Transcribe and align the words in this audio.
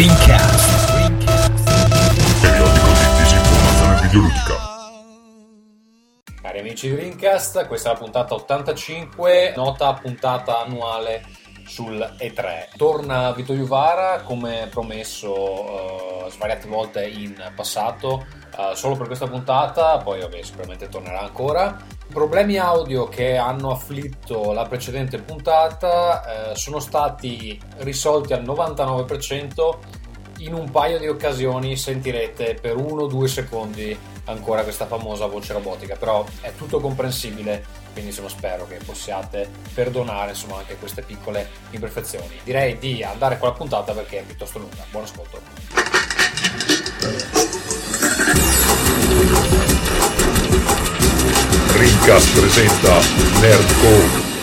Rincast. 0.00 0.96
Periodico 2.40 2.86
di 2.86 3.22
disinformazione 3.22 4.00
videoludica. 4.00 4.54
Cari 6.40 6.58
amici 6.58 6.88
di 6.88 6.94
Dreamcast, 6.94 7.66
questa 7.66 7.90
è 7.90 7.92
la 7.92 7.98
puntata 7.98 8.32
85, 8.32 9.52
nota 9.56 9.92
puntata 9.92 10.60
annuale 10.60 11.22
sul 11.66 11.98
E3. 12.18 12.78
Torna 12.78 13.32
Vito 13.32 13.52
Juvara 13.52 14.22
come 14.22 14.68
promesso 14.70 16.24
eh, 16.26 16.30
svariate 16.30 16.66
volte 16.66 17.06
in 17.06 17.34
passato, 17.54 18.24
eh, 18.56 18.74
solo 18.74 18.96
per 18.96 19.06
questa 19.06 19.28
puntata, 19.28 19.98
poi 19.98 20.20
vabbè, 20.20 20.40
sicuramente 20.40 20.88
tornerà 20.88 21.20
ancora. 21.20 21.76
I 22.10 22.12
problemi 22.12 22.56
audio 22.58 23.08
che 23.08 23.36
hanno 23.36 23.70
afflitto 23.70 24.52
la 24.52 24.66
precedente 24.66 25.18
puntata 25.20 26.50
eh, 26.50 26.56
sono 26.56 26.80
stati 26.80 27.56
risolti 27.76 28.32
al 28.32 28.42
99%. 28.42 29.99
In 30.40 30.54
un 30.54 30.70
paio 30.70 30.98
di 30.98 31.06
occasioni 31.06 31.76
sentirete 31.76 32.56
per 32.58 32.74
uno 32.74 33.02
o 33.02 33.06
due 33.06 33.28
secondi 33.28 33.94
ancora 34.24 34.62
questa 34.62 34.86
famosa 34.86 35.26
voce 35.26 35.52
robotica, 35.52 35.96
però 35.96 36.24
è 36.40 36.54
tutto 36.56 36.80
comprensibile, 36.80 37.62
quindi 37.92 38.08
insomma 38.08 38.30
spero 38.30 38.66
che 38.66 38.78
possiate 38.82 39.50
perdonare 39.74 40.30
insomma 40.30 40.56
anche 40.56 40.76
queste 40.76 41.02
piccole 41.02 41.46
imperfezioni. 41.72 42.40
Direi 42.42 42.78
di 42.78 43.02
andare 43.02 43.38
con 43.38 43.48
la 43.48 43.54
puntata 43.54 43.92
perché 43.92 44.20
è 44.20 44.22
piuttosto 44.22 44.58
lunga. 44.58 44.82
Buon 44.90 45.04
ascolto. 45.04 45.40
Rincast 51.76 52.40
presenta 52.40 52.98
Nerdcore. 53.40 54.39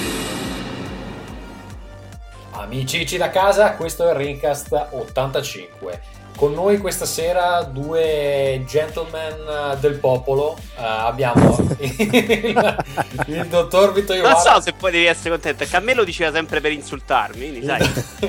Amici 2.67 3.15
da 3.15 3.29
casa, 3.29 3.75
questo 3.75 4.05
è 4.05 4.11
il 4.11 4.17
Rincast 4.17 4.89
85. 4.91 6.01
Con 6.35 6.51
noi 6.51 6.79
questa 6.79 7.05
sera 7.05 7.63
due 7.63 8.61
gentleman 8.67 9.79
del 9.79 9.95
popolo. 9.99 10.57
Eh, 10.77 10.83
abbiamo 10.83 11.57
il, 11.79 12.83
il 13.27 13.47
dottor 13.47 13.93
Vito 13.93 14.13
Non 14.15 14.35
so 14.35 14.59
se 14.59 14.73
poi 14.73 14.91
devi 14.91 15.05
essere 15.05 15.29
contento, 15.29 15.63
che 15.63 15.75
a 15.77 15.79
me 15.79 15.93
lo 15.93 16.03
diceva 16.03 16.29
sempre 16.33 16.59
per 16.59 16.73
insultarmi, 16.73 17.37
quindi 17.37 17.65
sai. 17.65 17.81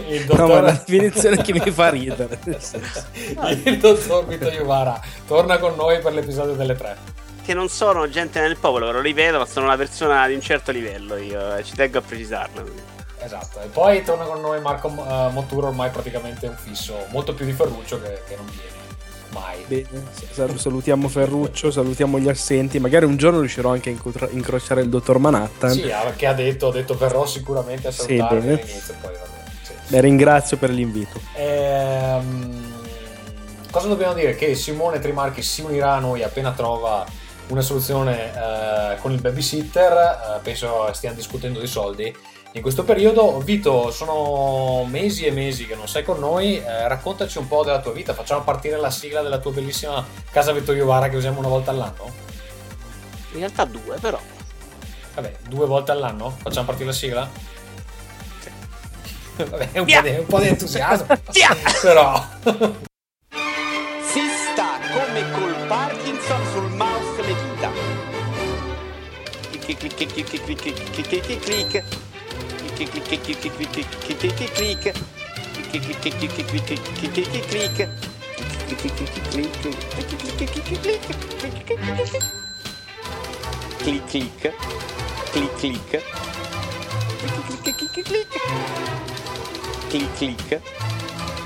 il 0.07 0.25
No, 0.31 0.35
ma 0.35 0.47
dottor, 0.47 0.63
la 0.63 0.71
definizione 0.71 1.43
che 1.43 1.53
mi 1.53 1.71
fa 1.73 1.89
ridere. 1.91 2.39
il 3.65 3.79
dottor 3.79 4.25
Vito 4.25 4.49
Iovara 4.49 5.01
torna 5.27 5.59
con 5.59 5.75
noi 5.75 5.99
per 5.99 6.13
l'episodio 6.13 6.55
delle 6.55 6.77
tre. 6.77 6.97
che 7.45 7.55
non 7.55 7.69
sono 7.69 8.09
gente 8.09 8.41
nel 8.41 8.57
popolo, 8.57 8.93
lo 8.93 9.01
ripeto, 9.01 9.39
ma 9.39 9.47
sono 9.47 9.67
una 9.67 9.77
persona 9.77 10.29
di 10.29 10.35
un 10.35 10.41
certo 10.41 10.71
livello, 10.71 11.17
io 11.17 11.57
eh, 11.57 11.65
ci 11.65 11.75
tengo 11.75 11.99
a 11.99 12.03
precisarlo. 12.03 12.98
Esatto, 13.29 13.61
e 13.61 13.67
poi 13.67 14.03
torna 14.03 14.25
con 14.25 14.41
noi 14.41 14.59
Marco 14.63 14.89
eh, 14.89 15.29
Mottura, 15.33 15.67
ormai 15.67 15.91
praticamente 15.91 16.47
un 16.47 16.57
fisso, 16.57 16.95
molto 17.11 17.35
più 17.35 17.45
di 17.45 17.53
Ferruccio 17.53 18.01
che, 18.01 18.23
che 18.27 18.37
non 18.37 18.47
viene 18.47 18.77
mai. 19.33 19.63
Bene, 19.67 20.07
sal- 20.31 20.59
salutiamo 20.59 21.09
Ferruccio, 21.09 21.71
salutiamo 21.71 22.19
gli 22.19 22.29
assenti. 22.31 22.79
Magari 22.79 23.05
un 23.05 23.19
giorno 23.19 23.41
riuscirò 23.41 23.71
anche 23.71 23.91
a 23.91 23.93
incontro- 23.93 24.31
incrociare 24.31 24.81
il 24.81 24.89
dottor 24.89 25.19
Manhattan. 25.19 25.73
Sì, 25.73 25.91
ah, 25.91 26.11
che 26.17 26.25
ha 26.27 26.33
detto, 26.33 26.69
ha 26.69 26.73
detto 26.73 26.97
verrò 26.97 27.27
sicuramente 27.27 27.89
a 27.89 27.91
Sì, 27.91 28.17
salutarmi 28.17 28.39
bene. 28.41 28.53
all'inizio, 28.63 28.95
poi 28.99 29.13
va 29.13 29.19
bene. 29.19 29.53
Sì. 29.63 29.73
Beh, 29.89 30.01
ringrazio 30.01 30.57
per 30.57 30.71
l'invito. 30.71 31.21
Ehm, 31.35 32.73
cosa 33.71 33.89
dobbiamo 33.89 34.15
dire? 34.15 34.35
Che 34.37 34.55
Simone 34.55 35.01
Trimarchi 35.01 35.43
si 35.43 35.61
unirà 35.61 35.93
a 35.97 35.99
noi 35.99 36.23
appena 36.23 36.53
trova 36.53 37.05
una 37.49 37.61
soluzione 37.61 38.33
eh, 38.35 38.97
con 39.01 39.13
il 39.13 39.21
babysitter. 39.21 39.93
eh, 39.93 40.41
penso 40.43 40.91
stiamo 40.95 41.15
discutendo 41.15 41.61
di 41.61 41.67
soldi 41.67 42.17
in 42.53 42.63
questo 42.63 42.85
periodo. 42.85 43.39
Vito, 43.41 43.91
sono 43.91 44.85
mesi 44.85 45.27
e 45.27 45.31
mesi 45.31 45.67
che 45.67 45.75
non 45.75 45.89
sei 45.89 46.03
con 46.03 46.19
noi. 46.19 46.59
eh, 46.59 46.89
raccontaci 46.89 47.39
un 47.39 47.49
po' 47.49 47.65
della 47.65 47.81
tua 47.81 47.93
vita. 47.93 48.15
Facciamo 48.15 48.43
partire 48.43 48.77
la 48.77 48.91
sigla 48.91 49.23
della 49.23 49.39
tua 49.39 49.53
bellissima 49.53 50.05
casa 50.31 50.53
Vittorio 50.53 50.87
Vara 50.87 51.09
che 51.09 51.17
usiamo 51.17 51.39
una 51.39 51.49
volta 51.49 51.71
all'anno. 51.71 52.27
In 53.33 53.39
realtà 53.41 53.65
due, 53.65 53.97
però. 54.01 54.19
Vabbè, 55.15 55.37
due 55.49 55.67
volte 55.67 55.91
all'anno? 55.93 56.31
Facciamo 56.31 56.67
partire 56.67 56.89
la 56.89 56.95
sigla? 56.95 57.29
Vabbè, 59.37 59.69
un, 59.79 59.85
po' 59.85 60.01
di, 60.01 60.09
un 60.11 60.27
po' 60.27 60.41
di 60.41 60.49
entusiasmo. 60.49 61.07
Via! 61.33 61.57
Però. 61.83 62.25
Si 64.03 64.21
sta 64.53 64.79
come 64.93 65.31
col 65.33 65.55
Parkinson 65.67 66.41
sul 66.53 66.71
mouse 66.71 67.23
le 67.23 67.35
dita. 67.35 67.71
Clic 69.61 69.77
clic 69.77 69.95
clic 69.95 70.13
clic 70.25 70.45
clic 70.45 70.61
clic 70.61 70.91
clic 70.91 71.21
clic 71.21 71.41
clic 71.41 71.85
clic. 72.79 72.91
Clic 72.91 73.09
clic 73.09 73.23
clic 73.23 73.41
clic 73.41 73.59
clic 73.59 73.89
clic 73.99 74.19
clic 74.19 74.29
clic 74.29 74.39
clic 74.39 74.55
clic. 74.55 74.95
Clic 75.69 75.83
clic 75.83 76.15
clic 76.19 76.37
clic 76.39 76.59
clic 76.59 76.69
clic 76.69 76.95
clic 80.39 80.55
clic 80.55 80.79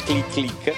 clic 0.03 0.29
clic. 0.29 0.43
Clic. 0.43 0.75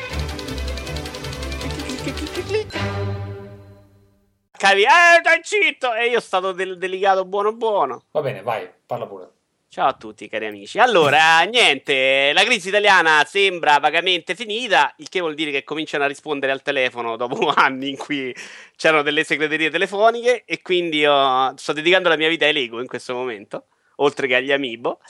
Capi, 4.56 4.82
eh, 4.82 5.20
dai 5.22 5.40
zitto! 5.42 5.92
E 5.94 6.06
io 6.06 6.18
ho 6.18 6.20
stato 6.20 6.52
del 6.52 6.78
delicato 6.78 7.24
buono 7.24 7.52
buono. 7.54 8.04
Va 8.12 8.22
bene, 8.22 8.42
vai, 8.42 8.70
parla 8.86 9.06
pure. 9.06 9.33
Ciao 9.74 9.88
a 9.88 9.94
tutti 9.94 10.28
cari 10.28 10.46
amici. 10.46 10.78
Allora, 10.78 11.40
niente, 11.50 12.30
la 12.32 12.44
crisi 12.44 12.68
italiana 12.68 13.24
sembra 13.28 13.80
vagamente 13.80 14.36
finita, 14.36 14.94
il 14.98 15.08
che 15.08 15.18
vuol 15.18 15.34
dire 15.34 15.50
che 15.50 15.64
cominciano 15.64 16.04
a 16.04 16.06
rispondere 16.06 16.52
al 16.52 16.62
telefono 16.62 17.16
dopo 17.16 17.48
anni 17.52 17.88
in 17.90 17.96
cui 17.96 18.32
c'erano 18.76 19.02
delle 19.02 19.24
segreterie 19.24 19.70
telefoniche 19.70 20.44
e 20.44 20.62
quindi 20.62 21.04
ho- 21.04 21.52
sto 21.56 21.72
dedicando 21.72 22.08
la 22.08 22.16
mia 22.16 22.28
vita 22.28 22.44
ai 22.44 22.52
Lego 22.52 22.80
in 22.80 22.86
questo 22.86 23.14
momento, 23.14 23.64
oltre 23.96 24.28
che 24.28 24.36
agli 24.36 24.52
Amiibo. 24.52 25.00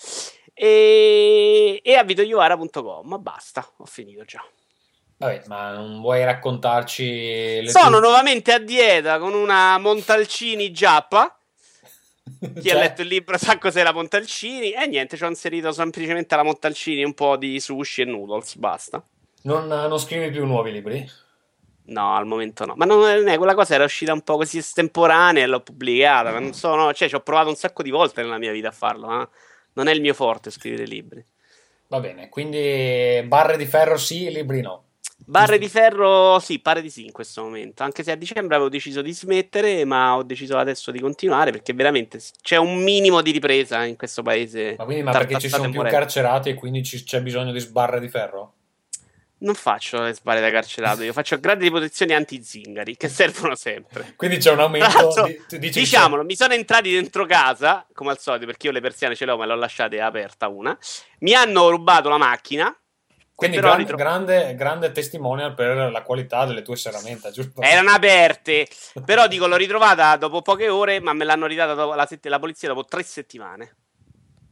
E, 0.54 1.82
e 1.84 1.94
a 1.96 2.02
videoiovara.com, 2.02 3.20
basta, 3.20 3.68
ho 3.76 3.84
finito 3.84 4.24
già. 4.24 4.42
Vabbè, 5.18 5.42
ma 5.46 5.74
non 5.74 6.00
vuoi 6.00 6.24
raccontarci 6.24 7.60
le 7.60 7.68
Sono 7.68 7.98
tue- 7.98 8.00
nuovamente 8.00 8.50
a 8.50 8.58
dieta 8.58 9.18
con 9.18 9.34
una 9.34 9.76
Montalcini 9.76 10.72
Giappa. 10.72 11.38
Chi 12.40 12.62
Cioè, 12.62 12.72
ha 12.72 12.78
letto 12.78 13.02
il 13.02 13.08
libro 13.08 13.36
sa 13.36 13.58
cos'è 13.58 13.82
la 13.82 13.92
Montalcini. 13.92 14.72
E 14.72 14.86
niente, 14.86 15.16
ci 15.16 15.24
ho 15.24 15.28
inserito 15.28 15.72
semplicemente 15.72 16.34
la 16.36 16.42
Montalcini, 16.42 17.04
un 17.04 17.14
po' 17.14 17.36
di 17.36 17.60
sushi 17.60 18.02
e 18.02 18.04
noodles, 18.06 18.56
basta. 18.56 19.02
Non, 19.42 19.66
non 19.66 19.98
scrivi 19.98 20.30
più 20.30 20.46
nuovi 20.46 20.72
libri? 20.72 21.08
No, 21.86 22.16
al 22.16 22.26
momento 22.26 22.64
no. 22.64 22.74
Ma 22.76 22.86
non 22.86 23.28
è, 23.28 23.36
quella 23.36 23.54
cosa 23.54 23.74
era 23.74 23.84
uscita 23.84 24.12
un 24.14 24.22
po' 24.22 24.36
così 24.36 24.58
estemporanea 24.58 25.42
e 25.42 25.46
l'ho 25.46 25.60
pubblicata. 25.60 26.32
Ma 26.32 26.38
non 26.38 26.54
sono, 26.54 26.92
cioè, 26.94 27.08
ci 27.08 27.14
ho 27.14 27.20
provato 27.20 27.50
un 27.50 27.56
sacco 27.56 27.82
di 27.82 27.90
volte 27.90 28.22
nella 28.22 28.38
mia 28.38 28.52
vita 28.52 28.68
a 28.68 28.72
farlo. 28.72 29.06
Ma 29.06 29.28
non 29.74 29.88
è 29.88 29.92
il 29.92 30.00
mio 30.00 30.14
forte 30.14 30.50
scrivere 30.50 30.86
libri. 30.86 31.24
Va 31.88 32.00
bene, 32.00 32.30
quindi 32.30 33.22
barre 33.26 33.56
di 33.58 33.66
ferro 33.66 33.98
sì, 33.98 34.30
libri 34.30 34.62
no. 34.62 34.83
Barre 35.26 35.58
di 35.58 35.68
ferro, 35.68 36.38
sì, 36.38 36.58
pare 36.58 36.82
di 36.82 36.90
sì 36.90 37.04
in 37.04 37.12
questo 37.12 37.42
momento. 37.42 37.82
Anche 37.82 38.02
se 38.02 38.10
a 38.12 38.14
dicembre 38.16 38.54
avevo 38.56 38.68
deciso 38.70 39.00
di 39.02 39.12
smettere, 39.12 39.84
ma 39.84 40.16
ho 40.16 40.22
deciso 40.22 40.56
adesso 40.58 40.90
di 40.90 41.00
continuare 41.00 41.50
perché 41.50 41.72
veramente 41.72 42.20
c'è 42.42 42.56
un 42.56 42.82
minimo 42.82 43.22
di 43.22 43.30
ripresa 43.30 43.84
in 43.84 43.96
questo 43.96 44.22
paese. 44.22 44.74
Ma 44.76 44.84
quindi 44.84 45.02
ma 45.02 45.12
perché 45.12 45.38
ci 45.38 45.48
sono 45.48 45.70
più 45.70 45.82
carcerati 45.82 46.50
e 46.50 46.54
quindi 46.54 46.82
ci- 46.82 47.02
c'è 47.04 47.22
bisogno 47.22 47.52
di 47.52 47.60
sbarre 47.60 48.00
di 48.00 48.08
ferro? 48.08 48.52
Non 49.36 49.54
faccio 49.54 50.00
le 50.00 50.14
sbarre 50.14 50.40
da 50.40 50.50
carcerato, 50.50 51.02
io 51.02 51.12
faccio 51.12 51.38
grandi 51.38 51.70
posizioni 51.70 52.14
anti-zingari 52.14 52.96
che 52.96 53.08
servono 53.08 53.54
sempre. 53.54 54.14
Quindi 54.16 54.38
c'è 54.38 54.52
un 54.52 54.60
aumento 54.60 55.12
di, 55.58 55.68
diciamolo, 55.68 56.24
mi 56.24 56.34
sono 56.34 56.54
entrati 56.54 56.90
dentro 56.90 57.26
casa, 57.26 57.86
come 57.92 58.10
al 58.12 58.18
solito, 58.18 58.46
perché 58.46 58.68
io 58.68 58.72
le 58.72 58.80
persiane 58.80 59.14
ce 59.14 59.26
le 59.26 59.32
ho, 59.32 59.36
ma 59.36 59.44
le 59.44 59.52
ho 59.52 59.56
lasciate 59.56 60.00
aperta 60.00 60.48
una. 60.48 60.78
Mi 61.18 61.34
hanno 61.34 61.68
rubato 61.68 62.08
la 62.08 62.16
macchina. 62.16 62.74
Quindi 63.34 63.56
grande, 63.56 63.78
ritro- 63.82 63.96
grande, 63.96 64.54
grande 64.54 64.92
testimonial 64.92 65.54
per 65.54 65.90
la 65.90 66.02
qualità 66.02 66.44
delle 66.46 66.62
tue 66.62 66.76
serramenta, 66.76 67.30
giusto? 67.30 67.60
Erano 67.62 67.90
aperte, 67.90 68.68
però 69.04 69.26
dico 69.26 69.46
l'ho 69.46 69.56
ritrovata 69.56 70.16
dopo 70.16 70.40
poche 70.40 70.68
ore, 70.68 71.00
ma 71.00 71.12
me 71.12 71.24
l'hanno 71.24 71.46
ridata 71.46 71.74
dopo 71.74 71.94
la, 71.94 72.06
sett- 72.06 72.26
la 72.26 72.38
polizia 72.38 72.68
dopo 72.68 72.84
tre 72.84 73.02
settimane. 73.02 73.76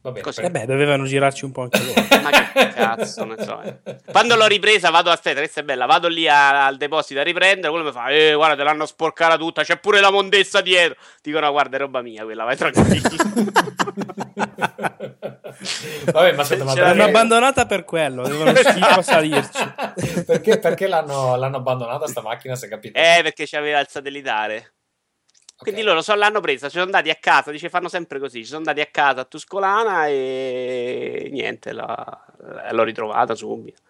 Va 0.03 0.11
bene, 0.11 0.21
Così. 0.21 0.41
per- 0.41 0.49
Eh 0.49 0.51
beh, 0.51 0.65
dovevano 0.65 1.05
girarci 1.05 1.45
un 1.45 1.51
po' 1.53 1.61
anche 1.61 1.79
loro. 1.81 1.93
Ma 2.21 2.29
che 2.29 2.67
cazzo, 2.73 3.23
ne 3.23 3.35
so. 3.41 3.61
eh. 3.61 3.77
Quando 4.11 4.35
l'ho 4.35 4.47
ripresa, 4.47 4.89
vado, 4.89 5.09
aspetta, 5.09 5.39
questa 5.39 5.61
è 5.61 5.63
bella, 5.63 5.85
vado 5.85 6.09
lì 6.09 6.27
a- 6.27 6.65
al 6.65 6.75
deposito 6.75 7.21
a 7.21 7.23
riprendere, 7.23 7.69
quello 7.69 7.85
mi 7.85 7.91
fa, 7.93 8.07
eh, 8.09 8.33
guarda, 8.33 8.57
te 8.57 8.63
l'hanno 8.63 8.85
sporcata 8.85 9.37
tutta, 9.37 9.63
c'è 9.63 9.77
pure 9.77 10.01
la 10.01 10.11
mondessa 10.11 10.59
dietro. 10.59 10.97
Dico, 11.21 11.39
no, 11.39 11.49
guarda, 11.51 11.77
è 11.77 11.79
roba 11.79 12.01
mia 12.01 12.23
quella, 12.25 12.43
vai 12.43 12.57
tranquillo. 12.57 13.09
Vabbè, 16.11 16.33
ma 16.33 16.41
aspetta, 16.41 16.63
ma 16.65 16.73
L'hanno 16.75 17.03
abbandonata 17.05 17.65
per 17.65 17.85
quello, 17.85 18.23
avevano 18.23 18.53
schifo 18.55 18.85
a 18.99 19.01
salirci. 19.01 19.73
perché, 20.25 20.59
perché 20.59 20.87
l'hanno, 20.87 21.35
l'hanno 21.37 21.57
abbandonata 21.57 22.07
sta 22.07 22.21
macchina, 22.21 22.55
se 22.55 22.67
capito? 22.67 22.99
eh, 22.99 23.19
perché 23.23 23.45
c'aveva 23.47 23.79
il 23.79 23.87
satellitare. 23.89 24.73
Quindi 25.55 25.81
loro 25.81 26.01
so, 26.01 26.13
l'hanno 26.15 26.41
presa, 26.41 26.65
ci 26.67 26.73
sono 26.73 26.85
andati 26.85 27.09
a 27.09 27.15
casa, 27.15 27.51
dice 27.51 27.69
fanno 27.69 27.87
sempre 27.87 28.19
così, 28.19 28.39
ci 28.39 28.47
sono 28.47 28.57
andati 28.59 28.81
a 28.81 28.87
casa 28.87 29.21
a 29.21 29.25
Tuscolana 29.25 30.07
e 30.07 31.29
niente, 31.31 31.71
la- 31.71 32.25
l'ho 32.71 32.83
ritrovata 32.83 33.33
subito. 33.35 33.81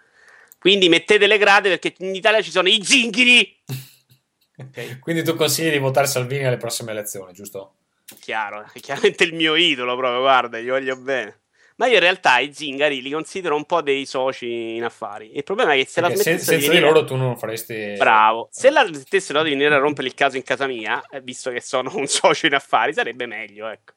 Quindi 0.59 0.87
mettete 0.87 1.25
le 1.27 1.37
grade 1.37 1.69
perché 1.69 1.95
in 1.99 2.13
Italia 2.15 2.41
ci 2.41 2.51
sono 2.51 2.69
i 2.69 2.83
zingheri. 2.83 3.61
Quindi 5.01 5.23
tu 5.23 5.35
consigli 5.35 5.71
di 5.71 5.77
votare 5.79 6.07
Salvini 6.07 6.45
alle 6.45 6.57
prossime 6.57 6.91
elezioni, 6.91 7.33
giusto? 7.33 7.73
Chiaro, 8.19 8.65
è 8.71 8.79
chiaramente 8.79 9.23
il 9.23 9.33
mio 9.33 9.55
idolo 9.55 9.95
proprio, 9.95 10.21
guarda, 10.21 10.59
gli 10.59 10.69
voglio 10.69 10.95
bene. 10.97 11.39
Ma 11.75 11.87
io 11.87 11.95
in 11.95 11.99
realtà 12.01 12.37
i 12.39 12.53
zingari 12.53 13.01
li 13.01 13.09
considero 13.11 13.55
un 13.55 13.65
po' 13.65 13.81
dei 13.81 14.05
soci 14.05 14.75
in 14.75 14.83
affari. 14.83 15.35
Il 15.35 15.43
problema 15.43 15.73
è 15.73 15.77
che 15.77 15.85
se 15.87 16.01
Perché 16.01 16.15
la 16.17 16.21
smettessero 16.21 16.37
senza 16.37 16.51
di 16.55 16.61
di 16.61 16.67
venire... 16.67 16.85
loro 16.85 17.03
tu 17.05 17.15
non 17.15 17.37
faresti... 17.37 17.93
Bravo. 17.97 18.47
Se 18.51 18.69
la 18.69 18.85
smettessero 18.85 19.41
di 19.43 19.49
venire 19.49 19.73
a 19.73 19.79
rompere 19.79 20.07
il 20.07 20.13
caso 20.13 20.37
in 20.37 20.43
casa 20.43 20.67
mia, 20.67 21.03
eh, 21.09 21.21
visto 21.21 21.49
che 21.51 21.61
sono 21.61 21.91
un 21.95 22.05
socio 22.07 22.45
in 22.45 22.53
affari, 22.53 22.93
sarebbe 22.93 23.25
meglio, 23.25 23.67
ecco. 23.67 23.93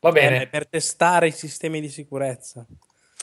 Va 0.00 0.08
Eh, 0.08 0.12
bene. 0.12 0.46
per 0.46 0.66
testare 0.66 1.28
i 1.28 1.32
sistemi 1.32 1.80
di 1.80 1.88
sicurezza. 1.88 2.64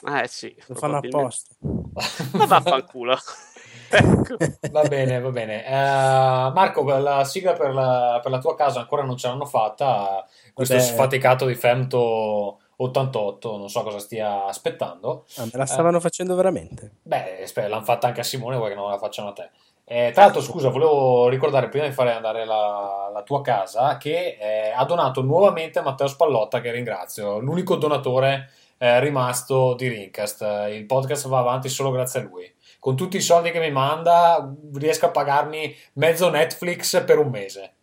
Eh 0.04 0.26
sì, 0.26 0.54
Lo 0.66 0.74
fanno 0.74 0.96
apposta. 0.98 1.54
Ma 2.32 2.44
vaffanculo. 2.46 3.16
ecco. 3.90 4.36
Va 4.70 4.82
bene, 4.82 5.20
va 5.20 5.30
bene. 5.30 5.64
Eh, 5.64 5.70
Marco, 5.70 6.82
la 6.98 7.24
sigla 7.24 7.52
per 7.52 7.72
la, 7.72 8.18
per 8.22 8.30
la 8.32 8.38
tua 8.38 8.56
casa 8.56 8.80
ancora 8.80 9.02
non 9.04 9.16
ce 9.16 9.28
l'hanno 9.28 9.44
fatta. 9.46 10.26
Questo 10.52 10.74
Vabbè. 10.74 10.86
sfaticato 10.86 11.46
di 11.46 11.54
Femto 11.54 12.58
88, 12.82 13.56
non 13.56 13.68
so 13.68 13.82
cosa 13.82 13.98
stia 13.98 14.46
aspettando. 14.46 15.24
Ah, 15.36 15.44
me 15.44 15.50
la 15.54 15.66
stavano 15.66 16.00
facendo 16.00 16.34
veramente. 16.34 16.92
Beh, 17.02 17.46
l'hanno 17.54 17.84
fatta 17.84 18.06
anche 18.06 18.20
a 18.20 18.24
Simone, 18.24 18.56
vuoi 18.56 18.70
che 18.70 18.74
non 18.74 18.90
la 18.90 18.98
facciano 18.98 19.28
a 19.28 19.32
te. 19.32 19.50
Eh, 19.84 20.10
tra 20.12 20.22
l'altro, 20.22 20.40
scusa, 20.40 20.68
volevo 20.68 21.28
ricordare 21.28 21.68
prima 21.68 21.86
di 21.86 21.92
fare 21.92 22.12
andare 22.12 22.44
la, 22.44 23.10
la 23.12 23.22
tua 23.22 23.40
casa 23.42 23.96
che 23.98 24.38
eh, 24.40 24.72
ha 24.74 24.84
donato 24.84 25.22
nuovamente 25.22 25.80
Matteo 25.80 26.06
Spallotta, 26.06 26.60
che 26.60 26.70
ringrazio, 26.70 27.38
l'unico 27.38 27.76
donatore 27.76 28.50
eh, 28.78 29.00
rimasto 29.00 29.74
di 29.74 29.88
Rincast. 29.88 30.42
Eh, 30.42 30.76
Il 30.76 30.86
podcast 30.86 31.28
va 31.28 31.38
avanti 31.38 31.68
solo 31.68 31.90
grazie 31.90 32.20
a 32.20 32.22
lui. 32.22 32.52
Con 32.78 32.96
tutti 32.96 33.16
i 33.16 33.20
soldi 33.20 33.50
che 33.50 33.60
mi 33.60 33.70
manda, 33.70 34.52
riesco 34.74 35.06
a 35.06 35.10
pagarmi 35.10 35.74
mezzo 35.94 36.30
Netflix 36.30 37.04
per 37.04 37.18
un 37.18 37.28
mese. 37.28 37.74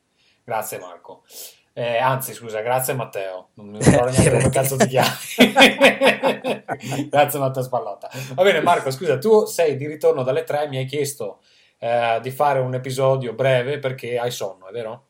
Grazie, 0.43 0.79
Marco. 0.79 1.23
Eh, 1.79 1.97
anzi, 1.97 2.33
scusa, 2.33 2.59
grazie 2.59 2.93
Matteo. 2.93 3.51
Non 3.53 3.69
mi 3.69 3.77
ricordo 3.81 4.11
neanche 4.11 4.31
come 4.31 4.49
cazzo 4.49 4.75
ti 4.75 4.87
chiami. 4.87 5.07
grazie 7.07 7.39
Matteo 7.39 7.63
Spallotta. 7.63 8.09
Va 8.33 8.43
bene, 8.43 8.59
Marco, 8.59 8.91
scusa, 8.91 9.17
tu 9.17 9.45
sei 9.45 9.77
di 9.77 9.87
ritorno 9.87 10.23
dalle 10.23 10.43
tre, 10.43 10.67
mi 10.67 10.75
hai 10.75 10.85
chiesto 10.85 11.39
eh, 11.79 12.19
di 12.21 12.31
fare 12.31 12.59
un 12.59 12.73
episodio 12.73 13.31
breve 13.31 13.79
perché 13.79 14.19
hai 14.19 14.29
sonno, 14.29 14.67
è 14.67 14.73
vero? 14.73 15.05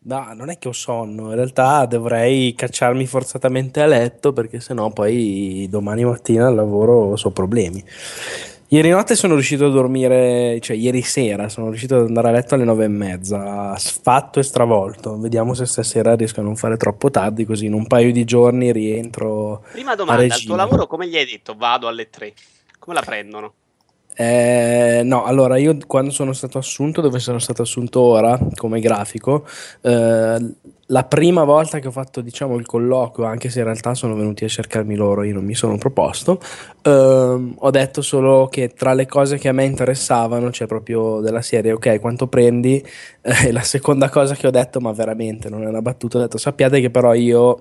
No, 0.00 0.30
non 0.34 0.50
è 0.50 0.58
che 0.58 0.68
ho 0.68 0.72
sonno, 0.72 1.30
in 1.30 1.36
realtà 1.36 1.86
dovrei 1.86 2.52
cacciarmi 2.54 3.06
forzatamente 3.06 3.80
a 3.80 3.86
letto 3.86 4.34
perché 4.34 4.60
sennò 4.60 4.90
poi 4.90 5.66
domani 5.70 6.04
mattina 6.04 6.48
al 6.48 6.54
lavoro 6.54 7.14
ho 7.14 7.30
problemi. 7.30 7.82
Ieri 8.68 8.88
notte 8.88 9.14
sono 9.14 9.34
riuscito 9.34 9.66
a 9.66 9.70
dormire, 9.70 10.58
cioè 10.60 10.74
ieri 10.76 11.02
sera 11.02 11.48
sono 11.48 11.68
riuscito 11.68 11.96
ad 11.96 12.06
andare 12.06 12.28
a 12.28 12.30
letto 12.32 12.54
alle 12.54 12.64
nove 12.64 12.84
e 12.84 12.88
mezza, 12.88 13.76
sfatto 13.76 14.40
e 14.40 14.42
stravolto. 14.42 15.18
Vediamo 15.18 15.54
se 15.54 15.66
stasera 15.66 16.16
riesco 16.16 16.40
a 16.40 16.42
non 16.42 16.56
fare 16.56 16.76
troppo 16.76 17.10
tardi, 17.10 17.44
così 17.44 17.66
in 17.66 17.74
un 17.74 17.86
paio 17.86 18.10
di 18.10 18.24
giorni 18.24 18.72
rientro 18.72 19.62
Prima 19.70 19.94
domanda, 19.94 20.34
al 20.34 20.40
tuo 20.40 20.56
lavoro 20.56 20.86
come 20.86 21.06
gli 21.06 21.16
hai 21.16 21.26
detto? 21.26 21.54
Vado 21.56 21.86
alle 21.86 22.08
3. 22.08 22.32
Come 22.78 22.96
la 22.96 23.02
prendono? 23.02 23.52
Eh, 24.16 25.02
no, 25.04 25.24
allora 25.24 25.56
io 25.56 25.76
quando 25.86 26.10
sono 26.10 26.32
stato 26.32 26.58
assunto, 26.58 27.00
dove 27.00 27.18
sono 27.18 27.38
stato 27.38 27.62
assunto 27.62 28.00
ora 28.00 28.38
come 28.54 28.80
grafico, 28.80 29.46
eh, 29.82 30.54
la 30.88 31.04
prima 31.04 31.44
volta 31.44 31.78
che 31.78 31.88
ho 31.88 31.90
fatto 31.90 32.20
diciamo 32.20 32.56
il 32.56 32.66
colloquio, 32.66 33.26
anche 33.26 33.48
se 33.48 33.60
in 33.60 33.64
realtà 33.64 33.94
sono 33.94 34.14
venuti 34.14 34.44
a 34.44 34.48
cercarmi 34.48 34.94
loro, 34.94 35.22
io 35.22 35.34
non 35.34 35.44
mi 35.44 35.54
sono 35.54 35.78
proposto, 35.78 36.40
ehm, 36.82 37.54
ho 37.58 37.70
detto 37.70 38.02
solo 38.02 38.48
che 38.48 38.74
tra 38.74 38.92
le 38.92 39.06
cose 39.06 39.38
che 39.38 39.48
a 39.48 39.52
me 39.52 39.64
interessavano 39.64 40.50
c'è 40.50 40.66
proprio 40.66 41.20
della 41.20 41.42
serie, 41.42 41.72
ok, 41.72 42.00
quanto 42.00 42.26
prendi? 42.26 42.82
Eh, 43.26 43.52
la 43.52 43.62
seconda 43.62 44.10
cosa 44.10 44.34
che 44.34 44.46
ho 44.46 44.50
detto, 44.50 44.80
ma 44.80 44.92
veramente 44.92 45.48
non 45.48 45.62
è 45.62 45.66
una 45.66 45.80
battuta, 45.80 46.18
ho 46.18 46.20
detto 46.20 46.36
sappiate 46.36 46.80
che 46.82 46.90
però 46.90 47.14
io 47.14 47.58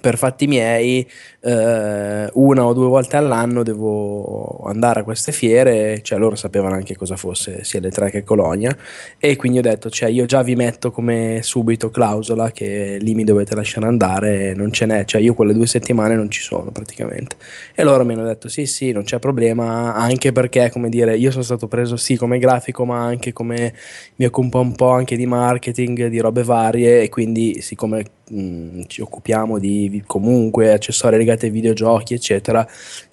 per 0.00 0.16
fatti 0.16 0.46
miei 0.46 1.08
eh, 1.42 2.28
una 2.34 2.64
o 2.64 2.72
due 2.74 2.86
volte 2.86 3.16
all'anno 3.16 3.62
devo 3.62 4.60
andare 4.66 5.00
a 5.00 5.04
queste 5.04 5.32
fiere, 5.32 6.02
cioè 6.02 6.18
loro 6.18 6.36
sapevano 6.36 6.74
anche 6.74 6.96
cosa 6.96 7.16
fosse 7.16 7.64
sia 7.64 7.80
le 7.80 7.90
tre 7.90 8.10
che 8.10 8.22
Colonia 8.22 8.76
e 9.18 9.36
quindi 9.36 9.58
ho 9.58 9.62
detto 9.62 9.88
cioè 9.88 10.10
io 10.10 10.26
già 10.26 10.42
vi 10.42 10.54
metto 10.54 10.90
come 10.90 11.40
subito 11.42 11.90
clausola 11.90 12.50
che 12.50 12.98
lì 13.00 13.14
mi 13.14 13.24
dovete 13.24 13.54
lasciare 13.54 13.86
andare, 13.86 14.52
non 14.54 14.70
ce 14.72 14.86
n'è, 14.86 15.04
cioè 15.04 15.20
io 15.20 15.34
quelle 15.34 15.54
due 15.54 15.66
settimane 15.66 16.14
non 16.14 16.30
ci 16.30 16.42
sono 16.42 16.70
praticamente. 16.70 17.36
E 17.74 17.82
loro 17.84 18.04
mi 18.04 18.12
hanno 18.12 18.24
detto 18.24 18.48
sì 18.48 18.66
sì 18.66 18.92
non 18.92 19.04
c'è 19.04 19.18
problema 19.18 19.94
anche 19.94 20.32
perché 20.32 20.70
come 20.70 20.88
dire 20.90 21.16
io 21.16 21.30
sono 21.30 21.42
stato 21.42 21.68
preso 21.68 21.96
sì 21.96 22.16
come 22.16 22.38
grafico 22.38 22.84
ma 22.84 23.02
anche 23.02 23.32
come 23.32 23.74
mi 24.16 24.26
occupo 24.26 24.60
un 24.60 24.74
po' 24.74 24.90
anche 24.90 25.16
di 25.16 25.26
marketing, 25.26 26.08
di 26.08 26.18
robe 26.20 26.42
varie 26.42 27.00
e 27.02 27.08
quindi 27.08 27.60
siccome 27.62 28.04
mh, 28.28 28.82
ci 28.86 29.00
occupiamo 29.00 29.58
di 29.58 30.02
comunque 30.06 30.72
accessori 30.72 31.16
legati 31.16 31.29
ai 31.46 31.50
videogiochi 31.50 32.14
eccetera 32.14 32.66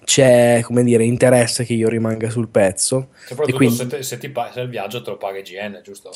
c'è 0.04 0.60
come 0.62 0.82
dire 0.84 1.04
interesse 1.04 1.64
che 1.64 1.74
io 1.74 1.88
rimanga 1.88 2.30
sul 2.30 2.48
pezzo 2.48 3.08
Soprattutto 3.26 3.48
E 3.50 3.52
quindi- 3.58 3.76
se, 3.76 3.86
te- 3.86 4.02
se 4.02 4.18
ti 4.18 4.32
se 4.52 4.60
il 4.60 4.68
viaggio 4.68 5.02
te 5.02 5.10
lo 5.10 5.16
paga 5.16 5.38
IGN, 5.38 5.80
giusto? 5.82 6.10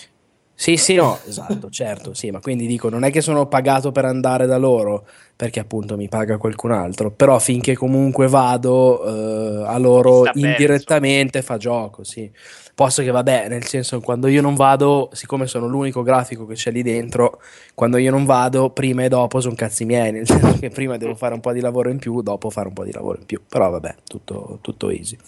Sì 0.62 0.76
sì 0.76 0.94
no 0.94 1.18
esatto 1.26 1.70
certo 1.70 2.14
sì 2.14 2.30
ma 2.30 2.38
quindi 2.38 2.68
dico 2.68 2.88
non 2.88 3.02
è 3.02 3.10
che 3.10 3.20
sono 3.20 3.48
pagato 3.48 3.90
per 3.90 4.04
andare 4.04 4.46
da 4.46 4.58
loro 4.58 5.04
perché 5.34 5.58
appunto 5.58 5.96
mi 5.96 6.06
paga 6.08 6.38
qualcun 6.38 6.70
altro 6.70 7.10
però 7.10 7.40
finché 7.40 7.74
comunque 7.74 8.28
vado 8.28 9.04
eh, 9.04 9.64
a 9.66 9.76
loro 9.78 10.22
indirettamente 10.34 11.42
fa 11.42 11.56
gioco 11.56 12.04
sì. 12.04 12.30
Posso 12.74 13.02
che 13.02 13.10
vabbè 13.10 13.48
nel 13.48 13.66
senso 13.66 14.00
quando 14.00 14.28
io 14.28 14.40
non 14.40 14.54
vado 14.54 15.10
siccome 15.12 15.46
sono 15.46 15.66
l'unico 15.66 16.02
grafico 16.02 16.46
che 16.46 16.54
c'è 16.54 16.70
lì 16.70 16.82
dentro 16.82 17.40
quando 17.74 17.98
io 17.98 18.10
non 18.10 18.24
vado 18.24 18.70
prima 18.70 19.02
e 19.04 19.08
dopo 19.08 19.40
sono 19.40 19.54
cazzi 19.56 19.84
miei 19.84 20.12
nel 20.12 20.26
senso 20.26 20.58
che 20.58 20.70
prima 20.70 20.96
devo 20.96 21.14
fare 21.16 21.34
un 21.34 21.40
po' 21.40 21.52
di 21.52 21.60
lavoro 21.60 21.90
in 21.90 21.98
più 21.98 22.22
dopo 22.22 22.50
fare 22.50 22.68
un 22.68 22.74
po' 22.74 22.84
di 22.84 22.92
lavoro 22.92 23.18
in 23.18 23.26
più 23.26 23.42
però 23.46 23.68
vabbè 23.68 23.96
tutto, 24.06 24.58
tutto 24.62 24.90
easy 24.90 25.18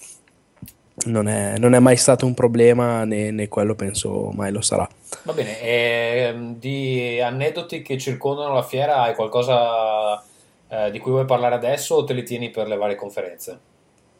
non 1.06 1.28
è, 1.28 1.58
non 1.58 1.74
è 1.74 1.78
mai 1.78 1.96
stato 1.96 2.24
un 2.26 2.34
problema 2.34 3.04
né, 3.04 3.30
né 3.30 3.48
quello 3.48 3.74
penso 3.74 4.30
mai 4.32 4.52
lo 4.52 4.60
sarà 4.60 4.88
Va 5.22 5.32
bene, 5.32 5.60
ehm, 5.60 6.58
di 6.58 7.18
aneddoti 7.20 7.82
che 7.82 7.96
circondano 7.98 8.52
la 8.54 8.62
fiera 8.62 9.02
hai 9.02 9.14
qualcosa 9.14 10.22
eh, 10.68 10.90
di 10.90 10.98
cui 10.98 11.12
vuoi 11.12 11.24
parlare 11.24 11.54
adesso 11.54 11.94
o 11.96 12.04
te 12.04 12.12
li 12.12 12.22
tieni 12.22 12.50
per 12.50 12.68
le 12.68 12.76
varie 12.76 12.96
conferenze? 12.96 13.60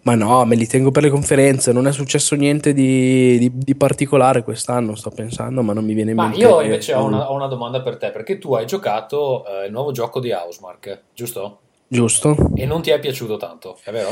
Ma 0.03 0.15
no, 0.15 0.45
me 0.45 0.55
li 0.55 0.67
tengo 0.67 0.91
per 0.91 1.03
le 1.03 1.09
conferenze, 1.09 1.73
non 1.73 1.87
è 1.87 1.93
successo 1.93 2.35
niente 2.35 2.75
di, 2.75 3.39
di- 3.39 3.51
di 3.55 3.75
particolare 3.75 4.43
quest'anno, 4.43 4.95
sto 4.97 5.11
pensando, 5.11 5.63
ma 5.63 5.73
non 5.73 5.83
mi 5.85 5.95
viene 5.95 6.11
in 6.11 6.19
Ma 6.19 6.25
mente. 6.25 6.41
io 6.41 6.61
invece 6.61 6.93
ho 6.93 7.05
una, 7.05 7.31
ho 7.31 7.35
una 7.35 7.47
domanda 7.47 7.81
per 7.81 7.97
te, 7.97 8.11
perché 8.11 8.37
tu 8.37 8.53
hai 8.55 8.67
giocato 8.67 9.47
eh, 9.47 9.65
il 9.67 9.73
nuovo 9.73 9.93
gioco 9.93 10.21
di 10.21 10.31
Housemark, 10.31 11.05
giusto? 11.15 11.61
Giusto? 11.89 12.37
E 12.55 12.67
non 12.67 12.83
ti 12.83 12.91
è 12.91 12.99
piaciuto 12.99 13.39
tanto, 13.39 13.79
è 13.83 13.91
vero? 13.91 14.11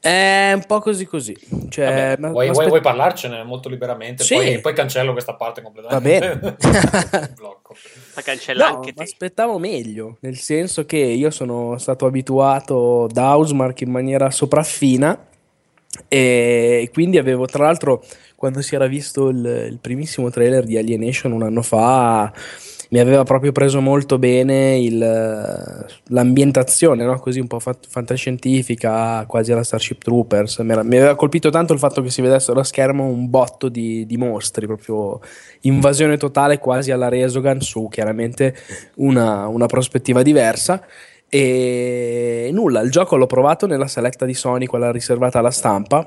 È 0.00 0.52
un 0.54 0.64
po' 0.66 0.80
così 0.80 1.04
così. 1.04 1.36
Cioè, 1.68 1.84
Vabbè, 1.84 2.16
ma- 2.18 2.28
vuoi, 2.30 2.46
ma 2.50 2.64
vuoi- 2.64 2.80
parlarcene 2.80 3.42
molto 3.44 3.68
liberamente? 3.68 4.24
Sì. 4.24 4.34
Poi, 4.34 4.60
poi 4.60 4.72
cancello 4.72 5.12
questa 5.12 5.34
parte 5.34 5.60
Va 5.60 5.66
completamente. 5.70 6.36
bene. 6.38 6.56
Blocco. 7.36 7.74
La 8.14 8.22
cancella 8.22 8.68
No, 8.70 8.76
anche 8.76 8.92
te. 8.94 9.02
aspettavo 9.02 9.58
meglio, 9.58 10.16
nel 10.20 10.36
senso 10.36 10.86
che 10.86 10.96
io 10.96 11.30
sono 11.30 11.76
stato 11.78 12.06
abituato 12.06 13.06
da 13.10 13.36
Housemark 13.36 13.82
in 13.82 13.90
maniera 13.90 14.30
sopraffina 14.30 15.26
e 16.08 16.88
quindi 16.92 17.18
avevo 17.18 17.46
tra 17.46 17.64
l'altro 17.64 18.02
quando 18.36 18.62
si 18.62 18.74
era 18.74 18.86
visto 18.86 19.28
il, 19.28 19.44
il 19.70 19.78
primissimo 19.80 20.30
trailer 20.30 20.64
di 20.64 20.78
Alienation 20.78 21.32
un 21.32 21.42
anno 21.42 21.62
fa 21.62 22.32
mi 22.90 22.98
aveva 22.98 23.22
proprio 23.22 23.52
preso 23.52 23.80
molto 23.80 24.18
bene 24.18 24.78
il- 24.78 25.86
l'ambientazione, 26.08 27.04
no? 27.04 27.18
così 27.20 27.38
un 27.38 27.46
po' 27.46 27.60
fa- 27.60 27.76
fantascientifica, 27.88 29.24
quasi 29.26 29.52
alla 29.52 29.62
Starship 29.62 30.02
Troopers. 30.02 30.58
Mi, 30.58 30.72
aveva 30.72 31.14
colpito 31.14 31.50
tanto 31.50 31.72
il 31.72 31.78
fatto 31.78 32.02
che 32.02 32.10
si 32.10 32.20
vedessero 32.20 32.58
a 32.58 32.64
schermo 32.64 33.04
un 33.06 33.30
botto 33.30 33.68
di, 33.68 34.04
di 34.06 34.16
mostri, 34.16 34.66
proprio 34.66 35.20
invasione 35.62 36.16
totale 36.16 36.58
quasi 36.58 36.90
alla 36.90 37.08
Resogan 37.08 37.60
su 37.60 37.88
chiaramente 37.88 38.56
una, 38.96 39.46
una 39.46 39.66
prospettiva 39.66 40.22
diversa. 40.22 40.84
E 41.28 42.50
nulla, 42.52 42.80
il 42.80 42.90
gioco 42.90 43.14
l'ho 43.16 43.26
provato 43.26 43.68
nella 43.68 43.86
saletta 43.86 44.24
di 44.24 44.34
Sony, 44.34 44.66
quella 44.66 44.90
riservata 44.90 45.38
alla 45.38 45.52
stampa. 45.52 46.04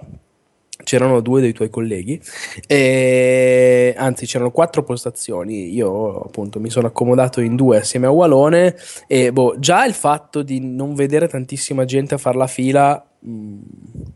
C'erano 0.83 1.21
due 1.21 1.39
dei 1.39 1.53
tuoi 1.53 1.69
colleghi, 1.69 2.19
e, 2.67 3.93
anzi 3.95 4.25
c'erano 4.25 4.51
quattro 4.51 4.83
postazioni. 4.83 5.73
Io 5.73 6.19
appunto 6.21 6.59
mi 6.59 6.69
sono 6.69 6.87
accomodato 6.87 7.41
in 7.41 7.55
due 7.55 7.77
assieme 7.77 8.07
a 8.07 8.11
Walone. 8.11 8.75
E 9.07 9.31
boh, 9.31 9.55
già 9.59 9.85
il 9.85 9.93
fatto 9.93 10.41
di 10.41 10.59
non 10.59 10.95
vedere 10.95 11.27
tantissima 11.27 11.85
gente 11.85 12.15
a 12.15 12.17
far 12.17 12.35
la 12.35 12.47
fila, 12.47 13.05
mh, 13.19 13.59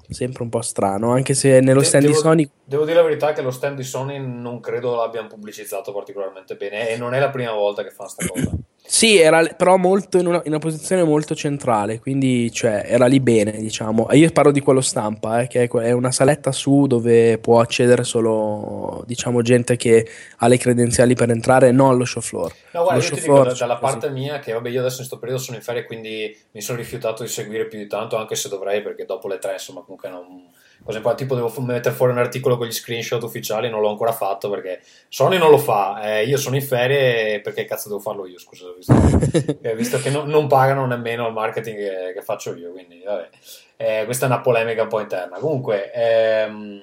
sempre 0.09 0.43
un 0.43 0.49
po' 0.49 0.61
strano. 0.61 1.11
Anche 1.11 1.35
se 1.35 1.59
nello 1.59 1.83
stand 1.83 2.05
devo, 2.05 2.15
di 2.15 2.21
Sony 2.21 2.49
devo 2.63 2.85
dire 2.85 2.97
la 2.97 3.03
verità 3.03 3.33
che 3.33 3.41
lo 3.41 3.51
stand 3.51 3.77
di 3.77 3.83
Sony 3.83 4.19
non 4.19 4.59
credo 4.59 4.95
l'abbiano 4.95 5.27
pubblicizzato 5.27 5.93
particolarmente 5.93 6.55
bene 6.55 6.89
e 6.89 6.97
non 6.97 7.13
è 7.13 7.19
la 7.19 7.29
prima 7.29 7.53
volta 7.53 7.83
che 7.83 7.91
fanno 7.91 8.09
sta 8.09 8.27
cosa. 8.27 8.51
Sì, 8.89 9.17
era 9.17 9.43
però 9.47 9.75
molto 9.75 10.17
in 10.17 10.27
una, 10.27 10.41
in 10.45 10.51
una 10.51 10.59
posizione 10.59 11.03
molto 11.03 11.35
centrale, 11.35 11.99
quindi 11.99 12.49
cioè, 12.53 12.83
era 12.85 13.05
lì 13.05 13.19
bene, 13.19 13.51
diciamo. 13.51 14.07
Io 14.11 14.31
parlo 14.31 14.51
di 14.51 14.61
quello 14.61 14.79
stampa, 14.79 15.41
eh, 15.41 15.47
che 15.47 15.67
è, 15.67 15.91
una 15.91 16.11
saletta 16.11 16.53
su 16.53 16.87
dove 16.87 17.37
può 17.37 17.59
accedere 17.59 18.05
solo, 18.05 19.03
diciamo, 19.05 19.41
gente 19.41 19.75
che 19.75 20.07
ha 20.37 20.47
le 20.47 20.57
credenziali 20.57 21.15
per 21.15 21.29
entrare, 21.31 21.71
non 21.71 21.89
allo 21.89 22.05
show 22.05 22.21
floor. 22.21 22.53
No, 22.71 22.83
guarda, 22.83 22.93
Lo 22.93 22.99
io 22.99 23.01
show 23.01 23.15
ti 23.15 23.21
dico 23.21 23.43
da- 23.43 23.53
dalla 23.53 23.75
sì. 23.75 23.81
parte 23.81 24.09
mia 24.09 24.39
che 24.39 24.53
vabbè 24.53 24.69
io 24.69 24.79
adesso 24.79 25.01
in 25.01 25.07
questo 25.07 25.19
periodo 25.19 25.41
sono 25.41 25.57
in 25.57 25.63
ferie 25.63 25.83
quindi 25.83 26.37
mi 26.51 26.61
sono 26.61 26.77
rifiutato 26.77 27.23
di 27.23 27.29
seguire 27.29 27.67
più 27.67 27.77
di 27.77 27.87
tanto 27.87 28.15
anche 28.15 28.35
se 28.35 28.47
dovrei 28.47 28.81
perché 28.81 29.05
dopo 29.05 29.27
le 29.27 29.39
tre 29.39 29.53
insomma 29.53 29.81
comunque 29.81 30.09
non... 30.09 30.49
Cose 30.83 31.01
qua, 31.01 31.15
tipo 31.15 31.35
devo 31.35 31.51
mettere 31.61 31.93
fuori 31.93 32.13
un 32.13 32.19
articolo 32.19 32.57
con 32.57 32.67
gli 32.67 32.71
screenshot 32.71 33.21
ufficiali, 33.21 33.69
non 33.69 33.81
l'ho 33.81 33.89
ancora 33.89 34.11
fatto 34.11 34.49
perché 34.49 34.81
Sony 35.09 35.37
non 35.37 35.49
lo 35.49 35.57
fa, 35.57 36.01
eh, 36.01 36.25
io 36.25 36.37
sono 36.37 36.55
in 36.55 36.61
ferie 36.61 37.41
perché 37.41 37.65
cazzo 37.65 37.89
devo 37.89 37.99
farlo 37.99 38.25
io, 38.25 38.39
scusa, 38.39 38.67
visto, 38.75 38.93
eh, 39.61 39.75
visto 39.75 39.99
che 39.99 40.09
non, 40.09 40.27
non 40.27 40.47
pagano 40.47 40.85
nemmeno 40.85 41.27
il 41.27 41.33
marketing 41.33 41.77
che, 41.77 42.13
che 42.13 42.21
faccio 42.21 42.55
io, 42.55 42.71
quindi 42.71 43.01
vabbè. 43.03 43.29
Eh, 43.77 44.05
questa 44.05 44.25
è 44.25 44.29
una 44.29 44.41
polemica 44.41 44.83
un 44.83 44.87
po' 44.87 45.01
interna. 45.01 45.37
Comunque, 45.37 45.91
ehm, 45.93 46.81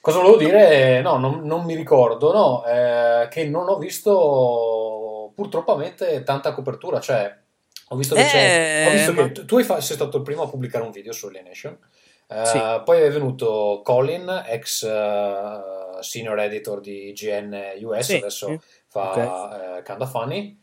cosa 0.00 0.18
volevo 0.18 0.36
dire? 0.36 1.00
No, 1.00 1.16
non, 1.16 1.40
non 1.44 1.64
mi 1.64 1.74
ricordo, 1.74 2.32
no, 2.32 2.64
eh, 2.64 3.28
che 3.28 3.48
non 3.48 3.68
ho 3.68 3.78
visto 3.78 5.32
purtroppamente 5.34 6.22
tanta 6.22 6.52
copertura, 6.52 7.00
cioè 7.00 7.34
ho 7.94 7.96
visto 7.96 8.14
che 8.14 8.24
c'è, 8.24 8.86
ho 8.86 8.90
visto 8.90 9.10
Eh, 9.10 9.14
ma- 9.14 9.30
che 9.32 9.44
tu- 9.44 9.62
fa- 9.62 9.80
sei 9.80 9.96
stato 9.96 10.18
il 10.18 10.22
primo 10.22 10.42
a 10.42 10.48
pubblicare 10.48 10.84
un 10.84 10.90
video 10.90 11.12
su 11.12 11.26
Alienation, 11.26 11.78
eh, 12.28 12.44
Sì. 12.44 12.60
poi 12.84 13.00
è 13.02 13.10
venuto 13.10 13.80
Colin, 13.82 14.42
ex 14.46 14.82
eh, 14.82 15.58
senior 16.00 16.38
editor 16.40 16.80
di 16.80 17.12
GN 17.12 17.74
US, 17.82 18.04
Sì, 18.04 18.16
adesso 18.16 18.46
sì. 18.48 18.60
fa 18.88 19.78
eh, 19.78 19.82
Kinda 19.82 20.06
Funny. 20.06 20.58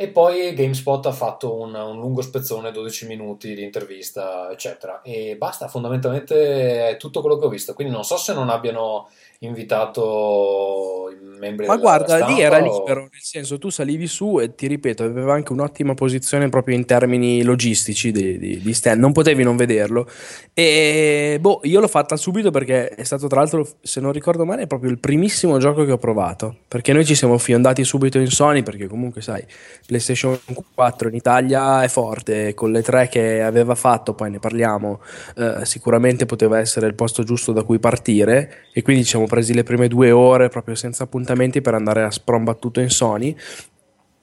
E 0.00 0.10
poi 0.10 0.54
GameSpot 0.54 1.04
ha 1.06 1.12
fatto 1.12 1.58
un, 1.58 1.74
un 1.74 1.98
lungo 1.98 2.20
spezzone, 2.22 2.70
12 2.70 3.04
minuti 3.08 3.52
di 3.52 3.64
intervista, 3.64 4.48
eccetera. 4.48 5.02
E 5.02 5.36
basta, 5.36 5.66
fondamentalmente 5.66 6.90
è 6.90 6.96
tutto 6.98 7.20
quello 7.20 7.36
che 7.36 7.46
ho 7.46 7.48
visto. 7.48 7.74
Quindi 7.74 7.92
non 7.92 8.04
so 8.04 8.16
se 8.16 8.32
non 8.32 8.48
abbiano 8.48 9.08
invitato 9.40 11.10
i 11.12 11.38
membri 11.38 11.66
Ma 11.66 11.76
guarda, 11.76 12.16
stampa 12.16 12.34
lì 12.34 12.40
era 12.40 12.60
o- 12.60 12.78
libero, 12.78 13.00
nel 13.02 13.10
senso 13.20 13.58
tu 13.58 13.70
salivi 13.70 14.06
su 14.08 14.40
e 14.40 14.54
ti 14.54 14.66
ripeto, 14.66 15.04
aveva 15.04 15.34
anche 15.34 15.52
un'ottima 15.52 15.94
posizione 15.94 16.48
proprio 16.48 16.74
in 16.74 16.84
termini 16.84 17.42
logistici 17.42 18.10
di, 18.10 18.38
di- 18.38 18.60
di 18.60 18.74
stand, 18.74 19.00
non 19.00 19.12
potevi 19.12 19.44
non 19.44 19.56
vederlo. 19.56 20.08
E 20.52 21.38
boh, 21.40 21.60
io 21.62 21.78
l'ho 21.78 21.86
fatta 21.88 22.16
subito 22.16 22.50
perché 22.50 22.88
è 22.88 23.04
stato 23.04 23.28
tra 23.28 23.38
l'altro, 23.40 23.66
se 23.80 24.00
non 24.00 24.10
ricordo 24.10 24.44
male, 24.44 24.66
proprio 24.66 24.90
il 24.90 24.98
primissimo 24.98 25.58
gioco 25.58 25.84
che 25.84 25.92
ho 25.92 25.98
provato. 25.98 26.56
Perché 26.66 26.92
noi 26.92 27.04
ci 27.04 27.14
siamo 27.14 27.38
fiondati 27.38 27.84
subito 27.84 28.18
in 28.18 28.28
Sony, 28.28 28.64
perché 28.64 28.88
comunque 28.88 29.22
sai, 29.22 29.44
PlayStation 29.86 30.36
4 30.74 31.08
in 31.08 31.14
Italia 31.14 31.84
è 31.84 31.88
forte, 31.88 32.54
con 32.54 32.72
le 32.72 32.82
tre 32.82 33.08
che 33.08 33.40
aveva 33.40 33.76
fatto, 33.76 34.14
poi 34.14 34.30
ne 34.30 34.40
parliamo, 34.40 35.00
eh, 35.36 35.64
sicuramente 35.64 36.26
poteva 36.26 36.58
essere 36.58 36.86
il 36.88 36.94
posto 36.94 37.22
giusto 37.22 37.52
da 37.52 37.62
cui 37.62 37.78
partire 37.78 38.66
e 38.72 38.82
quindi 38.82 39.04
ci 39.04 39.10
siamo 39.10 39.26
presi 39.28 39.54
le 39.54 39.62
prime 39.62 39.86
due 39.86 40.10
ore 40.10 40.48
proprio 40.48 40.74
senza 40.74 41.04
appuntamenti 41.04 41.60
per 41.60 41.74
andare 41.74 42.02
a 42.02 42.10
sprombattuto 42.10 42.80
in 42.80 42.90
Sony. 42.90 43.36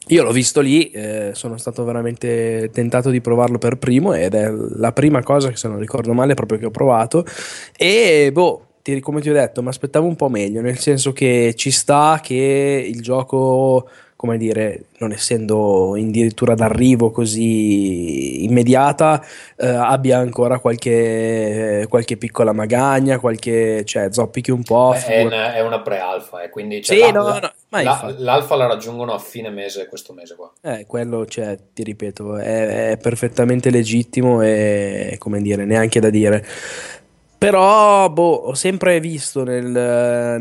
Io 0.09 0.21
l'ho 0.21 0.31
visto 0.31 0.61
lì, 0.61 0.91
eh, 0.91 1.31
sono 1.33 1.57
stato 1.57 1.83
veramente 1.83 2.69
tentato 2.71 3.09
di 3.09 3.21
provarlo 3.21 3.57
per 3.57 3.77
primo 3.77 4.13
ed 4.13 4.35
è 4.35 4.51
la 4.51 4.91
prima 4.91 5.23
cosa 5.23 5.49
che 5.49 5.55
se 5.55 5.67
non 5.67 5.79
ricordo 5.79 6.13
male 6.13 6.35
proprio 6.35 6.59
che 6.59 6.65
ho 6.65 6.71
provato 6.71 7.25
e 7.75 8.29
boh, 8.31 8.65
ti- 8.83 8.99
come 8.99 9.19
ti 9.19 9.31
ho 9.31 9.33
detto, 9.33 9.63
mi 9.63 9.69
aspettavo 9.69 10.05
un 10.05 10.15
po' 10.15 10.29
meglio, 10.29 10.61
nel 10.61 10.77
senso 10.77 11.11
che 11.11 11.53
ci 11.55 11.71
sta 11.71 12.19
che 12.21 12.85
il 12.87 13.01
gioco, 13.01 13.89
come 14.25 14.37
dire, 14.37 14.85
non 14.97 15.11
essendo 15.11 15.93
addirittura 15.93 16.55
d'arrivo 16.55 17.11
così 17.11 18.43
immediata, 18.43 19.23
eh, 19.55 19.67
abbia 19.67 20.17
ancora 20.17 20.59
qualche, 20.59 21.85
qualche 21.87 22.17
piccola 22.17 22.51
magagna, 22.53 23.19
qualche, 23.19 23.83
cioè 23.85 24.07
zoppichi 24.11 24.49
un 24.51 24.63
po'. 24.63 24.91
Beh, 24.93 25.05
è, 25.05 25.23
una, 25.23 25.53
è 25.53 25.61
una 25.61 25.79
pre-alfa, 25.81 26.41
eh, 26.43 26.49
quindi 26.49 26.81
cioè, 26.81 26.95
Sì, 26.97 27.01
la- 27.03 27.11
no, 27.11 27.23
la- 27.23 27.39
no, 27.39 27.51
la- 27.69 27.81
infatti. 27.81 28.15
l'alfa 28.17 28.55
la 28.55 28.65
raggiungono 28.67 29.13
a 29.13 29.19
fine 29.19 29.49
mese, 29.49 29.85
questo 29.87 30.13
mese 30.13 30.35
qua. 30.35 30.51
Eh, 30.61 30.85
quello, 30.87 31.25
cioè, 31.25 31.57
ti 31.73 31.83
ripeto, 31.83 32.37
è, 32.37 32.91
è 32.91 32.97
perfettamente 32.97 33.69
legittimo 33.69 34.41
e, 34.41 35.15
come 35.19 35.41
dire, 35.41 35.65
neanche 35.65 35.99
da 35.99 36.09
dire. 36.09 36.43
Però, 37.45 38.09
boh, 38.09 38.33
ho 38.47 38.53
sempre 38.55 38.99
visto 38.99 39.43
nel, 39.43 39.65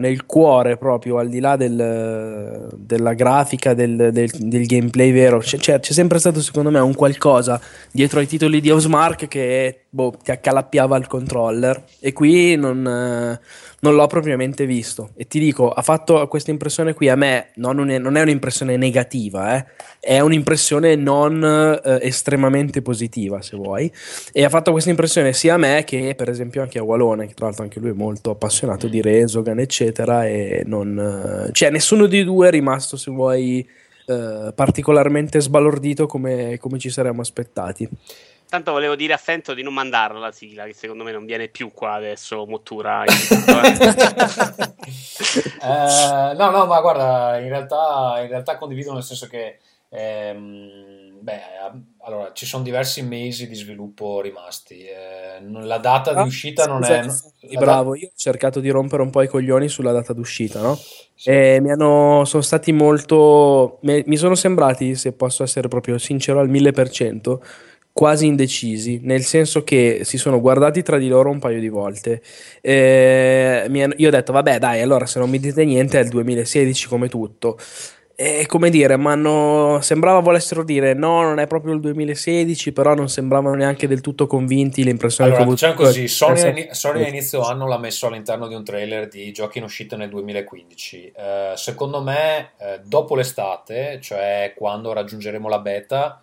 nel 0.01 0.25
cuore 0.25 0.79
proprio, 0.79 1.19
al 1.19 1.29
di 1.29 1.39
là 1.39 1.55
del- 1.55 2.67
della 2.79 3.13
grafica, 3.13 3.75
del, 3.75 4.09
del- 4.11 4.31
del 4.35 4.65
gameplay 4.67 5.13
vero, 5.13 5.37
c'è, 5.39 5.59
c'è- 5.59 5.81
c'è 5.81 5.93
sempre 5.93 6.19
stato 6.19 6.41
secondo 6.41 6.71
me 6.71 6.79
un 6.79 6.95
qualcosa 6.95 7.61
dietro 7.93 8.21
ai 8.21 8.27
titoli 8.27 8.59
di 8.63 8.71
Housemark 8.71 9.29
che 9.29 9.81
boh, 9.91 10.15
ti 10.23 10.31
accalappiava 10.31 10.97
il 10.97 11.07
controller. 11.07 11.85
E 12.01 12.15
qui 12.15 12.57
non, 12.57 12.87
eh, 12.87 13.39
non 13.85 13.97
l'ho 13.97 14.07
propriamente 14.07 14.65
visto. 14.65 15.11
E 15.15 15.27
ti 15.27 15.39
dico, 15.39 15.71
ha 15.71 15.83
fatto 15.83 16.27
questa 16.27 16.51
impressione 16.51 16.95
qui 16.95 17.11
a 17.11 17.17
me, 17.17 17.51
non, 17.57 17.77
un- 17.77 17.99
non 18.01 18.17
è 18.17 18.23
un'impressione 18.23 18.79
negativa, 18.79 19.59
eh, 19.59 19.67
è 20.01 20.21
un'impressione 20.21 20.97
non 20.97 21.45
eh, 21.45 21.99
estremamente 22.01 22.81
positiva, 22.81 23.43
se 23.43 23.57
vuoi. 23.57 23.93
E 24.33 24.43
ha 24.43 24.49
fatto 24.49 24.71
questa 24.71 24.89
impressione 24.89 25.35
sia 25.35 25.55
a 25.55 25.59
me 25.59 25.85
che, 25.85 26.15
per 26.17 26.31
esempio, 26.31 26.63
anche 26.63 26.79
a 26.79 26.83
Walone, 26.83 27.27
che 27.27 27.35
tra 27.35 27.45
l'altro 27.45 27.65
anche 27.65 27.79
lui 27.79 27.91
è 27.91 27.95
molto 27.95 28.31
appassionato 28.31 28.89
di 28.89 29.03
Resogan, 29.03 29.59
eccetera. 29.59 30.27
E 30.27 30.63
non, 30.65 31.47
eh, 31.47 31.53
cioè, 31.53 31.69
nessuno 31.69 32.07
dei 32.07 32.25
due 32.25 32.49
è 32.49 32.51
rimasto, 32.51 32.97
se 32.97 33.11
vuoi, 33.11 33.69
eh, 34.07 34.53
particolarmente 34.55 35.43
sbalordito 35.43 36.07
come, 36.07 36.57
come 36.59 36.79
ci 36.79 36.89
saremmo 36.89 37.21
aspettati. 37.21 37.87
Tanto 38.49 38.71
volevo 38.73 38.95
dire 38.95 39.13
a 39.13 39.17
Fento 39.17 39.53
di 39.55 39.63
non 39.63 39.75
mandarla 39.75 40.19
la 40.19 40.31
sigla, 40.33 40.65
che 40.65 40.75
secondo 40.75 41.03
me 41.03 41.11
non 41.13 41.25
viene 41.25 41.49
più 41.49 41.73
qua 41.73 41.95
adesso, 41.95 42.47
Mottura. 42.47 43.03
eh. 43.05 43.13
Eh, 45.61 46.35
no, 46.37 46.51
no, 46.51 46.67
ma 46.67 46.81
guarda, 46.81 47.39
in 47.39 47.49
realtà, 47.49 48.21
in 48.23 48.29
realtà 48.29 48.57
condivido 48.57 48.93
nel 48.93 49.03
senso 49.03 49.27
che 49.27 49.59
ehm, 49.89 51.19
beh, 51.21 51.41
allora, 52.03 52.31
ci 52.33 52.47
sono 52.47 52.63
diversi 52.63 53.03
mesi 53.03 53.49
di 53.49 53.55
sviluppo 53.55 54.21
rimasti. 54.21 54.85
eh, 54.85 55.41
la 55.43 55.79
data 55.79 56.13
di 56.13 56.21
Ah, 56.21 56.23
uscita 56.25 56.67
non 56.67 56.85
è. 56.85 57.03
sì, 57.09 57.57
bravo, 57.57 57.95
io 57.97 58.09
ho 58.09 58.13
cercato 58.15 58.61
di 58.61 58.69
rompere 58.71 59.03
un 59.03 59.11
po' 59.11 59.23
i 59.23 59.29
coglioni 59.29 59.69
sulla 59.69 59.93
data 59.93 60.13
d'uscita, 60.13 60.61
no? 60.61 60.77
Sì. 60.77 61.31
E 61.31 61.61
mi 61.61 61.71
hanno, 61.71 62.25
sono 62.25 62.43
stati 62.43 62.73
molto, 62.73 63.79
mi, 63.83 64.03
mi 64.07 64.17
sono 64.17 64.35
sembrati, 64.35 64.95
se 64.95 65.13
posso 65.13 65.43
essere 65.43 65.69
proprio 65.69 65.97
sincero 65.99 66.41
al 66.41 66.51
1000%, 66.51 67.41
quasi 67.95 68.27
indecisi, 68.27 68.99
nel 69.05 69.23
senso 69.23 69.63
che 69.63 70.01
si 70.03 70.19
sono 70.19 70.41
guardati 70.41 70.83
tra 70.83 70.99
di 70.99 71.07
loro 71.07 71.31
un 71.31 71.39
paio 71.39 71.61
di 71.61 71.69
volte. 71.69 72.21
Eh, 72.61 73.63
hanno- 73.69 73.95
io 73.97 74.09
ho 74.09 74.11
detto, 74.11 74.33
vabbè, 74.33 74.59
dai, 74.59 74.81
allora 74.83 75.07
se 75.07 75.21
non 75.21 75.31
mi 75.31 75.39
dite 75.39 75.65
niente 75.65 76.01
è 76.01 76.03
il 76.03 76.09
2016 76.09 76.89
come 76.89 77.09
tutto. 77.09 77.57
E 78.17 78.47
come 78.47 78.71
dire, 78.71 78.97
ma 78.97 79.13
hanno- 79.13 79.79
sembrava 79.81 80.19
volessero 80.21 80.65
dire 80.65 80.95
no, 80.95 81.23
non 81.23 81.39
è 81.39 81.47
proprio 81.47 81.73
il 81.75 81.81
2016, 81.81 82.73
però 82.73 82.95
non 82.95 83.09
sembravano 83.09 83.55
neanche 83.55 83.87
del 83.87 84.01
tutto 84.01 84.27
convinti. 84.27 84.83
L'impressione 84.85 85.31
Allora, 85.31 85.45
che 85.45 85.49
ho 85.51 85.53
diciamo 85.55 85.73
avuto- 85.75 85.89
così, 85.89 86.09
Sony, 86.09 86.41
a 86.41 86.47
Eh, 86.47 86.51
ini- 86.51 86.69
Sony 86.71 87.05
a 87.05 87.09
inizio 87.09 87.43
anno 87.43 87.67
l'ha 87.69 87.79
messo 87.79 88.09
all'interno 88.09 88.49
di 88.49 88.55
un 88.55 88.65
trailer 88.65 89.07
di 89.09 89.31
giochi 89.33 89.59
in 89.59 89.65
uscita 89.65 89.97
nel 89.97 90.09
2015. 90.11 91.13
Eh, 91.17 91.53
secondo 91.57 92.03
me, 92.03 92.51
eh, 92.59 92.81
dopo 92.85 93.15
l'estate, 93.17 93.99
cioè 94.01 94.53
quando 94.57 94.93
raggiungeremo 94.93 95.49
la 95.49 95.59
beta, 95.61 96.21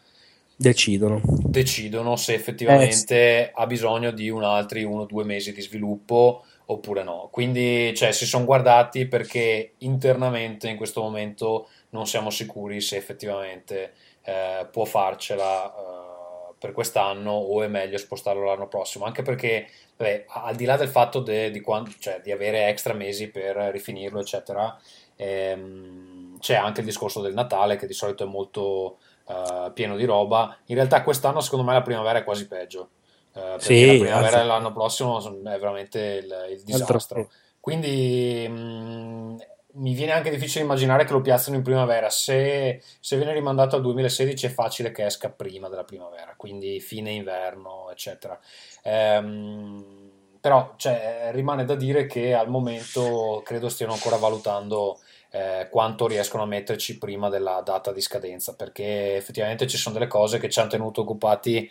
decidono. 0.62 1.22
decidono 1.24 2.16
se 2.16 2.34
effettivamente 2.36 3.52
ha 3.54 3.66
bisogno 3.66 4.12
di 4.12 4.30
un 4.30 4.44
altri 4.44 4.84
uno 4.84 5.02
o 5.02 5.06
due 5.06 5.24
mesi 5.24 5.54
di 5.54 5.62
sviluppo 5.62 6.44
oppure 6.66 7.04
no. 7.04 7.30
Quindi 7.32 7.94
cioè, 7.96 8.12
si 8.12 8.26
sono 8.26 8.46
guardati 8.46 9.08
perché 9.08 9.74
internamente 9.80 10.70
in 10.70 10.78
questo 10.78 11.02
momento 11.02 11.68
non 11.90 12.06
siamo 12.06 12.30
sicuri 12.30 12.80
se 12.80 12.96
effettivamente 12.96 13.94
eh, 14.24 14.68
può 14.72 14.86
farcela 14.86 15.66
eh, 15.66 16.54
per 16.58 16.72
quest'anno 16.72 17.32
o 17.32 17.64
è 17.64 17.68
meglio 17.68 17.98
spostarlo 17.98 18.46
l'anno 18.46 18.68
prossimo. 18.68 19.06
Anche 19.06 19.24
perché, 19.24 19.68
vabbè, 19.98 20.26
al 20.28 20.56
di 20.56 20.66
là 20.66 20.78
del 20.78 20.90
fatto 20.90 21.20
de- 21.20 21.50
di, 21.52 21.60
quan- 21.60 21.92
cioè, 22.00 22.22
di 22.24 22.32
avere 22.32 22.68
extra 22.68 22.94
mesi 22.94 23.30
per 23.30 23.56
rifinirlo, 23.56 24.20
eccetera, 24.20 24.80
ehm, 25.16 26.38
c'è 26.40 26.56
anche 26.56 26.80
il 26.82 26.86
discorso 26.86 27.22
del 27.22 27.34
Natale 27.34 27.76
che 27.76 27.88
di 27.88 27.94
solito 27.94 28.24
è 28.24 28.28
molto 28.28 29.00
eh, 29.28 29.72
pieno 29.74 29.96
di 29.96 30.06
roba. 30.06 30.58
In 30.66 30.76
realtà 30.76 31.04
quest'anno 31.04 31.42
secondo 31.42 31.66
me 31.66 31.74
la 31.74 31.82
primavera 31.82 32.20
è 32.20 32.24
quasi 32.24 32.48
peggio. 32.48 32.90
perché 33.32 33.60
Sì, 33.64 33.86
la 33.86 33.94
primavera 33.96 34.26
anzi. 34.28 34.38
dell'altro 34.38 34.72
prossimo 34.74 35.20
è 35.20 35.60
veramente 35.60 36.00
il, 36.00 36.48
il 36.52 36.64
disastro. 36.64 37.30
Quindi 37.60 38.48
mh, 38.50 39.36
mi 39.74 39.94
viene 39.94 40.12
anche 40.12 40.30
difficile 40.30 40.64
immaginare 40.64 41.06
che 41.06 41.14
lo 41.14 41.22
piazzino 41.22 41.56
in 41.56 41.64
primavera. 41.64 42.10
Se, 42.10 42.82
se 43.00 43.16
viene 43.18 43.34
rimandato 43.34 43.76
al 43.76 43.82
2016 43.82 44.48
è 44.48 44.50
facile 44.50 44.92
che 44.92 45.06
esca 45.06 45.30
prima 45.30 45.70
della 45.70 45.84
primavera, 45.84 46.34
quindi 46.36 46.80
fine 46.80 47.12
inverno, 47.12 47.90
eccetera. 47.92 48.38
Ehm, 48.84 50.10
però 50.42 50.74
cioè, 50.76 51.30
rimane 51.32 51.66
da 51.66 51.76
dire 51.76 52.08
che 52.08 52.34
al 52.34 52.50
momento 52.50 53.42
credo 53.46 53.70
stiano 53.70 53.94
ancora 53.94 54.18
valutando 54.18 55.00
eh, 55.32 55.68
quanto 55.72 56.08
riescono 56.08 56.44
a 56.44 56.46
metterci 56.48 56.98
prima 56.98 57.30
della 57.30 57.62
data 57.64 57.92
di 57.92 58.02
scadenza, 58.02 58.56
perché 58.56 59.16
effettivamente 59.16 59.68
ci 59.68 59.78
sono 59.78 59.96
delle 59.96 60.08
cose 60.08 60.40
che 60.40 60.50
ci 60.50 60.60
hanno 60.60 60.70
tenuto 60.70 61.02
occupati 61.02 61.70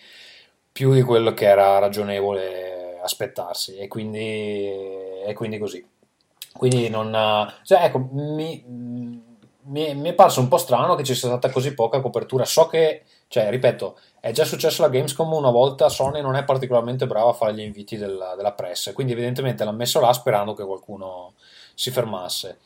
più 0.72 0.92
di 0.92 1.02
quello 1.02 1.34
che 1.34 1.46
era 1.46 1.78
ragionevole 1.78 2.98
aspettarsi 3.02 3.76
e 3.76 3.88
quindi, 3.88 4.18
e 4.18 5.32
quindi 5.34 5.58
così. 5.58 5.84
Quindi 6.52 6.88
non... 6.88 7.12
Cioè, 7.62 7.84
ecco, 7.84 8.08
mi, 8.12 8.62
mi, 8.66 9.94
mi, 9.94 10.08
è 10.08 10.14
parso 10.14 10.40
un 10.40 10.48
po' 10.48 10.58
strano 10.58 10.94
che 10.94 11.04
ci 11.04 11.14
sia 11.14 11.28
stata 11.28 11.50
così 11.50 11.74
poca 11.74 12.00
copertura. 12.00 12.44
So 12.44 12.66
che, 12.66 13.04
cioè, 13.28 13.50
ripeto, 13.50 13.98
è 14.20 14.32
già 14.32 14.44
successo 14.44 14.82
alla 14.82 14.92
Gamescom 14.92 15.32
una 15.32 15.50
volta, 15.50 15.88
Sony 15.88 16.20
non 16.20 16.34
è 16.34 16.44
particolarmente 16.44 17.06
brava 17.06 17.30
a 17.30 17.34
fare 17.34 17.54
gli 17.54 17.60
inviti 17.60 17.96
della, 17.96 18.34
della 18.36 18.52
press, 18.52 18.92
quindi 18.92 19.12
evidentemente 19.12 19.64
l'ha 19.64 19.72
messo 19.72 20.00
là 20.00 20.12
sperando 20.12 20.54
che 20.54 20.64
qualcuno 20.64 21.34
si 21.74 21.90
fermasse. 21.90 22.58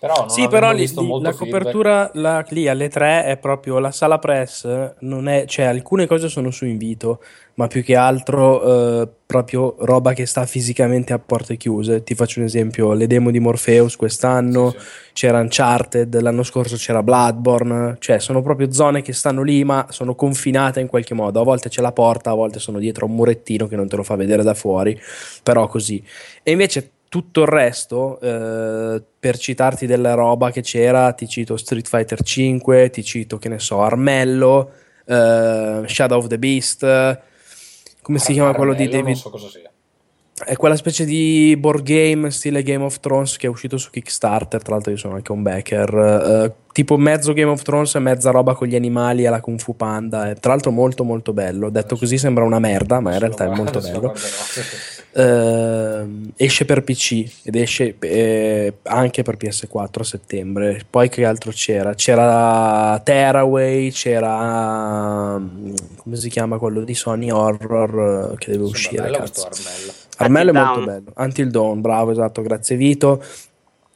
Però 0.00 0.28
sì, 0.30 0.48
però 0.48 0.72
lì, 0.72 0.90
la 1.20 1.34
copertura 1.34 2.10
la, 2.14 2.42
lì 2.48 2.66
alle 2.68 2.88
3 2.88 3.24
è 3.24 3.36
proprio 3.36 3.78
la 3.78 3.90
sala 3.90 4.18
press, 4.18 4.94
non 5.00 5.28
è, 5.28 5.44
cioè 5.44 5.66
alcune 5.66 6.06
cose 6.06 6.30
sono 6.30 6.50
su 6.50 6.64
invito, 6.64 7.22
ma 7.56 7.66
più 7.66 7.84
che 7.84 7.96
altro 7.96 9.02
eh, 9.02 9.08
proprio 9.26 9.76
roba 9.80 10.14
che 10.14 10.24
sta 10.24 10.46
fisicamente 10.46 11.12
a 11.12 11.18
porte 11.18 11.58
chiuse. 11.58 12.02
Ti 12.02 12.14
faccio 12.14 12.38
un 12.38 12.46
esempio, 12.46 12.94
le 12.94 13.06
demo 13.06 13.30
di 13.30 13.40
Morpheus 13.40 13.96
quest'anno, 13.96 14.70
sì, 14.70 14.78
sì. 14.78 14.84
c'era 15.12 15.40
Uncharted, 15.40 16.18
l'anno 16.18 16.44
scorso 16.44 16.76
c'era 16.76 17.02
Bloodborne, 17.02 17.96
cioè 17.98 18.20
sono 18.20 18.40
proprio 18.40 18.72
zone 18.72 19.02
che 19.02 19.12
stanno 19.12 19.42
lì 19.42 19.64
ma 19.64 19.84
sono 19.90 20.14
confinate 20.14 20.80
in 20.80 20.86
qualche 20.86 21.12
modo, 21.12 21.42
a 21.42 21.44
volte 21.44 21.68
c'è 21.68 21.82
la 21.82 21.92
porta, 21.92 22.30
a 22.30 22.34
volte 22.34 22.58
sono 22.58 22.78
dietro 22.78 23.04
un 23.04 23.14
murettino 23.14 23.66
che 23.66 23.76
non 23.76 23.86
te 23.86 23.96
lo 23.96 24.02
fa 24.02 24.16
vedere 24.16 24.42
da 24.42 24.54
fuori, 24.54 24.98
però 25.42 25.66
così. 25.66 26.02
E 26.42 26.52
invece 26.52 26.92
tutto 27.10 27.42
il 27.42 27.48
resto, 27.48 28.20
eh, 28.20 29.02
per 29.18 29.36
citarti 29.36 29.86
della 29.86 30.14
roba 30.14 30.52
che 30.52 30.62
c'era, 30.62 31.12
ti 31.12 31.28
cito 31.28 31.56
Street 31.56 31.88
Fighter 31.88 32.22
5, 32.22 32.88
ti 32.90 33.02
cito, 33.02 33.36
che 33.36 33.48
ne 33.48 33.58
so, 33.58 33.82
Armello, 33.82 34.70
eh, 35.06 35.82
Shadow 35.86 36.18
of 36.18 36.28
the 36.28 36.38
Beast, 36.38 37.18
come 38.00 38.18
si 38.18 38.32
chiama 38.32 38.54
quello 38.54 38.74
di 38.74 38.86
David? 38.86 39.06
Non 39.06 39.16
so 39.16 39.30
cosa 39.30 39.48
sia. 39.48 39.69
È 40.44 40.56
quella 40.56 40.76
specie 40.76 41.04
di 41.04 41.54
board 41.58 41.82
game 41.82 42.30
stile 42.30 42.62
Game 42.62 42.82
of 42.82 42.98
Thrones 43.00 43.36
che 43.36 43.46
è 43.46 43.50
uscito 43.50 43.76
su 43.76 43.90
Kickstarter. 43.90 44.62
Tra 44.62 44.74
l'altro, 44.74 44.90
io 44.90 44.96
sono 44.96 45.14
anche 45.14 45.32
un 45.32 45.42
backer. 45.42 45.92
Uh, 45.92 46.52
tipo 46.72 46.96
mezzo 46.96 47.32
Game 47.34 47.50
of 47.50 47.62
Thrones 47.62 47.94
e 47.94 47.98
mezza 47.98 48.30
roba 48.30 48.54
con 48.54 48.66
gli 48.66 48.74
animali 48.74 49.26
alla 49.26 49.40
Kung 49.40 49.60
Fu 49.60 49.76
Panda. 49.76 50.30
È, 50.30 50.34
tra 50.36 50.52
l'altro, 50.52 50.70
molto, 50.70 51.04
molto 51.04 51.32
bello. 51.34 51.68
Detto 51.68 51.96
così, 51.96 52.16
sembra 52.16 52.44
una 52.44 52.58
merda, 52.58 53.00
ma 53.00 53.12
in 53.12 53.18
realtà 53.18 53.44
è 53.44 53.54
molto 53.54 53.80
bello. 53.80 54.14
Uh, 55.12 56.30
esce 56.36 56.64
per 56.64 56.84
PC 56.84 57.42
ed 57.42 57.56
esce 57.56 57.96
eh, 57.98 58.74
anche 58.84 59.22
per 59.22 59.36
PS4 59.36 60.00
a 60.00 60.04
settembre. 60.04 60.80
Poi, 60.88 61.10
che 61.10 61.26
altro 61.26 61.50
c'era? 61.50 61.94
C'era 61.94 62.98
Tearaway, 63.04 63.90
c'era. 63.90 65.38
come 65.96 66.16
si 66.16 66.30
chiama 66.30 66.56
quello 66.56 66.80
di 66.80 66.94
Sony 66.94 67.30
Horror 67.30 68.36
che 68.38 68.52
deve 68.52 68.64
uscire? 68.64 69.10
Cazzo. 69.10 69.99
Armello 70.20 70.50
è 70.50 70.52
molto 70.52 70.84
bello. 70.84 71.12
Until 71.16 71.50
Dawn, 71.50 71.80
bravo, 71.80 72.10
esatto, 72.10 72.42
grazie 72.42 72.76
Vito. 72.76 73.22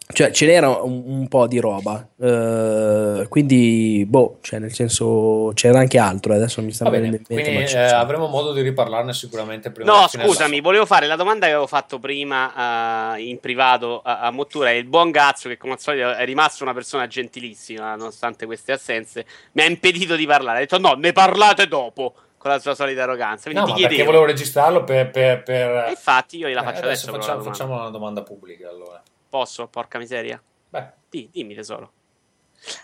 Cioè, 0.07 0.33
ce 0.33 0.45
n'era 0.45 0.69
un, 0.69 1.03
un 1.07 1.29
po' 1.29 1.47
di 1.47 1.59
roba, 1.59 2.07
uh, 2.17 3.27
quindi, 3.27 4.05
boh, 4.07 4.37
cioè, 4.43 4.59
nel 4.59 4.73
senso, 4.73 5.51
c'era 5.55 5.79
anche 5.79 5.99
altro. 5.99 6.35
Adesso 6.35 6.61
mi 6.61 6.73
sta 6.73 6.91
venendo 6.91 7.17
in 7.17 7.23
mente. 7.27 7.43
Quindi 7.43 7.73
eh, 7.73 7.79
avremo 7.79 8.27
modo 8.27 8.53
di 8.53 8.61
riparlarne 8.61 9.15
sicuramente 9.15 9.71
prima. 9.71 9.91
No, 9.91 10.07
scusami, 10.07 10.61
volevo 10.61 10.85
fare 10.85 11.07
la 11.07 11.17
domanda 11.17 11.47
che 11.47 11.53
avevo 11.53 11.67
fatto 11.67 11.99
prima 11.99 13.15
uh, 13.15 13.19
in 13.19 13.41
privato 13.41 14.03
a, 14.05 14.21
a 14.21 14.31
Mottura. 14.31 14.73
il 14.73 14.85
buon 14.85 15.11
Gazzo, 15.11 15.49
che 15.49 15.57
come 15.57 15.73
al 15.73 15.81
solito 15.81 16.13
è 16.13 16.25
rimasto 16.27 16.65
una 16.65 16.75
persona 16.75 17.07
gentilissima, 17.07 17.97
nonostante 17.97 18.45
queste 18.45 18.73
assenze, 18.73 19.25
mi 19.53 19.63
ha 19.63 19.67
impedito 19.67 20.17
di 20.17 20.27
parlare. 20.27 20.59
Ha 20.59 20.61
detto: 20.61 20.79
no, 20.79 20.93
ne 20.93 21.13
parlate 21.13 21.67
dopo 21.67 22.13
con 22.45 22.53
la 22.53 22.59
sua 22.59 22.75
solita 22.75 23.05
arroganza. 23.05 23.49
Quindi 23.49 23.61
no, 23.61 23.65
ti 23.65 23.73
chiedevo... 23.73 23.89
perché 23.89 24.05
volevo 24.05 24.25
registrarlo 24.27 24.85
per... 24.85 25.11
per, 25.11 25.43
per... 25.43 25.89
infatti 25.89 26.37
io 26.37 26.49
gliela 26.49 26.63
faccio 26.63 26.83
eh, 26.83 26.85
adesso. 26.85 27.09
adesso 27.09 27.23
facciamo, 27.23 27.43
facciamo, 27.43 27.75
una 27.75 27.89
domanda 27.89 28.23
pubblica 28.23 28.69
allora. 28.69 29.03
Posso? 29.31 29.67
Porca 29.69 29.97
miseria. 29.97 30.39
Beh. 30.69 30.87
Di, 31.09 31.31
dimmi 31.33 31.55
tesoro. 31.55 31.91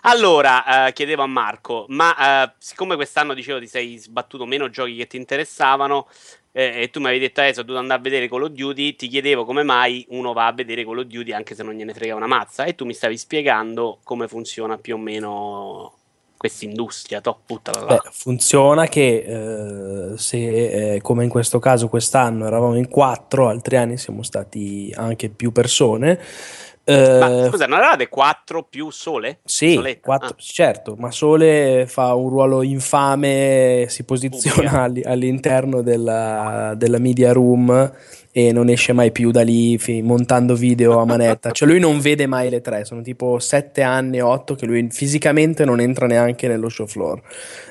Allora, 0.03 0.87
eh, 0.87 0.93
chiedevo 0.95 1.23
a 1.23 1.27
Marco, 1.27 1.85
ma 1.89 2.45
eh, 2.45 2.53
siccome 2.57 2.95
quest'anno 2.95 3.35
dicevo 3.35 3.59
ti 3.59 3.67
sei 3.67 3.99
sbattuto 3.99 4.47
meno 4.47 4.71
giochi 4.71 4.97
che 4.97 5.07
ti 5.07 5.19
interessavano 5.19 6.09
eh, 6.53 6.81
e 6.83 6.91
tu 6.91 7.01
mi 7.01 7.09
avevi 7.09 7.27
detto 7.27 7.41
adesso 7.41 7.61
ho 7.61 7.65
dovuto 7.65 7.81
andare 7.81 8.01
a 8.01 8.03
vedere 8.03 8.29
Call 8.31 8.45
of 8.45 8.51
Duty, 8.53 8.97
ti 8.97 9.09
chiedevo 9.09 9.45
come 9.45 9.63
mai 9.63 10.07
uno 10.09 10.33
va 10.33 10.47
a 10.47 10.53
vedere 10.53 10.85
Call 10.85 11.01
of 11.01 11.05
Duty 11.05 11.33
anche 11.33 11.55
se 11.55 11.63
non 11.63 11.75
gliene 11.75 11.93
frega 11.93 12.15
una 12.15 12.27
mazza 12.27 12.65
e 12.65 12.75
tu 12.75 12.87
mi 12.87 12.95
stavi 12.95 13.19
spiegando 13.19 13.99
come 14.05 14.27
funziona 14.27 14.79
più 14.79 14.95
o 14.95 14.99
meno 14.99 16.00
questa 16.41 16.65
industria, 16.65 17.21
to, 17.21 17.41
Beh, 17.45 18.01
funziona 18.13 18.87
che 18.87 20.13
eh, 20.13 20.17
se 20.17 20.95
eh, 20.95 21.01
come 21.03 21.25
in 21.25 21.29
questo 21.29 21.59
caso 21.59 21.89
quest'anno 21.89 22.47
eravamo 22.47 22.77
in 22.77 22.89
quattro, 22.89 23.51
altri 23.51 23.77
anni 23.77 23.99
siamo 23.99 24.23
stati 24.23 24.91
anche 24.97 25.29
più 25.29 25.53
persone. 25.53 26.19
Eh, 26.83 27.19
ma 27.19 27.47
scusa, 27.47 27.67
non 27.67 27.77
eravate 27.77 28.09
quattro 28.09 28.63
più 28.63 28.89
Sole? 28.89 29.41
Sì, 29.45 29.99
quattro, 30.01 30.29
ah. 30.29 30.35
certo, 30.39 30.95
ma 30.97 31.11
Sole 31.11 31.85
fa 31.87 32.15
un 32.15 32.31
ruolo 32.31 32.63
infame, 32.63 33.85
si 33.91 34.05
posiziona 34.05 34.91
all'interno 35.05 35.83
della, 35.83 36.73
della 36.75 36.99
media 36.99 37.33
room 37.33 37.93
e 38.49 38.53
non 38.53 38.69
esce 38.69 38.93
mai 38.93 39.13
più 39.13 39.31
da 39.31 39.43
lì 39.43 39.77
fi- 39.79 40.03
montando 40.03 40.55
video 40.55 40.99
a 40.99 41.05
manetta. 41.05 41.51
Cioè 41.51 41.69
lui 41.69 41.79
non 41.79 42.01
vede 42.01 42.27
mai 42.27 42.49
le 42.49 42.61
tre, 42.61 42.85
sono 42.85 43.03
tipo 43.03 43.39
sette 43.39 43.83
anni, 43.83 44.21
otto 44.21 44.55
che 44.55 44.67
lui 44.67 44.89
fisicamente 44.91 45.65
non 45.65 45.81
entra 45.81 46.07
neanche 46.07 46.49
nello 46.49 46.69
show 46.69 46.87
floor. 46.87 47.21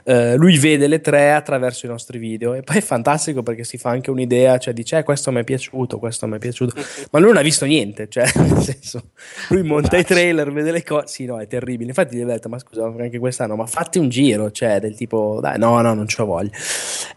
Uh, 0.04 0.36
lui 0.36 0.58
vede 0.58 0.88
le 0.88 1.02
tre 1.02 1.34
attraverso 1.34 1.86
i 1.86 1.90
nostri 1.90 2.18
video 2.18 2.54
e 2.54 2.62
poi 2.62 2.78
è 2.78 2.82
fantastico 2.82 3.44
perché 3.44 3.64
si 3.64 3.78
fa 3.78 3.90
anche 3.90 4.12
un'idea, 4.12 4.58
cioè 4.58 4.74
dice 4.74 4.98
eh, 4.98 5.04
questo 5.04 5.32
mi 5.32 5.42
è 5.42 5.44
piaciuto, 5.44 6.00
questo 6.00 6.28
mi 6.28 6.36
è 6.36 6.40
piaciuto, 6.40 6.76
ma 7.12 7.20
lui 7.20 7.30
non 7.30 7.38
ha 7.38 7.42
visto 7.42 7.66
niente, 7.66 8.08
cioè 8.10 8.26
nel 8.38 8.62
senso 8.62 9.12
lui 9.50 9.64
monta 9.64 9.98
i 9.98 10.04
trailer, 10.04 10.52
vede 10.52 10.72
le 10.72 10.84
cose, 10.84 11.08
sì 11.08 11.26
no 11.26 11.40
è 11.40 11.48
terribile, 11.48 11.90
infatti 11.90 12.16
gli 12.16 12.22
ho 12.22 12.26
detto 12.26 12.50
ma 12.50 12.60
scusa 12.60 12.86
anche 12.86 13.20
quest'anno, 13.20 13.56
ma 13.56 13.66
fatti 13.66 14.00
un 14.00 14.10
giro, 14.10 14.52
cioè 14.52 14.80
del 14.80 14.96
tipo 14.96 15.40
dai 15.42 15.58
no 15.58 15.80
no 15.82 15.94
non 15.94 16.08
ce 16.08 16.16
la 16.20 16.24
voglio. 16.26 16.52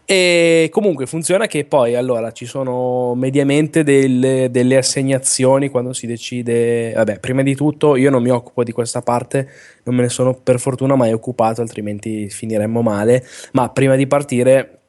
E 0.05 0.69
comunque 0.71 1.05
funziona 1.05 1.47
che 1.47 1.65
poi 1.65 1.95
allora 1.95 2.31
ci 2.31 2.45
sono 2.45 3.15
mediamente 3.15 3.42
delle, 3.45 4.49
delle, 4.51 4.77
assegnazioni 4.77 5.69
quando 5.69 5.93
si 5.93 6.07
decide. 6.07 6.93
Vabbè, 6.93 7.19
prima 7.19 7.41
di 7.41 7.55
tutto 7.55 7.95
io 7.95 8.09
non 8.09 8.21
mi 8.21 8.29
occupo 8.29 8.63
di 8.63 8.71
questa 8.71 9.01
parte, 9.01 9.47
non 9.83 9.95
me 9.95 10.03
ne 10.03 10.09
sono 10.09 10.33
per 10.33 10.59
fortuna 10.59 10.95
mai 10.95 11.13
occupato, 11.13 11.61
altrimenti 11.61 12.29
finiremmo 12.29 12.81
male. 12.81 13.25
Ma 13.51 13.69
prima 13.69 13.95
di 13.95 14.07
partire 14.07 14.79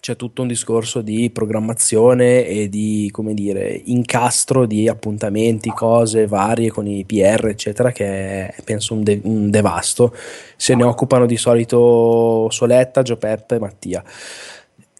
c'è 0.00 0.16
tutto 0.16 0.42
un 0.42 0.48
discorso 0.48 1.00
di 1.00 1.30
programmazione 1.30 2.46
e 2.46 2.68
di, 2.68 3.08
come 3.12 3.34
dire, 3.34 3.80
incastro 3.86 4.66
di 4.66 4.88
appuntamenti, 4.88 5.70
cose 5.70 6.26
varie 6.26 6.70
con 6.70 6.86
i 6.86 7.04
PR, 7.04 7.46
eccetera, 7.46 7.90
che 7.90 8.48
è 8.48 8.62
penso 8.64 8.94
un, 8.94 9.02
de- 9.02 9.20
un 9.24 9.50
devasto. 9.50 10.14
Se 10.56 10.74
ne 10.74 10.84
occupano 10.84 11.26
di 11.26 11.36
solito 11.36 12.48
Soletta, 12.50 13.02
Gio 13.02 13.16
Peppe 13.16 13.56
e 13.56 13.58
Mattia. 13.58 14.04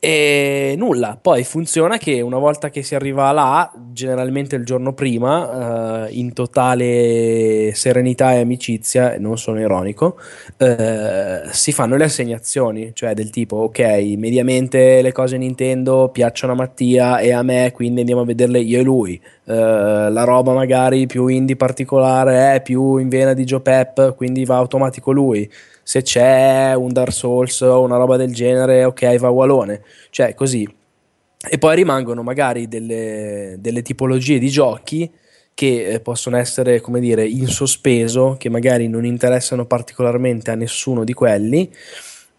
E 0.00 0.76
nulla, 0.78 1.18
poi 1.20 1.42
funziona 1.42 1.98
che 1.98 2.20
una 2.20 2.38
volta 2.38 2.70
che 2.70 2.84
si 2.84 2.94
arriva 2.94 3.32
là, 3.32 3.72
generalmente 3.90 4.54
il 4.54 4.64
giorno 4.64 4.92
prima, 4.92 6.06
eh, 6.06 6.12
in 6.12 6.32
totale 6.32 7.72
serenità 7.74 8.32
e 8.32 8.38
amicizia, 8.38 9.16
non 9.18 9.36
sono 9.38 9.58
ironico, 9.58 10.16
eh, 10.56 11.40
si 11.50 11.72
fanno 11.72 11.96
le 11.96 12.04
assegnazioni, 12.04 12.92
cioè 12.94 13.12
del 13.14 13.30
tipo, 13.30 13.56
ok, 13.56 13.80
mediamente 14.16 15.02
le 15.02 15.10
cose 15.10 15.36
Nintendo 15.36 16.10
piacciono 16.12 16.52
a 16.52 16.56
Mattia 16.56 17.18
e 17.18 17.32
a 17.32 17.42
me, 17.42 17.72
quindi 17.74 17.98
andiamo 18.00 18.20
a 18.20 18.24
vederle 18.24 18.60
io 18.60 18.78
e 18.78 18.82
lui. 18.84 19.20
Eh, 19.46 19.52
la 19.52 20.22
roba 20.22 20.52
magari 20.52 21.06
più 21.08 21.26
indie 21.26 21.56
particolare 21.56 22.54
è 22.54 22.62
più 22.62 22.98
in 22.98 23.08
vena 23.08 23.32
di 23.32 23.42
Joe 23.42 23.60
Pep, 23.60 24.14
quindi 24.14 24.44
va 24.44 24.58
automatico 24.58 25.10
lui 25.10 25.50
se 25.88 26.02
c'è 26.02 26.74
un 26.74 26.92
Dark 26.92 27.12
Souls 27.12 27.62
o 27.62 27.80
una 27.80 27.96
roba 27.96 28.18
del 28.18 28.34
genere, 28.34 28.84
ok, 28.84 29.16
va 29.16 29.30
Walone, 29.30 29.80
cioè 30.10 30.34
così. 30.34 30.68
E 31.48 31.56
poi 31.56 31.76
rimangono 31.76 32.22
magari 32.22 32.68
delle, 32.68 33.56
delle 33.58 33.80
tipologie 33.80 34.38
di 34.38 34.50
giochi 34.50 35.10
che 35.54 35.86
eh, 35.86 36.00
possono 36.00 36.36
essere, 36.36 36.82
come 36.82 37.00
dire, 37.00 37.26
in 37.26 37.46
sospeso, 37.46 38.36
che 38.38 38.50
magari 38.50 38.86
non 38.86 39.06
interessano 39.06 39.64
particolarmente 39.64 40.50
a 40.50 40.56
nessuno 40.56 41.04
di 41.04 41.14
quelli, 41.14 41.72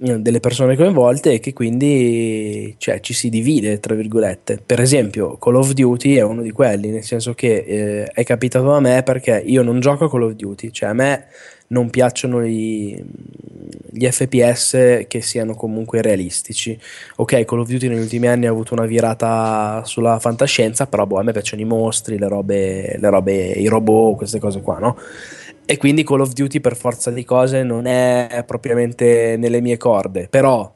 eh, 0.01 0.19
delle 0.19 0.39
persone 0.39 0.75
coinvolte 0.75 1.33
e 1.33 1.39
che 1.39 1.51
quindi 1.51 2.75
cioè, 2.77 2.99
ci 2.99 3.15
si 3.15 3.29
divide, 3.29 3.79
tra 3.79 3.95
virgolette. 3.95 4.62
Per 4.63 4.79
esempio, 4.79 5.38
Call 5.38 5.55
of 5.55 5.71
Duty 5.71 6.13
è 6.13 6.21
uno 6.21 6.43
di 6.43 6.51
quelli, 6.51 6.89
nel 6.89 7.03
senso 7.03 7.33
che 7.33 7.63
eh, 7.65 8.03
è 8.13 8.23
capitato 8.23 8.71
a 8.73 8.79
me 8.79 9.01
perché 9.01 9.41
io 9.43 9.63
non 9.63 9.79
gioco 9.79 10.05
a 10.05 10.09
Call 10.09 10.21
of 10.21 10.33
Duty, 10.33 10.69
cioè 10.69 10.89
a 10.89 10.93
me 10.93 11.25
non 11.69 11.89
piacciono 11.89 12.45
i, 12.45 13.03
gli 13.91 14.08
FPS 14.08 15.05
che 15.08 15.21
siano 15.21 15.55
comunque 15.55 16.01
realistici. 16.01 16.79
Ok, 17.15 17.45
Call 17.45 17.60
of 17.60 17.67
Duty 17.67 17.88
negli 17.88 18.01
ultimi 18.01 18.27
anni 18.27 18.45
ha 18.45 18.51
avuto 18.51 18.73
una 18.73 18.86
virata 18.86 19.82
sulla 19.86 20.19
fantascienza, 20.19 20.86
però 20.88 21.05
boh, 21.05 21.19
a 21.19 21.23
me 21.23 21.32
piacciono 21.32 21.62
i 21.62 21.65
mostri, 21.65 22.17
le 22.17 22.27
robe, 22.27 22.97
le 22.97 23.10
robe 23.10 23.34
i 23.34 23.67
robot, 23.67 24.17
queste 24.17 24.39
cose 24.39 24.62
qua, 24.62 24.77
no? 24.77 24.97
e 25.69 25.77
quindi 25.77 26.03
Call 26.03 26.21
of 26.21 26.34
Duty 26.34 26.62
per 26.62 26.75
forza 26.75 27.12
di 27.12 27.23
cose 27.23 27.62
non 27.62 27.86
è 27.86 28.43
propriamente 28.43 29.36
nelle 29.38 29.62
mie 29.62 29.77
corde, 29.77 30.27
però 30.27 30.73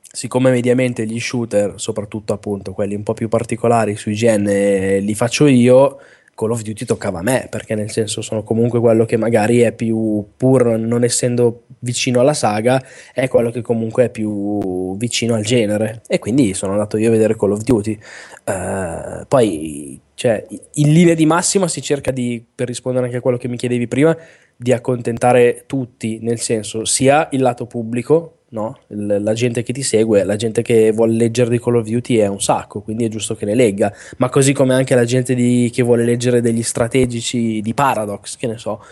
siccome 0.00 0.52
mediamente 0.52 1.04
gli 1.06 1.18
shooter, 1.18 1.72
soprattutto 1.74 2.34
appunto 2.34 2.72
quelli 2.72 2.94
un 2.94 3.02
po' 3.02 3.14
più 3.14 3.26
particolari 3.28 3.96
sui 3.96 4.14
gen 4.14 4.44
li 4.44 5.14
faccio 5.16 5.48
io, 5.48 5.98
Call 6.38 6.52
of 6.52 6.62
Duty 6.62 6.84
toccava 6.84 7.18
a 7.18 7.22
me, 7.22 7.48
perché 7.50 7.74
nel 7.74 7.90
senso 7.90 8.22
sono 8.22 8.44
comunque 8.44 8.78
quello 8.78 9.04
che 9.04 9.16
magari 9.16 9.58
è 9.62 9.72
più, 9.72 10.24
pur 10.36 10.78
non 10.78 11.02
essendo 11.02 11.64
vicino 11.80 12.20
alla 12.20 12.32
saga, 12.32 12.80
è 13.12 13.26
quello 13.26 13.50
che 13.50 13.60
comunque 13.60 14.04
è 14.04 14.08
più 14.08 14.96
vicino 14.96 15.34
al 15.34 15.42
genere. 15.42 16.02
E 16.06 16.20
quindi 16.20 16.54
sono 16.54 16.74
andato 16.74 16.96
io 16.96 17.08
a 17.08 17.10
vedere 17.10 17.34
Call 17.34 17.50
of 17.50 17.62
Duty. 17.64 17.98
Uh, 18.44 19.26
poi, 19.26 20.00
cioè, 20.14 20.46
in 20.74 20.92
linea 20.92 21.14
di 21.14 21.26
massima 21.26 21.66
si 21.66 21.82
cerca 21.82 22.12
di, 22.12 22.46
per 22.54 22.68
rispondere 22.68 23.06
anche 23.06 23.16
a 23.16 23.20
quello 23.20 23.36
che 23.36 23.48
mi 23.48 23.56
chiedevi 23.56 23.88
prima, 23.88 24.16
di 24.56 24.72
accontentare 24.72 25.64
tutti, 25.66 26.20
nel 26.22 26.38
senso 26.38 26.84
sia 26.84 27.26
il 27.32 27.42
lato 27.42 27.66
pubblico, 27.66 28.37
no? 28.50 28.78
la 28.88 29.32
gente 29.34 29.62
che 29.62 29.72
ti 29.72 29.82
segue, 29.82 30.24
la 30.24 30.36
gente 30.36 30.62
che 30.62 30.92
vuole 30.92 31.12
leggere 31.12 31.50
di 31.50 31.60
Call 31.60 31.76
of 31.76 31.86
Duty 31.86 32.16
è 32.16 32.26
un 32.26 32.40
sacco, 32.40 32.80
quindi 32.80 33.04
è 33.04 33.08
giusto 33.08 33.34
che 33.34 33.44
ne 33.44 33.54
legga, 33.54 33.92
ma 34.18 34.28
così 34.28 34.52
come 34.52 34.74
anche 34.74 34.94
la 34.94 35.04
gente 35.04 35.34
di, 35.34 35.70
che 35.72 35.82
vuole 35.82 36.04
leggere 36.04 36.40
degli 36.40 36.62
strategici 36.62 37.60
di 37.60 37.74
Paradox, 37.74 38.36
che 38.36 38.46
ne 38.46 38.58
so, 38.58 38.82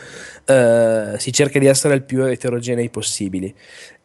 eh, 0.45 1.14
si 1.16 1.33
cerca 1.33 1.59
di 1.59 1.66
essere 1.66 1.95
il 1.95 2.03
più 2.03 2.25
eterogenei 2.25 2.90
possibili. 2.90 3.55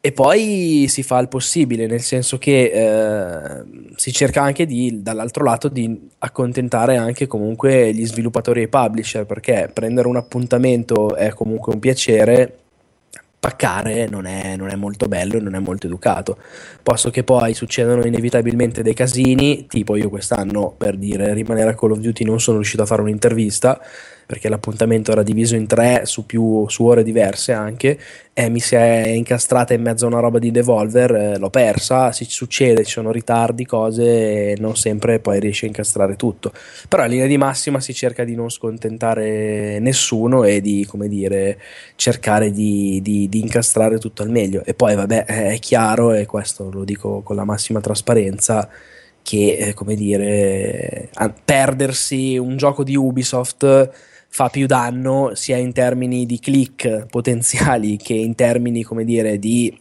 E 0.03 0.11
poi 0.13 0.87
si 0.87 1.03
fa 1.03 1.19
il 1.19 1.27
possibile, 1.27 1.85
nel 1.85 2.01
senso 2.01 2.39
che 2.39 2.71
eh, 2.73 3.63
si 3.95 4.11
cerca 4.11 4.41
anche 4.41 4.65
di, 4.65 5.03
dall'altro 5.03 5.43
lato, 5.43 5.67
di 5.67 6.09
accontentare 6.19 6.97
anche 6.97 7.27
comunque 7.27 7.93
gli 7.93 8.05
sviluppatori 8.07 8.61
e 8.61 8.63
i 8.63 8.67
publisher, 8.67 9.25
perché 9.25 9.69
prendere 9.71 10.07
un 10.07 10.15
appuntamento 10.15 11.13
è 11.15 11.29
comunque 11.29 11.73
un 11.73 11.79
piacere, 11.79 12.61
paccare 13.41 14.07
non 14.07 14.27
è, 14.27 14.55
non 14.55 14.69
è, 14.69 14.75
molto 14.75 15.07
bello 15.07 15.37
e 15.37 15.39
non 15.39 15.55
è 15.55 15.59
molto 15.59 15.87
educato. 15.87 16.37
Posso 16.83 17.09
che 17.09 17.23
poi 17.23 17.55
succedano 17.55 18.05
inevitabilmente 18.05 18.83
dei 18.83 18.93
casini, 18.93 19.65
tipo 19.65 19.95
io 19.95 20.09
quest'anno 20.09 20.71
per 20.77 20.95
dire 20.95 21.33
rimanere 21.33 21.71
a 21.71 21.73
Call 21.73 21.93
of 21.93 21.97
Duty 21.97 22.23
non 22.23 22.39
sono 22.39 22.57
riuscito 22.57 22.83
a 22.83 22.85
fare 22.85 23.01
un'intervista 23.01 23.81
perché 24.31 24.47
l'appuntamento 24.47 25.11
era 25.11 25.23
diviso 25.23 25.57
in 25.57 25.67
tre 25.67 26.05
su, 26.05 26.25
più, 26.25 26.65
su 26.69 26.85
ore 26.85 27.03
diverse 27.03 27.51
anche 27.51 27.99
e 28.31 28.47
mi 28.47 28.61
si 28.61 28.75
è 28.75 29.09
incastrata 29.09 29.73
in 29.73 29.81
mezzo 29.81 30.05
a 30.05 30.07
una 30.07 30.21
roba 30.21 30.39
di 30.39 30.51
Devolver, 30.51 31.13
eh, 31.13 31.37
l'ho 31.37 31.49
persa, 31.49 32.13
si 32.13 32.23
succede, 32.23 32.85
ci 32.85 32.91
sono 32.91 33.11
ritardi, 33.11 33.65
cose 33.65 34.51
e 34.51 34.55
non 34.57 34.77
sempre 34.77 35.19
poi 35.19 35.41
riesci 35.41 35.65
a 35.65 35.67
incastrare 35.67 36.15
tutto. 36.15 36.53
Però 36.87 37.03
in 37.03 37.09
linea 37.09 37.27
di 37.27 37.35
massima 37.35 37.81
si 37.81 37.93
cerca 37.93 38.23
di 38.23 38.33
non 38.33 38.49
scontentare 38.49 39.79
nessuno 39.79 40.45
e 40.45 40.61
di, 40.61 40.85
come 40.87 41.09
dire, 41.09 41.59
cercare 41.97 42.51
di, 42.51 43.01
di, 43.03 43.27
di 43.27 43.41
incastrare 43.41 43.97
tutto 43.97 44.23
al 44.23 44.29
meglio. 44.29 44.63
E 44.63 44.73
poi 44.73 44.95
vabbè, 44.95 45.25
è 45.25 45.59
chiaro, 45.59 46.13
e 46.13 46.25
questo 46.25 46.69
lo 46.71 46.85
dico 46.85 47.19
con 47.19 47.35
la 47.35 47.43
massima 47.43 47.81
trasparenza, 47.81 48.69
che, 49.21 49.57
eh, 49.57 49.73
come 49.73 49.95
dire, 49.95 51.09
perdersi 51.43 52.37
un 52.37 52.55
gioco 52.55 52.85
di 52.85 52.95
Ubisoft 52.95 54.09
fa 54.33 54.47
più 54.47 54.65
danno 54.65 55.31
sia 55.35 55.57
in 55.57 55.73
termini 55.73 56.25
di 56.25 56.39
click 56.39 57.05
potenziali 57.07 57.97
che 58.01 58.13
in 58.13 58.33
termini, 58.33 58.81
come 58.81 59.03
dire, 59.03 59.37
di 59.37 59.77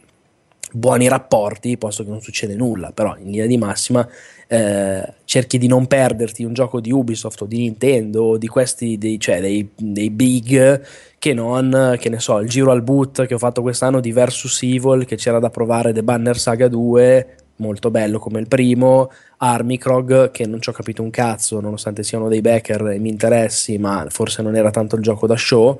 buoni 0.73 1.07
rapporti, 1.07 1.77
posto 1.77 2.03
che 2.03 2.09
non 2.09 2.21
succede 2.21 2.55
nulla, 2.55 2.91
però 2.91 3.15
in 3.17 3.31
linea 3.31 3.45
di 3.45 3.57
massima 3.57 4.07
eh, 4.47 5.13
cerchi 5.23 5.57
di 5.57 5.67
non 5.67 5.87
perderti 5.87 6.43
un 6.43 6.53
gioco 6.53 6.81
di 6.81 6.91
Ubisoft 6.91 7.41
o 7.41 7.45
di 7.45 7.59
Nintendo 7.59 8.23
o 8.23 8.37
di 8.37 8.47
questi, 8.47 8.97
dei, 8.97 9.19
cioè 9.19 9.39
dei, 9.39 9.69
dei 9.75 10.09
big 10.09 10.81
che 11.17 11.33
non, 11.33 11.95
che 11.97 12.09
ne 12.09 12.19
so, 12.19 12.39
il 12.39 12.49
giro 12.49 12.71
al 12.71 12.83
boot 12.83 13.25
che 13.25 13.33
ho 13.33 13.37
fatto 13.37 13.61
quest'anno 13.61 14.01
di 14.01 14.11
Versus 14.11 14.61
Evil 14.63 15.05
che 15.05 15.15
c'era 15.15 15.39
da 15.39 15.49
provare 15.49 15.93
The 15.93 16.03
Banner 16.03 16.37
Saga 16.37 16.67
2 16.67 17.35
molto 17.61 17.89
bello 17.91 18.19
come 18.19 18.39
il 18.39 18.47
primo, 18.47 19.09
Armicrog 19.37 20.31
che 20.31 20.45
non 20.45 20.61
ci 20.61 20.69
ho 20.69 20.73
capito 20.73 21.01
un 21.01 21.09
cazzo 21.09 21.59
nonostante 21.61 22.03
siano 22.03 22.27
dei 22.27 22.41
backer 22.41 22.87
e 22.89 22.99
mi 22.99 23.09
interessi 23.09 23.77
ma 23.77 24.05
forse 24.09 24.41
non 24.41 24.55
era 24.55 24.69
tanto 24.71 24.95
il 24.97 25.01
gioco 25.01 25.27
da 25.27 25.37
show 25.37 25.79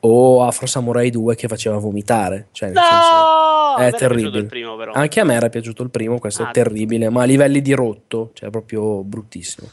o 0.00 0.44
Afro 0.44 0.66
Samurai 0.66 1.10
2 1.10 1.34
che 1.34 1.48
faceva 1.48 1.78
vomitare 1.78 2.48
cioè 2.52 2.68
nel 2.70 2.76
no! 2.78 2.82
senso 2.82 3.96
è 3.96 3.98
terribile 3.98 4.44
primo, 4.44 4.76
anche 4.92 5.18
a 5.20 5.24
me 5.24 5.34
era 5.34 5.48
piaciuto 5.48 5.82
il 5.82 5.90
primo 5.90 6.18
questo 6.18 6.44
Ah, 6.44 6.48
è 6.50 6.52
terribile 6.52 7.08
ma 7.08 7.22
a 7.22 7.24
livelli 7.24 7.60
di 7.60 7.72
rotto 7.72 8.30
cioè 8.34 8.50
proprio 8.50 9.02
bruttissimo 9.02 9.68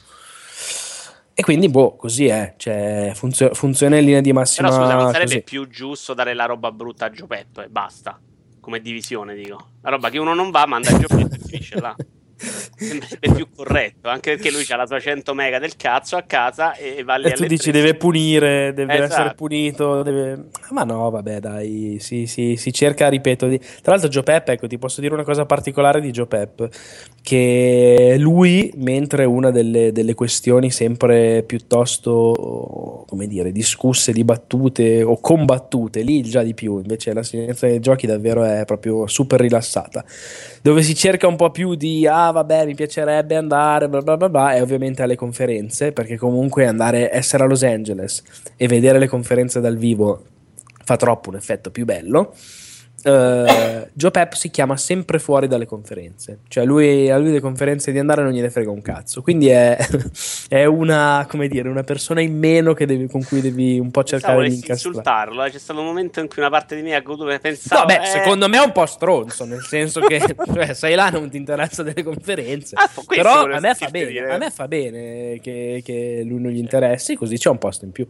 e 1.33 1.43
quindi 1.43 1.69
boh 1.69 1.95
così 1.95 2.27
è 2.27 2.53
cioè, 2.57 3.11
funzio- 3.15 3.53
funziona 3.53 3.97
in 3.97 4.05
linea 4.05 4.21
di 4.21 4.33
massima 4.33 4.69
Però 4.69 4.81
scusa, 4.81 4.95
non 4.95 5.11
sarebbe 5.11 5.25
così. 5.29 5.43
più 5.43 5.67
giusto 5.69 6.13
dare 6.13 6.33
la 6.33 6.45
roba 6.45 6.71
brutta 6.71 7.05
a 7.05 7.09
Giopetto 7.09 7.61
e 7.61 7.67
basta. 7.69 8.19
Come 8.61 8.79
divisione, 8.79 9.35
dico. 9.35 9.71
La 9.81 9.89
roba 9.89 10.09
che 10.09 10.19
uno 10.19 10.33
non 10.33 10.51
va, 10.51 10.65
manda 10.65 10.89
a 10.89 10.97
Giopetto 10.99 11.35
e 11.35 11.39
finisce 11.39 11.79
là. 11.79 11.95
Sembrerebbe 12.75 13.33
più 13.35 13.47
corretto, 13.55 14.09
anche 14.09 14.31
perché 14.35 14.51
lui 14.51 14.65
ha 14.69 14.75
la 14.75 14.87
sua 14.87 14.99
100 14.99 15.33
mega 15.33 15.59
del 15.59 15.75
cazzo 15.75 16.15
a 16.15 16.23
casa 16.23 16.73
e 16.75 17.03
va 17.03 17.17
lì 17.17 17.27
E 17.27 17.31
tu 17.33 17.45
dici 17.45 17.71
deve 17.71 17.93
punire, 17.95 18.73
deve 18.73 18.93
Esatto. 18.93 19.13
essere 19.13 19.33
punito, 19.35 20.01
deve... 20.01 20.45
ma 20.71 20.83
no, 20.83 21.09
vabbè, 21.09 21.39
dai, 21.39 21.97
si, 21.99 22.25
si- 22.25 22.55
si 22.57 22.73
cerca, 22.73 23.07
ripeto, 23.09 23.47
di... 23.47 23.59
tra 23.59 23.91
l'altro 23.91 24.09
Joe 24.09 24.23
Pep, 24.23 24.49
ecco, 24.49 24.67
ti 24.67 24.77
posso 24.77 25.01
dire 25.01 25.13
una 25.13 25.23
cosa 25.23 25.45
particolare 25.45 26.01
di 26.01 26.11
Joe 26.11 26.25
Pep, 26.25 26.69
che 27.21 28.15
lui, 28.17 28.71
mentre 28.77 29.25
una 29.25 29.51
delle, 29.51 29.91
delle 29.91 30.15
questioni 30.15 30.71
sempre 30.71 31.43
piuttosto, 31.43 33.05
come 33.07 33.27
dire, 33.27 33.51
discusse, 33.51 34.11
dibattute 34.11 35.03
o 35.03 35.19
combattute, 35.19 36.01
lì 36.01 36.21
già 36.23 36.41
di 36.41 36.53
più, 36.53 36.77
invece 36.77 37.13
la 37.13 37.23
selezione 37.23 37.73
dei 37.73 37.81
giochi 37.81 38.07
davvero 38.07 38.43
è 38.43 38.63
proprio 38.65 39.05
super 39.07 39.39
rilassata, 39.39 40.03
dove 40.61 40.81
si 40.81 40.95
cerca 40.95 41.27
un 41.27 41.35
po' 41.35 41.51
più 41.51 41.75
di, 41.75 42.07
ah 42.07 42.30
vabbè, 42.31 42.65
mi 42.65 42.75
piacerebbe 42.75 43.35
andare, 43.35 43.87
bla 43.87 44.01
bla 44.01 44.17
bla 44.17 44.29
bla, 44.29 44.55
e 44.55 44.61
ovviamente 44.61 45.03
alle 45.03 45.15
conferenze, 45.15 45.91
perché 45.91 46.17
comunque 46.17 46.65
andare, 46.65 47.11
essere 47.11 47.43
a 47.43 47.47
Los 47.47 47.63
Angeles 47.63 48.23
e 48.55 48.67
vedere 48.67 48.99
le 48.99 49.07
conferenze 49.07 49.59
dal 49.59 49.77
vivo 49.77 50.23
fa 50.83 50.95
troppo 50.95 51.29
un 51.29 51.35
effetto 51.35 51.71
più 51.71 51.85
bello. 51.85 52.33
Eh, 53.03 53.89
Joe 53.93 54.11
Pep 54.11 54.33
si 54.33 54.49
chiama 54.49 54.77
sempre 54.77 55.19
fuori 55.19 55.47
dalle 55.47 55.65
conferenze, 55.65 56.39
cioè 56.47 56.65
lui, 56.65 57.09
a 57.09 57.17
lui 57.17 57.31
le 57.31 57.39
conferenze 57.39 57.91
di 57.91 57.99
andare 57.99 58.21
non 58.23 58.31
gliene 58.31 58.49
frega 58.49 58.69
un 58.69 58.81
cazzo, 58.81 59.21
quindi 59.21 59.47
è, 59.49 59.77
è 60.47 60.65
una, 60.65 61.25
come 61.29 61.47
dire, 61.47 61.67
una 61.69 61.83
persona 61.83 62.21
in 62.21 62.37
meno 62.37 62.73
che 62.73 62.85
devi- 62.85 63.07
con 63.07 63.23
cui 63.23 63.41
devi 63.41 63.79
un 63.79 63.91
po' 63.91 64.03
cercare 64.03 64.47
di 64.47 64.55
incastrare. 64.55 64.87
insultarlo. 64.87 65.43
eh. 65.43 65.49
C'è 65.51 65.57
stato 65.59 65.79
un 65.79 65.85
momento 65.85 66.19
in 66.19 66.27
cui 66.27 66.41
una 66.41 66.51
parte 66.51 66.75
di 66.75 66.81
me 66.81 66.93
ha 66.95 67.01
goduto 67.01 67.29
e 67.29 67.39
pensavo. 67.39 67.81
No, 67.81 67.85
beh, 67.87 68.01
eh, 68.01 68.05
secondo 68.05 68.47
me 68.47 68.57
è 68.57 68.63
un 68.63 68.71
po' 68.71 68.85
stronzo, 68.85 69.45
nel 69.45 69.61
senso 69.61 69.99
che 70.01 70.19
cioè, 70.53 70.73
sei 70.73 70.95
là, 70.95 71.09
non 71.09 71.29
ti 71.29 71.37
interessa 71.37 71.83
delle 71.83 72.03
conferenze. 72.03 72.75
Ah, 72.75 72.89
Però 73.07 73.43
a 73.43 73.59
me 73.59 73.75
bene, 73.89 74.19
a 74.31 74.37
me 74.37 74.49
fa 74.51 74.67
bene 74.67 75.39
che, 75.41 75.81
che 75.83 76.23
lui 76.25 76.39
non 76.39 76.51
gli 76.51 76.57
interessi, 76.57 77.15
così 77.15 77.37
c'è 77.37 77.49
un 77.49 77.57
posto 77.57 77.85
in 77.85 77.91
più. 77.91 78.07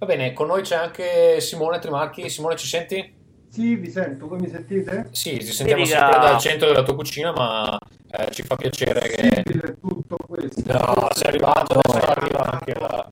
Va 0.00 0.06
bene, 0.06 0.32
con 0.32 0.46
noi 0.46 0.62
c'è 0.62 0.76
anche 0.76 1.42
Simone 1.42 1.78
Trimarchi. 1.78 2.30
Simone, 2.30 2.56
ci 2.56 2.66
senti? 2.66 3.18
Sì, 3.50 3.74
vi 3.74 3.90
sento, 3.90 4.28
voi 4.28 4.38
mi 4.40 4.48
sentite? 4.48 5.08
Sì, 5.10 5.36
ti 5.36 5.44
sentiamo 5.44 5.82
Dica- 5.82 5.98
sempre 5.98 6.18
dal 6.20 6.38
centro 6.38 6.68
della 6.68 6.82
tua 6.82 6.94
cucina, 6.94 7.32
ma 7.32 7.76
eh, 8.10 8.30
ci 8.30 8.42
fa 8.42 8.56
piacere 8.56 8.98
che... 9.08 9.42
Tutto 9.78 10.16
questo? 10.26 10.62
No, 10.72 11.06
sei 11.12 11.28
arrivato, 11.28 11.80
adesso 11.80 12.06
arriva 12.12 12.50
anche 12.50 12.74
la- 12.78 13.10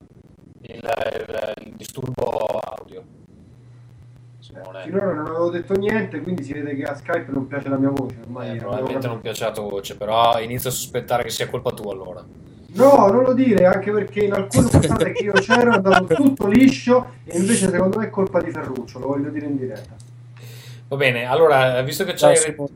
il, 0.61 0.73
il- 0.73 1.53
il 1.67 1.73
disturbo 1.75 2.23
audio. 2.57 3.03
Simone, 4.39 4.81
Finora 4.81 5.13
non 5.13 5.27
avevo 5.27 5.49
detto 5.51 5.73
niente, 5.75 6.21
quindi 6.21 6.41
si 6.43 6.53
vede 6.53 6.75
che 6.75 6.81
a 6.85 6.95
Skype 6.95 7.31
non 7.31 7.45
piace 7.45 7.69
la 7.69 7.77
mia 7.77 7.89
voce. 7.91 8.15
Ormai 8.23 8.55
eh, 8.55 8.59
probabilmente 8.59 9.05
non 9.05 9.21
piace 9.21 9.43
la 9.43 9.51
tua 9.51 9.63
voce, 9.69 9.95
però 9.95 10.41
inizio 10.41 10.69
a 10.69 10.73
sospettare 10.73 11.21
che 11.21 11.29
sia 11.29 11.47
colpa 11.47 11.69
tua 11.69 11.91
allora. 11.91 12.25
No, 12.73 13.07
non 13.07 13.23
lo 13.23 13.33
dire, 13.33 13.65
anche 13.65 13.91
perché 13.91 14.25
in 14.25 14.33
alcune 14.33 14.69
puntate 14.69 15.11
che 15.11 15.23
io 15.23 15.31
c'ero 15.33 15.71
è 15.71 15.75
andato 15.75 16.13
tutto 16.13 16.47
liscio 16.47 17.13
e 17.25 17.37
invece 17.37 17.69
secondo 17.69 17.99
me 17.99 18.05
è 18.05 18.09
colpa 18.09 18.41
di 18.41 18.51
Ferruccio, 18.51 18.99
lo 18.99 19.07
voglio 19.07 19.29
dire 19.29 19.45
in 19.47 19.57
diretta. 19.57 19.95
Va 20.87 20.95
bene, 20.95 21.25
allora, 21.25 21.81
visto 21.81 22.03
che 22.03 22.13
c'hai... 22.13 22.35
Ciao, 22.35 22.43
Simone. 22.51 22.69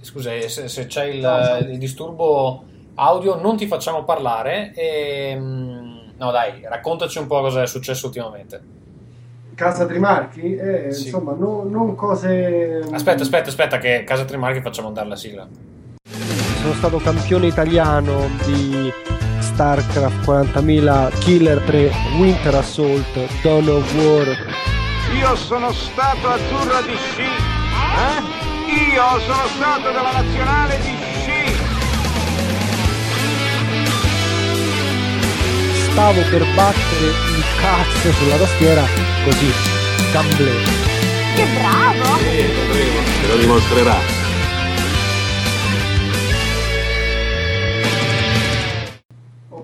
Scusa, 0.00 0.32
eh, 0.32 0.48
se, 0.48 0.68
se 0.68 0.86
c'è 0.86 1.04
il, 1.06 1.68
il 1.70 1.78
disturbo 1.78 2.64
audio 2.94 3.40
non 3.40 3.56
ti 3.56 3.66
facciamo 3.66 4.04
parlare 4.04 4.72
e... 4.74 5.36
mm, 5.38 5.84
No 6.18 6.30
dai, 6.30 6.62
raccontaci 6.62 7.18
un 7.18 7.26
po' 7.26 7.40
cosa 7.42 7.62
è 7.62 7.66
successo 7.66 8.06
ultimamente. 8.06 8.58
Casa 9.54 9.84
Trimarchi? 9.84 10.54
Eh, 10.56 10.90
Sì. 10.92 11.04
Insomma, 11.04 11.34
no- 11.36 11.62
non 11.68 11.94
cose... 11.94 12.82
Aspetta, 12.90 13.22
aspetta, 13.22 13.48
aspetta 13.48 13.78
che 13.78 14.02
Casa 14.04 14.24
Trimarchi 14.24 14.60
facciamo 14.62 14.88
andare 14.88 15.08
la 15.08 15.16
sigla. 15.16 15.46
sono 16.60 16.72
stato 16.72 16.96
campione 16.98 17.46
italiano 17.46 18.28
di 18.46 18.90
StarCraft 19.56 20.26
40.000 20.26 21.18
Killer 21.20 21.58
3 21.62 21.90
Winter 22.18 22.54
Assault 22.54 23.40
Dawn 23.42 23.66
of 23.68 23.94
War 23.94 24.26
Io 25.18 25.34
sono 25.36 25.72
stato 25.72 26.28
azzurro 26.28 26.82
di 26.82 26.94
sci. 26.94 27.22
Eh? 27.22 28.92
Io 28.92 29.20
sono 29.20 29.46
stato 29.56 29.90
della 29.90 30.12
nazionale 30.12 30.78
di 30.82 30.82
sci. 30.82 31.06
stavo 35.90 36.20
per 36.28 36.44
battere 36.54 37.06
il 37.06 37.44
cazzo 37.58 38.12
sulla 38.12 38.36
tastiera 38.36 38.82
così, 39.24 39.50
gamble. 40.12 40.52
Che 41.34 41.46
bravo! 41.54 42.18
Te 42.18 43.26
lo 43.26 43.36
dimostrerà. 43.38 44.25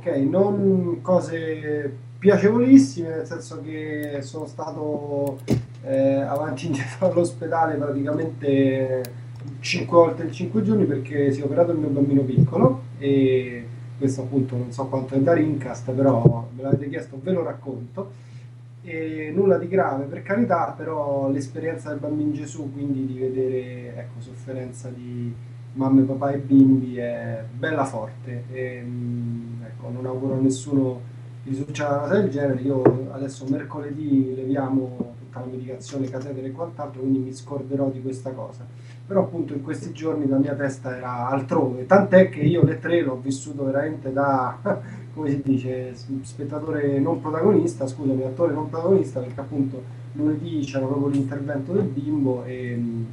Ok, 0.05 0.17
non 0.17 0.99
cose 1.01 1.97
piacevolissime, 2.19 3.09
nel 3.09 3.25
senso 3.25 3.63
che 3.63 4.19
sono 4.23 4.47
stato 4.47 5.39
eh, 5.85 6.23
avanti 6.23 6.65
e 6.65 6.67
indietro 6.75 7.09
all'ospedale 7.09 7.77
praticamente 7.77 9.01
5 9.61 9.97
volte 9.97 10.25
in 10.25 10.33
5 10.33 10.63
giorni 10.65 10.87
perché 10.87 11.31
si 11.31 11.41
è 11.41 11.45
operato 11.45 11.71
il 11.71 11.79
mio 11.79 11.91
bambino 11.91 12.23
piccolo 12.23 12.83
e 12.99 13.65
questo 13.97 14.23
appunto 14.23 14.57
non 14.57 14.73
so 14.73 14.87
quanto 14.87 15.15
è 15.15 15.21
da 15.21 15.35
Rincast, 15.35 15.93
però 15.93 16.49
me 16.53 16.63
l'avete 16.63 16.89
chiesto, 16.89 17.21
ve 17.23 17.31
lo 17.31 17.45
racconto. 17.45 18.11
E 18.83 19.31
nulla 19.33 19.57
di 19.57 19.69
grave 19.69 20.07
per 20.07 20.25
carità, 20.25 20.75
però 20.77 21.31
l'esperienza 21.31 21.91
del 21.91 22.01
bambino 22.01 22.33
Gesù, 22.33 22.73
quindi 22.73 23.07
di 23.07 23.21
vedere 23.21 23.97
ecco, 23.97 24.21
sofferenza 24.21 24.89
di 24.89 25.33
mamme, 25.75 26.03
papà 26.03 26.33
e 26.33 26.39
bimbi 26.39 26.97
è 26.97 27.45
bella 27.57 27.85
forte. 27.85 28.45
E, 28.51 28.83
mm, 28.85 29.62
non 29.91 30.07
auguro 30.07 30.35
a 30.35 30.39
nessuno 30.39 31.01
di 31.43 31.55
succedere 31.55 31.95
una 31.95 32.03
cosa 32.03 32.21
del 32.21 32.31
genere. 32.31 32.61
Io 32.61 33.09
adesso 33.13 33.45
mercoledì 33.49 34.35
leviamo 34.35 35.15
tutta 35.19 35.41
la 35.41 35.47
medicazione, 35.47 36.09
catetere 36.09 36.49
e 36.49 36.53
quant'altro, 36.53 37.01
quindi 37.01 37.19
mi 37.19 37.33
scorderò 37.33 37.89
di 37.89 38.03
questa 38.03 38.31
cosa. 38.31 38.65
Però 39.07 39.21
appunto 39.21 39.53
in 39.53 39.63
questi 39.63 39.93
giorni 39.93 40.29
la 40.29 40.39
mia 40.39 40.55
testa 40.55 40.97
era 40.97 41.29
altrove, 41.29 41.87
tant'è 41.87 42.29
che 42.29 42.41
io 42.41 42.63
le 42.63 42.79
tre 42.79 43.03
l'ho 43.03 43.19
vissuto 43.21 43.65
veramente 43.65 44.13
da, 44.13 44.59
come 45.13 45.31
si 45.31 45.43
dice, 45.43 45.95
spettatore 46.23 46.99
non 46.99 47.21
protagonista, 47.21 47.87
scusami, 47.87 48.23
attore 48.25 48.53
non 48.53 48.69
protagonista, 48.69 49.21
perché 49.21 49.41
appunto 49.41 49.83
lunedì 50.13 50.61
c'era 50.61 50.87
proprio 50.87 51.09
l'intervento 51.09 51.73
del 51.73 51.85
bimbo 51.85 52.45
e 52.45 52.77
mh, 52.77 53.07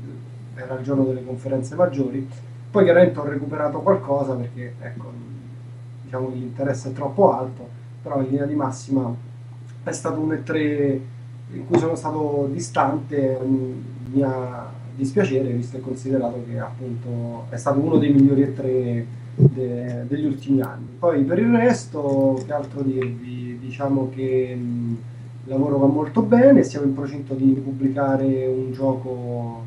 era 0.55 0.75
il 0.75 0.83
giorno 0.83 1.05
delle 1.05 1.23
conferenze 1.23 1.75
maggiori. 1.75 2.27
Poi 2.71 2.83
chiaramente 2.83 3.19
ho 3.19 3.23
recuperato 3.23 3.79
qualcosa 3.79 4.35
perché 4.35 4.75
ecco, 4.79 5.11
diciamo 6.09 6.29
l'interesse 6.29 6.89
è 6.89 6.93
troppo 6.93 7.31
alto, 7.31 7.67
però 8.01 8.19
in 8.21 8.29
linea 8.29 8.45
di 8.45 8.55
massima 8.55 9.13
è 9.83 9.91
stato 9.91 10.19
un 10.19 10.31
E3 10.31 10.99
in 11.51 11.67
cui 11.67 11.77
sono 11.77 11.95
stato 11.95 12.49
distante, 12.51 13.39
mi 14.11 14.23
ha 14.23 14.71
dispiacere 14.95 15.51
visto 15.51 15.77
e 15.77 15.81
considerato 15.81 16.43
che 16.49 16.59
appunto 16.59 17.45
è 17.49 17.57
stato 17.57 17.79
uno 17.79 17.97
dei 17.97 18.11
migliori 18.11 18.41
E3 18.43 19.05
de- 19.35 20.05
degli 20.07 20.25
ultimi 20.25 20.61
anni. 20.61 20.87
Poi 20.97 21.23
per 21.23 21.37
il 21.37 21.51
resto, 21.51 22.41
che 22.43 22.53
altro 22.53 22.81
dirvi? 22.81 23.59
Diciamo 23.59 24.09
che 24.09 24.57
il 24.59 24.97
lavoro 25.43 25.77
va 25.77 25.87
molto 25.87 26.23
bene, 26.23 26.63
siamo 26.63 26.87
in 26.87 26.95
procinto 26.95 27.35
di 27.35 27.51
pubblicare 27.63 28.47
un 28.47 28.71
gioco 28.71 29.63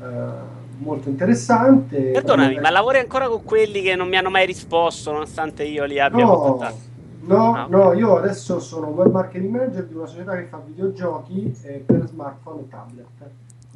eh, 0.00 0.62
molto 0.78 1.08
interessante. 1.08 1.96
Perdonami, 2.12 2.58
ma 2.58 2.70
lavori 2.70 2.98
ancora 2.98 3.28
con 3.28 3.42
quelli 3.44 3.82
che 3.82 3.94
non 3.96 4.08
mi 4.08 4.16
hanno 4.16 4.30
mai 4.30 4.46
risposto, 4.46 5.12
nonostante 5.12 5.64
io 5.64 5.84
li 5.84 5.98
abbia 6.00 6.24
No, 6.24 6.38
contattati? 6.40 6.92
no, 7.26 7.52
Ah, 7.54 7.66
no, 7.68 7.92
io 7.94 8.16
adesso 8.16 8.60
sono 8.60 8.88
web 8.88 9.10
marketing 9.10 9.50
manager 9.50 9.86
di 9.86 9.94
una 9.94 10.06
società 10.06 10.36
che 10.36 10.44
fa 10.44 10.60
videogiochi 10.64 11.56
eh, 11.62 11.82
per 11.84 12.06
smartphone 12.06 12.60
e 12.62 12.68
tablet. 12.68 13.06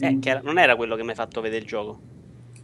Eh, 0.00 0.18
che 0.20 0.30
era- 0.30 0.40
non 0.42 0.58
era 0.58 0.76
quello 0.76 0.94
che 0.96 1.02
mi 1.02 1.08
hai 1.10 1.14
fatto 1.14 1.40
vedere 1.40 1.62
il 1.62 1.66
gioco. 1.68 1.98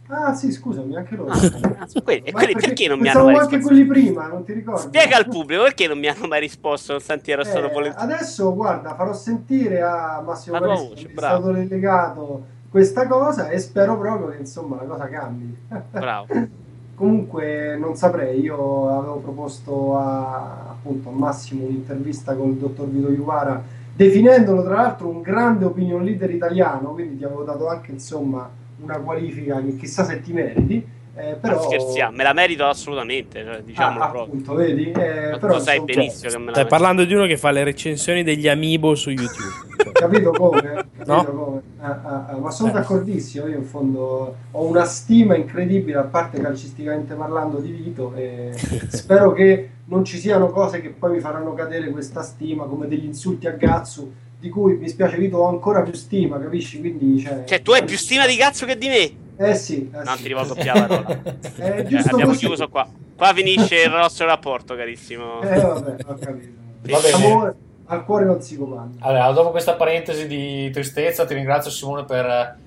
Ah 0.07 0.33
sì, 0.35 0.51
scusami, 0.51 0.95
anche 0.95 1.15
loro. 1.15 1.31
Ah, 1.31 1.39
ah, 1.79 2.01
quelli- 2.03 2.21
e 2.25 2.31
quelli 2.31 2.53
perché 2.53 2.87
non 2.87 2.99
mi 2.99 3.09
hanno 3.09 3.23
mai 3.23 3.35
anche 3.37 3.55
risposto? 3.55 3.67
quelli 3.75 3.85
prima, 3.87 4.27
non 4.27 4.43
ti 4.45 4.53
ricordi? 4.53 4.81
Spiega 4.87 5.17
al 5.17 5.27
pubblico 5.27 5.63
perché 5.63 5.87
non 5.87 5.97
mi 5.97 6.07
hanno 6.07 6.27
mai 6.27 6.39
risposto, 6.41 6.91
nonostante 6.91 7.31
ero 7.31 7.43
stato 7.43 7.67
Eh, 7.67 7.71
volentieri. 7.71 8.13
adesso 8.13 8.53
guarda, 8.53 8.93
farò 8.93 9.13
sentire 9.13 9.81
a 9.81 10.21
Massimo 10.23 10.59
Parisi, 10.59 11.09
stato 11.15 11.51
delegato 11.51 12.45
questa 12.75 13.07
cosa 13.07 13.47
e 13.47 13.59
spero 13.59 13.97
proprio 13.97 14.27
che 14.31 14.39
insomma 14.39 14.75
la 14.75 14.83
cosa 14.83 15.07
cambi. 15.07 15.55
Bravo. 15.91 16.27
Comunque 16.93 17.77
non 17.77 17.95
saprei, 17.95 18.41
io 18.41 18.89
avevo 18.89 19.19
proposto 19.19 19.97
a, 19.97 20.71
appunto, 20.71 21.07
a 21.07 21.13
Massimo 21.13 21.63
un'intervista 21.63 22.35
con 22.35 22.49
il 22.49 22.55
dottor 22.55 22.89
Vito 22.89 23.09
Iuvara, 23.09 23.63
definendolo 23.95 24.61
tra 24.65 24.75
l'altro 24.75 25.07
un 25.07 25.21
grande 25.21 25.63
opinion 25.63 26.03
leader 26.03 26.29
italiano, 26.29 26.89
quindi 26.89 27.15
ti 27.17 27.23
avevo 27.23 27.43
dato 27.43 27.69
anche 27.69 27.93
insomma 27.93 28.49
una 28.81 28.97
qualifica 28.97 29.61
che 29.61 29.77
chissà 29.77 30.03
se 30.03 30.19
ti 30.19 30.33
meriti, 30.33 30.85
eh, 31.17 31.35
però... 31.39 31.61
Scherziamo, 31.61 32.15
me 32.15 32.23
la 32.23 32.33
merito 32.33 32.65
assolutamente, 32.65 33.43
cioè, 33.43 33.61
diciamolo 33.61 34.03
Ah, 34.03 34.09
proprio. 34.09 34.33
appunto, 34.33 34.53
vedi? 34.55 34.91
Eh, 34.91 35.29
Ma 35.31 35.37
però, 35.37 35.57
tu 35.57 35.63
sai 35.63 35.77
insomma, 35.77 35.93
benissimo 35.93 36.29
che 36.31 36.37
me 36.37 36.45
la 36.45 36.51
Stai 36.51 36.63
merito. 36.63 36.67
parlando 36.67 37.05
di 37.05 37.13
uno 37.13 37.25
che 37.25 37.37
fa 37.37 37.51
le 37.51 37.63
recensioni 37.63 38.23
degli 38.23 38.47
amiibo 38.47 38.95
su 38.95 39.09
YouTube. 39.09 39.73
Cioè, 39.83 39.91
Capito 39.93 40.31
come? 40.31 40.59
Capito 40.61 41.03
No? 41.05 41.23
come? 41.25 41.61
Ah, 41.79 41.99
ah, 42.03 42.25
ah, 42.29 42.37
ma 42.37 42.51
sono 42.51 42.69
Eh. 42.69 42.73
d'accordissimo, 42.73 43.47
io 43.47 43.57
in 43.57 43.63
fondo 43.63 44.35
ho 44.51 44.63
una 44.65 44.83
stima 44.85 45.35
incredibile, 45.35 45.97
a 45.97 46.03
parte 46.03 46.41
calcisticamente 46.41 47.13
parlando 47.13 47.59
di 47.59 47.71
Vito, 47.71 48.13
e 48.15 48.51
spero 48.89 49.31
che 49.31 49.69
non 49.85 50.03
ci 50.03 50.17
siano 50.17 50.49
cose 50.49 50.81
che 50.81 50.89
poi 50.89 51.11
mi 51.11 51.19
faranno 51.19 51.53
cadere 51.53 51.89
questa 51.91 52.23
stima, 52.23 52.65
come 52.65 52.87
degli 52.87 53.05
insulti 53.05 53.47
a 53.47 53.51
Gazzu, 53.51 54.11
di 54.39 54.49
cui 54.49 54.75
mi 54.77 54.89
spiace 54.89 55.17
Vito 55.17 55.37
ho 55.37 55.47
ancora 55.47 55.81
più 55.81 55.93
stima, 55.93 56.39
capisci? 56.39 56.79
Quindi, 56.79 57.19
cioè, 57.21 57.43
Cioè, 57.45 57.61
tu 57.61 57.71
hai 57.71 57.83
più 57.83 57.97
stima 57.97 58.25
di 58.27 58.35
cazzo 58.35 58.65
che 58.65 58.77
di 58.77 58.87
me? 58.87 59.11
Eh 59.37 59.53
sì, 59.55 59.89
eh 59.93 60.03
Non 60.03 60.15
sì. 60.15 60.21
ti 60.23 60.27
rivolgo 60.29 60.53
più 60.53 60.63
la 60.65 60.85
parola. 60.85 61.21
Eh, 61.57 61.87
Eh, 61.89 61.97
abbiamo 61.97 62.31
così. 62.31 62.45
chiuso 62.45 62.67
qua. 62.69 62.87
Qua 63.15 63.33
finisce 63.33 63.81
il 63.83 63.89
nostro 63.91 64.25
rapporto, 64.25 64.75
carissimo. 64.75 65.41
Eh 65.41 65.59
vabbè, 65.59 65.95
ho 66.05 66.15
capito. 66.15 66.51
Va 66.81 66.99
bene. 66.99 67.13
Amore, 67.25 67.55
al 67.85 68.03
cuore 68.05 68.25
non 68.25 68.41
si 68.41 68.57
comanda. 68.57 69.05
Allora, 69.05 69.31
dopo 69.31 69.51
questa 69.51 69.73
parentesi 69.75 70.27
di 70.27 70.69
tristezza, 70.71 71.25
ti 71.25 71.33
ringrazio 71.33 71.71
Simone 71.71 72.03
per 72.05 72.57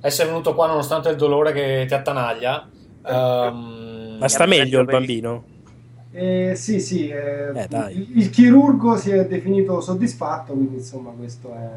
essere 0.00 0.28
venuto 0.28 0.54
qua 0.54 0.66
nonostante 0.66 1.08
il 1.08 1.16
dolore 1.16 1.52
che 1.52 1.84
ti 1.86 1.94
attanaglia. 1.94 2.68
Ehm, 3.06 4.16
Ma 4.18 4.28
sta 4.28 4.46
meglio 4.46 4.80
il 4.80 4.86
bambino? 4.86 5.44
Eh, 6.12 6.52
sì, 6.54 6.78
sì, 6.80 7.08
eh, 7.08 7.48
Eh, 7.54 7.66
dai. 7.68 7.96
il, 7.96 8.18
il 8.18 8.30
chirurgo 8.30 8.96
si 8.96 9.10
è 9.10 9.26
definito 9.26 9.80
soddisfatto, 9.80 10.52
quindi 10.52 10.76
insomma 10.76 11.10
questo 11.10 11.52
è... 11.52 11.68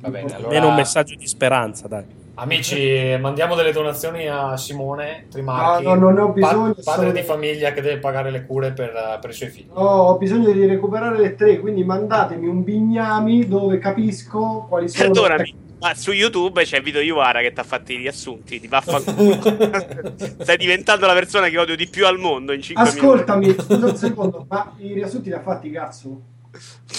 Va 0.00 0.08
bene, 0.08 0.32
allora- 0.34 0.48
Almeno 0.48 0.68
un 0.68 0.74
messaggio 0.74 1.14
di 1.14 1.26
speranza, 1.26 1.86
dai. 1.86 2.04
Amici, 2.34 3.16
mandiamo 3.20 3.54
delle 3.54 3.72
donazioni 3.72 4.26
a 4.26 4.56
Simone 4.56 5.26
Trimarchi, 5.30 5.84
No, 5.84 5.94
no, 5.94 6.00
non 6.00 6.14
ne 6.14 6.20
ho 6.20 6.28
bisogno, 6.32 6.74
pa- 6.74 6.82
padre 6.82 7.06
sono- 7.08 7.12
di 7.12 7.22
famiglia 7.22 7.72
che 7.72 7.82
deve 7.82 7.98
pagare 7.98 8.30
le 8.30 8.46
cure 8.46 8.72
per, 8.72 9.18
per 9.20 9.30
i 9.30 9.32
suoi 9.32 9.48
figli. 9.50 9.68
No, 9.74 9.80
ho 9.82 10.16
bisogno 10.16 10.50
di 10.50 10.64
recuperare 10.64 11.18
le 11.18 11.34
tre, 11.34 11.58
quindi 11.58 11.84
mandatemi 11.84 12.46
un 12.46 12.62
bignami 12.64 13.46
dove 13.46 13.78
capisco 13.78 14.64
quali 14.68 14.88
sono... 14.88 15.10
Perdonami, 15.10 15.54
ma 15.80 15.94
su 15.94 16.12
YouTube 16.12 16.62
c'è 16.62 16.80
Vito 16.80 17.00
Iuvara 17.00 17.40
che 17.40 17.52
ti 17.52 17.60
ha 17.60 17.64
fatto 17.64 17.92
i 17.92 17.96
riassunti. 17.96 18.60
Ti 18.60 18.68
vaffanculo. 18.68 20.14
Stai 20.40 20.56
diventando 20.56 21.06
la 21.06 21.14
persona 21.14 21.48
che 21.48 21.58
odio 21.58 21.76
di 21.76 21.88
più 21.88 22.06
al 22.06 22.18
mondo 22.18 22.52
in 22.52 22.62
5 22.62 22.82
Ascoltami, 22.84 23.54
scusa 23.58 23.86
un 23.86 23.96
secondo, 23.96 24.46
ma 24.48 24.72
i 24.78 24.92
riassunti 24.94 25.28
li 25.28 25.34
ha 25.34 25.40
fatti 25.40 25.70
cazzo? 25.70 26.20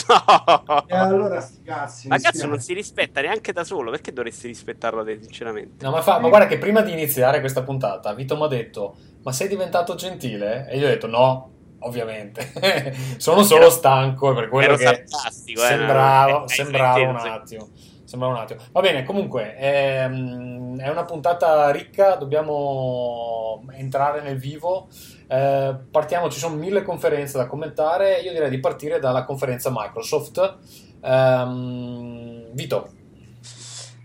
No. 0.08 0.86
E 0.88 0.96
allora 0.96 1.42
sti 1.42 1.62
cazzi. 1.64 2.08
Ma 2.08 2.18
cazzo, 2.18 2.48
non 2.48 2.60
si 2.60 2.74
rispetta 2.74 3.22
neanche 3.22 3.52
da 3.52 3.64
solo. 3.64 3.92
Perché 3.92 4.14
dovresti 4.14 4.48
rispettarlo 4.48 5.04
te, 5.04 5.20
sinceramente? 5.22 5.84
No, 5.84 5.92
ma, 5.92 6.02
fa- 6.02 6.20
ma 6.20 6.30
guarda 6.30 6.48
che 6.48 6.58
prima 6.58 6.82
di 6.82 6.92
iniziare 6.92 7.40
questa 7.40 7.64
puntata, 7.64 8.14
Vito 8.14 8.36
mi 8.38 8.44
ha 8.44 8.48
detto: 8.48 8.96
Ma 9.24 9.32
sei 9.32 9.48
diventato 9.48 9.96
gentile? 9.96 10.68
E 10.70 10.78
io 10.78 10.86
ho 10.86 10.90
detto: 10.90 11.08
No, 11.08 11.52
ovviamente. 11.80 12.52
Sono 13.18 13.44
solo 13.44 13.70
stanco 13.70 14.34
per 14.34 14.50
quello 14.50 14.74
Ero 14.74 14.78
che 14.78 14.90
eh, 14.90 15.06
sembrava, 15.54 16.32
no, 16.32 16.42
hai 16.44 16.50
sembrava 16.50 17.10
un 17.10 17.16
attimo. 17.18 17.70
Sembrava 18.12 18.34
un 18.36 18.42
attimo. 18.42 18.60
Va 18.74 18.82
bene, 18.82 19.06
comunque, 19.06 19.56
ehm, 19.56 20.78
è 20.82 20.90
una 20.90 21.06
puntata 21.06 21.72
ricca, 21.72 22.16
dobbiamo 22.16 23.64
entrare 23.72 24.22
nel 24.22 24.38
vivo. 24.38 24.90
Eh, 25.28 25.78
partiamo, 25.90 26.30
ci 26.30 26.38
sono 26.38 26.56
mille 26.56 26.84
conferenze 26.84 27.38
da 27.38 27.48
commentare. 27.48 28.20
Io 28.20 28.34
direi 28.34 28.50
di 28.50 28.60
partire 28.60 29.00
dalla 29.00 29.24
conferenza 29.24 29.70
Microsoft. 29.72 30.58
Ehm, 31.02 32.50
Vito, 32.52 32.90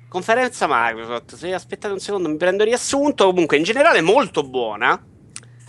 Conferenza 0.08 0.66
Microsoft, 0.68 1.34
se 1.34 1.52
aspettate 1.52 1.92
un 1.92 1.98
secondo 1.98 2.28
mi 2.28 2.36
prendo 2.36 2.62
riassunto, 2.62 3.26
comunque 3.26 3.56
in 3.56 3.64
generale 3.64 4.02
molto 4.02 4.44
buona, 4.44 5.04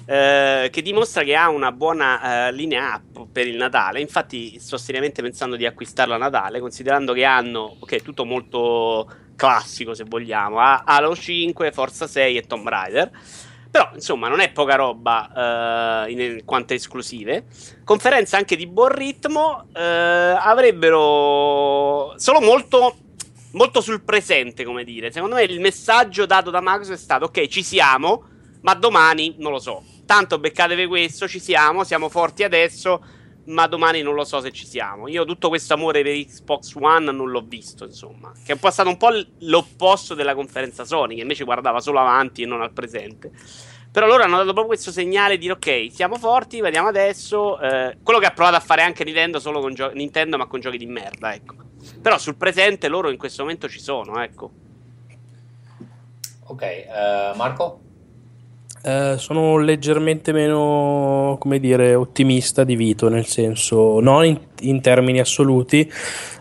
eh, 0.09 0.69
che 0.71 0.81
dimostra 0.81 1.23
che 1.23 1.35
ha 1.35 1.49
una 1.49 1.73
buona 1.73 2.47
eh, 2.47 2.53
linea 2.53 2.93
app 2.93 3.29
per 3.29 3.45
il 3.45 3.57
Natale, 3.57 3.99
infatti 3.99 4.57
sto 4.57 4.77
seriamente 4.77 5.21
pensando 5.21 5.57
di 5.57 5.65
acquistarla 5.65 6.15
a 6.15 6.17
Natale, 6.17 6.61
considerando 6.61 7.11
che 7.11 7.25
hanno, 7.25 7.75
ok, 7.79 8.01
tutto 8.01 8.23
molto 8.23 9.05
classico 9.35 9.93
se 9.93 10.05
vogliamo, 10.05 10.59
ha 10.59 10.83
Halo 10.85 11.13
5, 11.13 11.73
Forza 11.73 12.07
6 12.07 12.37
e 12.37 12.41
Tomb 12.43 12.69
Raider, 12.69 13.11
però 13.69 13.89
insomma 13.95 14.29
non 14.29 14.39
è 14.39 14.49
poca 14.53 14.75
roba 14.75 16.05
eh, 16.05 16.11
in 16.11 16.45
quanto 16.45 16.73
esclusive, 16.73 17.43
conferenze 17.83 18.37
anche 18.37 18.55
di 18.55 18.65
buon 18.65 18.93
ritmo, 18.93 19.65
eh, 19.75 19.81
avrebbero 19.81 22.13
solo 22.17 22.39
molto 22.39 22.95
molto 23.51 23.81
sul 23.81 24.03
presente, 24.03 24.63
come 24.63 24.83
dire. 24.83 25.11
Secondo 25.11 25.35
me 25.35 25.43
il 25.43 25.59
messaggio 25.59 26.25
dato 26.25 26.49
da 26.49 26.59
Microsoft 26.61 26.97
è 26.97 27.01
stato: 27.01 27.25
ok, 27.25 27.47
ci 27.47 27.63
siamo, 27.63 28.23
ma 28.61 28.73
domani 28.73 29.35
non 29.39 29.51
lo 29.51 29.59
so. 29.59 29.83
Tanto 30.07 30.39
beccatevi 30.39 30.87
questo, 30.87 31.27
ci 31.27 31.37
siamo, 31.39 31.83
siamo 31.83 32.07
forti 32.07 32.43
adesso. 32.43 33.03
ma 33.47 33.65
domani 33.67 34.01
non 34.01 34.13
lo 34.13 34.23
so 34.23 34.39
se 34.41 34.51
ci 34.51 34.65
siamo. 34.65 35.07
Io 35.07 35.23
tutto 35.25 35.49
questo 35.49 35.73
amore 35.73 36.01
per 36.01 36.13
Xbox 36.15 36.73
One 36.75 37.11
non 37.11 37.29
l'ho 37.29 37.41
visto, 37.41 37.85
insomma. 37.85 38.31
Che 38.33 38.51
è 38.51 38.53
un 38.53 38.59
po' 38.59 38.71
stato 38.71 38.89
un 38.89 38.97
po' 38.97 39.09
l'opposto 39.39 40.13
della 40.15 40.33
conferenza 40.33 40.83
Sony, 40.85 41.15
che 41.15 41.21
invece 41.21 41.43
guardava 41.43 41.79
solo 41.79 41.99
avanti 41.99 42.41
e 42.41 42.45
non 42.45 42.61
al 42.61 42.71
presente. 42.71 43.31
Però 43.89 44.05
loro 44.05 44.23
hanno 44.23 44.35
dato 44.35 44.47
proprio 44.51 44.67
questo 44.67 44.91
segnale 44.91 45.37
di 45.37 45.49
ok, 45.49 45.87
siamo 45.91 46.15
forti, 46.17 46.59
vediamo 46.61 46.87
adesso. 46.89 47.59
Eh, 47.59 47.97
quello 48.03 48.19
che 48.19 48.25
ha 48.27 48.31
provato 48.31 48.55
a 48.57 48.61
fare 48.61 48.81
anche 48.81 49.03
Nintendo, 49.03 49.39
solo 49.39 49.59
con 49.59 49.73
gio- 49.73 49.91
Nintendo, 49.93 50.37
ma 50.37 50.45
con 50.45 50.59
giochi 50.59 50.77
di 50.77 50.85
merda, 50.85 51.33
ecco. 51.33 51.55
Però 52.01 52.17
sul 52.17 52.35
presente 52.35 52.87
loro 52.89 53.09
in 53.09 53.17
questo 53.17 53.41
momento 53.43 53.67
ci 53.69 53.79
sono, 53.79 54.21
ecco. 54.21 54.51
Ok, 56.49 56.61
eh, 56.61 57.31
Marco? 57.35 57.81
Eh, 58.81 59.15
sono 59.17 59.57
leggermente 59.57 60.31
meno, 60.31 61.35
come 61.39 61.59
dire, 61.59 61.95
ottimista 61.95 62.63
di 62.63 62.75
Vito, 62.75 63.09
nel 63.09 63.25
senso, 63.25 63.99
non 63.99 64.25
in, 64.25 64.39
in 64.61 64.81
termini 64.81 65.19
assoluti, 65.19 65.91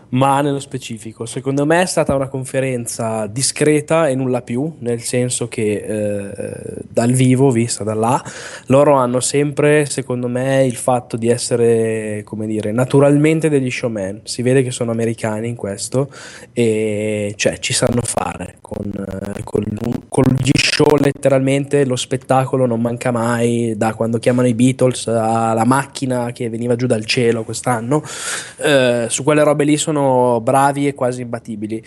ma 0.09 0.41
nello 0.41 0.59
specifico. 0.59 1.25
Secondo 1.25 1.65
me 1.65 1.81
è 1.81 1.85
stata 1.85 2.15
una 2.15 2.27
conferenza 2.27 3.27
discreta 3.27 4.07
e 4.07 4.15
nulla 4.15 4.41
più, 4.41 4.75
nel 4.79 5.01
senso 5.01 5.47
che 5.47 5.73
eh, 5.73 6.83
dal 6.89 7.11
vivo, 7.11 7.51
vista 7.51 7.83
da 7.83 7.93
là, 7.93 8.23
loro 8.67 8.93
hanno 8.95 9.19
sempre, 9.19 9.85
secondo 9.85 10.27
me, 10.27 10.65
il 10.65 10.75
fatto 10.75 11.17
di 11.17 11.29
essere, 11.29 12.21
come 12.23 12.47
dire, 12.47 12.71
naturalmente 12.71 13.49
degli 13.49 13.71
showman. 13.71 14.21
Si 14.23 14.41
vede 14.41 14.63
che 14.63 14.71
sono 14.71 14.91
americani 14.91 15.47
in 15.47 15.55
questo 15.55 16.09
e 16.53 17.33
cioè 17.35 17.59
ci 17.59 17.73
sanno 17.73 18.01
fare 18.01 18.57
con, 18.61 18.91
con, 19.43 19.63
con 20.07 20.23
gli 20.37 20.51
show 20.53 20.95
letteralmente 20.97 21.85
lo 21.85 21.95
spettacolo 21.95 22.65
non 22.65 22.81
manca 22.81 23.11
mai 23.11 23.73
da 23.75 23.93
quando 23.93 24.19
chiamano 24.19 24.47
i 24.47 24.53
Beatles 24.53 25.07
alla 25.07 25.65
macchina 25.65 26.31
che 26.31 26.49
veniva 26.49 26.75
giù 26.75 26.85
dal 26.85 27.05
cielo 27.05 27.43
quest'anno 27.43 28.03
eh, 28.57 29.05
su 29.09 29.23
quelle 29.23 29.43
robe 29.43 29.63
lì 29.63 29.77
sono 29.77 29.96
bravi 30.41 30.87
e 30.87 30.93
quasi 30.93 31.21
imbattibili 31.21 31.83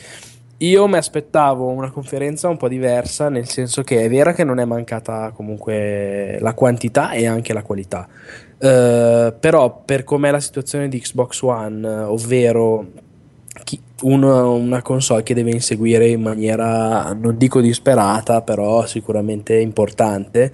io 0.58 0.86
mi 0.86 0.96
aspettavo 0.96 1.68
una 1.68 1.90
conferenza 1.90 2.48
un 2.48 2.56
po' 2.56 2.68
diversa 2.68 3.28
nel 3.28 3.48
senso 3.48 3.82
che 3.82 4.04
è 4.04 4.08
vero 4.08 4.32
che 4.32 4.44
non 4.44 4.58
è 4.58 4.64
mancata 4.64 5.32
comunque 5.34 6.38
la 6.40 6.54
quantità 6.54 7.12
e 7.12 7.26
anche 7.26 7.52
la 7.52 7.62
qualità 7.62 8.06
eh, 8.58 9.34
però 9.38 9.82
per 9.84 10.04
com'è 10.04 10.30
la 10.30 10.40
situazione 10.40 10.88
di 10.88 11.00
Xbox 11.00 11.42
One 11.42 11.88
ovvero 11.88 12.86
chi, 13.64 13.80
una, 14.02 14.44
una, 14.44 14.82
console 14.82 15.22
che 15.22 15.34
deve 15.34 15.50
inseguire 15.50 16.08
in 16.08 16.22
maniera 16.22 17.12
non 17.12 17.36
dico 17.36 17.60
disperata, 17.60 18.42
però 18.42 18.86
sicuramente 18.86 19.58
importante. 19.58 20.52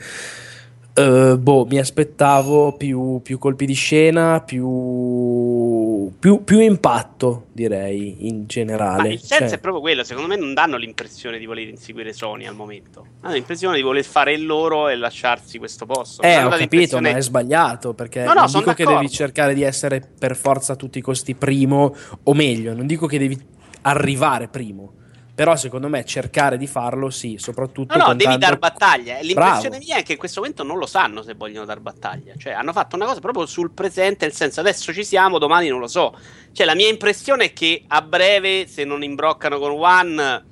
Uh, 0.96 1.36
boh, 1.36 1.66
mi 1.66 1.78
aspettavo 1.78 2.72
più, 2.72 3.20
più, 3.22 3.36
colpi 3.36 3.66
di 3.66 3.74
scena, 3.74 4.40
più, 4.40 6.10
più, 6.18 6.42
più, 6.42 6.58
impatto, 6.60 7.48
direi, 7.52 8.26
in 8.26 8.46
generale. 8.46 9.02
Ma 9.02 9.08
il 9.12 9.20
senso 9.20 9.48
cioè... 9.48 9.56
è 9.56 9.60
proprio 9.60 9.82
quello, 9.82 10.04
secondo 10.04 10.28
me 10.28 10.36
non 10.36 10.54
danno 10.54 10.78
l'impressione 10.78 11.36
di 11.36 11.44
voler 11.44 11.68
inseguire 11.68 12.14
Sony 12.14 12.46
al 12.46 12.54
momento. 12.54 13.04
Hanno 13.20 13.34
l'impressione 13.34 13.76
di 13.76 13.82
voler 13.82 14.04
fare 14.04 14.32
il 14.32 14.46
loro 14.46 14.88
e 14.88 14.96
lasciarsi 14.96 15.58
questo 15.58 15.84
posto. 15.84 16.22
Eh, 16.22 16.42
ho 16.42 16.48
capito, 16.48 16.98
ma 16.98 17.10
è 17.10 17.20
sbagliato, 17.20 17.92
perché 17.92 18.24
no, 18.24 18.32
no, 18.32 18.40
non 18.40 18.46
dico 18.46 18.60
d'accordo. 18.60 18.90
che 18.90 18.96
devi 18.96 19.10
cercare 19.10 19.52
di 19.52 19.62
essere 19.62 20.00
per 20.18 20.34
forza 20.34 20.72
a 20.72 20.76
tutti 20.76 20.96
i 20.96 21.02
costi 21.02 21.34
primo, 21.34 21.94
o 22.22 22.32
meglio, 22.32 22.72
non 22.72 22.86
dico 22.86 23.06
che 23.06 23.18
devi 23.18 23.38
arrivare 23.82 24.48
primo 24.48 24.94
però 25.36 25.54
secondo 25.54 25.90
me 25.90 26.02
cercare 26.06 26.56
di 26.56 26.66
farlo 26.66 27.10
sì, 27.10 27.36
soprattutto... 27.36 27.94
No, 27.94 28.06
no, 28.06 28.14
devi 28.14 28.38
dar 28.38 28.56
battaglia. 28.56 29.18
L'impressione 29.20 29.76
Bravo. 29.76 29.84
mia 29.84 29.96
è 29.96 30.02
che 30.02 30.12
in 30.12 30.18
questo 30.18 30.40
momento 30.40 30.62
non 30.62 30.78
lo 30.78 30.86
sanno 30.86 31.20
se 31.20 31.34
vogliono 31.34 31.66
dar 31.66 31.78
battaglia. 31.80 32.32
Cioè, 32.38 32.54
hanno 32.54 32.72
fatto 32.72 32.96
una 32.96 33.04
cosa 33.04 33.20
proprio 33.20 33.44
sul 33.44 33.70
presente, 33.72 34.24
nel 34.24 34.34
senso 34.34 34.60
adesso 34.60 34.94
ci 34.94 35.04
siamo, 35.04 35.36
domani 35.36 35.68
non 35.68 35.80
lo 35.80 35.88
so. 35.88 36.16
Cioè, 36.52 36.64
la 36.64 36.74
mia 36.74 36.88
impressione 36.88 37.44
è 37.44 37.52
che 37.52 37.84
a 37.86 38.00
breve, 38.00 38.66
se 38.66 38.84
non 38.84 39.02
imbroccano 39.02 39.58
con 39.58 39.72
One, 39.72 40.44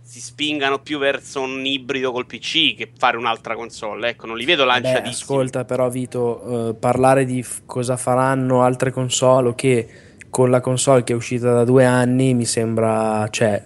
si 0.00 0.18
spingano 0.18 0.78
più 0.78 0.98
verso 0.98 1.42
un 1.42 1.62
ibrido 1.66 2.10
col 2.10 2.24
PC 2.24 2.74
che 2.74 2.90
fare 2.96 3.18
un'altra 3.18 3.54
console. 3.54 4.08
Ecco, 4.08 4.24
non 4.24 4.38
li 4.38 4.46
vedo 4.46 4.64
lanciatissimi. 4.64 5.02
Beh, 5.02 5.10
ascolta, 5.10 5.64
però, 5.66 5.90
Vito, 5.90 6.40
uh, 6.42 6.78
parlare 6.78 7.26
di 7.26 7.42
f- 7.42 7.64
cosa 7.66 7.98
faranno 7.98 8.62
altre 8.62 8.92
console 8.92 9.50
o 9.50 9.54
che 9.54 9.88
con 10.30 10.48
la 10.48 10.62
console 10.62 11.04
che 11.04 11.12
è 11.12 11.16
uscita 11.16 11.52
da 11.52 11.64
due 11.64 11.84
anni 11.84 12.32
mi 12.32 12.46
sembra, 12.46 13.28
cioè, 13.28 13.62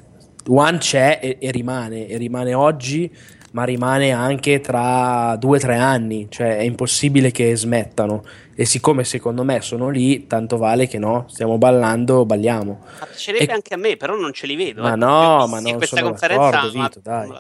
One 0.49 0.79
c'è 0.79 1.19
e, 1.23 1.37
e, 1.41 1.51
rimane, 1.51 2.07
e 2.07 2.17
rimane 2.17 2.55
oggi, 2.55 3.11
ma 3.53 3.65
rimane 3.65 4.11
anche 4.11 4.61
tra 4.61 5.37
due 5.37 5.59
o 5.59 5.61
tre 5.61 5.77
anni, 5.77 6.27
cioè 6.29 6.59
è 6.59 6.63
impossibile 6.63 7.31
che 7.31 7.57
smettano. 7.57 8.25
E 8.55 8.65
siccome 8.65 9.05
secondo 9.05 9.43
me 9.45 9.61
sono 9.61 9.89
lì, 9.89 10.27
tanto 10.27 10.57
vale 10.57 10.87
che 10.87 10.99
no, 10.99 11.27
stiamo 11.29 11.59
ballando, 11.59 12.25
balliamo. 12.25 12.81
Ma 13.01 13.07
piacerebbe 13.07 13.47
e... 13.47 13.53
anche 13.53 13.75
a 13.75 13.77
me, 13.77 13.97
però 13.97 14.17
non 14.17 14.33
ce 14.33 14.47
li 14.47 14.57
vedo. 14.57 14.83
Ma 14.83 14.95
eh, 14.95 14.97
no, 14.97 15.47
ma 15.47 15.61
non 15.61 15.77
questa 15.77 15.97
sono 15.97 16.11
conferenza 16.11 16.69
Vito, 16.69 17.01
dai. 17.03 17.33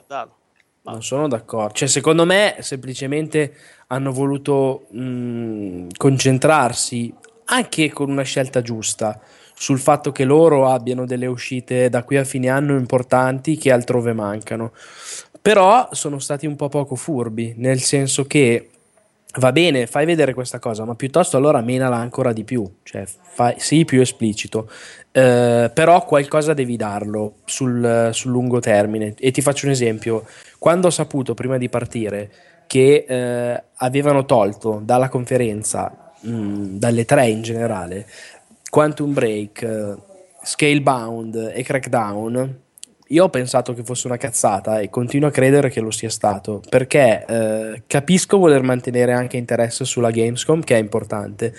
Non 0.83 1.03
sono 1.03 1.29
d'accordo. 1.29 1.73
Cioè, 1.73 1.89
secondo 1.89 2.25
me, 2.25 2.57
semplicemente 2.61 3.55
hanno 3.89 4.13
voluto 4.13 4.87
mh, 4.91 5.87
concentrarsi 5.97 7.13
anche 7.47 7.91
con 7.91 8.11
una 8.11 8.23
scelta 8.23 8.61
giusta 8.61 9.21
sul 9.55 9.79
fatto 9.79 10.13
che 10.13 10.25
loro 10.25 10.69
abbiano 10.69 11.07
delle 11.07 11.27
uscite 11.27 11.89
da 11.89 12.03
qui 12.03 12.17
a 12.17 12.25
fine 12.25 12.49
anno 12.49 12.77
importanti 12.77 13.57
che 13.57 13.73
altrove 13.73 14.13
mancano. 14.13 14.73
Però 15.41 15.89
sono 15.93 16.19
stati 16.19 16.47
un 16.47 16.57
po' 16.57 16.69
poco 16.69 16.95
furbi, 16.95 17.55
nel 17.57 17.81
senso 17.81 18.25
che 18.25 18.71
va 19.39 19.53
bene, 19.53 19.87
fai 19.87 20.07
vedere 20.07 20.35
questa 20.35 20.59
cosa, 20.59 20.85
ma 20.85 20.95
piuttosto 20.95 21.37
allora 21.37 21.61
menala 21.61 21.97
ancora 21.97 22.33
di 22.33 22.45
più, 22.45 22.69
cioè 22.83 23.05
fai, 23.07 23.55
sii 23.59 23.85
più 23.85 24.01
esplicito, 24.01 24.71
eh, 25.13 25.71
però 25.73 26.05
qualcosa 26.05 26.55
devi 26.55 26.77
darlo 26.77 27.37
sul, 27.45 28.11
sul, 28.13 28.31
lungo 28.31 28.61
termine. 28.61 29.15
E 29.19 29.31
ti 29.31 29.41
faccio 29.41 29.67
un 29.67 29.73
esempio, 29.73 30.25
quando 30.59 30.89
ho 30.89 30.91
saputo 30.91 31.35
prima 31.35 31.59
di 31.59 31.69
partire 31.69 32.31
che 32.67 33.05
eh, 33.07 33.63
avevano 33.77 34.25
tolto 34.25 34.81
dalla 34.83 35.09
conferenza, 35.09 36.13
mh, 36.21 36.79
dalle 36.79 37.05
tre 37.05 37.29
in 37.29 37.43
generale, 37.43 38.07
Quantum 38.75 39.13
Break, 39.13 39.99
Scalebound 40.43 41.53
e 41.55 41.63
Crackdown, 41.63 42.59
io 43.07 43.23
ho 43.23 43.29
pensato 43.29 43.73
che 43.73 43.85
fosse 43.85 44.09
una 44.09 44.17
cazzata 44.17 44.81
e 44.81 44.91
continuo 44.91 45.29
a 45.29 45.31
credere 45.31 45.71
che 45.71 45.79
lo 45.79 45.93
sia 45.93 46.11
stato 46.11 46.61
perché 46.69 47.25
eh, 47.25 47.83
capisco 47.87 48.37
voler 48.37 48.63
mantenere 48.63 49.13
anche 49.13 49.37
interesse 49.37 49.85
sulla 49.85 50.11
Gamescom 50.11 50.65
che 50.65 50.75
è 50.75 50.81
importante. 50.81 51.55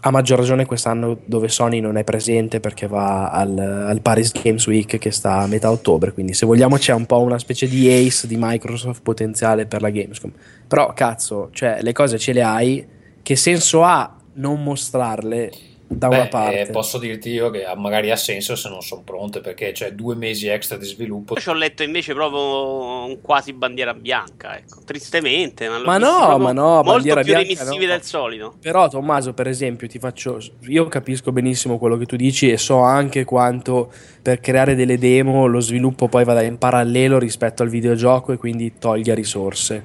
A 0.00 0.10
maggior 0.10 0.38
ragione 0.38 0.64
quest'anno 0.64 1.18
dove 1.26 1.48
Sony 1.48 1.80
non 1.80 1.98
è 1.98 2.02
presente 2.02 2.60
perché 2.60 2.86
va 2.86 3.28
al, 3.28 3.58
al, 3.58 4.00
Paris 4.00 4.32
Games 4.32 4.66
Week 4.66 4.96
che 4.96 5.10
sta 5.10 5.40
a 5.40 5.46
metà 5.46 5.70
ottobre 5.70 6.14
quindi 6.14 6.32
se 6.32 6.46
vogliamo 6.46 6.78
c'è 6.78 6.94
un 6.94 7.04
po' 7.04 7.20
una 7.20 7.38
specie 7.38 7.68
di 7.68 7.92
ace 7.92 8.26
di 8.26 8.38
Microsoft 8.38 9.02
potenziale 9.02 9.66
per 9.66 9.82
la 9.82 9.90
Gamescom. 9.90 10.32
Però 10.66 10.94
cazzo 10.94 11.50
cioè 11.52 11.82
le 11.82 11.92
cose 11.92 12.18
ce 12.18 12.32
le 12.32 12.42
hai 12.42 12.86
che 13.20 13.36
senso 13.36 13.84
ha 13.84 14.16
non 14.36 14.62
mostrarle 14.62 15.50
da 15.96 16.08
Beh, 16.08 16.16
una 16.16 16.28
parte. 16.28 16.60
Eh, 16.60 16.70
posso 16.70 16.98
dirti 16.98 17.30
io 17.30 17.50
che 17.50 17.64
magari 17.76 18.10
ha 18.10 18.16
senso 18.16 18.56
se 18.56 18.68
non 18.68 18.82
sono 18.82 19.02
pronte 19.02 19.40
perché 19.40 19.72
c'è 19.72 19.92
due 19.92 20.14
mesi 20.14 20.48
extra 20.48 20.76
di 20.76 20.84
sviluppo. 20.84 21.34
Io 21.34 21.40
ci 21.40 21.48
ho 21.48 21.54
letto 21.54 21.82
invece 21.82 22.14
proprio 22.14 23.06
un 23.06 23.20
quasi 23.20 23.52
bandiera 23.52 23.94
bianca, 23.94 24.56
ecco. 24.56 24.80
tristemente. 24.84 25.68
Ma, 25.68 25.78
ma 25.78 25.98
no, 25.98 26.38
ma 26.38 26.52
no, 26.52 26.82
molto 26.82 27.14
più 27.20 27.34
remissivi 27.34 27.86
no. 27.86 27.92
del 27.92 28.02
solito. 28.02 28.54
Però 28.60 28.88
Tommaso, 28.88 29.32
per 29.34 29.48
esempio, 29.48 29.86
ti 29.88 29.98
faccio 29.98 30.40
io 30.66 30.86
capisco 30.88 31.32
benissimo 31.32 31.78
quello 31.78 31.96
che 31.96 32.06
tu 32.06 32.16
dici 32.16 32.50
e 32.50 32.56
so 32.56 32.80
anche 32.80 33.24
quanto 33.24 33.92
per 34.22 34.40
creare 34.40 34.74
delle 34.74 34.98
demo 34.98 35.46
lo 35.46 35.60
sviluppo 35.60 36.08
poi 36.08 36.24
vada 36.24 36.42
in 36.42 36.58
parallelo 36.58 37.18
rispetto 37.18 37.62
al 37.62 37.68
videogioco 37.68 38.32
e 38.32 38.36
quindi 38.36 38.74
toglia 38.78 39.14
risorse. 39.14 39.84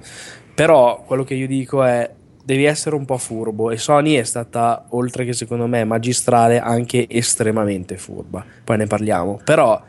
Però 0.53 1.03
quello 1.05 1.23
che 1.23 1.35
io 1.35 1.47
dico 1.47 1.83
è 1.83 2.09
devi 2.47 2.63
essere 2.63 2.95
un 2.95 3.03
po' 3.03 3.17
furbo 3.17 3.71
e 3.71 3.77
Sony 3.77 4.13
è 4.13 4.23
stata, 4.23 4.85
oltre 4.91 5.25
che 5.25 5.33
secondo 5.33 5.67
me 5.67 5.83
magistrale, 5.83 6.61
anche 6.61 7.05
estremamente 7.09 7.97
furba. 7.97 8.41
Poi 8.63 8.77
ne 8.77 8.87
parliamo. 8.87 9.41
Però, 9.43 9.83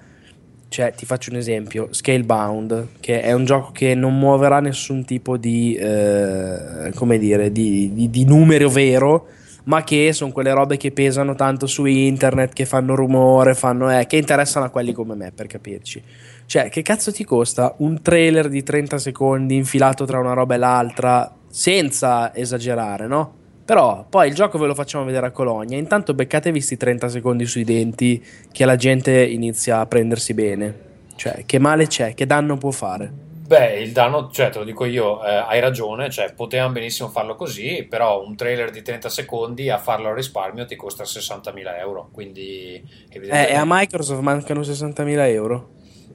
cioè, 0.69 0.93
ti 0.93 1.07
faccio 1.07 1.31
un 1.31 1.37
esempio, 1.37 1.87
Scalebound, 1.93 2.89
che 2.99 3.23
è 3.23 3.33
un 3.33 3.45
gioco 3.45 3.71
che 3.71 3.95
non 3.95 4.19
muoverà 4.19 4.59
nessun 4.59 5.05
tipo 5.05 5.37
di, 5.37 5.77
eh, 5.77 6.91
come 6.97 7.19
dire, 7.19 7.53
di, 7.53 7.93
di, 7.95 8.11
di 8.11 8.25
numero 8.25 8.69
vero, 8.69 9.29
ma 9.67 9.85
che 9.85 10.13
sono 10.13 10.33
quelle 10.33 10.51
robe 10.51 10.77
che 10.79 10.91
pesano 10.91 11.37
tanto 11.37 11.69
su 11.69 11.85
internet, 11.85 12.55
che 12.55 12.67
fanno 12.67 12.97
rumore, 12.97 13.55
fanno, 13.55 13.97
eh, 13.97 14.05
che 14.09 14.17
interessano 14.17 14.67
a 14.67 14.71
quelli 14.71 14.93
come 14.93 15.15
me, 15.15 15.31
per 15.33 15.47
capirci. 15.47 16.03
Cioè, 16.45 16.71
che 16.71 16.83
cazzo 16.83 17.13
ti 17.13 17.23
costa 17.23 17.73
un 17.79 18.03
trailer 18.03 18.49
di 18.49 18.65
30 18.65 18.99
secondi 18.99 19.55
infilato 19.55 20.05
tra 20.07 20.19
una 20.19 20.33
roba 20.33 20.57
e 20.57 20.59
l'altra 20.59 21.38
senza 21.49 22.35
esagerare, 22.35 23.07
no? 23.07 23.35
Però 23.65 24.07
poi 24.09 24.29
il 24.29 24.35
gioco 24.35 24.57
ve 24.59 24.67
lo 24.67 24.75
facciamo 24.75 25.05
vedere 25.05 25.27
a 25.27 25.31
Colonia. 25.31 25.77
Intanto 25.77 26.15
beccatevi 26.15 26.61
sti 26.61 26.77
30 26.77 27.09
secondi 27.09 27.45
sui 27.45 27.65
denti 27.65 28.25
che 28.51 28.65
la 28.65 28.77
gente 28.77 29.27
inizia 29.27 29.81
a 29.81 29.87
prendersi 29.87 30.33
bene. 30.33 30.87
Cioè, 31.17 31.43
che 31.45 31.59
male 31.59 31.87
c'è? 31.87 32.15
Che 32.15 32.25
danno 32.25 32.57
può 32.57 32.71
fare? 32.71 33.27
Beh, 33.49 33.81
il 33.81 33.93
danno, 33.93 34.31
cioè, 34.31 34.51
te 34.51 34.59
lo 34.59 34.65
dico 34.65 34.85
io, 34.85 35.25
eh, 35.25 35.35
hai 35.35 35.59
ragione, 35.59 36.11
cioè, 36.11 36.35
potevano 36.35 36.73
benissimo 36.73 37.09
farlo 37.09 37.35
così, 37.35 37.87
però 37.89 38.23
un 38.23 38.37
trailer 38.37 38.71
di 38.71 38.83
30 38.83 39.09
secondi 39.09 39.71
a 39.71 39.79
farlo 39.79 40.09
a 40.09 40.15
risparmio 40.15 40.67
ti 40.67 40.77
costa 40.77 41.05
60.000 41.05 41.79
euro, 41.79 42.11
quindi 42.13 42.75
Eh, 42.75 43.17
evidentemente... 43.17 43.53
e 43.53 43.57
a 43.57 43.65
Microsoft 43.67 44.21
mancano 44.21 44.61
60.000 44.61 45.29
euro. 45.31 45.69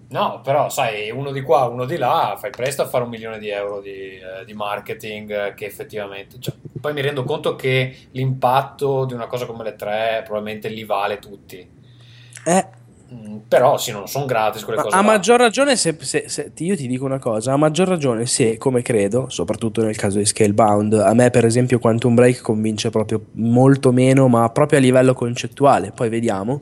No, 0.09 0.41
però 0.41 0.69
sai, 0.69 1.09
uno 1.09 1.31
di 1.31 1.41
qua, 1.41 1.65
uno 1.67 1.85
di 1.85 1.97
là, 1.97 2.35
fai 2.39 2.51
presto 2.53 2.83
a 2.83 2.87
fare 2.87 3.03
un 3.03 3.09
milione 3.09 3.39
di 3.39 3.49
euro 3.49 3.81
di, 3.81 3.89
eh, 4.19 4.45
di 4.45 4.53
marketing 4.53 5.31
eh, 5.31 5.53
che 5.55 5.65
effettivamente... 5.65 6.39
cioè, 6.39 6.53
poi 6.79 6.93
mi 6.93 7.01
rendo 7.01 7.23
conto 7.23 7.55
che 7.55 8.09
l'impatto 8.11 9.05
di 9.05 9.13
una 9.13 9.25
cosa 9.27 9.45
come 9.47 9.63
le 9.63 9.75
tre 9.75 10.21
probabilmente 10.23 10.67
li 10.69 10.83
vale 10.83 11.17
tutti. 11.19 11.67
Eh, 12.45 12.63
Mm, 13.13 13.39
però 13.47 13.77
sì, 13.77 13.91
non 13.91 14.07
sono 14.07 14.25
gratis 14.25 14.63
quelle 14.63 14.77
Ma 14.77 14.83
cose 14.83 14.97
a 14.97 15.01
là. 15.01 15.03
maggior 15.03 15.39
ragione 15.39 15.75
se, 15.75 15.95
se- 15.99 16.25
se- 16.27 16.51
io 16.57 16.75
ti 16.75 16.87
dico 16.87 17.05
una 17.05 17.19
cosa, 17.19 17.53
a 17.53 17.57
maggior 17.57 17.87
ragione 17.87 18.25
se, 18.25 18.57
come 18.57 18.81
credo, 18.81 19.29
soprattutto 19.29 19.83
nel 19.83 19.95
caso 19.95 20.17
di 20.17 20.25
Scalebound, 20.25 20.93
a 20.93 21.13
me 21.13 21.29
per 21.29 21.45
esempio 21.45 21.77
Quantum 21.77 22.15
Break 22.15 22.41
convince 22.41 22.89
proprio 22.89 23.25
molto 23.33 23.91
meno, 23.91 24.27
ma 24.27 24.49
proprio 24.49 24.79
a 24.79 24.81
livello 24.81 25.13
concettuale, 25.13 25.91
poi 25.91 26.09
vediamo, 26.09 26.61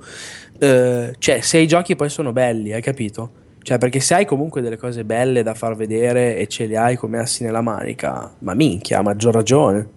eh, 0.62 1.16
cioè 1.18 1.42
se 1.42 1.58
i 1.58 1.68
giochi 1.68 1.96
poi 1.96 2.10
sono 2.10 2.32
belli, 2.32 2.72
hai 2.72 2.82
capito? 2.82 3.32
Cioè 3.64 3.78
perché 3.80 4.00
se 4.00 4.14
hai 4.16 4.26
comunque 4.26 4.62
delle 4.62 4.78
cose 4.78 5.04
belle 5.06 5.44
da 5.44 5.54
far 5.56 5.76
vedere 5.76 6.38
e 6.38 6.48
ce 6.48 6.66
le 6.68 6.78
hai 6.78 6.96
come 6.96 7.20
assi 7.20 7.44
nella 7.44 7.62
manica, 7.62 8.32
ma 8.40 8.54
minchia, 8.54 9.00
a 9.00 9.02
maggior 9.02 9.34
ragione. 9.34 9.90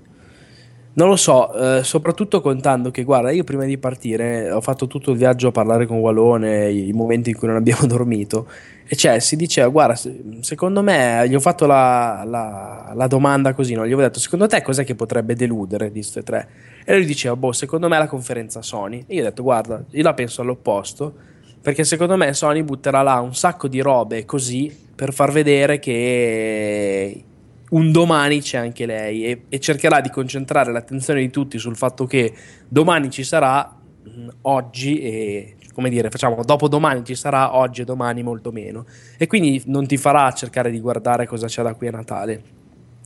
Non 0.96 1.08
lo 1.08 1.16
so, 1.16 1.78
eh, 1.78 1.82
soprattutto 1.82 2.40
contando 2.40 2.92
che, 2.92 3.02
guarda, 3.02 3.32
io 3.32 3.42
prima 3.42 3.64
di 3.64 3.78
partire 3.78 4.52
ho 4.52 4.60
fatto 4.60 4.86
tutto 4.86 5.10
il 5.10 5.16
viaggio 5.18 5.48
a 5.48 5.50
parlare 5.50 5.86
con 5.86 5.98
Walone, 5.98 6.70
i, 6.70 6.88
i 6.88 6.92
momenti 6.92 7.30
in 7.30 7.36
cui 7.36 7.48
non 7.48 7.56
abbiamo 7.56 7.86
dormito, 7.88 8.46
e 8.86 8.94
cioè 8.94 9.18
si 9.18 9.34
diceva, 9.34 9.66
guarda, 9.68 9.96
se- 9.96 10.22
secondo 10.40 10.82
me, 10.82 11.26
gli 11.28 11.34
ho 11.34 11.40
fatto 11.40 11.66
la, 11.66 12.22
la- 12.24 12.92
la 12.94 13.06
domanda 13.08 13.54
così, 13.54 13.74
no? 13.74 13.82
gli 13.82 13.86
avevo 13.86 14.02
detto, 14.02 14.20
secondo 14.20 14.46
te 14.46 14.62
cos'è 14.62 14.84
che 14.84 14.94
potrebbe 14.94 15.34
deludere 15.34 15.86
di 15.86 15.98
queste 16.00 16.22
tre? 16.22 16.48
E 16.84 16.94
lui 16.94 17.06
diceva, 17.06 17.34
boh, 17.34 17.52
secondo 17.52 17.88
me 17.88 17.96
è 17.96 17.98
la 17.98 18.06
conferenza 18.06 18.60
Sony. 18.62 19.04
E 19.06 19.14
io 19.14 19.22
ho 19.22 19.24
detto, 19.24 19.42
guarda, 19.42 19.82
io 19.90 20.02
la 20.02 20.14
penso 20.14 20.42
all'opposto, 20.42 21.14
perché 21.60 21.82
secondo 21.84 22.16
me 22.16 22.32
Sony 22.34 22.62
butterà 22.62 23.00
là 23.00 23.20
un 23.20 23.34
sacco 23.34 23.68
di 23.68 23.80
robe 23.80 24.26
così 24.26 24.70
per 24.94 25.12
far 25.12 25.32
vedere 25.32 25.78
che 25.78 27.24
un 27.70 27.90
domani 27.90 28.40
c'è 28.40 28.58
anche 28.58 28.86
lei 28.86 29.24
e, 29.24 29.44
e 29.48 29.58
cercherà 29.60 30.00
di 30.00 30.10
concentrare 30.10 30.70
l'attenzione 30.72 31.20
di 31.20 31.30
tutti 31.30 31.58
sul 31.58 31.76
fatto 31.76 32.04
che 32.04 32.32
domani 32.68 33.10
ci 33.10 33.24
sarà 33.24 33.76
mh, 34.02 34.28
oggi 34.42 35.00
e 35.00 35.56
come 35.72 35.88
dire 35.88 36.10
facciamo 36.10 36.44
dopo 36.44 36.68
domani 36.68 37.02
ci 37.04 37.14
sarà 37.14 37.56
oggi 37.56 37.80
e 37.80 37.84
domani 37.84 38.22
molto 38.22 38.52
meno 38.52 38.84
e 39.16 39.26
quindi 39.26 39.62
non 39.66 39.86
ti 39.86 39.96
farà 39.96 40.30
cercare 40.32 40.70
di 40.70 40.78
guardare 40.78 41.26
cosa 41.26 41.46
c'è 41.46 41.62
da 41.62 41.74
qui 41.74 41.88
a 41.88 41.92
Natale 41.92 42.53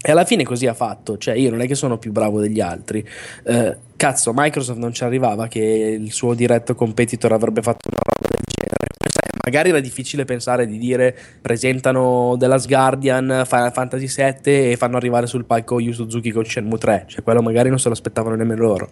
e 0.00 0.12
alla 0.12 0.24
fine 0.24 0.44
così 0.44 0.66
ha 0.66 0.74
fatto, 0.74 1.18
cioè 1.18 1.34
io 1.34 1.50
non 1.50 1.60
è 1.60 1.66
che 1.66 1.74
sono 1.74 1.98
più 1.98 2.12
bravo 2.12 2.40
degli 2.40 2.60
altri. 2.60 3.04
Eh, 3.44 3.76
cazzo, 3.96 4.32
Microsoft 4.32 4.78
non 4.78 4.92
ci 4.92 5.02
arrivava 5.02 5.48
che 5.48 5.60
il 5.60 6.12
suo 6.12 6.34
diretto 6.34 6.76
competitor 6.76 7.32
avrebbe 7.32 7.62
fatto 7.62 7.88
una 7.90 7.98
roba 8.04 8.28
del 8.28 8.44
genere. 8.46 8.86
Sai, 9.10 9.40
magari 9.44 9.70
era 9.70 9.80
difficile 9.80 10.24
pensare 10.24 10.68
di 10.68 10.78
dire 10.78 11.16
presentano 11.42 12.36
The 12.38 12.46
Last 12.46 12.68
Guardian, 12.68 13.42
Final 13.44 13.72
Fantasy 13.72 14.06
VII 14.06 14.70
e 14.70 14.76
fanno 14.76 14.96
arrivare 14.96 15.26
sul 15.26 15.44
palco 15.44 15.80
Yu 15.80 15.92
Suzuki 15.92 16.30
con 16.30 16.44
Shenmue 16.44 16.78
3, 16.78 17.04
cioè 17.08 17.24
quello 17.24 17.42
magari 17.42 17.68
non 17.68 17.80
se 17.80 17.88
lo 17.88 17.94
aspettavano 17.94 18.36
nemmeno 18.36 18.62
loro. 18.62 18.90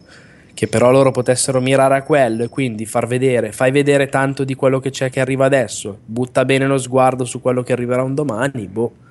Che 0.52 0.66
però 0.66 0.90
loro 0.90 1.12
potessero 1.12 1.60
mirare 1.60 1.96
a 1.96 2.02
quello 2.02 2.42
e 2.42 2.48
quindi 2.48 2.84
far 2.84 3.06
vedere, 3.06 3.52
fai 3.52 3.70
vedere 3.70 4.08
tanto 4.08 4.42
di 4.42 4.54
quello 4.54 4.80
che 4.80 4.90
c'è 4.90 5.08
che 5.08 5.20
arriva 5.20 5.44
adesso, 5.44 5.98
butta 6.04 6.44
bene 6.44 6.66
lo 6.66 6.78
sguardo 6.78 7.24
su 7.24 7.40
quello 7.40 7.62
che 7.62 7.72
arriverà 7.72 8.02
un 8.02 8.14
domani, 8.14 8.66
boh. 8.66 9.04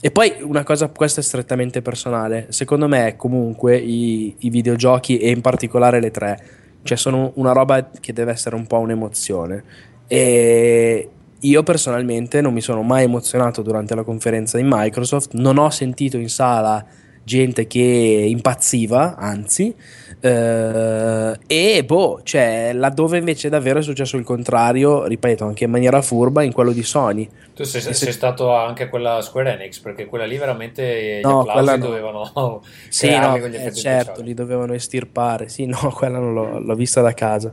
E 0.00 0.12
poi 0.12 0.36
una 0.42 0.62
cosa, 0.62 0.88
questa 0.90 1.20
è 1.20 1.24
strettamente 1.24 1.82
personale, 1.82 2.46
secondo 2.50 2.86
me 2.86 3.16
comunque 3.16 3.76
i, 3.76 4.32
i 4.38 4.50
videogiochi 4.50 5.18
e 5.18 5.30
in 5.30 5.40
particolare 5.40 6.00
le 6.00 6.12
tre, 6.12 6.38
cioè 6.84 6.96
sono 6.96 7.32
una 7.34 7.50
roba 7.50 7.90
che 7.98 8.12
deve 8.12 8.30
essere 8.30 8.54
un 8.54 8.66
po' 8.66 8.78
un'emozione. 8.78 9.64
E 10.06 11.08
io 11.40 11.62
personalmente 11.64 12.40
non 12.40 12.52
mi 12.52 12.60
sono 12.60 12.82
mai 12.82 13.04
emozionato 13.04 13.62
durante 13.62 13.96
la 13.96 14.04
conferenza 14.04 14.56
di 14.56 14.64
Microsoft, 14.64 15.34
non 15.34 15.58
ho 15.58 15.70
sentito 15.70 16.16
in 16.16 16.28
sala 16.28 16.84
gente 17.28 17.66
che 17.66 17.78
impazziva, 17.80 19.16
anzi, 19.16 19.74
eh, 20.20 21.38
e 21.46 21.84
boh, 21.84 22.20
cioè 22.24 22.72
laddove 22.72 23.18
invece 23.18 23.48
davvero 23.50 23.78
è 23.80 23.82
successo 23.82 24.16
il 24.16 24.24
contrario, 24.24 25.04
ripeto, 25.06 25.44
anche 25.44 25.64
in 25.64 25.70
maniera 25.70 26.00
furba, 26.02 26.42
in 26.42 26.52
quello 26.52 26.72
di 26.72 26.82
Sony. 26.82 27.28
Tu 27.54 27.64
sei, 27.64 27.80
E 27.84 27.92
se- 27.92 27.94
sei 27.94 28.12
stato 28.12 28.54
anche 28.54 28.84
a 28.84 28.88
quella 28.88 29.20
Square 29.20 29.52
Enix, 29.54 29.80
perché 29.80 30.06
quella 30.06 30.24
lì 30.26 30.36
veramente 30.38 31.24
gli 31.24 31.30
No, 31.30 31.30
applausi 31.30 31.50
quella 31.52 31.76
no. 31.76 31.86
dovevano 31.86 32.62
Sì, 32.88 33.18
no, 33.18 33.38
con 33.38 33.50
gli 33.50 33.56
eh, 33.56 33.72
certo, 33.74 34.22
li 34.22 34.34
dovevano 34.34 34.74
estirpare. 34.74 35.48
Sì, 35.48 35.66
no, 35.66 35.90
quella 35.94 36.18
non 36.18 36.32
l'ho, 36.34 36.58
l'ho 36.60 36.74
vista 36.74 37.00
da 37.00 37.12
casa. 37.14 37.52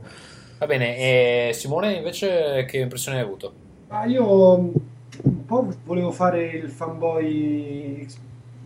Va 0.58 0.66
bene, 0.66 1.48
e 1.48 1.52
Simone 1.52 1.94
invece 1.94 2.64
che 2.66 2.78
impressione 2.78 3.18
hai 3.18 3.24
avuto? 3.24 3.52
Ma 3.88 4.04
io 4.06 4.56
un 4.58 5.44
po' 5.44 5.68
volevo 5.84 6.10
fare 6.12 6.44
il 6.46 6.70
fanboy 6.70 8.06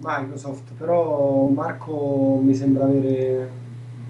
Microsoft, 0.03 0.72
però 0.76 1.46
Marco 1.46 2.40
mi 2.42 2.55
sembra 2.55 2.84
avere 2.84 3.51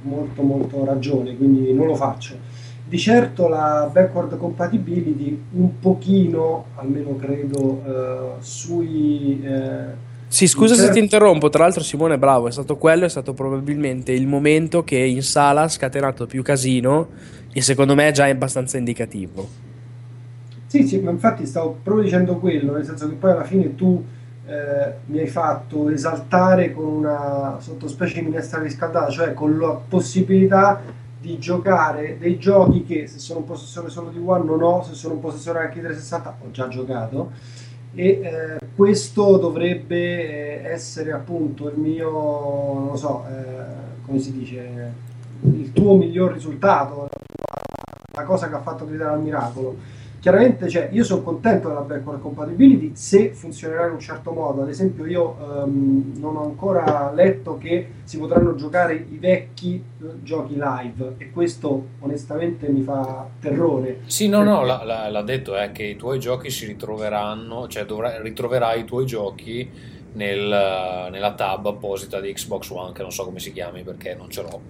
molto 0.02 0.42
molto 0.42 0.84
ragione, 0.84 1.36
quindi 1.36 1.72
non 1.72 1.86
lo 1.86 1.94
faccio. 1.94 2.36
Di 2.84 2.98
certo 2.98 3.46
la 3.48 3.88
backward 3.92 4.36
compatibility 4.36 5.40
un 5.52 5.78
pochino, 5.78 6.66
almeno 6.76 7.14
credo, 7.16 7.82
eh, 7.86 8.42
sui... 8.42 9.40
eh, 9.44 10.08
Sì, 10.26 10.46
scusa 10.46 10.74
se 10.74 10.80
certo- 10.80 10.94
ti 10.94 11.00
interrompo. 11.00 11.50
Tra 11.50 11.64
l'altro, 11.64 11.82
Simone, 11.82 12.18
bravo, 12.18 12.48
è 12.48 12.52
stato 12.52 12.76
quello, 12.76 13.04
è 13.04 13.08
stato 13.08 13.32
probabilmente 13.32 14.12
il 14.12 14.26
momento 14.26 14.82
che 14.82 14.96
in 14.98 15.22
sala 15.22 15.62
ha 15.62 15.68
scatenato 15.68 16.26
più 16.26 16.42
casino. 16.42 17.08
E 17.52 17.62
secondo 17.62 17.94
me 17.96 18.08
è 18.08 18.12
già 18.12 18.26
abbastanza 18.26 18.78
indicativo. 18.78 19.46
Sì, 20.66 20.86
sì, 20.86 20.98
ma 21.00 21.10
infatti 21.10 21.46
stavo 21.46 21.78
proprio 21.82 22.04
dicendo 22.04 22.36
quello, 22.36 22.72
nel 22.74 22.84
senso 22.84 23.08
che 23.08 23.14
poi 23.14 23.32
alla 23.32 23.42
fine 23.44 23.74
tu 23.74 24.02
eh, 24.50 24.94
mi 25.06 25.20
hai 25.20 25.28
fatto 25.28 25.88
esaltare 25.90 26.72
con 26.72 26.84
una 26.84 27.58
sottospecie 27.60 28.18
di 28.18 28.26
minestra 28.26 28.60
riscaldata, 28.60 29.08
cioè 29.08 29.32
con 29.32 29.56
la 29.56 29.78
possibilità 29.88 30.80
di 31.20 31.38
giocare 31.38 32.18
dei 32.18 32.38
giochi 32.38 32.82
che 32.82 33.06
se 33.06 33.18
sono 33.18 33.40
un 33.40 33.44
possessore 33.44 33.90
solo 33.90 34.08
di 34.08 34.20
One 34.24 34.44
non 34.44 34.62
ho, 34.62 34.82
se 34.82 34.94
sono 34.94 35.14
un 35.14 35.20
possessore 35.20 35.60
anche 35.60 35.74
di 35.74 35.80
360 35.82 36.36
ho 36.40 36.50
già 36.50 36.66
giocato 36.66 37.30
e 37.94 38.06
eh, 38.06 38.58
questo 38.74 39.36
dovrebbe 39.36 40.62
eh, 40.64 40.70
essere 40.70 41.12
appunto 41.12 41.68
il 41.68 41.76
mio, 41.76 42.10
non 42.10 42.96
so, 42.96 43.24
eh, 43.28 44.02
come 44.04 44.18
si 44.18 44.32
dice, 44.32 44.92
il 45.42 45.72
tuo 45.72 45.94
miglior 45.94 46.32
risultato, 46.32 47.08
la 48.14 48.24
cosa 48.24 48.48
che 48.48 48.54
ha 48.54 48.60
fatto 48.60 48.86
gridare 48.86 49.14
al 49.14 49.22
miracolo. 49.22 49.98
Chiaramente, 50.20 50.68
cioè, 50.68 50.90
io 50.92 51.02
sono 51.02 51.22
contento 51.22 51.68
della 51.68 51.80
backward 51.80 52.20
compatibility 52.20 52.90
se 52.94 53.32
funzionerà 53.32 53.86
in 53.86 53.92
un 53.94 54.00
certo 54.00 54.32
modo. 54.32 54.60
Ad 54.62 54.68
esempio, 54.68 55.06
io 55.06 55.34
ehm, 55.64 56.18
non 56.18 56.36
ho 56.36 56.44
ancora 56.44 57.10
letto 57.14 57.56
che 57.56 57.88
si 58.04 58.18
potranno 58.18 58.54
giocare 58.54 58.94
i 58.94 59.16
vecchi 59.16 59.82
eh, 60.02 60.06
giochi 60.22 60.56
live 60.58 61.14
e 61.16 61.30
questo 61.30 61.86
onestamente 62.00 62.68
mi 62.68 62.82
fa 62.82 63.26
terrore. 63.40 64.00
Sì, 64.06 64.28
no, 64.28 64.42
no, 64.42 64.62
l'ha, 64.62 64.84
l'ha- 64.84 65.08
l'ha 65.08 65.22
detto, 65.22 65.56
è 65.56 65.72
che 65.72 65.84
i 65.84 65.96
tuoi 65.96 66.20
giochi 66.20 66.50
si 66.50 66.66
ritroveranno, 66.66 67.66
cioè 67.68 67.86
dovrai, 67.86 68.20
ritroverai 68.20 68.80
i 68.80 68.84
tuoi 68.84 69.06
giochi 69.06 69.70
nel- 70.12 71.08
nella 71.10 71.32
tab 71.32 71.64
apposita 71.64 72.20
di 72.20 72.30
Xbox 72.30 72.68
One, 72.68 72.92
che 72.92 73.00
non 73.00 73.10
so 73.10 73.24
come 73.24 73.38
si 73.40 73.52
chiami 73.54 73.82
perché 73.84 74.14
non 74.14 74.28
ce 74.28 74.42
l'ho. 74.42 74.60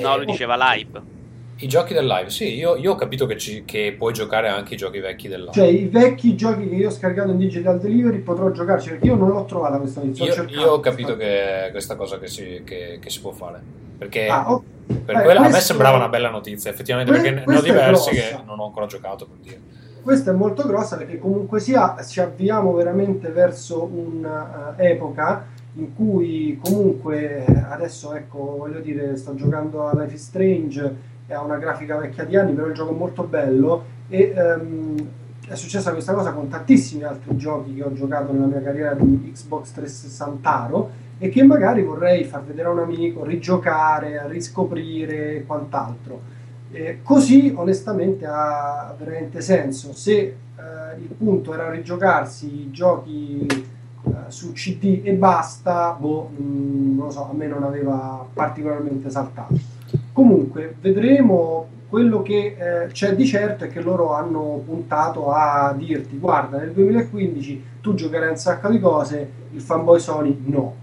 No, 0.00 0.14
Eh, 0.14 0.16
lui 0.16 0.26
diceva 0.26 0.56
live. 0.74 1.13
I 1.56 1.68
giochi 1.68 1.94
del 1.94 2.06
live, 2.06 2.30
sì, 2.30 2.54
io, 2.56 2.74
io 2.76 2.92
ho 2.92 2.94
capito 2.96 3.26
che, 3.26 3.38
ci- 3.38 3.62
che 3.64 3.94
puoi 3.96 4.12
giocare 4.12 4.48
anche 4.48 4.74
i 4.74 4.76
giochi 4.76 4.98
vecchi 4.98 5.28
del 5.28 5.40
live. 5.40 5.52
Cioè, 5.52 5.66
i 5.66 5.86
vecchi 5.86 6.34
giochi 6.34 6.68
che 6.68 6.74
io 6.74 6.88
ho 6.88 6.90
scaricato 6.90 7.30
in 7.30 7.36
digital 7.38 7.78
delivery 7.78 8.18
potrò 8.18 8.50
giocarci 8.50 8.88
perché 8.90 9.06
io 9.06 9.14
non 9.14 9.28
l'ho 9.30 9.44
trovata 9.44 9.78
questa 9.78 10.00
notizia. 10.02 10.42
ho 10.42 10.46
Io, 10.46 10.60
io 10.60 10.70
ho 10.72 10.80
capito 10.80 11.16
che 11.16 11.66
è 11.66 11.70
questa 11.70 11.94
cosa 11.94 12.18
che 12.18 12.26
si, 12.26 12.62
che- 12.64 12.98
che 13.00 13.08
si 13.10 13.20
può 13.20 13.30
fare. 13.30 13.60
Perché 13.96 14.26
Ah, 14.26 14.52
ok. 14.52 14.62
per 15.04 15.16
Eh, 15.16 15.22
quella- 15.22 15.40
a 15.40 15.42
me 15.44 15.50
questo- 15.50 15.66
sembrava 15.66 15.96
una 15.96 16.08
bella 16.08 16.28
notizia, 16.28 16.70
effettivamente, 16.70 17.12
Que- 17.12 17.20
perché 17.22 17.44
ne 17.46 17.56
ho 17.56 17.60
diversi 17.62 18.10
che 18.10 18.36
non 18.44 18.58
ho 18.58 18.64
ancora 18.66 18.86
giocato 18.86 19.24
per 19.26 19.36
dire. 19.40 19.60
Questa 20.02 20.32
è 20.32 20.34
molto 20.34 20.66
grossa 20.66 20.96
perché 20.96 21.18
comunque 21.18 21.60
sia 21.60 21.94
ci 22.04 22.20
avviamo 22.20 22.72
veramente 22.74 23.28
verso 23.30 23.84
un'epoca 23.84 25.46
in 25.76 25.94
cui 25.94 26.58
comunque 26.62 27.44
eh, 27.46 27.64
adesso 27.70 28.12
ecco 28.14 28.56
voglio 28.58 28.80
dire 28.80 29.16
sto 29.16 29.34
giocando 29.34 29.86
a 29.86 29.92
Life 30.02 30.14
is 30.14 30.22
Strange 30.24 31.12
ha 31.32 31.42
una 31.42 31.56
grafica 31.56 31.96
vecchia 31.96 32.24
di 32.24 32.36
anni 32.36 32.52
però 32.52 32.66
il 32.66 32.74
gioco 32.74 32.92
è 32.92 32.96
molto 32.96 33.22
bello 33.22 33.84
e 34.08 34.34
ehm, 34.36 35.08
è 35.46 35.54
successa 35.54 35.92
questa 35.92 36.14
cosa 36.14 36.32
con 36.32 36.48
tantissimi 36.48 37.02
altri 37.02 37.36
giochi 37.36 37.74
che 37.74 37.82
ho 37.82 37.92
giocato 37.92 38.32
nella 38.32 38.46
mia 38.46 38.62
carriera 38.62 38.94
di 38.94 39.30
Xbox 39.32 39.72
360 39.72 41.02
e 41.18 41.28
che 41.28 41.42
magari 41.42 41.82
vorrei 41.82 42.24
far 42.24 42.44
vedere 42.44 42.68
a 42.68 42.72
un 42.72 42.80
amico, 42.80 43.24
rigiocare, 43.24 44.26
riscoprire 44.28 45.36
e 45.36 45.46
quant'altro. 45.46 46.32
Eh, 46.72 47.00
così 47.02 47.52
onestamente 47.54 48.26
ha 48.26 48.94
veramente 48.98 49.40
senso. 49.40 49.92
Se 49.92 50.12
eh, 50.18 50.36
il 50.98 51.14
punto 51.16 51.54
era 51.54 51.70
rigiocarsi 51.70 52.62
i 52.62 52.70
giochi 52.70 53.46
eh, 53.46 54.12
su 54.28 54.52
CD 54.52 55.02
e 55.04 55.12
basta, 55.12 55.96
boh, 55.98 56.30
mh, 56.36 56.96
non 56.96 57.06
lo 57.06 57.10
so, 57.10 57.28
a 57.30 57.32
me 57.32 57.46
non 57.46 57.62
aveva 57.62 58.26
particolarmente 58.32 59.08
saltato. 59.10 59.73
Comunque, 60.12 60.74
vedremo. 60.80 61.68
Quello 61.94 62.22
che 62.22 62.56
eh, 62.58 62.86
c'è 62.88 63.14
di 63.14 63.24
certo 63.24 63.64
è 63.64 63.68
che 63.68 63.80
loro 63.80 64.14
hanno 64.14 64.60
puntato 64.64 65.30
a 65.30 65.72
dirti: 65.76 66.18
guarda, 66.18 66.58
nel 66.58 66.72
2015 66.72 67.64
tu 67.80 67.94
giocherai 67.94 68.30
un 68.30 68.36
sacco 68.36 68.68
di 68.68 68.80
cose, 68.80 69.30
il 69.52 69.60
fanboy 69.60 70.00
Sony 70.00 70.36
no. 70.46 70.74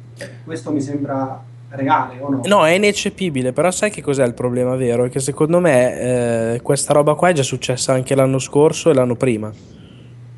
Questo 0.45 0.71
mi 0.71 0.79
sembra 0.79 1.43
reale 1.71 2.19
o 2.19 2.29
no? 2.29 2.41
No, 2.45 2.65
è 2.65 2.71
ineccepibile, 2.71 3.53
però 3.53 3.71
sai 3.71 3.89
che 3.89 4.01
cos'è 4.01 4.25
il 4.25 4.33
problema 4.33 4.75
vero? 4.75 5.05
È 5.05 5.09
che 5.09 5.19
secondo 5.19 5.59
me 5.59 6.53
eh, 6.53 6.61
questa 6.61 6.93
roba 6.93 7.13
qua 7.15 7.29
è 7.29 7.33
già 7.33 7.43
successa 7.43 7.93
anche 7.93 8.15
l'anno 8.15 8.39
scorso 8.39 8.89
e 8.89 8.93
l'anno 8.93 9.15
prima. 9.15 9.51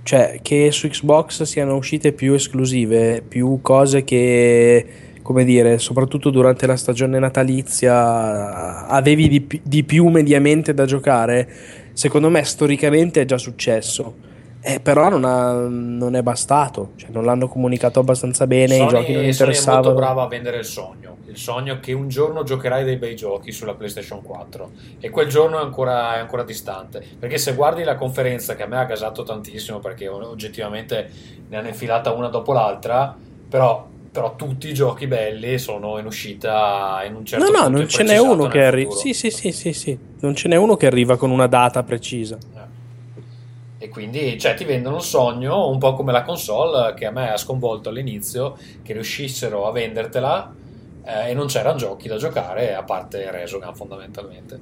Cioè, 0.04 0.40
che 0.42 0.70
su 0.72 0.88
Xbox 0.90 1.44
siano 1.44 1.76
uscite 1.76 2.12
più 2.12 2.34
esclusive, 2.34 3.24
più 3.26 3.60
cose 3.62 4.04
che, 4.04 4.86
come 5.24 5.44
dire, 5.46 5.80
soprattutto 5.80 6.30
durante 6.30 6.68
la 6.68 6.76
stagione 6.76 7.18
natalizia 7.18 8.86
avevi 8.88 9.28
di, 9.28 9.42
pi- 9.42 9.62
di 9.64 9.84
più 9.84 10.08
mediamente 10.10 10.74
da 10.76 10.86
giocare, 10.86 11.50
secondo 11.94 12.30
me 12.30 12.44
storicamente 12.44 13.22
è 13.22 13.26
già 13.26 13.38
successo. 13.40 14.32
Eh, 14.66 14.80
però 14.80 15.10
non, 15.10 15.26
ha- 15.26 15.68
non 15.68 16.16
è 16.16 16.22
bastato, 16.22 16.92
cioè, 16.96 17.10
non 17.12 17.26
l'hanno 17.26 17.50
comunicato 17.50 18.00
abbastanza 18.00 18.48
bene, 18.48 18.76
i 18.76 18.78
Sony, 18.78 18.90
giochi 18.90 19.12
non 19.12 19.16
Sony 19.16 19.26
è 19.26 19.32
interessavano. 19.32 19.84
molto 19.84 20.00
brava 20.00 20.24
a 20.24 20.28
vendere 20.28 20.58
il 20.60 20.64
sogno, 20.64 21.18
il 21.26 21.36
sogno 21.36 21.80
che 21.82 21.92
un 21.92 22.08
giorno 22.08 22.44
giocherai 22.44 22.86
dei 22.86 22.96
bei 22.96 23.14
giochi 23.14 23.52
sulla 23.52 23.74
PlayStation 23.74 24.22
4 24.22 24.72
e 25.02 25.10
quel 25.10 25.28
giorno 25.28 25.60
è 25.60 25.62
ancora, 25.62 26.16
è 26.16 26.20
ancora 26.20 26.44
distante, 26.44 27.04
perché 27.20 27.38
se 27.40 27.56
guardi 27.56 27.84
la 27.84 27.96
conferenza 27.96 28.56
che 28.56 28.64
a 28.64 28.68
me 28.68 28.78
ha 28.78 28.86
gasato 28.86 29.24
tantissimo 29.24 29.80
perché 29.80 30.08
oggettivamente 30.08 31.10
ne 31.50 31.58
hanno 31.58 31.68
infilata 31.68 32.12
una 32.14 32.30
dopo 32.30 32.54
l'altra, 32.54 33.14
però, 33.50 33.86
però 34.14 34.36
tutti 34.36 34.68
i 34.70 34.74
giochi 34.76 35.08
belli 35.08 35.58
sono 35.58 35.98
in 35.98 36.06
uscita 36.06 37.02
in 37.06 37.16
un 37.16 37.26
certo 37.26 37.46
no, 37.46 37.52
no, 37.52 37.64
punto 37.64 37.80
non 37.80 37.88
ce 37.90 38.04
n'è 38.04 38.18
uno 38.20 38.46
che 38.48 38.64
arriva. 38.64 38.92
Sì, 38.92 39.12
sì, 39.14 39.32
sì, 39.32 39.52
sì, 39.52 39.74
sì. 39.74 39.98
Non 40.20 40.36
ce 40.36 40.48
n'è 40.48 40.56
uno 40.56 40.76
che 40.78 40.86
arriva 40.86 41.18
con 41.18 41.32
una 41.32 41.48
data 41.48 41.82
precisa. 41.82 42.38
E 43.80 43.90
quindi 43.90 44.40
cioè, 44.40 44.54
ti 44.54 44.66
vendono 44.66 44.98
un 44.98 45.02
sogno, 45.02 45.68
un 45.68 45.80
po' 45.80 45.94
come 45.96 46.12
la 46.12 46.22
console 46.22 46.94
che 46.94 47.08
a 47.08 47.12
me 47.12 47.32
ha 47.32 47.38
sconvolto 47.38 47.90
all'inizio, 47.90 48.56
che 48.84 48.94
riuscissero 48.94 49.68
a 49.68 49.72
vendertela 49.72 50.54
eh, 51.04 51.32
e 51.32 51.34
non 51.34 51.48
c'erano 51.48 51.78
giochi 51.78 52.08
da 52.08 52.16
giocare, 52.18 52.76
a 52.76 52.84
parte 52.84 53.30
Resogun 53.32 53.74
fondamentalmente. 53.76 54.60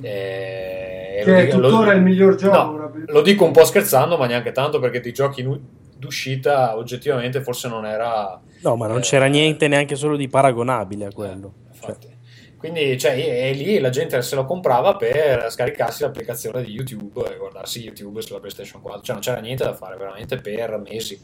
E- 0.00 1.16
e 1.18 1.22
Che 1.24 1.30
lo 1.30 1.36
è 1.36 1.44
dico- 1.44 1.58
lo- 1.58 1.68
tuttora 1.68 1.92
il 1.92 2.02
miglior 2.02 2.36
gioco. 2.36 2.56
no, 2.56 2.92
lo 3.06 3.20
dico 3.22 3.44
un 3.44 3.50
po' 3.52 3.64
scherzando, 3.64 4.16
ma 4.16 4.26
neanche 4.26 4.52
tanto 4.52 4.78
perché 4.78 5.00
di 5.00 5.12
giochi 5.12 5.40
in- 5.42 5.60
d'uscita 6.04 6.76
oggettivamente 6.76 7.42
forse 7.42 7.68
non 7.68 7.84
era... 7.86 8.40
No, 8.62 8.76
ma 8.76 8.86
non 8.86 8.98
Eh, 8.98 9.00
c'era 9.00 9.26
niente 9.26 9.66
neanche 9.68 9.96
solo 9.96 10.16
di 10.16 10.28
paragonabile 10.28 11.06
a 11.06 11.12
quello. 11.12 11.52
infatti. 11.72 12.12
Quindi 12.56 12.96
cioè, 12.98 13.12
e, 13.12 13.50
e 13.50 13.52
lì 13.52 13.78
la 13.78 13.90
gente 13.90 14.22
se 14.22 14.34
lo 14.36 14.46
comprava 14.46 14.96
per 14.96 15.50
scaricarsi 15.50 16.02
l'applicazione 16.02 16.62
di 16.62 16.70
YouTube 16.72 17.22
e 17.30 17.36
guardarsi 17.36 17.82
YouTube 17.82 18.22
sulla 18.22 18.38
PlayStation 18.38 18.80
4. 18.80 19.02
Cioè 19.02 19.14
non 19.14 19.22
c'era 19.22 19.40
niente 19.40 19.64
da 19.64 19.74
fare 19.74 19.96
veramente 19.96 20.36
per 20.38 20.78
mesi. 20.78 21.20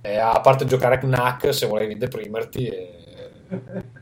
E 0.00 0.16
a 0.18 0.40
parte 0.40 0.64
giocare 0.64 0.96
a 0.96 0.98
Knack 0.98 1.52
se 1.54 1.66
volevi 1.66 1.96
deprimerti. 1.96 2.66
E... 2.66 2.90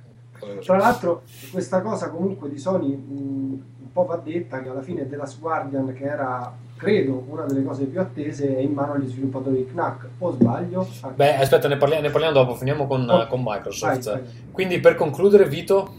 Tra 0.64 0.76
l'altro, 0.78 1.22
questa 1.50 1.82
cosa 1.82 2.10
comunque 2.10 2.48
di 2.48 2.58
Sony 2.58 2.94
mh, 2.94 3.62
un 3.80 3.92
po' 3.92 4.04
va 4.04 4.16
detta 4.16 4.62
che 4.62 4.68
alla 4.70 4.80
fine 4.82 5.06
The 5.08 5.16
Last 5.16 5.38
Guardian, 5.38 5.92
che 5.92 6.04
era 6.04 6.54
credo 6.80 7.24
una 7.28 7.44
delle 7.44 7.62
cose 7.62 7.84
più 7.84 8.00
attese, 8.00 8.56
è 8.56 8.60
in 8.60 8.72
mano 8.72 8.94
agli 8.94 9.06
sviluppatori 9.06 9.56
di 9.56 9.66
Knack. 9.66 10.08
O 10.18 10.32
sbaglio? 10.32 10.88
Beh, 11.14 11.36
aspetta, 11.36 11.68
ne 11.68 11.76
parliamo, 11.76 12.02
ne 12.02 12.10
parliamo 12.10 12.34
dopo, 12.34 12.54
finiamo 12.54 12.86
con, 12.86 13.08
Oh, 13.08 13.26
con 13.26 13.42
Microsoft. 13.44 14.04
vai, 14.04 14.20
vai. 14.22 14.30
Quindi 14.50 14.80
per 14.80 14.94
concludere, 14.94 15.46
Vito, 15.46 15.94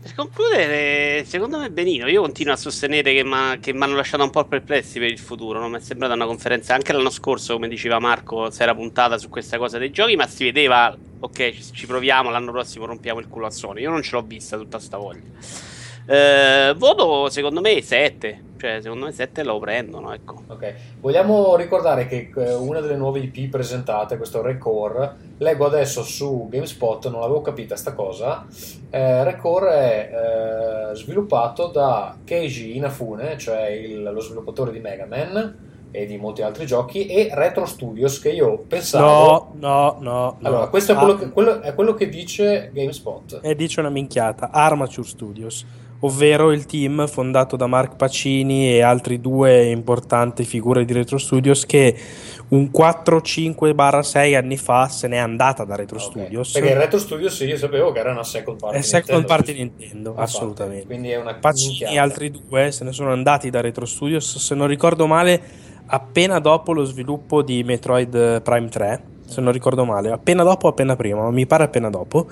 Per 0.00 0.14
concludere, 0.14 1.24
secondo 1.24 1.58
me 1.58 1.70
benino. 1.70 2.06
Io 2.06 2.22
continuo 2.22 2.52
a 2.52 2.56
sostenere 2.56 3.12
che 3.12 3.24
mi 3.24 3.82
hanno 3.82 3.94
lasciato 3.96 4.22
un 4.24 4.30
po' 4.30 4.44
perplessi 4.44 4.98
per 4.98 5.10
il 5.10 5.18
futuro. 5.18 5.58
Non 5.58 5.70
mi 5.70 5.78
è 5.78 5.80
sembrata 5.80 6.14
una 6.14 6.24
conferenza. 6.26 6.74
Anche 6.74 6.92
l'anno 6.92 7.10
scorso, 7.10 7.54
come 7.54 7.68
diceva 7.68 7.98
Marco, 7.98 8.50
si 8.50 8.62
era 8.62 8.74
puntata 8.74 9.18
su 9.18 9.28
questa 9.28 9.58
cosa 9.58 9.76
dei 9.76 9.90
giochi, 9.90 10.16
ma 10.16 10.26
si 10.26 10.44
vedeva, 10.44 10.96
ok, 11.20 11.50
ci, 11.50 11.62
ci 11.72 11.86
proviamo, 11.86 12.30
l'anno 12.30 12.52
prossimo 12.52 12.86
rompiamo 12.86 13.20
il 13.20 13.28
culo 13.28 13.46
a 13.46 13.50
Sony. 13.50 13.82
Io 13.82 13.90
non 13.90 14.02
ce 14.02 14.12
l'ho 14.16 14.22
vista 14.22 14.56
tutta 14.56 14.78
sta 14.78 14.96
voglia. 14.96 15.76
Eh, 16.10 16.74
voto, 16.78 17.28
secondo 17.28 17.60
me, 17.60 17.82
7. 17.82 18.42
Cioè, 18.58 18.80
secondo 18.80 19.04
me 19.04 19.12
7 19.12 19.44
lo 19.44 19.58
prendono, 19.58 20.12
ecco. 20.12 20.42
Ok, 20.48 20.74
vogliamo 21.00 21.54
ricordare 21.54 22.06
che 22.08 22.30
eh, 22.34 22.54
una 22.54 22.80
delle 22.80 22.96
nuove 22.96 23.20
IP 23.20 23.50
presentate, 23.50 24.16
questo 24.16 24.40
Recore, 24.42 25.14
leggo 25.36 25.66
adesso 25.66 26.02
su 26.02 26.48
GameSpot, 26.50 27.08
non 27.10 27.20
l'avevo 27.20 27.40
capita 27.42 27.76
sta 27.76 27.92
cosa, 27.92 28.46
eh, 28.90 29.22
Recore 29.22 29.70
è 29.70 30.10
eh, 30.90 30.94
sviluppato 30.96 31.66
da 31.68 32.16
Keiji 32.24 32.74
Inafune, 32.76 33.36
cioè 33.38 33.66
il- 33.68 34.02
lo 34.02 34.20
sviluppatore 34.20 34.72
di 34.72 34.80
Mega 34.80 35.04
Man 35.06 35.66
e 35.92 36.04
di 36.06 36.16
molti 36.16 36.42
altri 36.42 36.66
giochi, 36.66 37.06
e 37.06 37.28
Retro 37.32 37.64
Studios, 37.64 38.18
che 38.18 38.30
io 38.30 38.58
pensavo... 38.66 39.06
No, 39.06 39.52
no, 39.60 39.96
no. 40.00 40.36
no. 40.40 40.48
Allora, 40.48 40.66
questo 40.66 40.92
è 40.92 40.94
Ah, 40.96 40.98
quello, 40.98 41.14
che, 41.16 41.28
quello- 41.30 41.60
è 41.60 41.74
quello 41.74 41.94
che 41.94 42.08
dice 42.08 42.70
GameSpot. 42.74 43.38
E 43.40 43.54
dice 43.54 43.78
una 43.80 43.88
minchiata, 43.88 44.50
Armature 44.50 45.06
Studios, 45.06 45.64
ovvero 46.00 46.52
il 46.52 46.66
team 46.66 47.06
fondato 47.08 47.56
da 47.56 47.66
Mark 47.66 47.96
Pacini 47.96 48.72
e 48.72 48.82
altri 48.82 49.20
due 49.20 49.66
importanti 49.66 50.44
figure 50.44 50.84
di 50.84 50.92
Retro 50.92 51.18
Studios 51.18 51.66
che 51.66 51.96
un 52.48 52.70
4-5-6 52.72 54.36
anni 54.36 54.56
fa 54.56 54.88
se 54.88 55.08
n'è 55.08 55.16
andata 55.16 55.64
da 55.64 55.74
Retro 55.74 55.96
Ok, 55.96 56.02
Studios. 56.02 56.52
Perché 56.52 56.74
Retro 56.74 56.98
Studios 56.98 57.38
io 57.40 57.56
sapevo 57.56 57.92
che 57.92 57.98
era 57.98 58.12
una 58.12 58.24
second 58.24 58.58
party. 58.58 58.78
È 58.78 58.80
second 58.80 59.18
Nintendo, 59.18 59.34
party. 59.34 59.52
Nintendo, 59.54 60.10
Infatti, 60.10 60.28
assolutamente. 60.28 60.86
Quindi 60.86 61.10
è 61.10 61.16
una 61.16 61.34
Pacini 61.34 61.92
e 61.92 61.98
altri 61.98 62.30
due 62.30 62.70
se 62.70 62.84
ne 62.84 62.92
sono 62.92 63.12
andati 63.12 63.50
da 63.50 63.60
Retro 63.60 63.84
Studios, 63.84 64.38
se 64.38 64.54
non 64.54 64.66
ricordo 64.66 65.06
male, 65.06 65.40
appena 65.86 66.38
dopo 66.38 66.72
lo 66.72 66.84
sviluppo 66.84 67.42
di 67.42 67.62
Metroid 67.64 68.42
Prime 68.42 68.68
3, 68.68 69.02
se 69.26 69.40
non 69.40 69.52
ricordo 69.52 69.84
male, 69.84 70.10
appena 70.10 70.42
dopo 70.42 70.66
o 70.66 70.70
appena 70.70 70.96
prima, 70.96 71.22
ma 71.22 71.30
mi 71.30 71.46
pare 71.46 71.64
appena 71.64 71.90
dopo, 71.90 72.28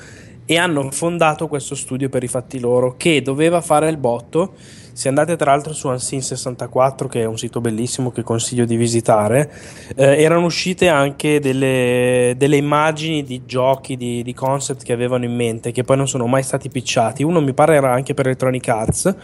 e 0.47 0.57
hanno 0.57 0.91
fondato 0.93 1.49
questo 1.49 1.75
studio 1.75 2.09
per 2.09 2.23
i 2.23 2.29
fatti 2.29 2.61
loro 2.61 2.95
che 2.97 3.21
doveva 3.21 3.61
fare 3.61 3.91
il 3.91 3.97
botto. 3.97 4.55
Se 4.93 5.09
andate 5.09 5.37
tra 5.37 5.51
l'altro 5.51 5.75
su 5.75 5.89
Unseen 5.89 6.23
64, 6.23 7.09
che 7.09 7.21
è 7.21 7.25
un 7.27 7.37
sito 7.37 7.61
bellissimo 7.61 8.11
che 8.11 8.23
consiglio 8.23 8.65
di 8.65 8.77
visitare, 8.77 9.53
eh, 9.95 10.23
erano 10.23 10.47
uscite 10.47 10.89
anche 10.89 11.39
delle, 11.39 12.35
delle 12.39 12.57
immagini 12.57 13.23
di 13.23 13.43
giochi, 13.45 13.97
di, 13.97 14.23
di 14.23 14.33
concept 14.33 14.85
che 14.85 14.95
avevano 14.95 15.25
in 15.25 15.35
mente, 15.35 15.73
che 15.73 15.83
poi 15.83 15.99
non 15.99 16.09
sono 16.09 16.27
mai 16.27 16.43
stati 16.43 16.71
picciati. 16.71 17.23
Uno 17.25 17.43
mi 17.43 17.53
pare 17.53 17.75
era 17.75 17.93
anche 17.93 18.15
per 18.15 18.27
Electronic 18.27 18.67
Arts. 18.69 19.15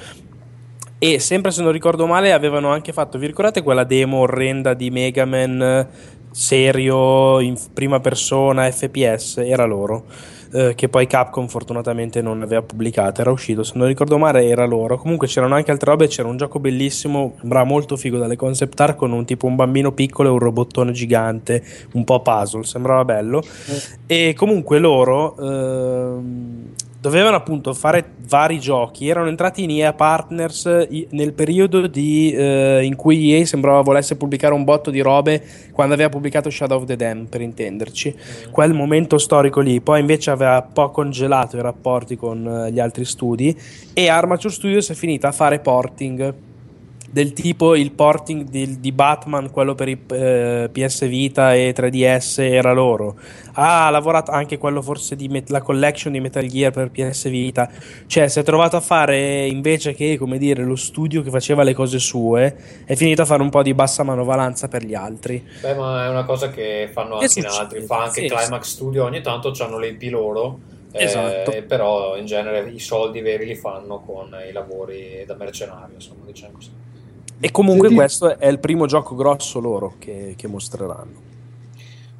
E 0.98 1.18
sempre 1.18 1.50
se 1.50 1.62
non 1.62 1.72
ricordo 1.72 2.06
male, 2.06 2.32
avevano 2.32 2.68
anche 2.68 2.92
fatto, 2.92 3.18
vi 3.18 3.26
ricordate 3.26 3.62
quella 3.62 3.84
demo 3.84 4.18
orrenda 4.18 4.74
di 4.74 4.90
Mega 4.90 5.24
Man 5.24 5.88
serio 6.30 7.40
in 7.40 7.56
prima 7.72 8.00
persona 8.00 8.70
FPS? 8.70 9.38
Era 9.38 9.64
loro. 9.64 10.04
Eh, 10.52 10.74
che 10.74 10.88
poi 10.88 11.06
Capcom 11.06 11.46
fortunatamente 11.46 12.20
non 12.20 12.42
aveva 12.42 12.62
pubblicato, 12.62 13.20
era 13.20 13.30
uscito, 13.30 13.62
se 13.62 13.72
non 13.76 13.86
ricordo 13.86 14.18
male 14.18 14.46
era 14.46 14.66
loro. 14.66 14.98
Comunque 14.98 15.26
c'erano 15.26 15.54
anche 15.54 15.70
altre 15.70 15.90
robe, 15.90 16.08
c'era 16.08 16.28
un 16.28 16.36
gioco 16.36 16.60
bellissimo, 16.60 17.34
sembrava 17.40 17.64
molto 17.64 17.96
figo 17.96 18.18
dalle 18.18 18.36
concept 18.36 18.78
art 18.80 18.96
con 18.96 19.12
un 19.12 19.24
tipo 19.24 19.46
un 19.46 19.56
bambino 19.56 19.92
piccolo 19.92 20.28
e 20.28 20.32
un 20.32 20.38
robottone 20.38 20.92
gigante, 20.92 21.62
un 21.92 22.04
po' 22.04 22.20
puzzle, 22.20 22.64
sembrava 22.64 23.04
bello. 23.04 23.42
E 24.06 24.34
comunque 24.36 24.78
loro 24.78 25.36
ehm, 25.38 26.74
dovevano 27.02 27.34
appunto 27.34 27.74
fare 27.74 28.12
vari 28.28 28.60
giochi, 28.60 29.08
erano 29.08 29.28
entrati 29.28 29.64
in 29.64 29.70
EA 29.70 29.92
Partners 29.92 30.86
nel 31.10 31.32
periodo 31.32 31.88
di, 31.88 32.32
eh, 32.32 32.84
in 32.84 32.94
cui 32.94 33.34
EA 33.34 33.44
sembrava 33.44 33.80
volesse 33.80 34.14
pubblicare 34.16 34.54
un 34.54 34.62
botto 34.62 34.88
di 34.88 35.00
robe 35.00 35.42
quando 35.72 35.94
aveva 35.94 36.10
pubblicato 36.10 36.48
Shadow 36.48 36.78
of 36.78 36.84
the 36.84 36.94
Dam, 36.94 37.26
per 37.26 37.40
intenderci. 37.40 38.14
Quel 38.52 38.72
momento 38.72 39.18
storico 39.18 39.58
lì, 39.58 39.80
poi 39.80 39.98
invece 39.98 40.30
aveva 40.30 40.64
un 40.64 40.72
po' 40.72 40.90
congelato 40.92 41.56
i 41.56 41.60
rapporti 41.60 42.14
con 42.14 42.46
eh, 42.46 42.70
gli 42.70 42.78
altri 42.78 43.04
studi. 43.04 43.58
E 43.92 44.08
Armature 44.08 44.54
Studios 44.54 44.88
è 44.90 44.94
finita 44.94 45.26
a 45.26 45.32
fare 45.32 45.58
porting 45.58 46.50
del 47.12 47.34
tipo 47.34 47.74
il 47.74 47.92
porting 47.92 48.48
di, 48.48 48.80
di 48.80 48.90
Batman, 48.90 49.50
quello 49.50 49.74
per 49.74 49.88
i 49.88 50.02
eh, 50.12 50.70
PS 50.72 51.06
Vita 51.06 51.54
e 51.54 51.74
3DS 51.76 52.40
era 52.40 52.72
loro. 52.72 53.16
Ha 53.52 53.90
lavorato 53.90 54.30
anche 54.30 54.56
quello 54.56 54.80
forse 54.80 55.14
la 55.48 55.60
collection 55.60 56.14
di 56.14 56.20
Metal 56.20 56.46
Gear 56.46 56.72
per 56.72 56.90
PS 56.90 57.28
Vita. 57.28 57.70
Cioè, 58.06 58.28
si 58.28 58.38
è 58.38 58.42
trovato 58.42 58.76
a 58.76 58.80
fare 58.80 59.46
invece 59.46 59.92
che, 59.92 60.16
come 60.16 60.38
dire, 60.38 60.62
lo 60.64 60.74
studio 60.74 61.20
che 61.20 61.28
faceva 61.28 61.62
le 61.64 61.74
cose 61.74 61.98
sue, 61.98 62.56
è 62.86 62.94
finito 62.94 63.20
a 63.20 63.26
fare 63.26 63.42
un 63.42 63.50
po' 63.50 63.62
di 63.62 63.74
bassa 63.74 64.02
manovalanza 64.04 64.68
per 64.68 64.82
gli 64.82 64.94
altri. 64.94 65.46
Beh, 65.60 65.74
ma 65.74 66.06
è 66.06 66.08
una 66.08 66.24
cosa 66.24 66.48
che 66.48 66.88
fanno 66.90 67.18
Che 67.18 67.26
anche 67.26 67.40
in 67.40 67.46
altri. 67.46 67.82
Fa 67.82 68.04
anche 68.04 68.22
Sì, 68.22 68.26
Climax 68.26 68.62
Studio, 68.62 69.04
ogni 69.04 69.20
tanto 69.20 69.52
hanno 69.58 69.78
le 69.78 69.88
IP 69.88 70.10
loro 70.10 70.58
eh, 70.92 71.04
Esatto. 71.04 71.52
però 71.66 72.16
in 72.16 72.26
genere 72.26 72.68
i 72.70 72.78
soldi 72.78 73.20
veri 73.20 73.46
li 73.46 73.54
fanno 73.54 74.00
con 74.00 74.34
i 74.48 74.52
lavori 74.52 75.24
da 75.26 75.34
mercenario, 75.34 75.94
insomma, 75.94 76.24
diciamo 76.26 76.52
così. 76.54 76.70
E 77.44 77.50
comunque 77.50 77.88
Senti- 77.88 77.96
questo 77.96 78.38
è 78.38 78.46
il 78.46 78.60
primo 78.60 78.86
gioco 78.86 79.16
grosso 79.16 79.58
loro 79.58 79.94
che, 79.98 80.34
che 80.36 80.46
mostreranno. 80.46 81.30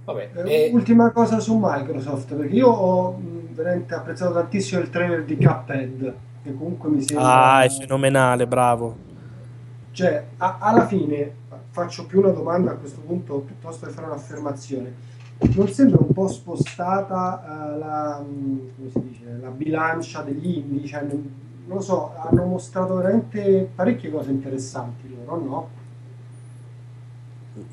Vabbè, 0.05 0.31
Eh, 0.35 0.65
e- 0.65 0.71
Ultima 0.73 1.11
cosa 1.11 1.39
su 1.39 1.57
Microsoft, 1.63 2.35
perché 2.35 2.53
io 2.57 2.67
ho 2.69 3.17
veramente 3.53 3.95
apprezzato 3.95 4.33
tantissimo 4.33 4.81
il 4.81 4.91
trailer 4.91 5.23
di 5.25 5.37
Cuphead, 5.37 6.15
che 6.43 6.57
comunque 6.57 6.89
mi 6.91 7.01
sembra... 7.03 7.53
Ah, 7.55 7.63
è 7.63 7.69
fenomenale, 7.69 8.49
bravo. 8.49 8.97
Cioè, 9.93 10.25
a- 10.39 10.57
alla 10.59 10.87
fine 10.89 11.31
faccio 11.71 12.05
più 12.07 12.19
una 12.19 12.31
domanda 12.31 12.73
a 12.73 12.75
questo 12.75 13.01
punto 13.01 13.39
piuttosto 13.47 13.87
che 13.87 13.93
fare 13.93 14.09
un'affermazione. 14.09 14.93
Non 15.55 15.69
sembra 15.69 15.99
un 16.01 16.13
po' 16.13 16.27
spostata 16.27 17.45
eh, 17.75 17.79
la, 17.79 18.19
mh, 18.21 18.59
come 18.77 18.91
si 18.91 19.01
dice, 19.09 19.39
la 19.41 19.51
bilancia 19.51 20.23
degli 20.23 20.57
indie? 20.59 20.87
Cioè, 20.89 21.03
non, 21.03 21.33
non 21.67 21.77
lo 21.77 21.83
so, 21.83 22.13
hanno 22.17 22.45
mostrato 22.45 22.97
veramente 22.97 23.71
parecchie 23.73 24.11
cose 24.11 24.31
interessanti 24.33 25.09
loro, 25.27 25.45
no? 25.45 25.69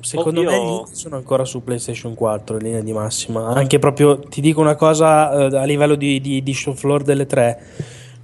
Secondo 0.00 0.40
Oddio. 0.40 0.82
me 0.82 0.94
sono 0.94 1.16
ancora 1.16 1.44
su 1.44 1.62
PlayStation 1.64 2.14
4 2.14 2.56
in 2.56 2.62
linea 2.62 2.80
di 2.82 2.92
massima. 2.92 3.48
Anche 3.48 3.78
proprio, 3.78 4.18
ti 4.18 4.40
dico 4.40 4.60
una 4.60 4.74
cosa 4.74 5.48
eh, 5.48 5.56
a 5.56 5.64
livello 5.64 5.94
di, 5.94 6.20
di, 6.20 6.42
di 6.42 6.52
show 6.52 6.74
floor 6.74 7.02
delle 7.02 7.26
tre. 7.26 7.62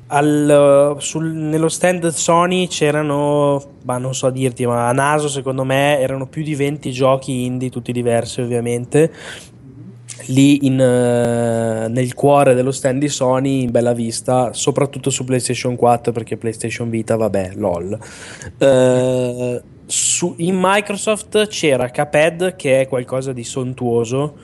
Al, 0.08 0.94
eh, 0.98 1.00
sul- 1.00 1.32
nello 1.32 1.68
stand 1.68 2.06
Sony 2.08 2.66
c'erano, 2.66 3.62
ma 3.84 3.96
non 3.96 4.14
so 4.14 4.28
dirti, 4.28 4.66
ma 4.66 4.88
a 4.88 4.92
naso 4.92 5.28
secondo 5.28 5.64
me 5.64 5.98
erano 5.98 6.26
più 6.26 6.42
di 6.42 6.54
20 6.54 6.92
giochi 6.92 7.44
indie, 7.44 7.70
tutti 7.70 7.90
diversi 7.90 8.42
ovviamente. 8.42 9.10
Lì 10.26 10.66
in, 10.66 10.80
eh, 10.80 11.88
nel 11.88 12.14
cuore 12.14 12.54
dello 12.54 12.72
stand 12.72 13.00
di 13.00 13.08
Sony 13.08 13.62
in 13.62 13.70
bella 13.70 13.92
vista, 13.92 14.52
soprattutto 14.52 15.10
su 15.10 15.24
PlayStation 15.24 15.76
4 15.76 16.12
perché 16.12 16.36
PlayStation 16.36 16.90
Vita, 16.90 17.16
vabbè, 17.16 17.52
lol. 17.54 17.98
Eh, 18.58 19.62
su- 19.86 20.34
in 20.38 20.58
Microsoft 20.60 21.46
c'era 21.48 21.90
Cuphead 21.90 22.56
che 22.56 22.80
è 22.80 22.88
qualcosa 22.88 23.32
di 23.32 23.44
sontuoso, 23.44 24.34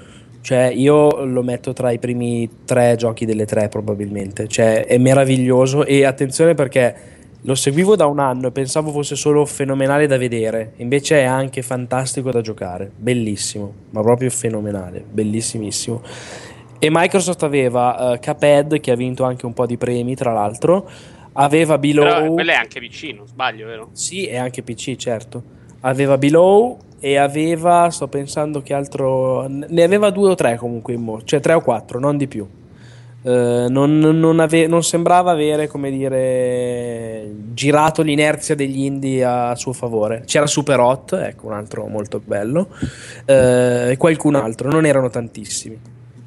cioè 0.43 0.73
io 0.75 1.25
lo 1.25 1.43
metto 1.43 1.73
tra 1.73 1.91
i 1.91 1.99
primi 1.99 2.49
tre 2.65 2.97
giochi 2.97 3.25
delle 3.25 3.47
tre 3.47 3.69
probabilmente, 3.69 4.49
cioè 4.49 4.85
è 4.87 4.99
meraviglioso. 4.99 5.85
E 5.85 6.05
attenzione 6.05 6.55
perché 6.55 7.21
lo 7.45 7.55
seguivo 7.57 7.97
da 7.97 8.07
un 8.07 8.21
anno 8.21 8.49
e 8.49 8.53
pensavo 8.53 8.93
fosse 8.93 9.17
solo 9.17 9.45
fenomenale 9.45 10.07
da 10.07 10.17
vedere, 10.17 10.75
invece 10.77 11.21
è 11.21 11.25
anche 11.25 11.63
fantastico 11.63 12.31
da 12.31 12.41
giocare, 12.41 12.91
bellissimo, 12.97 13.73
ma 13.91 14.01
proprio 14.01 14.31
fenomenale, 14.31 15.05
bellissimissimo. 15.11 16.03
E 16.79 16.89
Microsoft 16.91 17.43
aveva 17.43 18.13
eh, 18.13 18.19
Cuphead 18.19 18.79
che 18.81 18.93
ha 18.93 18.97
vinto 18.97 19.25
anche 19.25 19.47
un 19.47 19.55
po' 19.55 19.67
di 19.67 19.77
premi 19.77 20.15
tra 20.15 20.33
l'altro, 20.33 20.89
aveva 21.33 21.79
Below... 21.79 22.05
Però 22.05 22.33
quello 22.33 22.51
è 22.53 22.55
anche 22.55 22.79
vicino, 22.79 23.27
sbaglio, 23.27 23.67
vero? 23.67 23.89
Sì, 23.93 24.27
e 24.27 24.37
anche 24.37 24.63
PC, 24.63 24.95
certo. 24.95 25.43
Aveva 25.81 26.17
Below 26.19 26.79
e 27.01 27.19
aveva, 27.19 27.91
sto 27.91 28.07
pensando 28.07 28.61
che 28.61 28.73
altro, 28.73 29.49
ne 29.49 29.83
aveva 29.83 30.11
due 30.11 30.31
o 30.31 30.35
tre 30.37 30.57
comunque 30.57 30.93
in 30.95 31.03
mo- 31.03 31.23
cioè 31.25 31.41
tre 31.41 31.55
o 31.55 31.61
quattro, 31.61 31.99
non 31.99 32.17
di 32.17 32.29
più. 32.29 32.47
Eh, 33.25 33.67
non, 33.69 33.99
non 33.99 34.41
ave- 34.41 34.67
non 34.67 34.83
sembrava 34.83 35.31
avere, 35.31 35.69
come 35.69 35.91
dire, 35.91 37.31
girato 37.53 38.03
l'inerzia 38.03 38.55
degli 38.55 38.81
indie 38.81 39.25
a 39.25 39.55
suo 39.55 39.73
favore. 39.73 40.25
C'era 40.27 40.47
Super 40.47 40.81
Hot, 40.81 41.13
ecco, 41.13 41.47
un 41.47 41.53
altro 41.53 41.87
molto 41.87 42.21
bello, 42.25 42.69
eh, 43.25 43.91
e 43.93 43.97
qualcun 43.97 44.35
altro, 44.35 44.71
non 44.71 44.87
erano 44.87 45.09
tantissimi. 45.09 45.79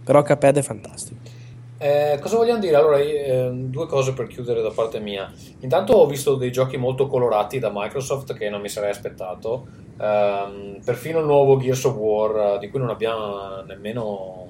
Però 0.03 0.21
Cuphead 0.23 0.57
è 0.57 0.61
fantastico. 0.61 1.33
Eh, 1.77 2.17
cosa 2.21 2.37
vogliamo 2.37 2.59
dire? 2.59 2.75
Allora, 2.77 2.97
eh, 2.99 3.49
due 3.53 3.85
cose 3.87 4.13
per 4.13 4.27
chiudere 4.27 4.61
da 4.61 4.71
parte 4.71 4.99
mia. 4.99 5.29
Intanto 5.59 5.93
ho 5.93 6.05
visto 6.05 6.35
dei 6.35 6.51
giochi 6.51 6.77
molto 6.77 7.07
colorati 7.07 7.59
da 7.59 7.69
Microsoft 7.73 8.33
che 8.33 8.49
non 8.49 8.61
mi 8.61 8.69
sarei 8.69 8.91
aspettato. 8.91 9.67
Ehm, 9.99 10.79
perfino 10.83 11.19
il 11.19 11.25
nuovo 11.25 11.57
Gears 11.57 11.83
of 11.83 11.95
War, 11.95 12.55
eh, 12.55 12.59
di 12.59 12.69
cui 12.69 12.79
non 12.79 12.89
abbiamo 12.89 13.61
nemmeno 13.67 14.44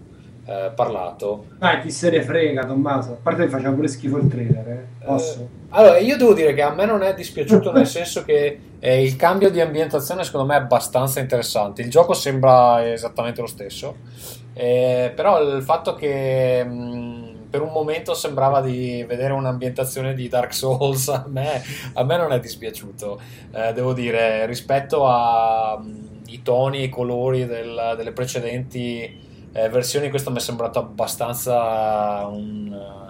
eh, 0.45 0.71
parlato. 0.75 1.45
Dai, 1.57 1.81
chi 1.81 1.89
se 1.91 2.09
ne 2.11 2.21
frega, 2.21 2.65
Tommaso. 2.65 3.13
A 3.13 3.17
parte 3.21 3.45
che 3.45 3.49
faceva 3.49 3.73
pure 3.73 3.87
schifo 3.87 4.17
il 4.17 4.27
trailer, 4.27 4.67
eh. 4.67 4.85
Posso? 5.03 5.47
Allora, 5.69 5.97
io 5.97 6.17
devo 6.17 6.33
dire 6.33 6.53
che 6.53 6.61
a 6.61 6.73
me 6.73 6.85
non 6.85 7.03
è 7.03 7.13
dispiaciuto 7.13 7.71
nel 7.71 7.87
senso 7.87 8.23
che 8.23 8.59
eh, 8.79 9.03
il 9.03 9.15
cambio 9.15 9.49
di 9.49 9.59
ambientazione 9.59 10.23
secondo 10.23 10.47
me 10.47 10.55
è 10.55 10.59
abbastanza 10.59 11.19
interessante. 11.19 11.81
Il 11.81 11.89
gioco 11.89 12.13
sembra 12.13 12.91
esattamente 12.91 13.41
lo 13.41 13.47
stesso, 13.47 13.97
eh, 14.53 15.11
però 15.15 15.41
il 15.41 15.61
fatto 15.63 15.95
che 15.95 16.63
mh, 16.63 17.47
per 17.49 17.61
un 17.61 17.71
momento 17.71 18.13
sembrava 18.13 18.61
di 18.61 19.03
vedere 19.07 19.33
un'ambientazione 19.33 20.13
di 20.13 20.27
Dark 20.27 20.53
Souls 20.53 21.07
a 21.09 21.25
me, 21.27 21.61
a 21.93 22.03
me 22.03 22.17
non 22.17 22.31
è 22.31 22.39
dispiaciuto, 22.39 23.19
eh, 23.51 23.73
devo 23.73 23.93
dire, 23.93 24.45
rispetto 24.45 25.07
ai 25.07 26.41
toni 26.43 26.79
e 26.79 26.83
i 26.83 26.89
colori 26.89 27.45
del- 27.45 27.93
delle 27.97 28.11
precedenti 28.11 29.24
eh, 29.55 29.69
versioni, 29.69 30.09
questo 30.09 30.31
mi 30.31 30.37
è 30.37 30.41
sembrato 30.41 30.79
abbastanza 30.79 32.27
un... 32.27 33.03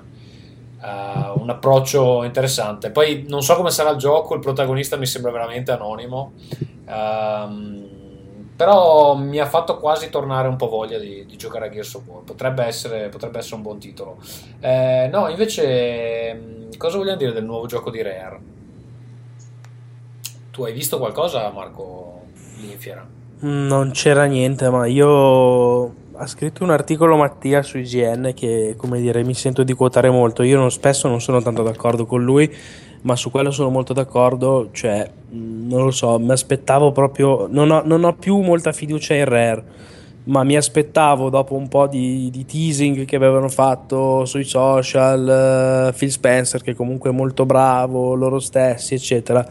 Uh, 0.78 1.42
un 1.42 1.50
approccio 1.50 2.22
interessante. 2.24 2.92
Poi 2.92 3.26
non 3.28 3.42
so 3.42 3.56
come 3.56 3.72
sarà 3.72 3.90
il 3.90 3.98
gioco, 3.98 4.36
il 4.36 4.40
protagonista 4.40 4.98
mi 4.98 5.08
sembra 5.08 5.32
veramente 5.32 5.72
anonimo, 5.72 6.34
Ehm, 6.86 7.84
però 8.56 9.16
mi 9.16 9.40
ha 9.40 9.46
fatto 9.46 9.78
quasi 9.78 10.10
tornare 10.10 10.48
un 10.48 10.56
po' 10.56 10.70
voglia 10.70 10.98
di, 10.98 11.26
di 11.26 11.36
giocare 11.36 11.68
a 11.68 11.70
Gears 11.70 11.94
of 11.96 12.04
War. 12.06 12.24
Potrebbe 12.24 12.64
essere, 12.64 13.10
potrebbe 13.10 13.40
essere 13.40 13.56
un 13.56 13.62
buon 13.64 13.80
titolo. 13.80 14.18
Eh, 14.62 15.10
no, 15.12 15.28
invece, 15.28 16.34
mh, 16.34 16.78
cosa 16.78 16.98
vogliamo 16.98 17.18
dire 17.18 17.34
del 17.34 17.44
nuovo 17.44 17.66
gioco 17.66 17.90
di 17.90 18.02
Rare? 18.02 18.40
Tu 20.52 20.64
hai 20.64 20.72
visto 20.72 20.98
qualcosa, 21.00 21.50
Marco 21.52 22.22
Linfiera? 22.62 23.06
Non 23.40 23.92
c'era 23.92 24.24
niente, 24.24 24.70
ma 24.70 24.86
io 24.86 25.94
ha 26.18 26.28
scritto 26.28 26.64
un 26.64 26.70
articolo 26.70 27.16
Mattia 27.18 27.62
su 27.62 27.78
IGN 27.78 28.34
che, 28.36 28.76
come 28.78 29.00
dire, 29.00 29.24
mi 29.24 29.34
sento 29.34 29.64
di 29.64 29.74
quotare 29.74 30.10
molto. 30.10 30.44
Io 30.44 30.58
non- 30.58 30.72
spesso 30.72 31.08
non 31.08 31.22
sono 31.22 31.42
tanto 31.42 31.64
d'accordo 31.64 32.06
con 32.06 32.24
lui, 32.24 32.54
ma 33.02 33.16
su 33.16 33.30
quello 33.32 33.52
sono 33.52 33.70
molto 33.70 33.94
d'accordo. 33.94 34.70
Cioè, 34.72 35.10
non 35.32 35.84
lo 35.84 35.92
so, 35.92 36.18
mi 36.20 36.32
aspettavo 36.32 36.92
proprio. 36.92 37.48
Non 37.50 37.72
ho, 37.72 37.82
non 37.86 38.04
ho 38.04 38.14
più 38.14 38.40
molta 38.40 38.72
fiducia 38.72 39.14
in 39.14 39.26
Rare, 39.26 39.64
ma 40.26 40.44
mi 40.44 40.56
aspettavo 40.56 41.30
dopo 41.30 41.56
un 41.56 41.68
po' 41.68 41.88
di, 41.88 42.30
di 42.32 42.46
teasing 42.46 43.06
che 43.06 43.16
avevano 43.16 43.50
fatto 43.50 44.26
sui 44.26 44.44
social, 44.44 45.90
eh, 45.90 45.98
Phil 45.98 46.12
Spencer, 46.12 46.62
che 46.62 46.74
comunque 46.74 47.10
è 47.10 47.14
molto 47.14 47.46
bravo, 47.46 48.16
loro 48.16 48.40
stessi, 48.40 48.96
eccetera 48.96 49.48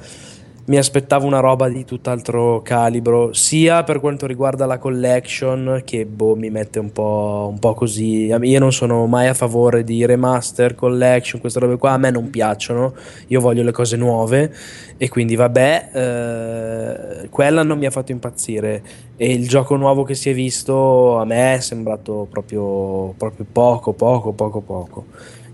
mi 0.67 0.79
aspettavo 0.79 1.27
una 1.27 1.41
roba 1.41 1.69
di 1.69 1.85
tutt'altro 1.85 2.63
calibro, 2.63 3.35
sia 3.35 3.83
per 3.83 4.01
quanto 4.01 4.27
riguarda 4.27 4.65
la 4.65 4.79
collection, 4.79 5.83
che 5.85 6.07
boh, 6.07 6.37
mi 6.37 6.49
mette 6.49 6.79
un 6.79 6.91
po', 6.91 7.49
un 7.51 7.59
po' 7.59 7.75
così. 7.75 8.27
Io 8.27 8.59
non 8.59 8.73
sono 8.73 9.05
mai 9.07 9.29
a 9.29 9.35
favore 9.35 9.85
di 9.85 10.07
remaster, 10.07 10.75
collection, 10.75 11.41
queste 11.41 11.59
robe 11.59 11.77
qua, 11.77 11.93
a 11.93 11.99
me 11.99 12.11
non 12.11 12.31
piacciono, 12.31 12.95
io 13.27 13.41
voglio 13.41 13.63
le 13.63 13.73
cose 13.73 13.97
nuove 13.97 14.55
e 14.97 15.09
quindi 15.11 15.37
vabbè, 15.37 15.91
eh, 15.93 17.29
quella 17.29 17.63
non 17.63 17.79
mi 17.79 17.85
ha 17.85 17.91
fatto 17.91 18.13
impazzire. 18.13 18.83
E 19.17 19.33
il 19.33 19.47
gioco 19.47 19.77
nuovo 19.77 20.03
che 20.03 20.15
si 20.15 20.31
è 20.31 20.35
visto 20.35 21.19
a 21.19 21.25
me 21.27 21.55
è 21.57 21.61
sembrato 21.61 22.27
proprio, 22.31 23.13
proprio 23.19 23.45
poco, 23.53 23.93
poco, 23.93 24.33
poco, 24.33 24.61
poco 24.61 25.05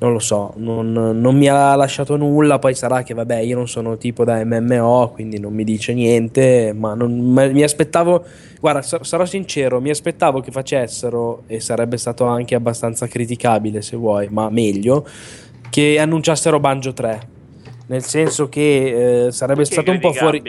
non 0.00 0.12
lo 0.12 0.18
so, 0.18 0.54
non, 0.56 0.92
non 0.92 1.36
mi 1.36 1.46
ha 1.48 1.74
lasciato 1.74 2.16
nulla, 2.16 2.58
poi 2.58 2.74
sarà 2.74 3.02
che 3.02 3.12
vabbè 3.12 3.38
io 3.40 3.54
non 3.54 3.68
sono 3.68 3.98
tipo 3.98 4.24
da 4.24 4.42
MMO, 4.42 5.10
quindi 5.12 5.38
non 5.38 5.52
mi 5.52 5.62
dice 5.62 5.92
niente, 5.92 6.72
ma, 6.74 6.94
non, 6.94 7.20
ma 7.20 7.46
mi 7.48 7.62
aspettavo, 7.62 8.24
guarda 8.60 8.80
sar- 8.80 9.04
sarò 9.04 9.26
sincero, 9.26 9.78
mi 9.78 9.90
aspettavo 9.90 10.40
che 10.40 10.50
facessero, 10.50 11.42
e 11.46 11.60
sarebbe 11.60 11.98
stato 11.98 12.24
anche 12.24 12.54
abbastanza 12.54 13.06
criticabile 13.06 13.82
se 13.82 13.96
vuoi, 13.96 14.28
ma 14.30 14.48
meglio, 14.48 15.06
che 15.68 15.98
annunciassero 15.98 16.58
Banjo 16.60 16.94
3, 16.94 17.28
nel 17.88 18.02
senso 18.02 18.48
che 18.48 19.26
eh, 19.26 19.32
sarebbe 19.32 19.64
Perché 19.64 19.74
stato 19.74 19.90
un 19.90 20.00
po' 20.00 20.12
fuori 20.14 20.42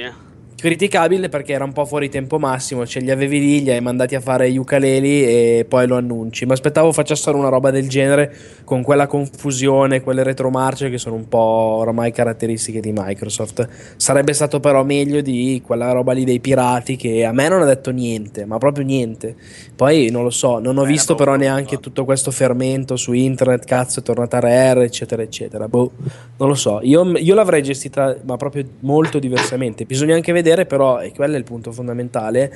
criticabile? 0.62 1.30
perché 1.30 1.53
era 1.53 1.64
un 1.64 1.74
po' 1.74 1.86
fuori 1.86 2.09
tempo 2.09 2.38
massimo, 2.38 2.86
ce 2.86 2.99
li 2.99 3.09
avevi 3.09 3.39
lì, 3.39 3.64
li 3.64 3.72
hai 3.72 3.82
mandati 3.82 4.16
a 4.16 4.20
fare 4.20 4.51
gli 4.51 4.57
ukuleli 4.57 5.24
e 5.24 5.66
poi 5.68 5.88
lo 5.88 5.97
annunci. 5.97 6.45
Ma 6.45 6.53
aspettavo 6.53 6.91
facessero 6.91 7.38
una 7.38 7.49
roba 7.49 7.72
del 7.72 7.89
genere 7.89 8.34
con 8.64 8.84
quella 8.84 9.07
confusione, 9.07 10.01
quelle 10.01 10.24
retromarce 10.24 10.89
che 10.89 10.97
sono 10.97 11.16
un 11.16 11.28
po' 11.28 11.38
oramai 11.38 12.12
caratteristiche 12.12 12.80
di 12.80 12.91
Microsoft. 12.93 13.68
Sarebbe 13.95 14.34
stato 14.34 14.59
però 14.59 14.84
meglio 14.84 15.22
di 15.22 15.62
quella 15.66 15.91
roba 15.91 16.12
lì 16.14 16.24
dei 16.24 16.39
pirati 16.39 16.95
che 16.95 17.26
a 17.26 17.32
me 17.32 17.47
non 17.47 17.62
ha 17.62 17.66
detto 17.66 17.91
niente, 17.91 18.45
ma 18.45 18.57
proprio 18.57 18.86
niente. 18.86 19.36
Poi 19.76 20.09
non 20.12 20.24
lo 20.24 20.30
so, 20.30 20.59
non 20.59 20.78
ho 20.78 20.82
Era 20.82 20.91
visto 20.91 21.16
però 21.16 21.36
neanche 21.36 21.76
fatto. 21.76 21.82
tutto 21.82 22.05
questo 22.05 22.30
fermento 22.32 22.95
su 22.95 23.14
internet, 23.14 23.66
cazzo 23.66 24.01
è 24.01 24.03
tornata 24.03 24.39
Rare, 24.39 24.84
eccetera, 24.84 25.22
eccetera. 25.22 25.68
Boh, 25.68 25.91
non 26.38 26.49
lo 26.49 26.55
so, 26.55 26.80
io, 26.84 27.18
io 27.18 27.34
l'avrei 27.34 27.64
gestita 27.64 28.18
ma 28.24 28.38
proprio 28.38 28.66
molto 28.82 29.18
diversamente. 29.18 29.86
Bisogna 29.86 30.16
anche 30.16 30.32
vedere 30.32 30.51
però, 30.66 31.02
e 31.02 31.12
quello 31.14 31.36
è 31.36 31.38
il 31.38 31.43
punto 31.43 31.72
fondamentale, 31.72 32.52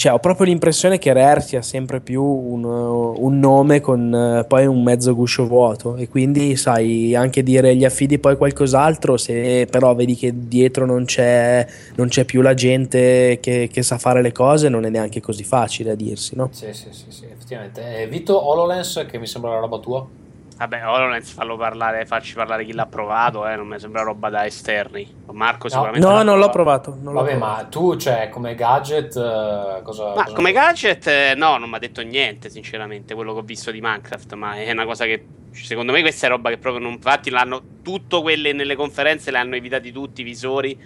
cioè, 0.00 0.14
ho 0.14 0.18
proprio 0.18 0.46
l'impressione 0.46 0.98
che 0.98 1.12
Rare 1.12 1.42
sia 1.42 1.60
sempre 1.60 2.00
più 2.00 2.22
un, 2.22 2.64
un 2.64 3.38
nome 3.38 3.80
con 3.80 4.14
eh, 4.14 4.44
poi 4.46 4.64
un 4.64 4.82
mezzo 4.82 5.14
guscio 5.14 5.46
vuoto 5.46 5.96
e 5.96 6.08
quindi 6.08 6.56
sai 6.56 7.14
anche 7.14 7.42
dire 7.42 7.76
gli 7.76 7.84
affidi 7.84 8.18
poi 8.18 8.38
qualcos'altro 8.38 9.18
se 9.18 9.66
però 9.70 9.94
vedi 9.94 10.14
che 10.14 10.32
dietro 10.34 10.86
non 10.86 11.04
c'è, 11.04 11.66
non 11.96 12.08
c'è 12.08 12.24
più 12.24 12.40
la 12.40 12.54
gente 12.54 13.40
che, 13.42 13.68
che 13.70 13.82
sa 13.82 13.98
fare 13.98 14.22
le 14.22 14.32
cose 14.32 14.70
non 14.70 14.86
è 14.86 14.88
neanche 14.88 15.20
così 15.20 15.44
facile 15.44 15.90
a 15.90 15.94
dirsi, 15.94 16.34
no? 16.34 16.48
Sì, 16.50 16.72
sì, 16.72 16.86
sì, 16.92 17.04
sì 17.08 17.26
effettivamente. 17.50 18.02
Eh, 18.02 18.06
Vito 18.08 18.48
HoloLens, 18.48 19.04
che 19.06 19.18
mi 19.18 19.26
sembra 19.26 19.50
la 19.50 19.58
roba 19.58 19.78
tua. 19.78 20.06
Vabbè, 20.60 20.86
HoloLens 20.86 21.32
fallo 21.32 21.56
parlare, 21.56 22.04
farci 22.04 22.34
parlare 22.34 22.66
chi 22.66 22.74
l'ha 22.74 22.84
provato, 22.84 23.48
eh, 23.48 23.56
non 23.56 23.66
mi 23.66 23.78
sembra 23.78 24.02
roba 24.02 24.28
da 24.28 24.44
esterni. 24.44 25.10
Marco 25.32 25.70
sicuramente. 25.70 26.06
No, 26.06 26.22
non 26.22 26.38
l'ho 26.38 26.50
provato. 26.50 26.94
Non 27.00 27.14
Vabbè, 27.14 27.32
l'ho 27.32 27.38
ma 27.38 27.66
tu, 27.70 27.96
cioè, 27.96 28.28
come 28.28 28.54
gadget, 28.54 29.14
uh, 29.14 29.80
cosa. 29.82 30.08
Ma 30.14 30.24
cosa 30.24 30.34
come 30.34 30.52
gadget, 30.52 31.06
eh, 31.06 31.32
no, 31.34 31.56
non 31.56 31.70
mi 31.70 31.76
ha 31.76 31.78
detto 31.78 32.02
niente, 32.02 32.50
sinceramente, 32.50 33.14
quello 33.14 33.32
che 33.32 33.38
ho 33.38 33.42
visto 33.42 33.70
di 33.70 33.80
Minecraft. 33.80 34.34
Ma 34.34 34.56
è 34.56 34.70
una 34.70 34.84
cosa 34.84 35.06
che. 35.06 35.24
Secondo 35.52 35.92
me 35.92 36.02
questa 36.02 36.26
è 36.26 36.28
roba 36.28 36.50
che 36.50 36.58
proprio 36.58 36.82
non. 36.82 36.92
Infatti, 36.92 37.30
l'hanno. 37.30 37.62
Tutto 37.82 38.20
quelle 38.20 38.52
nelle 38.52 38.76
conferenze 38.76 39.30
le 39.30 39.38
hanno 39.38 39.54
evitati 39.54 39.90
tutti 39.92 40.20
i 40.20 40.24
visori. 40.24 40.78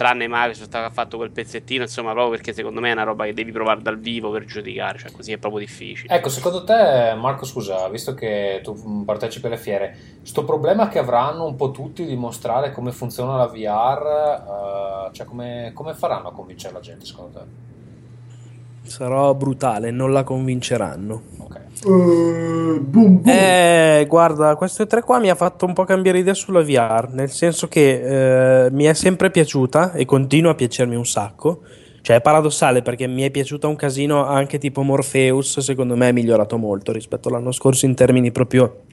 Tranne 0.00 0.28
Microsoft 0.28 0.70
che 0.70 0.78
ha 0.78 0.88
fatto 0.88 1.18
quel 1.18 1.30
pezzettino, 1.30 1.82
insomma, 1.82 2.12
proprio 2.12 2.30
perché 2.30 2.54
secondo 2.54 2.80
me 2.80 2.88
è 2.88 2.92
una 2.92 3.02
roba 3.02 3.26
che 3.26 3.34
devi 3.34 3.52
provare 3.52 3.82
dal 3.82 3.98
vivo 3.98 4.30
per 4.30 4.46
giudicare, 4.46 4.96
cioè 4.96 5.10
così 5.10 5.32
è 5.32 5.36
proprio 5.36 5.60
difficile. 5.60 6.14
Ecco, 6.14 6.30
secondo 6.30 6.64
te, 6.64 7.12
Marco, 7.18 7.44
scusa, 7.44 7.86
visto 7.90 8.14
che 8.14 8.62
tu 8.62 9.04
partecipi 9.04 9.48
alle 9.48 9.58
fiere, 9.58 9.94
sto 10.22 10.46
problema 10.46 10.88
che 10.88 10.98
avranno 10.98 11.44
un 11.44 11.54
po' 11.54 11.70
tutti 11.70 12.06
di 12.06 12.16
mostrare 12.16 12.72
come 12.72 12.92
funziona 12.92 13.36
la 13.36 13.48
VR, 13.48 15.08
eh, 15.10 15.12
cioè 15.12 15.26
come, 15.26 15.72
come 15.74 15.92
faranno 15.92 16.28
a 16.28 16.32
convincere 16.32 16.72
la 16.72 16.80
gente, 16.80 17.04
secondo 17.04 17.38
te? 17.38 18.88
Sarò 18.88 19.34
brutale, 19.34 19.90
non 19.90 20.14
la 20.14 20.24
convinceranno. 20.24 21.22
Ok. 21.40 21.60
Eh, 21.82 22.80
boom, 22.80 23.20
boom. 23.22 23.22
Eh, 23.24 24.04
guarda, 24.06 24.54
questo 24.56 24.86
3 24.86 25.02
qua 25.02 25.18
mi 25.18 25.30
ha 25.30 25.34
fatto 25.34 25.64
un 25.64 25.72
po' 25.72 25.84
cambiare 25.84 26.18
idea 26.18 26.34
sulla 26.34 26.62
VR, 26.62 27.08
nel 27.12 27.30
senso 27.30 27.68
che 27.68 28.64
eh, 28.66 28.70
mi 28.70 28.84
è 28.84 28.92
sempre 28.92 29.30
piaciuta 29.30 29.92
e 29.92 30.04
continua 30.04 30.50
a 30.50 30.54
piacermi 30.54 30.94
un 30.94 31.06
sacco. 31.06 31.62
Cioè 32.02 32.16
è 32.16 32.20
paradossale 32.20 32.80
perché 32.80 33.06
mi 33.06 33.22
è 33.22 33.30
piaciuta 33.30 33.66
un 33.66 33.76
casino 33.76 34.24
anche 34.24 34.58
tipo 34.58 34.82
Morpheus, 34.82 35.60
secondo 35.60 35.96
me 35.96 36.08
è 36.08 36.12
migliorato 36.12 36.56
molto 36.56 36.92
rispetto 36.92 37.28
all'anno 37.28 37.52
scorso 37.52 37.84
in 37.84 37.94
termini 37.94 38.32
proprio 38.32 38.84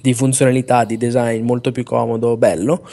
di 0.00 0.14
funzionalità, 0.14 0.84
di 0.84 0.96
design, 0.96 1.44
molto 1.44 1.70
più 1.70 1.84
comodo, 1.84 2.36
bello. 2.36 2.84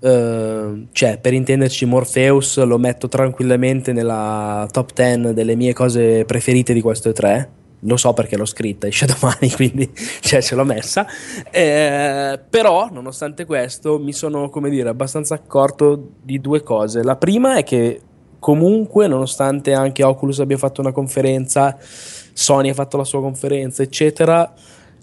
Uh, 0.00 0.86
cioè, 0.92 1.18
per 1.18 1.32
intenderci, 1.32 1.84
Morpheus 1.84 2.62
lo 2.64 2.78
metto 2.78 3.08
tranquillamente 3.08 3.92
nella 3.92 4.66
top 4.70 4.92
10 4.92 5.32
delle 5.34 5.56
mie 5.56 5.72
cose 5.72 6.24
preferite 6.24 6.72
di 6.72 6.80
questo 6.80 7.10
E3. 7.10 7.46
Lo 7.82 7.96
so 7.96 8.12
perché 8.12 8.36
l'ho 8.36 8.44
scritta, 8.44 8.86
esce 8.86 9.06
domani, 9.18 9.50
quindi 9.54 9.90
cioè, 10.20 10.42
ce 10.42 10.54
l'ho 10.54 10.64
messa. 10.64 11.06
Eh, 11.50 12.40
però, 12.48 12.88
nonostante 12.90 13.44
questo, 13.44 13.98
mi 13.98 14.12
sono, 14.12 14.50
come 14.50 14.70
dire, 14.70 14.88
abbastanza 14.88 15.34
accorto 15.34 16.10
di 16.22 16.40
due 16.40 16.62
cose. 16.62 17.02
La 17.02 17.16
prima 17.16 17.56
è 17.56 17.64
che, 17.64 18.00
comunque, 18.38 19.06
nonostante 19.06 19.72
anche 19.74 20.02
Oculus 20.02 20.40
abbia 20.40 20.58
fatto 20.58 20.80
una 20.80 20.92
conferenza, 20.92 21.76
Sony 21.80 22.70
ha 22.70 22.74
fatto 22.74 22.96
la 22.96 23.04
sua 23.04 23.20
conferenza, 23.20 23.82
eccetera 23.82 24.52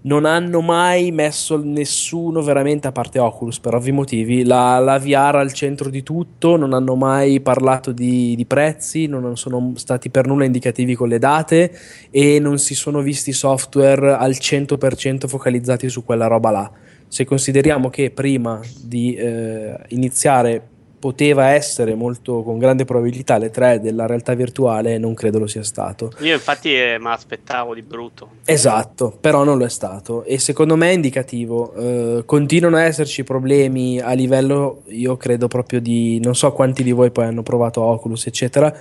non 0.05 0.25
hanno 0.25 0.61
mai 0.61 1.11
messo 1.11 1.59
nessuno 1.63 2.41
veramente, 2.41 2.87
a 2.87 2.91
parte 2.91 3.19
Oculus 3.19 3.59
per 3.59 3.73
ovvi 3.73 3.91
motivi, 3.91 4.43
la, 4.43 4.77
la 4.79 4.99
VR 4.99 5.35
al 5.35 5.51
centro 5.51 5.89
di 5.89 6.03
tutto, 6.03 6.57
non 6.57 6.73
hanno 6.73 6.95
mai 6.95 7.39
parlato 7.41 7.91
di, 7.91 8.35
di, 8.35 8.45
prezzi, 8.45 9.07
non 9.07 9.35
sono 9.35 9.73
stati 9.75 10.09
per 10.09 10.27
nulla 10.27 10.45
indicativi 10.45 10.95
con 10.95 11.07
le 11.07 11.17
date 11.17 11.75
e 12.11 12.39
non 12.39 12.59
si 12.59 12.75
sono 12.75 13.01
visti 13.01 13.33
software 13.33 14.13
al 14.13 14.31
100% 14.31 15.27
focalizzati 15.27 15.89
su 15.89 16.03
quella 16.03 16.27
roba 16.27 16.51
là. 16.51 16.71
Se 17.07 17.25
consideriamo 17.25 17.89
che 17.89 18.11
prima 18.11 18.59
di 18.83 19.15
eh, 19.15 19.75
iniziare 19.89 20.69
poteva 21.05 21.49
essere 21.49 21.93
molto 21.93 22.41
con 22.41 22.57
grande 22.57 22.83
probabilità 22.83 23.37
le 23.37 23.51
tre 23.51 23.79
della 23.79 24.07
realtà 24.07 24.33
virtuale, 24.33 24.97
non 24.97 25.13
credo 25.13 25.37
lo 25.37 25.45
sia 25.45 25.61
stato. 25.61 26.11
Io 26.21 26.33
infatti 26.33 26.73
eh, 26.73 26.97
mi 26.99 27.09
aspettavo 27.09 27.75
di 27.75 27.83
brutto. 27.83 28.29
Esatto, 28.43 29.15
però 29.21 29.43
non 29.43 29.59
lo 29.59 29.65
è 29.65 29.69
stato 29.69 30.23
e 30.23 30.39
secondo 30.39 30.75
me 30.75 30.89
è 30.89 30.93
indicativo. 30.93 31.75
Eh, 31.75 32.23
continuano 32.25 32.77
a 32.77 32.85
esserci 32.85 33.23
problemi 33.23 33.99
a 33.99 34.13
livello, 34.13 34.81
io 34.87 35.15
credo 35.15 35.47
proprio 35.47 35.79
di, 35.79 36.19
non 36.23 36.33
so 36.33 36.51
quanti 36.53 36.81
di 36.81 36.91
voi 36.91 37.11
poi 37.11 37.25
hanno 37.25 37.43
provato 37.43 37.81
Oculus, 37.81 38.25
eccetera, 38.25 38.75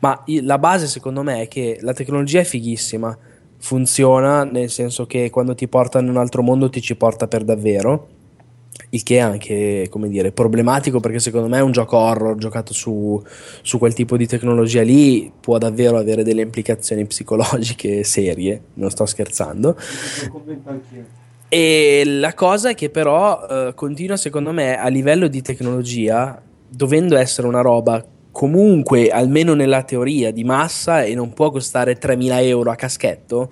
ma 0.00 0.22
la 0.42 0.58
base 0.58 0.86
secondo 0.86 1.22
me 1.22 1.40
è 1.40 1.48
che 1.48 1.78
la 1.80 1.94
tecnologia 1.94 2.40
è 2.40 2.44
fighissima, 2.44 3.16
funziona 3.56 4.44
nel 4.44 4.68
senso 4.68 5.06
che 5.06 5.30
quando 5.30 5.54
ti 5.54 5.66
porta 5.66 5.98
in 5.98 6.10
un 6.10 6.18
altro 6.18 6.42
mondo 6.42 6.68
ti 6.68 6.82
ci 6.82 6.94
porta 6.94 7.26
per 7.26 7.42
davvero 7.42 8.18
il 8.90 9.02
che 9.02 9.16
è 9.16 9.20
anche 9.20 9.86
come 9.88 10.08
dire 10.08 10.32
problematico 10.32 11.00
perché 11.00 11.20
secondo 11.20 11.48
me 11.48 11.60
un 11.60 11.70
gioco 11.70 11.96
horror 11.96 12.36
giocato 12.36 12.72
su, 12.72 13.22
su, 13.62 13.78
quel 13.78 13.94
tipo 13.94 14.16
di 14.16 14.26
tecnologia 14.26 14.82
lì 14.82 15.30
può 15.40 15.58
davvero 15.58 15.96
avere 15.96 16.24
delle 16.24 16.42
implicazioni 16.42 17.06
psicologiche 17.06 18.02
serie 18.04 18.60
non 18.74 18.90
sto 18.90 19.06
scherzando. 19.06 19.76
E 21.48 22.02
la 22.04 22.34
cosa 22.34 22.70
è 22.70 22.74
che 22.74 22.90
però 22.90 23.46
eh, 23.46 23.72
continua 23.74 24.16
secondo 24.16 24.52
me 24.52 24.78
a 24.78 24.88
livello 24.88 25.28
di 25.28 25.42
tecnologia 25.42 26.40
dovendo 26.68 27.16
essere 27.16 27.46
una 27.46 27.60
roba 27.60 28.04
comunque 28.30 29.08
almeno 29.08 29.54
nella 29.54 29.82
teoria 29.82 30.30
di 30.30 30.44
massa 30.44 31.02
e 31.02 31.14
non 31.14 31.32
può 31.32 31.50
costare 31.50 31.98
3.000 31.98 32.44
euro 32.44 32.70
a 32.70 32.76
caschetto 32.76 33.50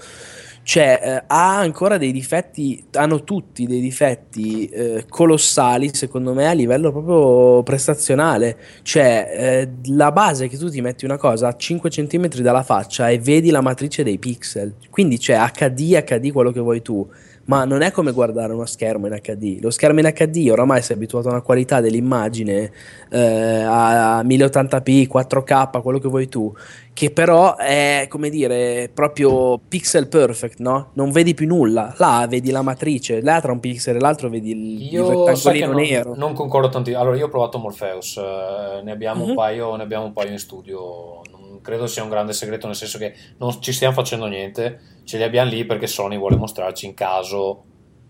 cioè 0.68 1.00
eh, 1.02 1.24
ha 1.28 1.56
ancora 1.56 1.96
dei 1.96 2.12
difetti, 2.12 2.84
hanno 2.92 3.24
tutti 3.24 3.64
dei 3.64 3.80
difetti 3.80 4.66
eh, 4.66 5.06
colossali 5.08 5.94
secondo 5.94 6.34
me 6.34 6.46
a 6.46 6.52
livello 6.52 6.92
proprio 6.92 7.62
prestazionale, 7.62 8.58
cioè 8.82 9.30
eh, 9.32 9.68
la 9.94 10.12
base 10.12 10.46
che 10.46 10.58
tu 10.58 10.68
ti 10.68 10.82
metti 10.82 11.06
una 11.06 11.16
cosa 11.16 11.48
a 11.48 11.56
5 11.56 11.88
cm 11.88 12.28
dalla 12.42 12.62
faccia 12.62 13.08
e 13.08 13.18
vedi 13.18 13.48
la 13.48 13.62
matrice 13.62 14.02
dei 14.02 14.18
pixel, 14.18 14.74
quindi 14.90 15.16
c'è 15.16 15.38
HD, 15.38 16.04
HD 16.04 16.30
quello 16.32 16.52
che 16.52 16.60
vuoi 16.60 16.82
tu, 16.82 17.08
ma 17.48 17.64
non 17.64 17.80
è 17.80 17.90
come 17.90 18.12
guardare 18.12 18.52
uno 18.52 18.66
schermo 18.66 19.06
in 19.06 19.18
HD. 19.22 19.58
Lo 19.60 19.70
schermo 19.70 20.00
in 20.00 20.12
HD 20.14 20.48
oramai 20.50 20.82
sei 20.82 20.96
abituato 20.96 21.28
a 21.28 21.32
una 21.32 21.40
qualità 21.40 21.80
dell'immagine 21.80 22.70
eh, 23.10 23.62
a 23.66 24.22
1080p, 24.22 25.06
4K, 25.08 25.80
quello 25.80 25.98
che 25.98 26.08
vuoi 26.08 26.28
tu, 26.28 26.52
che 26.92 27.10
però 27.10 27.56
è 27.56 28.04
come 28.10 28.28
dire 28.28 28.90
proprio 28.92 29.58
pixel 29.66 30.08
perfect, 30.08 30.58
no? 30.58 30.90
Non 30.92 31.10
vedi 31.10 31.32
più 31.32 31.46
nulla. 31.46 31.94
Là 31.96 32.26
vedi 32.28 32.50
la 32.50 32.60
matrice, 32.60 33.22
là 33.22 33.40
tra 33.40 33.52
un 33.52 33.60
pixel 33.60 33.96
e 33.96 34.00
l'altro 34.00 34.28
vedi 34.28 34.50
il, 34.50 34.92
io, 34.92 35.10
il 35.10 35.16
rettangolino 35.16 35.66
non, 35.72 35.80
nero. 35.82 36.14
Non 36.16 36.34
concordo 36.34 36.68
tanto. 36.68 36.90
Allora, 36.98 37.16
io 37.16 37.26
ho 37.26 37.30
provato 37.30 37.56
Morpheus, 37.58 38.18
eh, 38.18 38.82
ne, 38.82 38.90
abbiamo 38.90 39.22
Mhm. 39.22 39.28
un 39.30 39.34
paio, 39.34 39.74
ne 39.76 39.82
abbiamo 39.84 40.04
un 40.04 40.12
paio 40.12 40.30
in 40.32 40.38
studio. 40.38 41.20
Non 41.58 41.66
credo 41.66 41.88
sia 41.88 42.04
un 42.04 42.08
grande 42.08 42.32
segreto, 42.34 42.68
nel 42.68 42.76
senso 42.76 42.98
che 42.98 43.14
non 43.38 43.60
ci 43.60 43.72
stiamo 43.72 43.92
facendo 43.92 44.26
niente, 44.26 44.80
ce 45.02 45.16
li 45.16 45.24
abbiamo 45.24 45.50
lì 45.50 45.64
perché 45.64 45.88
Sony 45.88 46.16
vuole 46.16 46.36
mostrarci 46.36 46.86
in 46.86 46.94
caso 46.94 47.64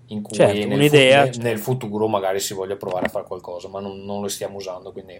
in 0.09 0.21
cui 0.21 0.37
Certo, 0.37 0.67
nel, 0.67 0.77
un'idea, 0.77 1.21
fu- 1.25 1.33
certo. 1.33 1.43
nel 1.49 1.59
futuro 1.59 2.09
magari 2.09 2.41
si 2.41 2.53
voglia 2.53 2.77
provare 2.77 3.07
a 3.07 3.09
fare 3.09 3.25
qualcosa, 3.27 3.69
ma 3.69 3.81
non, 3.81 4.05
non 4.05 4.21
lo 4.21 4.29
stiamo 4.29 4.57
usando, 4.59 4.93
quindi 4.93 5.19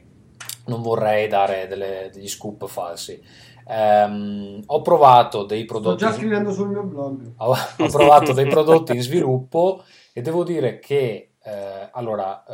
non 0.67 0.83
vorrei 0.83 1.27
dare 1.27 1.67
delle- 1.69 2.11
degli 2.13 2.29
scoop 2.29 2.67
falsi. 2.67 3.19
Ehm, 3.67 4.63
ho 4.67 4.83
provato 4.83 5.45
dei 5.45 5.63
Sto 5.63 5.73
prodotti 5.73 6.05
già 6.05 6.13
scrivendo 6.13 6.53
sul 6.53 6.69
mio 6.69 6.83
blog. 6.83 7.33
ho, 7.39 7.57
ho 7.79 7.89
provato 7.89 8.33
dei 8.35 8.47
prodotti 8.47 8.93
in 8.93 9.01
sviluppo 9.01 9.85
e 10.13 10.21
devo 10.21 10.45
dire 10.45 10.79
che 10.81 11.31
eh, 11.43 11.89
allora 11.93 12.45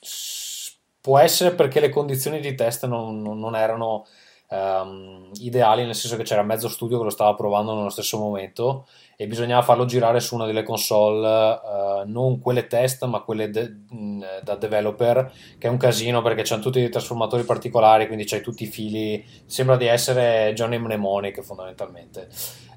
s- 0.00 0.76
può 1.00 1.18
essere 1.18 1.54
perché 1.54 1.78
le 1.78 1.90
condizioni 1.90 2.40
di 2.40 2.54
test 2.56 2.86
non- 2.86 3.22
non 3.22 3.54
erano 3.54 4.06
ehm, 4.54 5.30
ideali, 5.40 5.84
nel 5.84 5.94
senso 5.94 6.16
che 6.16 6.22
c'era 6.22 6.42
mezzo 6.42 6.68
studio 6.68 6.98
che 6.98 7.04
lo 7.04 7.10
stava 7.10 7.34
provando 7.34 7.74
nello 7.74 7.88
stesso 7.88 8.18
momento 8.18 8.86
e 9.16 9.26
bisognava 9.26 9.62
farlo 9.62 9.84
girare 9.84 10.20
su 10.20 10.34
una 10.34 10.46
delle 10.46 10.62
console, 10.62 11.60
eh, 11.60 12.02
non 12.06 12.40
quelle 12.40 12.66
test, 12.66 13.04
ma 13.04 13.20
quelle 13.20 13.50
de- 13.50 13.68
mh, 13.90 14.24
da 14.42 14.56
developer, 14.56 15.32
che 15.58 15.68
è 15.68 15.70
un 15.70 15.76
casino 15.76 16.22
perché 16.22 16.42
c'hanno 16.42 16.62
tutti 16.62 16.80
dei 16.80 16.90
trasformatori 16.90 17.44
particolari, 17.44 18.06
quindi 18.06 18.24
c'hai 18.24 18.40
tutti 18.40 18.64
i 18.64 18.66
fili, 18.66 19.24
sembra 19.46 19.76
di 19.76 19.86
essere 19.86 20.52
Johnny 20.54 20.78
Mnemonic 20.78 21.40
fondamentalmente. 21.42 22.28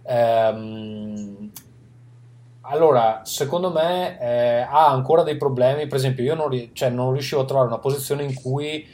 Ehm, 0.03 1.51
allora, 2.69 3.21
secondo 3.23 3.71
me 3.71 4.19
eh, 4.19 4.59
ha 4.59 4.87
ancora 4.89 5.23
dei 5.23 5.37
problemi. 5.37 5.87
Per 5.87 5.97
esempio, 5.97 6.23
io 6.23 6.35
non, 6.35 6.49
ri- 6.49 6.71
cioè, 6.73 6.89
non 6.89 7.13
riuscivo 7.13 7.41
a 7.41 7.45
trovare 7.45 7.67
una 7.67 7.79
posizione 7.79 8.23
in 8.23 8.33
cui 8.33 8.85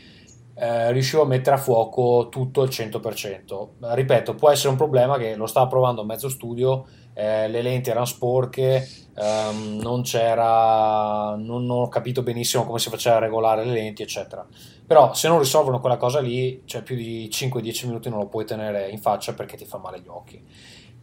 eh, 0.55 0.91
riuscivo 0.91 1.23
a 1.23 1.25
mettere 1.25 1.55
a 1.55 1.59
fuoco 1.59 2.29
tutto 2.29 2.61
al 2.61 2.69
100%. 2.69 3.67
Ripeto, 3.79 4.35
può 4.35 4.49
essere 4.49 4.69
un 4.69 4.75
problema 4.75 5.17
che 5.17 5.35
lo 5.35 5.47
stava 5.47 5.67
provando 5.67 6.01
a 6.01 6.05
mezzo 6.05 6.29
studio, 6.29 6.85
eh, 7.13 7.47
le 7.47 7.61
lenti 7.61 7.89
erano 7.89 8.05
sporche, 8.05 8.87
ehm, 9.15 9.79
non 9.81 10.01
c'era, 10.03 11.35
non, 11.35 11.65
non 11.65 11.81
ho 11.81 11.87
capito 11.87 12.23
benissimo 12.23 12.65
come 12.65 12.79
si 12.79 12.89
faceva 12.89 13.17
a 13.17 13.19
regolare 13.19 13.65
le 13.65 13.73
lenti, 13.73 14.03
eccetera. 14.03 14.45
Però 14.85 15.13
se 15.13 15.27
non 15.27 15.39
risolvono 15.39 15.79
quella 15.79 15.97
cosa 15.97 16.19
lì, 16.19 16.61
cioè 16.65 16.83
più 16.83 16.95
di 16.95 17.29
5-10 17.31 17.87
minuti 17.87 18.09
non 18.09 18.19
lo 18.19 18.27
puoi 18.27 18.45
tenere 18.45 18.89
in 18.89 18.99
faccia 18.99 19.33
perché 19.33 19.57
ti 19.57 19.65
fa 19.65 19.77
male 19.77 20.01
gli 20.01 20.07
occhi. 20.07 20.43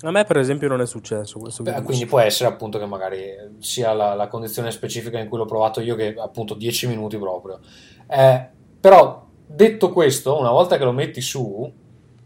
A 0.03 0.11
me, 0.11 0.25
per 0.25 0.39
esempio, 0.39 0.69
non 0.69 0.81
è 0.81 0.87
successo 0.87 1.39
questo. 1.39 1.63
Beh, 1.63 1.83
quindi 1.83 2.07
può 2.07 2.21
essere 2.21 2.49
appunto 2.49 2.79
che 2.79 2.87
magari 2.87 3.35
sia 3.59 3.93
la, 3.93 4.15
la, 4.15 4.29
condizione 4.29 4.71
specifica 4.71 5.19
in 5.19 5.29
cui 5.29 5.37
l'ho 5.37 5.45
provato 5.45 5.83
io 5.83 5.95
che 5.95 6.15
appunto 6.17 6.55
10 6.55 6.87
minuti 6.87 7.19
proprio. 7.19 7.61
Eh, 8.09 8.49
però 8.81 9.30
detto 9.53 9.91
questo, 9.91 10.39
una 10.39 10.51
volta 10.51 10.79
che 10.79 10.85
lo 10.85 10.93
metti 10.93 11.21
su 11.21 11.71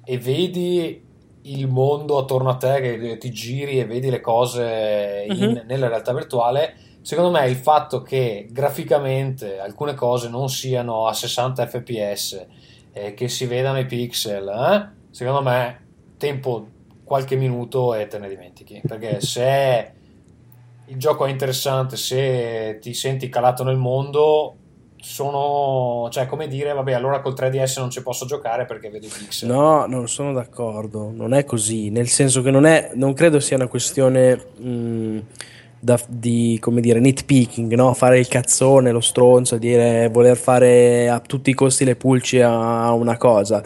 e 0.05 0.19
vedi 0.19 1.03
il 1.43 1.67
mondo 1.69 2.19
attorno 2.19 2.51
a 2.51 2.57
te, 2.57 2.81
che 2.81 3.17
ti 3.19 3.31
giri 3.31 3.79
e 3.79 3.87
vedi 3.87 4.11
le 4.11 4.21
cose 4.21 5.27
in, 5.29 5.43
uh-huh. 5.43 5.63
nella 5.67 5.89
realtà 5.89 6.13
virtuale, 6.13 6.75
secondo 7.01 7.31
me 7.31 7.47
il 7.49 7.57
fatto 7.57 8.03
che 8.03 8.47
graficamente 8.51 9.59
alcune 9.59 9.95
cose 9.95 10.29
non 10.29 10.49
siano 10.49 11.07
a 11.07 11.13
60 11.13 11.67
fps, 11.67 12.47
eh, 12.93 13.15
che 13.15 13.29
si 13.29 13.47
vedano 13.47 13.79
i 13.79 13.87
pixel, 13.87 14.49
eh, 14.49 14.89
secondo 15.11 15.43
me 15.43 15.81
tempo 16.17 16.69
qualche 17.05 17.37
minuto 17.37 17.95
e 17.95 18.07
te 18.07 18.19
ne 18.19 18.29
dimentichi. 18.29 18.81
Perché 18.87 19.21
se 19.21 19.93
il 20.87 20.97
gioco 20.97 21.27
è 21.27 21.31
interessante, 21.31 21.97
se 21.97 22.79
ti 22.81 22.95
senti 22.95 23.29
calato 23.29 23.65
nel 23.65 23.77
mondo, 23.77 24.57
sono, 25.05 26.09
cioè, 26.11 26.27
come 26.27 26.49
dire, 26.49 26.73
vabbè, 26.73 26.93
allora 26.93 27.21
col 27.21 27.35
3DS 27.35 27.79
non 27.79 27.91
ci 27.91 28.03
posso 28.03 28.25
giocare 28.25 28.65
perché 28.65 28.89
vedo 28.89 29.05
i 29.05 29.11
pixel. 29.11 29.51
No, 29.51 29.85
non 29.85 30.09
sono 30.09 30.33
d'accordo, 30.33 31.13
non 31.15 31.35
è 31.35 31.45
così, 31.45 31.91
nel 31.91 32.09
senso 32.09 32.41
che 32.41 32.51
non 32.51 32.65
è, 32.65 32.93
non 32.95 33.13
credo 33.13 33.39
sia 33.39 33.57
una 33.57 33.67
questione 33.67 34.35
mh, 34.57 35.19
da, 35.79 36.01
di, 36.09 36.57
come 36.59 36.81
dire, 36.81 37.01
nitpicking, 37.01 37.75
no? 37.75 37.93
Fare 37.93 38.19
il 38.19 38.29
cazzone, 38.29 38.93
lo 38.93 39.01
stronzo, 39.01 39.59
dire, 39.59 40.09
voler 40.09 40.39
fare 40.39 41.11
a 41.11 41.21
tutti 41.21 41.51
i 41.51 41.55
costi 41.55 41.85
le 41.85 41.97
pulci 41.97 42.41
a 42.41 42.91
una 42.93 43.19
cosa 43.19 43.63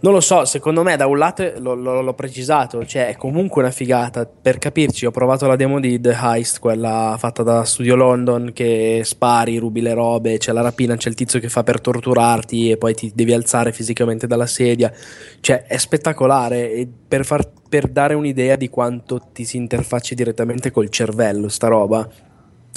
non 0.00 0.12
lo 0.12 0.20
so, 0.20 0.44
secondo 0.44 0.84
me 0.84 0.96
da 0.96 1.06
un 1.06 1.18
lato 1.18 1.52
lo, 1.58 1.74
lo, 1.74 2.00
l'ho 2.00 2.14
precisato, 2.14 2.84
cioè 2.86 3.08
è 3.08 3.16
comunque 3.16 3.62
una 3.62 3.70
figata. 3.72 4.26
Per 4.26 4.58
capirci, 4.58 5.06
ho 5.06 5.10
provato 5.10 5.46
la 5.46 5.56
demo 5.56 5.80
di 5.80 6.00
The 6.00 6.16
Heist, 6.20 6.60
quella 6.60 7.16
fatta 7.18 7.42
da 7.42 7.64
Studio 7.64 7.96
London, 7.96 8.52
che 8.54 9.00
spari, 9.02 9.58
rubi 9.58 9.80
le 9.80 9.94
robe, 9.94 10.38
c'è 10.38 10.52
la 10.52 10.60
rapina, 10.60 10.96
c'è 10.96 11.08
il 11.08 11.16
tizio 11.16 11.40
che 11.40 11.48
fa 11.48 11.64
per 11.64 11.80
torturarti 11.80 12.70
e 12.70 12.76
poi 12.76 12.94
ti 12.94 13.10
devi 13.12 13.32
alzare 13.32 13.72
fisicamente 13.72 14.28
dalla 14.28 14.46
sedia. 14.46 14.92
Cioè 15.40 15.64
è 15.64 15.76
spettacolare 15.76 16.72
e 16.72 16.88
per, 17.08 17.24
far, 17.24 17.50
per 17.68 17.88
dare 17.88 18.14
un'idea 18.14 18.54
di 18.54 18.68
quanto 18.68 19.20
ti 19.32 19.44
si 19.44 19.56
interfacci 19.56 20.14
direttamente 20.14 20.70
col 20.70 20.90
cervello, 20.90 21.48
sta 21.48 21.66
roba 21.66 22.08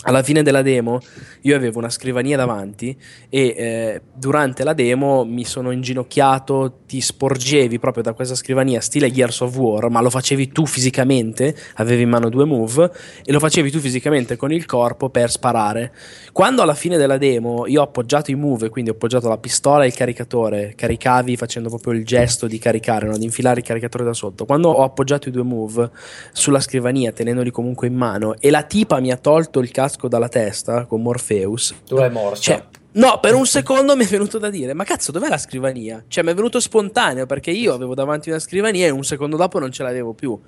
alla 0.03 0.23
fine 0.23 0.41
della 0.41 0.63
demo 0.63 0.99
io 1.41 1.55
avevo 1.55 1.77
una 1.77 1.89
scrivania 1.89 2.35
davanti 2.35 2.95
e 3.29 3.53
eh, 3.57 4.01
durante 4.13 4.63
la 4.63 4.73
demo 4.73 5.23
mi 5.25 5.45
sono 5.45 5.71
inginocchiato, 5.71 6.79
ti 6.87 7.01
sporgevi 7.01 7.77
proprio 7.77 8.03
da 8.03 8.13
questa 8.13 8.35
scrivania 8.35 8.79
stile 8.81 9.11
Gears 9.11 9.41
of 9.41 9.55
War, 9.55 9.89
ma 9.89 10.01
lo 10.01 10.09
facevi 10.09 10.51
tu 10.51 10.65
fisicamente, 10.65 11.55
avevi 11.75 12.03
in 12.03 12.09
mano 12.09 12.29
due 12.29 12.45
move 12.45 12.91
e 13.23 13.31
lo 13.31 13.39
facevi 13.39 13.69
tu 13.69 13.79
fisicamente 13.79 14.37
con 14.37 14.51
il 14.51 14.65
corpo 14.65 15.09
per 15.09 15.29
sparare. 15.29 15.93
Quando 16.31 16.63
alla 16.63 16.73
fine 16.73 16.97
della 16.97 17.17
demo 17.17 17.67
io 17.67 17.81
ho 17.81 17.83
appoggiato 17.83 18.31
i 18.31 18.35
move, 18.35 18.69
quindi 18.69 18.89
ho 18.89 18.93
appoggiato 18.93 19.27
la 19.29 19.37
pistola 19.37 19.83
e 19.83 19.87
il 19.87 19.93
caricatore, 19.93 20.73
caricavi 20.75 21.37
facendo 21.37 21.69
proprio 21.69 21.93
il 21.93 22.05
gesto 22.05 22.47
di 22.47 22.57
caricare, 22.57 23.07
no? 23.07 23.17
di 23.17 23.25
infilare 23.25 23.59
il 23.59 23.65
caricatore 23.65 24.03
da 24.03 24.13
sotto. 24.13 24.45
Quando 24.45 24.69
ho 24.69 24.83
appoggiato 24.83 25.29
i 25.29 25.31
due 25.31 25.43
move 25.43 25.91
sulla 26.31 26.59
scrivania, 26.59 27.11
tenendoli 27.11 27.51
comunque 27.51 27.87
in 27.87 27.95
mano, 27.95 28.35
e 28.39 28.49
la 28.49 28.63
tipa 28.63 28.99
mi 28.99 29.11
ha 29.11 29.17
tolto 29.17 29.59
il 29.59 29.69
casco 29.69 29.80
casco 29.81 30.07
dalla 30.07 30.29
testa 30.29 30.85
con 30.85 31.01
Morpheus. 31.01 31.75
Tu 31.85 31.95
l'hai 31.95 32.11
morso. 32.11 32.41
Cioè, 32.41 32.63
no, 32.93 33.19
per 33.19 33.33
un 33.33 33.45
secondo 33.45 33.95
mi 33.95 34.05
è 34.05 34.07
venuto 34.07 34.37
da 34.37 34.49
dire, 34.49 34.73
ma 34.73 34.83
cazzo, 34.83 35.11
dov'è 35.11 35.27
la 35.27 35.37
scrivania? 35.37 36.03
Cioè, 36.07 36.23
mi 36.23 36.31
è 36.31 36.35
venuto 36.35 36.59
spontaneo 36.59 37.25
perché 37.25 37.51
io 37.51 37.73
avevo 37.73 37.95
davanti 37.95 38.29
una 38.29 38.39
scrivania 38.39 38.85
e 38.85 38.89
un 38.89 39.03
secondo 39.03 39.37
dopo 39.37 39.59
non 39.59 39.71
ce 39.71 39.83
l'avevo 39.83 40.13
più. 40.13 40.39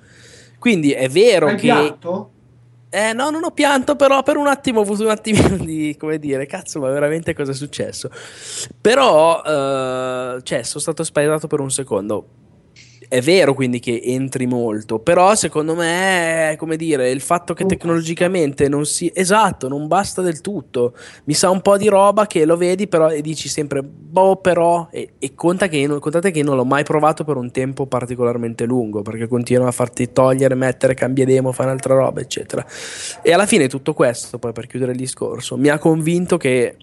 Quindi 0.58 0.92
è 0.92 1.08
vero 1.08 1.48
Hai 1.48 1.56
che... 1.56 1.60
pianto? 1.62 2.30
Eh, 2.90 3.12
no, 3.12 3.30
non 3.30 3.42
ho 3.42 3.50
pianto, 3.50 3.96
però 3.96 4.22
per 4.22 4.36
un 4.36 4.46
attimo 4.46 4.78
ho 4.78 4.82
avuto 4.82 5.02
un 5.02 5.10
attimino 5.10 5.56
di, 5.56 5.96
come 5.98 6.20
dire, 6.20 6.46
cazzo, 6.46 6.78
ma 6.78 6.88
veramente 6.90 7.34
cosa 7.34 7.50
è 7.50 7.54
successo? 7.54 8.08
Però, 8.80 9.40
uh, 9.40 10.40
cioè, 10.42 10.62
sono 10.62 10.80
stato 10.80 11.02
spaventato 11.02 11.48
per 11.48 11.58
un 11.58 11.72
secondo 11.72 12.26
è 13.08 13.20
vero 13.20 13.54
quindi 13.54 13.80
che 13.80 14.00
entri 14.02 14.46
molto, 14.46 14.98
però 14.98 15.34
secondo 15.34 15.74
me, 15.74 16.54
come 16.58 16.76
dire, 16.76 17.10
il 17.10 17.20
fatto 17.20 17.54
che 17.54 17.66
tecnologicamente 17.66 18.68
non 18.68 18.86
si... 18.86 19.10
Esatto, 19.14 19.68
non 19.68 19.86
basta 19.86 20.22
del 20.22 20.40
tutto. 20.40 20.94
Mi 21.24 21.34
sa 21.34 21.50
un 21.50 21.60
po' 21.60 21.76
di 21.76 21.88
roba 21.88 22.26
che 22.26 22.44
lo 22.44 22.56
vedi 22.56 22.86
però 22.88 23.10
e 23.10 23.20
dici 23.20 23.48
sempre, 23.48 23.82
boh 23.82 24.36
però, 24.36 24.88
e, 24.90 25.14
e 25.18 25.34
conta 25.34 25.68
che, 25.68 25.86
contate 25.98 26.30
che 26.30 26.42
non 26.42 26.56
l'ho 26.56 26.64
mai 26.64 26.84
provato 26.84 27.24
per 27.24 27.36
un 27.36 27.50
tempo 27.50 27.86
particolarmente 27.86 28.64
lungo, 28.64 29.02
perché 29.02 29.26
continuano 29.26 29.68
a 29.68 29.72
farti 29.72 30.12
togliere, 30.12 30.54
mettere, 30.54 30.94
cambia 30.94 31.24
demo, 31.24 31.52
fare 31.52 31.68
un'altra 31.68 31.94
roba, 31.94 32.20
eccetera. 32.20 32.64
E 33.22 33.32
alla 33.32 33.46
fine 33.46 33.68
tutto 33.68 33.94
questo, 33.94 34.38
poi 34.38 34.52
per 34.52 34.66
chiudere 34.66 34.92
il 34.92 34.98
discorso, 34.98 35.56
mi 35.56 35.68
ha 35.68 35.78
convinto 35.78 36.36
che 36.36 36.76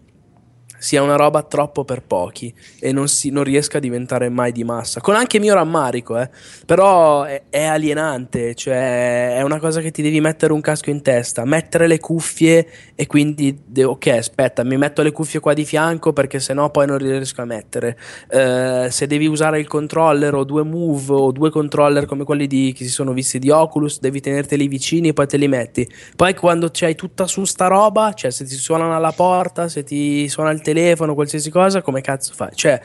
sia 0.82 1.04
una 1.04 1.16
roba 1.16 1.44
troppo 1.44 1.84
per 1.86 2.02
pochi 2.02 2.52
e 2.80 2.92
non, 2.92 3.08
si, 3.08 3.30
non 3.30 3.44
riesca 3.44 3.78
a 3.78 3.80
diventare 3.80 4.30
mai 4.30 4.52
di 4.52 4.64
massa. 4.64 5.00
Con 5.00 5.14
anche 5.14 5.40
mio 5.40 5.54
rammarico, 5.54 6.18
eh. 6.18 6.28
però 6.66 7.24
è, 7.24 7.44
è, 7.52 7.66
alienante, 7.66 8.56
cioè 8.56 9.36
è 9.36 9.44
una 9.44 9.60
cosa 9.60 9.80
che 9.80 9.92
ti 9.92 10.02
devi 10.02 10.20
mettere 10.20 10.54
un 10.54 10.60
casco 10.60 10.90
in 10.90 11.04
testa, 11.04 11.46
mettere 11.46 11.86
le 11.86 12.00
cuffie 12.00 12.68
e 12.96 13.06
quindi, 13.06 13.56
ok, 13.80 14.08
aspetta, 14.08 14.64
mi 14.64 14.76
metto 14.76 15.04
le 15.04 15.12
cuffie 15.12 15.40
qua 15.40 15.54
di 15.54 15.66
fianco 15.66 16.14
perché 16.14 16.40
sennò 16.40 16.72
poi 16.72 16.88
non 16.88 16.98
riesco 16.98 17.44
a 17.44 17.46
mettere. 17.46 17.96
Uh, 18.32 18.90
se 18.90 19.06
devi 19.06 19.28
usare 19.28 19.60
il 19.60 19.68
controller 19.68 20.34
o 20.34 20.44
due 20.44 20.64
move 20.64 21.14
o 21.14 21.32
due 21.32 21.52
controller 21.52 22.08
come 22.08 22.24
quelli 22.24 22.48
di, 22.48 22.74
che 22.76 22.86
si 22.86 22.90
sono 22.90 23.14
visti 23.14 23.38
di 23.38 23.52
Oculus, 23.52 24.00
devi 24.00 24.20
tenerteli 24.20 24.68
vicini 24.68 25.10
e 25.10 25.14
poi 25.14 25.28
te 25.28 25.38
li 25.38 25.48
metti. 25.48 25.88
Poi 26.16 26.34
quando 26.34 26.70
c'hai 26.72 26.96
tutta 26.96 27.28
su 27.28 27.46
sta 27.46 27.68
roba, 27.68 28.14
cioè 28.14 28.32
se 28.32 28.46
ti 28.46 28.56
suonano 28.56 28.96
alla 28.96 29.12
porta, 29.12 29.68
se 29.68 29.84
ti 29.84 30.28
suona 30.28 30.50
il 30.50 30.58
telefono, 30.58 30.70
telefono, 30.74 31.14
qualsiasi 31.14 31.50
cosa, 31.50 31.82
come 31.82 32.02
cazzo 32.02 32.34
fai? 32.34 32.52
Cioè, 32.54 32.82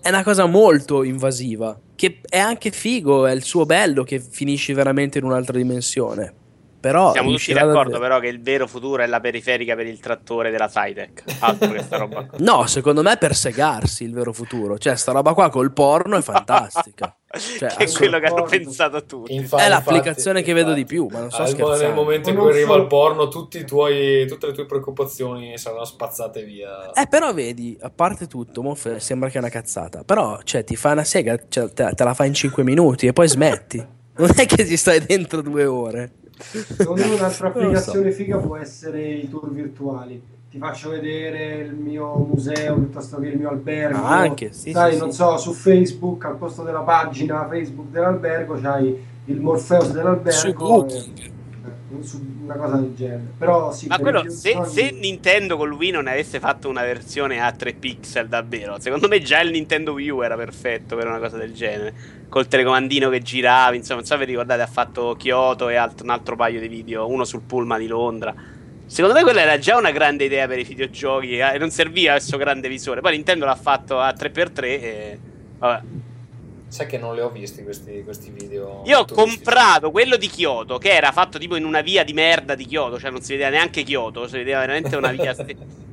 è 0.00 0.08
una 0.08 0.22
cosa 0.22 0.46
molto 0.46 1.02
invasiva, 1.02 1.78
che 1.94 2.20
è 2.28 2.38
anche 2.38 2.70
figo, 2.70 3.26
è 3.26 3.32
il 3.32 3.42
suo 3.42 3.66
bello 3.66 4.04
che 4.04 4.20
finisci 4.20 4.72
veramente 4.72 5.18
in 5.18 5.24
un'altra 5.24 5.56
dimensione. 5.56 6.46
Però 6.80 7.12
siamo 7.12 7.32
tutti 7.32 7.52
d'accordo 7.52 7.92
davvero... 7.92 8.00
però 8.00 8.20
che 8.20 8.28
il 8.28 8.40
vero 8.40 8.68
futuro 8.68 9.02
è 9.02 9.06
la 9.06 9.18
periferica 9.18 9.74
per 9.74 9.86
il 9.86 9.98
trattore 9.98 10.50
della 10.50 10.68
Sidec 10.68 11.24
altro 11.40 11.72
che 11.72 11.82
sta 11.82 11.96
roba 11.96 12.24
qua. 12.24 12.38
no 12.40 12.66
secondo 12.66 13.02
me 13.02 13.12
è 13.12 13.18
per 13.18 13.34
segarsi 13.34 14.04
il 14.04 14.12
vero 14.12 14.32
futuro. 14.32 14.78
Cioè 14.78 14.94
sta 14.96 15.12
roba 15.12 15.34
qua 15.34 15.50
col 15.50 15.72
porno 15.72 16.16
è 16.16 16.22
fantastica. 16.22 17.12
Cioè, 17.30 17.68
che 17.68 17.84
è 17.84 17.92
quello 17.92 18.18
che 18.20 18.26
hanno 18.26 18.44
pensato 18.44 19.04
tutti. 19.04 19.34
Infatti, 19.34 19.62
è 19.62 19.68
l'applicazione 19.68 20.38
infatti, 20.38 20.44
che 20.44 20.52
vedo 20.54 20.72
di 20.72 20.86
più 20.86 21.08
ma 21.10 21.20
non 21.20 21.30
so 21.30 21.44
scherzando 21.44 21.82
nel 21.82 21.92
momento 21.92 22.30
in 22.30 22.36
cui 22.36 22.48
arriva 22.48 22.74
il 22.76 22.86
porno 22.86 23.28
tutti 23.28 23.62
tuoi, 23.66 24.26
tutte 24.26 24.46
le 24.46 24.52
tue 24.54 24.64
preoccupazioni 24.64 25.58
saranno 25.58 25.84
spazzate 25.84 26.42
via. 26.44 26.90
Eh 26.92 27.06
però 27.06 27.34
vedi 27.34 27.76
a 27.82 27.90
parte 27.90 28.26
tutto 28.28 28.74
sembra 28.96 29.28
che 29.28 29.34
è 29.34 29.40
una 29.40 29.50
cazzata. 29.50 30.04
Però 30.04 30.40
cioè 30.42 30.64
ti 30.64 30.74
fa 30.74 30.92
una 30.92 31.04
sega 31.04 31.38
cioè, 31.48 31.70
te, 31.70 31.92
te 31.94 32.04
la 32.04 32.14
fai 32.14 32.28
in 32.28 32.34
5 32.34 32.62
minuti 32.64 33.06
e 33.06 33.12
poi 33.12 33.28
smetti. 33.28 33.86
Non 34.16 34.30
è 34.34 34.46
che 34.46 34.66
ci 34.66 34.78
stai 34.78 35.04
dentro 35.04 35.42
due 35.42 35.66
ore 35.66 36.12
Secondo 36.40 37.06
me 37.06 37.14
un'altra 37.14 37.48
applicazione 37.48 38.10
so. 38.10 38.16
figa 38.16 38.38
può 38.38 38.56
essere 38.56 39.02
i 39.02 39.28
tour 39.28 39.50
virtuali. 39.50 40.22
Ti 40.50 40.58
faccio 40.58 40.90
vedere 40.90 41.56
il 41.56 41.74
mio 41.74 42.16
museo 42.16 42.74
piuttosto 42.74 43.18
che 43.18 43.28
il 43.28 43.38
mio 43.38 43.50
albergo. 43.50 43.98
Ah, 43.98 44.18
anche, 44.20 44.52
sì, 44.52 44.72
Sai, 44.72 44.94
sì, 44.94 44.98
non 44.98 45.10
sì. 45.10 45.16
so, 45.16 45.36
su 45.36 45.52
Facebook 45.52 46.24
al 46.24 46.36
posto 46.36 46.62
della 46.62 46.80
pagina 46.80 47.46
Facebook 47.48 47.90
dell'albergo 47.90 48.58
c'hai 48.58 48.96
il 49.26 49.40
Morpheus 49.40 49.90
dell'albergo. 49.92 50.86
E 50.86 51.36
una 51.90 52.54
cosa 52.54 52.76
del 52.76 52.94
genere. 52.94 53.32
Però 53.38 53.72
sì, 53.72 53.86
Ma 53.86 53.98
quello, 53.98 54.28
se, 54.28 54.58
se, 54.64 54.90
Nintendo 54.90 55.56
con 55.56 55.70
Wii 55.70 55.90
non 55.90 56.06
avesse 56.06 56.38
fatto 56.38 56.68
una 56.68 56.82
versione 56.82 57.40
a 57.40 57.50
3 57.50 57.72
pixel 57.74 58.28
davvero, 58.28 58.78
secondo 58.78 59.08
me 59.08 59.20
già 59.20 59.40
il 59.40 59.50
Nintendo 59.50 59.92
Wii 59.92 60.10
U 60.10 60.22
era 60.22 60.36
perfetto 60.36 60.96
per 60.96 61.06
una 61.06 61.18
cosa 61.18 61.36
del 61.38 61.52
genere. 61.52 62.16
Col 62.28 62.46
telecomandino 62.46 63.08
che 63.08 63.22
girava, 63.22 63.74
insomma, 63.74 64.00
non 64.00 64.06
so 64.06 64.14
se 64.14 64.20
vi 64.20 64.32
ricordate, 64.32 64.60
ha 64.60 64.66
fatto 64.66 65.16
Kyoto 65.18 65.68
e 65.70 65.76
alt- 65.76 66.02
un 66.02 66.10
altro 66.10 66.36
paio 66.36 66.60
di 66.60 66.68
video, 66.68 67.08
uno 67.08 67.24
sul 67.24 67.40
pullman 67.40 67.78
di 67.80 67.86
Londra. 67.86 68.34
Secondo 68.84 69.16
me 69.16 69.22
quella 69.22 69.42
era 69.42 69.58
già 69.58 69.76
una 69.76 69.90
grande 69.90 70.24
idea 70.24 70.46
per 70.46 70.58
i 70.58 70.64
videogiochi 70.64 71.38
eh, 71.38 71.54
e 71.54 71.58
non 71.58 71.70
serviva 71.70 72.12
questo 72.12 72.36
grande 72.36 72.68
visore. 72.68 73.00
Poi 73.00 73.12
Nintendo 73.12 73.44
l'ha 73.44 73.54
fatto 73.54 73.98
a 73.98 74.10
3x3 74.10 74.62
e 74.62 75.18
vabbè. 75.58 75.82
Sai 76.68 76.86
che 76.86 76.98
non 76.98 77.14
li 77.14 77.20
ho 77.20 77.30
visti 77.30 77.62
questi, 77.62 78.02
questi 78.04 78.30
video. 78.30 78.82
Io 78.84 78.98
ho 78.98 79.04
comprato 79.06 79.90
quello 79.90 80.16
di 80.16 80.28
Kyoto, 80.28 80.76
che 80.76 80.90
era 80.90 81.12
fatto 81.12 81.38
tipo 81.38 81.56
in 81.56 81.64
una 81.64 81.80
via 81.80 82.04
di 82.04 82.12
merda 82.12 82.54
di 82.54 82.66
Kyoto, 82.66 82.98
cioè 82.98 83.10
non 83.10 83.22
si 83.22 83.32
vedeva 83.32 83.48
neanche 83.48 83.82
Kyoto, 83.82 84.28
si 84.28 84.36
vedeva 84.36 84.60
veramente 84.60 84.94
una 84.94 85.10
via. 85.10 85.34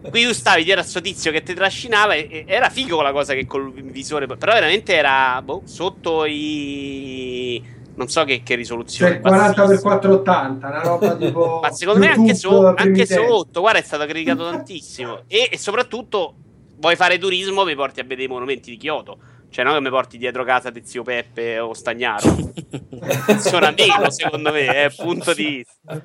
Qui 0.10 0.24
tu 0.24 0.34
stavi, 0.34 0.64
c'era 0.66 0.84
sto 0.84 1.02
tizio 1.02 1.32
che 1.32 1.44
ti 1.44 1.54
trascinava 1.54 2.14
e, 2.14 2.28
e 2.30 2.46
era 2.46 2.70
figo 2.70 3.02
la 3.02 3.14
cosa 3.14 3.34
che 3.34 3.48
col 3.48 3.72
visore, 3.72 4.28
però 4.28 4.52
veramente 4.52 4.94
era 4.94 5.42
boh, 5.42 5.62
sotto 5.64 6.26
i... 6.26 7.64
non 7.96 8.08
so 8.10 8.24
che, 8.26 8.44
che 8.44 8.56
risoluzione. 8.56 9.14
Cioè 9.14 9.22
40 9.22 9.54
x 9.54 9.56
bassissima. 9.56 9.82
480, 9.82 10.68
una 10.68 10.82
roba 10.82 11.16
tipo. 11.18 11.60
Ma 11.62 11.72
secondo 11.72 12.00
me 12.02 12.12
anche, 12.12 12.36
so- 12.36 12.74
anche 12.76 13.06
sotto, 13.06 13.62
guarda, 13.62 13.80
è 13.80 13.84
stato 13.84 14.06
criticato 14.06 14.44
tantissimo. 14.52 15.22
E, 15.28 15.50
e 15.52 15.58
soprattutto, 15.58 16.36
vuoi 16.78 16.98
fare 16.98 17.18
turismo, 17.18 17.64
mi 17.64 17.76
porti 17.76 18.02
a 18.02 18.04
vedere 18.04 18.24
i 18.24 18.28
monumenti 18.28 18.70
di 18.70 18.78
Kyoto. 18.78 19.18
Cioè, 19.56 19.64
non 19.64 19.76
che 19.76 19.80
mi 19.80 19.90
porti 19.90 20.18
dietro 20.18 20.44
casa 20.44 20.70
di 20.70 20.82
zio 20.84 21.02
Peppe 21.02 21.60
o 21.60 21.74
Stagnaro. 21.74 22.28
Funziona 23.26 23.72
meno, 23.72 24.10
secondo 24.10 24.52
me, 24.52 24.66
è 24.66 24.92
punto 24.94 25.34
di 25.34 25.64
vista. 25.66 26.04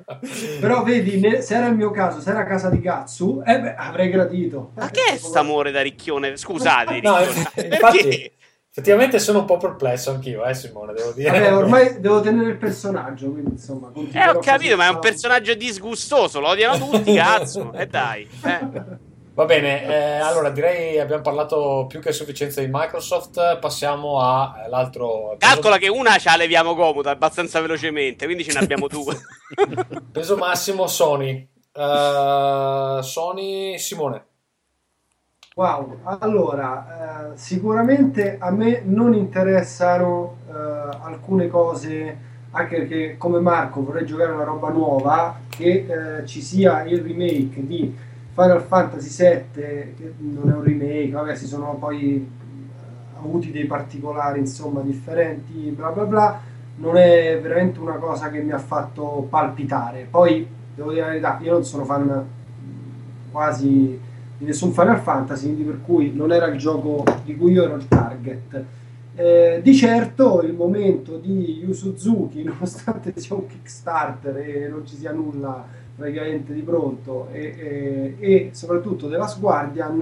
Però 0.61 0.83
vedi, 0.83 1.19
ne- 1.19 1.41
se 1.41 1.55
era 1.55 1.67
il 1.67 1.75
mio 1.75 1.91
caso, 1.91 2.21
se 2.21 2.29
era 2.29 2.45
casa 2.45 2.69
di 2.69 2.79
Gatsu, 2.79 3.43
eh 3.45 3.59
beh, 3.59 3.75
avrei 3.75 4.09
gradito. 4.09 4.71
Ma 4.75 4.89
che 4.89 5.03
è 5.03 5.17
st'amore 5.17 5.71
da 5.71 5.81
ricchione? 5.81 6.37
Scusate, 6.37 7.01
No, 7.03 7.17
ricchione. 7.17 7.39
infatti, 7.73 7.97
Perché? 7.97 8.31
effettivamente 8.69 9.19
sono 9.19 9.39
un 9.39 9.45
po' 9.45 9.57
perplesso 9.57 10.11
anch'io, 10.11 10.45
eh, 10.45 10.53
Simone, 10.53 10.93
devo 10.93 11.11
dire. 11.11 11.31
Vabbè, 11.31 11.53
ormai 11.53 11.99
devo 11.99 12.21
tenere 12.21 12.51
il 12.51 12.57
personaggio, 12.57 13.31
quindi 13.31 13.51
insomma. 13.51 13.91
Eh, 14.13 14.29
ho 14.29 14.39
capito, 14.39 14.77
ma 14.77 14.85
è 14.85 14.89
un 14.89 14.93
no? 14.93 14.99
personaggio 15.01 15.55
disgustoso, 15.55 16.39
lo 16.39 16.47
odiano 16.47 16.77
tutti, 16.89 17.13
cazzo. 17.15 17.73
E 17.75 17.85
dai. 17.85 18.25
Eh. 18.45 19.09
Va 19.41 19.47
bene, 19.47 19.83
eh, 19.85 20.19
allora 20.19 20.51
direi 20.51 20.99
abbiamo 20.99 21.23
parlato 21.23 21.87
più 21.87 21.99
che 21.99 22.09
a 22.09 22.13
sufficienza 22.13 22.61
di 22.61 22.69
Microsoft, 22.71 23.57
passiamo 23.57 24.21
all'altro 24.21 25.35
Calcola 25.39 25.79
che 25.79 25.87
una 25.87 26.19
ce 26.19 26.29
la 26.29 26.35
leviamo 26.35 26.75
comoda 26.75 27.09
abbastanza 27.09 27.59
velocemente, 27.59 28.25
quindi 28.25 28.43
ce 28.43 28.53
ne 28.53 28.59
abbiamo 28.59 28.85
due. 28.87 29.17
peso 30.11 30.37
massimo 30.37 30.85
Sony. 30.85 31.49
Eh, 31.73 32.99
Sony 33.01 33.79
Simone. 33.79 34.25
Wow, 35.55 36.01
allora, 36.03 37.31
eh, 37.31 37.35
sicuramente 37.35 38.37
a 38.39 38.51
me 38.51 38.83
non 38.85 39.15
interessano 39.15 40.37
eh, 40.47 40.97
alcune 41.01 41.47
cose, 41.47 42.17
anche 42.51 42.75
perché 42.77 43.17
come 43.17 43.39
Marco 43.39 43.83
vorrei 43.83 44.05
giocare 44.05 44.33
una 44.33 44.43
roba 44.43 44.69
nuova, 44.69 45.39
che 45.49 46.19
eh, 46.19 46.27
ci 46.27 46.43
sia 46.43 46.83
il 46.83 47.01
remake 47.01 47.65
di 47.65 48.09
Final 48.33 48.61
Fantasy 48.61 49.23
VII, 49.23 49.61
che 49.61 50.13
non 50.19 50.49
è 50.49 50.53
un 50.53 50.63
remake, 50.63 51.11
vabbè, 51.11 51.35
si 51.35 51.45
sono 51.45 51.75
poi 51.77 52.15
eh, 52.15 53.17
avuti 53.17 53.51
dei 53.51 53.65
particolari, 53.65 54.39
insomma, 54.39 54.81
differenti, 54.81 55.69
bla 55.75 55.89
bla 55.89 56.05
bla, 56.05 56.41
non 56.77 56.95
è 56.95 57.37
veramente 57.41 57.79
una 57.79 57.95
cosa 57.95 58.29
che 58.29 58.39
mi 58.41 58.51
ha 58.51 58.57
fatto 58.57 59.27
palpitare. 59.29 60.07
Poi, 60.09 60.47
devo 60.73 60.91
dire 60.91 61.01
la 61.01 61.07
verità, 61.07 61.39
io 61.41 61.51
non 61.51 61.65
sono 61.65 61.83
fan 61.83 62.05
mm, 62.05 63.31
quasi 63.31 63.99
di 64.37 64.45
nessun 64.45 64.71
Final 64.71 64.99
Fantasy, 64.99 65.45
quindi 65.45 65.63
per 65.63 65.81
cui 65.81 66.13
non 66.15 66.31
era 66.31 66.47
il 66.47 66.57
gioco 66.57 67.03
di 67.25 67.35
cui 67.35 67.51
io 67.51 67.63
ero 67.63 67.75
il 67.75 67.87
target. 67.87 68.63
Eh, 69.13 69.59
di 69.61 69.75
certo 69.75 70.41
il 70.41 70.53
momento 70.53 71.17
di 71.17 71.59
Yu 71.59 71.73
Suzuki, 71.73 72.43
nonostante 72.43 73.11
sia 73.17 73.35
un 73.35 73.45
Kickstarter 73.45 74.37
e 74.37 74.67
non 74.69 74.87
ci 74.87 74.95
sia 74.95 75.11
nulla 75.11 75.79
praticamente 76.01 76.51
di 76.53 76.61
pronto, 76.61 77.27
e, 77.31 77.55
e- 77.57 78.15
e 78.19 78.49
soprattutto 78.53 79.07
della 79.07 79.31
Guardian, 79.39 80.01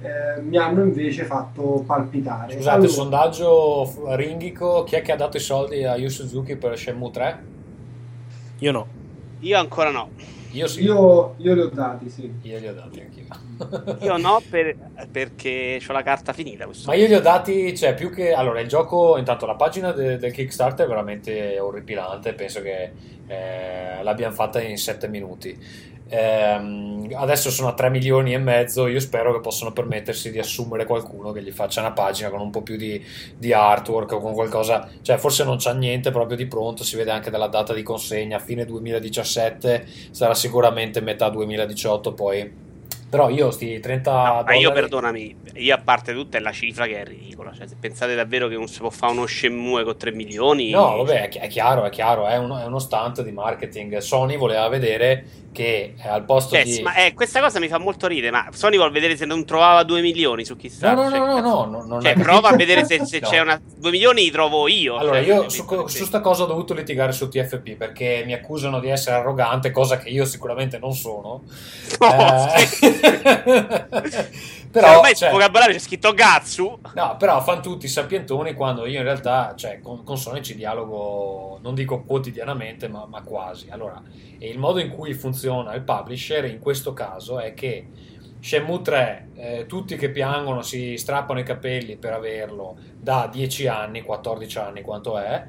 eh, 0.00 0.40
mi 0.40 0.56
hanno 0.56 0.82
invece 0.82 1.24
fatto 1.24 1.82
palpitare. 1.84 2.54
Scusate, 2.54 2.76
Allora, 2.76 2.88
sondaggio 2.90 3.92
ringhico, 4.14 4.84
chi 4.84 4.94
è 4.94 5.02
che 5.02 5.10
ha 5.12 5.16
dato 5.16 5.36
i 5.36 5.40
soldi 5.40 5.84
a 5.84 5.96
Yu 5.96 6.08
Suzuki 6.08 6.54
per 6.54 6.78
Shenmue 6.78 7.10
3? 7.10 7.42
Io 8.60 8.72
no. 8.72 8.86
Io 9.40 9.58
ancora 9.58 9.90
no. 9.90 10.10
Io 10.56 10.66
sì, 10.68 10.82
io, 10.82 11.34
io 11.36 11.52
li 11.54 11.60
ho 11.60 11.68
dati, 11.68 12.08
sì. 12.08 12.32
io 12.42 12.58
li 12.58 12.66
ho 12.66 12.72
dati 12.72 13.00
anch'io. 13.00 13.24
Io 14.00 14.16
no 14.16 14.40
per- 14.48 14.76
perché 15.10 15.80
ho 15.86 15.92
la 15.92 16.02
carta 16.02 16.32
finita. 16.32 16.64
Questo. 16.64 16.88
Ma 16.88 16.96
io 16.96 17.06
li 17.06 17.14
ho 17.14 17.20
dati, 17.20 17.76
cioè, 17.76 17.94
più 17.94 18.10
che... 18.10 18.32
Allora, 18.32 18.60
il 18.60 18.68
gioco, 18.68 19.16
intanto 19.18 19.44
la 19.46 19.54
pagina 19.54 19.92
de- 19.92 20.16
del 20.16 20.32
Kickstarter 20.32 20.86
è 20.86 20.88
veramente 20.88 21.58
orripilante, 21.58 22.32
penso 22.32 22.60
che 22.62 22.90
eh, 23.26 24.02
l'abbiamo 24.02 24.34
fatta 24.34 24.60
in 24.62 24.76
7 24.78 25.08
minuti. 25.08 25.58
Ehm, 26.08 27.08
adesso 27.14 27.50
sono 27.50 27.68
a 27.68 27.74
3 27.74 27.90
milioni 27.90 28.32
e 28.32 28.38
mezzo, 28.38 28.86
io 28.86 29.00
spero 29.00 29.32
che 29.32 29.40
possano 29.40 29.72
permettersi 29.72 30.30
di 30.30 30.38
assumere 30.38 30.84
qualcuno 30.84 31.32
che 31.32 31.42
gli 31.42 31.50
faccia 31.50 31.80
una 31.80 31.92
pagina 31.92 32.30
con 32.30 32.40
un 32.40 32.50
po' 32.50 32.62
più 32.62 32.76
di, 32.76 33.04
di 33.36 33.52
artwork 33.52 34.12
o 34.12 34.20
con 34.20 34.34
qualcosa, 34.34 34.88
cioè 35.02 35.16
forse 35.16 35.44
non 35.44 35.56
c'ha 35.58 35.72
niente 35.72 36.10
proprio 36.10 36.36
di 36.36 36.46
pronto, 36.46 36.84
si 36.84 36.96
vede 36.96 37.10
anche 37.10 37.30
dalla 37.30 37.48
data 37.48 37.74
di 37.74 37.82
consegna, 37.82 38.38
fine 38.38 38.64
2017, 38.64 39.86
sarà 40.10 40.34
sicuramente 40.34 41.00
metà 41.00 41.28
2018 41.28 42.14
poi. 42.14 42.64
Però 43.08 43.28
io 43.28 43.50
sti 43.52 43.78
30 43.80 44.10
No, 44.10 44.42
ma 44.44 44.54
io 44.54 44.68
dollari- 44.68 44.74
perdonami, 44.80 45.36
io 45.54 45.74
a 45.74 45.78
parte 45.78 46.12
tutto 46.12 46.36
è 46.36 46.40
la 46.40 46.50
cifra 46.52 46.86
che 46.86 47.00
è 47.00 47.04
ridicola. 47.04 47.52
Cioè, 47.52 47.68
se 47.68 47.76
pensate 47.80 48.14
davvero 48.14 48.48
che 48.48 48.56
non 48.56 48.66
si 48.66 48.80
può 48.80 48.90
fare 48.90 49.12
uno 49.12 49.26
Shenmue 49.26 49.84
con 49.84 49.96
3 49.96 50.12
milioni, 50.12 50.70
No, 50.70 50.96
vabbè, 50.96 51.22
è 51.22 51.28
chi- 51.28 51.38
è 51.38 51.46
chiaro, 51.48 51.84
è 51.84 51.90
chiaro, 51.90 52.26
è 52.26 52.36
uno, 52.36 52.58
è 52.58 52.64
uno 52.64 52.78
stunt 52.80 53.22
di 53.22 53.30
marketing. 53.32 53.98
Sony 53.98 54.36
voleva 54.36 54.68
vedere 54.68 55.24
che 55.52 55.94
eh, 55.96 56.08
al 56.08 56.24
posto 56.24 56.54
Cioè, 56.56 56.64
di... 56.64 56.82
ma 56.82 56.94
eh, 56.96 57.14
questa 57.14 57.40
cosa 57.40 57.60
mi 57.60 57.68
fa 57.68 57.78
molto 57.78 58.06
ridere. 58.08 58.30
Ma 58.32 58.48
Sony 58.50 58.76
vuole 58.76 58.90
vedere 58.90 59.16
se 59.16 59.24
non 59.24 59.44
trovava 59.46 59.84
2 59.84 60.00
milioni 60.02 60.44
su 60.44 60.52
No, 60.52 60.58
Kickstarter. 60.58 61.04
no, 61.04 61.10
Cioè, 61.10 61.18
no, 61.18 61.40
no, 61.40 61.64
no, 61.64 61.84
no, 61.86 62.02
Cioè, 62.02 62.12
prova 62.14 62.48
a 62.48 62.56
vedere 62.56 62.84
se, 62.86 63.06
se 63.06 63.20
No. 63.20 63.28
c'è 63.28 63.40
una 63.40 63.58
2 63.64 63.90
milioni 63.90 64.22
li 64.24 64.30
trovo 64.30 64.66
io. 64.68 64.96
Allora, 64.96 65.22
Cioè, 65.24 65.34
io 65.34 65.48
su, 65.48 65.62
metto 65.62 65.86
su 65.88 66.04
sta 66.04 66.20
cosa 66.20 66.42
ho 66.42 66.46
dovuto 66.46 66.74
litigare 66.74 67.12
su 67.12 67.28
TFP 67.28 67.76
perché 67.76 68.24
mi 68.26 68.34
accusano 68.34 68.80
di 68.80 68.88
essere 68.90 69.16
arrogante, 69.16 69.70
cosa 69.70 69.96
che 69.96 70.08
io 70.10 70.24
sicuramente 70.26 70.78
non 70.78 70.92
sono. 70.92 71.44
No, 72.00 72.52
Eh, 72.54 72.66
sì. 72.66 72.94
però, 74.70 74.86
Cioè, 74.86 74.96
ormai 74.96 75.14
cioè, 75.14 75.30
vocabolario 75.30 75.74
c'è 75.74 75.80
scritto 75.80 76.12
Gatsu. 76.12 76.80
No, 76.94 77.16
però 77.18 77.42
fanno 77.42 77.60
tutti 77.60 77.86
i 77.86 77.88
sapientoni 77.88 78.54
quando 78.54 78.86
io 78.86 78.98
in 78.98 79.04
realtà, 79.04 79.54
cioè, 79.56 79.80
con, 79.80 80.04
con 80.04 80.18
Sony 80.18 80.42
ci 80.42 80.54
dialogo, 80.54 81.58
non 81.62 81.74
dico 81.74 82.02
quotidianamente, 82.02 82.88
ma, 82.88 83.06
ma 83.06 83.22
quasi. 83.22 83.68
Allora, 83.70 84.02
e 84.38 84.48
il 84.48 84.58
modo 84.58 84.78
in 84.80 84.90
cui 84.90 85.14
funziona 85.14 85.74
il 85.74 85.82
publisher 85.82 86.44
in 86.44 86.58
questo 86.58 86.92
caso 86.92 87.38
è 87.38 87.54
che 87.54 87.86
Shenmue 88.40 88.80
3, 88.80 89.28
eh, 89.34 89.66
tutti 89.66 89.96
che 89.96 90.10
piangono 90.10 90.62
si 90.62 90.96
strappano 90.96 91.40
i 91.40 91.42
capelli 91.42 91.96
per 91.96 92.12
averlo 92.12 92.76
da 92.96 93.28
10 93.30 93.66
anni, 93.66 94.02
14 94.02 94.58
anni, 94.58 94.82
quanto 94.82 95.18
è. 95.18 95.44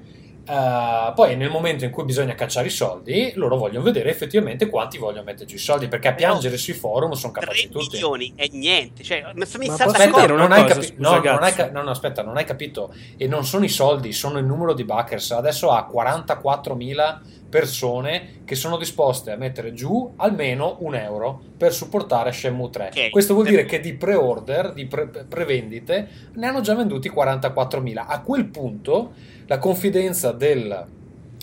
Eh, 0.49 1.11
poi 1.13 1.35
nel 1.35 1.49
momento 1.49 1.83
in 1.83 1.91
cui 1.91 2.05
bisogna 2.05 2.33
cacciare 2.33 2.67
i 2.67 2.71
soldi, 2.71 3.33
loro 3.35 3.57
vogliono 3.57 3.83
vedere 3.83 4.09
effettivamente 4.09 4.67
quanti 4.69 4.97
vogliono 4.97 5.23
mettere 5.23 5.45
giù 5.45 5.55
i 5.55 5.59
soldi, 5.59 5.87
perché 5.89 6.07
a 6.07 6.13
piangere 6.13 6.55
sui 6.57 6.73
forum 6.73 7.11
sono 7.13 7.33
3 7.33 7.41
capaci 7.41 7.69
tutti. 7.69 7.87
milioni 7.91 8.31
è 8.35 8.47
niente. 8.51 9.03
Cioè, 9.03 9.21
ma 9.23 9.31
mi 9.33 9.67
Ma 9.67 9.73
sta 9.73 9.83
posso 9.85 9.97
Aspetta, 9.97 10.25
non 10.27 10.51
hai 10.53 10.61
cosa, 10.63 10.73
capi- 10.75 10.93
no, 10.97 11.09
non 11.09 11.23
hai 11.43 11.51
Gazzo? 11.51 11.55
ca- 11.55 11.71
no, 11.71 11.81
no, 11.81 11.89
aspetta, 11.89 12.21
non 12.23 12.37
hai 12.37 12.45
capito. 12.45 12.93
E 13.17 13.27
non 13.27 13.43
sono 13.45 13.65
i 13.65 13.69
soldi, 13.69 14.13
sono 14.13 14.37
il 14.39 14.45
numero 14.45 14.73
di 14.73 14.83
backers. 14.85 15.31
Adesso 15.31 15.69
ha 15.69 15.85
44.000 15.91 17.19
persone 17.49 18.41
che 18.45 18.55
sono 18.55 18.75
disposte 18.77 19.31
a 19.31 19.37
mettere 19.37 19.73
giù 19.73 20.13
almeno 20.17 20.77
un 20.79 20.95
euro 20.95 21.39
per 21.57 21.73
supportare 21.73 22.31
Shenmue 22.31 22.69
3. 22.69 22.91
Ok. 22.93 23.09
Questo 23.09 23.33
vuol 23.33 23.47
dire 23.47 23.65
che 23.65 23.79
di 23.79 23.93
pre-order, 23.93 24.73
di 24.73 24.85
pre- 24.85 25.07
prevendite, 25.07 26.07
ne 26.33 26.47
hanno 26.47 26.61
già 26.61 26.75
venduti 26.75 27.09
44.000. 27.09 28.05
A 28.07 28.21
quel 28.21 28.45
punto 28.45 29.13
la 29.47 29.59
confidenza 29.59 30.33
del 30.33 30.85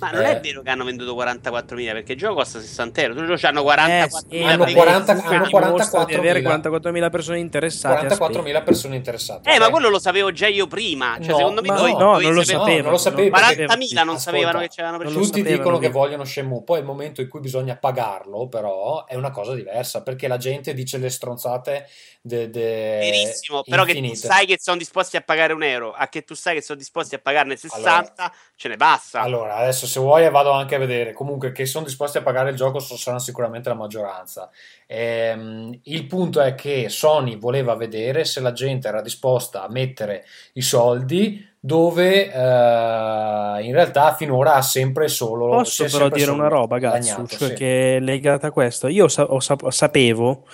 Ma 0.00 0.10
non 0.10 0.22
Eh. 0.22 0.30
è 0.36 0.40
vero 0.40 0.62
che 0.62 0.70
hanno 0.70 0.84
venduto 0.84 1.14
44.000 1.14 1.92
perché 1.92 2.12
il 2.12 2.18
gioco 2.18 2.34
costa 2.34 2.60
60 2.60 3.00
euro. 3.02 3.14
Tu 3.14 3.26
giochi 3.26 3.46
hanno 3.46 3.62
44.000 3.62 4.26
Eh, 4.28 4.42
hanno 4.52 4.64
per- 4.64 4.74
40 4.74 5.14
comunque 5.14 5.36
hanno 5.36 5.44
dimostra 5.46 6.04
di 6.04 6.14
44.000. 6.14 6.18
avere 6.18 6.42
44.000 6.42 7.10
persone 7.10 7.38
interessate. 7.38 8.06
a 8.06 8.16
44.000 8.16 8.62
persone 8.62 8.96
interessate. 8.96 9.52
Eh, 9.54 9.58
ma 9.58 9.70
quello 9.70 9.88
lo 9.88 9.98
sapevo 9.98 10.32
già 10.32 10.46
io 10.48 10.66
prima. 10.66 11.16
Cioè, 11.20 11.30
No, 11.30 11.36
secondo 11.38 11.62
me 11.62 11.68
voi 11.68 11.92
no, 11.92 11.98
no, 11.98 12.18
non 12.18 12.34
lo 12.34 12.42
sapevo. 12.42 12.90
non 12.90 12.92
lo 12.92 13.02
perché- 13.02 13.30
40.000 13.30 14.02
non 14.04 14.14
Ascolta, 14.16 14.18
sapevano 14.30 14.58
che 14.60 14.68
c'erano 14.68 14.98
persone. 14.98 15.20
Tutti 15.24 15.38
sapevano, 15.38 15.56
dicono 15.56 15.78
che 15.78 15.88
vogliono 15.90 16.24
Shenmue, 16.24 16.62
poi 16.62 16.78
il 16.80 16.84
momento 16.84 17.20
in 17.20 17.28
cui 17.28 17.40
bisogna 17.40 17.76
pagarlo, 17.76 18.48
però, 18.48 19.04
è 19.06 19.14
una 19.14 19.30
cosa 19.30 19.54
diversa, 19.54 20.02
perché 20.02 20.26
la 20.28 20.36
gente 20.38 20.74
dice 20.74 20.98
le 20.98 21.08
stronzate 21.10 21.88
de, 22.20 22.50
de- 22.50 22.98
Verissimo, 23.10 23.62
però 23.62 23.84
che 23.84 23.92
tu 23.92 23.98
infinite. 23.98 24.26
sai 24.26 24.46
che 24.46 24.56
sono 24.58 24.76
disposti 24.78 25.16
a 25.16 25.20
pagare 25.20 25.52
un 25.52 25.62
euro, 25.62 25.92
a 25.92 26.08
che 26.08 26.24
tu 26.24 26.34
sai 26.34 26.54
che 26.54 26.62
sono 26.62 26.78
disposti 26.78 27.14
a 27.14 27.18
pagarne 27.18 27.56
60, 27.56 28.32
ce 28.56 28.68
ne 28.68 28.76
passa. 28.76 29.20
Allora, 29.20 29.56
adesso 29.56 29.83
se 29.86 30.00
vuoi 30.00 30.28
vado 30.30 30.50
anche 30.50 30.74
a 30.74 30.78
vedere. 30.78 31.12
Comunque, 31.12 31.52
che 31.52 31.66
sono 31.66 31.84
disposti 31.84 32.18
a 32.18 32.22
pagare 32.22 32.50
il 32.50 32.56
gioco 32.56 32.78
saranno 32.78 33.20
sicuramente 33.20 33.68
la 33.68 33.74
maggioranza. 33.74 34.50
Ehm, 34.86 35.78
il 35.84 36.06
punto 36.06 36.40
è 36.40 36.54
che 36.54 36.88
Sony 36.88 37.38
voleva 37.38 37.74
vedere 37.74 38.24
se 38.24 38.40
la 38.40 38.52
gente 38.52 38.88
era 38.88 39.00
disposta 39.00 39.62
a 39.62 39.70
mettere 39.70 40.24
i 40.54 40.62
soldi 40.62 41.52
dove 41.64 42.30
eh, 42.30 43.62
in 43.64 43.72
realtà 43.72 44.14
finora 44.14 44.52
ha 44.52 44.60
sempre 44.60 45.08
solo 45.08 45.48
Posso 45.48 45.84
però 45.84 45.96
sempre 45.96 46.18
dire 46.18 46.30
solo 46.30 46.40
una 46.40 46.48
roba, 46.48 46.76
Gatsu, 46.78 47.24
cioè 47.26 47.48
sì. 47.48 47.54
che 47.54 47.96
è 47.96 48.00
legata 48.00 48.48
a 48.48 48.50
questo. 48.50 48.86
Io 48.88 49.08
sa- 49.08 49.24
ho 49.24 49.40
sap- 49.40 49.66
sapevo, 49.70 50.44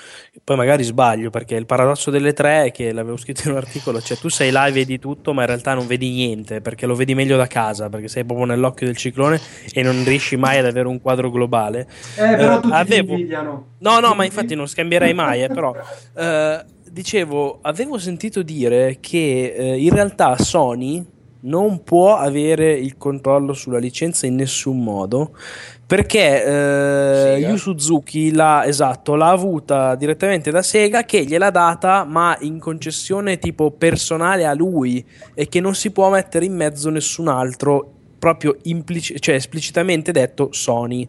poi 0.44 0.56
magari 0.56 0.84
sbaglio, 0.84 1.30
perché 1.30 1.56
il 1.56 1.66
paradosso 1.66 2.12
delle 2.12 2.32
tre 2.32 2.66
è 2.66 2.70
che 2.70 2.92
l'avevo 2.92 3.16
scritto 3.16 3.42
in 3.46 3.50
un 3.50 3.56
articolo, 3.56 4.00
cioè 4.00 4.16
tu 4.18 4.28
sei 4.28 4.52
là 4.52 4.68
e 4.68 4.72
vedi 4.72 5.00
tutto, 5.00 5.32
ma 5.34 5.40
in 5.40 5.48
realtà 5.48 5.74
non 5.74 5.88
vedi 5.88 6.10
niente, 6.10 6.60
perché 6.60 6.86
lo 6.86 6.94
vedi 6.94 7.16
meglio 7.16 7.36
da 7.36 7.48
casa, 7.48 7.88
perché 7.88 8.06
sei 8.06 8.24
proprio 8.24 8.46
nell'occhio 8.46 8.86
del 8.86 8.96
ciclone 8.96 9.40
e 9.72 9.82
non 9.82 10.04
riesci 10.04 10.36
mai 10.36 10.58
ad 10.58 10.66
avere 10.66 10.86
un 10.86 11.00
quadro 11.00 11.28
globale. 11.32 11.88
Eh, 12.16 12.36
però 12.36 12.58
Eh, 12.58 12.60
tutti 12.60 12.72
avevo- 12.74 13.06
ti 13.06 13.10
invidiano. 13.14 13.66
No, 13.78 13.98
no, 13.98 14.14
ma 14.14 14.24
infatti 14.24 14.54
non 14.54 14.68
scambierei 14.68 15.12
mai, 15.12 15.42
eh, 15.42 15.48
però 15.48 15.74
eh, 16.16 16.64
dicevo, 16.90 17.58
avevo 17.62 17.98
sentito 17.98 18.42
dire 18.42 18.98
che 19.00 19.54
eh, 19.56 19.82
in 19.82 19.90
realtà 19.90 20.36
Sony 20.38 21.04
non 21.42 21.82
può 21.84 22.16
avere 22.16 22.72
il 22.72 22.96
controllo 22.98 23.54
sulla 23.54 23.78
licenza 23.78 24.26
in 24.26 24.34
nessun 24.34 24.82
modo 24.82 25.34
perché 25.86 26.44
eh. 26.44 27.38
Yu 27.40 27.56
Suzuki 27.56 28.32
l'ha, 28.32 28.66
esatto, 28.66 29.14
l'ha 29.14 29.30
avuta 29.30 29.94
direttamente 29.94 30.50
da 30.50 30.60
Sega 30.60 31.04
che 31.04 31.24
gliel'ha 31.24 31.50
data 31.50 32.04
ma 32.04 32.36
in 32.40 32.58
concessione 32.58 33.38
tipo 33.38 33.70
personale 33.70 34.44
a 34.44 34.52
lui 34.52 35.04
e 35.34 35.48
che 35.48 35.60
non 35.60 35.74
si 35.74 35.90
può 35.90 36.10
mettere 36.10 36.44
in 36.44 36.54
mezzo 36.54 36.90
nessun 36.90 37.28
altro 37.28 37.90
proprio 38.18 38.56
implici- 38.64 39.18
cioè 39.18 39.34
esplicitamente 39.34 40.12
detto 40.12 40.48
Sony 40.52 41.08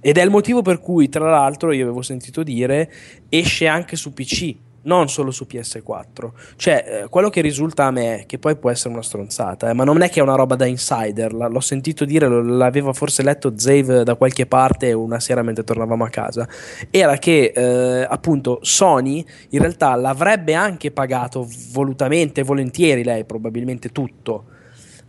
ed 0.00 0.16
è 0.16 0.22
il 0.22 0.30
motivo 0.30 0.62
per 0.62 0.80
cui, 0.80 1.10
tra 1.10 1.28
l'altro, 1.28 1.72
io 1.72 1.84
avevo 1.84 2.00
sentito 2.00 2.42
dire 2.42 2.90
esce 3.28 3.66
anche 3.66 3.96
su 3.96 4.14
PC, 4.14 4.54
non 4.82 5.08
solo 5.08 5.30
su 5.30 5.46
PS4. 5.48 6.30
Cioè, 6.56 7.02
eh, 7.04 7.08
quello 7.08 7.28
che 7.30 7.40
risulta 7.40 7.84
a 7.84 7.90
me, 7.90 8.24
che 8.26 8.38
poi 8.38 8.56
può 8.56 8.70
essere 8.70 8.92
una 8.92 9.02
stronzata, 9.02 9.70
eh, 9.70 9.72
ma 9.72 9.84
non 9.84 10.02
è 10.02 10.08
che 10.08 10.20
è 10.20 10.22
una 10.22 10.34
roba 10.34 10.54
da 10.54 10.66
insider, 10.66 11.32
la- 11.32 11.48
l'ho 11.48 11.60
sentito 11.60 12.04
dire, 12.04 12.26
lo- 12.28 12.42
l'aveva 12.42 12.92
forse 12.92 13.22
letto 13.22 13.52
Zave 13.56 14.04
da 14.04 14.14
qualche 14.14 14.46
parte 14.46 14.92
una 14.92 15.20
sera 15.20 15.42
mentre 15.42 15.64
tornavamo 15.64 16.04
a 16.04 16.08
casa, 16.08 16.48
era 16.90 17.16
che 17.18 17.52
eh, 17.54 18.06
appunto 18.08 18.58
Sony 18.62 19.24
in 19.50 19.60
realtà 19.60 19.94
l'avrebbe 19.94 20.54
anche 20.54 20.90
pagato 20.90 21.46
volutamente, 21.72 22.42
volentieri 22.42 23.04
lei, 23.04 23.24
probabilmente 23.24 23.90
tutto 23.90 24.44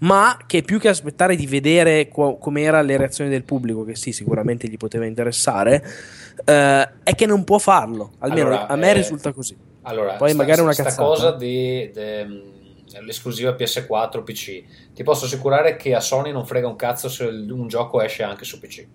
ma 0.02 0.38
che 0.46 0.62
più 0.62 0.80
che 0.80 0.88
aspettare 0.90 1.36
di 1.36 1.48
vedere 1.48 2.08
co- 2.08 2.38
com'era 2.38 2.82
le 2.82 2.98
reazioni 2.98 3.30
del 3.30 3.44
pubblico, 3.44 3.84
che 3.84 3.96
sì, 3.96 4.12
sicuramente 4.12 4.68
gli 4.68 4.78
poteva 4.78 5.06
interessare, 5.06 5.84
eh, 6.46 6.90
è 7.04 7.16
che 7.16 7.26
non 7.26 7.44
può 7.44 7.58
farlo. 7.60 8.12
Almeno 8.20 8.48
Allora, 8.48 8.68
a 8.68 8.76
me 8.76 8.90
eh, 8.90 8.94
risulta 8.94 9.32
così. 9.32 9.56
Allora, 9.84 10.14
Poi 10.14 10.30
sta, 10.30 10.38
magari 10.38 10.62
una 10.62 10.74
cazzata. 10.74 11.04
cosa 11.04 11.32
di, 11.32 11.90
de- 11.94 12.50
l'esclusiva 13.02 13.52
PS4 13.52 14.24
PC, 14.24 14.64
ti 14.94 15.04
posso 15.04 15.26
assicurare 15.26 15.76
che 15.76 15.94
a 15.96 16.00
Sony 16.00 16.32
non 16.32 16.46
frega 16.46 16.68
un 16.68 16.76
cazzo 16.76 17.08
se 17.08 17.26
un 17.26 17.68
gioco 17.68 18.02
esce 18.02 18.24
anche 18.24 18.44
su 18.46 18.60
PC. 18.60 18.86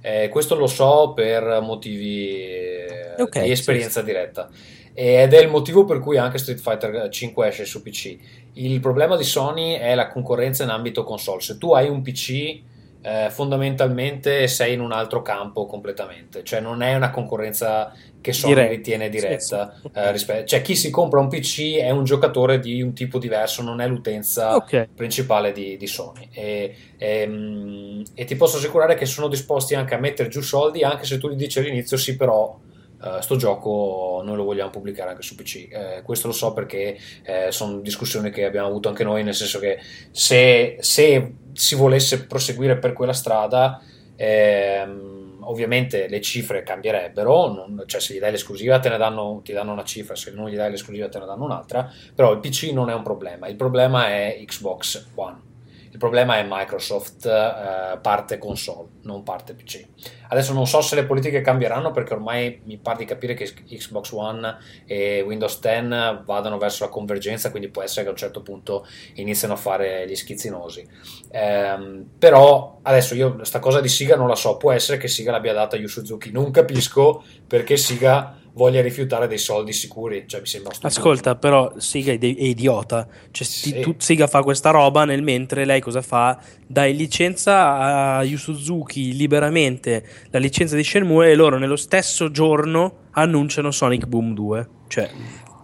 Eh, 0.00 0.28
questo 0.28 0.56
lo 0.56 0.66
so 0.66 1.12
per 1.14 1.60
motivi 1.62 2.30
eh, 2.36 3.14
Ok, 3.18 3.38
di 3.38 3.46
sì, 3.46 3.52
esperienza 3.52 4.02
diretta. 4.02 4.50
Ed 4.94 5.32
è 5.32 5.40
il 5.40 5.48
motivo 5.48 5.84
per 5.84 6.00
cui 6.00 6.18
anche 6.18 6.36
Street 6.38 6.58
Fighter 6.60 7.08
5 7.08 7.48
esce 7.48 7.64
su 7.64 7.80
PC. 7.82 8.18
Il 8.54 8.80
problema 8.80 9.16
di 9.16 9.24
Sony 9.24 9.74
è 9.74 9.94
la 9.94 10.08
concorrenza 10.08 10.64
in 10.64 10.68
ambito 10.70 11.04
console. 11.04 11.40
Se 11.40 11.56
tu 11.56 11.72
hai 11.72 11.88
un 11.88 12.02
PC, 12.02 12.62
eh, 13.00 13.28
fondamentalmente 13.30 14.46
sei 14.46 14.74
in 14.74 14.80
un 14.80 14.92
altro 14.92 15.22
campo 15.22 15.64
completamente. 15.66 16.44
Cioè, 16.44 16.60
non 16.60 16.82
è 16.82 16.94
una 16.94 17.10
concorrenza 17.10 17.90
che 18.20 18.32
Sony 18.34 18.54
Diretta. 18.54 18.68
ritiene 18.68 19.08
Sì, 19.10 19.18
diretta. 19.18 19.72
sì. 19.80 19.90
eh, 19.92 20.12
rispe- 20.12 20.44
cioè, 20.44 20.60
chi 20.62 20.76
si 20.76 20.90
compra 20.90 21.20
un 21.20 21.28
PC 21.28 21.76
è 21.78 21.90
un 21.90 22.04
giocatore 22.04 22.58
di 22.60 22.82
un 22.82 22.92
tipo 22.94 23.18
diverso, 23.18 23.62
non 23.62 23.80
è 23.80 23.86
l'utenza 23.88 24.54
Ok. 24.56 24.86
principale 24.94 25.52
di, 25.52 25.76
di 25.78 25.86
Sony. 25.86 26.28
E, 26.30 26.76
ehm, 26.98 28.02
e 28.14 28.24
ti 28.24 28.36
posso 28.36 28.58
assicurare 28.58 28.94
che 28.96 29.06
sono 29.06 29.28
disposti 29.28 29.74
anche 29.74 29.94
a 29.94 29.98
mettere 29.98 30.28
giù 30.28 30.42
soldi, 30.42 30.82
anche 30.84 31.04
se 31.06 31.16
tu 31.18 31.30
gli 31.30 31.36
dici 31.36 31.58
all'inizio 31.58 31.96
sì, 31.96 32.16
però. 32.16 32.60
Eh, 33.04 33.22
sto 33.22 33.36
gioco 33.36 34.22
noi 34.24 34.36
lo 34.36 34.44
vogliamo 34.44 34.70
pubblicare 34.70 35.10
anche 35.10 35.22
su 35.22 35.34
PC. 35.34 35.68
Eh, 35.70 36.02
questo 36.04 36.28
lo 36.28 36.32
so 36.32 36.52
perché 36.52 36.96
eh, 37.24 37.50
sono 37.50 37.78
discussioni 37.80 38.30
che 38.30 38.44
abbiamo 38.44 38.68
avuto 38.68 38.88
anche 38.88 39.04
noi, 39.04 39.24
nel 39.24 39.34
senso 39.34 39.58
che 39.58 39.78
se, 40.10 40.76
se 40.80 41.34
si 41.52 41.74
volesse 41.74 42.26
proseguire 42.26 42.78
per 42.78 42.92
quella 42.92 43.12
strada, 43.12 43.82
ehm, 44.16 45.38
ovviamente 45.44 46.06
le 46.08 46.20
cifre 46.20 46.62
cambierebbero, 46.62 47.52
non- 47.52 47.82
cioè 47.86 48.00
se 48.00 48.14
gli 48.14 48.18
dai 48.18 48.30
l'esclusiva 48.30 48.78
te 48.78 48.88
ne 48.88 48.96
danno, 48.96 49.40
ti 49.44 49.52
danno 49.52 49.72
una 49.72 49.84
cifra, 49.84 50.14
se 50.14 50.30
non 50.30 50.48
gli 50.48 50.56
dai 50.56 50.70
l'esclusiva 50.70 51.08
te 51.08 51.18
ne 51.18 51.26
danno 51.26 51.44
un'altra, 51.44 51.90
però 52.14 52.32
il 52.32 52.38
PC 52.38 52.70
non 52.72 52.90
è 52.90 52.94
un 52.94 53.02
problema, 53.02 53.48
il 53.48 53.56
problema 53.56 54.08
è 54.08 54.40
Xbox 54.46 55.08
One. 55.16 55.51
Il 55.92 55.98
problema 55.98 56.38
è 56.38 56.46
Microsoft 56.48 57.26
eh, 57.26 57.98
parte 58.00 58.38
console, 58.38 58.88
non 59.02 59.22
parte 59.22 59.52
PC. 59.52 59.86
Adesso 60.28 60.54
non 60.54 60.66
so 60.66 60.80
se 60.80 60.94
le 60.94 61.04
politiche 61.04 61.42
cambieranno 61.42 61.90
perché 61.90 62.14
ormai 62.14 62.62
mi 62.64 62.78
pare 62.78 63.00
di 63.00 63.04
capire 63.04 63.34
che 63.34 63.52
Xbox 63.52 64.10
One 64.12 64.56
e 64.86 65.20
Windows 65.20 65.60
10 65.60 66.22
vadano 66.24 66.56
verso 66.56 66.84
la 66.84 66.90
convergenza, 66.90 67.50
quindi 67.50 67.68
può 67.68 67.82
essere 67.82 68.04
che 68.04 68.08
a 68.08 68.12
un 68.12 68.16
certo 68.16 68.40
punto 68.40 68.86
iniziano 69.16 69.52
a 69.52 69.58
fare 69.58 70.08
gli 70.08 70.16
schizzinosi. 70.16 70.88
Ehm, 71.30 72.08
però 72.18 72.78
adesso 72.80 73.14
io 73.14 73.44
sta 73.44 73.58
cosa 73.58 73.82
di 73.82 73.88
Siga 73.88 74.16
non 74.16 74.28
la 74.28 74.34
so, 74.34 74.56
può 74.56 74.72
essere 74.72 74.96
che 74.96 75.08
Siga 75.08 75.30
l'abbia 75.30 75.52
data 75.52 75.76
Yu 75.76 75.88
Suzuki, 75.88 76.32
non 76.32 76.50
capisco 76.50 77.22
perché 77.46 77.76
Siga 77.76 78.40
voglia 78.54 78.82
rifiutare 78.82 79.26
dei 79.26 79.38
soldi 79.38 79.72
sicuri, 79.72 80.24
cioè 80.26 80.40
mi 80.40 80.46
sembra 80.46 80.72
stupido. 80.74 80.98
Ascolta, 81.00 81.36
però 81.36 81.72
Siga 81.78 82.12
è, 82.12 82.18
de- 82.18 82.34
è 82.36 82.42
idiota. 82.42 83.08
Cioè, 83.30 83.46
Sì. 83.46 83.80
tu- 83.80 83.94
Siga 83.98 84.26
fa 84.26 84.42
questa 84.42 84.70
roba 84.70 85.04
nel 85.04 85.22
mentre 85.22 85.64
lei 85.64 85.80
cosa 85.80 86.02
fa? 86.02 86.38
Dai 86.66 86.94
licenza 86.96 88.16
a 88.18 88.22
Yu 88.24 88.36
Suzuki 88.36 89.14
liberamente 89.16 90.06
la 90.30 90.38
licenza 90.38 90.76
di 90.76 90.84
Shenmue 90.84 91.30
e 91.30 91.34
loro 91.34 91.58
nello 91.58 91.76
stesso 91.76 92.30
giorno 92.30 93.08
annunciano 93.12 93.70
Sonic 93.70 94.06
Boom 94.06 94.34
2. 94.34 94.68
Cioè, 94.88 95.10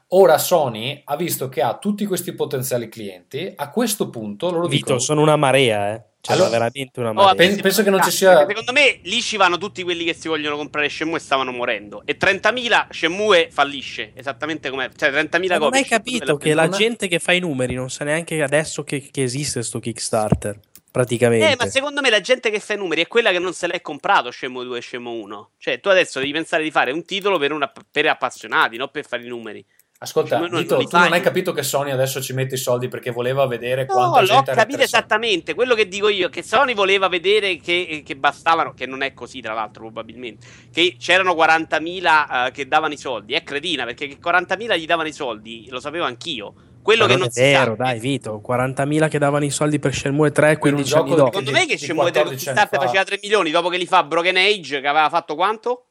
Ora 0.09 0.37
Sony 0.37 1.01
ha 1.03 1.15
visto 1.15 1.49
che 1.49 1.63
ha 1.63 1.75
tutti 1.77 2.05
questi 2.05 2.33
potenziali 2.33 2.89
clienti, 2.89 3.51
a 3.55 3.71
questo 3.71 4.09
punto 4.09 4.51
loro 4.51 4.67
Vito, 4.67 4.75
dicono 4.75 4.99
sono 4.99 5.21
una 5.21 5.35
marea, 5.35 5.93
eh. 5.93 6.03
Cioè, 6.25 6.33
Allora- 6.35 6.49
veramente 6.49 6.99
una 6.99 7.09
Oh, 7.09 7.13
marea. 7.13 7.35
pen- 7.35 7.61
penso 7.61 7.83
che 7.83 7.89
non 7.91 8.01
ci 8.01 8.09
sia- 8.09 8.47
Secondo 8.47 8.71
me 8.71 8.99
lì 9.03 9.21
ci 9.21 9.37
vanno 9.37 9.59
tutti 9.59 9.83
quelli 9.83 10.03
che 10.05 10.15
si 10.15 10.27
vogliono 10.27 10.55
comprare 10.57 10.89
Shenmue 10.89 11.17
e 11.19 11.21
stavano 11.21 11.51
morendo. 11.51 12.01
E 12.03 12.17
30.000 12.17 12.87
Shenmue 12.89 13.49
fallisce, 13.51 14.11
esattamente 14.15 14.71
come... 14.71 14.89
Cioè 14.95 15.11
30.000 15.11 15.53
Ma 15.53 15.57
non 15.59 15.69
copie. 15.69 15.79
hai 15.81 15.85
capito 15.85 16.37
che 16.37 16.53
la 16.55 16.67
gente 16.69 17.07
che 17.07 17.19
fa 17.19 17.31
i 17.33 17.39
numeri 17.39 17.75
non 17.75 17.91
sa 17.91 18.03
neanche 18.05 18.41
adesso 18.41 18.83
che, 18.83 19.07
che 19.11 19.21
esiste 19.21 19.61
sto 19.61 19.79
Kickstarter, 19.79 20.57
praticamente. 20.91 21.51
Eh, 21.51 21.55
ma 21.59 21.67
secondo 21.67 22.01
me 22.01 22.09
la 22.09 22.21
gente 22.21 22.49
che 22.49 22.59
fa 22.59 22.73
i 22.73 22.77
numeri 22.77 23.01
è 23.03 23.07
quella 23.07 23.29
che 23.31 23.37
non 23.39 23.53
se 23.53 23.67
l'è 23.67 23.81
comprato 23.81 24.31
Shenmue 24.31 24.63
2 24.65 24.77
e 24.79 24.81
Shenmue 24.81 25.11
1. 25.21 25.49
Cioè, 25.59 25.79
tu 25.79 25.89
adesso 25.89 26.19
devi 26.19 26.31
pensare 26.31 26.63
di 26.63 26.71
fare 26.71 26.91
un 26.91 27.05
titolo 27.05 27.37
per, 27.37 27.51
una- 27.51 27.71
per 27.91 28.07
appassionati, 28.07 28.77
non 28.77 28.89
per 28.91 29.05
fare 29.05 29.23
i 29.23 29.27
numeri. 29.27 29.63
Ascolta, 29.97 30.37
Cioè, 30.39 30.49
non- 30.49 30.59
Vito, 30.61 30.75
non 30.75 30.87
tu 30.89 30.97
non 30.97 31.13
hai 31.13 31.21
capito 31.21 31.53
che 31.53 31.63
Sony 31.63 31.89
adesso 31.89 32.21
ci 32.21 32.33
mette 32.33 32.55
i 32.55 32.57
soldi 32.57 32.89
perché 32.89 33.11
voleva 33.11 33.47
vedere 33.47 33.85
No, 33.85 33.93
quanta 33.93 34.19
l'ho 34.19 34.25
gente 34.27 34.51
era 34.51 34.59
capito 34.61 34.81
interessata. 34.81 34.97
esattamente. 34.97 35.53
Quello 35.53 35.73
che 35.73 35.87
dico 35.87 36.09
io, 36.09 36.27
che 36.29 36.43
Sony 36.43 36.73
voleva 36.73 37.07
vedere 37.07 37.55
che, 37.57 38.03
che 38.05 38.15
bastavano, 38.17 38.73
che 38.73 38.85
non 38.85 39.01
è 39.03 39.13
così 39.13 39.39
tra 39.39 39.53
l'altro 39.53 39.83
probabilmente, 39.83 40.45
che 40.71 40.97
c'erano 40.99 41.33
40.000 41.33 42.47
eh, 42.47 42.51
che 42.51 42.67
davano 42.67 42.93
i 42.93 42.97
soldi. 42.97 43.33
È 43.35 43.43
cretina, 43.43 43.85
perché 43.85 44.07
che 44.07 44.17
40.000 44.19 44.77
gli 44.77 44.85
davano 44.85 45.07
i 45.07 45.13
soldi, 45.13 45.67
lo 45.69 45.79
sapevo 45.79 46.03
anch'io. 46.03 46.53
Quello 46.83 47.07
che 47.07 47.15
non 47.15 47.27
è 47.27 47.31
si 47.31 47.41
vero, 47.41 47.75
sa. 47.77 47.83
dai, 47.83 47.99
Vito. 47.99 48.41
40.000 48.45 49.07
che 49.07 49.17
davano 49.17 49.45
i 49.45 49.49
soldi 49.49 49.79
per 49.79 49.93
Shenmue 49.95 50.31
3 50.31 50.45
Per 50.45 50.53
un 50.55 50.59
15 50.59 50.93
anni 50.93 51.03
gioco 51.09 51.15
dopo. 51.19 51.37
Secondo 51.39 51.51
me 51.57 51.65
che 51.65 51.77
Shenmue 51.77 52.11
3 52.11 52.21
14 52.21 52.49
anni 52.49 52.57
Kickstarter 52.57 52.79
fa. 52.79 52.85
faceva 52.85 53.03
3 53.05 53.19
milioni 53.23 53.49
dopo 53.49 53.69
che 53.69 53.77
li 53.77 53.85
fa 53.87 54.03
Broken 54.03 54.35
Age, 54.37 54.81
che 54.81 54.87
aveva 54.87 55.09
fatto 55.09 55.33
quanto? 55.35 55.85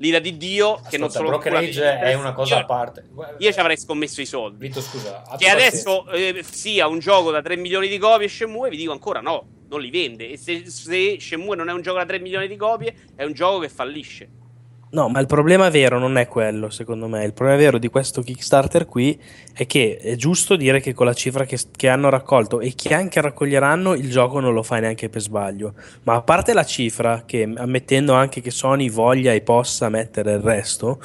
L'ira 0.00 0.18
di 0.18 0.36
Dio, 0.36 0.80
che 0.88 0.96
non 0.98 1.08
Ascolta, 1.08 1.10
solo 1.10 1.28
brokerage 1.28 1.80
pura- 1.80 2.00
è 2.00 2.14
una 2.14 2.32
cosa 2.32 2.54
io- 2.56 2.60
a 2.60 2.64
parte. 2.64 3.04
Io 3.38 3.52
ci 3.52 3.58
avrei 3.58 3.76
scommesso 3.76 4.20
i 4.20 4.26
soldi. 4.26 4.66
Vito, 4.66 4.80
scusa. 4.80 5.22
Che 5.36 5.48
adesso 5.48 6.08
eh, 6.10 6.44
sia 6.48 6.86
un 6.86 6.98
gioco 6.98 7.30
da 7.30 7.42
3 7.42 7.56
milioni 7.56 7.88
di 7.88 7.98
copie 7.98 8.28
Shenmue, 8.28 8.70
vi 8.70 8.76
dico 8.76 8.92
ancora 8.92 9.20
no, 9.20 9.46
non 9.68 9.80
li 9.80 9.90
vende. 9.90 10.30
E 10.30 10.36
se, 10.36 10.68
se 10.70 11.18
Shenmue 11.20 11.56
non 11.56 11.68
è 11.68 11.72
un 11.72 11.82
gioco 11.82 11.98
da 11.98 12.06
3 12.06 12.20
milioni 12.20 12.46
di 12.48 12.56
copie, 12.56 12.94
è 13.16 13.24
un 13.24 13.32
gioco 13.32 13.58
che 13.60 13.68
fallisce. 13.68 14.28
No, 14.90 15.08
ma 15.08 15.20
il 15.20 15.26
problema 15.26 15.68
vero 15.68 15.98
non 15.98 16.16
è 16.16 16.26
quello, 16.26 16.70
secondo 16.70 17.08
me. 17.08 17.24
Il 17.24 17.34
problema 17.34 17.58
vero 17.58 17.78
di 17.78 17.88
questo 17.88 18.22
Kickstarter 18.22 18.86
qui 18.86 19.20
è 19.52 19.66
che 19.66 19.98
è 19.98 20.16
giusto 20.16 20.56
dire 20.56 20.80
che 20.80 20.94
con 20.94 21.04
la 21.04 21.12
cifra 21.12 21.44
che, 21.44 21.58
che 21.76 21.88
hanno 21.88 22.08
raccolto 22.08 22.60
e 22.60 22.72
che 22.74 22.94
anche 22.94 23.20
raccoglieranno, 23.20 23.94
il 23.94 24.10
gioco 24.10 24.40
non 24.40 24.54
lo 24.54 24.62
fai 24.62 24.80
neanche 24.80 25.10
per 25.10 25.20
sbaglio. 25.20 25.74
Ma 26.04 26.14
a 26.14 26.22
parte 26.22 26.54
la 26.54 26.64
cifra, 26.64 27.24
che 27.26 27.42
ammettendo 27.56 28.14
anche 28.14 28.40
che 28.40 28.50
Sony 28.50 28.88
voglia 28.88 29.32
e 29.32 29.42
possa 29.42 29.90
mettere 29.90 30.32
il 30.32 30.40
resto, 30.40 31.00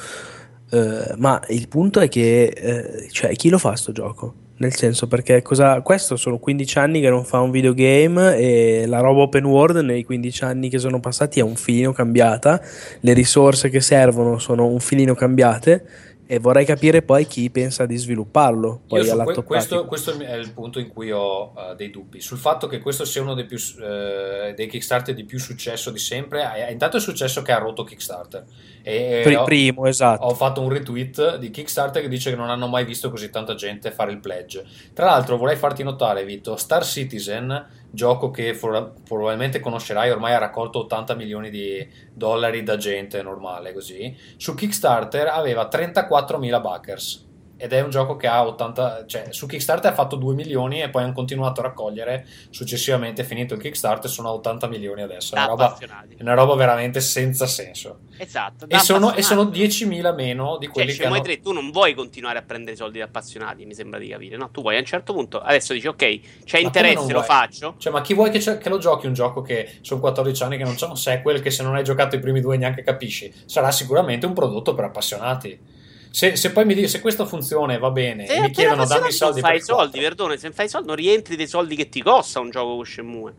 eh, 0.70 1.14
ma 1.16 1.42
il 1.48 1.68
punto 1.68 2.00
è 2.00 2.08
che, 2.08 2.44
eh, 2.44 3.08
cioè, 3.10 3.34
chi 3.36 3.50
lo 3.50 3.58
fa 3.58 3.76
sto 3.76 3.92
gioco? 3.92 4.43
Nel 4.56 4.74
senso, 4.74 5.08
perché 5.08 5.42
cosa, 5.42 5.80
questo 5.80 6.14
sono 6.14 6.38
15 6.38 6.78
anni 6.78 7.00
che 7.00 7.10
non 7.10 7.24
fa 7.24 7.40
un 7.40 7.50
videogame 7.50 8.36
e 8.36 8.84
la 8.86 9.00
roba 9.00 9.22
open 9.22 9.44
world 9.44 9.78
nei 9.78 10.04
15 10.04 10.44
anni 10.44 10.68
che 10.68 10.78
sono 10.78 11.00
passati 11.00 11.40
è 11.40 11.42
un 11.42 11.56
filino 11.56 11.92
cambiata, 11.92 12.60
le 13.00 13.12
risorse 13.14 13.68
che 13.68 13.80
servono 13.80 14.38
sono 14.38 14.66
un 14.66 14.78
filino 14.78 15.14
cambiate 15.14 15.84
e 16.26 16.38
vorrei 16.38 16.64
capire 16.64 17.02
poi 17.02 17.26
chi 17.26 17.50
pensa 17.50 17.84
di 17.86 17.96
svilupparlo. 17.96 18.82
Poi 18.86 19.08
all'atto 19.08 19.32
que- 19.32 19.44
questo, 19.44 19.84
questo 19.84 20.18
è 20.18 20.34
il 20.34 20.52
punto 20.52 20.78
in 20.78 20.88
cui 20.88 21.10
ho 21.10 21.52
eh, 21.56 21.74
dei 21.76 21.90
dubbi 21.90 22.20
sul 22.20 22.38
fatto 22.38 22.66
che 22.66 22.80
questo 22.80 23.04
sia 23.04 23.20
uno 23.22 23.34
dei, 23.34 23.44
più, 23.44 23.58
eh, 23.82 24.54
dei 24.56 24.66
Kickstarter 24.66 25.14
di 25.14 25.24
più 25.24 25.38
successo 25.38 25.90
di 25.90 25.98
sempre. 25.98 26.66
Intanto 26.70 26.96
è 26.96 27.00
successo 27.00 27.42
che 27.42 27.52
ha 27.52 27.58
rotto 27.58 27.84
Kickstarter. 27.84 28.44
E, 28.82 29.20
Pri- 29.22 29.34
ho- 29.34 29.44
primo, 29.44 29.86
esatto. 29.86 30.24
Ho 30.24 30.34
fatto 30.34 30.60
un 30.60 30.68
retweet 30.70 31.36
di 31.36 31.50
Kickstarter 31.50 32.02
che 32.02 32.08
dice 32.08 32.30
che 32.30 32.36
non 32.36 32.48
hanno 32.50 32.68
mai 32.68 32.84
visto 32.84 33.10
così 33.10 33.30
tanta 33.30 33.54
gente 33.54 33.90
fare 33.90 34.12
il 34.12 34.18
pledge. 34.18 34.64
Tra 34.92 35.06
l'altro, 35.06 35.36
vorrei 35.36 35.56
farti 35.56 35.82
notare, 35.82 36.24
Vito, 36.24 36.56
Star 36.56 36.84
Citizen, 36.84 37.82
gioco 37.94 38.30
che 38.30 38.54
for- 38.54 38.92
probabilmente 39.06 39.60
conoscerai, 39.60 40.10
ormai 40.10 40.34
ha 40.34 40.38
raccolto 40.38 40.80
80 40.80 41.14
milioni 41.14 41.50
di 41.50 41.86
dollari 42.12 42.62
da 42.62 42.76
gente 42.76 43.22
normale 43.22 43.72
così. 43.72 44.14
Su 44.36 44.54
Kickstarter 44.54 45.28
aveva 45.28 45.68
34.000 45.68 46.60
backers. 46.60 47.23
Ed 47.64 47.72
è 47.72 47.80
un 47.80 47.88
gioco 47.88 48.16
che 48.16 48.26
ha 48.26 48.46
80, 48.46 49.06
cioè 49.06 49.28
su 49.30 49.46
Kickstarter 49.46 49.90
ha 49.90 49.94
fatto 49.94 50.16
2 50.16 50.34
milioni 50.34 50.82
e 50.82 50.90
poi 50.90 51.02
hanno 51.02 51.14
continuato 51.14 51.62
a 51.62 51.64
raccogliere 51.64 52.26
successivamente, 52.50 53.24
finito 53.24 53.54
il 53.54 53.60
Kickstarter, 53.62 54.10
sono 54.10 54.28
a 54.28 54.32
80 54.32 54.66
milioni 54.66 55.00
adesso. 55.00 55.34
È 55.34 55.38
una 55.38 55.46
roba, 55.46 55.78
è 55.78 56.20
una 56.20 56.34
roba 56.34 56.56
veramente 56.56 57.00
senza 57.00 57.46
senso. 57.46 58.00
Esatto. 58.18 58.66
E 58.68 58.78
sono, 58.80 59.14
e 59.14 59.22
sono 59.22 59.40
appassionati. 59.40 59.86
10.000 59.86 60.14
meno 60.14 60.58
di 60.58 60.66
Cioè, 60.66 60.74
quelli 60.74 60.88
che 60.88 60.96
Shenmue 60.96 61.16
hanno... 61.16 61.26
3, 61.26 61.40
tu 61.40 61.52
non 61.52 61.70
vuoi 61.70 61.94
continuare 61.94 62.38
a 62.38 62.42
prendere 62.42 62.76
soldi 62.76 62.98
da 62.98 63.06
appassionati, 63.06 63.64
mi 63.64 63.72
sembra 63.72 63.98
di 63.98 64.08
capire, 64.08 64.36
no? 64.36 64.50
Tu 64.50 64.60
vuoi 64.60 64.76
a 64.76 64.80
un 64.80 64.84
certo 64.84 65.14
punto, 65.14 65.40
adesso 65.40 65.72
dici, 65.72 65.86
ok, 65.86 66.20
c'è 66.44 66.60
Ma 66.60 66.66
interesse, 66.66 67.12
lo 67.14 67.22
faccio. 67.22 67.76
Cioè, 67.78 67.90
ma 67.90 68.02
chi 68.02 68.12
vuoi 68.12 68.28
che, 68.28 68.40
che 68.58 68.68
lo 68.68 68.76
giochi 68.76 69.06
un 69.06 69.14
gioco 69.14 69.40
che 69.40 69.78
sono 69.80 70.00
14 70.00 70.42
anni 70.42 70.58
che 70.58 70.64
non 70.64 70.74
c'è 70.74 70.86
un 70.86 70.98
sequel, 70.98 71.40
che 71.40 71.50
se 71.50 71.62
non 71.62 71.74
hai 71.76 71.82
giocato 71.82 72.14
i 72.14 72.18
primi 72.18 72.42
due 72.42 72.58
neanche 72.58 72.82
capisci? 72.82 73.32
Sarà 73.46 73.70
sicuramente 73.70 74.26
un 74.26 74.34
prodotto 74.34 74.74
per 74.74 74.84
appassionati. 74.84 75.72
Se, 76.14 76.36
se 76.36 76.52
poi 76.52 76.64
mi 76.64 76.74
dici 76.74 76.86
se 76.86 77.00
questo 77.00 77.26
funziona 77.26 77.72
e 77.74 77.78
va 77.78 77.90
bene, 77.90 78.24
Se 78.24 78.34
e 78.34 78.40
mi 78.42 78.50
chiedono 78.52 78.86
dammi 78.86 79.08
i 79.08 79.12
soldi 79.12 79.40
fai 79.40 79.50
per 79.54 79.60
i 79.60 79.64
soldi, 79.64 79.98
perdone, 79.98 80.36
se 80.36 80.52
fai 80.52 80.66
i 80.66 80.68
soldi 80.68 80.86
non 80.86 80.94
rientri 80.94 81.34
dei 81.34 81.48
soldi 81.48 81.74
che 81.74 81.88
ti 81.88 82.00
costa 82.02 82.38
un 82.38 82.50
gioco 82.50 82.76
con 82.76 82.84
Shenmue. 82.86 83.34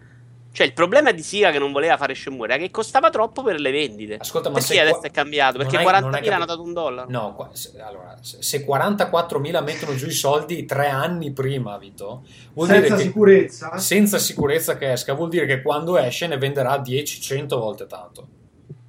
Cioè, 0.51 0.65
il 0.67 0.73
problema 0.73 1.11
di 1.13 1.21
Sega 1.23 1.51
che 1.51 1.57
non 1.59 1.71
voleva 1.71 1.95
fare 1.95 2.13
Shenmue 2.13 2.47
era 2.47 2.57
che 2.57 2.71
costava 2.71 3.09
troppo 3.09 3.43
per 3.43 3.61
le 3.61 3.71
vendite. 3.71 4.17
Ascolta, 4.17 4.49
ma 4.49 4.55
Perché 4.55 4.73
se 4.73 4.79
adesso 4.81 4.97
qua- 4.99 5.07
è 5.07 5.11
cambiato? 5.11 5.57
Perché 5.57 5.77
hai- 5.77 5.83
non 5.85 5.93
hai 5.93 6.01
40.000 6.01 6.17
capito- 6.17 6.33
hanno 6.35 6.45
dato 6.45 6.61
un 6.63 6.73
dollaro. 6.73 7.09
No, 7.09 7.33
qua- 7.33 7.49
se, 7.53 7.71
allora, 7.79 8.17
se 8.19 8.37
se 8.41 8.65
44.000 8.65 9.61
mettono 9.61 9.95
giù 9.95 10.07
i 10.07 10.11
soldi 10.11 10.65
tre 10.65 10.89
anni 10.89 11.31
prima, 11.31 11.77
Vito, 11.77 12.23
vuol 12.53 12.67
Senza 12.67 12.81
dire 12.83 12.95
che 12.97 13.01
sicurezza. 13.03 13.77
senza 13.77 14.17
sicurezza 14.17 14.75
che 14.77 14.91
esca, 14.91 15.13
vuol 15.13 15.29
dire 15.29 15.45
che 15.45 15.61
quando 15.61 15.97
esce 15.97 16.27
ne 16.27 16.37
venderà 16.37 16.77
10-100 16.77 17.57
volte 17.57 17.85
tanto. 17.87 18.27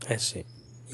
Eh 0.09 0.19
sì. 0.19 0.45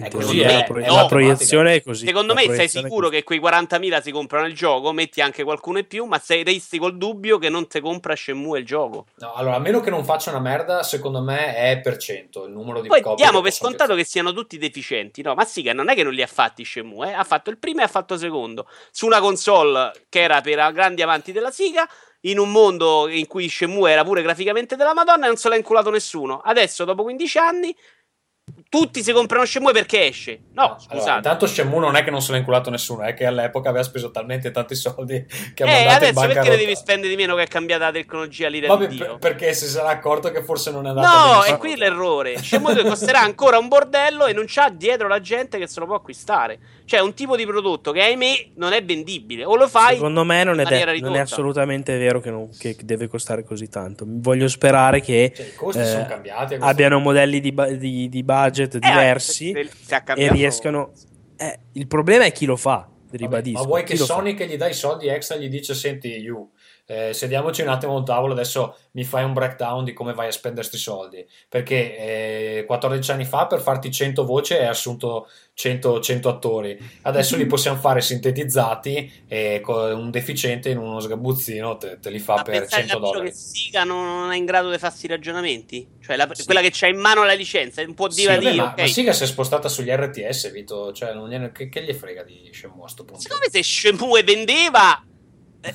È 0.03 0.11
così, 0.11 0.39
teoria 0.39 0.49
è- 0.49 0.59
la, 0.59 0.63
pro- 0.65 0.81
è 0.81 0.89
la 0.89 1.07
proiezione 1.07 1.75
è 1.75 1.83
così. 1.83 2.07
Secondo 2.07 2.35
me 2.35 2.53
sei 2.55 2.69
sicuro 2.69 3.09
che 3.09 3.23
quei 3.23 3.41
40.000 3.41 4.03
si 4.03 4.11
comprano 4.11 4.47
il 4.47 4.55
gioco, 4.55 4.93
metti 4.93 5.21
anche 5.21 5.45
qualcuno 5.45 5.79
in 5.79 5.87
più, 5.87 6.05
ma 6.05 6.19
sei 6.19 6.43
resti 6.43 6.79
col 6.79 6.97
dubbio 6.97 7.39
che 7.39 7.49
non 7.49 7.67
ti 7.69 7.81
compra 7.81 8.15
Shenmue 8.15 8.59
il 8.59 8.65
gioco. 8.65 9.07
No, 9.17 9.33
allora, 9.35 9.57
a 9.57 9.59
meno 9.59 9.81
che 9.81 9.91
non 9.91 10.05
faccia 10.05 10.31
una 10.31 10.41
merda, 10.41 10.83
secondo 10.83 11.23
me 11.23 11.55
è 11.55 11.81
per 11.81 11.97
cento 11.97 12.45
il 12.45 12.53
numero 12.53 12.81
di 12.81 12.89
Poi 12.89 13.01
copie 13.01 13.25
diamo 13.25 13.41
per 13.41 13.53
scontato 13.53 13.95
che 13.95 14.05
siano 14.05 14.33
tutti 14.33 14.59
deficienti. 14.59 15.23
No, 15.23 15.35
ma 15.35 15.45
sì, 15.45 15.63
che 15.63 15.73
non 15.73 15.89
è 15.89 15.95
che 15.95 16.03
non 16.03 16.13
li 16.13 16.23
ha 16.23 16.27
fatti 16.27 16.65
Shenmue, 16.65 17.11
eh. 17.11 17.13
ha 17.13 17.25
fatto 17.25 17.51
il 17.51 17.59
primo 17.59 17.81
e 17.81 17.85
ha 17.85 17.89
fatto 17.89 18.15
il 18.15 18.21
secondo. 18.21 18.67
Su 18.91 19.07
una 19.07 19.21
console 19.21 19.93
che 20.09 20.21
era 20.21 20.41
per 20.41 20.59
i 20.59 20.73
grandi 20.73 21.03
amanti 21.03 21.33
della 21.33 21.51
Siga, 21.51 21.89
in 22.25 22.39
un 22.39 22.51
mondo 22.51 23.09
in 23.09 23.27
cui 23.27 23.49
Shenmue 23.49 23.91
era 23.91 24.05
pure 24.05 24.23
graficamente 24.23 24.77
della 24.77 24.95
Madonna 24.95 25.25
e 25.25 25.29
non 25.29 25.37
se 25.37 25.49
l'ha 25.49 25.57
inculato 25.57 25.91
nessuno. 25.91 26.41
Adesso, 26.45 26.85
dopo 26.85 27.03
15 27.03 27.39
anni, 27.39 27.77
tutti 28.73 29.03
si 29.03 29.13
comprano 29.13 29.45
Shenmue 29.45 29.75
perché 29.75 30.07
esce. 30.07 30.45
No, 30.55 30.63
Allora, 30.63 30.79
scusate. 30.81 31.17
intanto 31.17 31.47
Shenmue 31.47 31.79
non 31.79 31.95
è 31.95 32.03
che 32.03 32.11
non 32.11 32.23
se 32.23 32.33
l'ha 32.33 32.39
inculato 32.39 32.71
nessuno, 32.71 33.03
è 33.03 33.13
che 33.13 33.27
all'epoca 33.27 33.69
aveva 33.69 33.85
speso 33.85 34.11
talmente 34.11 34.51
tanti 34.51 34.75
soldi 34.75 35.27
che 35.53 35.63
ha 35.63 35.69
eh, 35.69 35.75
mandato 35.85 36.05
in 36.05 36.11
adesso 36.17 36.27
perché 36.27 36.49
ne 36.49 36.57
devi 36.57 36.75
spendere 36.75 37.11
di 37.11 37.17
meno 37.17 37.35
che 37.37 37.43
è 37.43 37.47
cambiata 37.49 37.85
la 37.85 37.93
tecnologia 37.93 38.49
Vabbè, 38.49 38.87
di 38.87 38.97
per- 38.97 39.19
perché 39.19 39.53
si 39.53 39.67
sarà 39.67 39.91
accorto 39.91 40.31
che 40.31 40.43
forse 40.43 40.71
non 40.71 40.87
è 40.87 40.89
andato 40.89 41.07
No, 41.07 41.43
è 41.43 41.59
qui 41.59 41.77
l'errore. 41.77 42.39
Shenmue 42.39 42.73
2 42.73 42.85
costerà 42.85 43.21
ancora 43.21 43.59
un 43.59 43.69
bordello 43.69 44.25
e 44.25 44.33
non 44.33 44.45
c'ha 44.47 44.71
dietro 44.71 45.07
la 45.07 45.21
gente 45.21 45.59
che 45.59 45.67
se 45.67 45.79
lo 45.79 45.85
può 45.85 45.97
acquistare. 45.97 46.59
Cioè, 46.93 47.01
un 47.01 47.15
tipo 47.15 47.37
di 47.37 47.47
prodotto 47.47 47.91
che, 47.91 48.03
ahimè, 48.03 48.49
non 48.57 48.75
è 48.75 48.85
vendibile. 48.85 49.47
O 49.47 49.57
lo 49.57 49.67
fai 49.67 49.95
Secondo 49.95 50.25
me 50.25 50.45
non 50.45 50.61
è, 50.61 50.65
de- 50.65 51.01
non 51.01 51.15
è 51.15 51.21
assolutamente 51.21 51.97
vero 51.97 52.21
che, 52.21 52.31
non- 52.31 52.51
che 52.59 52.77
deve 52.85 53.07
costare 53.09 53.45
così 53.45 53.71
tanto. 53.71 54.05
Voglio 54.07 54.47
sperare 54.47 55.01
che 55.01 55.33
Cioè, 55.35 55.47
i 55.47 55.55
costi 55.55 55.81
eh, 55.81 55.87
sono 55.87 56.05
cambiati. 56.05 56.57
abbiano 56.61 56.99
modelli 56.99 57.41
di, 57.41 57.51
ba- 57.51 57.71
di- 57.71 58.11
di 58.11 58.23
budget 58.23 58.75
Eh, 58.75 58.79
diversi 58.79 59.53
se- 59.55 59.71
se 59.87 60.03
e 60.17 60.29
riescano. 60.31 60.93
eh, 61.39 61.61
il 61.73 61.87
problema 61.87 62.25
è 62.25 62.33
chi 62.33 62.45
lo 62.45 62.57
fa, 62.57 62.87
Vabbè, 62.87 63.17
ribadisco. 63.17 63.61
ma 63.61 63.65
vuoi 63.67 63.85
che 63.85 63.97
lo 63.97 64.05
fa. 64.05 64.13
Sony 64.17 64.35
che 64.35 64.47
gli 64.47 64.57
dai 64.59 64.73
i 64.73 64.75
soldi 64.75 65.09
extra 65.09 65.37
gli 65.37 65.49
dice 65.49 65.73
senti 65.73 66.09
you 66.09 66.51
eh, 67.09 67.13
sediamoci 67.15 67.63
un 67.63 67.69
attimo 67.69 67.95
a 67.95 67.99
un 67.99 68.05
tavolo 68.05 68.33
adesso 68.33 68.77
mi 68.93 69.05
fai 69.05 69.25
un 69.25 69.33
breakdown 69.33 69.85
di 69.85 69.93
come 69.93 70.13
vai 70.13 70.29
a 70.29 70.33
spendere 70.33 70.67
questi 70.67 70.83
soldi. 70.83 71.27
Perché 71.49 72.59
eh, 72.59 72.65
14 72.67 73.11
anni 73.11 73.25
fa 73.25 73.47
per 73.47 73.61
farti 73.61 73.91
100 73.91 74.25
voci 74.25 74.53
hai 74.55 74.67
assunto 74.67 75.29
100, 75.55 76.01
100 76.01 76.29
attori. 76.29 76.79
Adesso 77.03 77.37
li 77.37 77.47
possiamo 77.47 77.79
fare 77.79 78.01
sintetizzati 78.01 79.25
e 79.29 79.61
con 79.63 79.93
un 79.93 80.11
deficiente 80.11 80.71
in 80.71 80.79
uno 80.79 81.01
sgabuzzino 81.01 81.77
te, 81.77 81.99
te 82.01 82.11
li 82.11 82.19
fa 82.19 82.35
Ma 82.37 82.43
per 82.43 82.61
pensate 82.61 82.83
100 82.83 82.93
davvero 82.95 83.13
dollari. 83.13 83.31
che 83.31 83.37
Siga 83.37 83.85
non 83.85 84.31
è 84.31 84.37
in 84.37 84.45
grado 84.45 84.71
di 84.71 84.79
farsi 84.79 85.07
ragionamenti? 85.07 85.87
Cioè, 86.03 86.17
la- 86.17 86.29
quella 86.45 86.61
che 86.61 86.71
c'ha 86.73 86.89
in 86.89 86.99
mano 86.99 87.25
la 87.25 87.33
licenza 87.35 87.83
Sì, 87.83 87.95
dire 88.23 88.35
vabbè, 88.37 88.51
di, 88.51 88.57
ma, 88.57 88.65
ok. 88.73 88.81
ma 88.81 88.87
Siga 88.87 89.13
si 89.13 89.23
è 89.23 89.27
spostata 89.27 89.69
sugli 89.69 89.91
RTS 89.91 90.51
Vito 90.53 90.93
cioè 90.93 91.13
non 91.15 91.29
gliene- 91.29 91.53
che, 91.53 91.69
che 91.69 91.83
gli 91.83 91.93
frega 91.93 92.23
di 92.23 92.51
Shenmue 92.53 92.85
a 92.85 92.89
sto 92.89 93.05
punto? 93.05 93.21
Secondo 93.23 93.45
me 93.45 93.51
se 93.51 93.63
Shenmue 93.63 94.23
vendeva 94.23 95.03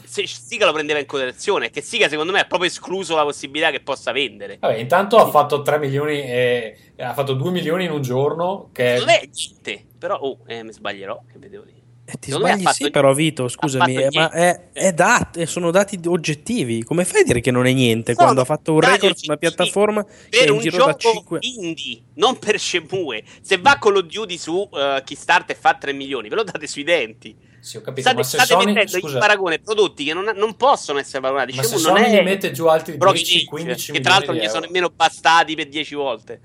se 0.03 0.27
Siga 0.27 0.65
lo 0.65 0.73
prendeva 0.73 0.99
in 0.99 1.05
considerazione, 1.05 1.69
che 1.69 1.81
Siga 1.81 2.09
secondo 2.09 2.31
me 2.31 2.41
ha 2.41 2.45
proprio 2.45 2.69
escluso 2.69 3.15
la 3.15 3.23
possibilità 3.23 3.71
che 3.71 3.79
possa 3.79 4.11
vendere. 4.11 4.57
Vabbè, 4.59 4.75
intanto 4.75 5.17
ha 5.17 5.29
fatto 5.29 5.61
3 5.61 5.79
milioni 5.79 6.21
e 6.21 6.77
ha 6.97 7.13
fatto 7.13 7.33
2 7.33 7.51
milioni 7.51 7.85
in 7.85 7.91
un 7.91 8.01
giorno 8.01 8.69
che 8.71 8.97
Non 8.97 9.09
è 9.09 9.27
niente, 9.31 9.85
però 9.97 10.15
oh, 10.15 10.39
eh, 10.45 10.63
mi 10.63 10.73
sbaglierò, 10.73 11.23
che 11.31 11.39
vedevo 11.39 11.63
dire. 11.63 11.77
Eh, 12.09 12.13
ti 12.19 12.31
Secondo 12.31 12.47
sbagli 12.47 12.73
sì, 12.73 12.89
però 12.89 13.13
Vito, 13.13 13.49
scusami, 13.49 13.95
eh, 13.95 14.07
ma 14.13 14.31
è, 14.31 14.69
è 14.71 14.93
dat- 14.93 15.35
eh, 15.35 15.45
sono 15.45 15.71
dati 15.71 15.99
oggettivi. 16.05 16.81
Come 16.85 17.03
fai 17.03 17.19
a 17.19 17.23
dire 17.25 17.41
che 17.41 17.51
non 17.51 17.65
è 17.65 17.73
niente 17.73 18.13
Sono 18.13 18.23
quando 18.23 18.41
ha 18.41 18.45
fatto 18.45 18.73
un 18.73 18.79
record 18.79 19.13
su 19.13 19.25
una 19.27 19.35
piattaforma 19.35 20.05
che 20.05 20.11
è 20.11 20.29
Per 20.29 20.47
in 20.47 20.53
un 20.53 20.59
giro 20.61 20.77
gioco 20.77 20.91
da 20.91 20.97
5 20.97 21.39
indie, 21.41 22.01
non 22.13 22.39
per 22.39 22.57
Shenmue. 22.57 23.23
Se 23.41 23.57
va 23.57 23.77
Call 23.77 23.97
of 23.97 24.05
Duty 24.05 24.37
su 24.37 24.53
uh, 24.53 25.03
Kickstarter 25.03 25.53
e 25.53 25.59
fa 25.59 25.73
3 25.73 25.91
milioni, 25.91 26.29
ve 26.29 26.35
lo 26.35 26.43
date 26.43 26.65
sui 26.65 26.83
denti. 26.83 27.35
Sì, 27.59 27.77
ho 27.77 27.81
capito, 27.81 28.01
State, 28.01 28.15
ma 28.15 28.23
se 28.23 28.37
state 28.37 28.53
Sony, 28.53 28.73
mettendo 28.73 28.99
scusa, 28.99 29.13
in 29.13 29.19
paragone 29.19 29.59
prodotti 29.59 30.03
che 30.03 30.13
non, 30.13 30.31
non 30.35 30.55
possono 30.55 30.99
essere 30.99 31.21
paragonati. 31.21 31.55
ma 31.55 31.63
se 31.63 31.77
Shenmue 31.77 31.99
non 31.99 32.09
Sony 32.09 32.19
è 32.19 32.23
mette 32.23 32.51
giù 32.51 32.65
altri 32.67 32.97
Broken 32.97 33.21
10, 33.21 33.35
Age, 33.35 33.45
15 33.45 33.91
che 33.91 33.99
tra 33.99 34.11
l'altro 34.11 34.31
milioni 34.31 34.49
gli 34.49 34.53
sono 34.53 34.65
nemmeno 34.65 34.89
bastati 34.89 35.55
per 35.55 35.67
10 35.67 35.95
volte. 35.95 36.41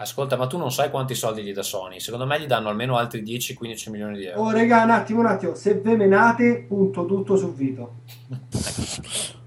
Ascolta, 0.00 0.36
ma 0.36 0.46
tu 0.46 0.58
non 0.58 0.70
sai 0.70 0.90
quanti 0.90 1.14
soldi 1.16 1.42
gli 1.42 1.52
dà 1.52 1.62
Sony. 1.62 1.98
Secondo 1.98 2.24
me 2.24 2.40
gli 2.40 2.46
danno 2.46 2.68
almeno 2.68 2.96
altri 2.96 3.22
10-15 3.22 3.90
milioni 3.90 4.18
di 4.18 4.26
euro. 4.26 4.42
Oh, 4.42 4.50
raga, 4.52 4.84
un 4.84 4.90
attimo, 4.90 5.20
un 5.20 5.26
attimo. 5.26 5.54
Se 5.54 5.74
ve 5.74 5.96
menate, 5.96 6.64
punto 6.68 7.04
tutto 7.04 7.36
su 7.36 7.52
Vito. 7.52 7.94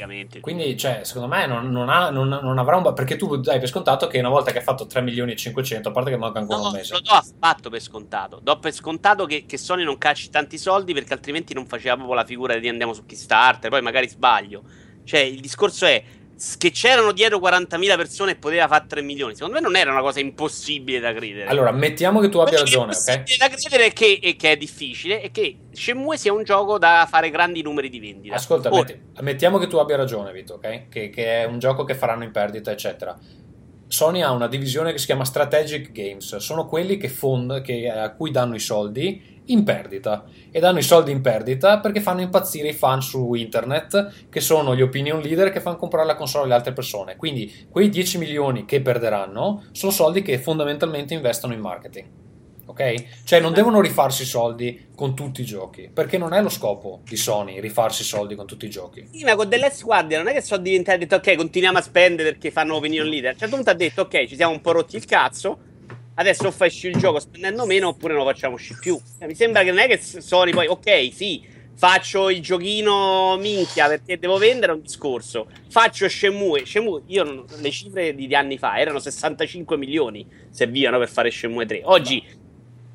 Fisicamente. 0.00 0.40
Quindi, 0.40 0.76
cioè, 0.76 1.00
secondo 1.04 1.28
me 1.28 1.46
non, 1.46 1.70
non 1.70 1.88
ha- 1.90 2.10
non- 2.10 2.28
non 2.28 2.58
avrà 2.58 2.76
un... 2.76 2.92
Perché 2.94 3.16
tu 3.16 3.36
dai 3.36 3.58
per 3.58 3.68
scontato 3.68 4.06
che 4.06 4.18
una 4.18 4.28
volta 4.30 4.50
che 4.52 4.58
ha 4.58 4.62
fatto 4.62 4.86
3 4.86 5.02
milioni 5.02 5.32
e 5.32 5.36
500, 5.36 5.88
a 5.88 5.92
parte 5.92 6.10
che 6.10 6.16
manca 6.16 6.38
ancora 6.38 6.60
No, 6.60 6.66
un 6.68 6.72
mese. 6.72 6.94
lo 6.94 7.00
do 7.00 7.10
affatto 7.12 7.68
per 7.70 7.80
scontato. 7.80 8.40
Do 8.42 8.58
per 8.58 8.72
scontato 8.72 9.26
che, 9.26 9.44
che 9.46 9.58
Sony 9.58 9.84
non 9.84 9.98
cacci 9.98 10.30
tanti 10.30 10.56
soldi 10.58 10.94
perché 10.94 11.12
altrimenti 11.12 11.52
non 11.54 11.66
faceva 11.66 11.94
proprio 11.96 12.14
la 12.14 12.24
figura 12.24 12.56
di 12.58 12.68
andiamo 12.68 12.92
su 12.94 13.04
Kickstarter. 13.04 13.68
Poi 13.70 13.82
magari 13.82 14.08
sbaglio. 14.08 14.62
Cioè, 15.04 15.20
il 15.20 15.40
discorso 15.40 15.84
è: 15.86 16.02
che 16.58 16.70
c'erano 16.70 17.12
dietro 17.12 17.38
40.000 17.38 17.96
persone 17.96 18.30
e 18.32 18.36
poteva 18.36 18.66
fare 18.66 18.84
3 18.86 19.02
milioni. 19.02 19.34
Secondo 19.34 19.54
me 19.56 19.60
non 19.60 19.76
era 19.76 19.90
una 19.90 20.00
cosa 20.00 20.20
impossibile 20.20 20.98
da 20.98 21.12
credere. 21.12 21.46
Allora, 21.46 21.70
mettiamo 21.70 22.20
che 22.20 22.28
tu 22.28 22.38
abbia 22.38 22.58
ragione, 22.58 22.92
ok? 22.94 23.36
da 23.38 23.48
credere 23.48 23.86
è 23.86 23.92
che, 23.92 24.18
e 24.22 24.36
che 24.36 24.52
è 24.52 24.56
difficile 24.56 25.20
è 25.20 25.30
che 25.30 25.56
Shenmue 25.72 26.16
sia 26.16 26.32
un 26.32 26.42
gioco 26.42 26.78
da 26.78 27.06
fare 27.10 27.30
grandi 27.30 27.62
numeri 27.62 27.88
di 27.90 28.00
vendita. 28.00 28.34
Ascolta, 28.34 28.70
Ora, 28.72 28.84
metti- 28.84 29.00
mettiamo 29.22 29.58
che 29.58 29.66
tu 29.66 29.76
abbia 29.76 29.96
ragione, 29.96 30.32
Vito, 30.32 30.54
ok? 30.54 30.88
Che, 30.88 31.10
che 31.10 31.42
è 31.42 31.44
un 31.44 31.58
gioco 31.58 31.84
che 31.84 31.94
faranno 31.94 32.24
in 32.24 32.30
perdita, 32.30 32.70
eccetera. 32.70 33.18
Sony 33.86 34.22
ha 34.22 34.30
una 34.30 34.46
divisione 34.46 34.92
che 34.92 34.98
si 34.98 35.06
chiama 35.06 35.24
Strategic 35.24 35.90
Games, 35.90 36.36
sono 36.36 36.66
quelli 36.66 36.96
che 36.96 37.08
fond- 37.08 37.60
che- 37.60 37.88
a 37.90 38.12
cui 38.12 38.30
danno 38.30 38.54
i 38.54 38.60
soldi 38.60 39.39
in 39.50 39.64
perdita 39.64 40.24
e 40.50 40.60
danno 40.60 40.78
i 40.78 40.82
soldi 40.82 41.10
in 41.10 41.20
perdita 41.20 41.80
perché 41.80 42.00
fanno 42.00 42.20
impazzire 42.20 42.68
i 42.68 42.72
fan 42.72 43.02
su 43.02 43.34
internet 43.34 44.28
che 44.28 44.40
sono 44.40 44.74
gli 44.74 44.82
opinion 44.82 45.20
leader 45.20 45.50
che 45.50 45.60
fanno 45.60 45.76
comprare 45.76 46.06
la 46.06 46.14
console 46.14 46.44
alle 46.44 46.54
altre 46.54 46.72
persone. 46.72 47.16
Quindi 47.16 47.66
quei 47.68 47.88
10 47.88 48.18
milioni 48.18 48.64
che 48.64 48.80
perderanno 48.80 49.64
sono 49.72 49.92
soldi 49.92 50.22
che 50.22 50.38
fondamentalmente 50.38 51.14
investono 51.14 51.52
in 51.52 51.60
marketing. 51.60 52.06
Ok? 52.66 53.24
Cioè 53.24 53.40
non 53.40 53.52
devono 53.52 53.80
rifarsi 53.80 54.22
i 54.22 54.26
soldi 54.26 54.86
con 54.94 55.16
tutti 55.16 55.40
i 55.40 55.44
giochi, 55.44 55.90
perché 55.92 56.18
non 56.18 56.32
è 56.32 56.40
lo 56.40 56.48
scopo 56.48 57.00
di 57.02 57.16
Sony 57.16 57.58
rifarsi 57.58 58.02
i 58.02 58.04
soldi 58.04 58.36
con 58.36 58.46
tutti 58.46 58.66
i 58.66 58.70
giochi. 58.70 59.08
Sì, 59.10 59.24
ma 59.24 59.34
con 59.34 59.48
The 59.48 59.56
Last 59.56 59.82
Guardian 59.82 60.22
non 60.22 60.30
è 60.30 60.34
che 60.34 60.40
sono 60.40 60.62
diventati 60.62 60.98
detto 60.98 61.16
ok, 61.16 61.34
continuiamo 61.34 61.78
a 61.78 61.82
spendere 61.82 62.30
perché 62.30 62.52
fanno 62.52 62.76
opinion 62.76 63.08
leader. 63.08 63.30
A 63.30 63.32
un 63.32 63.38
certo 63.38 63.56
punto 63.56 63.70
ha 63.70 63.74
detto 63.74 64.02
ok, 64.02 64.26
ci 64.26 64.36
siamo 64.36 64.52
un 64.52 64.60
po' 64.60 64.70
rotti 64.70 64.94
il 64.94 65.04
cazzo. 65.04 65.58
Adesso 66.20 66.48
o 66.48 66.50
fai 66.50 66.68
uscire 66.68 66.92
il 66.92 66.98
gioco 66.98 67.18
spendendo 67.18 67.64
meno 67.64 67.88
oppure 67.88 68.12
non 68.12 68.24
lo 68.24 68.30
facciamo 68.30 68.56
uscire 68.56 68.78
più. 68.78 69.00
Eh, 69.20 69.26
Mi 69.26 69.34
sembra 69.34 69.62
che 69.62 69.70
non 69.70 69.78
è 69.78 69.86
che 69.86 69.98
Sony 69.98 70.52
poi, 70.52 70.66
ok, 70.66 71.10
sì, 71.14 71.42
faccio 71.74 72.28
il 72.28 72.42
giochino 72.42 73.38
minchia 73.38 73.88
perché 73.88 74.18
devo 74.18 74.36
vendere 74.36 74.72
un 74.72 74.82
discorso. 74.82 75.46
Faccio 75.70 76.06
Shenmue. 76.10 76.66
Shenmue, 76.66 77.04
io 77.06 77.24
non- 77.24 77.44
le 77.60 77.70
cifre 77.70 78.14
di, 78.14 78.34
anni 78.34 78.58
fa 78.58 78.78
erano 78.78 78.98
65 78.98 79.78
milioni 79.78 80.26
servivano 80.50 80.98
per 80.98 81.08
fare 81.08 81.30
Shenmue 81.30 81.64
3. 81.64 81.80
Oggi, 81.84 82.22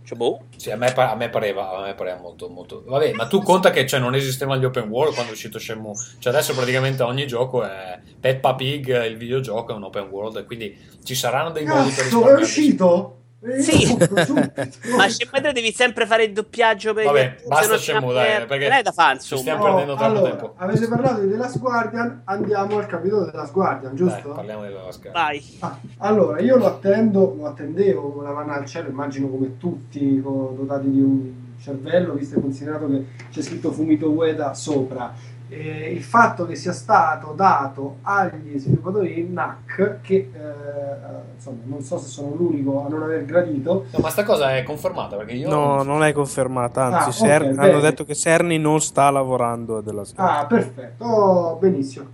cioè, 0.05 0.17
boh, 0.17 0.45
Sì, 0.55 0.71
a 0.71 0.77
me, 0.77 0.87
a 0.87 1.15
me 1.15 1.29
pareva, 1.29 1.77
a 1.77 1.81
me 1.81 1.95
pareva 1.95 2.19
molto, 2.19 2.47
molto... 2.47 2.83
Vabbè, 2.85 3.13
ma 3.13 3.27
tu 3.27 3.41
conta 3.41 3.71
che 3.71 3.87
cioè, 3.87 3.99
non 3.99 4.13
esistevano 4.15 4.59
gli 4.59 4.65
open 4.65 4.87
world 4.87 5.13
quando 5.13 5.31
è 5.31 5.33
uscito 5.33 5.57
Shenmue. 5.59 5.93
Cioè 6.19 6.31
adesso 6.31 6.53
praticamente 6.53 7.03
ogni 7.03 7.25
gioco 7.25 7.63
è 7.63 7.99
Peppa 8.19 8.53
Pig, 8.55 9.05
il 9.05 9.17
videogioco 9.17 9.71
è 9.71 9.75
un 9.75 9.83
open 9.83 10.07
world 10.09 10.37
e 10.37 10.45
quindi 10.45 10.77
ci 11.03 11.15
saranno 11.15 11.49
dei 11.49 11.65
modi 11.65 11.89
per 11.89 12.03
Cazzo, 12.03 12.03
è 12.03 12.35
risparmiare. 12.37 12.41
uscito? 12.41 13.19
Eh, 13.45 13.61
Sì. 13.61 13.95
ma 14.97 15.05
3 15.07 15.51
devi 15.53 15.71
sempre 15.71 16.05
fare 16.05 16.23
il 16.23 16.33
doppiaggio 16.33 16.93
per 16.93 17.05
Vabbè, 17.05 17.35
basta 17.47 17.99
no 17.99 18.11
dai, 18.11 18.27
merda. 18.29 18.45
perché 18.47 18.67
non 18.67 18.77
è 18.77 18.81
da 18.81 18.91
fare, 18.91 19.13
insomma. 19.15 19.41
stiamo 19.41 19.61
Oh, 19.63 19.65
perdendo 19.67 19.95
troppo 19.95 20.09
allora, 20.09 20.29
tempo. 20.29 20.53
avete 20.57 20.87
parlato 20.87 21.21
di 21.21 21.29
The 21.29 21.37
Last 21.37 21.59
Guardian, 21.59 22.21
andiamo 22.25 22.77
al 22.77 22.85
capitolo 22.87 23.25
della 23.25 23.49
Guardian, 23.51 23.95
Dai, 23.95 24.07
giusto? 24.07 24.29
parliamo 24.29 24.61
della 24.63 24.83
Oscar. 24.85 25.11
Vai. 25.11 25.43
Ah, 25.59 25.79
allora, 25.99 26.39
io 26.39 26.57
lo 26.57 26.65
attendo, 26.65 27.35
lo 27.37 27.45
attendevo 27.45 28.11
con 28.13 28.23
la 28.23 28.31
manna 28.31 28.55
al 28.55 28.65
cielo, 28.65 28.89
immagino 28.89 29.27
come 29.27 29.57
tutti 29.57 30.19
dotati 30.57 30.89
di 30.89 31.01
un 31.01 31.31
cervello, 31.61 32.13
visto 32.13 32.37
e 32.37 32.41
considerato 32.41 32.87
che 32.87 33.05
c'è 33.31 33.41
scritto 33.41 33.71
Fumito 33.71 34.09
Ueda 34.11 34.53
sopra. 34.53 35.13
E 35.47 35.91
il 35.91 36.01
fatto 36.01 36.47
che 36.47 36.55
sia 36.55 36.71
stato 36.73 37.33
dato 37.35 37.97
agli 38.01 38.57
sviluppatori 38.57 39.13
di 39.13 39.27
NAC, 39.31 39.99
che 40.01 40.15
eh, 40.33 41.33
insomma 41.35 41.59
non 41.65 41.81
so 41.81 41.99
se 41.99 42.07
sono 42.07 42.33
l'unico 42.35 42.83
a 42.85 42.89
non 42.89 43.03
aver 43.03 43.25
gradito, 43.25 43.85
No, 43.91 43.99
ma 43.99 44.09
sta 44.09 44.23
cosa 44.23 44.55
è 44.55 44.63
confermata 44.63 45.15
perché 45.17 45.33
io... 45.33 45.47
No, 45.49 45.83
non 45.83 46.03
è 46.03 46.13
confermata, 46.13 46.85
anzi, 46.85 47.09
Ah, 47.09 47.11
Ser- 47.11 47.41
ok, 47.43 47.47
hanno 47.59 47.67
bene. 47.73 47.81
detto 47.81 48.03
che 48.05 48.15
Cerny 48.15 48.57
non 48.57 48.81
sta 48.81 49.09
lavorando 49.11 49.77
a 49.77 49.81
della 49.81 50.03
Sky. 50.03 50.15
Ah, 50.19 50.45
perfetto, 50.47 51.03
Oh, 51.05 51.55
benissimo. 51.57 52.05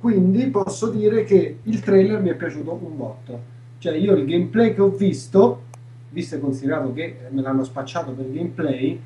Quindi 0.00 0.46
posso 0.46 0.88
dire 0.90 1.24
che 1.24 1.58
il 1.62 1.80
trailer 1.80 2.20
mi 2.20 2.28
è 2.30 2.34
piaciuto 2.34 2.78
un 2.80 2.96
botto. 2.96 3.40
Cioè, 3.78 3.96
io 3.96 4.14
il 4.14 4.24
gameplay 4.24 4.72
che 4.72 4.80
ho 4.80 4.90
visto, 4.90 5.62
visto 6.10 6.36
e 6.36 6.40
considerato 6.40 6.92
che 6.92 7.16
me 7.30 7.42
l'hanno 7.42 7.64
spacciato 7.64 8.12
per 8.12 8.30
gameplay, 8.30 9.00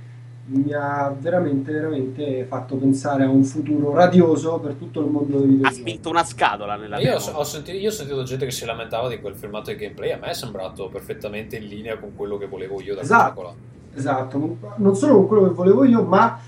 mi 0.44 0.72
ha 0.72 1.14
veramente, 1.16 1.70
veramente 1.72 2.44
fatto 2.46 2.76
pensare 2.76 3.24
a 3.24 3.28
un 3.28 3.44
futuro 3.44 3.94
radioso 3.94 4.58
per 4.58 4.74
tutto 4.74 5.00
il 5.00 5.06
mondo 5.06 5.38
dei 5.38 5.46
Ha 5.46 5.50
videogiochi. 5.50 5.80
spinto 5.80 6.08
una 6.10 6.24
scatola 6.24 6.76
nella 6.76 6.98
Io 7.00 7.14
ho, 7.16 7.30
ho 7.32 7.44
sentito, 7.44 7.76
io 7.76 7.88
ho 7.88 7.92
sentito 7.92 8.22
gente 8.24 8.44
che 8.44 8.50
si 8.50 8.64
lamentava 8.64 9.08
di 9.08 9.20
quel 9.20 9.34
filmato 9.36 9.70
di 9.70 9.76
gameplay, 9.76 10.10
a 10.10 10.18
me 10.18 10.28
è 10.30 10.34
sembrato 10.34 10.88
perfettamente 10.88 11.56
in 11.56 11.66
linea 11.68 11.96
con 11.98 12.14
quello 12.16 12.38
che 12.38 12.46
volevo 12.46 12.80
io 12.80 12.94
da 12.94 13.02
Esatto. 13.02 13.34
quella 13.34 13.54
Esatto, 13.94 14.56
non- 14.76 14.96
solo 14.96 15.14
con 15.16 15.26
quello 15.26 15.42
che 15.48 15.54
volevo 15.54 15.84
io, 15.84 16.02
ma 16.02 16.40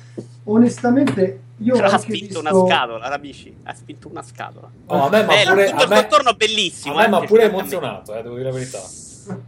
onestamente 0.44 1.40
io 1.58 1.74
ho 1.74 1.76
Però 1.76 1.88
ha 1.88 1.98
spinto 1.98 2.24
visto... 2.24 2.40
una 2.40 2.52
scatola, 2.52 3.08
capisci? 3.08 3.56
Ha 3.64 3.74
spinto 3.74 4.08
una 4.08 4.22
scatola. 4.22 4.70
Oh, 4.86 5.06
a 5.06 5.10
me, 5.10 5.20
ma 5.22 5.26
Bello, 5.26 5.50
pure, 5.52 5.70
tutto 5.70 5.82
il 5.82 5.88
me, 5.88 5.94
contorno 6.00 6.32
bellissimo. 6.34 6.96
a 6.96 7.06
me 7.08 7.22
eh, 7.22 7.26
pure 7.26 7.42
emozionato, 7.44 8.14
eh, 8.16 8.22
devo 8.22 8.34
dire 8.36 8.48
la 8.48 8.54
verità. 8.54 8.80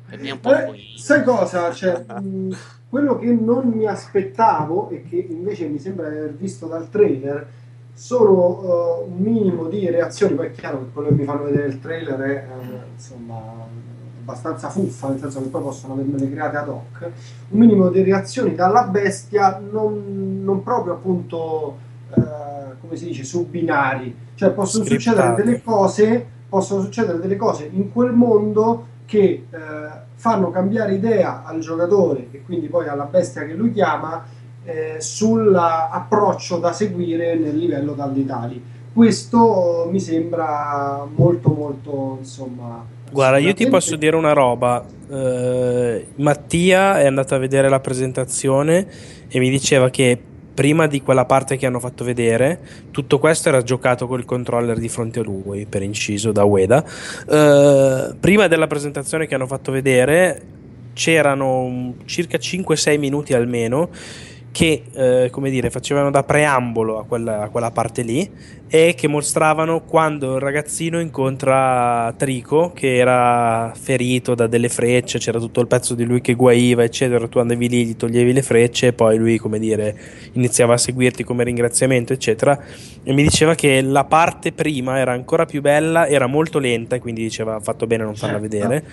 Per 0.09 0.19
me 0.21 0.29
è 0.29 0.33
un 0.33 0.41
po' 0.41 0.53
Eh, 0.55 0.81
sai 0.97 1.23
cosa? 1.25 1.73
Cioè, 1.73 2.05
mh, 2.21 2.57
quello 2.89 3.19
che 3.19 3.33
non 3.33 3.69
mi 3.69 3.87
aspettavo 3.87 4.89
e 4.91 5.03
che 5.03 5.17
invece 5.17 5.67
mi 5.67 5.79
sembra 5.79 6.09
di 6.09 6.17
aver 6.17 6.35
visto 6.35 6.67
dal 6.67 6.89
trailer 6.89 7.47
sono 7.93 9.03
uh, 9.03 9.11
un 9.11 9.19
minimo 9.19 9.69
di 9.69 9.89
reazioni. 9.91 10.35
Poi 10.35 10.47
è 10.49 10.51
chiaro 10.53 10.79
che 10.79 10.91
quello 10.93 11.09
che 11.09 11.15
mi 11.15 11.25
fanno 11.25 11.45
vedere 11.45 11.67
il 11.67 11.81
trailer 11.81 12.21
è 12.21 12.47
eh, 12.49 12.93
insomma 12.95 13.67
abbastanza 14.21 14.69
fuffa, 14.69 15.09
nel 15.09 15.21
senso 15.21 15.41
che 15.41 15.49
poi 15.49 15.63
possono 15.63 15.95
avermele 15.95 16.31
create 16.31 16.57
ad 16.57 16.69
hoc. 16.69 17.11
Un 17.49 17.59
minimo 17.59 17.89
di 17.89 18.03
reazioni 18.03 18.55
dalla 18.55 18.83
bestia, 18.85 19.59
non, 19.59 20.43
non 20.43 20.63
proprio 20.63 20.95
appunto 20.95 21.77
eh, 22.15 22.23
come 22.81 22.97
si 22.97 23.07
dice 23.07 23.25
su 23.25 23.47
binari, 23.49 24.15
cioè 24.35 24.51
possono 24.51 24.85
Scriptate. 24.85 25.11
succedere 25.11 25.43
delle 25.43 25.63
cose, 25.63 26.27
possono 26.49 26.83
succedere 26.83 27.19
delle 27.19 27.37
cose 27.37 27.69
in 27.73 27.93
quel 27.93 28.13
mondo 28.13 28.95
che 29.07 29.19
eh, 29.19 29.47
fanno 30.15 30.51
cambiare 30.51 30.95
idea 30.95 31.45
al 31.45 31.61
giocatore 31.61 32.29
e 32.33 32.43
quindi 32.43 32.67
poi 32.67 32.89
alla 32.89 33.05
bestia 33.05 33.47
che 33.47 33.55
lui 33.55 33.73
chiama 33.73 34.25
eh, 34.65 34.97
sull'approccio 34.99 36.59
da 36.59 36.73
seguire 36.73 37.37
nel 37.37 37.57
livello 37.57 37.95
dal 37.95 38.13
di 38.13 38.27
tali. 38.27 38.63
Questo 38.93 39.89
mi 39.91 40.01
sembra 40.01 41.07
molto 41.15 41.51
molto 41.51 42.17
insomma 42.19 42.95
Guarda, 43.11 43.39
io 43.39 43.55
ti 43.55 43.69
posso 43.69 43.97
dire 43.97 44.17
una 44.17 44.33
roba. 44.33 44.85
Eh, 45.09 46.07
Mattia 46.17 46.99
è 46.99 47.07
andato 47.07 47.35
a 47.35 47.39
vedere 47.39 47.69
la 47.69 47.79
presentazione 47.81 48.87
e 49.29 49.39
mi 49.39 49.49
diceva 49.49 49.91
che 49.91 50.19
prima 50.57 50.87
di 50.87 51.03
quella 51.03 51.27
parte 51.27 51.59
che 51.59 51.67
hanno 51.67 51.79
fatto 51.79 52.03
vedere, 52.03 52.59
tutto 52.91 53.19
questo 53.19 53.51
era 53.51 53.63
giocato 53.63 54.07
col 54.07 54.25
controller 54.25 54.79
di 54.79 54.89
fronte 54.89 55.21
a 55.21 55.23
lui, 55.23 55.67
per 55.67 55.83
inciso 55.83 56.33
da 56.33 56.45
Ueda. 56.45 56.83
Eh, 57.29 58.15
prima 58.19 58.47
della 58.49 58.67
presentazione 58.67 59.27
che 59.27 59.35
hanno 59.35 59.47
fatto 59.47 59.71
vedere, 59.71 60.43
c'erano 60.95 61.97
circa 62.07 62.39
5-6 62.39 62.99
minuti 62.99 63.35
almeno 63.35 63.91
che 64.57 64.85
eh, 64.95 65.29
come 65.31 65.51
dire 65.51 65.69
facevano 65.69 66.11
da 66.11 66.23
preambolo 66.23 66.99
a 66.99 67.05
quella, 67.05 67.43
a 67.43 67.49
quella 67.51 67.71
parte 67.71 68.01
lì 68.01 68.27
e 68.69 68.95
che 68.97 69.07
mostravano 69.07 69.83
quando 69.83 70.37
il 70.37 70.41
ragazzino 70.41 70.99
incontra 70.99 72.15
Trico 72.17 72.73
che 72.73 72.97
era 72.97 73.75
ferito 73.79 74.35
da 74.35 74.47
delle 74.47 74.71
frecce 74.71 75.19
c'era 75.19 75.39
tutto 75.39 75.61
il 75.61 75.67
pezzo 75.67 75.95
di 75.95 76.05
lui 76.05 76.23
che 76.23 76.33
guaiva 76.33 76.85
eccetera 76.85 77.29
tu 77.29 77.39
andavi 77.39 77.69
lì 77.69 77.85
gli 77.85 77.97
toglievi 77.97 78.33
le 78.33 78.41
frecce 78.41 78.87
e 78.87 78.93
poi 78.95 79.19
lui 79.19 79.37
come 79.37 79.59
dire 79.59 79.95
iniziava 80.33 80.73
a 80.73 80.79
seguirti 80.79 81.23
come 81.23 81.45
ringraziamento 81.45 82.15
eccetera 82.15 82.59
e 83.03 83.13
mi 83.13 83.25
diceva 83.25 83.55
che 83.55 83.83
la 83.83 84.05
parte 84.05 84.53
prima 84.53 84.99
era 84.99 85.13
ancora 85.13 85.45
più 85.45 85.61
bella 85.61 86.09
era 86.09 86.27
molto 86.27 86.59
lenta 86.59 86.97
e 86.97 86.99
quindi 86.99 87.21
diceva 87.21 87.61
fatto 87.61 87.87
bene 87.87 88.05
a 88.05 88.07
non 88.07 88.17
farla 88.17 88.41
Certo. 88.41 88.57
vedere 88.57 88.85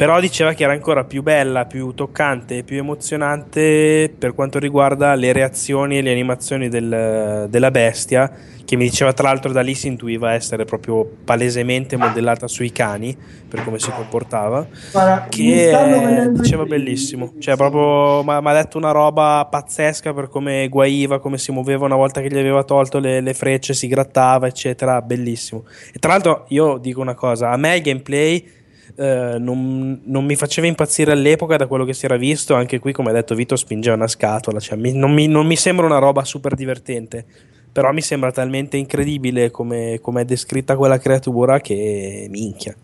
però 0.00 0.18
diceva 0.18 0.54
che 0.54 0.62
era 0.62 0.72
ancora 0.72 1.04
più 1.04 1.22
bella, 1.22 1.66
più 1.66 1.92
toccante 1.92 2.56
e 2.56 2.62
più 2.62 2.78
emozionante 2.78 4.10
per 4.18 4.34
quanto 4.34 4.58
riguarda 4.58 5.14
le 5.14 5.30
reazioni 5.30 5.98
e 5.98 6.00
le 6.00 6.10
animazioni 6.10 6.70
del- 6.70 7.46
della 7.50 7.70
bestia, 7.70 8.32
che 8.64 8.76
mi 8.76 8.84
diceva 8.84 9.12
tra 9.12 9.28
l'altro 9.28 9.52
da 9.52 9.60
lì 9.60 9.74
si 9.74 9.88
intuiva 9.88 10.32
essere 10.32 10.64
proprio 10.64 11.04
palesemente 11.04 11.98
modellata 11.98 12.48
sui 12.48 12.72
cani 12.72 13.14
per 13.46 13.62
come 13.62 13.78
si 13.78 13.90
comportava, 13.90 14.66
Guarda, 14.90 15.26
che 15.28 16.30
diceva 16.32 16.64
bellissimo, 16.64 17.34
cioè 17.38 17.56
proprio 17.56 18.22
mi 18.22 18.48
ha 18.48 18.54
detto 18.54 18.78
una 18.78 18.92
roba 18.92 19.46
pazzesca 19.50 20.14
per 20.14 20.30
come 20.30 20.68
guaiva, 20.68 21.18
come 21.18 21.36
si 21.36 21.52
muoveva 21.52 21.84
una 21.84 21.96
volta 21.96 22.22
che 22.22 22.28
gli 22.30 22.38
aveva 22.38 22.64
tolto 22.64 23.00
le, 23.00 23.20
le 23.20 23.34
frecce, 23.34 23.74
si 23.74 23.86
grattava 23.86 24.46
eccetera, 24.46 25.02
bellissimo. 25.02 25.66
E 25.92 25.98
tra 25.98 26.12
l'altro 26.12 26.46
io 26.48 26.78
dico 26.78 27.02
una 27.02 27.14
cosa, 27.14 27.50
a 27.50 27.58
me 27.58 27.76
il 27.76 27.82
gameplay 27.82 28.58
eh, 29.00 29.38
non, 29.38 29.98
non 30.04 30.26
mi 30.26 30.36
faceva 30.36 30.66
impazzire 30.66 31.12
all'epoca 31.12 31.56
da 31.56 31.66
quello 31.66 31.86
che 31.86 31.94
si 31.94 32.04
era 32.04 32.18
visto. 32.18 32.54
Anche 32.54 32.78
qui, 32.78 32.92
come 32.92 33.08
ha 33.08 33.14
detto 33.14 33.34
Vito, 33.34 33.56
spingeva 33.56 33.96
una 33.96 34.06
scatola. 34.06 34.60
Cioè, 34.60 34.76
mi- 34.76 34.92
non, 34.92 35.14
mi, 35.14 35.26
non 35.26 35.46
mi 35.46 35.56
sembra 35.56 35.86
una 35.86 35.96
roba 35.96 36.22
super 36.24 36.54
divertente. 36.54 37.24
Però 37.72 37.92
mi 37.92 38.02
sembra 38.02 38.30
talmente 38.30 38.76
incredibile 38.76 39.50
come, 39.50 40.00
come 40.02 40.20
è 40.20 40.24
descritta 40.26 40.76
quella 40.76 40.98
creatura 40.98 41.60
che 41.60 42.26
minchia. 42.28 42.76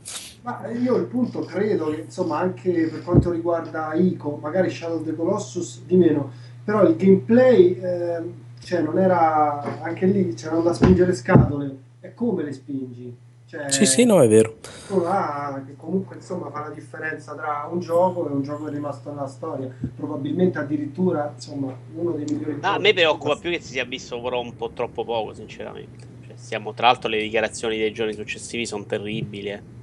Ma 0.42 0.62
io 0.70 0.96
il 0.96 1.04
punto 1.04 1.40
credo 1.40 1.90
che 1.90 2.02
insomma 2.02 2.38
anche 2.38 2.70
per 2.86 3.02
quanto 3.02 3.30
riguarda 3.30 3.92
Ico, 3.94 4.38
magari 4.40 4.70
Shadow 4.70 5.00
of 5.00 5.04
the 5.04 5.14
Colossus 5.14 5.82
di 5.84 5.96
meno, 5.96 6.30
però 6.64 6.84
il 6.84 6.94
gameplay 6.94 7.78
ehm, 7.82 8.32
cioè 8.62 8.80
non 8.80 8.96
era 8.98 9.82
anche 9.82 10.06
lì 10.06 10.32
c'erano 10.34 10.62
da 10.62 10.72
spingere 10.72 11.12
scatole. 11.14 11.76
E 12.00 12.14
come 12.14 12.44
le 12.44 12.52
spingi? 12.52 13.16
Cioè, 13.62 13.70
Sì, 13.72 13.86
sì, 13.86 14.04
no, 14.04 14.20
è 14.22 14.28
vero. 14.28 14.56
là 15.02 15.62
che 15.66 15.74
comunque 15.76 16.16
insomma 16.16 16.50
fa 16.50 16.60
la 16.68 16.70
differenza 16.74 17.34
tra 17.34 17.68
un 17.70 17.80
gioco 17.80 18.28
e 18.28 18.32
un 18.32 18.42
gioco 18.42 18.64
che 18.64 18.70
è 18.70 18.74
rimasto 18.74 19.10
nella 19.10 19.26
storia. 19.26 19.68
Probabilmente 19.96 20.58
addirittura 20.58 21.32
insomma 21.34 21.74
uno 21.94 22.12
dei 22.12 22.24
migliori 22.28 22.58
No, 22.60 22.68
a 22.68 22.78
me 22.78 22.92
preoccupa 22.92 23.36
più 23.36 23.50
che 23.50 23.60
si 23.60 23.72
sia 23.72 23.84
visto 23.84 24.20
però 24.20 24.40
un 24.40 24.54
po' 24.56 24.70
troppo 24.70 25.04
poco, 25.04 25.32
sinceramente. 25.34 26.04
Cioè, 26.26 26.36
stiamo, 26.36 26.72
tra 26.74 26.86
l'altro, 26.88 27.08
le 27.08 27.20
dichiarazioni 27.20 27.76
dei 27.78 27.92
giorni 27.92 28.12
successivi 28.12 28.66
sono 28.66 28.84
terribili. 28.84 29.48
eh. 29.50 29.74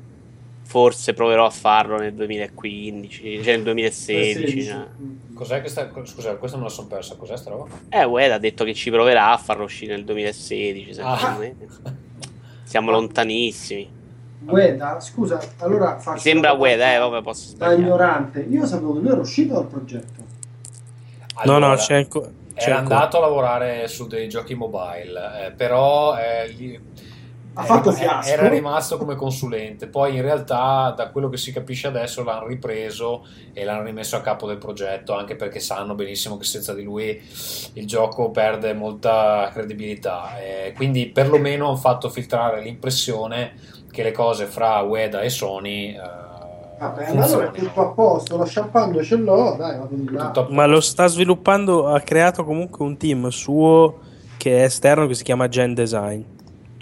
Forse 0.65 1.13
proverò 1.13 1.45
a 1.45 1.49
farlo 1.49 1.97
nel 1.97 2.13
2015, 2.13 3.43
cioè 3.43 3.55
nel 3.55 3.63
2016. 3.63 4.61
Sì, 4.61 4.69
no. 4.71 4.87
sì. 4.97 5.33
Cos'è 5.33 5.61
che 5.61 5.67
sta... 5.67 5.89
Scusa, 6.03 6.35
questa 6.37 6.57
me 6.57 6.63
la 6.63 6.69
sono 6.69 6.87
persa. 6.87 7.15
Cos'è 7.15 7.35
sta 7.37 7.49
roba? 7.49 7.67
Eh, 7.89 8.03
Ued 8.05 8.31
ha 8.31 8.37
detto 8.39 8.63
che 8.63 8.73
ci 8.73 8.89
proverà 8.89 9.31
a 9.33 9.37
farlo 9.37 9.65
uscire 9.65 9.93
nel 9.95 10.05
2016. 10.05 10.93
secondo 10.93 11.17
Ah. 11.25 11.37
me. 11.37 11.55
Siamo 12.73 12.89
lontanissimi. 12.89 13.87
Ueda, 14.47 14.99
scusa, 14.99 15.39
allora 15.57 15.99
faccio 15.99 16.15
Mi 16.15 16.19
sembra 16.21 16.53
Ued, 16.53 16.79
eh, 16.79 16.97
vabbè, 16.97 17.21
posso 17.21 17.55
da 17.55 17.71
ignorante. 17.71 18.39
Io 18.39 18.65
sapevo 18.65 18.93
che 18.93 18.99
lui 19.01 19.09
era 19.11 19.19
uscito 19.19 19.53
dal 19.53 19.67
progetto. 19.67 20.23
no, 21.45 21.59
no, 21.59 21.65
Allora, 21.65 21.75
c'è, 21.75 22.07
Era 22.55 22.77
ancora. 22.77 22.95
andato 22.95 23.17
a 23.17 23.19
lavorare 23.19 23.87
su 23.87 24.07
dei 24.07 24.27
giochi 24.27 24.55
mobile, 24.55 25.45
eh, 25.45 25.51
però 25.51 26.17
eh, 26.17 26.49
gli- 26.49 26.79
Ha 27.55 27.63
era- 27.63 27.73
fatto 27.75 27.91
fiasco. 27.91 28.31
era 28.31 28.47
rimasto 28.47 28.97
come 28.97 29.15
consulente. 29.15 29.87
Poi 29.87 30.15
in 30.15 30.21
realtà, 30.21 30.93
da 30.95 31.09
quello 31.09 31.29
che 31.29 31.37
si 31.37 31.51
capisce 31.51 31.87
adesso, 31.87 32.23
l'hanno 32.23 32.47
ripreso 32.47 33.25
e 33.53 33.63
l'hanno 33.63 33.83
rimesso 33.83 34.15
a 34.15 34.21
capo 34.21 34.47
del 34.47 34.57
progetto, 34.57 35.13
anche 35.15 35.35
perché 35.35 35.59
sanno 35.59 35.93
benissimo 35.93 36.37
che 36.37 36.45
senza 36.45 36.73
di 36.73 36.83
lui 36.83 37.21
il 37.73 37.85
gioco 37.85 38.31
perde 38.31 38.73
molta 38.73 39.49
credibilità. 39.53 40.37
Eh, 40.39 40.73
quindi 40.75 41.07
perlomeno 41.07 41.67
hanno 41.67 41.75
fatto 41.75 42.09
filtrare 42.09 42.61
l'impressione 42.61 43.53
che 43.91 44.01
le 44.03 44.11
cose 44.11 44.45
fra 44.45 44.79
Ueda 44.81 45.21
e 45.21 45.29
Sony... 45.29 45.93
eh, 45.95 46.21
Vabbè, 46.79 47.05
allora 47.15 47.47
è 47.47 47.51
tutto 47.51 47.81
a 47.81 47.91
posto, 47.91 48.35
lo 48.35 48.43
champagne 48.45 49.03
ce 49.03 49.15
l'ho, 49.15 49.55
dai, 49.57 49.77
vado 49.77 49.95
di 49.95 50.11
là. 50.11 50.33
Ma 50.49 50.65
lo 50.65 50.81
sta 50.81 51.05
sviluppando, 51.07 51.87
ha 51.87 52.01
creato 52.01 52.43
comunque 52.43 52.83
un 52.83 52.97
team 52.97 53.29
suo 53.29 53.99
che 54.35 54.57
è 54.57 54.63
esterno 54.63 55.07
che 55.07 55.13
si 55.13 55.23
chiama 55.23 55.47
Gen 55.47 55.73
Design. 55.73 56.21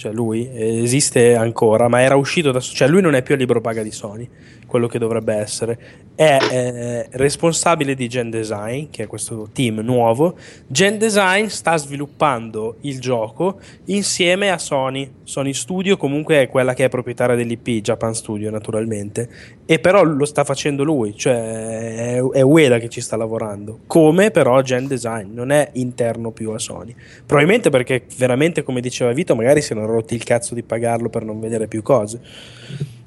Cioè 0.01 0.11
lui 0.11 0.49
esiste 0.51 1.35
ancora, 1.35 1.87
ma 1.87 2.01
era 2.01 2.15
uscito 2.15 2.49
da... 2.49 2.59
Cioè 2.59 2.87
lui 2.87 3.01
non 3.01 3.13
è 3.13 3.21
più 3.21 3.35
a 3.35 3.37
libro 3.37 3.61
paga 3.61 3.83
di 3.83 3.91
Sony, 3.91 4.27
quello 4.71 4.87
che 4.87 4.97
dovrebbe 4.97 5.35
essere. 5.35 5.77
È 6.15 6.37
eh, 6.49 7.07
responsabile 7.11 7.93
di 7.93 8.07
Gen 8.07 8.29
Design, 8.29 8.85
che 8.89 9.03
è 9.03 9.07
questo 9.07 9.49
team 9.51 9.79
nuovo. 9.79 10.35
Gen 10.65 10.97
Design 10.97 11.47
sta 11.47 11.75
sviluppando 11.75 12.77
il 12.81 13.01
gioco 13.01 13.59
insieme 13.85 14.49
a 14.49 14.57
Sony. 14.57 15.11
Sony 15.23 15.53
Studio 15.53 15.97
comunque 15.97 16.41
è 16.41 16.47
quella 16.47 16.73
che 16.73 16.85
è 16.85 16.89
proprietaria 16.89 17.35
dell'IP, 17.35 17.81
Japan 17.81 18.15
Studio 18.15 18.49
naturalmente. 18.49 19.29
E 19.65 19.79
però 19.79 20.03
lo 20.03 20.25
sta 20.25 20.45
facendo 20.45 20.83
lui, 20.83 21.15
cioè 21.17 22.15
è, 22.15 22.21
è 22.21 22.41
Ueda 22.41 22.77
che 22.77 22.87
ci 22.87 23.01
sta 23.01 23.17
lavorando. 23.17 23.79
Come 23.87 24.31
però 24.31 24.61
Gen 24.61 24.87
Design, 24.87 25.33
non 25.33 25.51
è 25.51 25.69
interno 25.73 26.31
più 26.31 26.51
a 26.51 26.59
Sony. 26.59 26.95
Probabilmente 27.25 27.69
perché 27.69 28.05
veramente, 28.17 28.63
come 28.63 28.79
diceva 28.79 29.11
Vito, 29.11 29.35
magari 29.35 29.61
si 29.61 29.73
erano 29.73 29.87
rotti 29.87 30.15
il 30.15 30.23
cazzo 30.23 30.55
di 30.55 30.63
pagarlo 30.63 31.09
per 31.09 31.25
non 31.25 31.41
vedere 31.41 31.67
più 31.67 31.81
cose. 31.81 32.21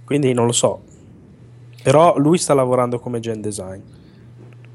Quindi 0.05 0.35
non 0.35 0.45
lo 0.47 0.53
so. 0.53 0.93
Però 1.85 2.17
lui 2.19 2.39
sta 2.39 2.55
lavorando 2.55 2.99
come 2.99 3.21
Gen 3.21 3.41
Design. 3.41 3.81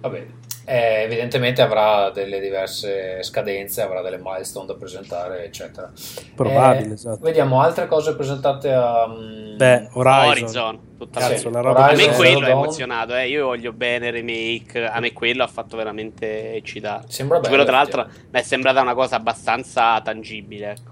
Vabbè, 0.01 0.25
eh, 0.65 1.01
evidentemente 1.03 1.61
avrà 1.61 2.09
delle 2.11 2.39
diverse 2.39 3.21
scadenze, 3.23 3.81
avrà 3.81 4.01
delle 4.01 4.19
milestone 4.23 4.67
da 4.67 4.75
presentare, 4.75 5.43
eccetera. 5.43 5.91
Probabile, 6.35 6.89
Eh, 6.91 6.93
esatto. 6.93 7.19
Vediamo 7.21 7.61
altre 7.61 7.87
cose 7.87 8.15
presentate 8.15 8.71
a. 8.71 9.07
mm, 9.07 9.57
Beh, 9.57 9.89
Horizon. 9.93 10.27
Horizon. 10.29 10.79
Tutta 10.99 11.19
la 11.19 11.25
Sì, 11.25 11.31
Cazzo, 11.33 11.49
la 11.49 11.59
A 11.59 11.61
roba 11.61 11.83
Horizon 11.85 11.97
me 11.97 12.05
che- 12.11 12.13
Zero 12.13 12.17
quello 12.31 12.45
ha 12.45 12.49
Dawn. 12.49 12.63
emozionato, 12.63 13.15
eh. 13.15 13.27
io 13.27 13.45
voglio 13.47 13.73
bene 13.73 14.11
remake, 14.11 14.85
a 14.85 14.99
me 14.99 15.11
quello 15.13 15.43
ha 15.43 15.47
fatto 15.47 15.75
veramente 15.77 16.53
eccitare. 16.53 17.03
Sembra 17.07 17.37
bello. 17.37 17.49
quello 17.49 17.63
tra 17.65 17.77
l'altro 17.77 18.05
mi 18.29 18.39
è 18.39 18.43
sembrata 18.43 18.81
una 18.81 18.93
cosa 18.93 19.15
abbastanza 19.15 19.99
tangibile. 20.01 20.69
Ecco. 20.71 20.91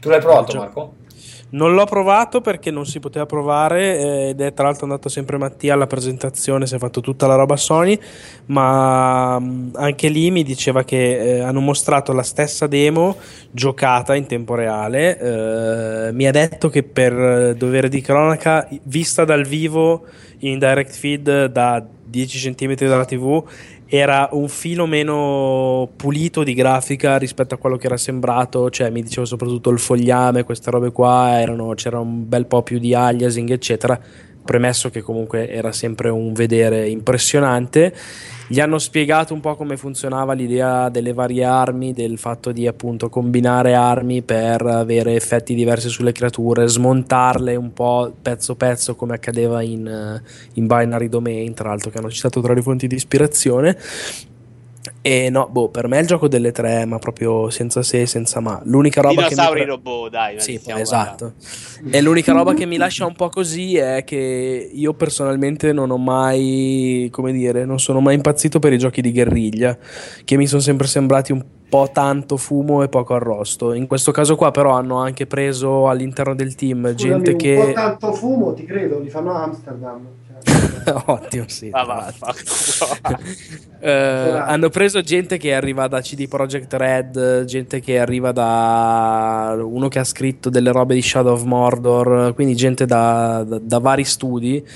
Tu 0.00 0.08
l'hai 0.10 0.20
provato. 0.20 0.56
Marco? 0.56 0.94
Non 1.54 1.74
l'ho 1.74 1.84
provato 1.84 2.40
perché 2.40 2.72
non 2.72 2.84
si 2.84 2.98
poteva 2.98 3.26
provare 3.26 3.96
eh, 3.96 4.28
ed 4.30 4.40
è 4.40 4.52
tra 4.52 4.64
l'altro 4.64 4.86
andato 4.86 5.08
sempre 5.08 5.38
Mattia 5.38 5.74
alla 5.74 5.86
presentazione, 5.86 6.66
si 6.66 6.74
è 6.74 6.78
fatto 6.78 7.00
tutta 7.00 7.28
la 7.28 7.36
roba 7.36 7.56
Sony, 7.56 7.96
ma 8.46 9.38
mh, 9.38 9.70
anche 9.74 10.08
lì 10.08 10.32
mi 10.32 10.42
diceva 10.42 10.82
che 10.82 11.36
eh, 11.36 11.40
hanno 11.40 11.60
mostrato 11.60 12.12
la 12.12 12.24
stessa 12.24 12.66
demo 12.66 13.16
giocata 13.52 14.16
in 14.16 14.26
tempo 14.26 14.56
reale, 14.56 15.16
eh, 16.08 16.12
mi 16.12 16.26
ha 16.26 16.32
detto 16.32 16.68
che 16.68 16.82
per 16.82 17.12
eh, 17.12 17.54
dovere 17.54 17.88
di 17.88 18.00
cronaca, 18.00 18.68
vista 18.82 19.24
dal 19.24 19.46
vivo 19.46 20.06
in 20.40 20.58
direct 20.58 20.92
feed 20.92 21.46
da 21.46 21.86
10 22.04 22.52
cm 22.54 22.74
dalla 22.74 23.04
TV, 23.04 23.42
era 23.86 24.28
un 24.32 24.48
filo 24.48 24.86
meno 24.86 25.88
pulito 25.96 26.42
di 26.42 26.54
grafica 26.54 27.16
rispetto 27.16 27.54
a 27.54 27.58
quello 27.58 27.76
che 27.76 27.86
era 27.86 27.96
sembrato, 27.96 28.70
cioè 28.70 28.90
mi 28.90 29.02
dicevo 29.02 29.26
soprattutto 29.26 29.70
il 29.70 29.78
fogliame, 29.78 30.44
queste 30.44 30.70
robe 30.70 30.90
qua, 30.90 31.40
erano- 31.40 31.74
c'era 31.74 31.98
un 31.98 32.28
bel 32.28 32.46
po' 32.46 32.62
più 32.62 32.78
di 32.78 32.94
aliasing, 32.94 33.50
eccetera. 33.50 33.98
Premesso 34.44 34.90
che 34.90 35.00
comunque 35.00 35.48
era 35.48 35.72
sempre 35.72 36.10
un 36.10 36.32
vedere 36.32 36.88
impressionante. 36.88 37.94
Gli 38.46 38.60
hanno 38.60 38.78
spiegato 38.78 39.32
un 39.32 39.40
po' 39.40 39.56
come 39.56 39.76
funzionava 39.78 40.34
l'idea 40.34 40.90
delle 40.90 41.14
varie 41.14 41.44
armi, 41.44 41.92
del 41.94 42.18
fatto 42.18 42.52
di 42.52 42.66
appunto 42.66 43.08
combinare 43.08 43.74
armi 43.74 44.22
per 44.22 44.62
avere 44.66 45.14
effetti 45.14 45.54
diversi 45.54 45.88
sulle 45.88 46.12
creature, 46.12 46.68
smontarle 46.68 47.56
un 47.56 47.72
po' 47.72 48.12
pezzo 48.20 48.54
pezzo 48.54 48.96
come 48.96 49.14
accadeva 49.14 49.62
in, 49.62 49.86
eh, 49.86 50.22
in 50.54 50.66
Binary 50.66 51.08
Domain, 51.08 51.54
tra 51.54 51.70
l'altro 51.70 51.90
che 51.90 51.98
hanno 51.98 52.10
citato 52.10 52.42
tra 52.42 52.52
le 52.52 52.62
fonti 52.62 52.86
di 52.86 52.96
ispirazione. 52.96 53.78
E 55.06 55.28
no, 55.28 55.48
boh, 55.50 55.68
per 55.68 55.86
me 55.86 55.98
è 55.98 56.00
il 56.00 56.06
gioco 56.06 56.28
delle 56.28 56.50
tre, 56.50 56.86
ma 56.86 56.98
proprio 56.98 57.50
senza 57.50 57.82
se 57.82 58.00
e 58.00 58.06
senza 58.06 58.40
ma. 58.40 58.58
L'unica 58.64 59.02
roba 59.02 59.24
che 59.24 59.28
mi 59.28 59.34
Dinosauri 59.34 59.64
robot, 59.66 60.10
dai. 60.10 60.40
sì, 60.40 60.58
esatto. 60.64 61.34
E 61.90 62.00
l'unica 62.00 62.32
roba 62.32 62.54
che 62.54 62.64
mi 62.64 62.78
lascia 62.78 63.04
un 63.04 63.14
po' 63.14 63.28
così 63.28 63.76
è 63.76 64.02
che 64.06 64.70
io 64.72 64.94
personalmente 64.94 65.74
non 65.74 65.90
ho 65.90 65.98
mai, 65.98 67.08
come 67.10 67.32
dire, 67.32 67.66
non 67.66 67.78
sono 67.80 68.00
mai 68.00 68.14
impazzito 68.14 68.58
per 68.58 68.72
i 68.72 68.78
giochi 68.78 69.02
di 69.02 69.12
guerriglia, 69.12 69.76
che 70.24 70.36
mi 70.38 70.46
sono 70.46 70.62
sempre 70.62 70.86
sembrati 70.86 71.32
un 71.32 71.44
po' 71.68 71.90
tanto 71.92 72.38
fumo 72.38 72.82
e 72.82 72.88
poco 72.88 73.12
arrosto. 73.12 73.74
In 73.74 73.86
questo 73.86 74.10
caso 74.10 74.36
qua 74.36 74.52
però 74.52 74.70
hanno 74.70 74.96
anche 74.96 75.26
preso 75.26 75.86
all'interno 75.86 76.34
del 76.34 76.54
team 76.54 76.92
Scusami, 76.92 76.96
gente 76.96 77.30
un 77.32 77.36
po' 77.36 77.66
che... 77.66 77.72
tanto 77.74 78.12
fumo, 78.14 78.54
ti 78.54 78.64
credo, 78.64 79.00
li 79.00 79.10
fanno 79.10 79.32
a 79.32 79.42
Amsterdam. 79.42 80.06
Ottimo, 81.06 81.44
sì. 81.48 81.70
Fa- 81.70 82.12
Eh, 83.84 83.90
hanno 83.90 84.70
preso 84.70 85.02
gente 85.02 85.36
che 85.36 85.52
arriva 85.52 85.88
da 85.88 86.00
CD 86.00 86.26
Projekt 86.26 86.72
Red, 86.72 87.44
gente 87.44 87.80
che 87.80 87.98
arriva 87.98 88.32
da 88.32 89.54
uno 89.60 89.88
che 89.88 89.98
ha 89.98 90.04
scritto 90.04 90.48
delle 90.48 90.72
robe 90.72 90.94
di 90.94 91.02
Shadow 91.02 91.34
of 91.34 91.42
Mordor, 91.42 92.32
quindi 92.34 92.56
gente 92.56 92.86
da, 92.86 93.44
da- 93.46 93.58
da 93.60 93.78
vari 93.80 94.04
studi, 94.04 94.66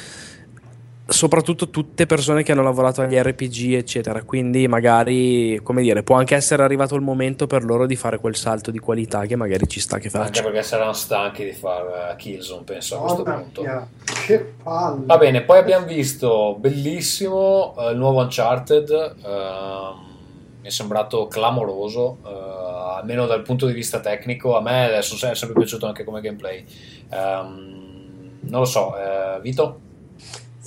soprattutto 1.10 1.70
tutte 1.70 2.04
persone 2.04 2.42
che 2.42 2.52
hanno 2.52 2.62
lavorato 2.62 3.00
agli 3.00 3.16
RPG, 3.16 3.72
eccetera. 3.74 4.22
Quindi 4.24 4.68
magari, 4.68 5.58
come 5.62 5.80
dire, 5.80 6.02
può 6.02 6.16
anche 6.16 6.34
essere 6.34 6.62
arrivato 6.62 6.94
il 6.94 7.00
momento 7.00 7.46
per 7.46 7.64
loro 7.64 7.86
di 7.86 7.96
fare 7.96 8.18
quel 8.18 8.36
salto 8.36 8.70
di 8.70 8.78
qualità 8.78 9.24
che 9.24 9.34
magari 9.34 9.66
ci 9.66 9.80
sta 9.80 9.98
che 9.98 10.08
Anche 10.12 10.18
faccia. 10.18 10.42
perché 10.42 10.62
saranno 10.62 10.92
stanchi 10.92 11.44
di 11.44 11.52
fare 11.52 12.14
Killzone, 12.16 12.62
penso 12.64 12.96
a 12.96 13.00
questo 13.00 13.22
Mamma 13.22 13.38
punto. 13.40 13.60
mia, 13.62 13.88
che 14.26 14.38
palle. 14.62 15.06
Va 15.06 15.16
bene, 15.16 15.42
poi 15.42 15.58
abbiamo 15.58 15.86
visto 15.86 16.56
bellissimo 16.58 17.74
eh, 17.78 17.90
il 17.92 17.96
nuovo 17.96 18.20
Uncharted. 18.20 18.90
ehm, 19.24 20.06
mi 20.60 20.66
è 20.66 20.70
sembrato 20.70 21.26
clamoroso, 21.28 22.18
eh, 22.26 22.96
almeno 22.98 23.24
dal 23.26 23.42
punto 23.42 23.64
di 23.66 23.72
vista 23.72 24.00
tecnico. 24.00 24.56
A 24.56 24.60
me 24.60 24.84
adesso 24.86 25.14
è 25.26 25.34
sempre 25.34 25.56
piaciuto 25.56 25.86
anche 25.86 26.04
come 26.04 26.20
gameplay. 26.20 26.64
Ehm, 27.10 28.36
non 28.40 28.60
lo 28.60 28.66
so, 28.66 28.94
eh, 28.96 29.40
Vito? 29.40 29.80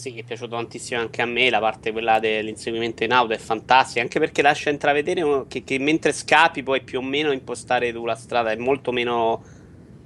Sì, 0.02 0.18
è 0.18 0.24
piaciuto 0.24 0.56
tantissimo 0.56 1.00
anche 1.00 1.22
a 1.22 1.28
me. 1.28 1.52
La 1.52 1.60
parte 1.60 1.92
quella 1.92 2.18
dell'inseguimento 2.18 3.04
in 3.04 3.12
auto 3.12 3.34
è 3.34 3.38
fantastica. 3.38 4.02
Anche 4.02 4.18
perché 4.18 4.42
lascia 4.42 4.72
intravedere 4.72 5.46
che, 5.48 5.64
che 5.64 5.78
mentre 5.78 6.12
scapi 6.12 6.64
puoi 6.64 6.82
più 6.82 6.98
o 6.98 7.02
meno 7.04 7.32
impostare 7.32 7.94
tu 7.94 8.04
la 8.04 8.16
strada. 8.16 8.50
È 8.50 8.56
molto 8.56 8.92
meno 8.92 9.44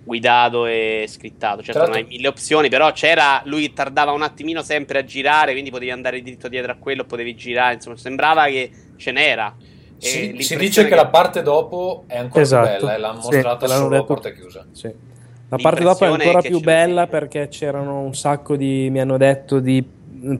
guidato 0.04 0.66
e 0.66 1.06
scrittato. 1.08 1.64
Certo, 1.64 1.80
Certo. 1.80 1.88
non 1.88 1.98
hai 1.98 2.04
mille 2.04 2.28
opzioni, 2.28 2.68
però 2.68 2.92
c'era. 2.92 3.42
Lui 3.46 3.72
tardava 3.72 4.12
un 4.12 4.22
attimino 4.22 4.62
sempre 4.64 5.00
a 5.00 5.06
girare, 5.06 5.54
quindi 5.54 5.70
potevi 5.70 5.92
andare 5.92 6.22
dritto 6.22 6.50
dietro 6.50 6.74
a 6.74 6.76
quello, 6.76 7.06
potevi 7.06 7.34
girare. 7.34 7.76
Insomma, 7.76 7.96
sembrava 7.96 8.48
che 8.48 8.70
ce 8.98 9.14
n'era. 9.14 9.56
Si, 9.98 10.36
si 10.40 10.58
dice 10.58 10.90
che, 10.90 10.96
la 10.96 11.08
parte 11.08 11.42
dopo 11.42 12.04
è 12.08 12.18
ancora 12.18 12.42
Esatto. 12.42 12.68
più 12.68 12.86
bella 12.86 12.96
e 12.96 12.98
l'hanno 13.00 13.22
Sì, 13.22 13.30
mostrata 13.32 13.66
l'hanno 13.66 13.80
solo 13.84 13.96
a 13.96 14.00
detto. 14.00 14.14
porte 14.14 14.34
chiuse. 14.34 14.66
Sì. 14.74 15.14
La 15.50 15.58
parte 15.62 15.84
dopo 15.84 16.06
è 16.06 16.08
ancora 16.08 16.42
più 16.42 16.60
bella 16.60 17.06
perché 17.06 17.48
c'erano 17.50 18.00
un 18.02 18.16
sacco 18.16 18.56
di, 18.56 18.90
mi 18.92 19.00
hanno 19.00 19.18
detto, 19.18 19.60
di 19.60 19.84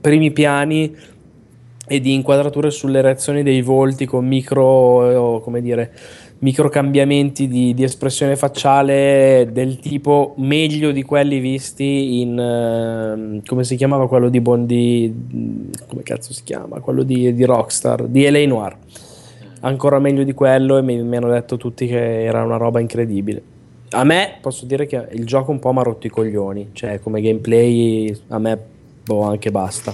primi 0.02 0.32
piani 0.32 0.96
e 1.88 2.00
di 2.00 2.14
inquadrature 2.14 2.72
sulle 2.72 3.02
reazioni 3.02 3.44
dei 3.44 3.62
volti 3.62 4.06
con 4.06 4.26
micro, 4.26 5.38
eh, 5.38 5.42
come 5.42 5.62
dire, 5.62 5.92
micro 6.40 6.70
cambiamenti 6.70 7.48
di, 7.48 7.76
di, 7.76 7.84
espressione 7.84 8.36
facciale 8.36 9.50
del 9.52 9.80
tipo 9.80 10.34
meglio 10.38 10.92
di 10.92 11.04
quelli 11.04 11.40
visti 11.40 12.22
in 12.22 12.38
uh, 12.38 13.42
come 13.46 13.64
si 13.64 13.76
chiamava 13.76 14.08
quello 14.08 14.30
di 14.30 14.42
Bondi 14.42 15.72
come 15.88 16.02
cazzo 16.02 16.34
si 16.34 16.44
chiama? 16.44 16.80
Quello 16.80 17.04
di, 17.04 17.34
di 17.34 17.46
Rockstar 17.46 18.08
di 18.08 18.28
L.A. 18.30 18.46
Noir. 18.48 18.78
Ancora 19.62 20.00
meglio 20.00 20.24
di 20.24 20.34
quello 20.34 20.78
e 20.78 20.82
mi, 20.82 21.02
mi 21.02 21.16
hanno 21.16 21.30
detto 21.30 21.58
tutti 21.58 21.86
che 21.86 22.24
era 22.24 22.44
una 22.44 22.58
roba 22.58 22.80
incredibile 22.80 23.54
a 23.96 24.04
me 24.04 24.38
posso 24.42 24.66
dire 24.66 24.86
che 24.86 25.08
il 25.12 25.26
gioco 25.26 25.52
un 25.52 25.60
po' 25.60 25.72
mi 25.72 25.80
ha 25.80 25.84
rotto 25.84 26.06
i 26.06 26.10
coglioni 26.10 26.70
cioè 26.74 27.00
come 27.00 27.22
gameplay 27.22 28.16
a 28.28 28.40
me 28.40 28.60
boh 29.04 29.24
anche 29.24 29.52
basta. 29.52 29.94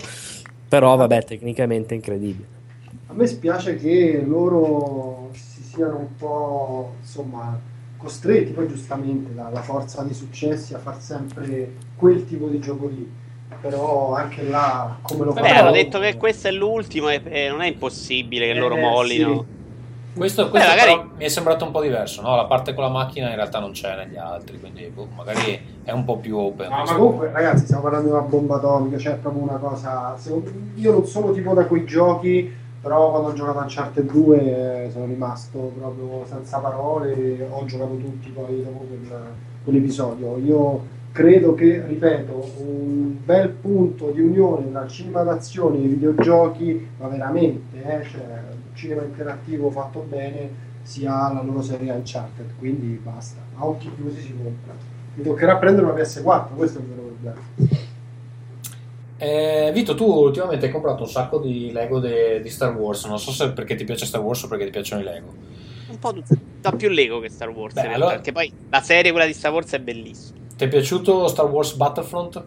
Però 0.67 0.95
vabbè 0.95 1.23
tecnicamente 1.25 1.93
è 1.93 1.97
incredibile. 1.97 2.59
A 3.07 3.13
me 3.13 3.27
spiace 3.27 3.75
che 3.75 4.23
loro 4.25 5.29
si 5.33 5.61
siano 5.63 5.97
un 5.97 6.15
po' 6.17 6.93
insomma 7.01 7.59
costretti 7.97 8.51
poi 8.53 8.67
giustamente 8.67 9.33
dalla 9.33 9.61
forza 9.61 10.01
dei 10.01 10.13
successi 10.13 10.73
a 10.73 10.79
far 10.79 10.99
sempre 10.99 11.73
quel 11.95 12.25
tipo 12.25 12.47
di 12.47 12.59
gioco 12.59 12.87
lì. 12.87 13.19
Però 13.59 14.15
anche 14.15 14.43
là 14.43 14.97
come 15.01 15.25
lo 15.25 15.33
fanno 15.33 15.45
Beh, 15.45 15.53
hanno 15.53 15.71
detto 15.71 15.99
che 15.99 16.15
questo 16.15 16.47
è 16.47 16.51
l'ultimo 16.51 17.09
e, 17.09 17.21
e 17.25 17.49
non 17.49 17.61
è 17.61 17.67
impossibile 17.67 18.45
che 18.45 18.51
eh, 18.53 18.59
loro 18.59 18.77
mollino. 18.77 19.45
sì. 19.47 19.60
Questo, 20.13 20.49
questo 20.49 20.69
Beh, 20.69 20.75
magari... 20.75 21.09
mi 21.17 21.23
è 21.25 21.27
sembrato 21.29 21.65
un 21.65 21.71
po' 21.71 21.81
diverso, 21.81 22.21
no? 22.21 22.35
La 22.35 22.45
parte 22.45 22.73
con 22.73 22.83
la 22.83 22.89
macchina 22.89 23.29
in 23.29 23.35
realtà 23.35 23.59
non 23.59 23.71
c'è 23.71 23.95
negli 23.95 24.17
altri, 24.17 24.59
quindi 24.59 24.91
boh, 24.93 25.07
magari 25.15 25.59
è 25.83 25.91
un 25.91 26.03
po' 26.03 26.17
più 26.17 26.37
open. 26.37 26.69
No, 26.69 26.83
ma 26.83 26.95
comunque, 26.95 27.31
ragazzi, 27.31 27.63
stiamo 27.65 27.83
parlando 27.83 28.07
di 28.07 28.13
una 28.13 28.23
bomba 28.23 28.55
atomica, 28.55 28.97
cioè 28.97 29.13
è 29.13 29.17
proprio 29.17 29.43
una 29.43 29.57
cosa. 29.57 30.15
Io 30.75 30.91
non 30.91 31.05
sono 31.05 31.31
tipo 31.31 31.53
da 31.53 31.65
quei 31.65 31.85
giochi 31.85 32.59
però 32.81 33.11
quando 33.11 33.29
ho 33.29 33.33
giocato 33.33 33.59
a 33.59 33.61
Uncharted 33.61 34.11
2 34.11 34.89
sono 34.91 35.05
rimasto 35.05 35.71
proprio 35.77 36.25
senza 36.25 36.57
parole, 36.57 37.47
ho 37.47 37.63
giocato 37.65 37.95
tutti 37.95 38.29
poi 38.29 38.63
dopo 38.63 38.85
quel, 38.87 39.21
quell'episodio. 39.63 40.37
Io 40.37 40.81
credo 41.11 41.53
che, 41.53 41.83
ripeto, 41.85 42.53
un 42.57 43.17
bel 43.23 43.49
punto 43.49 44.09
di 44.09 44.21
unione 44.21 44.71
tra 44.71 44.87
cinema 44.87 45.21
d'azione 45.21 45.77
e 45.77 45.87
videogiochi, 45.87 46.87
ma 46.97 47.07
veramente, 47.07 47.83
eh, 47.83 48.03
cioè, 48.03 48.50
cinema 48.81 49.03
interattivo 49.03 49.69
fatto 49.69 49.99
bene, 50.07 50.69
sia 50.81 51.31
la 51.31 51.41
loro 51.43 51.61
serie 51.61 51.91
Uncharted, 51.91 52.53
quindi 52.57 52.99
basta, 53.01 53.39
a 53.57 53.65
occhi 53.65 53.91
chiusi 53.95 54.21
si 54.21 54.35
compra. 54.35 54.73
Mi 55.13 55.23
toccherà 55.23 55.57
prendere 55.57 55.85
una 55.85 55.95
PS4, 55.95 56.55
questo 56.55 56.79
è 56.79 56.81
il 56.81 56.87
vero 56.87 57.01
problema. 57.01 57.39
Eh, 59.17 59.69
Vito, 59.71 59.93
tu 59.93 60.05
ultimamente 60.05 60.65
hai 60.65 60.71
comprato 60.71 61.03
un 61.03 61.09
sacco 61.09 61.37
di 61.37 61.71
Lego 61.71 61.99
de, 61.99 62.41
di 62.41 62.49
Star 62.49 62.75
Wars. 62.75 63.05
Non 63.05 63.19
so 63.19 63.31
se 63.31 63.51
perché 63.51 63.75
ti 63.75 63.83
piace 63.83 64.07
Star 64.07 64.21
Wars 64.21 64.41
o 64.43 64.47
perché 64.47 64.65
ti 64.65 64.71
piacciono 64.71 65.01
i 65.01 65.03
Lego. 65.03 65.31
Un 65.89 65.99
po' 65.99 66.15
da 66.59 66.71
più 66.71 66.89
Lego 66.89 67.19
che 67.19 67.29
Star 67.29 67.49
Wars. 67.49 67.75
Beh, 67.75 67.93
allora... 67.93 68.13
Perché 68.13 68.31
poi 68.31 68.51
la 68.69 68.81
serie, 68.81 69.11
quella 69.11 69.27
di 69.27 69.33
Star 69.33 69.51
Wars, 69.51 69.71
è 69.73 69.79
bellissima. 69.79 70.39
Ti 70.57 70.63
è 70.63 70.67
piaciuto 70.67 71.27
Star 71.27 71.45
Wars 71.45 71.73
Battlefront? 71.75 72.43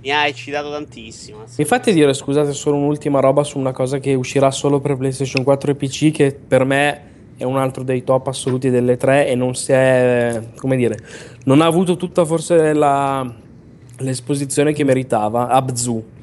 Mi 0.00 0.10
ha 0.10 0.26
eccitato 0.26 0.70
tantissimo. 0.70 1.44
Mi 1.56 1.64
fate 1.64 1.92
dire, 1.92 2.14
scusate, 2.14 2.52
solo 2.52 2.76
un'ultima 2.76 3.20
roba 3.20 3.42
su 3.42 3.58
una 3.58 3.72
cosa 3.72 3.98
che 3.98 4.14
uscirà 4.14 4.50
solo 4.50 4.80
per 4.80 4.96
PlayStation 4.96 5.42
4 5.42 5.72
e 5.72 5.74
PC, 5.74 6.10
che 6.12 6.34
per 6.34 6.64
me 6.64 7.02
è 7.36 7.44
un 7.44 7.56
altro 7.56 7.82
dei 7.82 8.04
top 8.04 8.28
assoluti 8.28 8.70
delle 8.70 8.96
tre 8.96 9.28
e 9.28 9.34
non 9.34 9.54
si 9.54 9.72
è, 9.72 10.40
come 10.56 10.76
dire, 10.76 10.98
non 11.44 11.60
ha 11.60 11.66
avuto 11.66 11.96
tutta 11.96 12.24
forse 12.24 12.72
la, 12.72 13.32
l'esposizione 13.98 14.72
che 14.72 14.84
meritava. 14.84 15.48
Abzu 15.48 16.16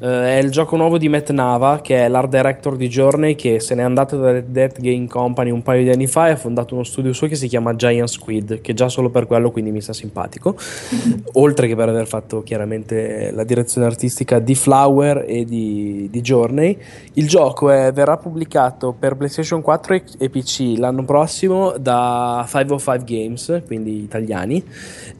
Uh, 0.00 0.06
è 0.06 0.38
il 0.42 0.50
gioco 0.50 0.76
nuovo 0.76 0.96
di 0.96 1.10
Matt 1.10 1.30
Nava, 1.30 1.82
che 1.82 2.06
è 2.06 2.08
l'art 2.08 2.30
director 2.30 2.74
di 2.74 2.88
Journey, 2.88 3.34
che 3.34 3.60
se 3.60 3.74
n'è 3.74 3.82
andato 3.82 4.16
da 4.16 4.40
Death 4.40 4.80
Game 4.80 5.06
Company 5.06 5.50
un 5.50 5.60
paio 5.60 5.82
di 5.82 5.90
anni 5.90 6.06
fa 6.06 6.28
e 6.28 6.30
ha 6.30 6.36
fondato 6.36 6.72
uno 6.72 6.84
studio 6.84 7.12
suo 7.12 7.26
che 7.26 7.34
si 7.34 7.48
chiama 7.48 7.76
Giant 7.76 8.08
Squid, 8.08 8.62
che 8.62 8.72
già 8.72 8.88
solo 8.88 9.10
per 9.10 9.26
quello 9.26 9.50
quindi 9.50 9.70
mi 9.70 9.82
sta 9.82 9.92
simpatico, 9.92 10.56
oltre 11.34 11.68
che 11.68 11.76
per 11.76 11.90
aver 11.90 12.06
fatto 12.06 12.42
chiaramente 12.42 13.30
la 13.30 13.44
direzione 13.44 13.86
artistica 13.86 14.38
di 14.38 14.54
Flower 14.54 15.26
e 15.28 15.44
di, 15.44 16.08
di 16.10 16.20
Journey. 16.22 16.78
Il 17.14 17.28
gioco 17.28 17.68
è, 17.68 17.92
verrà 17.92 18.16
pubblicato 18.16 18.94
per 18.98 19.16
PlayStation 19.16 19.60
4 19.60 19.94
e, 19.94 20.02
e 20.18 20.30
PC 20.30 20.76
l'anno 20.78 21.04
prossimo 21.04 21.74
da 21.76 22.42
505 22.48 23.04
Games, 23.04 23.62
quindi 23.66 24.02
italiani, 24.02 24.64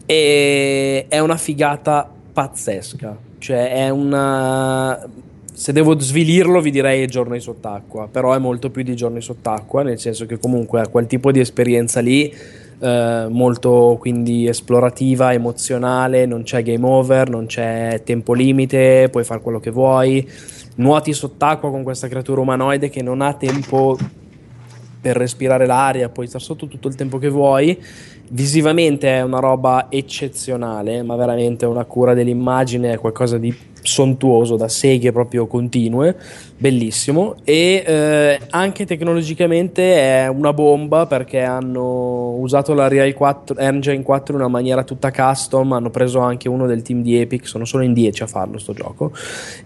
e 0.07 1.05
è 1.07 1.19
una 1.19 1.36
figata 1.36 2.11
pazzesca 2.32 3.28
cioè 3.41 3.73
è 3.73 3.89
una... 3.89 5.09
Se 5.53 5.73
devo 5.73 5.99
svilirlo 5.99 6.61
vi 6.61 6.71
direi 6.71 7.07
giorni 7.07 7.41
sott'acqua, 7.41 8.09
però 8.11 8.33
è 8.35 8.39
molto 8.39 8.71
più 8.71 8.83
di 8.83 8.95
giorni 8.95 9.21
sott'acqua, 9.21 9.83
nel 9.83 9.99
senso 9.99 10.25
che 10.25 10.39
comunque 10.39 10.81
ha 10.81 10.89
quel 10.89 11.07
tipo 11.07 11.33
di 11.33 11.41
esperienza 11.41 12.01
lì, 12.01 12.33
eh, 12.79 13.27
molto 13.29 13.97
quindi 13.99 14.47
esplorativa, 14.47 15.33
emozionale, 15.33 16.25
non 16.25 16.45
c'è 16.45 16.62
game 16.62 16.87
over, 16.87 17.29
non 17.29 17.47
c'è 17.47 18.01
tempo 18.05 18.33
limite, 18.33 19.09
puoi 19.11 19.25
fare 19.25 19.41
quello 19.43 19.61
che 19.61 19.71
vuoi, 19.71 20.27
nuoti 20.77 21.12
sott'acqua 21.12 21.71
con 21.71 21.83
questa 21.83 22.09
creatura 22.09 22.41
umanoide 22.41 22.89
che 22.89 23.03
non 23.03 23.21
ha 23.21 23.35
tempo 23.35 23.99
per 25.01 25.17
respirare 25.17 25.67
l'aria, 25.67 26.09
puoi 26.09 26.27
stare 26.27 26.45
sotto 26.45 26.69
tutto 26.69 26.89
il 26.89 26.95
tempo 26.95 27.19
che 27.19 27.29
vuoi 27.29 27.79
Visivamente 28.32 29.09
è 29.09 29.23
una 29.23 29.40
roba 29.40 29.86
eccezionale, 29.89 31.02
ma 31.02 31.16
veramente 31.16 31.66
una 31.66 31.85
cura 31.85 32.15
dell'immagine, 32.15 32.93
è 32.93 32.98
qualcosa 32.98 33.39
di 33.39 33.52
sontuoso, 33.82 34.57
da 34.57 34.69
seghe 34.69 35.12
proprio 35.12 35.47
continue, 35.47 36.16
bellissimo. 36.57 37.36
E 37.44 37.82
eh, 37.86 38.40
anche 38.51 38.86
tecnologicamente 38.86 39.97
è 39.97 40.28
una 40.28 40.52
bomba 40.52 41.07
perché 41.07 41.43
hanno 41.43 42.35
usato 42.36 42.74
la 42.74 42.89
Real 42.89 43.12
4, 43.12 43.57
Engine 43.57 44.02
4 44.02 44.35
in 44.35 44.40
una 44.40 44.48
maniera 44.48 44.85
tutta 44.85 45.11
custom. 45.11 45.73
Hanno 45.73 45.90
preso 45.90 46.20
anche 46.20 46.48
uno 46.48 46.66
del 46.66 46.82
team 46.82 47.02
di 47.02 47.19
Epic, 47.19 47.47
sono 47.47 47.65
solo 47.65 47.85
in 47.85 47.93
10 47.93 48.23
a 48.23 48.27
farlo 48.27 48.59
sto 48.59 48.73
gioco. 48.73 49.12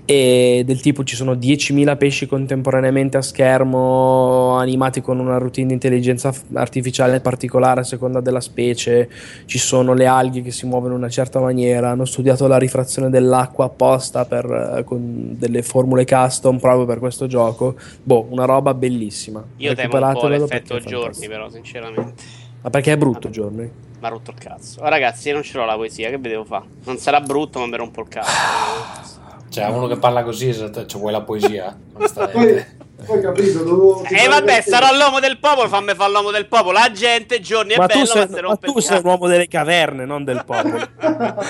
E 0.05 0.63
del 0.65 0.81
tipo 0.81 1.05
ci 1.05 1.17
sono 1.17 1.35
10.000 1.35 1.97
pesci 1.97 2.27
contemporaneamente 2.27 3.17
a 3.17 3.23
schermo, 3.23 4.57
animati 4.57 5.01
con 5.01 5.19
una 5.19 5.39
routine 5.39 5.69
di 5.69 5.73
intelligenza 5.75 6.33
artificiale 6.55 7.21
particolare 7.21 7.81
a 7.81 7.85
seconda 7.85 8.21
della 8.21 8.41
specie. 8.41 8.54
Ci 8.55 9.59
sono 9.59 9.93
le 9.93 10.07
alghe 10.07 10.43
che 10.43 10.51
si 10.51 10.67
muovono 10.67 10.93
in 10.95 11.01
una 11.01 11.09
certa 11.09 11.41
maniera. 11.41 11.91
Hanno 11.91 12.05
studiato 12.05 12.47
la 12.47 12.57
rifrazione 12.57 13.11
dell'acqua 13.11 13.67
apposta 13.67 14.25
per, 14.25 14.45
eh, 14.79 14.85
con 14.85 15.37
delle 15.37 15.63
formule 15.63 16.05
custom 16.05 16.59
proprio 16.59 16.87
per 16.87 16.99
questo 16.99 17.27
gioco. 17.27 17.75
Boh, 18.03 18.27
una 18.31 18.45
roba 18.45 18.75
bellissima. 18.75 19.45
Io 19.57 19.75
temo 19.75 19.97
un 19.97 20.13
po' 20.13 20.29
l'effetto 20.29 20.79
giorni, 20.81 21.29
però, 21.29 21.49
sinceramente. 21.51 22.15
Ma 22.63 22.71
perché 22.71 22.93
è 22.93 22.97
brutto 22.97 23.29
giorni? 23.29 23.63
Mi 23.63 23.71
ha 24.01 24.09
rotto 24.09 24.31
il 24.31 24.39
cazzo. 24.39 24.81
Oh, 24.81 24.89
ragazzi, 24.89 25.29
io 25.29 25.35
non 25.35 25.43
ce 25.43 25.59
l'ho 25.59 25.67
la 25.67 25.75
poesia, 25.77 26.09
che 26.09 26.19
vedevo 26.19 26.45
fa? 26.45 26.63
Non 26.85 26.97
sarà 26.97 27.21
brutto, 27.21 27.59
ma 27.59 27.67
mi 27.67 27.77
rompo 27.77 28.01
il 28.01 28.09
cazzo. 28.09 29.21
Cioè, 29.51 29.67
uno 29.67 29.87
che 29.87 29.99
parla 29.99 30.25
così, 30.25 30.53
cioè, 30.53 30.85
vuoi 30.95 31.13
la 31.13 31.21
poesia? 31.21 31.79
poi, 32.33 32.65
poi 33.05 33.21
capito, 33.21 33.63
dovevo... 33.63 34.03
E 34.05 34.25
eh, 34.25 34.29
vabbè, 34.29 34.63
sarò 34.63 34.97
l'uomo 34.97 35.21
del 35.21 35.39
popolo, 35.39 35.69
fammi 35.69 35.95
fare 35.95 36.11
l'uomo 36.11 36.31
del 36.31 36.47
popolo. 36.47 36.79
La 36.79 36.91
gente, 36.93 37.41
giorni 37.41 37.75
ma 37.77 37.85
è 37.85 37.87
bello, 37.87 38.07
sei, 38.07 38.29
ma, 38.29 38.41
ma 38.49 38.57
tu 38.57 38.79
sei 38.79 39.03
l'uomo 39.03 39.27
delle 39.27 39.49
caverne, 39.49 40.05
non 40.05 40.25
del 40.25 40.43
popolo. 40.45 40.87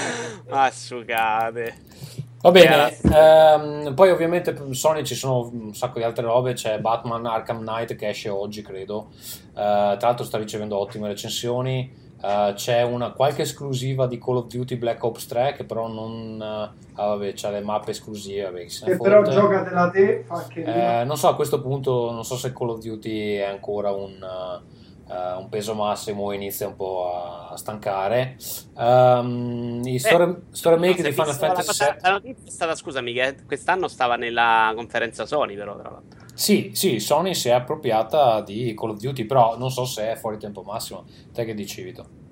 Assugate. 0.51 1.83
Va 2.45 2.51
bene, 2.51 2.99
ehm, 3.11 3.95
poi 3.95 4.11
ovviamente 4.11 4.53
per 4.53 4.67
Sony 4.73 5.03
ci 5.03 5.15
sono 5.15 5.49
un 5.51 5.75
sacco 5.75 5.99
di 5.99 6.05
altre 6.05 6.27
robe, 6.27 6.53
c'è 6.53 6.79
Batman 6.79 7.25
Arkham 7.25 7.61
Knight 7.61 7.95
che 7.97 8.09
esce 8.09 8.29
oggi 8.29 8.61
credo, 8.61 9.09
uh, 9.53 9.55
tra 9.55 9.99
l'altro 9.99 10.27
sta 10.27 10.37
ricevendo 10.37 10.77
ottime 10.77 11.09
recensioni, 11.09 11.91
uh, 12.25 12.55
c'è 12.55 12.83
una 12.83 13.13
qualche 13.13 13.43
esclusiva 13.43 14.07
di 14.07 14.19
Call 14.19 14.37
of 14.37 14.47
Duty 14.47 14.77
Black 14.77 15.03
Ops 15.05 15.27
3 15.27 15.53
che 15.57 15.65
però 15.65 15.89
non... 15.89 16.39
Uh, 16.41 16.99
ah, 17.01 17.07
vabbè, 17.09 17.33
c'ha 17.35 17.51
le 17.51 17.61
mappe 17.61 17.91
esclusive, 17.91 18.45
vabbè, 18.45 18.65
che 18.67 18.97
però 18.97 19.23
giocatela 19.23 19.91
te, 19.91 20.25
che... 20.49 21.01
Eh, 21.01 21.05
non 21.05 21.17
so, 21.17 21.29
a 21.29 21.35
questo 21.35 21.61
punto 21.61 22.11
non 22.11 22.25
so 22.25 22.37
se 22.37 22.53
Call 22.53 22.71
of 22.71 22.81
Duty 22.81 23.35
è 23.35 23.45
ancora 23.45 23.91
un 23.91 24.63
Uh, 25.07 25.39
un 25.39 25.51
peso 25.51 25.75
massimo 25.75 26.33
inizia 26.33 26.67
un 26.67 26.77
po' 26.77 27.13
a, 27.13 27.49
a 27.51 27.57
stancare. 27.59 28.37
Um, 28.73 29.83
I 29.85 29.99
story, 29.99 30.35
story 30.51 30.79
make 30.79 31.03
di 31.03 31.13
Final 31.13 31.35
Fantasy 31.35 31.85
la, 31.85 31.93
cosa, 31.93 31.97
la 32.01 32.11
notizia 32.13 32.47
è 32.47 32.51
stata, 32.51 32.75
scusami, 32.75 33.13
che 33.13 33.37
quest'anno 33.45 33.87
stava 33.87 34.17
nella 34.17 34.73
conferenza 34.75 35.27
Sony, 35.27 35.57
però, 35.57 35.77
tra 35.77 35.91
l'altro. 35.91 36.24
Sì, 36.35 36.73
sì, 36.75 36.99
Sony 36.99 37.35
si 37.35 37.49
è 37.49 37.53
appropriata 37.53 38.41
di 38.41 38.75
Call 38.77 38.91
of 38.91 38.99
Duty, 38.99 39.25
però 39.25 39.57
non 39.57 39.71
so 39.71 39.85
se 39.85 40.13
è 40.13 40.17
fuori 40.17 40.37
tempo 40.37 40.63
massimo. 40.63 41.05
Te 41.33 41.45
che 41.45 41.55
dici, 41.55 41.83
Vito? 41.83 42.23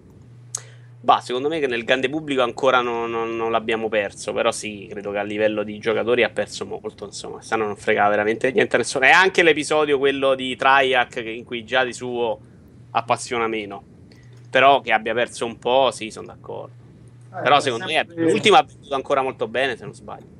Bah, 1.00 1.20
secondo 1.20 1.48
me 1.48 1.58
che 1.58 1.66
nel 1.66 1.84
grande 1.84 2.08
pubblico 2.08 2.42
ancora 2.42 2.80
non, 2.80 3.10
non, 3.10 3.36
non, 3.36 3.50
l'abbiamo 3.50 3.88
perso, 3.88 4.32
però 4.32 4.52
sì, 4.52 4.86
credo 4.88 5.10
che 5.10 5.18
a 5.18 5.22
livello 5.22 5.64
di 5.64 5.78
giocatori 5.78 6.22
ha 6.22 6.30
perso 6.30 6.64
molto, 6.64 7.06
insomma, 7.06 7.34
quest'anno 7.34 7.64
non 7.64 7.76
fregava 7.76 8.10
veramente 8.10 8.52
niente 8.52 8.76
a 8.76 8.78
nessuno. 8.78 9.04
E 9.06 9.10
anche 9.10 9.42
l'episodio, 9.42 9.98
quello 9.98 10.34
di 10.34 10.54
Triac, 10.54 11.22
in 11.24 11.44
cui 11.44 11.64
già 11.64 11.84
di 11.84 11.92
suo 11.92 12.38
appassiona 12.90 13.46
meno. 13.46 13.82
Però 14.50 14.80
che 14.80 14.92
abbia 14.92 15.14
perso 15.14 15.46
un 15.46 15.58
po', 15.58 15.90
sì, 15.92 16.10
sono 16.10 16.26
d'accordo. 16.26 16.74
Eh, 17.34 17.42
Però 17.42 17.58
secondo 17.60 17.86
sempre... 17.86 18.14
me 18.14 18.30
l'ultima 18.30 18.58
ha 18.58 18.62
venuto 18.62 18.94
ancora 18.94 19.22
molto 19.22 19.48
bene, 19.48 19.76
se 19.76 19.84
non 19.84 19.94
sbaglio. 19.94 20.31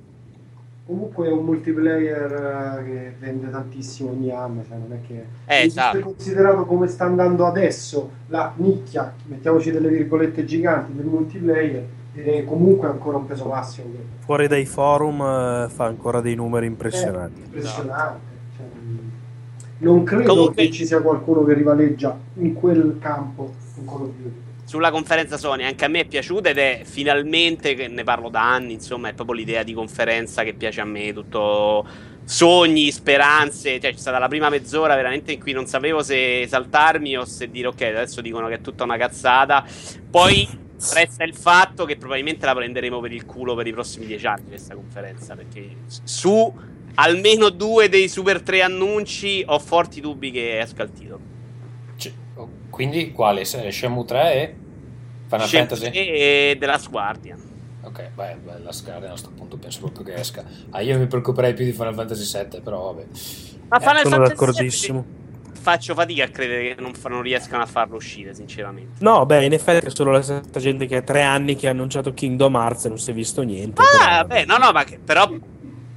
Comunque 0.85 1.29
è 1.29 1.31
un 1.31 1.45
multiplayer 1.45 2.81
eh, 2.81 2.85
che 2.85 3.15
vende 3.19 3.51
tantissimo 3.51 4.11
ogni 4.11 4.31
anno, 4.31 4.65
cioè 4.67 4.77
non 4.79 4.93
è 4.93 5.07
che 5.07 5.25
Eh, 5.47 5.65
esatto. 5.67 6.01
considerato 6.01 6.65
come 6.65 6.87
sta 6.89 7.05
andando 7.05 7.47
adesso 7.47 8.11
la 8.29 8.53
nicchia, 8.57 9.13
mettiamoci 9.27 9.71
delle 9.71 9.89
virgolette 9.89 10.45
giganti 10.45 10.93
del 10.95 11.07
multiplayer, 11.07 11.85
direi 12.13 12.45
comunque 12.45 12.89
è 12.89 12.91
ancora 12.91 13.17
un 13.19 13.27
peso 13.27 13.47
massimo 13.47 13.87
Fuori 14.19 14.47
dai 14.49 14.67
forum 14.67 15.21
eh, 15.21 15.69
fa 15.69 15.85
ancora 15.87 16.21
dei 16.21 16.35
numeri 16.35 16.67
impressionanti. 16.67 17.41
è 17.41 17.45
impressionante. 17.45 18.21
Cioè, 18.57 18.67
non 19.79 20.03
credo 20.05 20.29
Comunque- 20.35 20.65
che 20.65 20.71
ci 20.71 20.85
sia 20.87 21.01
qualcuno 21.01 21.45
che 21.45 21.55
rivaleggia 21.55 22.17
in 22.35 22.53
quel 22.55 22.99
campo 23.01 23.53
con 23.75 23.85
Call 23.87 24.03
of 24.03 24.11
Duty. 24.17 24.41
Sulla 24.73 24.91
conferenza 24.91 25.37
Sony 25.37 25.65
anche 25.65 25.85
a 25.85 25.89
me 25.89 26.01
è 26.01 26.07
piaciuta 26.07 26.49
ed 26.49 26.57
è 26.57 26.81
finalmente, 26.83 27.75
che 27.75 27.89
ne 27.89 28.05
parlo 28.05 28.31
da 28.31 28.55
anni, 28.55 28.73
insomma, 28.73 29.11
è 29.11 29.13
proprio 29.13 29.37
l'idea 29.37 29.63
di 29.63 29.75
conferenza 29.75 30.45
che 30.45 30.55
piace 30.55 30.81
a 30.81 30.87
me, 30.87 31.13
tutto 31.13 31.87
sogni, 32.25 32.91
speranze, 32.91 33.79
cioè 33.79 33.93
c'è 33.93 33.99
stata 33.99 34.19
la 34.19 34.29
prima 34.29 34.49
mezz'ora 34.49 34.95
veramente 34.95 35.31
in 35.31 35.41
cui 35.41 35.53
non 35.53 35.67
sapevo 35.67 36.03
se 36.03 36.41
esaltarmi 36.41 37.19
o 37.19 37.27
se 37.27 37.51
dire 37.51 37.67
ok, 37.67 37.83
adesso 37.83 38.23
dicono 38.23 38.49
che 38.49 38.55
è 38.55 38.61
tutta 38.63 38.85
una 38.85 38.97
cazzata, 38.97 39.63
poi 40.11 40.49
resta 40.95 41.23
il 41.25 41.35
fatto 41.35 41.85
che 41.85 41.99
probabilmente 41.99 42.47
la 42.47 42.55
prenderemo 42.55 42.99
per 42.99 43.13
il 43.13 43.27
culo 43.27 43.55
per 43.55 43.67
i 43.67 43.73
prossimi 43.73 44.07
dieci 44.07 44.27
anni 44.27 44.49
questa 44.49 44.75
conferenza, 44.75 45.35
perché 45.35 45.69
su 46.03 46.51
almeno 46.95 47.51
due 47.51 47.91
dei 47.91 48.09
super 48.09 48.41
tre 48.41 48.63
annunci 48.63 49.45
ho 49.47 49.59
forti 49.59 50.01
dubbi 50.01 50.31
che 50.31 50.61
esca 50.61 50.83
il 50.83 50.93
titolo. 50.93 51.32
Quindi 52.73 53.13
quale? 53.13 53.45
Shenmue 53.45 54.05
3 54.07 54.33
e 54.35 54.55
Final 55.29 55.47
Scelto 55.47 55.77
Fantasy? 55.77 55.99
e 55.99 56.57
The 56.59 56.67
Last 56.67 56.89
Guardian. 56.91 57.39
Ok, 57.83 58.09
beh, 58.15 58.37
beh, 58.43 58.59
la 58.61 58.73
Scarlet 58.73 59.05
a 59.05 59.09
questo 59.11 59.31
punto 59.31 59.59
penso 59.59 59.81
proprio 59.81 60.05
che 60.05 60.15
esca. 60.15 60.43
Ah, 60.71 60.81
io 60.81 60.99
mi 60.99 61.07
preoccuperei 61.07 61.53
più 61.53 61.67
di 61.67 61.73
Final 61.73 61.93
Fantasy 61.95 62.25
7, 62.25 62.61
però 62.61 62.93
vabbè. 62.93 63.07
Ma 63.69 63.79
Final 63.79 63.97
Sono 63.99 64.09
Fantasy 64.17 64.29
d'accordissimo. 64.29 65.05
VII 65.07 65.21
Faccio 65.61 65.95
fatica 65.95 66.25
a 66.25 66.29
credere 66.29 66.75
che 66.75 66.81
non, 66.81 66.93
non 67.09 67.23
riescano 67.23 67.63
a 67.63 67.67
farlo 67.67 67.97
uscire, 67.97 68.35
sinceramente. 68.35 69.03
No, 69.05 69.27
beh, 69.27 69.45
in 69.45 69.53
effetti 69.53 69.87
è 69.87 69.91
solo 69.91 70.11
la 70.13 70.23
stessa 70.23 70.59
gente 70.59 70.87
che 70.87 70.97
ha 70.97 71.03
tre 71.03 71.23
anni 71.23 71.55
che 71.55 71.69
ha 71.69 71.71
annunciato 71.71 72.15
Kingdom 72.15 72.55
Hearts 72.57 72.87
e 72.87 72.89
non 72.89 72.99
si 72.99 73.11
è 73.11 73.15
visto 73.15 73.43
niente. 73.43 73.81
Ah, 74.01 74.25
però- 74.25 74.27
beh, 74.27 74.45
no, 74.47 74.57
no, 74.57 74.73
ma 74.73 74.83
che- 74.85 74.99
però 75.05 75.29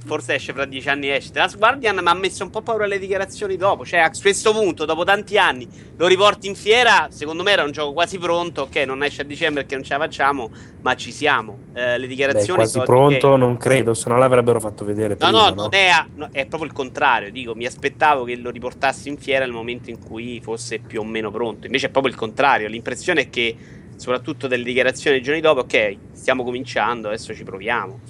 forse 0.06 0.34
esce 0.34 0.52
fra 0.52 0.64
dieci 0.64 0.88
anni 0.88 1.10
esce. 1.10 1.30
The 1.32 1.40
Last 1.40 1.58
Guardian 1.58 1.96
mi 1.98 2.08
ha 2.08 2.14
messo 2.14 2.44
un 2.44 2.50
po' 2.50 2.62
paura 2.62 2.86
le 2.86 2.98
dichiarazioni 2.98 3.56
dopo. 3.56 3.84
Cioè, 3.84 3.98
a 4.00 4.10
questo 4.10 4.52
punto, 4.52 4.84
dopo 4.84 5.04
tanti 5.04 5.36
anni, 5.36 5.68
lo 5.96 6.06
riporti 6.06 6.46
in 6.46 6.54
fiera. 6.54 7.08
Secondo 7.10 7.42
me 7.42 7.50
era 7.50 7.64
un 7.64 7.72
gioco 7.72 7.92
quasi 7.92 8.18
pronto. 8.18 8.62
Ok, 8.62 8.76
non 8.86 9.02
esce 9.02 9.22
a 9.22 9.24
dicembre 9.24 9.62
perché 9.62 9.74
non 9.74 9.84
ce 9.84 9.94
la 9.94 9.98
facciamo, 10.00 10.50
ma 10.82 10.94
ci 10.94 11.12
siamo. 11.12 11.58
Eh, 11.74 11.98
le 11.98 12.00
Beh, 12.00 12.06
dichiarazioni 12.06 12.54
quasi 12.58 12.72
sono 12.72 12.84
pronto, 12.84 13.30
che- 13.32 13.36
non 13.36 13.56
credo, 13.56 13.92
se 13.94 14.08
no 14.08 14.16
l'avrebbero 14.16 14.60
fatto 14.60 14.84
vedere 14.84 15.16
No, 15.18 15.26
prima, 15.28 15.48
no, 15.50 15.54
non 15.54 15.68
è, 15.72 15.86
a- 15.88 16.08
no, 16.14 16.28
è 16.32 16.46
proprio 16.46 16.70
il 16.70 16.74
contrario. 16.74 17.30
Dico, 17.32 17.54
mi 17.54 17.66
aspettavo 17.66 18.24
che 18.24 18.36
lo 18.36 18.50
riportassi 18.50 19.08
in 19.08 19.18
fiera 19.18 19.44
nel 19.44 19.52
momento 19.52 19.90
in 19.90 19.98
cui 19.98 20.40
fosse 20.40 20.78
più 20.78 21.00
o 21.00 21.04
meno 21.04 21.30
pronto. 21.30 21.66
Invece 21.66 21.86
è 21.86 21.90
proprio 21.90 22.12
il 22.12 22.18
contrario. 22.18 22.68
L'impressione 22.68 23.22
è 23.22 23.30
che, 23.30 23.56
soprattutto 23.96 24.46
delle 24.46 24.62
dichiarazioni 24.64 25.16
dei 25.16 25.24
giorni 25.24 25.40
dopo, 25.40 25.60
ok, 25.60 25.96
stiamo 26.12 26.44
cominciando, 26.44 27.08
adesso 27.08 27.34
ci 27.34 27.42
proviamo. 27.42 28.00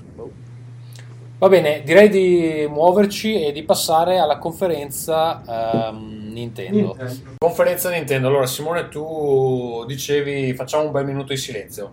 Va 1.38 1.48
bene, 1.50 1.82
direi 1.84 2.08
di 2.08 2.66
muoverci 2.66 3.44
e 3.44 3.52
di 3.52 3.62
passare 3.62 4.18
alla 4.18 4.38
conferenza 4.38 5.42
ehm, 5.90 6.32
Nintendo. 6.32 6.96
Nintendo. 6.98 7.30
Conferenza 7.38 7.90
Nintendo. 7.90 8.28
Allora, 8.28 8.46
Simone, 8.46 8.88
tu 8.88 9.84
dicevi 9.86 10.54
facciamo 10.54 10.84
un 10.86 10.92
bel 10.92 11.04
minuto 11.04 11.32
di 11.32 11.36
silenzio. 11.38 11.92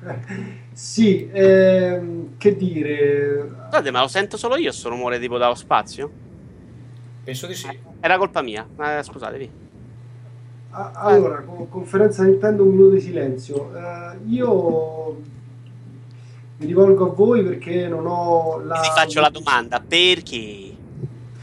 Sì, 0.76 1.26
ehm, 1.32 2.36
che 2.36 2.54
dire, 2.54 3.48
Guardate, 3.48 3.90
ma 3.90 4.02
lo 4.02 4.08
sento 4.08 4.36
solo 4.36 4.56
io 4.58 4.70
sto 4.72 4.90
rumore 4.90 5.18
tipo 5.18 5.38
dallo 5.38 5.54
spazio? 5.54 6.10
Penso 7.24 7.46
di 7.46 7.54
sì. 7.54 7.66
Era 7.98 8.18
colpa 8.18 8.42
mia. 8.42 8.66
Eh, 8.78 9.02
scusatevi. 9.02 9.50
Allora, 10.68 11.40
con- 11.40 11.66
conferenza 11.70 12.24
Nintendo 12.24 12.62
un 12.64 12.68
minuto 12.68 12.90
di 12.90 13.00
silenzio. 13.00 13.70
Eh, 13.74 14.18
io 14.26 15.16
mi 16.58 16.66
rivolgo 16.66 17.10
a 17.10 17.14
voi 17.14 17.42
perché 17.42 17.86
non 17.86 18.06
ho 18.06 18.60
la. 18.64 18.80
Vi 18.80 18.88
faccio 18.94 19.20
la 19.20 19.30
domanda: 19.30 19.82
perché? 19.86 20.74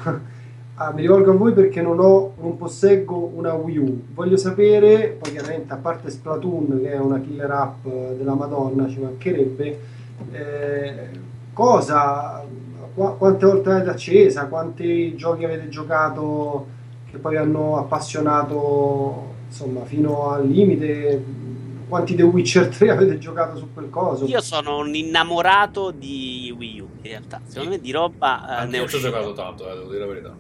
Ah, 0.76 0.92
mi 0.92 1.02
rivolgo 1.02 1.32
a 1.32 1.36
voi 1.36 1.54
perché 1.54 1.84
non 1.84 2.00
ho, 2.00 2.34
non 2.42 2.58
posseggo 2.58 3.32
una 3.36 3.54
Wii 3.54 3.78
U. 3.78 4.02
Voglio 4.12 4.38
sapere, 4.38 5.18
poi 5.22 5.32
chiaramente 5.32 5.72
a 5.72 5.76
parte 5.76 6.10
Splatoon 6.10 6.80
che 6.82 6.92
è 6.92 6.98
una 6.98 7.22
killer 7.22 7.52
app 7.52 7.86
della 7.86 8.34
Madonna, 8.34 8.90
ci 8.90 9.00
mancherebbe, 9.00 9.80
eh, 10.32 11.10
cosa, 11.54 12.44
qua- 12.96 13.14
quante 13.14 13.46
volte 13.46 13.70
l'avete 13.70 13.90
accesa, 13.92 14.48
quanti 14.48 15.16
giochi 15.16 15.46
avete 15.46 15.70
giocato 15.70 16.66
che 17.12 17.20
poi 17.20 17.38
hanno 17.38 17.78
appassionato 17.78 19.32
insomma 19.48 19.86
fino 19.86 20.32
al 20.32 20.48
limite, 20.48 21.24
quanti 21.94 22.16
The 22.16 22.24
Witcher 22.24 22.70
3 22.70 22.90
avete 22.90 23.20
giocato 23.20 23.56
su 23.56 23.72
quel 23.72 23.92
coso? 23.92 24.26
Io 24.26 24.42
sono 24.42 24.80
un 24.80 24.96
innamorato 24.96 25.92
di 25.92 26.52
Wii 26.58 26.80
U. 26.80 26.90
In 27.04 27.10
realtà, 27.10 27.40
secondo 27.46 27.70
me 27.70 27.80
di 27.80 27.92
roba 27.92 28.50
eh, 28.50 28.54
Anche 28.62 28.72
ne 28.72 28.78
io 28.82 28.90
ci 28.90 28.96
ho 28.96 29.00
giocato 29.00 29.34
tanto, 29.34 29.70
eh, 29.70 29.76
devo 29.76 29.90
dire 29.90 30.00
la 30.00 30.06
verità. 30.08 30.36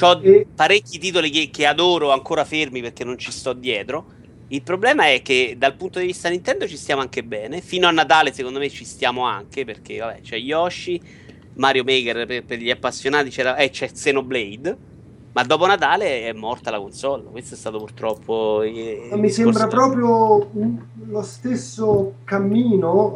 Ho 0.00 0.20
E- 0.22 0.46
parecchi 0.54 0.98
titoli 0.98 1.28
che, 1.28 1.50
che 1.50 1.66
adoro 1.66 2.10
ancora 2.10 2.46
fermi 2.46 2.80
perché 2.80 3.04
non 3.04 3.18
ci 3.18 3.30
sto 3.30 3.52
dietro. 3.52 4.06
Il 4.48 4.62
problema 4.62 5.10
è 5.10 5.20
che 5.20 5.56
dal 5.58 5.74
punto 5.74 5.98
di 5.98 6.06
vista 6.06 6.30
Nintendo 6.30 6.66
ci 6.66 6.78
stiamo 6.78 7.02
anche 7.02 7.22
bene. 7.22 7.60
Fino 7.60 7.86
a 7.86 7.90
Natale, 7.90 8.32
secondo 8.32 8.58
me, 8.58 8.70
ci 8.70 8.86
stiamo 8.86 9.24
anche 9.24 9.66
perché 9.66 9.98
vabbè, 9.98 10.22
c'è 10.22 10.38
Yoshi, 10.38 10.98
Mario 11.56 11.84
Maker 11.84 12.24
per, 12.24 12.44
per 12.46 12.58
gli 12.58 12.70
appassionati, 12.70 13.28
c'era, 13.28 13.56
eh, 13.56 13.68
c'è 13.68 13.92
Xenoblade. 13.92 14.76
Ma 15.32 15.42
dopo 15.44 15.66
Natale 15.66 16.22
è 16.26 16.32
morta 16.32 16.70
la 16.70 16.78
console. 16.80 17.22
Questo 17.30 17.54
è 17.54 17.56
stato 17.56 17.78
purtroppo. 17.78 18.58
Ma 18.60 18.66
il 18.66 19.20
mi 19.20 19.30
sembra 19.30 19.66
del- 19.66 19.68
proprio 19.68 20.48
un- 20.52 20.78
lo 21.10 21.22
stesso 21.22 22.14
cammino, 22.24 23.14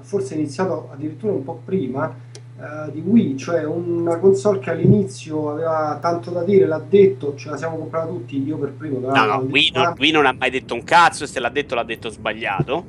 eh, 0.00 0.04
forse 0.04 0.34
iniziato 0.34 0.88
addirittura 0.92 1.32
un 1.32 1.42
po' 1.42 1.60
prima, 1.64 2.14
eh, 2.58 2.90
di 2.92 3.00
Wii, 3.00 3.36
cioè 3.36 3.64
una 3.64 4.18
console 4.18 4.60
che 4.60 4.70
all'inizio 4.70 5.50
aveva 5.50 5.98
tanto 6.00 6.30
da 6.30 6.42
dire, 6.44 6.66
l'ha 6.66 6.82
detto, 6.86 7.34
ce 7.34 7.50
la 7.50 7.56
siamo 7.56 7.76
comprata 7.76 8.06
tutti, 8.06 8.40
io 8.42 8.56
per 8.58 8.72
primo. 8.72 8.98
No, 9.00 9.12
no, 9.24 9.36
Wii 9.50 9.70
non. 9.74 9.94
Wii 9.98 10.10
non 10.12 10.26
ha 10.26 10.32
mai 10.38 10.50
detto 10.50 10.74
un 10.74 10.84
cazzo. 10.84 11.24
E 11.24 11.26
se 11.26 11.40
l'ha 11.40 11.48
detto, 11.50 11.74
l'ha 11.74 11.82
detto 11.84 12.08
sbagliato. 12.10 12.84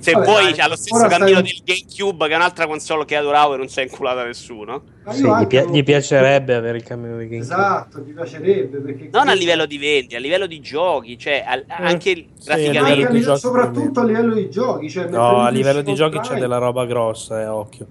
Se 0.00 0.12
Vabbè, 0.12 0.24
poi 0.24 0.44
dai, 0.44 0.54
c'ha 0.54 0.68
lo 0.68 0.76
stesso 0.76 1.06
cammino 1.08 1.38
stai- 1.38 1.42
del 1.42 1.62
GameCube, 1.64 2.26
che 2.28 2.32
è 2.32 2.36
un'altra 2.36 2.66
console 2.66 3.04
che 3.04 3.16
adoravo 3.16 3.54
e 3.54 3.56
non 3.56 3.68
si 3.68 3.80
è 3.80 3.82
inculata 3.82 4.24
nessuno. 4.24 4.84
Sì, 5.10 5.22
gli, 5.22 5.26
lo- 5.26 5.70
gli 5.70 5.82
piacerebbe 5.82 6.54
avere 6.54 6.76
il 6.78 6.84
cammino 6.84 7.16
di 7.18 7.24
GameCube. 7.28 7.42
Esatto, 7.42 8.02
mi 8.04 8.12
piacerebbe 8.12 8.78
perché 8.78 9.08
Non 9.10 9.28
a 9.28 9.32
livello 9.32 9.66
di 9.66 9.78
vendi, 9.78 10.14
a 10.14 10.18
livello 10.20 10.46
di 10.46 10.60
giochi, 10.60 11.18
cioè 11.18 11.42
al- 11.46 11.64
anche 11.66 12.10
Eh, 12.10 12.28
sì, 12.38 12.50
Anche 12.50 12.62
graficamente. 12.70 13.06
a 13.06 13.10
livello 13.10 13.36
soprattutto 13.36 14.00
a 14.00 14.04
livello 14.04 14.34
di 14.34 14.50
giochi, 14.50 14.88
cioè 14.90 15.08
No, 15.08 15.40
a 15.40 15.48
livello 15.50 15.82
di 15.82 15.94
giochi 15.94 16.18
c'è 16.18 16.24
online- 16.26 16.40
della 16.40 16.58
roba 16.58 16.86
grossa, 16.86 17.40
eh, 17.40 17.46
occhio. 17.46 17.86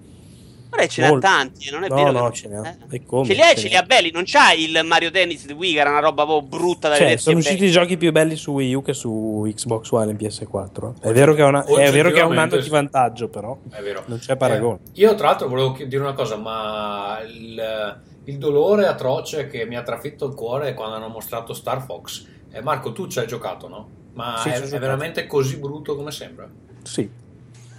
Ora 0.78 0.88
ce 0.88 1.02
n'ha 1.02 1.18
tanti, 1.20 1.68
eh, 1.68 1.72
non 1.72 1.84
è 1.84 1.88
No, 1.90 1.96
vero. 1.96 2.12
no, 2.12 2.32
ce 2.32 2.48
n'ha. 2.48 2.62
eh. 2.90 2.96
E 2.98 3.06
come? 3.06 3.26
Ce 3.26 3.34
li 3.34 3.42
hai, 3.42 3.56
Ce 3.58 3.68
li 3.68 3.76
ha 3.76 3.82
belli. 3.84 4.12
Non 4.12 4.24
c'ha 4.26 4.54
il 4.54 4.80
Mario 4.86 5.10
Tennis 5.12 5.46
di 5.46 5.54
Wii, 5.54 5.74
che 5.74 5.80
era 5.80 5.90
una 5.90 6.00
roba 6.00 6.24
proprio 6.26 6.48
brutta 6.48 6.88
da 6.90 6.94
Cioè, 6.96 7.04
vedere. 7.04 7.22
sono 7.22 7.38
usciti 7.40 7.70
giochi 7.72 7.98
più 7.98 8.12
belli 8.12 8.36
su 8.36 8.52
Wii 8.52 8.74
U 8.76 8.82
che 8.84 8.94
su 8.94 9.50
Xbox 9.54 9.90
One 9.92 10.12
e 10.12 10.16
PS4. 10.16 10.94
È 11.02 11.12
vero 11.12 11.34
che, 11.34 11.42
è 11.42 11.46
una- 11.46 11.66
è 11.66 11.92
vero 11.92 12.12
che 12.12 12.20
ha 12.22 12.26
un 12.26 12.38
anno 12.38 12.58
di 12.58 12.70
vantaggio, 12.70 13.28
però 13.30 13.58
È 13.72 13.82
vero. 13.82 14.04
non 14.06 14.20
c'è 14.20 14.36
paragone. 14.38 14.80
Eh, 14.86 14.90
io, 15.00 15.16
tra 15.16 15.28
l'altro, 15.28 15.48
volevo 15.48 15.76
dire 15.86 16.02
una 16.02 16.14
cosa, 16.14 16.36
ma 16.38 17.20
il, 17.28 18.00
il 18.26 18.38
dolore 18.38 18.86
atroce 18.88 19.48
che 19.48 19.66
mi 19.66 19.76
ha 19.76 19.82
trafitto 19.84 20.26
il 20.28 20.34
cuore 20.36 20.74
quando 20.74 20.96
hanno 20.96 21.08
mostrato 21.08 21.54
Star 21.54 21.84
Fox. 21.84 22.26
Eh, 22.52 22.62
Marco, 22.62 22.92
tu 22.92 23.08
ci 23.08 23.20
hai 23.20 23.28
giocato, 23.28 23.68
no? 23.68 23.90
Ma 24.14 24.38
Sì, 24.38 24.50
è, 24.50 24.60
è 24.62 24.80
veramente 24.80 25.28
così 25.28 25.58
brutto 25.58 25.96
come 25.96 26.12
sembra? 26.12 26.48
Sì. 26.84 27.10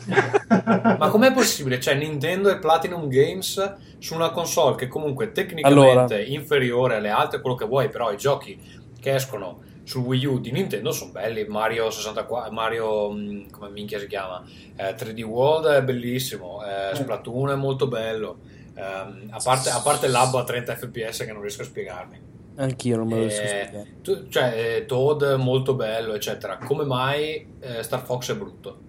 Ma 0.09 1.09
com'è 1.09 1.33
possibile? 1.33 1.79
Cioè, 1.81 1.95
Nintendo 1.95 2.49
e 2.51 2.59
Platinum 2.59 3.09
Games 3.09 3.75
su 3.99 4.15
una 4.15 4.31
console 4.31 4.77
che 4.77 4.89
comunque 4.89 5.33
tecnicamente 5.33 5.91
Allora. 5.91 6.21
inferiore 6.23 6.97
alle 6.97 7.11
altre, 7.11 7.41
quello 7.41 7.57
che 7.57 7.67
vuoi, 7.67 7.89
però 7.89 8.11
i 8.13 8.17
giochi 8.17 8.59
che 9.01 9.15
escono 9.15 9.61
sul 9.85 10.03
Wii 10.05 10.25
U 10.27 10.39
di 10.41 10.51
Nintendo 10.53 10.93
sono 10.93 11.13
belli. 11.13 11.45
Mario 11.47 11.91
64, 11.91 12.53
Mario, 12.53 13.11
mh, 13.11 13.51
come 13.51 13.71
minchia 13.71 13.99
si 13.99 14.07
chiama? 14.07 14.43
Eh, 14.77 14.95
3D 14.95 15.23
World 15.23 15.67
è 15.67 15.83
bellissimo, 15.83 16.61
eh, 16.65 16.95
Splatoon 16.95 17.51
è 17.51 17.55
molto 17.55 17.87
bello. 17.87 18.39
Ehm, 18.75 19.29
a, 19.31 19.41
parte, 19.43 19.71
a 19.71 19.81
parte 19.81 20.09
l'hub 20.09 20.35
a 20.35 20.45
30 20.45 20.75
fps 20.77 21.19
che 21.25 21.33
non 21.33 21.41
riesco 21.41 21.63
a 21.63 21.65
spiegarmi. 21.65 22.21
Anch'io 22.57 22.97
non 22.97 23.07
me 23.09 23.15
lo 23.15 23.21
riesco 23.23 23.41
a 23.41 23.45
Eh, 23.45 23.49
spiegare. 23.49 23.95
tu- 24.03 24.29
cioè, 24.29 24.77
eh, 24.77 24.85
Toad 24.87 25.37
molto 25.39 25.75
bello, 25.75 26.13
eccetera. 26.15 26.59
Come 26.59 26.85
mai 26.85 27.47
eh, 27.61 27.83
Star 27.83 28.03
Fox 28.05 28.33
è 28.33 28.37
brutto? 28.37 28.87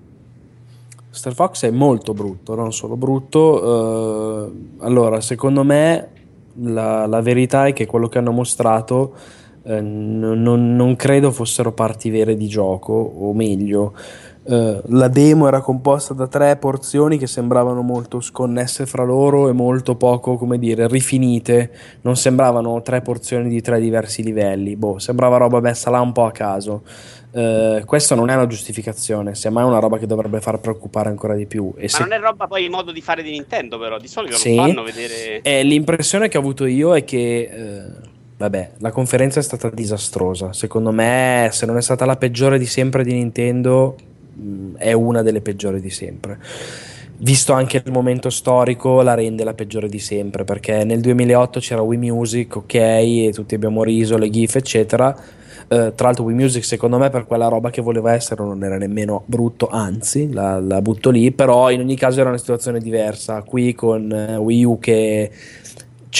Star 1.11 1.33
Fox 1.33 1.65
è 1.65 1.71
molto 1.71 2.13
brutto, 2.13 2.55
non 2.55 2.71
solo 2.71 2.95
brutto. 2.95 4.47
eh, 4.47 4.51
allora, 4.79 5.21
secondo 5.21 5.63
me 5.63 6.09
la, 6.61 7.05
la 7.07 7.21
verità 7.21 7.65
è 7.67 7.73
che 7.73 7.85
quello 7.85 8.07
che 8.07 8.19
hanno 8.19 8.31
mostrato 8.31 9.13
eh, 9.63 9.81
non, 9.81 10.75
non- 10.75 10.95
credo 10.95 11.31
fossero 11.31 11.71
parti 11.73 12.09
vere 12.09 12.35
di 12.35 12.47
gioco, 12.47 12.93
o 12.93 13.33
meglio, 13.33 13.93
Eh, 14.49 14.81
la 14.87 15.09
demo 15.09 15.47
era 15.47 15.61
composta 15.61 16.15
da 16.15 16.25
tre 16.25 16.55
porzioni 16.57 17.19
che 17.19 17.27
sembravano 17.27 17.83
molto 17.83 18.19
sconnesse 18.19 18.87
fra 18.87 19.03
loro 19.03 19.47
e 19.47 19.51
molto 19.51 19.95
poco, 19.95 20.37
come 20.37 20.57
dire, 20.57 20.87
rifinite. 20.87 21.69
Non 22.01 22.15
sembravano 22.15 22.81
tre 22.81 23.01
porzioni 23.01 23.47
di 23.47 23.61
tre 23.61 23.79
diversi 23.79 24.23
livelli. 24.23 24.75
Boh, 24.75 24.97
sembrava 24.97 25.37
roba 25.37 25.59
messa 25.59 25.91
là 25.91 26.01
un 26.01 26.13
po' 26.13 26.25
a 26.25 26.31
caso. 26.31 26.81
Eh, 27.31 27.83
questo 27.85 28.15
non 28.15 28.29
è 28.29 28.33
una 28.33 28.47
giustificazione, 28.47 29.35
semmai 29.35 29.63
è 29.63 29.67
una 29.67 29.77
roba 29.79 29.97
che 29.97 30.07
dovrebbe 30.07 30.41
far 30.41 30.59
preoccupare 30.59 31.09
ancora 31.09 31.35
di 31.35 31.45
più. 31.45 31.71
E 31.77 31.83
Ma 31.83 31.87
se- 31.89 31.99
non 32.03 32.13
è 32.13 32.19
roba 32.19 32.47
poi 32.47 32.63
il 32.63 32.69
modo 32.71 32.91
di 32.91 33.01
fare 33.01 33.21
di 33.21 33.31
Nintendo, 33.31 33.77
però 33.77 33.99
di 33.99 34.07
solito 34.07 34.35
Sì. 34.37 34.55
non 34.55 34.67
fanno 34.67 34.83
vedere. 34.83 35.41
Eh, 35.41 35.63
l'impressione 35.63 36.27
che 36.27 36.37
ho 36.37 36.41
avuto 36.41 36.65
io 36.65 36.95
è 36.95 37.03
che, 37.03 37.49
eh, 37.51 37.83
vabbè, 38.37 38.71
la 38.77 38.91
conferenza 38.91 39.39
è 39.39 39.43
stata 39.43 39.69
disastrosa. 39.69 40.53
Secondo 40.53 40.91
me, 40.91 41.49
se 41.51 41.65
non 41.67 41.77
è 41.77 41.81
stata 41.81 42.05
la 42.05 42.15
peggiore 42.17 42.57
di 42.57 42.65
sempre 42.65 43.03
di 43.03 43.13
Nintendo, 43.13 43.95
mh, 44.33 44.77
è 44.77 44.93
una 44.93 45.21
delle 45.21 45.41
peggiori 45.41 45.79
di 45.81 45.91
sempre. 45.91 46.39
Visto 47.21 47.51
anche 47.53 47.81
il 47.85 47.91
momento 47.91 48.29
storico, 48.29 49.01
la 49.01 49.13
rende 49.13 49.43
la 49.43 49.53
peggiore 49.53 49.87
di 49.89 49.99
sempre. 49.99 50.45
Perché 50.45 50.83
nel 50.83 51.01
2008 51.01 51.59
c'era 51.59 51.81
Wii 51.81 51.97
Music, 51.99 52.55
ok, 52.55 52.73
e 52.73 53.31
tutti 53.33 53.53
abbiamo 53.53 53.83
riso, 53.83 54.17
le 54.17 54.29
GIF, 54.31 54.55
eccetera. 54.55 55.15
Eh, 55.71 55.93
tra 55.93 56.07
l'altro, 56.07 56.23
Wii 56.23 56.35
Music, 56.35 56.65
secondo 56.65 56.97
me, 56.97 57.11
per 57.11 57.27
quella 57.27 57.47
roba 57.47 57.69
che 57.69 57.81
voleva 57.81 58.11
essere, 58.11 58.43
non 58.43 58.63
era 58.63 58.77
nemmeno 58.77 59.21
brutto, 59.27 59.67
anzi, 59.67 60.33
la, 60.33 60.59
la 60.59 60.81
butto 60.81 61.11
lì. 61.11 61.31
Però, 61.31 61.69
in 61.69 61.81
ogni 61.81 61.95
caso, 61.95 62.19
era 62.19 62.29
una 62.29 62.39
situazione 62.39 62.79
diversa. 62.79 63.43
Qui 63.43 63.73
con 63.73 64.11
eh, 64.11 64.35
Wii 64.35 64.63
U 64.65 64.79
che 64.79 65.31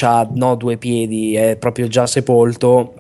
ha 0.02 0.30
no, 0.32 0.56
due 0.56 0.78
piedi, 0.78 1.36
è 1.36 1.56
proprio 1.56 1.88
già 1.88 2.06
sepolto, 2.06 2.94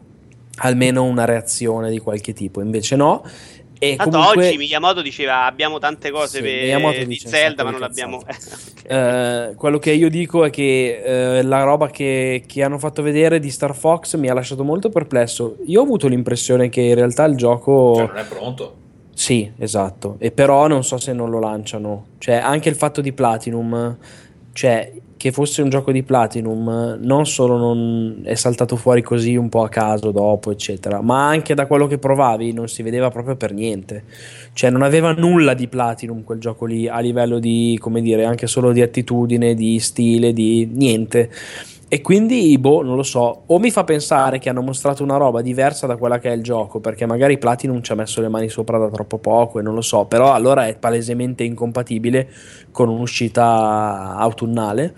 almeno 0.61 1.03
una 1.03 1.25
reazione 1.25 1.91
di 1.91 1.99
qualche 1.99 2.33
tipo. 2.33 2.61
Invece, 2.61 2.95
no. 2.95 3.23
E 3.81 3.95
Tanto 3.95 4.17
comunque, 4.17 4.47
oggi 4.47 4.57
Miyamoto 4.57 5.01
diceva 5.01 5.45
abbiamo 5.45 5.79
tante 5.79 6.11
cose 6.11 6.39
Sì, 6.39 6.43
per- 6.43 7.07
di 7.07 7.15
Zelda, 7.15 7.63
ma 7.63 7.71
non 7.71 7.79
di 7.79 7.85
abbiamo. 7.85 8.21
Eh, 8.89 9.53
quello 9.55 9.77
che 9.77 9.91
io 9.91 10.09
dico 10.09 10.45
è 10.45 10.49
che 10.49 11.37
eh, 11.37 11.43
la 11.43 11.61
roba 11.61 11.91
che, 11.91 12.43
che 12.47 12.63
hanno 12.63 12.79
fatto 12.79 13.03
vedere 13.03 13.39
di 13.39 13.51
Star 13.51 13.75
Fox 13.75 14.15
mi 14.15 14.29
ha 14.29 14.33
lasciato 14.33 14.63
molto 14.63 14.89
perplesso. 14.89 15.57
Io 15.67 15.79
ho 15.79 15.83
avuto 15.83 16.07
l'impressione 16.07 16.69
che 16.69 16.81
in 16.81 16.95
realtà 16.95 17.23
il 17.25 17.35
gioco. 17.35 17.93
Cioè, 17.95 18.07
non 18.07 18.17
è 18.17 18.25
pronto. 18.25 18.75
Sì, 19.13 19.51
esatto. 19.59 20.15
E 20.17 20.31
però 20.31 20.65
non 20.65 20.83
so 20.83 20.97
se 20.97 21.13
non 21.13 21.29
lo 21.29 21.37
lanciano. 21.37 22.05
Cioè, 22.17 22.35
anche 22.37 22.69
il 22.69 22.75
fatto 22.75 22.99
di 22.99 23.13
Platinum, 23.13 23.95
cioè, 24.53 24.91
che 25.19 25.33
fosse 25.33 25.61
un 25.61 25.67
gioco 25.67 25.91
di 25.91 26.01
Platinum, 26.01 26.97
non 27.01 27.25
solo 27.25 27.57
non 27.57 28.21
è 28.23 28.35
saltato 28.35 28.77
fuori 28.77 29.01
così 29.01 29.35
un 29.35 29.49
po' 29.49 29.63
a 29.63 29.67
caso 29.67 30.11
dopo, 30.11 30.49
eccetera, 30.49 31.01
ma 31.01 31.27
anche 31.27 31.53
da 31.53 31.65
quello 31.65 31.87
che 31.87 31.97
provavi 31.97 32.53
non 32.53 32.69
si 32.69 32.83
vedeva 32.83 33.09
proprio 33.09 33.35
per 33.35 33.51
niente. 33.51 34.05
Cioè, 34.53 34.69
non 34.69 34.81
aveva 34.81 35.11
nulla 35.11 35.55
di 35.55 35.67
Platinum 35.67 36.23
quel 36.23 36.39
gioco 36.39 36.63
lì, 36.63 36.87
a 36.87 36.99
livello 36.99 37.37
di, 37.39 37.77
come 37.81 37.99
dire, 37.99 38.23
anche 38.23 38.47
solo 38.47 38.71
di 38.71 38.81
attitudine, 38.81 39.55
di 39.55 39.77
stile, 39.79 40.31
di 40.31 40.69
niente. 40.71 41.29
E 41.91 42.01
quindi, 42.01 42.55
boh, 42.59 42.83
non 42.83 42.95
lo 42.95 43.01
so. 43.01 43.43
O 43.47 43.57
mi 43.57 43.71
fa 43.71 43.83
pensare 43.83 44.37
che 44.37 44.47
hanno 44.47 44.61
mostrato 44.61 45.01
una 45.01 45.17
roba 45.17 45.41
diversa 45.41 45.87
da 45.87 45.97
quella 45.97 46.19
che 46.19 46.29
è 46.29 46.35
il 46.35 46.43
gioco, 46.43 46.79
perché 46.79 47.07
magari 47.07 47.39
Platinum 47.39 47.81
ci 47.81 47.91
ha 47.91 47.95
messo 47.95 48.21
le 48.21 48.27
mani 48.27 48.47
sopra 48.47 48.77
da 48.77 48.89
troppo 48.89 49.17
poco 49.17 49.57
e 49.57 49.63
non 49.63 49.73
lo 49.73 49.81
so, 49.81 50.05
però 50.05 50.33
allora 50.33 50.67
è 50.67 50.77
palesemente 50.77 51.43
incompatibile 51.43 52.29
con 52.71 52.89
un'uscita 52.89 54.15
autunnale. 54.17 54.93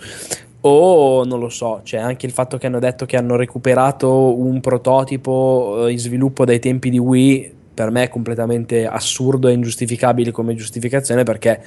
O 0.64 1.24
non 1.24 1.40
lo 1.40 1.48
so, 1.48 1.80
c'è 1.84 1.98
anche 1.98 2.26
il 2.26 2.34
fatto 2.34 2.58
che 2.58 2.68
hanno 2.68 2.80
detto 2.80 3.06
che 3.06 3.16
hanno 3.16 3.38
recuperato 3.38 4.38
un 4.38 4.60
prototipo 4.60 5.86
eh, 5.88 5.92
in 5.92 5.98
sviluppo 5.98 6.44
dai 6.44 6.60
tempi 6.60 6.90
di 6.90 7.00
Wii. 7.00 7.60
Per 7.82 7.92
me 7.92 8.04
è 8.04 8.10
completamente 8.10 8.86
assurdo 8.86 9.48
e 9.48 9.54
ingiustificabile 9.54 10.32
come 10.32 10.54
giustificazione 10.54 11.24
perché, 11.24 11.60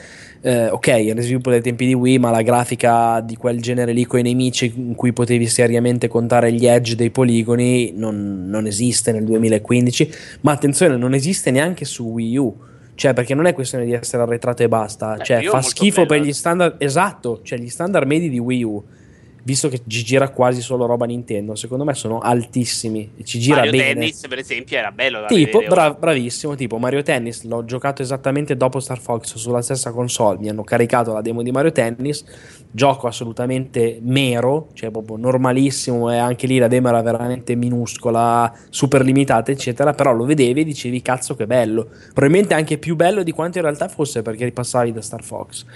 eh, 0.43 0.69
ok, 0.69 0.86
in 0.86 1.20
sviluppo 1.20 1.51
dai 1.51 1.61
tempi 1.61 1.86
di 1.86 1.95
Wii, 1.95 2.19
ma 2.19 2.31
la 2.31 2.43
grafica 2.43 3.20
di 3.20 3.36
quel 3.36 3.61
genere 3.61 3.93
lì 3.93 4.05
con 4.05 4.20
i 4.20 4.23
nemici 4.23 4.73
in 4.77 4.95
cui 4.95 5.12
potevi 5.12 5.47
seriamente 5.47 6.07
contare 6.07 6.53
gli 6.53 6.66
edge 6.66 6.95
dei 6.95 7.11
poligoni 7.11 7.93
non, 7.97 8.49
non 8.49 8.66
esiste 8.66 9.11
nel 9.11 9.24
2015. 9.24 10.12
Ma 10.43 10.53
attenzione, 10.53 10.97
non 10.97 11.15
esiste 11.15 11.51
neanche 11.51 11.85
su 11.85 12.05
Wii 12.05 12.36
U. 12.36 12.57
Cioè, 12.95 13.12
perché 13.12 13.35
non 13.35 13.47
è 13.47 13.55
questione 13.55 13.85
di 13.85 13.93
essere 13.93 14.23
arretrato 14.23 14.62
e 14.62 14.69
basta. 14.69 15.16
Beh, 15.16 15.24
cioè, 15.24 15.43
io 15.43 15.51
fa 15.51 15.62
schifo 15.62 16.05
bella. 16.05 16.20
per 16.20 16.28
gli 16.28 16.32
standard. 16.32 16.77
Esatto, 16.78 17.41
cioè 17.43 17.59
gli 17.59 17.69
standard 17.69 18.07
medi 18.07 18.28
di 18.28 18.39
Wii 18.39 18.62
U. 18.62 18.85
Visto 19.46 19.68
che 19.68 19.82
ci 19.86 20.02
gira 20.04 20.30
quasi 20.30 20.62
solo 20.62 20.86
roba 20.86 21.04
Nintendo, 21.04 21.54
secondo 21.54 21.84
me 21.84 21.92
sono 21.92 22.18
altissimi. 22.18 23.12
Ci 23.24 23.38
gira 23.38 23.56
Mario 23.56 23.72
bene. 23.72 23.84
Tennis, 23.92 24.26
per 24.26 24.38
esempio, 24.38 24.78
era 24.78 24.90
bello 24.90 25.20
da 25.20 25.26
Tipo, 25.26 25.58
vedere. 25.58 25.74
bra- 25.74 25.92
bravissimo, 25.92 26.54
tipo 26.54 26.78
Mario 26.78 27.02
Tennis, 27.02 27.44
l'ho 27.44 27.62
giocato 27.66 28.00
esattamente 28.00 28.56
dopo 28.56 28.80
Star 28.80 28.98
Fox 28.98 29.34
sulla 29.36 29.60
stessa 29.60 29.90
console, 29.92 30.38
mi 30.38 30.48
hanno 30.48 30.64
caricato 30.64 31.12
la 31.12 31.20
demo 31.20 31.42
di 31.42 31.50
Mario 31.50 31.72
Tennis, 31.72 32.24
gioco 32.70 33.06
assolutamente 33.06 33.98
mero, 34.02 34.68
cioè 34.72 34.90
proprio 34.90 35.16
normalissimo 35.16 36.10
e 36.10 36.16
anche 36.16 36.46
lì 36.46 36.56
la 36.58 36.66
demo 36.68 36.88
era 36.88 37.02
veramente 37.02 37.54
minuscola, 37.54 38.50
super 38.70 39.02
limitata 39.04 39.50
eccetera, 39.52 39.92
però 39.92 40.12
lo 40.14 40.24
vedevi 40.24 40.62
e 40.62 40.64
dicevi 40.64 41.02
cazzo 41.02 41.36
che 41.36 41.46
bello, 41.46 41.88
probabilmente 42.14 42.54
anche 42.54 42.78
più 42.78 42.96
bello 42.96 43.22
di 43.22 43.30
quanto 43.32 43.58
in 43.58 43.64
realtà 43.64 43.88
fosse 43.88 44.22
perché 44.22 44.44
ripassavi 44.44 44.90
da 44.92 45.02
Star 45.02 45.22
Fox. 45.22 45.66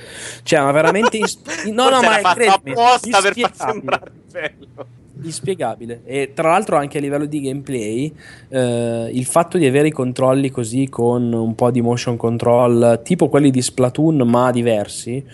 Cioè, 0.42 0.60
ma 0.60 0.72
veramente... 0.72 1.18
ins- 1.18 1.38
no, 1.66 1.90
no, 1.90 1.98
era 2.00 2.08
ma 2.10 2.18
fatto 2.20 2.34
credimi, 2.34 2.70
apposta 2.72 3.20
per 3.20 3.34
far 3.34 3.52
sembrare 3.70 4.10
bello. 4.30 4.86
inspiegabile 5.22 6.02
e 6.04 6.32
tra 6.34 6.50
l'altro 6.50 6.76
anche 6.76 6.98
a 6.98 7.00
livello 7.00 7.26
di 7.26 7.40
gameplay 7.40 8.12
eh, 8.48 9.10
il 9.12 9.24
fatto 9.24 9.58
di 9.58 9.66
avere 9.66 9.88
i 9.88 9.92
controlli 9.92 10.50
così 10.50 10.88
con 10.88 11.32
un 11.32 11.54
po' 11.54 11.70
di 11.70 11.80
motion 11.80 12.16
control 12.16 13.00
tipo 13.02 13.28
quelli 13.28 13.50
di 13.50 13.60
Splatoon 13.60 14.18
ma 14.28 14.50
diversi 14.50 15.24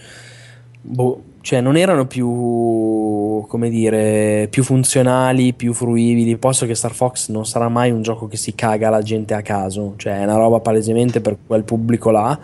boh, 0.81 1.23
cioè 1.41 1.61
non 1.61 1.77
erano 1.77 2.07
più 2.07 3.45
come 3.47 3.69
dire 3.69 4.49
più 4.51 4.63
funzionali 4.63 5.53
più 5.53 5.73
fruibili. 5.73 6.37
Posto 6.37 6.67
che 6.67 6.75
Star 6.75 6.93
Fox 6.93 7.29
non 7.29 7.45
sarà 7.47 7.69
mai 7.69 7.91
un 7.91 8.03
gioco 8.03 8.27
che 8.27 8.37
si 8.37 8.55
caga 8.55 8.89
la 8.91 9.03
gente 9.03 9.35
a 9.35 9.43
caso. 9.43 9.95
Cioè 9.97 10.21
è 10.21 10.25
una 10.25 10.37
roba 10.37 10.61
palesemente 10.61 11.21
per 11.21 11.37
quel 11.47 11.65
pubblico 11.65 12.11
là 12.11 12.39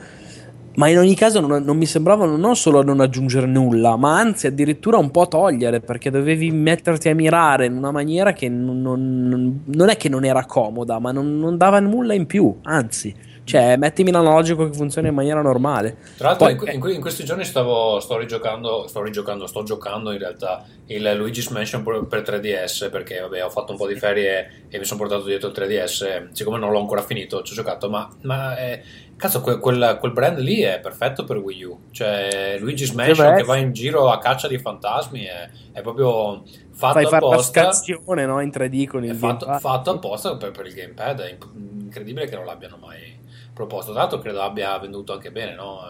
ma 0.77 0.89
in 0.89 0.99
ogni 0.99 1.15
caso 1.15 1.41
non, 1.41 1.63
non 1.63 1.77
mi 1.77 1.87
sembravano 1.87 2.37
non 2.37 2.57
solo 2.57 2.83
non 2.83 3.01
aggiungere 3.01 3.47
nulla, 3.47 3.97
ma 3.97 4.19
anzi 4.19 4.47
addirittura 4.47 4.99
un 4.99 5.11
po' 5.11 5.27
togliere, 5.29 5.81
perché 5.81 6.11
dovevi 6.11 6.51
metterti 6.51 7.09
a 7.09 7.15
mirare 7.15 7.67
in 7.67 7.77
una 7.77 7.91
maniera 7.91 8.33
che 8.33 8.49
non, 8.49 8.81
non- 8.81 9.63
non 9.65 9.89
è 9.89 9.97
che 9.97 10.09
non 10.09 10.25
era 10.25 10.45
comoda, 10.45 10.99
ma 10.99 11.13
non 11.13 11.57
dava 11.57 11.81
nulla 11.81 12.15
in 12.15 12.27
più, 12.27 12.55
anzi, 12.63 13.15
cioè 13.51 13.77
mettimi 13.77 14.11
l'analogico 14.11 14.69
che 14.69 14.75
funziona 14.75 15.09
in 15.09 15.15
maniera 15.15 15.43
normale. 15.43 15.97
Tra 16.17 16.29
l'altro, 16.29 16.47
Poi- 16.55 16.69
in, 16.69 16.75
in 16.75 16.81
que- 16.81 16.93
in 16.93 17.01
questi 17.01 17.25
giorni 17.25 17.45
stavo, 17.45 18.01
sto 18.01 18.17
rigiocando, 18.17 18.87
sto 18.87 19.03
rigiocando, 19.03 19.47
sto 19.47 19.63
giocando 19.63 20.13
in 20.13 20.19
realtà 20.19 20.65
il 20.87 21.13
Luigi's 21.17 21.49
Mansion 21.49 21.83
per, 21.83 22.05
per 22.07 22.23
3DS 22.23 22.91
perché 22.91 23.21
vabbè, 23.21 23.45
ho 23.45 23.51
fatto 23.51 23.73
un 23.73 23.79
po' 23.79 23.87
di 23.87 23.95
ferie 23.97 24.65
e 24.69 24.79
mi 24.79 24.85
sono 24.85 25.01
portato 25.01 25.25
dietro 25.25 25.49
il 25.49 25.55
3DS. 25.57 26.29
Siccome 26.33 26.59
non 26.59 26.71
l'ho 26.73 26.81
ancora 26.81 27.03
finito, 27.03 27.43
ci 27.43 27.53
ho 27.53 27.57
giocato, 27.57 27.89
ma, 27.91 28.09
ma 28.23 28.57
eh, 28.59 28.83
cazzo, 29.17 29.41
que- 29.41 29.59
quel, 29.59 29.97
quel 30.01 30.13
brand 30.13 30.39
lì 30.39 30.61
è 30.61 30.81
perfetto 30.81 31.25
per 31.25 31.37
Wii 31.39 31.63
U. 31.65 31.79
Cioè, 31.91 32.57
Luigi's 32.61 32.91
Mansion 32.93 33.35
che 33.37 33.45
va 33.45 33.57
in 33.57 33.73
giro 33.73 34.11
a 34.11 34.19
caccia 34.19 34.49
di 34.49 34.59
fantasmi 34.59 35.25
è, 35.25 35.49
è 35.73 35.81
proprio 35.83 36.43
fatto 36.73 36.95
Fai 37.01 37.05
apposta. 37.05 37.61
scansione 37.73 38.25
no, 38.25 38.41
in 38.41 38.49
3D 38.49 38.87
con 38.87 39.05
il 39.05 39.15
fatto, 39.15 39.47
fatto 39.59 39.91
apposta 39.91 40.37
per, 40.37 40.51
per 40.51 40.65
il 40.67 40.73
gamepad, 40.73 41.21
è 41.21 41.31
inc- 41.31 41.49
incredibile 41.83 42.27
che 42.27 42.37
non 42.37 42.47
l'abbiano 42.47 42.79
mai 42.81 43.19
proposto. 43.61 43.93
Tra 43.93 44.01
l'altro 44.01 44.19
credo 44.21 44.41
abbia 44.41 44.79
venduto 44.79 45.13
anche 45.13 45.31
bene, 45.31 45.55
no? 45.55 45.81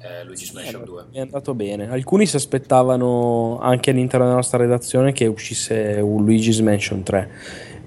Eh, 0.00 0.06
eh, 0.06 0.24
Luigi's 0.24 0.52
Mansion 0.52 0.84
2. 0.84 1.04
È 1.10 1.20
andato 1.20 1.54
bene. 1.54 1.90
Alcuni 1.90 2.26
si 2.26 2.36
aspettavano 2.36 3.58
anche 3.60 3.90
all'interno 3.90 4.24
della 4.24 4.36
nostra 4.36 4.58
redazione 4.58 5.12
che 5.12 5.26
uscisse 5.26 5.98
un 6.00 6.24
Luigi's 6.24 6.60
Mansion 6.60 7.02
3 7.02 7.30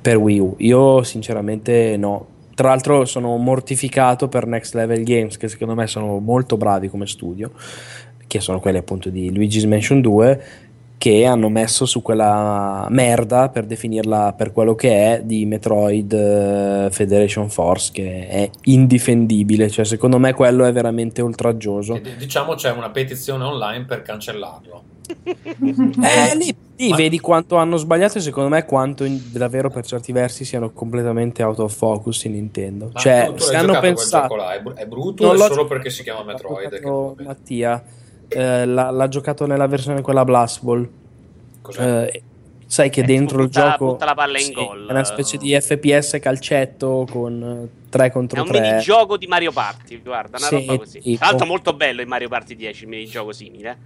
per 0.01 0.17
Wii 0.17 0.39
U. 0.39 0.55
Io 0.59 1.03
sinceramente 1.03 1.95
no. 1.97 2.37
Tra 2.55 2.69
l'altro 2.69 3.05
sono 3.05 3.37
mortificato 3.37 4.27
per 4.27 4.45
Next 4.45 4.73
Level 4.73 5.03
Games 5.03 5.37
che 5.37 5.47
secondo 5.47 5.75
me 5.75 5.87
sono 5.87 6.19
molto 6.19 6.57
bravi 6.57 6.89
come 6.89 7.07
studio, 7.07 7.51
che 8.27 8.41
sono 8.41 8.59
quelli 8.59 8.79
appunto 8.79 9.09
di 9.09 9.33
Luigi's 9.33 9.63
Mansion 9.63 10.01
2 10.01 10.43
che 10.99 11.25
hanno 11.25 11.47
messo 11.47 11.85
su 11.85 12.01
quella 12.01 12.85
merda 12.89 13.47
per 13.47 13.65
definirla 13.65 14.33
per 14.33 14.51
quello 14.51 14.75
che 14.75 14.89
è 14.91 15.21
di 15.23 15.45
Metroid 15.45 16.11
eh, 16.11 16.89
Federation 16.91 17.49
Force 17.49 17.91
che 17.93 18.27
è 18.27 18.49
indifendibile, 18.65 19.69
cioè 19.69 19.85
secondo 19.85 20.19
me 20.19 20.33
quello 20.33 20.65
è 20.65 20.73
veramente 20.73 21.21
oltraggioso. 21.21 21.95
E 21.95 22.17
diciamo 22.17 22.53
c'è 22.55 22.71
una 22.71 22.89
petizione 22.89 23.45
online 23.45 23.85
per 23.85 24.01
cancellarlo. 24.01 24.83
Eh, 25.59 26.35
lì, 26.35 26.55
lì 26.75 26.89
Ma- 26.89 26.95
vedi 26.95 27.19
quanto 27.19 27.55
hanno 27.55 27.77
sbagliato 27.77 28.19
e 28.19 28.21
secondo 28.21 28.49
me 28.49 28.65
quanto 28.65 29.03
in- 29.05 29.19
davvero 29.31 29.69
per 29.69 29.85
certi 29.85 30.11
versi 30.11 30.45
siano 30.45 30.71
completamente 30.71 31.41
out 31.41 31.59
of 31.59 31.75
focus 31.75 32.25
in 32.25 32.33
Nintendo. 32.33 32.91
Ma 32.93 32.99
cioè, 32.99 33.25
tu, 33.27 33.33
tu 33.35 33.43
se 33.43 33.55
hanno 33.55 33.79
pensato... 33.79 34.35
là, 34.35 34.53
è, 34.53 34.61
br- 34.61 34.75
è 34.75 34.85
brutto 34.85 35.25
Non 35.25 35.39
o 35.39 35.45
è 35.45 35.47
solo 35.47 35.65
perché 35.65 35.89
si 35.89 36.03
chiama 36.03 36.23
Metroid? 36.23 36.79
Mattia 37.23 37.83
eh, 38.29 38.65
l'ha, 38.65 38.89
l'ha 38.91 39.07
giocato 39.07 39.45
nella 39.45 39.67
versione 39.67 40.01
quella 40.01 40.23
Blast 40.23 40.63
Ball. 40.63 40.87
Eh, 41.77 42.23
sai 42.65 42.89
che 42.89 43.01
Eh, 43.01 43.03
dentro 43.03 43.39
il 43.41 43.47
butta- 43.47 43.71
gioco 43.71 43.85
butta 43.93 44.05
la 44.05 44.13
palla 44.13 44.37
in 44.37 44.43
sì, 44.45 44.53
gol. 44.53 44.87
è 44.87 44.91
una 44.91 45.03
specie 45.03 45.37
di 45.37 45.59
FPS 45.59 46.17
calcetto 46.21 47.05
con 47.09 47.69
3 47.89 48.05
È 48.05 48.11
contro 48.11 48.41
un 48.41 48.47
3. 48.47 48.59
minigioco 48.61 49.17
di 49.17 49.27
Mario 49.27 49.51
Party, 49.51 50.01
guarda, 50.01 50.37
una 50.37 50.47
Sì, 50.47 50.55
roba 50.65 50.77
così. 50.77 50.99
tipo. 50.99 51.17
Tra 51.17 51.25
l'altro 51.27 51.45
molto 51.47 51.73
bello 51.73 52.01
in 52.01 52.07
Mario 52.07 52.27
Party 52.29 52.55
10, 52.55 52.83
il 52.83 52.89
minigioco 52.89 53.31
simile. 53.31 53.77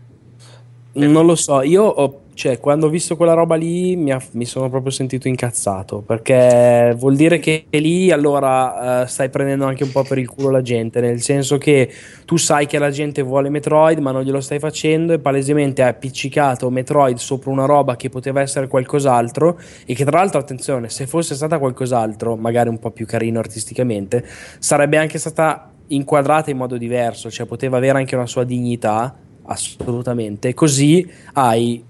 Non 0.95 1.25
lo 1.25 1.33
so, 1.33 1.63
io 1.63 1.83
ho- 1.83 2.21
cioè, 2.35 2.59
quando 2.59 2.85
ho 2.85 2.89
visto 2.89 3.15
quella 3.15 3.33
roba 3.33 3.55
lì 3.55 3.95
mi, 3.95 4.11
ha- 4.11 4.21
mi 4.33 4.45
sono 4.45 4.69
proprio 4.69 4.91
sentito 4.91 5.27
incazzato 5.27 6.01
perché 6.01 6.93
vuol 6.97 7.15
dire 7.15 7.39
che 7.39 7.65
lì 7.71 8.11
allora 8.11 9.01
eh, 9.01 9.07
stai 9.07 9.29
prendendo 9.29 9.65
anche 9.65 9.83
un 9.83 9.91
po' 9.91 10.03
per 10.03 10.19
il 10.19 10.27
culo 10.29 10.51
la 10.51 10.61
gente, 10.61 11.01
nel 11.01 11.19
senso 11.21 11.57
che 11.57 11.89
tu 12.25 12.37
sai 12.37 12.67
che 12.67 12.77
la 12.77 12.91
gente 12.91 13.23
vuole 13.23 13.49
Metroid 13.49 13.97
ma 13.99 14.11
non 14.11 14.21
glielo 14.21 14.39
stai 14.39 14.59
facendo 14.59 15.13
e 15.13 15.19
palesemente 15.19 15.81
hai 15.81 15.89
appiccicato 15.89 16.69
Metroid 16.69 17.17
sopra 17.17 17.49
una 17.49 17.65
roba 17.65 17.95
che 17.95 18.09
poteva 18.09 18.41
essere 18.41 18.67
qualcos'altro 18.67 19.59
e 19.85 19.95
che 19.95 20.05
tra 20.05 20.19
l'altro 20.19 20.39
attenzione, 20.39 20.89
se 20.89 21.07
fosse 21.07 21.33
stata 21.33 21.57
qualcos'altro, 21.57 22.35
magari 22.35 22.69
un 22.69 22.77
po' 22.77 22.91
più 22.91 23.07
carino 23.07 23.39
artisticamente, 23.39 24.23
sarebbe 24.59 24.97
anche 24.97 25.17
stata 25.17 25.71
inquadrata 25.87 26.51
in 26.51 26.57
modo 26.57 26.77
diverso, 26.77 27.31
cioè 27.31 27.47
poteva 27.47 27.77
avere 27.77 27.97
anche 27.97 28.15
una 28.15 28.27
sua 28.27 28.43
dignità 28.43 29.15
assolutamente. 29.45 30.53
Così 30.53 31.09
hai 31.33 31.83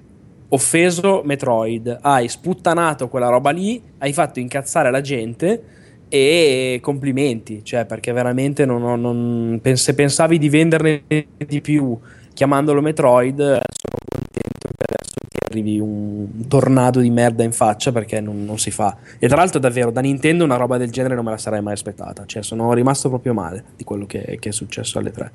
offeso 0.50 1.22
Metroid, 1.26 2.00
hai 2.02 2.28
sputtanato 2.28 3.08
quella 3.10 3.30
roba 3.30 3.50
lì, 3.50 3.82
hai 4.00 4.14
fatto 4.14 4.40
incazzare 4.40 4.92
la 4.92 5.02
gente 5.02 5.64
e 6.08 6.80
complimenti, 6.82 7.62
cioè 7.64 7.86
perché 7.86 8.12
veramente 8.12 8.66
non, 8.66 9.02
non- 9.02 9.60
pen- 9.62 9.78
se 9.78 9.96
pensavi 9.96 10.38
di 10.38 10.50
venderne 10.50 11.04
di 11.38 11.62
più 11.62 11.98
chiamandolo 12.34 12.82
Metroid, 12.82 13.38
sono 13.40 13.98
contento 14.10 14.68
che 14.78 14.86
adesso 14.88 15.14
ti 15.28 15.38
arrivi 15.50 15.80
un 15.80 16.48
tornado 16.48 17.00
di 17.00 17.10
merda 17.10 17.44
in 17.44 17.52
faccia 17.52 17.92
perché 17.92 18.22
non, 18.22 18.46
non 18.46 18.60
si 18.60 18.70
fa. 18.70 18.96
E 19.18 19.28
tra 19.28 19.38
l'altro 19.38 19.60
davvero 19.60 19.90
da 19.90 20.02
Nintendo 20.02 20.44
una 20.44 20.56
roba 20.56 20.78
del 20.78 20.92
genere 20.92 21.16
non 21.16 21.26
me 21.26 21.32
la 21.32 21.38
sarei 21.38 21.62
mai 21.62 21.74
aspettata, 21.74 22.26
cioè 22.28 22.44
sono 22.44 22.72
rimasto 22.74 23.10
proprio 23.10 23.34
male 23.34 23.64
di 23.76 23.84
quello 23.84 24.06
che, 24.06 24.38
che 24.40 24.50
è 24.50 24.52
successo 24.52 25.00
alle 25.00 25.12
tre. 25.12 25.32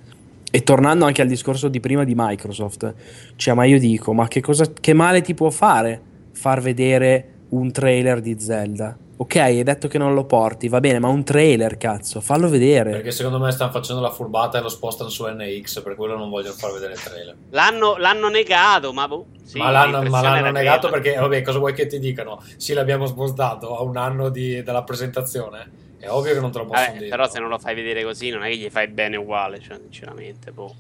E 0.50 0.62
tornando 0.62 1.04
anche 1.04 1.20
al 1.20 1.28
discorso 1.28 1.68
di 1.68 1.78
prima 1.78 2.04
di 2.04 2.14
Microsoft, 2.16 2.94
cioè, 3.36 3.54
ma 3.54 3.64
io 3.64 3.78
dico, 3.78 4.14
ma 4.14 4.26
che, 4.28 4.40
cosa, 4.40 4.64
che 4.72 4.94
male 4.94 5.20
ti 5.20 5.34
può 5.34 5.50
fare 5.50 6.00
far 6.32 6.62
vedere 6.62 7.34
un 7.50 7.70
trailer 7.70 8.20
di 8.20 8.38
Zelda? 8.38 8.96
Ok, 9.20 9.34
hai 9.36 9.62
detto 9.64 9.88
che 9.88 9.98
non 9.98 10.14
lo 10.14 10.24
porti, 10.24 10.68
va 10.68 10.78
bene, 10.78 11.00
ma 11.00 11.08
un 11.08 11.24
trailer, 11.24 11.76
cazzo, 11.76 12.20
fallo 12.20 12.48
vedere. 12.48 12.92
Perché 12.92 13.10
secondo 13.10 13.40
me 13.40 13.50
stanno 13.50 13.72
facendo 13.72 14.00
la 14.00 14.10
furbata 14.10 14.58
e 14.58 14.62
lo 14.62 14.68
spostano 14.68 15.10
su 15.10 15.26
NX, 15.26 15.82
per 15.82 15.96
quello 15.96 16.16
non 16.16 16.30
vogliono 16.30 16.54
far 16.54 16.72
vedere 16.72 16.92
il 16.92 17.02
trailer. 17.02 17.36
L'hanno, 17.50 17.96
l'hanno 17.96 18.28
negato, 18.28 18.92
ma 18.92 19.08
boh, 19.08 19.26
sì, 19.42 19.58
ma 19.58 19.70
l'hanno, 19.70 20.02
ma 20.08 20.22
l'hanno 20.22 20.52
negato 20.52 20.88
quella. 20.88 21.02
perché, 21.02 21.18
vabbè, 21.18 21.42
cosa 21.42 21.58
vuoi 21.58 21.74
che 21.74 21.86
ti 21.86 21.98
dicano? 21.98 22.40
Sì, 22.56 22.74
l'abbiamo 22.74 23.06
spostato 23.06 23.76
a 23.76 23.82
un 23.82 23.96
anno 23.96 24.28
di- 24.28 24.62
dalla 24.62 24.84
presentazione. 24.84 25.86
È 25.98 26.08
ovvio 26.08 26.32
che 26.34 26.40
non 26.40 26.50
te 26.52 26.58
lo 26.58 26.64
possono 26.66 26.86
Vabbè, 26.86 26.98
dire. 26.98 27.08
però 27.10 27.28
se 27.28 27.40
non 27.40 27.48
lo 27.48 27.58
fai 27.58 27.74
vedere 27.74 28.04
così 28.04 28.30
non 28.30 28.44
è 28.44 28.48
che 28.50 28.56
gli 28.56 28.70
fai 28.70 28.88
bene 28.88 29.16
uguale, 29.16 29.60
cioè, 29.60 29.78
sinceramente, 29.78 30.52
boh. 30.52 30.74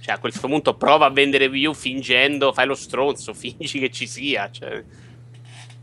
Cioè, 0.00 0.14
a 0.14 0.18
quel 0.18 0.32
punto 0.38 0.74
prova 0.74 1.06
a 1.06 1.10
vendere 1.10 1.46
Wii 1.46 1.66
U 1.66 1.74
fingendo, 1.74 2.52
fai 2.52 2.66
lo 2.66 2.74
stronzo, 2.74 3.32
fingi 3.34 3.78
che 3.78 3.90
ci 3.90 4.06
sia, 4.06 4.50
cioè. 4.50 4.82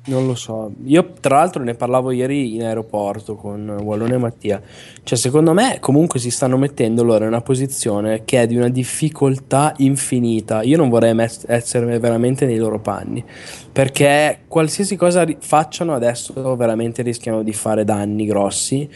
Non 0.08 0.28
lo 0.28 0.36
so. 0.36 0.72
Io, 0.84 1.14
tra 1.20 1.38
l'altro, 1.38 1.64
ne 1.64 1.74
parlavo 1.74 2.12
ieri 2.12 2.54
in 2.54 2.62
aeroporto 2.62 3.36
con 3.36 3.68
Wallone 3.82 4.14
e 4.14 4.18
Mattia. 4.18 4.62
Cioè, 5.02 5.18
secondo 5.18 5.52
me, 5.54 5.78
comunque 5.80 6.20
si 6.20 6.30
stanno 6.30 6.58
mettendo 6.58 7.02
loro 7.04 7.24
in 7.24 7.30
una 7.32 7.42
posizione 7.42 8.22
che 8.24 8.44
è 8.44 8.48
di 8.48 8.56
una 8.56 8.70
difficoltà 8.70 9.74
infinita. 9.78 10.62
Io 10.62 10.78
non 10.78 10.90
vorrei 10.90 11.16
mes- 11.16 11.46
essere 11.48 11.98
veramente 11.98 12.46
nei 12.46 12.58
loro 12.58 12.80
panni. 12.80 13.24
Perché 13.72 14.42
qualsiasi 14.48 14.96
cosa 14.96 15.24
ri- 15.24 15.38
facciano 15.40 15.96
adesso, 15.96 16.56
veramente 16.56 17.02
rischiano 17.02 17.42
di 17.42 17.54
fare 17.54 17.84
danni 17.84 18.26
grossi. 18.28 18.88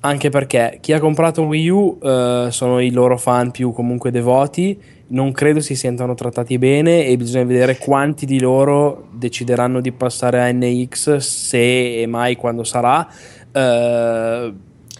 Anche 0.00 0.28
perché 0.28 0.78
chi 0.80 0.92
ha 0.92 1.00
comprato 1.00 1.42
Wii 1.42 1.68
U 1.68 1.98
eh, 2.02 2.48
sono 2.50 2.80
i 2.80 2.90
loro 2.90 3.16
fan 3.16 3.50
più 3.50 3.72
comunque 3.72 4.10
devoti 4.10 4.78
non 5.10 5.32
credo 5.32 5.60
si 5.60 5.74
sentano 5.74 6.14
trattati 6.14 6.58
bene 6.58 7.06
e 7.06 7.16
bisogna 7.16 7.44
vedere 7.44 7.78
quanti 7.78 8.26
di 8.26 8.40
loro 8.40 9.08
decideranno 9.12 9.80
di 9.80 9.92
passare 9.92 10.40
a 10.40 10.52
NX 10.52 11.16
se 11.16 12.00
e 12.00 12.06
mai 12.06 12.36
quando 12.36 12.64
sarà 12.64 13.08
eh, 13.52 14.54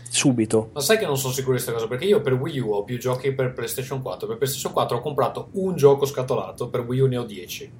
subito. 0.08 0.70
Ma 0.72 0.80
sai 0.80 0.98
che 0.98 1.06
non 1.06 1.16
sono 1.16 1.32
sicuro 1.32 1.56
di 1.56 1.62
questa 1.62 1.72
cosa? 1.72 1.88
Perché 1.88 2.06
io 2.06 2.20
per 2.20 2.34
Wii 2.34 2.58
U 2.60 2.70
ho 2.72 2.84
più 2.84 2.98
giochi 2.98 3.32
per 3.32 3.52
PlayStation 3.52 4.02
4. 4.02 4.26
Per 4.26 4.36
PlayStation 4.36 4.72
4 4.72 4.96
ho 4.96 5.00
comprato 5.00 5.48
un 5.52 5.76
gioco 5.76 6.04
scatolato, 6.06 6.68
per 6.68 6.80
Wii 6.80 7.00
U 7.00 7.06
ne 7.06 7.16
ho 7.16 7.24
10. 7.24 7.72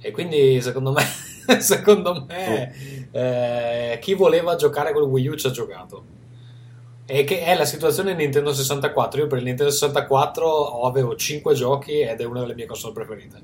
E 0.00 0.10
quindi 0.12 0.60
secondo 0.60 0.92
me, 0.92 1.02
secondo 1.58 2.26
me 2.28 3.08
eh, 3.10 3.98
chi 4.00 4.14
voleva 4.14 4.54
giocare 4.54 4.92
col 4.92 5.02
Wii 5.02 5.28
U 5.28 5.34
ci 5.34 5.46
ha 5.48 5.50
giocato. 5.50 6.14
E 7.08 7.22
che 7.24 7.42
è 7.44 7.54
la 7.56 7.64
situazione 7.64 8.14
Nintendo 8.14 8.52
64. 8.52 9.20
Io 9.20 9.26
per 9.28 9.38
il 9.38 9.44
Nintendo 9.44 9.70
64 9.72 10.44
ho- 10.48 10.86
avevo 10.88 11.14
5 11.14 11.54
giochi 11.54 12.00
ed 12.00 12.20
è 12.20 12.24
una 12.24 12.40
delle 12.40 12.54
mie 12.54 12.66
console 12.66 12.92
preferite. 12.94 13.40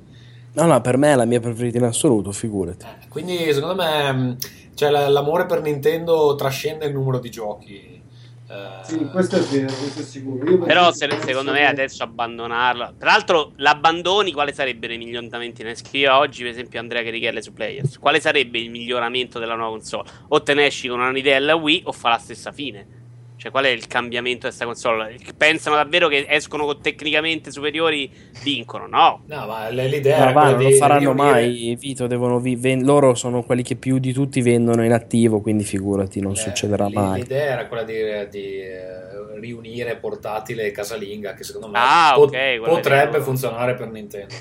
No, 0.54 0.66
no, 0.66 0.80
per 0.80 0.96
me 0.96 1.12
è 1.12 1.14
la 1.14 1.24
mia 1.24 1.40
preferita 1.40 1.78
in 1.78 1.84
assoluto, 1.84 2.32
figurati. 2.32 2.84
Quindi 3.08 3.52
secondo 3.52 3.74
me 3.76 4.12
mh, 4.12 4.36
cioè, 4.74 4.90
la- 4.90 5.08
l'amore 5.08 5.46
per 5.46 5.62
Nintendo 5.62 6.34
trascende 6.34 6.86
il 6.86 6.92
numero 6.92 7.20
di 7.20 7.30
giochi. 7.30 8.00
Eh, 8.48 8.84
Sì, 8.84 8.98
questo 9.06 9.36
è 9.36 9.40
vero, 9.40 9.66
questo 9.72 10.00
è 10.00 10.04
sicuro. 10.04 10.50
Io 10.50 10.58
Però 10.58 10.90
se- 10.92 11.08
secondo 11.24 11.52
me 11.52 11.64
adesso 11.64 12.02
abbandonarla. 12.02 12.94
Tra 12.98 13.12
l'altro, 13.12 13.52
l'abbandoni, 13.56 14.32
quale 14.32 14.52
sarebbero 14.52 14.92
i 14.92 14.98
miglioramenti? 14.98 15.62
Ne 15.62 15.74
scriveva 15.76 16.18
oggi, 16.18 16.42
per 16.42 16.50
esempio, 16.50 16.80
Andrea 16.80 17.02
Carichelle 17.04 17.40
su 17.40 17.52
Players. 17.52 17.98
Quale 17.98 18.20
sarebbe 18.20 18.58
il 18.58 18.70
miglioramento 18.70 19.38
della 19.38 19.54
nuova 19.54 19.70
console? 19.70 20.08
O 20.28 20.42
te 20.42 20.52
ne 20.52 20.66
esci 20.66 20.88
con 20.88 21.00
un'idea 21.00 21.36
alla 21.38 21.54
Wii 21.54 21.82
o 21.86 21.92
fa 21.92 22.10
la 22.10 22.18
stessa 22.18 22.50
fine. 22.52 23.00
Cioè, 23.42 23.50
qual 23.50 23.64
è 23.64 23.70
il 23.70 23.88
cambiamento 23.88 24.46
di 24.48 24.54
questa 24.54 24.64
console? 24.66 25.16
Pensano 25.36 25.74
davvero 25.74 26.06
che 26.06 26.26
escono 26.28 26.64
con 26.64 26.80
tecnicamente 26.80 27.50
superiori, 27.50 28.08
vincono? 28.44 28.86
No. 28.86 29.22
No, 29.26 29.46
ma 29.48 29.68
l'idea 29.68 30.16
Ma 30.18 30.22
era 30.22 30.32
va, 30.32 30.50
non 30.50 30.58
di 30.58 30.62
lo 30.62 30.70
faranno 30.76 31.12
riunire- 31.12 31.32
mai, 31.32 31.76
Vito, 31.80 32.06
devono 32.06 32.38
vi- 32.38 32.54
ven- 32.54 32.84
loro 32.84 33.16
sono 33.16 33.42
quelli 33.42 33.64
che 33.64 33.74
più 33.74 33.98
di 33.98 34.12
tutti 34.12 34.40
vendono 34.42 34.84
in 34.84 34.92
attivo, 34.92 35.40
quindi 35.40 35.64
figurati, 35.64 36.20
non 36.20 36.34
Eh, 36.34 36.36
succederà 36.36 36.86
l- 36.86 36.92
mai. 36.92 37.22
L'idea 37.22 37.44
era 37.54 37.66
quella 37.66 37.82
di, 37.82 37.94
di, 38.30 38.60
eh, 38.60 39.40
riunire 39.40 39.96
portatile 39.96 40.66
e 40.66 40.70
casalinga, 40.70 41.34
che 41.34 41.42
secondo 41.42 41.66
me 41.66 41.78
Ah, 41.82 42.12
pot- 42.14 42.28
ok, 42.28 42.30
quella 42.60 42.66
potrebbe 42.68 43.20
funzionare 43.22 43.74
per 43.74 43.90
Nintendo. 43.90 44.34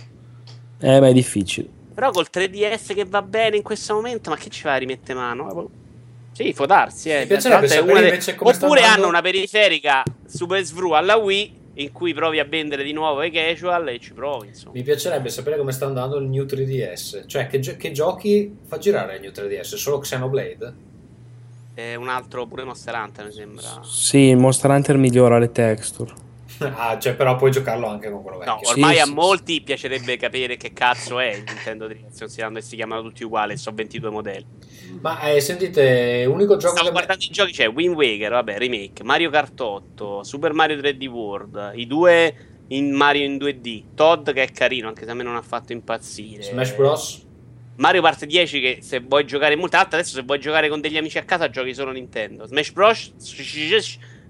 Eh, 0.79 0.99
ma 0.99 1.07
è 1.07 1.13
difficile. 1.13 1.67
Però 1.95 2.11
col 2.11 2.27
3DS 2.29 2.93
che 2.93 3.05
va 3.05 3.23
bene 3.23 3.55
in 3.55 3.63
questo 3.63 3.95
momento, 3.95 4.29
ma 4.29 4.35
che 4.37 4.51
ci 4.51 4.61
va 4.61 4.73
a 4.73 4.77
rimettere 4.77 5.17
mano? 5.17 5.69
Sì, 6.41 6.53
può 6.53 6.65
darsi. 6.65 7.09
Eh. 7.09 7.27
De- 7.27 7.35
invece 7.35 8.35
come 8.35 8.53
sta 8.53 8.65
Oppure 8.65 8.81
hanno 8.81 9.07
una 9.07 9.21
periferica 9.21 10.03
Super 10.25 10.63
Svru 10.63 10.91
alla 10.91 11.15
Wii 11.15 11.59
in 11.75 11.91
cui 11.91 12.13
provi 12.13 12.39
a 12.39 12.45
vendere 12.45 12.83
di 12.83 12.91
nuovo 12.91 13.23
i 13.23 13.31
casual 13.31 13.87
e 13.89 13.99
ci 13.99 14.13
provi, 14.13 14.47
insomma. 14.47 14.73
Mi 14.73 14.83
piacerebbe 14.83 15.29
sapere 15.29 15.57
come 15.57 15.71
sta 15.71 15.85
andando 15.85 16.17
il 16.17 16.27
New 16.27 16.43
3DS, 16.45 17.27
cioè 17.27 17.47
che, 17.47 17.59
gio- 17.59 17.77
che 17.77 17.91
giochi 17.91 18.57
fa 18.65 18.77
girare 18.77 19.15
il 19.15 19.21
New 19.21 19.31
3DS, 19.31 19.75
solo 19.75 19.99
Xenoblade? 19.99 20.89
È 21.73 21.95
un 21.95 22.09
altro 22.09 22.45
pure 22.45 22.63
Monster 22.63 22.95
Hunter, 22.95 23.25
mi 23.25 23.31
sembra. 23.31 23.81
Sì, 23.83 24.17
il 24.17 24.37
Monster 24.37 24.71
Hunter 24.71 24.97
migliora 24.97 25.39
le 25.39 25.51
texture. 25.51 26.13
ah, 26.59 26.99
cioè 26.99 27.15
però 27.15 27.35
puoi 27.37 27.51
giocarlo 27.51 27.87
anche 27.87 28.11
con 28.11 28.21
quello 28.21 28.37
vecchio. 28.39 28.53
No, 28.53 28.69
ormai 28.69 28.95
Sì, 28.95 29.01
a 29.01 29.05
sì, 29.05 29.13
molti 29.13 29.61
piacerebbe 29.61 30.17
capire 30.17 30.57
che 30.57 30.73
cazzo 30.73 31.19
è 31.19 31.33
il 31.33 31.43
Nintendo 31.45 31.87
3DS, 31.87 32.19
considerando 32.19 32.59
che 32.59 32.65
si 32.65 32.75
chiamano 32.75 33.01
tutti 33.01 33.23
uguali, 33.23 33.57
sono 33.57 33.75
22 33.75 34.09
modelli. 34.09 34.45
Ma 34.99 35.21
eh, 35.21 35.39
sentite, 35.39 36.25
unico 36.27 36.57
gioco 36.57 36.73
Stavo 36.73 36.87
che... 36.87 36.93
guardando 36.93 37.23
i 37.23 37.29
giochi, 37.29 37.51
c'è 37.51 37.69
Wind 37.69 37.95
Waker, 37.95 38.31
vabbè, 38.31 38.57
remake, 38.57 39.03
Mario 39.03 39.29
Kart 39.29 39.59
8, 39.59 40.23
Super 40.23 40.53
Mario 40.53 40.77
3D 40.77 41.07
World, 41.07 41.71
i 41.75 41.87
due 41.87 42.35
in 42.67 42.93
Mario 42.93 43.25
in 43.25 43.37
2D, 43.37 43.83
Todd 43.95 44.29
che 44.31 44.43
è 44.43 44.51
carino, 44.51 44.87
anche 44.87 45.05
se 45.05 45.11
a 45.11 45.13
me 45.13 45.23
non 45.23 45.35
ha 45.35 45.41
fatto 45.41 45.71
impazzire. 45.71 46.43
Smash 46.43 46.75
Bros? 46.75 47.25
Mario 47.75 48.01
Part 48.01 48.25
10 48.25 48.59
che 48.59 48.77
se 48.81 48.99
vuoi 48.99 49.25
giocare 49.25 49.55
molto 49.55 49.77
alto, 49.77 49.95
adesso 49.95 50.13
se 50.13 50.23
vuoi 50.23 50.39
giocare 50.39 50.69
con 50.69 50.81
degli 50.81 50.97
amici 50.97 51.17
a 51.17 51.23
casa 51.23 51.49
giochi 51.49 51.73
solo 51.73 51.91
Nintendo. 51.91 52.45
Smash 52.45 52.71
Bros 52.71 53.13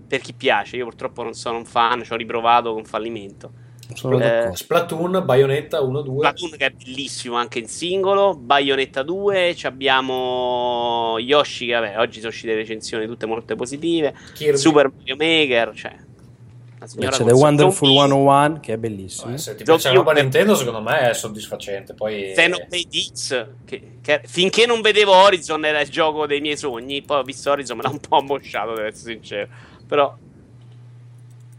per 0.08 0.20
chi 0.20 0.34
piace, 0.34 0.76
io 0.78 0.86
purtroppo 0.86 1.24
non 1.24 1.34
sono 1.34 1.58
un 1.58 1.66
fan, 1.66 2.04
ci 2.04 2.14
ho 2.14 2.18
riprovato 2.18 2.74
con 2.74 2.86
fallimento. 2.86 3.52
Sono 3.93 4.19
Eh. 4.19 4.51
Splatoon, 4.53 5.22
Bayonetta 5.26 5.80
1-2. 5.81 6.19
Platoon 6.19 6.51
che 6.51 6.65
è 6.65 6.69
bellissimo 6.72 7.35
anche 7.35 7.59
in 7.59 7.68
singolo, 7.68 8.35
Bayonetta 8.35 9.03
2, 9.03 9.55
ci 9.55 9.68
abbiamo 9.68 11.15
Yoshi 11.19 11.68
che 11.68 11.73
vabbè, 11.73 11.99
oggi 11.99 12.19
sono 12.19 12.30
uscite 12.31 12.55
recensioni 12.55 13.05
tutte 13.05 13.26
molto 13.26 13.55
positive, 13.55 14.13
Kirby. 14.34 14.57
Super 14.57 14.91
Mario 14.95 15.15
Maker, 15.18 15.73
cioè 15.76 15.95
la 16.80 16.88
C'è 16.88 16.91
signora 16.93 17.18
The. 17.18 17.23
Wonderful 17.31 17.88
Zombie- 17.88 17.97
101 18.07 18.59
che 18.59 18.73
è 18.73 18.77
bellissimo. 18.77 19.34
Eh, 19.34 19.38
se 19.38 19.55
ti 19.55 19.63
piace 19.63 19.89
la 19.89 19.93
roba 19.93 20.13
Nintendo, 20.13 20.55
secondo 20.55 20.81
me 20.81 21.09
è 21.09 21.13
soddisfacente. 21.13 21.93
Poi 21.93 22.31
Xenoblade 22.34 22.88
X, 23.13 23.45
che, 23.65 23.97
che 24.01 24.22
finché 24.26 24.65
non 24.65 24.81
vedevo 24.81 25.13
Horizon 25.13 25.63
era 25.63 25.80
il 25.81 25.89
gioco 25.89 26.26
dei 26.26 26.41
miei 26.41 26.57
sogni, 26.57 27.03
poi 27.03 27.19
ho 27.19 27.23
visto 27.23 27.51
Horizon 27.51 27.77
me 27.77 27.84
l'ha 27.84 27.89
un 27.89 27.99
po' 27.99 28.18
ammosciato, 28.18 28.73
devo 28.73 28.88
essere 28.88 29.13
sincero. 29.13 29.47
Però 29.88 30.18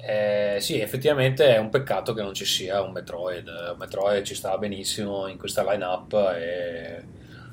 Eh, 0.04 0.56
sì, 0.60 0.80
effettivamente 0.80 1.54
è 1.54 1.58
un 1.58 1.68
peccato 1.70 2.12
che 2.12 2.22
non 2.22 2.34
ci 2.34 2.44
sia 2.44 2.82
un 2.82 2.90
Metroid. 2.90 3.46
Un 3.46 3.76
Metroid 3.78 4.24
ci 4.24 4.34
stava 4.34 4.58
benissimo 4.58 5.28
in 5.28 5.38
questa 5.38 5.62
line-up 5.62 6.12
e 6.36 7.02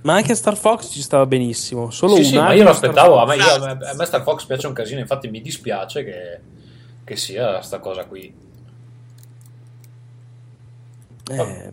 Ma 0.02 0.16
anche 0.16 0.34
Star 0.34 0.56
Fox 0.58 0.90
ci 0.92 1.02
stava 1.02 1.28
benissimo. 1.28 1.92
Solo 1.92 2.16
sì, 2.16 2.22
un 2.22 2.26
sì, 2.26 2.36
ma 2.38 2.54
io 2.54 2.64
lo 2.64 2.72
aspettavo. 2.72 3.20
A 3.20 3.26
Fox- 3.28 3.38
me, 3.38 3.44
io- 3.44 3.54
a 3.54 3.76
me- 3.76 3.86
a 3.86 3.94
me 3.94 4.06
Star 4.06 4.24
Fox 4.24 4.46
piace 4.46 4.66
un 4.66 4.74
casino. 4.74 5.00
Infatti, 5.00 5.30
mi 5.30 5.42
dispiace 5.42 6.04
che, 6.04 6.40
che 7.04 7.16
sia 7.16 7.62
sta 7.62 7.78
cosa 7.80 8.06
qui. 8.06 8.34
Eh, 11.32 11.72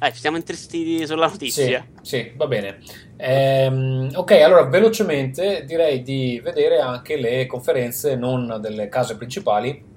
Eh, 0.00 0.12
ci 0.12 0.20
siamo 0.20 0.36
intristiti 0.36 1.06
sulla 1.06 1.26
notizia. 1.28 1.86
Sì, 2.02 2.08
sì, 2.16 2.32
va 2.36 2.46
bene. 2.46 2.78
Ehm, 3.16 4.10
ok, 4.14 4.30
allora 4.32 4.64
velocemente 4.64 5.64
direi 5.64 6.02
di 6.02 6.40
vedere 6.42 6.78
anche 6.78 7.16
le 7.16 7.46
conferenze 7.46 8.14
non 8.16 8.58
delle 8.60 8.88
case 8.88 9.16
principali. 9.16 9.92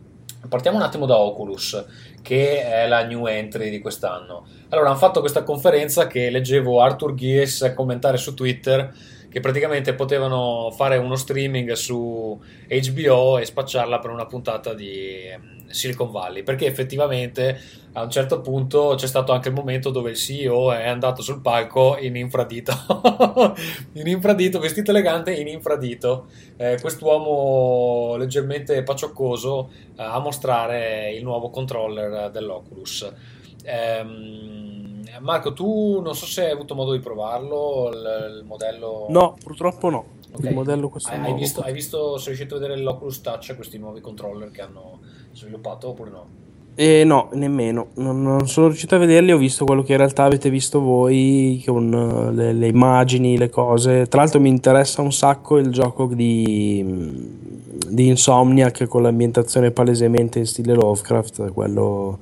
Partiamo 0.47 0.77
un 0.77 0.83
attimo 0.83 1.05
da 1.05 1.17
Oculus, 1.17 1.85
che 2.21 2.63
è 2.63 2.87
la 2.87 3.03
new 3.03 3.25
entry 3.25 3.69
di 3.69 3.79
quest'anno. 3.79 4.45
Allora, 4.69 4.89
hanno 4.89 4.97
fatto 4.97 5.19
questa 5.19 5.43
conferenza 5.43 6.07
che 6.07 6.29
leggevo 6.29 6.81
Arthur 6.81 7.13
Gies 7.13 7.73
commentare 7.75 8.17
su 8.17 8.33
Twitter, 8.33 8.93
che 9.29 9.39
praticamente 9.39 9.93
potevano 9.93 10.71
fare 10.71 10.97
uno 10.97 11.15
streaming 11.15 11.71
su 11.73 12.39
HBO 12.67 13.37
e 13.37 13.45
spacciarla 13.45 13.99
per 13.99 14.11
una 14.11 14.25
puntata 14.25 14.73
di 14.73 15.27
ehm, 15.27 15.69
Silicon 15.69 16.11
Valley, 16.11 16.43
perché 16.43 16.65
effettivamente 16.65 17.59
a 17.93 18.03
un 18.03 18.09
certo 18.09 18.41
punto 18.41 18.93
c'è 18.95 19.07
stato 19.07 19.31
anche 19.31 19.49
il 19.49 19.53
momento 19.53 19.89
dove 19.89 20.11
il 20.11 20.15
CEO 20.15 20.71
è 20.71 20.87
andato 20.87 21.21
sul 21.21 21.41
palco 21.41 21.97
in 21.99 22.15
infradito, 22.15 22.73
in 23.93 24.07
infradito, 24.07 24.59
vestito 24.59 24.91
elegante 24.91 25.33
in 25.33 25.47
infradito, 25.47 26.27
Eh, 26.57 26.77
quest'uomo 26.81 28.15
leggermente 28.17 28.81
pacioccoso 28.83 29.69
eh, 29.95 30.03
a 30.03 30.19
mostrare 30.19 31.11
il 31.11 31.23
nuovo 31.23 31.49
controller 31.49 32.31
dell'Oculus. 32.31 33.11
Ehm, 33.63 34.96
Marco, 35.19 35.53
tu 35.53 35.99
non 36.01 36.15
so 36.15 36.25
se 36.25 36.45
hai 36.45 36.51
avuto 36.51 36.75
modo 36.75 36.91
di 36.91 36.99
provarlo, 36.99 37.89
il, 37.91 38.39
il 38.39 38.45
modello... 38.45 39.05
No, 39.09 39.35
purtroppo 39.43 39.89
no. 39.89 40.05
Ok. 40.33 40.43
Il 40.43 40.53
modello 40.53 40.89
questo 40.89 41.09
Hai, 41.09 41.21
hai 41.21 41.33
visto, 41.33 41.61
hai 41.61 41.73
visto, 41.73 42.17
sei 42.17 42.33
riuscito 42.33 42.55
a 42.55 42.59
vedere 42.59 42.79
l'Oculus 42.79 43.21
Touch, 43.21 43.55
questi 43.55 43.77
nuovi 43.77 44.01
controller 44.01 44.51
che 44.51 44.61
hanno 44.61 44.99
sviluppato 45.31 45.89
oppure 45.89 46.09
no? 46.09 46.25
Eh, 46.79 47.03
no, 47.03 47.29
nemmeno. 47.33 47.87
Non, 47.95 48.21
non 48.21 48.47
sono 48.47 48.67
riuscito 48.67 48.93
a 48.93 48.99
vederli. 48.99 49.31
Ho 49.31 49.37
visto 49.37 49.65
quello 49.65 49.81
che 49.81 49.93
in 49.93 49.97
realtà 49.97 50.25
avete 50.25 50.51
visto 50.51 50.79
voi 50.79 51.63
con 51.65 51.91
eh, 51.91 52.31
le, 52.31 52.53
le 52.53 52.67
immagini, 52.67 53.35
le 53.35 53.49
cose. 53.49 54.05
Tra 54.05 54.21
l'altro, 54.21 54.39
mi 54.39 54.49
interessa 54.49 55.01
un 55.01 55.11
sacco 55.11 55.57
il 55.57 55.71
gioco 55.71 56.05
di, 56.05 56.85
di 57.89 58.05
Insomniac 58.05 58.85
con 58.85 59.01
l'ambientazione 59.01 59.71
palesemente 59.71 60.37
in 60.37 60.45
stile 60.45 60.75
Lovecraft. 60.75 61.51
Quello, 61.51 62.19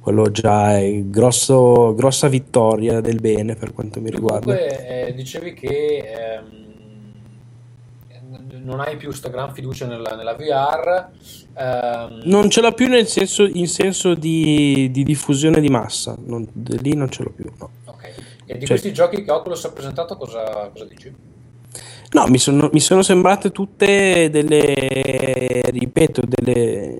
quello 0.00 0.30
già 0.30 0.78
è 0.78 1.02
grosso, 1.04 1.94
grossa 1.94 2.28
vittoria 2.28 3.00
del 3.00 3.20
bene 3.20 3.54
per 3.54 3.72
quanto 3.72 4.00
mi 4.00 4.10
riguarda. 4.10 4.44
Comunque 4.54 5.06
eh, 5.08 5.14
dicevi 5.14 5.52
che 5.54 5.96
ehm, 6.06 6.58
non 8.62 8.80
hai 8.80 8.96
più 8.96 9.10
sta 9.12 9.28
gran 9.28 9.52
fiducia 9.52 9.86
nella, 9.86 10.14
nella 10.16 10.34
VR. 10.34 11.08
ehm, 11.54 12.22
Non 12.24 12.48
ce 12.50 12.60
l'ho 12.60 12.72
più 12.72 12.88
nel 12.88 13.06
senso, 13.06 13.44
in 13.44 13.66
senso 13.68 14.14
di, 14.14 14.90
di 14.90 15.02
diffusione 15.02 15.60
di 15.60 15.68
massa. 15.68 16.16
Non- 16.24 16.48
lì 16.80 16.94
non 16.94 17.10
ce 17.10 17.22
l'ho 17.22 17.30
più. 17.30 17.44
No. 17.58 17.70
ok. 17.86 18.04
E 18.04 18.12
di 18.54 18.58
Cioè- 18.60 18.66
questi 18.66 18.92
giochi 18.92 19.22
che 19.22 19.30
Oculus 19.30 19.64
ha 19.64 19.72
presentato 19.72 20.16
cosa, 20.16 20.70
cosa 20.72 20.84
dici? 20.86 21.12
No, 22.12 22.26
mi 22.26 22.38
sono, 22.38 22.68
mi 22.72 22.80
sono 22.80 23.02
sembrate 23.02 23.52
tutte 23.52 24.28
delle, 24.30 25.62
ripeto, 25.70 26.22
delle, 26.26 26.98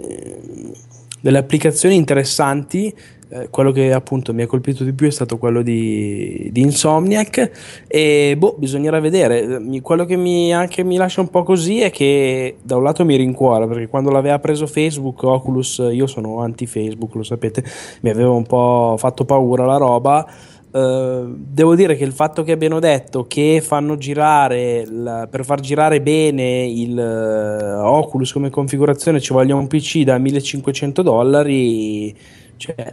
delle 1.21 1.39
applicazioni 1.39 1.95
interessanti. 1.97 2.95
Eh, 3.33 3.49
quello 3.49 3.71
che 3.71 3.93
appunto 3.93 4.35
mi 4.35 4.43
ha 4.43 4.47
colpito 4.49 4.83
di 4.83 4.93
più 4.93 5.07
è 5.07 5.11
stato 5.11 5.39
quello 5.39 5.63
di, 5.63 6.49
di 6.51 6.63
Insomniac 6.63 7.85
e 7.87 8.35
boh, 8.37 8.57
bisognerà 8.59 8.99
vedere. 8.99 9.61
Mi- 9.61 9.81
quello 9.81 10.05
che 10.05 10.17
mi, 10.17 10.53
anche 10.53 10.83
mi 10.83 10.97
lascia 10.97 11.21
un 11.21 11.29
po' 11.29 11.45
così 11.45 11.81
è 11.81 11.91
che 11.91 12.57
da 12.63 12.77
un 12.77 12.83
lato 12.83 13.05
mi 13.05 13.15
rincuora 13.15 13.69
perché 13.69 13.87
quando 13.87 14.11
l'aveva 14.11 14.41
preso 14.41 14.67
Facebook, 14.67 15.23
Oculus, 15.23 15.81
io 15.93 16.09
sono 16.09 16.41
anti-Facebook, 16.41 17.15
lo 17.15 17.23
sapete, 17.23 17.63
mi 18.01 18.11
aveva 18.11 18.31
un 18.31 18.47
po' 18.47 18.97
fatto 18.99 19.25
paura 19.25 19.65
la 19.65 19.77
roba. 19.77 20.27
Eh, 20.73 21.25
devo 21.37 21.75
dire 21.75 21.97
che 21.97 22.05
il 22.05 22.13
fatto 22.13 22.45
che 22.45 22.53
abbiano 22.53 22.79
detto 22.79 23.27
che 23.27 23.61
fanno 23.61 23.97
girare 23.97 24.87
la- 24.89 25.27
per 25.29 25.45
far 25.45 25.59
girare 25.59 26.01
bene 26.01 26.65
il 26.65 26.97
eh, 26.97 27.73
Oculus 27.75 28.33
come 28.33 28.51
configurazione 28.51 29.19
ci 29.19 29.33
vogliono 29.33 29.63
un 29.63 29.67
PC 29.67 30.03
da 30.03 30.17
1500 30.19 31.03
dollari 31.03 32.17
cioè, 32.57 32.93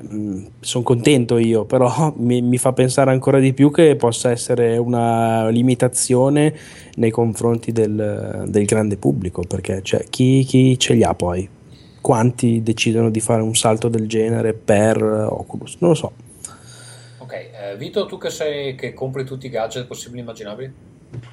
sono 0.59 0.83
contento 0.83 1.37
io 1.37 1.65
però 1.65 2.13
mi, 2.17 2.41
mi 2.41 2.57
fa 2.57 2.73
pensare 2.73 3.11
ancora 3.11 3.37
di 3.37 3.53
più 3.53 3.69
che 3.69 3.95
possa 3.95 4.31
essere 4.31 4.77
una 4.77 5.47
limitazione 5.49 6.55
nei 6.95 7.11
confronti 7.11 7.71
del, 7.71 8.45
del 8.47 8.65
grande 8.65 8.97
pubblico 8.97 9.43
perché 9.47 9.81
cioè, 9.83 10.03
chi, 10.09 10.43
chi 10.45 10.79
ce 10.79 10.95
li 10.95 11.03
ha 11.03 11.13
poi? 11.13 11.47
Quanti 12.01 12.63
decidono 12.63 13.11
di 13.11 13.19
fare 13.19 13.43
un 13.43 13.53
salto 13.53 13.87
del 13.87 14.07
genere 14.07 14.53
per 14.53 15.03
Oculus? 15.03 15.75
Non 15.79 15.91
lo 15.91 15.95
so 15.95 16.11
Ok, 17.27 17.33
eh, 17.33 17.75
Vito, 17.75 18.05
tu 18.05 18.17
che 18.17 18.29
sei 18.29 18.73
che 18.75 18.93
compri 18.93 19.25
tutti 19.25 19.47
i 19.47 19.49
gadget 19.49 19.85
possibili 19.85 20.19
e 20.19 20.21
immaginabili? 20.23 20.73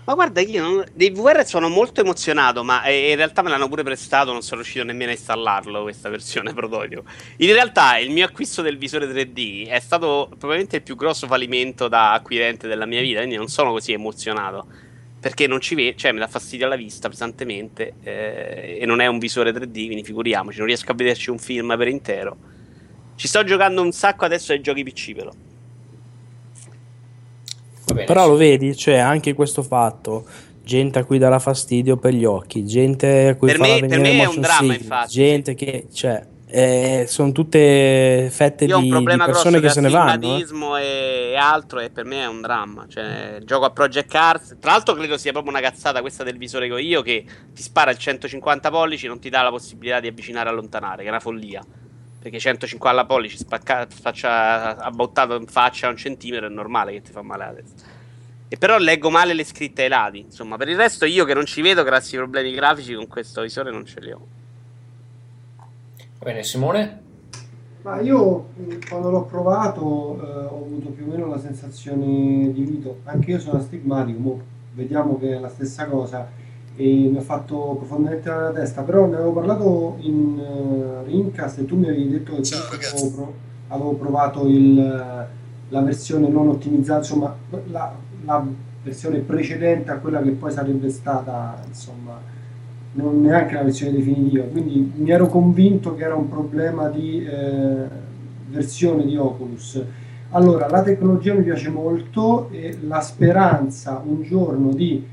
Ma 0.07 0.15
guarda, 0.15 0.41
io 0.41 0.61
non- 0.61 0.85
dei 0.93 1.11
VR 1.11 1.47
sono 1.47 1.69
molto 1.69 2.01
emozionato, 2.01 2.65
ma 2.65 2.83
eh, 2.83 3.11
in 3.11 3.16
realtà 3.16 3.43
me 3.43 3.49
l'hanno 3.51 3.69
pure 3.69 3.85
prestato, 3.85 4.33
non 4.33 4.43
sono 4.43 4.61
riuscito 4.61 4.85
nemmeno 4.85 5.11
a 5.11 5.15
installarlo, 5.15 5.83
questa 5.83 6.09
versione 6.09 6.53
prototipo. 6.53 7.05
In 7.37 7.53
realtà 7.53 7.97
il 7.99 8.11
mio 8.11 8.25
acquisto 8.25 8.61
del 8.61 8.77
visore 8.77 9.07
3D 9.07 9.69
è 9.69 9.79
stato 9.79 10.27
probabilmente 10.31 10.77
il 10.77 10.83
più 10.83 10.97
grosso 10.97 11.29
fallimento 11.29 11.87
da 11.87 12.12
acquirente 12.12 12.66
della 12.66 12.87
mia 12.87 13.01
vita, 13.01 13.19
quindi 13.19 13.37
non 13.37 13.47
sono 13.47 13.71
così 13.71 13.93
emozionato. 13.93 14.66
Perché 15.21 15.47
non 15.47 15.61
ci 15.61 15.77
vedo, 15.77 15.97
cioè 15.97 16.11
mi 16.11 16.19
dà 16.19 16.27
fastidio 16.27 16.66
alla 16.66 16.77
vista 16.77 17.09
pesantemente 17.09 17.95
eh, 18.03 18.79
e 18.81 18.85
non 18.85 19.01
è 19.01 19.07
un 19.07 19.19
visore 19.19 19.53
3D, 19.53 19.87
quindi 19.87 20.03
figuriamoci, 20.03 20.59
non 20.59 20.66
riesco 20.66 20.91
a 20.91 20.95
vederci 20.95 21.31
un 21.31 21.39
film 21.39 21.77
per 21.79 21.87
intero. 21.87 22.37
Ci 23.15 23.29
sto 23.29 23.45
giocando 23.45 23.81
un 23.81 23.93
sacco 23.93 24.25
adesso 24.25 24.51
ai 24.51 24.61
giochi 24.61 24.83
PC 24.83 25.15
però. 25.15 25.31
Però 27.93 28.27
lo 28.27 28.36
vedi, 28.36 28.74
cioè 28.77 28.97
anche 28.97 29.35
questo 29.35 29.62
fatto, 29.62 30.24
gente 30.62 30.98
a 30.98 31.05
cui 31.05 31.19
darà 31.19 31.39
fastidio 31.39 31.97
per 31.97 32.15
gli 32.15 32.24
occhi, 32.24 32.65
gente 32.65 33.28
a 33.28 33.35
cui 33.36 33.48
Per 33.48 33.61
me- 33.61 33.85
per 33.86 34.01
me 34.01 34.23
è 34.23 34.27
un 34.27 34.40
dramma, 34.40 34.59
sickness, 34.61 34.81
infatti. 34.81 35.12
gente 35.12 35.55
che, 35.55 35.86
cioè, 35.93 36.27
eh, 36.47 37.06
sono 37.09 37.32
tutte 37.32 38.28
fette 38.31 38.65
Io 38.66 38.78
di, 38.78 38.89
di 38.89 39.16
persone 39.16 39.59
che 39.61 39.70
se 39.70 39.81
ne 39.81 39.90
vanno. 39.90 40.11
eh. 40.11 40.15
astigmatismo 40.15 40.77
e, 40.77 41.31
e 41.32 41.36
altro 41.36 41.81
e 41.81 41.90
per 41.90 42.05
me 42.05 42.23
è 42.23 42.27
un 42.27 42.40
dramma. 42.40 42.86
Cioè, 42.89 43.39
gioco 43.44 43.65
a 43.65 43.70
Project 43.70 44.09
Cars. 44.09 44.56
Tra 44.61 44.70
l'altro 44.70 44.94
credo 44.94 45.16
sia 45.19 45.32
proprio 45.32 45.52
una 45.52 45.61
cazzata 45.61 46.01
questa 46.01 46.23
del 46.23 46.39
visore 46.39 46.66
che 46.69 46.73
ho 46.74 46.78
io 46.78 47.02
che 47.02 47.24
ti 47.52 47.62
spara 47.62 47.90
il 47.90 47.98
150 47.98 48.70
pollici 48.70 49.06
non 49.09 49.19
ti 49.19 49.31
dà 49.31 49.43
la 49.43 49.51
possibilità 49.51 49.98
di 50.01 50.06
avvicinare 50.06 50.48
e 50.48 50.52
allontanare, 50.52 51.02
che 51.02 51.09
è 51.09 51.11
una 51.11 51.20
follia. 51.20 51.61
Perché 52.25 52.39
150 52.39 53.05
pollici 53.05 53.37
spacca, 53.37 53.87
faccia 53.87 54.79
abbottato 54.79 55.35
in 55.37 55.47
faccia 55.47 55.89
a 55.89 55.91
un 55.91 55.99
centimetro 55.99 56.47
è 56.47 56.49
normale 56.49 56.93
che 56.93 57.03
ti 57.03 57.13
fa 57.13 57.21
male 57.21 57.45
la 57.45 57.53
testa. 57.53 57.83
E 58.49 58.57
però 58.57 58.79
leggo 58.79 59.11
male 59.11 59.35
le 59.35 59.45
scritte 59.45 59.83
ai 59.83 59.91
lati. 59.91 60.21
Insomma, 60.21 60.57
per 60.57 60.71
il 60.71 60.77
resto 60.77 61.05
io 61.05 61.27
che 61.27 61.35
non 61.35 61.45
ci 61.45 61.61
vedo 61.61 61.83
grossi 61.83 62.17
problemi 62.17 62.53
grafici 62.53 62.95
con 62.95 63.09
questo 63.09 63.43
visore 63.43 63.71
non 63.71 63.85
ce 63.85 64.01
li 64.01 64.11
ho. 64.11 64.27
Va 65.59 66.25
bene, 66.25 66.43
Simone? 66.43 67.03
Ma 67.83 68.01
io 68.01 68.47
mh, 68.55 68.89
quando 68.89 69.11
l'ho 69.11 69.25
provato 69.25 70.19
eh, 70.23 70.47
ho 70.47 70.65
avuto 70.65 70.89
più 70.93 71.05
o 71.05 71.11
meno 71.11 71.27
la 71.27 71.39
sensazione 71.39 72.51
di 72.55 72.63
Vito, 72.63 73.01
anche 73.05 73.33
io 73.33 73.39
sono 73.39 73.59
astigmatico, 73.59 74.19
mo 74.19 74.43
vediamo 74.73 75.19
che 75.19 75.37
è 75.37 75.39
la 75.39 75.51
stessa 75.51 75.85
cosa 75.89 76.27
e 76.77 77.09
mi 77.11 77.17
ha 77.17 77.21
fatto 77.21 77.77
profondamente 77.79 78.29
la 78.29 78.51
testa, 78.51 78.83
però 78.83 79.07
ne 79.07 79.15
avevo 79.15 79.33
parlato 79.33 79.97
in 80.01 80.39
eh, 80.39 81.05
Rincast 81.09 81.61
e 81.61 81.65
tu 81.67 81.77
mi 81.77 81.89
avevi 81.89 82.09
detto 82.09 82.35
che 82.35 82.43
comunque 82.51 82.87
avevo, 82.87 83.11
pro- 83.15 83.35
avevo 83.69 83.93
provato 83.93 84.47
il, 84.49 84.79
eh, 84.79 85.27
la 85.69 85.81
versione 85.81 86.29
non 86.29 86.49
ottimizzata, 86.49 86.99
insomma 86.99 87.35
la, 87.71 87.95
la 88.25 88.45
versione 88.83 89.19
precedente 89.19 89.93
a 89.93 89.99
quella 89.99 90.21
che 90.21 90.31
poi 90.31 90.51
sarebbe 90.51 90.91
stata, 90.91 91.63
insomma, 91.67 92.19
non 92.95 93.21
neanche 93.23 93.55
la 93.55 93.63
versione 93.63 93.93
definitiva, 93.93 94.45
quindi 94.45 94.93
mi 94.97 95.11
ero 95.11 95.29
convinto 95.29 95.95
che 95.95 96.05
era 96.05 96.15
un 96.15 96.29
problema 96.29 96.89
di 96.89 97.25
eh, 97.25 97.87
versione 98.49 99.05
di 99.05 99.17
Oculus. 99.17 99.81
Allora, 100.31 100.69
la 100.69 100.83
tecnologia 100.83 101.35
mi 101.35 101.45
piace 101.45 101.71
molto 101.71 102.49
e 102.51 102.79
la 102.83 103.01
speranza 103.01 104.03
un 104.05 104.23
giorno 104.23 104.73
di 104.73 105.13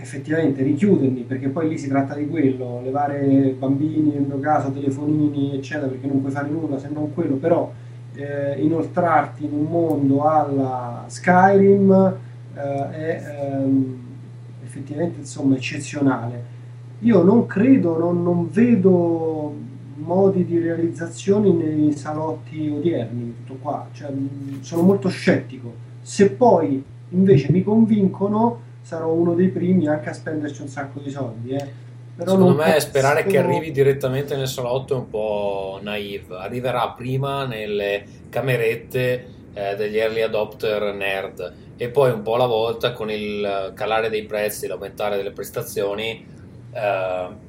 effettivamente 0.00 0.62
richiudermi, 0.62 1.22
perché 1.22 1.48
poi 1.48 1.68
lì 1.68 1.78
si 1.78 1.88
tratta 1.88 2.14
di 2.14 2.26
quello, 2.26 2.80
levare 2.82 3.54
bambini, 3.58 4.12
nel 4.12 4.22
mio 4.22 4.40
caso, 4.40 4.70
telefonini, 4.70 5.54
eccetera, 5.54 5.88
perché 5.88 6.06
non 6.06 6.20
puoi 6.20 6.32
fare 6.32 6.48
nulla 6.48 6.78
se 6.78 6.88
non 6.92 7.12
quello, 7.12 7.36
però 7.36 7.70
eh, 8.14 8.60
inoltrarti 8.60 9.44
in 9.44 9.52
un 9.52 9.64
mondo 9.64 10.22
alla 10.24 11.04
Skyrim 11.06 12.16
eh, 12.54 12.90
è 12.90 13.22
ehm, 13.40 13.98
effettivamente 14.64 15.20
insomma 15.20 15.56
eccezionale. 15.56 16.58
Io 17.00 17.22
non 17.22 17.46
credo, 17.46 17.98
non, 17.98 18.22
non 18.22 18.48
vedo 18.50 19.54
modi 19.96 20.44
di 20.44 20.58
realizzazione 20.58 21.50
nei 21.50 21.92
salotti 21.92 22.68
odierni, 22.68 23.34
tutto 23.44 23.58
qua, 23.60 23.86
cioè, 23.92 24.10
sono 24.60 24.82
molto 24.82 25.08
scettico. 25.08 25.72
Se 26.02 26.30
poi 26.30 26.82
invece 27.10 27.52
mi 27.52 27.62
convincono, 27.62 28.68
sarò 28.82 29.10
uno 29.12 29.34
dei 29.34 29.48
primi 29.48 29.86
anche 29.88 30.08
a 30.08 30.12
spenderci 30.12 30.62
un 30.62 30.68
sacco 30.68 31.00
di 31.00 31.10
soldi. 31.10 31.50
Eh. 31.50 31.88
Però 32.16 32.32
Secondo 32.32 32.54
me 32.54 32.64
penso- 32.72 32.80
sperare 32.88 33.24
che 33.24 33.38
arrivi 33.38 33.70
direttamente 33.70 34.36
nel 34.36 34.48
salotto 34.48 34.94
è 34.94 34.98
un 34.98 35.08
po' 35.08 35.78
naive. 35.82 36.36
Arriverà 36.36 36.90
prima 36.90 37.46
nelle 37.46 38.04
camerette 38.28 39.26
eh, 39.54 39.74
degli 39.76 39.96
early 39.96 40.20
adopter 40.20 40.92
nerd 40.94 41.54
e 41.76 41.88
poi 41.88 42.10
un 42.10 42.20
po' 42.22 42.34
alla 42.34 42.46
volta 42.46 42.92
con 42.92 43.10
il 43.10 43.72
calare 43.74 44.10
dei 44.10 44.24
prezzi, 44.24 44.66
l'aumentare 44.66 45.16
delle 45.16 45.30
prestazioni. 45.30 46.26
eh, 46.72 47.48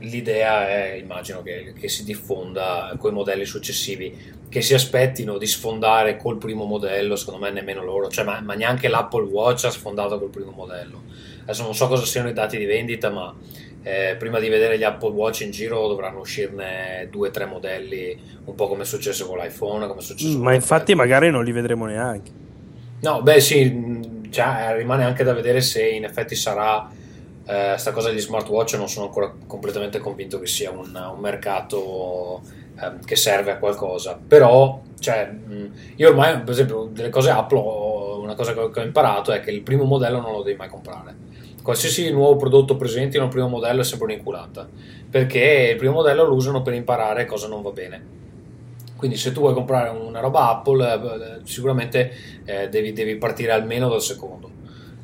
l'idea 0.00 0.68
è, 0.68 0.92
immagino, 1.00 1.42
che, 1.42 1.72
che 1.74 1.88
si 1.88 2.04
diffonda 2.04 2.94
con 2.98 3.12
i 3.12 3.14
modelli 3.14 3.44
successivi. 3.46 4.34
Che 4.56 4.62
si 4.62 4.72
aspettino 4.72 5.36
di 5.36 5.46
sfondare 5.46 6.16
col 6.16 6.38
primo 6.38 6.64
modello, 6.64 7.14
secondo 7.14 7.44
me 7.44 7.50
nemmeno 7.50 7.84
loro, 7.84 8.08
cioè, 8.08 8.24
ma, 8.24 8.40
ma 8.40 8.54
neanche 8.54 8.88
l'Apple 8.88 9.24
Watch 9.24 9.66
ha 9.66 9.70
sfondato 9.70 10.18
col 10.18 10.30
primo 10.30 10.50
modello. 10.50 11.02
Adesso 11.42 11.62
non 11.62 11.74
so 11.74 11.88
cosa 11.88 12.06
siano 12.06 12.30
i 12.30 12.32
dati 12.32 12.56
di 12.56 12.64
vendita, 12.64 13.10
ma 13.10 13.34
eh, 13.82 14.16
prima 14.18 14.38
di 14.38 14.48
vedere 14.48 14.78
gli 14.78 14.82
Apple 14.82 15.10
Watch 15.10 15.42
in 15.42 15.50
giro 15.50 15.86
dovranno 15.88 16.20
uscirne 16.20 17.06
due 17.10 17.28
o 17.28 17.30
tre 17.30 17.44
modelli, 17.44 18.18
un 18.46 18.54
po' 18.54 18.66
come 18.66 18.84
è 18.84 18.86
successo 18.86 19.26
con 19.26 19.36
l'iPhone, 19.36 19.86
come 19.88 20.00
è 20.00 20.02
successo 20.02 20.38
Ma 20.38 20.54
infatti 20.54 20.94
magari 20.94 21.30
non 21.30 21.44
li 21.44 21.52
vedremo 21.52 21.84
neanche. 21.84 22.30
No, 23.00 23.20
beh 23.20 23.40
sì, 23.40 23.62
mh, 23.62 24.30
cioè, 24.30 24.72
rimane 24.74 25.04
anche 25.04 25.22
da 25.22 25.34
vedere 25.34 25.60
se 25.60 25.86
in 25.86 26.04
effetti 26.04 26.34
sarà 26.34 26.88
eh, 27.46 27.74
sta 27.76 27.90
cosa 27.92 28.08
degli 28.08 28.20
smartwatch, 28.20 28.72
non 28.76 28.88
sono 28.88 29.04
ancora 29.04 29.30
completamente 29.46 29.98
convinto 29.98 30.40
che 30.40 30.46
sia 30.46 30.70
un, 30.70 30.94
un 30.94 31.20
mercato 31.20 32.64
ehm, 32.80 33.04
che 33.04 33.16
serve 33.16 33.52
a 33.52 33.58
qualcosa, 33.58 34.18
però 34.26 34.80
cioè, 34.98 35.26
mh, 35.26 35.70
io 35.96 36.08
ormai 36.08 36.40
per 36.40 36.50
esempio 36.50 36.88
delle 36.90 37.10
cose 37.10 37.30
Apple, 37.30 37.58
una 38.20 38.34
cosa 38.34 38.52
che 38.52 38.60
ho, 38.60 38.82
imparato 38.82 39.32
è 39.32 39.40
che 39.40 39.50
il 39.50 39.62
primo 39.62 39.84
modello 39.84 40.20
non 40.20 40.32
lo 40.32 40.42
devi 40.42 40.56
mai 40.56 40.68
comprare. 40.68 41.24
Qualsiasi 41.62 42.10
nuovo 42.10 42.36
prodotto 42.36 42.76
presenti 42.76 43.16
il 43.16 43.28
primo 43.28 43.48
modello 43.48 43.80
è 43.80 43.84
sempre 43.84 44.06
un'inculata, 44.06 44.68
perché 45.10 45.70
il 45.72 45.76
primo 45.76 45.94
modello 45.94 46.24
lo 46.24 46.34
usano 46.34 46.62
per 46.62 46.74
imparare 46.74 47.24
cosa 47.24 47.48
non 47.48 47.62
va 47.62 47.70
bene. 47.70 48.14
Quindi 48.96 49.16
se 49.16 49.32
tu 49.32 49.40
vuoi 49.40 49.52
comprare 49.52 49.90
una 49.90 50.20
roba 50.20 50.48
Apple, 50.48 50.92
eh, 50.94 51.46
sicuramente 51.46 52.10
eh, 52.44 52.68
devi, 52.68 52.92
devi 52.92 53.16
partire 53.16 53.52
almeno 53.52 53.88
dal 53.88 54.00
secondo. 54.00 54.50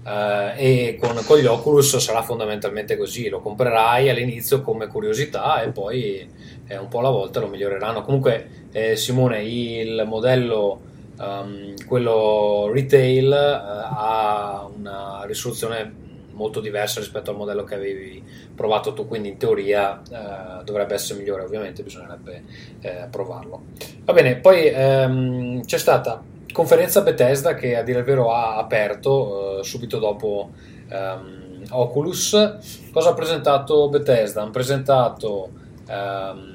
Eh, 0.04 0.52
e 0.56 0.98
con, 1.00 1.20
con 1.24 1.38
gli 1.38 1.46
Oculus 1.46 1.96
sarà 1.98 2.22
fondamentalmente 2.22 2.96
così, 2.96 3.28
lo 3.28 3.40
comprerai 3.40 4.08
all'inizio 4.08 4.62
come 4.62 4.86
curiosità 4.86 5.62
e 5.62 5.68
poi 5.68 6.26
eh, 6.66 6.76
un 6.78 6.88
po' 6.88 6.98
alla 6.98 7.10
volta 7.10 7.40
lo 7.40 7.48
miglioreranno. 7.48 8.02
Comunque 8.02 8.66
eh, 8.72 8.96
Simone, 8.96 9.42
il 9.42 10.04
modello, 10.06 10.80
ehm, 11.20 11.86
quello 11.86 12.70
retail, 12.72 13.32
eh, 13.32 13.36
ha 13.36 14.68
una 14.74 15.22
risoluzione 15.24 16.00
molto 16.32 16.60
diversa 16.60 17.00
rispetto 17.00 17.30
al 17.30 17.36
modello 17.36 17.64
che 17.64 17.74
avevi 17.74 18.22
provato 18.54 18.92
tu, 18.92 19.06
quindi 19.06 19.28
in 19.28 19.36
teoria 19.36 20.00
eh, 20.00 20.64
dovrebbe 20.64 20.94
essere 20.94 21.18
migliore, 21.18 21.42
ovviamente 21.42 21.82
bisognerebbe 21.82 22.42
eh, 22.80 23.06
provarlo. 23.10 23.62
Va 24.04 24.12
bene, 24.12 24.36
poi 24.36 24.66
ehm, 24.66 25.64
c'è 25.64 25.78
stata 25.78 26.22
conferenza 26.52 27.00
Bethesda 27.00 27.54
che 27.54 27.76
a 27.76 27.82
dire 27.82 28.00
il 28.00 28.04
vero 28.04 28.32
ha 28.32 28.56
aperto 28.56 29.60
eh, 29.60 29.64
subito 29.64 29.98
dopo 29.98 30.50
ehm, 30.88 31.64
Oculus. 31.70 32.90
Cosa 32.92 33.10
ha 33.10 33.14
presentato 33.14 33.88
Bethesda? 33.88 34.42
Hanno 34.42 34.50
presentato 34.50 35.50
ehm, 35.88 36.51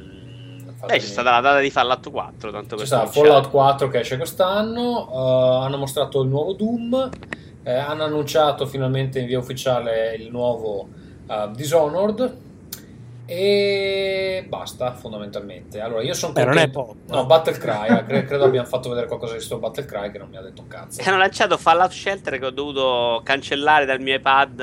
Eh, 0.85 0.87
c'è 0.87 0.99
stata 0.99 1.31
la 1.31 1.41
data 1.41 1.59
di 1.59 1.69
Fallout 1.71 2.09
4, 2.11 2.51
tanto 2.51 2.75
c'è 2.75 2.75
per 2.77 2.85
stato 2.85 3.01
cominciare. 3.09 3.27
Fallout 3.27 3.49
4 3.49 3.87
che 3.89 3.99
esce 3.99 4.17
quest'anno, 4.17 5.09
eh, 5.11 5.65
hanno 5.65 5.77
mostrato 5.77 6.21
il 6.21 6.29
nuovo 6.29 6.53
Doom, 6.53 7.09
eh, 7.63 7.73
hanno 7.73 8.03
annunciato 8.03 8.65
finalmente 8.67 9.19
in 9.19 9.25
via 9.25 9.39
ufficiale 9.39 10.15
il 10.15 10.29
nuovo 10.29 10.87
eh, 11.27 11.49
Dishonored 11.55 12.37
e 13.29 14.45
basta 14.47 14.93
fondamentalmente. 14.93 15.81
Allora 15.81 16.01
io 16.01 16.13
sono 16.13 16.31
Beh, 16.31 16.45
non 16.45 16.57
è 16.57 16.71
contento- 16.71 16.79
poco, 16.79 16.97
No. 17.07 17.25
Battlecry, 17.25 17.97
eh, 17.97 18.05
cre- 18.05 18.23
credo 18.25 18.45
abbiamo 18.45 18.67
fatto 18.67 18.87
vedere 18.87 19.07
qualcosa 19.07 19.33
di 19.33 19.41
sto 19.41 19.57
Battlecry 19.57 20.11
che 20.11 20.17
non 20.17 20.29
mi 20.29 20.37
ha 20.37 20.41
detto 20.41 20.61
un 20.61 20.67
cazzo. 20.69 21.01
Hanno 21.05 21.17
lanciato 21.17 21.57
Fallout 21.57 21.91
Shelter 21.91 22.39
che 22.39 22.45
ho 22.45 22.51
dovuto 22.51 23.19
cancellare 23.25 23.85
dal 23.85 23.99
mio 23.99 24.15
iPad 24.15 24.55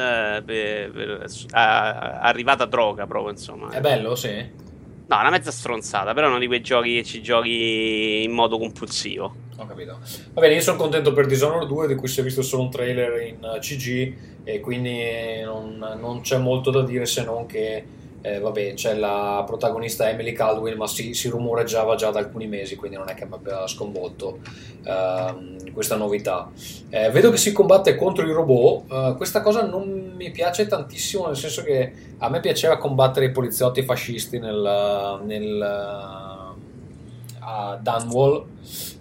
per, 0.44 0.90
per- 0.92 1.24
a- 1.50 2.20
arrivata 2.20 2.64
droga 2.64 3.06
proprio 3.06 3.32
insomma. 3.32 3.68
È 3.70 3.80
bello, 3.80 4.14
sì. 4.14 4.62
No, 5.06 5.18
una 5.20 5.30
mezza 5.30 5.50
stronzata, 5.50 6.14
però 6.14 6.26
è 6.26 6.30
uno 6.30 6.38
di 6.38 6.46
quei 6.46 6.62
giochi 6.62 6.94
che 6.94 7.04
ci 7.04 7.22
giochi 7.22 8.22
in 8.24 8.32
modo 8.32 8.58
compulsivo. 8.58 9.34
Ho 9.56 9.66
capito. 9.66 9.98
Va 10.32 10.40
bene, 10.40 10.54
io 10.54 10.60
sono 10.60 10.78
contento 10.78 11.12
per 11.12 11.26
Dishonored 11.26 11.68
2 11.68 11.88
di 11.88 11.94
cui 11.94 12.08
si 12.08 12.20
è 12.20 12.22
visto 12.22 12.42
solo 12.42 12.62
un 12.62 12.70
trailer 12.70 13.22
in 13.22 13.44
eh, 13.44 13.58
CG 13.60 14.14
e 14.44 14.60
quindi 14.60 15.42
non, 15.44 15.76
non 16.00 16.22
c'è 16.22 16.38
molto 16.38 16.70
da 16.70 16.82
dire 16.82 17.06
se 17.06 17.24
non 17.24 17.46
che 17.46 17.84
eh, 18.26 18.38
vabbè, 18.40 18.72
c'è 18.72 18.94
la 18.94 19.42
protagonista 19.46 20.08
Emily 20.08 20.32
Caldwell, 20.32 20.78
ma 20.78 20.86
si, 20.86 21.12
si 21.12 21.28
rumoreggiava 21.28 21.94
già 21.94 22.10
da 22.10 22.20
alcuni 22.20 22.46
mesi, 22.46 22.74
quindi 22.74 22.96
non 22.96 23.10
è 23.10 23.14
che 23.14 23.26
mi 23.26 23.34
abbia 23.34 23.66
sconvolto 23.66 24.38
ehm, 24.82 25.72
questa 25.74 25.96
novità. 25.96 26.50
Eh, 26.88 27.10
vedo 27.10 27.30
che 27.30 27.36
si 27.36 27.52
combatte 27.52 27.96
contro 27.96 28.26
i 28.26 28.32
robot, 28.32 28.90
eh, 28.90 29.14
questa 29.18 29.42
cosa 29.42 29.66
non 29.66 30.14
mi 30.16 30.30
piace 30.30 30.66
tantissimo, 30.66 31.26
nel 31.26 31.36
senso 31.36 31.62
che 31.62 31.92
a 32.16 32.30
me 32.30 32.40
piaceva 32.40 32.78
combattere 32.78 33.26
i 33.26 33.30
poliziotti 33.30 33.82
fascisti 33.82 34.38
nel, 34.38 35.20
nel 35.24 35.62
a 37.46 37.78
Dunwall 37.78 38.46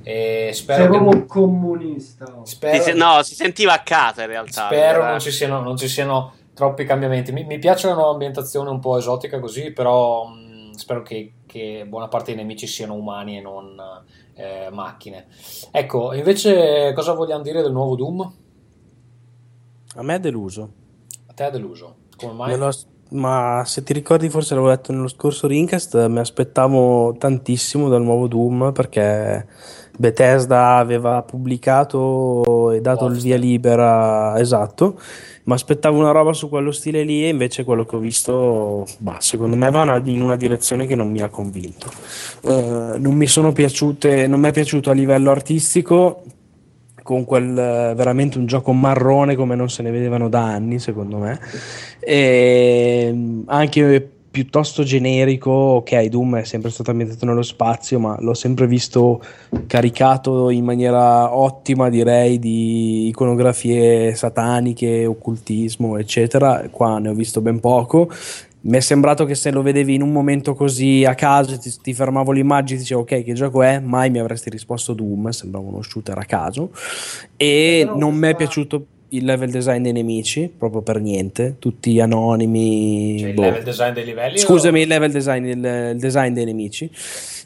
e 0.03 0.49
spero 0.53 0.83
Sei 0.83 0.91
che 0.91 0.97
proprio 0.97 1.25
comunista. 1.27 2.25
spero, 2.43 2.75
Si 2.75 2.81
se- 2.81 2.93
no, 2.93 3.23
si 3.23 3.35
sentiva 3.35 3.71
a 3.71 3.79
casa 3.79 4.23
in 4.23 4.27
realtà. 4.27 4.65
spero 4.65 4.99
era- 4.99 5.09
non, 5.11 5.19
ci 5.21 5.31
siano, 5.31 5.61
non 5.61 5.77
ci 5.77 5.87
siano 5.87 6.33
troppi 6.53 6.85
cambiamenti. 6.85 7.31
Mi, 7.31 7.43
mi 7.43 7.59
piace 7.59 7.88
la 7.88 7.93
nuova 7.93 8.11
ambientazione 8.11 8.69
un 8.69 8.80
po' 8.80 8.97
esotica 8.97 9.39
così, 9.39 9.71
però 9.71 10.25
mh, 10.27 10.73
spero 10.73 11.01
che, 11.01 11.34
che 11.45 11.85
buona 11.88 12.07
parte 12.07 12.34
dei 12.34 12.41
nemici 12.41 12.67
siano 12.67 12.93
umani 12.93 13.38
e 13.38 13.41
non 13.41 13.81
eh, 14.34 14.69
macchine. 14.71 15.27
Ecco, 15.71 16.13
invece 16.13 16.93
cosa 16.93 17.13
vogliamo 17.13 17.43
dire 17.43 17.61
del 17.61 17.71
nuovo 17.71 17.95
Doom? 17.95 18.34
A 19.95 20.01
me 20.03 20.15
è 20.15 20.19
deluso. 20.19 20.71
A 21.27 21.34
te 21.34 21.47
è 21.47 21.51
deluso. 21.51 21.97
Come 22.15 22.34
mai? 22.34 22.57
Lo 22.57 22.71
ma 23.13 23.63
se 23.65 23.84
ti 23.84 23.93
ricordi, 23.93 24.30
forse 24.30 24.55
l'avevo 24.55 24.73
detto 24.73 24.91
nello 24.91 25.07
scorso 25.07 25.45
Ringcast, 25.45 26.07
mi 26.07 26.17
aspettavo 26.17 27.15
tantissimo 27.17 27.88
dal 27.88 28.01
nuovo 28.01 28.27
Doom 28.27 28.71
perché 28.71 29.45
Bethesda 29.98 30.78
aveva 30.78 31.22
pubblicato 31.22 32.72
e 32.72 32.82
dato 32.82 33.06
il 33.06 33.20
via 33.20 33.38
libera, 33.38 34.40
esatto, 34.40 34.99
ma 35.44 35.56
aspettavo 35.56 35.98
una 35.98 36.11
roba 36.11 36.34
su 36.34 36.49
quello 36.49 36.72
stile 36.72 37.03
lì 37.03 37.24
e 37.24 37.30
invece 37.30 37.64
quello 37.64 37.86
che 37.86 37.95
ho 37.95 37.99
visto, 37.99 38.88
bah, 38.98 39.18
secondo 39.20 39.56
me 39.56 39.70
va 39.70 40.02
in 40.06 40.22
una 40.22 40.36
direzione 40.36 40.88
che 40.88 40.95
non 40.95 41.11
mi 41.11 41.22
ha 41.22 41.30
convinto. 41.30 41.91
Eh, 42.41 42.95
non 42.98 43.14
mi 43.14 43.28
sono 43.28 43.52
piaciute, 43.52 44.26
non 44.28 44.40
mi 44.40 44.49
è 44.49 44.52
piaciuto 44.52 44.90
a 44.90 44.94
livello 44.94 45.30
artistico 45.30 46.24
con 47.03 47.26
quel 47.26 47.49
eh, 47.49 47.94
veramente 47.95 48.38
un 48.38 48.45
gioco 48.45 48.72
marrone 48.72 49.36
come 49.36 49.56
non 49.56 49.70
se 49.70 49.84
ne 49.84 49.91
vedevano 49.91 50.30
da 50.30 50.41
anni, 50.41 50.80
secondo 50.80 51.18
me. 51.18 51.40
E 51.99 53.11
mm, 53.14 53.41
anche 53.48 54.10
piuttosto 54.34 54.81
generico, 54.81 55.51
ok, 55.51 56.05
Doom 56.05 56.38
è 56.38 56.43
sempre 56.43 56.72
stato 56.72 56.89
ambientato 56.89 57.23
nello 57.23 57.43
spazio, 57.43 57.99
ma 57.99 58.18
l'ho 58.19 58.34
sempre 58.34 58.65
visto 58.65 59.22
caricato 59.68 60.49
in 60.49 60.65
maniera 60.65 61.38
ottima, 61.38 61.88
direi, 61.88 62.39
di 62.39 63.10
iconografie 63.10 64.15
sataniche, 64.15 65.05
occultismo, 65.05 65.99
eccetera. 65.99 66.68
Qua 66.72 66.97
ne 66.97 67.10
ho 67.10 67.14
visto 67.14 67.41
ben 67.41 67.60
poco. 67.60 68.10
Mi 68.61 68.77
è 68.77 68.80
sembrato 68.80 69.26
che 69.26 69.35
se 69.35 69.51
lo 69.51 69.61
vedevi 69.61 69.93
in 69.93 70.01
un 70.01 70.11
momento 70.11 70.55
così 70.55 71.05
a 71.05 71.14
caso, 71.14 71.55
ti, 71.60 71.72
ti 71.80 71.93
fermavo 71.93 72.31
l'immagine 72.31 72.80
e 72.80 72.81
dicevo 72.81 73.01
ok, 73.01 73.23
che 73.23 73.34
gioco 73.34 73.61
è? 73.61 73.80
Mai 73.80 74.10
mi 74.10 74.18
avresti 74.18 74.49
risposto 74.49 74.95
Doom, 74.95 75.30
sembrava 75.30 75.68
uno 75.68 75.84
shooter 75.84 76.18
a 76.18 76.26
caso. 76.26 76.72
E 77.38 77.88
non 77.95 78.15
mi 78.15 78.30
è 78.30 78.35
piaciuto 78.35 78.84
il 79.14 79.26
level 79.26 79.49
design 79.49 79.81
dei 79.81 79.91
nemici, 79.91 80.52
proprio 80.56 80.81
per 80.81 80.99
niente, 80.99 81.56
tutti 81.60 81.99
anonimi. 81.99 83.18
Cioè, 83.19 83.30
il 83.30 83.34
boh. 83.35 83.41
level 83.41 83.64
design 83.64 83.94
dei 83.94 84.06
livelli? 84.06 84.38
Scusami, 84.38 84.80
o- 84.80 84.81
il 84.84 84.88
level 84.88 85.11
design, 85.11 85.45
il, 85.45 85.91
il 85.94 85.99
design 85.99 86.34
dei 86.34 86.45
nemici 86.45 86.90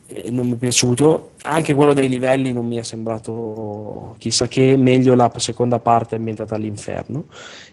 eh, 0.08 0.32
non 0.32 0.48
mi 0.48 0.54
è 0.54 0.56
piaciuto. 0.56 1.32
Anche 1.44 1.74
quello 1.74 1.94
dei 1.94 2.08
livelli 2.08 2.54
non 2.54 2.66
mi 2.66 2.78
è 2.78 2.84
sembrato 2.84 4.16
chissà 4.18 4.48
che, 4.48 4.76
meglio 4.78 5.16
la 5.16 5.32
seconda 5.38 5.80
parte 5.80 6.16
ambientata 6.16 6.56
all'inferno. 6.56 7.26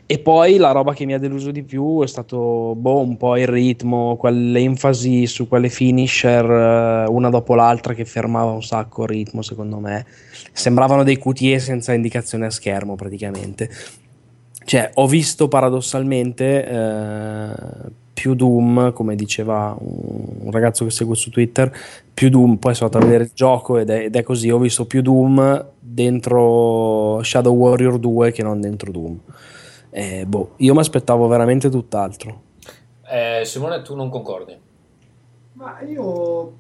E 0.07 0.19
poi 0.19 0.57
la 0.57 0.73
roba 0.73 0.93
che 0.93 1.07
mi 1.07 1.15
ha 1.15 1.19
deluso 1.19 1.51
di 1.51 1.62
più 1.62 2.03
è 2.03 2.07
stato 2.07 2.75
boh, 2.77 3.01
un 3.01 3.16
po' 3.16 3.37
il 3.39 3.47
ritmo, 3.47 4.16
quell'enfasi 4.16 5.27
su 5.27 5.49
quelle 5.49 5.71
finisher 5.71 6.45
eh, 6.45 7.05
una 7.09 7.31
dopo 7.31 7.55
l'altra 7.55 7.95
che 7.95 8.05
fermava 8.05 8.51
un 8.51 8.62
sacco 8.62 9.05
il 9.05 9.09
ritmo, 9.09 9.41
secondo 9.43 9.79
me. 9.79 10.05
Sembravano 10.55 11.02
dei 11.02 11.18
QTE 11.18 11.59
senza 11.59 11.93
indicazione 11.93 12.47
a 12.47 12.51
schermo 12.51 12.94
praticamente. 12.94 13.68
Cioè, 14.64 14.93
ho 14.94 15.06
visto 15.06 15.48
paradossalmente 15.48 16.66
eh, 16.66 17.52
più 18.14 18.35
Doom, 18.35 18.93
come 18.93 19.16
diceva 19.16 19.76
un 19.78 20.51
ragazzo 20.51 20.85
che 20.85 20.90
seguo 20.90 21.14
su 21.14 21.31
Twitter, 21.31 21.70
più 22.14 22.31
Doom, 22.31 22.56
poi 22.56 22.74
sono 22.74 22.86
andato 22.86 23.05
a 23.05 23.06
vedere 23.09 23.24
il 23.24 23.32
gioco 23.35 23.76
ed 23.76 23.90
è, 23.90 24.05
ed 24.05 24.16
è 24.16 24.22
così, 24.22 24.51
ho 24.51 24.59
visto 24.59 24.86
più 24.86 25.02
Doom 25.02 25.66
dentro 25.78 27.20
Shadow 27.22 27.55
Warrior 27.55 27.98
2 27.98 28.31
che 28.32 28.43
non 28.43 28.60
dentro 28.60 28.90
Doom. 28.90 29.18
Eh, 29.90 30.24
boh, 30.24 30.52
io 30.56 30.72
mi 30.72 30.81
aspettavo 30.81 31.26
veramente 31.26 31.68
tutt'altro. 31.68 32.43
Eh, 33.06 33.43
Simone, 33.44 33.82
tu 33.82 33.94
non 33.94 34.09
concordi? 34.09 34.56
Ma 35.52 35.81
io 35.82 36.55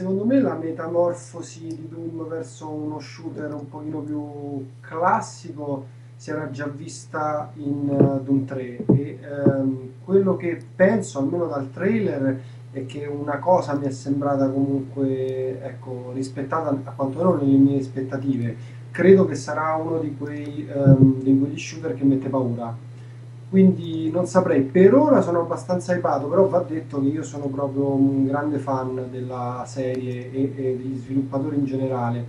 secondo 0.00 0.24
me 0.24 0.40
la 0.40 0.54
metamorfosi 0.54 1.66
di 1.66 1.86
Doom 1.86 2.26
verso 2.26 2.70
uno 2.70 2.98
shooter 3.00 3.52
un 3.52 3.68
pochino 3.68 3.98
più 3.98 4.66
classico 4.80 5.98
si 6.16 6.30
era 6.30 6.50
già 6.50 6.66
vista 6.66 7.52
in 7.56 7.86
uh, 7.86 8.22
Doom 8.22 8.46
3 8.46 8.86
e 8.86 9.18
ehm, 9.20 9.90
quello 10.02 10.36
che 10.36 10.58
penso 10.74 11.18
almeno 11.18 11.46
dal 11.46 11.70
trailer 11.70 12.40
è 12.72 12.86
che 12.86 13.04
una 13.04 13.38
cosa 13.40 13.74
mi 13.74 13.84
è 13.84 13.90
sembrata 13.90 14.48
comunque 14.48 15.62
ecco, 15.62 16.12
rispettata 16.14 16.70
a 16.84 16.92
quanto 16.92 17.18
meno 17.18 17.34
nelle 17.34 17.58
mie 17.58 17.80
aspettative. 17.80 18.56
Credo 18.90 19.26
che 19.26 19.34
sarà 19.34 19.74
uno 19.74 19.98
di, 19.98 20.16
quei, 20.16 20.66
um, 20.72 21.20
di 21.20 21.38
quegli 21.38 21.58
shooter 21.58 21.94
che 21.94 22.04
mette 22.04 22.28
paura 22.30 22.74
quindi 23.50 24.08
non 24.12 24.26
saprei, 24.26 24.62
per 24.62 24.94
ora 24.94 25.20
sono 25.20 25.40
abbastanza 25.40 25.92
hypato, 25.92 26.28
però 26.28 26.46
va 26.46 26.60
detto 26.60 27.00
che 27.00 27.08
io 27.08 27.24
sono 27.24 27.46
proprio 27.46 27.88
un 27.90 28.24
grande 28.24 28.58
fan 28.58 29.08
della 29.10 29.64
serie 29.66 30.30
e, 30.32 30.54
e 30.56 30.76
degli 30.76 30.96
sviluppatori 30.96 31.56
in 31.56 31.64
generale, 31.64 32.24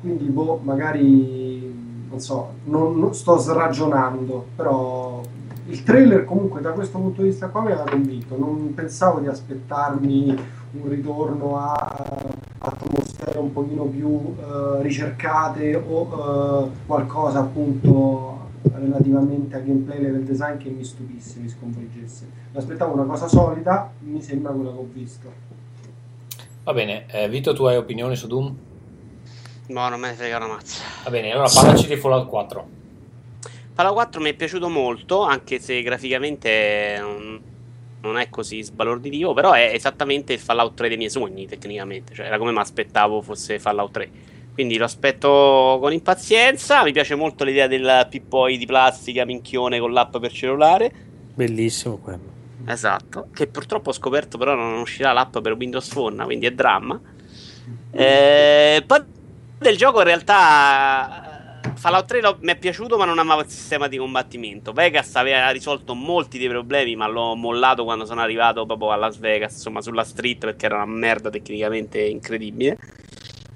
quindi 0.00 0.24
boh, 0.24 0.58
magari 0.62 1.70
non 2.08 2.18
so, 2.18 2.52
non, 2.64 2.98
non 2.98 3.12
sto 3.12 3.36
sragionando, 3.36 4.46
però 4.56 5.20
il 5.66 5.82
trailer 5.82 6.24
comunque 6.24 6.62
da 6.62 6.70
questo 6.70 6.98
punto 6.98 7.20
di 7.20 7.28
vista 7.28 7.48
qua 7.48 7.60
mi 7.60 7.72
aveva 7.72 7.90
convinto, 7.90 8.38
non 8.38 8.72
pensavo 8.74 9.20
di 9.20 9.26
aspettarmi 9.26 10.38
un 10.72 10.88
ritorno 10.88 11.58
a 11.58 11.96
atmosfere 12.58 13.38
un 13.38 13.52
pochino 13.52 13.84
più 13.84 14.08
uh, 14.08 14.80
ricercate 14.80 15.74
o 15.74 16.00
uh, 16.00 16.70
qualcosa 16.86 17.40
appunto 17.40 18.43
relativamente 18.72 19.56
a 19.56 19.60
gameplay 19.60 20.00
level 20.00 20.24
design 20.24 20.56
che 20.56 20.70
mi 20.70 20.84
stupisse, 20.84 21.38
mi 21.40 21.48
sconvolgesse. 21.48 22.26
Mi 22.52 22.58
aspettavo 22.58 22.94
una 22.94 23.04
cosa 23.04 23.28
solida, 23.28 23.90
mi 24.00 24.22
sembra 24.22 24.52
quella 24.52 24.70
che 24.70 24.78
ho 24.78 24.88
visto. 24.90 25.32
Va 26.62 26.72
bene, 26.72 27.06
eh, 27.08 27.28
Vito, 27.28 27.52
tu 27.52 27.64
hai 27.64 27.76
opinioni 27.76 28.16
su 28.16 28.26
Doom? 28.26 28.56
No, 29.66 29.88
non 29.88 30.00
me 30.00 30.08
ne 30.08 30.14
frega 30.14 30.36
una 30.36 30.46
mazza. 30.46 30.82
Va 31.04 31.10
bene, 31.10 31.32
allora 31.32 31.48
parlaci 31.52 31.86
di 31.86 31.96
Fallout 31.96 32.28
4. 32.28 32.68
Fallout 33.72 33.94
4 33.94 34.20
mi 34.20 34.30
è 34.30 34.34
piaciuto 34.34 34.68
molto, 34.68 35.22
anche 35.22 35.58
se 35.58 35.82
graficamente 35.82 36.96
non, 37.00 37.40
non 38.00 38.18
è 38.18 38.30
così 38.30 38.62
sbalorditivo, 38.62 39.34
però 39.34 39.52
è 39.52 39.72
esattamente 39.74 40.32
il 40.32 40.38
Fallout 40.38 40.74
3 40.74 40.88
dei 40.88 40.96
miei 40.96 41.10
sogni, 41.10 41.46
tecnicamente. 41.46 42.14
Cioè, 42.14 42.26
era 42.26 42.38
come 42.38 42.52
mi 42.52 42.58
aspettavo 42.58 43.20
fosse 43.20 43.58
Fallout 43.58 43.90
3 43.92 44.10
quindi 44.54 44.76
lo 44.76 44.84
aspetto 44.84 45.78
con 45.80 45.92
impazienza. 45.92 46.84
Mi 46.84 46.92
piace 46.92 47.16
molto 47.16 47.44
l'idea 47.44 47.66
del 47.66 48.06
pippoi 48.08 48.56
di 48.56 48.66
plastica 48.66 49.24
minchione 49.24 49.80
con 49.80 49.92
l'app 49.92 50.16
per 50.18 50.32
cellulare. 50.32 50.92
Bellissimo 51.34 51.98
quello. 51.98 52.32
Esatto. 52.66 53.26
Che 53.34 53.48
purtroppo 53.48 53.90
ho 53.90 53.92
scoperto, 53.92 54.38
però 54.38 54.54
non 54.54 54.78
uscirà 54.78 55.12
l'app 55.12 55.38
per 55.38 55.52
Windows 55.54 55.88
Phone, 55.88 56.24
quindi 56.24 56.46
è 56.46 56.52
dramma. 56.52 56.98
Eh, 57.90 58.82
poi 58.86 59.02
del 59.58 59.76
gioco 59.76 59.98
in 59.98 60.04
realtà 60.04 61.60
Fallout 61.74 62.06
3 62.06 62.20
lo, 62.20 62.36
mi 62.40 62.52
è 62.52 62.56
piaciuto 62.56 62.96
ma 62.96 63.04
non 63.04 63.18
amavo 63.18 63.40
il 63.40 63.48
sistema 63.48 63.88
di 63.88 63.96
combattimento 63.96 64.72
Vegas 64.72 65.14
aveva 65.14 65.48
risolto 65.50 65.94
molti 65.94 66.36
dei 66.36 66.48
problemi 66.48 66.96
ma 66.96 67.06
l'ho 67.06 67.34
mollato 67.34 67.84
quando 67.84 68.04
sono 68.04 68.20
arrivato 68.20 68.66
proprio 68.66 68.90
a 68.90 68.96
Las 68.96 69.18
Vegas 69.18 69.52
insomma 69.54 69.80
sulla 69.80 70.04
street 70.04 70.44
perché 70.44 70.66
era 70.66 70.74
una 70.74 70.86
merda 70.86 71.30
tecnicamente 71.30 72.00
incredibile 72.00 72.76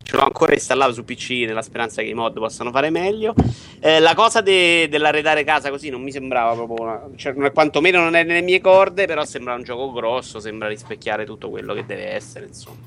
ce 0.09 0.17
l'ho 0.17 0.23
ancora 0.23 0.55
installato 0.55 0.95
su 0.95 1.05
PC 1.05 1.45
nella 1.45 1.61
speranza 1.61 2.01
che 2.01 2.09
i 2.09 2.15
mod 2.15 2.33
possano 2.33 2.71
fare 2.71 2.89
meglio. 2.89 3.35
Eh, 3.79 4.01
la 4.01 4.15
cosa 4.15 4.41
de- 4.41 4.89
dell'arredare 4.89 5.45
casa 5.45 5.69
così 5.69 5.91
non 5.91 6.01
mi 6.01 6.11
sembrava 6.11 6.55
proprio. 6.55 6.83
Una... 6.83 7.03
Cioè, 7.15 7.35
quantomeno 7.53 8.01
non 8.01 8.15
è 8.15 8.23
nelle 8.23 8.41
mie 8.41 8.63
corde, 8.63 9.05
però 9.05 9.27
sembra 9.27 9.53
un 9.53 9.65
gioco 9.65 9.93
grosso, 9.93 10.41
sembra 10.41 10.67
rispecchiare 10.67 11.27
tutto 11.27 11.51
quello 11.51 11.75
che 11.75 11.85
deve 11.85 12.07
essere, 12.07 12.47
insomma. 12.47 12.79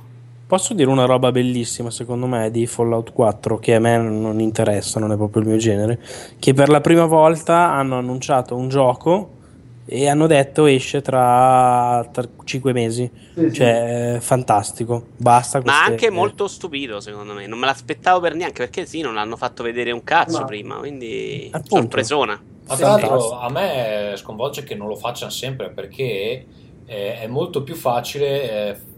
Posso 0.47 0.73
dire 0.73 0.89
una 0.89 1.05
roba 1.05 1.31
bellissima, 1.31 1.91
secondo 1.91 2.25
me, 2.25 2.49
di 2.49 2.65
Fallout 2.65 3.13
4, 3.13 3.59
che 3.59 3.75
a 3.75 3.79
me 3.79 3.97
non 3.97 4.39
interessa, 4.39 4.99
non 4.99 5.11
è 5.11 5.15
proprio 5.15 5.43
il 5.43 5.47
mio 5.47 5.57
genere, 5.57 5.99
che 6.39 6.55
per 6.55 6.69
la 6.69 6.81
prima 6.81 7.05
volta 7.05 7.69
hanno 7.69 7.99
annunciato 7.99 8.55
un 8.55 8.67
gioco 8.67 9.40
e 9.85 10.07
hanno 10.07 10.27
detto 10.27 10.65
esce 10.65 11.01
tra, 11.01 12.07
tra 12.11 12.27
5 12.43 12.73
mesi. 12.73 13.09
Sì, 13.35 13.51
cioè, 13.51 14.17
sì. 14.19 14.25
fantastico. 14.25 15.07
Basta. 15.17 15.61
Queste... 15.61 15.79
Ma 15.79 15.85
anche 15.85 16.09
molto 16.09 16.47
stupido, 16.47 16.99
secondo 16.99 17.33
me. 17.33 17.47
Non 17.47 17.59
me 17.59 17.65
l'aspettavo 17.65 18.19
per 18.19 18.35
neanche 18.35 18.63
perché 18.63 18.85
sì, 18.85 19.01
non 19.01 19.13
l'hanno 19.13 19.35
fatto 19.35 19.63
vedere 19.63 19.91
un 19.91 20.03
cazzo 20.03 20.39
Ma... 20.39 20.45
prima. 20.45 20.75
Quindi, 20.77 21.49
Appunto. 21.51 21.75
sorpresona. 21.75 22.41
Ma 22.67 22.75
tra 22.75 22.87
l'altro, 22.87 23.39
a 23.39 23.49
me 23.49 24.13
sconvolge 24.15 24.63
che 24.63 24.75
non 24.75 24.87
lo 24.87 24.95
facciano 24.95 25.31
sempre 25.31 25.69
perché 25.71 26.45
eh, 26.85 27.19
è 27.19 27.27
molto 27.27 27.63
più 27.63 27.75
facile. 27.75 28.69
Eh, 28.69 28.89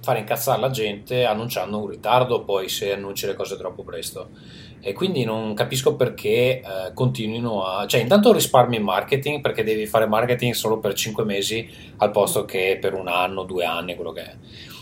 fare 0.00 0.20
incazzare 0.20 0.60
la 0.60 0.70
gente 0.70 1.26
annunciando 1.26 1.78
un 1.78 1.86
ritardo 1.86 2.42
poi 2.42 2.70
se 2.70 2.94
annunci 2.94 3.26
le 3.26 3.34
cose 3.34 3.58
troppo 3.58 3.82
presto 3.82 4.30
e 4.80 4.92
quindi 4.92 5.24
non 5.24 5.54
capisco 5.54 5.96
perché 5.96 6.60
eh, 6.60 6.62
continuino 6.94 7.64
a... 7.64 7.86
cioè 7.86 8.00
intanto 8.00 8.32
risparmi 8.32 8.76
in 8.76 8.82
marketing 8.82 9.40
perché 9.40 9.64
devi 9.64 9.86
fare 9.86 10.06
marketing 10.06 10.54
solo 10.54 10.78
per 10.78 10.94
5 10.94 11.24
mesi 11.24 11.68
al 11.96 12.10
posto 12.10 12.44
che 12.44 12.78
per 12.80 12.94
un 12.94 13.08
anno, 13.08 13.44
due 13.44 13.64
anni, 13.64 13.94
quello 13.94 14.12
che 14.12 14.22
è. 14.22 14.36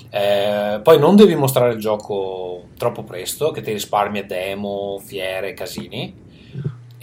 Eh, 0.08 0.80
poi 0.80 0.98
non 0.98 1.16
devi 1.16 1.34
mostrare 1.34 1.72
il 1.72 1.78
gioco 1.78 2.68
troppo 2.76 3.02
presto, 3.02 3.50
che 3.50 3.60
ti 3.60 3.72
risparmia 3.72 4.24
demo, 4.24 5.00
fiere, 5.04 5.54
casini 5.54 6.24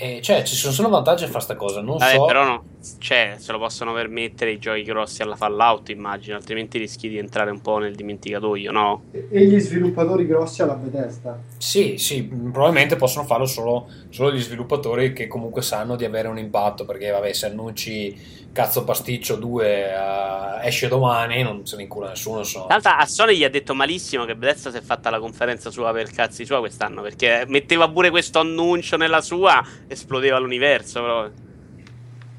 e 0.04 0.22
cioè, 0.22 0.44
ci 0.44 0.56
sono 0.56 0.74
solo 0.74 0.90
vantaggi 0.90 1.24
a 1.24 1.28
fare 1.28 1.46
questa 1.46 1.56
cosa. 1.56 1.80
Non 1.80 1.96
Vabbè, 1.98 2.16
so. 2.16 2.26
Però 2.26 2.44
no, 2.44 2.64
cioè, 2.98 3.36
se 3.38 3.54
lo 3.54 3.58
possono 3.58 3.94
permettere 3.94 4.52
i 4.52 4.60
giochi 4.60 4.84
grossi 4.84 5.22
alla 5.22 5.38
Fallout, 5.38 5.88
immagino, 5.90 6.36
altrimenti 6.36 6.78
rischi 6.78 7.08
di 7.08 7.18
entrare 7.18 7.52
un 7.52 7.62
po' 7.62 7.78
nel 7.78 7.96
dimenticatoio, 7.96 8.72
no? 8.72 9.04
E 9.12 9.46
gli 9.46 9.58
sviluppatori 9.60 10.28
grossi 10.28 10.62
alla 10.62 10.74
Bethesda? 10.74 11.40
Sì, 11.58 11.98
sì, 11.98 12.24
probabilmente 12.26 12.98
possono 12.98 13.26
farlo 13.26 13.46
solo, 13.46 13.88
solo 14.10 14.34
gli 14.34 14.42
sviluppatori 14.42 15.14
che 15.14 15.28
comunque 15.28 15.62
sanno 15.62 15.96
di 15.96 16.04
avere 16.04 16.28
un 16.28 16.38
impatto, 16.38 16.84
perché 16.84 17.10
vabbè, 17.10 17.32
se 17.32 17.46
annunci 17.46 18.43
cazzo 18.54 18.84
pasticcio 18.84 19.36
2 19.36 19.66
uh, 19.66 20.64
eh, 20.64 20.68
esce 20.68 20.88
domani, 20.88 21.42
non 21.42 21.66
se 21.66 21.76
ne 21.76 21.84
incula 21.84 22.10
nessuno. 22.10 22.44
So. 22.44 22.66
Tra 22.68 22.76
l'altro 22.76 22.92
a 22.92 23.06
Sony 23.06 23.36
gli 23.36 23.44
ha 23.44 23.50
detto 23.50 23.74
malissimo 23.74 24.24
che 24.24 24.36
Bethesda 24.36 24.72
si 24.72 24.78
è 24.78 24.82
fatta 24.82 25.10
la 25.10 25.20
conferenza 25.20 25.72
sua 25.72 25.92
per 25.92 26.10
cazzi 26.12 26.46
sua 26.46 26.60
quest'anno, 26.60 27.02
perché 27.02 27.44
metteva 27.48 27.90
pure 27.90 28.12
questo 28.12 28.40
annuncio 28.40 28.96
nella 28.96 29.22
sua, 29.22 29.62
esplodeva 29.88 30.38
l'universo. 30.38 31.02
Però. 31.02 31.30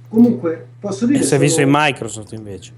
Comunque, 0.09 0.69
posso 0.79 1.05
dire... 1.05 1.19
E 1.19 1.23
si 1.23 1.35
è 1.35 1.39
visto 1.39 1.61
in 1.61 1.69
Microsoft 1.71 2.33
invece. 2.33 2.73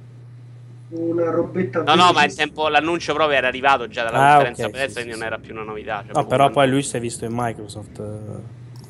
Una 0.89 1.31
robetta... 1.31 1.83
No, 1.83 1.95
no, 1.95 2.13
ma 2.13 2.25
il 2.25 2.35
tempo, 2.35 2.69
l'annuncio 2.69 3.13
proprio 3.13 3.37
era 3.37 3.49
arrivato 3.49 3.87
già 3.87 4.05
dalla 4.05 4.19
ah, 4.19 4.31
conferenza 4.31 4.67
okay, 4.67 4.73
Bethesda, 4.73 5.01
sì, 5.01 5.07
quindi 5.07 5.13
sì, 5.13 5.19
non 5.19 5.27
era 5.27 5.39
più 5.39 5.53
una 5.53 5.65
novità. 5.65 6.03
Cioè 6.07 6.15
no, 6.15 6.27
però 6.27 6.49
poi 6.49 6.69
lui 6.69 6.83
si 6.83 6.97
è 6.97 7.01
visto 7.01 7.27
in 7.27 7.33
Microsoft. 7.35 8.03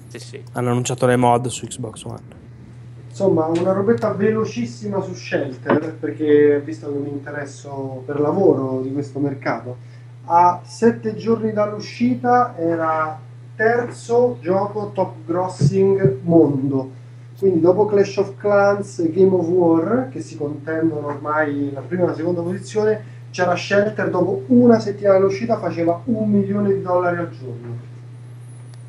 Sì, 0.09 0.19
sì. 0.21 0.43
Hanno 0.53 0.71
annunciato 0.71 1.07
le 1.07 1.17
mod 1.17 1.49
su 1.49 1.67
Xbox 1.67 2.05
One. 2.05 2.45
Insomma, 3.19 3.47
una 3.47 3.73
robetta 3.73 4.13
velocissima 4.13 5.01
su 5.01 5.15
Shelter, 5.15 5.95
perché 5.99 6.61
visto 6.63 6.93
che 6.93 6.99
mi 6.99 7.09
interesso 7.09 8.03
per 8.05 8.21
lavoro 8.21 8.83
di 8.83 8.93
questo 8.93 9.21
mercato, 9.21 9.77
a 10.27 10.61
sette 10.63 11.15
giorni 11.15 11.51
dall'uscita 11.55 12.55
era 12.59 13.19
terzo 13.55 14.37
gioco 14.43 14.91
top 14.93 15.15
grossing 15.25 16.19
mondo. 16.25 16.91
Quindi 17.39 17.61
dopo 17.61 17.87
Clash 17.87 18.19
of 18.19 18.37
Clans 18.37 18.99
e 18.99 19.11
Game 19.11 19.35
of 19.35 19.47
War, 19.47 20.09
che 20.11 20.21
si 20.21 20.37
contendono 20.37 21.07
ormai 21.07 21.73
la 21.73 21.81
prima 21.81 22.03
e 22.03 22.07
la 22.09 22.15
seconda 22.15 22.43
posizione, 22.43 23.03
c'era 23.31 23.57
Shelter 23.57 24.11
dopo 24.11 24.43
una 24.49 24.79
settimana 24.79 25.21
dall'uscita 25.21 25.57
faceva 25.57 26.03
un 26.05 26.31
milione 26.31 26.75
di 26.75 26.83
dollari 26.83 27.17
al 27.17 27.31
giorno. 27.31 27.79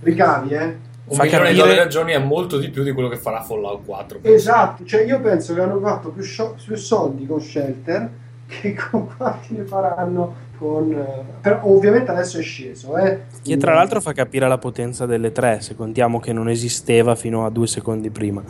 Ricavi, 0.02 0.50
eh? 0.50 0.87
Un 1.08 1.16
fa 1.16 1.24
milione 1.24 1.44
capire... 1.46 1.52
di 1.52 1.58
dollari 1.58 1.80
al 1.80 1.88
giorno 1.88 2.12
è 2.12 2.20
molto 2.20 2.58
di 2.58 2.70
più 2.70 2.84
di 2.84 2.92
quello 2.92 3.08
che 3.08 3.18
farà 3.18 3.42
Fallout 3.42 3.86
4. 3.86 4.20
Penso. 4.20 4.36
Esatto, 4.36 4.86
cioè 4.86 5.04
io 5.04 5.22
penso 5.22 5.54
che 5.54 5.62
hanno 5.62 5.80
fatto 5.80 6.10
più, 6.10 6.22
sho- 6.22 6.56
più 6.64 6.76
soldi 6.76 7.26
con 7.26 7.40
Shelter 7.40 8.10
che 8.48 8.74
con 8.74 9.16
quanti 9.16 9.56
ne 9.56 9.64
faranno 9.64 10.46
con... 10.58 10.92
Eh, 10.92 11.24
però 11.42 11.62
ovviamente 11.64 12.12
adesso 12.12 12.40
è 12.40 12.42
sceso. 12.42 12.98
Eh. 12.98 13.22
Che 13.42 13.58
tra 13.58 13.74
l'altro 13.74 14.02
fa 14.02 14.12
capire 14.12 14.48
la 14.48 14.58
potenza 14.58 15.06
delle 15.06 15.32
tre, 15.32 15.62
se 15.62 15.76
contiamo 15.76 16.20
che 16.20 16.34
non 16.34 16.50
esisteva 16.50 17.16
fino 17.16 17.46
a 17.46 17.50
due 17.50 17.68
secondi 17.68 18.10
prima. 18.10 18.44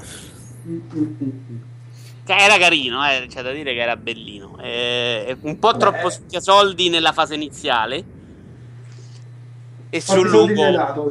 Che 2.24 2.36
era 2.36 2.58
carino, 2.58 3.08
eh, 3.08 3.28
c'è 3.28 3.44
da 3.44 3.52
dire 3.52 3.74
che 3.74 3.82
era 3.82 3.96
bellino. 3.96 4.58
Eh, 4.62 5.38
un 5.42 5.60
po' 5.60 5.74
Beh. 5.74 5.78
troppo 5.78 6.10
soldi 6.40 6.90
nella 6.90 7.12
fase 7.12 7.36
iniziale. 7.36 8.04
E 9.90 10.02
sul 10.02 10.28
lungo... 10.28 10.72
Dato, 10.72 11.10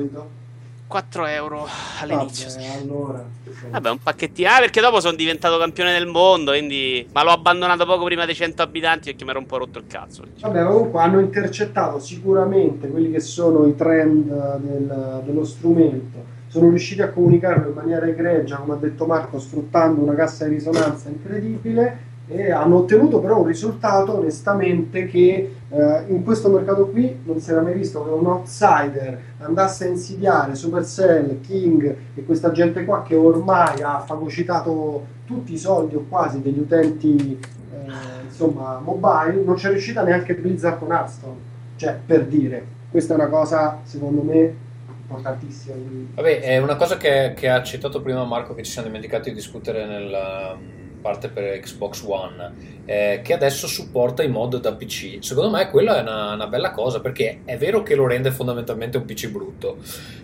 4 0.87 1.27
euro 1.27 1.67
all'inizio. 2.01 2.49
Vabbè, 2.49 2.81
allora. 2.81 3.25
Vabbè, 3.71 3.91
un 3.91 3.99
pacchettino. 4.03 4.49
Ah, 4.49 4.59
perché 4.61 4.81
dopo 4.81 5.01
sono 5.01 5.17
diventato 5.17 5.59
campione 5.59 5.93
del 5.93 6.07
mondo, 6.07 6.53
quindi... 6.53 7.07
Ma 7.13 7.23
l'ho 7.25 7.31
abbandonato 7.31 7.85
poco 7.85 8.05
prima 8.05 8.25
dei 8.25 8.35
100 8.35 8.63
abitanti 8.63 9.11
perché 9.11 9.25
mi 9.25 9.31
ero 9.31 9.39
un 9.41 9.47
po' 9.47 9.59
rotto 9.59 9.79
il 9.79 9.87
cazzo. 9.89 10.23
Vabbè, 10.41 10.65
comunque 10.65 11.01
hanno 11.01 11.21
intercettato 11.21 11.99
sicuramente 11.99 12.89
quelli 12.89 13.11
che 13.11 13.21
sono 13.21 13.67
i 13.67 13.75
trend 13.75 14.57
del- 14.59 15.23
dello 15.25 15.45
strumento. 15.45 16.35
Sono 16.49 16.69
riusciti 16.69 17.03
a 17.03 17.11
comunicarlo 17.11 17.69
in 17.69 17.75
maniera 17.75 18.07
egregia, 18.07 18.57
come 18.57 18.75
ha 18.75 18.77
detto 18.77 19.05
Marco, 19.07 19.39
sfruttando 19.39 20.01
una 20.01 20.15
cassa 20.15 20.47
di 20.47 20.55
risonanza 20.55 21.09
incredibile 21.09 22.15
e 22.29 22.51
hanno 22.51 22.79
ottenuto 22.79 23.21
però 23.21 23.39
un 23.41 23.47
risultato 23.47 24.17
onestamente 24.19 25.07
che 25.07 25.56
eh, 25.77 26.05
in 26.09 26.25
questo 26.25 26.49
mercato 26.49 26.87
qui 26.87 27.21
non 27.25 27.39
si 27.39 27.51
era 27.51 27.61
mai 27.61 27.75
visto 27.75 28.03
che 28.03 28.09
un 28.09 28.25
outsider 28.25 29.21
andasse 29.41 29.85
a 29.85 29.89
insidiare 29.89 30.55
Supercell, 30.55 31.41
King 31.43 31.97
e 32.15 32.25
questa 32.25 32.51
gente 32.51 32.85
qua 32.85 33.03
che 33.03 33.15
ormai 33.15 33.83
ha 33.83 34.01
fagocitato 34.01 35.15
tutti 35.27 35.53
i 35.53 35.59
soldi 35.59 35.95
o 35.95 36.07
quasi 36.09 36.41
degli 36.41 36.59
utenti 36.59 37.39
eh, 37.39 38.25
insomma 38.25 38.81
mobile 38.83 39.43
non 39.45 39.57
c'è 39.57 39.69
riuscita 39.69 40.03
neanche 40.03 40.35
Blizzard 40.35 40.79
con 40.79 40.93
Hearthstone. 40.93 41.55
Cioè 41.77 41.99
per 42.07 42.25
dire 42.25 42.65
questa 42.91 43.13
è 43.13 43.17
una 43.17 43.29
cosa 43.29 43.81
secondo 43.83 44.23
me 44.23 44.55
importantissima. 45.03 45.75
Vabbè, 46.15 46.41
è 46.41 46.59
una 46.59 46.77
cosa 46.77 46.97
che, 46.97 47.35
che 47.37 47.51
ha 47.51 47.63
citato 47.63 48.01
prima 48.01 48.25
Marco 48.25 48.55
che 48.55 48.63
ci 48.63 48.71
siamo 48.71 48.87
dimenticati 48.87 49.29
di 49.29 49.37
discutere 49.37 49.85
nella 49.85 50.57
um, 50.59 50.86
parte 51.07 51.29
per 51.29 51.61
Xbox 51.61 52.03
One, 52.05 52.53
eh, 52.85 53.21
che 53.23 53.33
adesso 53.33 53.69
supporta 53.69 54.25
i 54.25 54.29
mod 54.29 54.59
da 54.59 54.75
PC. 54.75 55.19
Secondo 55.21 55.51
me 55.51 55.71
quella 55.71 55.99
è 55.99 56.01
una, 56.01 56.33
una 56.33 56.49
bella 56.49 56.73
cosa 56.73 57.01
perché 57.01 57.43
è 57.45 57.57
vero 57.57 57.85
che 57.85 57.95
lo 57.95 58.09
rende 58.09 58.33
fondamentalmente 58.33 58.97
un 58.97 59.05
PC 59.05 59.29
brutto, 59.29 59.77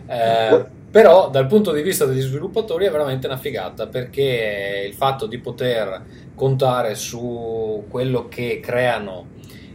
eh, 0.07 0.65
però 0.91 1.31
dal 1.31 1.47
punto 1.47 1.71
di 1.71 1.83
vista 1.83 2.05
degli 2.05 2.21
sviluppatori 2.21 2.87
è 2.87 2.91
veramente 2.91 3.29
una 3.29 3.37
figata 3.37 3.87
perché 3.87 4.85
il 4.89 4.95
fatto 4.95 5.27
di 5.27 5.39
poter 5.39 6.03
contare 6.35 6.97
su 6.97 7.85
quello 7.89 8.27
che 8.27 8.59
creano 8.61 9.29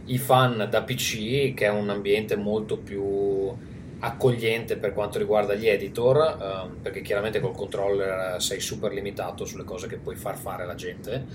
i 0.06 0.18
fan 0.18 0.66
da 0.68 0.82
PC, 0.82 1.54
che 1.54 1.64
è 1.64 1.70
un 1.70 1.88
ambiente 1.88 2.36
molto 2.36 2.76
più 2.76 3.54
accogliente 4.00 4.76
per 4.76 4.92
quanto 4.92 5.18
riguarda 5.18 5.54
gli 5.54 5.68
editor, 5.68 6.16
ehm, 6.40 6.76
perché 6.82 7.00
chiaramente 7.02 7.40
col 7.40 7.54
controller 7.54 8.40
sei 8.40 8.60
super 8.60 8.92
limitato 8.92 9.44
sulle 9.44 9.64
cose 9.64 9.88
che 9.88 9.96
puoi 9.96 10.16
far 10.16 10.36
fare 10.36 10.62
alla 10.62 10.74
gente. 10.74 11.26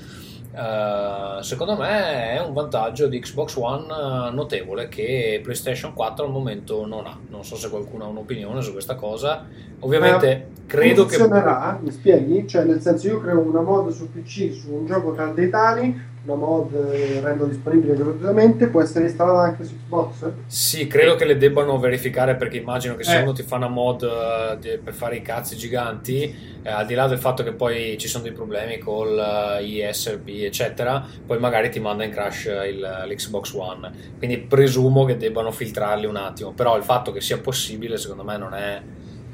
Eh, 0.56 1.42
secondo 1.42 1.76
me 1.76 2.36
è 2.36 2.40
un 2.40 2.54
vantaggio 2.54 3.08
di 3.08 3.20
Xbox 3.20 3.56
One 3.56 3.86
eh, 3.86 4.32
notevole 4.32 4.88
che 4.88 5.40
PlayStation 5.42 5.94
4 5.94 6.26
al 6.26 6.32
momento 6.32 6.86
non 6.86 7.08
ha. 7.08 7.18
Non 7.30 7.44
so 7.44 7.56
se 7.56 7.70
qualcuno 7.70 8.06
ha 8.06 8.08
un'opinione 8.08 8.62
su 8.62 8.72
questa 8.72 8.96
cosa. 8.96 9.46
Ovviamente 9.80 10.48
Ma 10.50 10.62
credo 10.68 11.06
che 11.06 11.18
funzionerà, 11.18 11.80
mi 11.82 11.92
spieghi? 11.92 12.48
Cioè 12.48 12.66
nel 12.66 12.82
senso 12.82 13.08
io 13.08 13.20
creo 13.20 13.40
una 13.40 13.62
mod 13.62 13.90
su 13.90 14.12
PC 14.12 14.54
su 14.54 14.72
un 14.72 14.86
gioco 14.86 15.14
tra 15.14 15.28
dei 15.28 15.50
tali 15.50 16.12
una 16.26 16.36
mod 16.36 16.74
eh, 16.74 17.20
rendo 17.20 17.46
disponibile 17.46 17.96
gratuitamente 17.96 18.68
può 18.68 18.82
essere 18.82 19.06
installata 19.06 19.40
anche 19.42 19.66
su 19.66 19.76
Xbox 19.86 20.32
Sì, 20.46 20.88
credo 20.88 21.16
che 21.16 21.26
le 21.26 21.36
debbano 21.38 21.78
verificare 21.80 22.36
perché 22.36 22.58
immagino 22.58 22.96
che 22.96 23.04
se 23.04 23.18
Eh. 23.18 23.22
uno 23.24 23.34
ti 23.34 23.44
fa 23.44 23.58
una 23.58 23.68
mod 23.68 24.04
eh, 24.04 24.58
di- 24.58 24.78
per 24.82 24.94
fare 24.94 25.18
i 25.18 25.22
cazzi 25.22 25.58
giganti, 25.58 26.34
eh, 26.64 26.70
al 26.70 26.86
di 26.86 26.94
là 26.94 27.08
del 27.08 27.18
fatto 27.20 27.44
che 27.44 27.52
poi 27.52 27.98
ci 27.98 28.08
sono 28.08 28.24
dei 28.24 28.32
problemi 28.32 28.78
col 28.78 29.18
eh, 29.60 29.64
ISRP, 29.66 30.30
eccetera, 30.46 31.06
poi 31.26 31.40
magari 31.40 31.70
ti 31.70 31.82
manda 31.82 32.06
in 32.06 32.12
crash 32.12 32.46
il- 32.46 33.06
l'Xbox 33.10 33.54
One. 33.54 33.92
Quindi 34.18 34.38
presumo 34.38 35.04
che 35.04 35.18
debbano 35.18 35.52
filtrarli 35.52 36.06
un 36.06 36.16
attimo, 36.16 36.52
però 36.54 36.78
il 36.78 36.84
fatto 36.84 37.12
che 37.12 37.20
sia 37.20 37.38
possibile 37.40 37.98
secondo 37.98 38.24
me 38.24 38.38
non 38.38 38.54
è... 38.54 38.82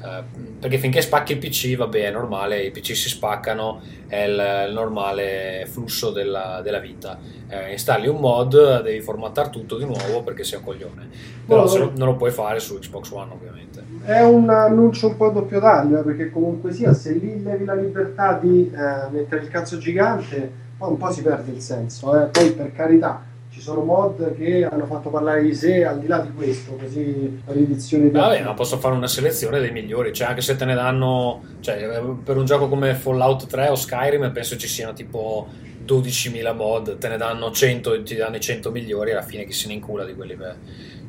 eh, 0.02 0.22
perché 0.58 0.78
finché 0.78 1.00
spacchi 1.02 1.32
il 1.32 1.38
PC, 1.38 1.76
vabbè, 1.76 2.04
è 2.04 2.10
normale, 2.10 2.62
i 2.62 2.70
PC 2.70 2.94
si 2.96 3.08
spaccano, 3.08 3.80
è 4.06 4.22
il, 4.24 4.66
il 4.68 4.72
normale 4.72 5.66
flusso 5.70 6.10
della, 6.10 6.60
della 6.62 6.78
vita. 6.78 7.18
Eh, 7.48 7.72
installi 7.72 8.08
un 8.08 8.18
mod, 8.18 8.82
devi 8.82 9.00
formattare 9.00 9.50
tutto 9.50 9.76
di 9.76 9.84
nuovo 9.84 10.22
perché 10.22 10.44
sei 10.44 10.58
un 10.58 10.64
coglione. 10.64 11.08
Però 11.46 11.64
no. 11.64 11.76
lo- 11.76 11.92
non 11.96 12.08
lo 12.08 12.16
puoi 12.16 12.30
fare 12.30 12.60
su 12.60 12.78
Xbox 12.78 13.10
One, 13.10 13.32
ovviamente. 13.32 13.82
è 14.04 14.20
un 14.22 14.48
annuncio 14.48 15.08
un 15.08 15.16
po' 15.16 15.26
a 15.26 15.30
doppio 15.32 15.60
taglio 15.60 16.00
eh, 16.00 16.02
perché 16.02 16.30
comunque 16.30 16.72
sia 16.72 16.92
se 16.94 17.12
lì 17.12 17.42
levi 17.42 17.64
la 17.64 17.74
libertà 17.74 18.38
di 18.40 18.70
eh, 18.72 19.10
mettere 19.10 19.42
il 19.42 19.48
cazzo 19.48 19.76
gigante 19.78 20.50
poi 20.78 20.90
un 20.90 20.96
po' 20.96 21.10
si 21.12 21.22
perde 21.22 21.52
il 21.52 21.60
senso 21.60 22.18
eh. 22.18 22.26
poi 22.26 22.52
per 22.52 22.72
carità 22.72 23.22
ci 23.60 23.66
sono 23.66 23.82
mod 23.82 24.34
che 24.36 24.64
hanno 24.64 24.86
fatto 24.86 25.10
parlare 25.10 25.42
di 25.42 25.54
sé 25.54 25.84
al 25.84 26.00
di 26.00 26.06
là 26.06 26.20
di 26.20 26.32
questo 26.32 26.76
così 26.76 27.42
la 27.44 27.52
riedizione 27.52 28.04
di 28.04 28.10
Vabbè, 28.10 28.42
ma 28.42 28.54
posso 28.54 28.78
fare 28.78 28.94
una 28.94 29.06
selezione 29.06 29.60
dei 29.60 29.70
migliori, 29.70 30.14
cioè 30.14 30.28
anche 30.28 30.40
se 30.40 30.56
te 30.56 30.64
ne 30.64 30.74
danno, 30.74 31.42
cioè 31.60 32.00
per 32.24 32.38
un 32.38 32.46
gioco 32.46 32.70
come 32.70 32.94
Fallout 32.94 33.46
3 33.46 33.68
o 33.68 33.74
Skyrim 33.74 34.32
penso 34.32 34.56
ci 34.56 34.66
siano 34.66 34.94
tipo 34.94 35.46
12.000 35.86 36.56
mod, 36.56 36.96
te 36.96 37.08
ne 37.08 37.18
danno 37.18 37.50
100 37.50 37.92
e 37.92 38.02
ti 38.02 38.14
danno 38.16 38.36
i 38.36 38.40
100 38.40 38.70
migliori, 38.70 39.12
alla 39.12 39.20
fine 39.20 39.44
chi 39.44 39.52
se 39.52 39.68
ne 39.68 39.74
incula 39.74 40.06
di 40.06 40.14
quelli, 40.14 40.36
beh, 40.36 40.54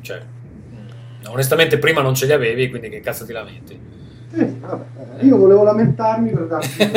cioè, 0.02 0.20
mm, 0.20 1.30
onestamente 1.30 1.78
prima 1.78 2.02
non 2.02 2.14
ce 2.14 2.26
li 2.26 2.32
avevi, 2.32 2.68
quindi 2.68 2.90
che 2.90 3.00
cazzo 3.00 3.24
ti 3.24 3.32
lamenti? 3.32 3.80
Eh, 4.34 4.54
vabbè, 4.60 5.24
io 5.24 5.38
volevo 5.38 5.62
lamentarmi 5.62 6.30
per 6.30 6.46
darti 6.46 6.82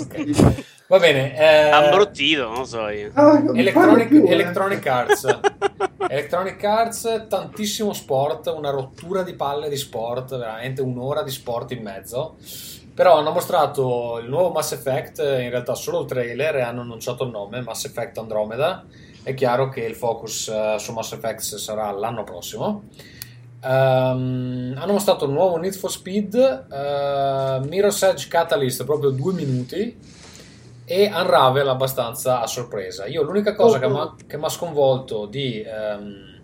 Ok. 0.00 0.76
Va 0.88 0.98
bene, 0.98 1.36
eh, 1.36 1.68
Ambrottito, 1.68 2.48
non 2.48 2.64
so 2.64 2.88
io. 2.88 3.10
Ah, 3.12 3.38
non 3.40 3.58
Electronic, 3.58 4.08
più, 4.08 4.24
eh. 4.24 4.32
Electronic 4.32 4.86
Arts. 4.86 5.38
Electronic 6.08 6.64
Arts 6.64 7.26
tantissimo 7.28 7.92
sport 7.92 8.46
una 8.56 8.70
rottura 8.70 9.22
di 9.22 9.34
palle 9.34 9.68
di 9.68 9.76
sport 9.76 10.38
veramente 10.38 10.80
un'ora 10.80 11.22
di 11.22 11.30
sport 11.30 11.72
in 11.72 11.82
mezzo. 11.82 12.36
Però 12.94 13.18
hanno 13.18 13.32
mostrato 13.32 14.18
il 14.22 14.30
nuovo 14.30 14.48
Mass 14.48 14.72
Effect 14.72 15.18
in 15.18 15.50
realtà 15.50 15.74
solo 15.74 16.00
il 16.00 16.06
trailer 16.06 16.56
e 16.56 16.62
hanno 16.62 16.80
annunciato 16.80 17.24
il 17.24 17.32
nome 17.32 17.60
Mass 17.60 17.84
Effect 17.84 18.16
Andromeda. 18.16 18.82
È 19.22 19.34
chiaro 19.34 19.68
che 19.68 19.82
il 19.82 19.94
focus 19.94 20.48
eh, 20.48 20.76
su 20.78 20.92
Mass 20.94 21.12
Effect 21.12 21.42
sarà 21.42 21.90
l'anno 21.90 22.24
prossimo. 22.24 22.84
Ehm, 23.62 24.74
hanno 24.74 24.92
mostrato 24.92 25.26
il 25.26 25.32
nuovo 25.32 25.58
Need 25.58 25.74
for 25.74 25.90
Speed 25.90 26.34
eh, 26.34 27.60
Mirror's 27.68 28.02
Edge 28.04 28.26
Catalyst 28.28 28.84
proprio 28.84 29.10
due 29.10 29.34
minuti 29.34 30.16
e 30.90 31.10
Unravel 31.12 31.68
abbastanza 31.68 32.40
a 32.40 32.46
sorpresa. 32.46 33.04
Io 33.06 33.22
l'unica 33.22 33.54
cosa 33.54 33.78
che 33.78 33.86
m'ha- 33.88 34.14
che 34.26 34.38
mi 34.38 34.44
ha 34.44 34.48
sconvolto 34.48 35.26
di 35.26 35.60
ehm, 35.62 36.40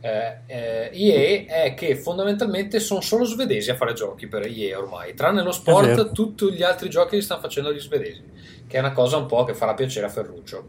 eh, 0.00 0.38
eh, 0.46 0.90
EA 0.92 1.64
è 1.64 1.74
che 1.74 1.94
fondamentalmente 1.96 2.80
sono 2.80 3.00
solo 3.00 3.24
svedesi 3.24 3.70
a 3.70 3.76
fare 3.76 3.92
giochi 3.92 4.26
per 4.26 4.42
EA 4.44 4.78
ormai, 4.78 5.14
tranne 5.14 5.42
lo 5.42 5.52
sport, 5.52 6.12
tutti 6.12 6.52
gli 6.52 6.62
altri 6.64 6.88
giochi 6.90 7.14
li 7.14 7.22
stanno 7.22 7.40
facendo 7.40 7.72
gli 7.72 7.78
svedesi, 7.78 8.24
che 8.66 8.76
è 8.76 8.80
una 8.80 8.92
cosa 8.92 9.18
un 9.18 9.26
po' 9.26 9.44
che 9.44 9.54
farà 9.54 9.74
piacere 9.74 10.06
a 10.06 10.10
Ferruccio. 10.10 10.64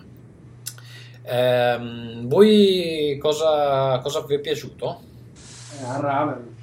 Ehm, 1.24 2.28
voi 2.28 3.18
cosa, 3.20 4.00
cosa 4.02 4.22
vi 4.22 4.36
è 4.36 4.40
piaciuto? 4.40 5.02
Eh, 5.82 5.86
a 5.86 6.00
Raven. 6.00 6.56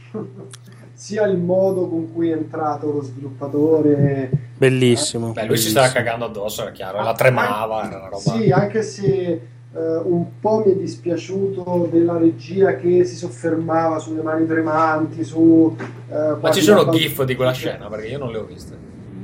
Sia 1.05 1.27
il 1.27 1.37
modo 1.37 1.87
con 1.87 2.15
cui 2.15 2.31
è 2.31 2.33
entrato 2.33 2.91
lo 2.91 3.03
sviluppatore 3.03 4.31
Bellissimo. 4.57 5.33
Beh, 5.33 5.45
lui 5.45 5.59
si 5.59 5.65
bellissimo. 5.65 5.71
stava 5.85 5.93
cagando 5.93 6.25
addosso, 6.25 6.63
era 6.63 6.71
chiaro, 6.71 7.03
la 7.03 7.13
tremava, 7.13 7.87
era 7.87 7.97
una 7.99 8.09
roba... 8.09 8.19
Sì, 8.21 8.51
anche 8.51 8.81
se 8.81 9.05
eh, 9.05 9.41
un 10.05 10.41
po' 10.41 10.63
mi 10.65 10.73
è 10.73 10.77
dispiaciuto 10.77 11.91
della 11.93 12.17
regia 12.17 12.77
che 12.77 13.05
si 13.05 13.17
soffermava 13.17 13.99
sulle 13.99 14.23
mani 14.23 14.47
tremanti, 14.47 15.25
su... 15.25 15.77
eh, 16.09 16.37
Ma 16.41 16.51
ci 16.51 16.63
sono 16.63 16.85
la- 16.85 16.91
gif 16.93 17.23
di 17.25 17.35
quella 17.35 17.53
scena, 17.53 17.89
perché 17.89 18.07
io 18.07 18.19
non 18.19 18.31
le 18.31 18.39
ho 18.39 18.45
viste. 18.45 18.75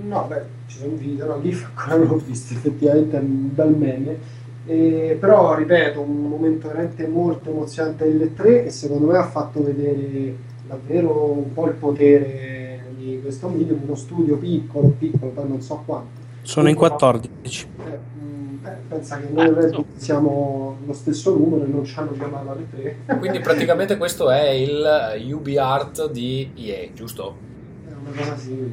No, 0.07 0.27
beh, 0.29 0.43
ci 0.67 0.77
sono 0.77 0.93
video, 0.97 1.27
no, 1.29 1.41
GIF 1.41 1.67
ancora 1.75 1.97
non 1.97 2.09
l'ho 2.09 2.23
visto, 2.23 2.53
effettivamente 2.53 3.17
è 3.17 3.21
un 3.21 3.55
bel 3.55 3.71
meme. 3.75 4.19
E, 4.67 5.17
però, 5.19 5.55
ripeto, 5.55 5.99
un 6.03 6.29
momento 6.29 6.67
veramente 6.69 7.07
molto 7.07 7.49
emozionante 7.49 8.05
delle 8.05 8.35
tre 8.35 8.67
e 8.67 8.71
secondo 8.71 9.07
me 9.07 9.17
ha 9.17 9.25
fatto 9.25 9.63
vedere 9.63 10.49
davvero 10.71 11.33
un 11.33 11.53
po' 11.53 11.67
il 11.67 11.75
potere 11.75 12.85
di 12.97 13.19
questo 13.21 13.49
medium, 13.49 13.81
uno 13.85 13.95
studio 13.97 14.37
piccolo, 14.37 14.95
piccolo, 14.99 15.33
poi 15.33 15.49
non 15.49 15.61
so 15.61 15.83
quanto. 15.85 16.19
Sono 16.43 16.69
in 16.69 16.75
Comunque, 16.77 16.99
14. 17.09 17.67
eh, 17.87 17.89
mh, 18.23 18.67
eh, 18.67 18.71
pensa 18.89 19.19
che 19.19 19.29
noi 19.33 19.47
Ah, 19.49 19.69
so. 19.69 19.85
siamo 19.97 20.77
lo 20.87 20.93
stesso 20.93 21.37
numero 21.37 21.65
e 21.65 21.69
non 21.69 21.85
ci 21.85 21.99
hanno 21.99 22.13
chiamato 22.13 22.51
alle 22.51 22.67
tre. 22.71 23.17
Quindi 23.19 23.41
praticamente 23.41 23.97
questo 23.97 24.31
è 24.31 24.49
il 24.51 25.33
UB 25.33 25.49
Art 25.59 26.11
di 26.11 26.51
EA, 26.55 26.89
giusto? 26.95 27.49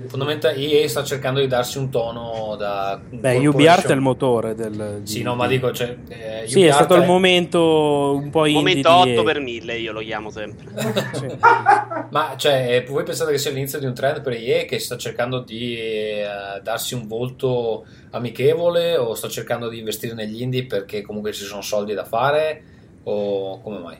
Fondamentalmente 0.07 0.53
EA 0.55 0.87
sta 0.87 1.03
cercando 1.03 1.39
di 1.39 1.47
darsi 1.47 1.77
un 1.77 1.89
tono 1.89 2.55
da... 2.57 2.99
Beh. 3.09 3.45
UbiArt 3.47 3.87
è 3.87 3.93
il 3.93 4.01
motore 4.01 4.55
del... 4.55 5.01
Sì, 5.03 5.21
no, 5.21 5.35
ma 5.35 5.47
dico, 5.47 5.71
cioè... 5.71 5.95
eh, 6.07 6.43
Sì, 6.47 6.63
è 6.63 6.71
stato 6.71 6.95
il 6.95 7.05
momento 7.05 8.15
un 8.15 8.29
po' 8.29 8.45
indie 8.45 8.81
Momento 8.81 9.03
di 9.03 9.11
8 9.11 9.19
EA. 9.19 9.23
per 9.23 9.39
1000, 9.41 9.77
io 9.77 9.91
lo 9.91 10.01
chiamo 10.01 10.29
sempre. 10.29 10.65
Sì. 11.13 11.27
Ma 12.09 12.35
cioè, 12.37 12.85
voi 12.87 13.03
pensate 13.03 13.31
che 13.31 13.37
sia 13.37 13.51
l'inizio 13.51 13.79
di 13.79 13.85
un 13.85 13.93
trend 13.93 14.21
per 14.21 14.33
EA 14.33 14.65
che 14.65 14.79
sta 14.79 14.97
cercando 14.97 15.39
di 15.39 15.75
eh, 15.77 16.25
darsi 16.63 16.93
un 16.93 17.07
volto 17.07 17.85
amichevole 18.11 18.95
o 18.97 19.13
sta 19.13 19.27
cercando 19.27 19.67
di 19.67 19.79
investire 19.79 20.13
negli 20.13 20.41
indie 20.41 20.65
perché 20.65 21.01
comunque 21.01 21.33
ci 21.33 21.43
sono 21.43 21.61
soldi 21.61 21.93
da 21.93 22.05
fare 22.05 22.63
o 23.03 23.61
come 23.61 23.79
mai? 23.79 23.97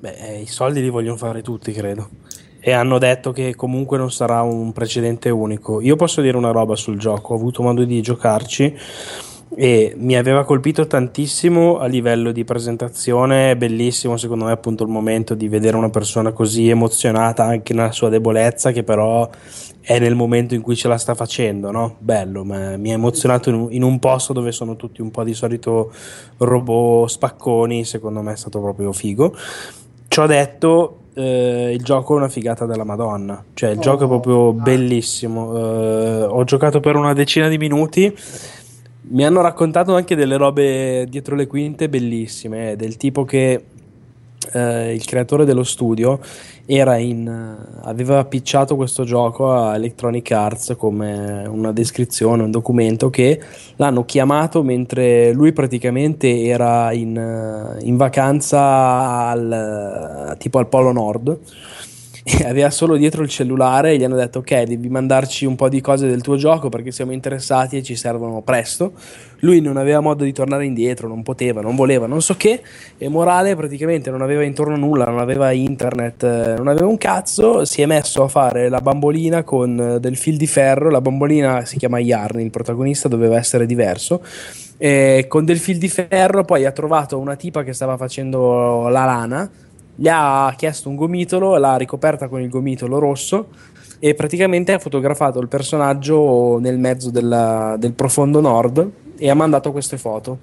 Beh, 0.00 0.16
eh, 0.16 0.40
i 0.40 0.46
soldi 0.46 0.80
li 0.80 0.90
vogliono 0.90 1.16
fare 1.16 1.42
tutti, 1.42 1.72
credo. 1.72 2.10
E 2.66 2.72
hanno 2.72 2.96
detto 2.96 3.30
che 3.30 3.54
comunque 3.54 3.98
non 3.98 4.10
sarà 4.10 4.40
un 4.40 4.72
precedente 4.72 5.28
unico. 5.28 5.82
Io 5.82 5.96
posso 5.96 6.22
dire 6.22 6.38
una 6.38 6.50
roba 6.50 6.74
sul 6.76 6.98
gioco, 6.98 7.34
ho 7.34 7.36
avuto 7.36 7.62
modo 7.62 7.84
di 7.84 8.00
giocarci 8.00 8.74
e 9.54 9.92
mi 9.98 10.16
aveva 10.16 10.44
colpito 10.44 10.86
tantissimo 10.86 11.76
a 11.76 11.84
livello 11.84 12.32
di 12.32 12.42
presentazione, 12.44 13.50
è 13.50 13.56
bellissimo 13.56 14.16
secondo 14.16 14.46
me 14.46 14.52
appunto 14.52 14.82
il 14.82 14.88
momento 14.88 15.34
di 15.34 15.46
vedere 15.46 15.76
una 15.76 15.90
persona 15.90 16.32
così 16.32 16.70
emozionata 16.70 17.44
anche 17.44 17.74
nella 17.74 17.92
sua 17.92 18.08
debolezza 18.08 18.72
che 18.72 18.82
però 18.82 19.28
è 19.82 19.98
nel 19.98 20.14
momento 20.14 20.54
in 20.54 20.62
cui 20.62 20.74
ce 20.74 20.88
la 20.88 20.96
sta 20.96 21.14
facendo, 21.14 21.70
no? 21.70 21.96
Bello, 21.98 22.44
ma 22.44 22.78
mi 22.78 22.92
ha 22.92 22.94
emozionato 22.94 23.50
in 23.68 23.82
un, 23.82 23.98
posto 23.98 24.32
dove 24.32 24.52
sono 24.52 24.74
tutti 24.76 25.02
un 25.02 25.10
po' 25.10 25.22
di 25.22 25.34
solito 25.34 25.92
robot 26.38 27.10
spacconi, 27.10 27.84
secondo 27.84 28.22
me 28.22 28.32
è 28.32 28.36
stato 28.36 28.58
proprio 28.58 28.90
figo. 28.92 29.36
Ciò 30.08 30.26
detto, 30.26 31.00
eh, 31.14 31.72
il 31.72 31.82
gioco 31.82 32.14
è 32.14 32.16
una 32.16 32.28
figata 32.28 32.66
della 32.66 32.84
Madonna, 32.84 33.42
cioè 33.54 33.70
il 33.70 33.78
Oh, 33.78 33.82
gioco 33.82 34.04
è 34.04 34.08
proprio 34.08 34.52
bellissimo. 34.52 35.56
Eh, 35.56 36.22
ho 36.24 36.44
giocato 36.44 36.80
per 36.80 36.96
una 36.96 37.12
decina 37.12 37.48
di 37.48 37.58
minuti. 37.58 38.14
Mi 39.06 39.24
hanno 39.24 39.40
raccontato 39.40 39.94
anche 39.94 40.16
delle 40.16 40.36
robe 40.36 41.06
dietro 41.08 41.36
le 41.36 41.46
quinte 41.46 41.88
bellissime, 41.88 42.72
eh, 42.72 42.76
del 42.76 42.96
tipo 42.96 43.24
che 43.24 43.64
eh, 44.52 44.94
il 44.94 45.04
creatore 45.04 45.44
dello 45.44 45.64
studio 45.64 46.18
in, 46.66 47.56
aveva 47.82 48.24
pitchato 48.24 48.76
questo 48.76 49.04
gioco 49.04 49.52
a 49.52 49.74
Electronic 49.74 50.30
Arts 50.30 50.74
come 50.78 51.44
una 51.46 51.72
descrizione, 51.72 52.42
un 52.42 52.50
documento 52.50 53.10
che 53.10 53.40
l'hanno 53.76 54.04
chiamato 54.04 54.62
mentre 54.62 55.32
lui 55.32 55.52
praticamente 55.52 56.42
era 56.44 56.92
in, 56.92 57.16
eh, 57.16 57.84
in 57.84 57.96
vacanza 57.96 59.28
al, 59.28 60.36
tipo 60.38 60.58
al 60.58 60.68
Polo 60.68 60.92
Nord 60.92 61.38
aveva 62.46 62.70
solo 62.70 62.96
dietro 62.96 63.22
il 63.22 63.28
cellulare 63.28 63.92
e 63.92 63.98
gli 63.98 64.04
hanno 64.04 64.16
detto 64.16 64.38
ok 64.38 64.62
devi 64.62 64.88
mandarci 64.88 65.44
un 65.44 65.56
po' 65.56 65.68
di 65.68 65.82
cose 65.82 66.08
del 66.08 66.22
tuo 66.22 66.36
gioco 66.36 66.70
perché 66.70 66.90
siamo 66.90 67.12
interessati 67.12 67.76
e 67.76 67.82
ci 67.82 67.96
servono 67.96 68.40
presto. 68.40 68.92
Lui 69.40 69.60
non 69.60 69.76
aveva 69.76 70.00
modo 70.00 70.24
di 70.24 70.32
tornare 70.32 70.64
indietro 70.64 71.06
non 71.06 71.22
poteva, 71.22 71.60
non 71.60 71.76
voleva, 71.76 72.06
non 72.06 72.22
so 72.22 72.34
che 72.36 72.62
e 72.96 73.08
Morale 73.08 73.54
praticamente 73.56 74.10
non 74.10 74.22
aveva 74.22 74.42
intorno 74.42 74.74
nulla 74.76 75.04
non 75.04 75.18
aveva 75.18 75.52
internet, 75.52 76.22
eh, 76.22 76.54
non 76.56 76.68
aveva 76.68 76.86
un 76.86 76.96
cazzo. 76.96 77.66
Si 77.66 77.82
è 77.82 77.86
messo 77.86 78.22
a 78.22 78.28
fare 78.28 78.70
la 78.70 78.80
bambolina 78.80 79.42
con 79.42 79.78
eh, 79.78 80.00
del 80.00 80.16
fil 80.16 80.38
di 80.38 80.46
ferro. 80.46 80.88
La 80.88 81.02
bambolina 81.02 81.66
si 81.66 81.76
chiama 81.76 81.98
Yarn 81.98 82.40
il 82.40 82.50
protagonista 82.50 83.06
doveva 83.06 83.36
essere 83.36 83.66
diverso. 83.66 84.22
E 84.78 85.26
con 85.28 85.44
del 85.44 85.58
fil 85.58 85.76
di 85.76 85.88
ferro 85.88 86.44
poi 86.44 86.64
ha 86.64 86.72
trovato 86.72 87.18
una 87.18 87.36
tipa 87.36 87.62
che 87.62 87.74
stava 87.74 87.98
facendo 87.98 88.88
la 88.88 89.04
lana 89.04 89.50
gli 89.94 90.08
ha 90.10 90.52
chiesto 90.56 90.88
un 90.88 90.96
gomitolo, 90.96 91.56
l'ha 91.56 91.76
ricoperta 91.76 92.28
con 92.28 92.40
il 92.40 92.48
gomitolo 92.48 92.98
rosso 92.98 93.48
e 93.98 94.14
praticamente 94.14 94.72
ha 94.72 94.78
fotografato 94.78 95.40
il 95.40 95.48
personaggio 95.48 96.58
nel 96.58 96.78
mezzo 96.78 97.10
della- 97.10 97.76
del 97.78 97.92
profondo 97.92 98.40
nord 98.40 98.90
e 99.16 99.30
ha 99.30 99.34
mandato 99.34 99.72
queste 99.72 99.96
foto. 99.96 100.38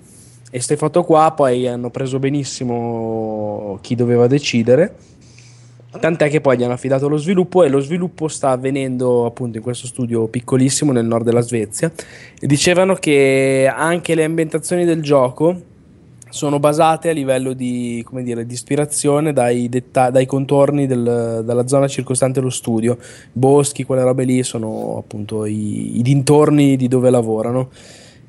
E 0.46 0.58
queste 0.58 0.78
foto 0.78 1.04
qua 1.04 1.32
poi 1.36 1.68
hanno 1.68 1.90
preso 1.90 2.20
benissimo 2.20 3.78
chi 3.82 3.96
doveva 3.96 4.28
decidere. 4.28 4.96
Tant'è 6.00 6.30
che 6.30 6.40
poi 6.40 6.58
gli 6.58 6.64
hanno 6.64 6.74
affidato 6.74 7.10
lo 7.10 7.18
sviluppo 7.18 7.64
e 7.64 7.70
lo 7.70 7.80
sviluppo 7.80 8.30
sta 8.30 8.52
avvenendo 8.52 9.26
appunto 9.26 9.58
in 9.58 9.64
questo 9.64 9.88
studio 9.88 10.28
piccolissimo 10.28 10.94
nel 10.94 11.06
nord 11.06 11.26
della 11.26 11.42
Svezia. 11.42 11.92
E 12.40 12.48
dicevano 12.48 12.96
che 12.96 13.70
anche 13.74 14.16
le 14.16 14.24
ambientazioni 14.24 14.86
del 14.86 15.02
gioco 15.02 15.70
sono 16.32 16.60
basate 16.60 17.10
a 17.10 17.14
livello 17.14 17.54
di, 17.54 18.04
dire, 18.24 18.46
di 18.46 18.54
ispirazione 18.54 19.34
dai, 19.34 19.70
detta- 19.70 20.10
dai 20.10 20.26
contorni 20.26 20.88
del- 20.88 21.44
della 21.46 21.68
zona 21.68 21.88
circostante 21.88 22.40
lo 22.40 22.50
studio. 22.50 22.98
Boschi, 23.32 23.84
quelle 23.84 24.04
robe 24.04 24.24
lì 24.24 24.42
sono 24.44 24.98
appunto 24.98 25.46
i, 25.46 25.98
i 26.00 26.02
dintorni 26.02 26.76
di 26.76 26.88
dove 26.88 27.10
lavorano. 27.10 27.70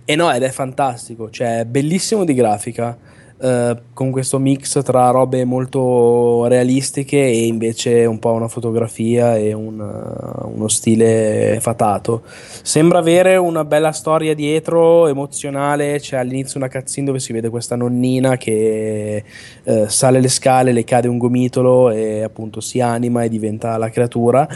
E 0.05 0.17
no, 0.17 0.31
ed 0.33 0.43
è 0.43 0.51
fantastico, 0.51 1.31
cioè 1.31 1.61
è 1.61 1.65
bellissimo 1.65 2.25
di 2.25 2.35
grafica, 2.35 2.99
eh, 3.43 3.77
con 3.93 4.13
questo 4.13 4.39
mix 4.39 4.81
tra 4.85 5.11
robe 5.11 5.45
molto 5.45 6.47
realistiche 6.47 7.17
e 7.17 7.47
invece 7.47 8.05
un 8.05 8.21
po' 8.21 8.31
una 8.31 8.47
fotografia 8.47 9.37
e 9.37 9.53
un, 9.53 9.81
eh, 9.81 10.47
uno 10.55 10.69
stile 10.69 11.59
fatato. 11.61 12.23
Sembra 12.63 13.01
avere 13.01 13.37
una 13.37 13.65
bella 13.65 13.91
storia 13.91 14.33
dietro, 14.35 15.09
emozionale. 15.09 15.99
C'è 15.99 16.19
all'inizio 16.19 16.61
una 16.61 16.69
cutscene 16.69 17.07
dove 17.07 17.19
si 17.19 17.33
vede 17.33 17.49
questa 17.49 17.75
nonnina 17.75 18.37
che 18.37 19.25
eh, 19.65 19.89
sale 19.89 20.21
le 20.21 20.29
scale, 20.29 20.71
le 20.71 20.85
cade 20.85 21.09
un 21.09 21.19
gomitolo 21.19 21.91
e 21.91 22.23
appunto 22.23 22.61
si 22.61 22.81
anima 22.81 23.25
e 23.25 23.29
diventa 23.29 23.77
la 23.77 23.91
creatura. 23.91 24.49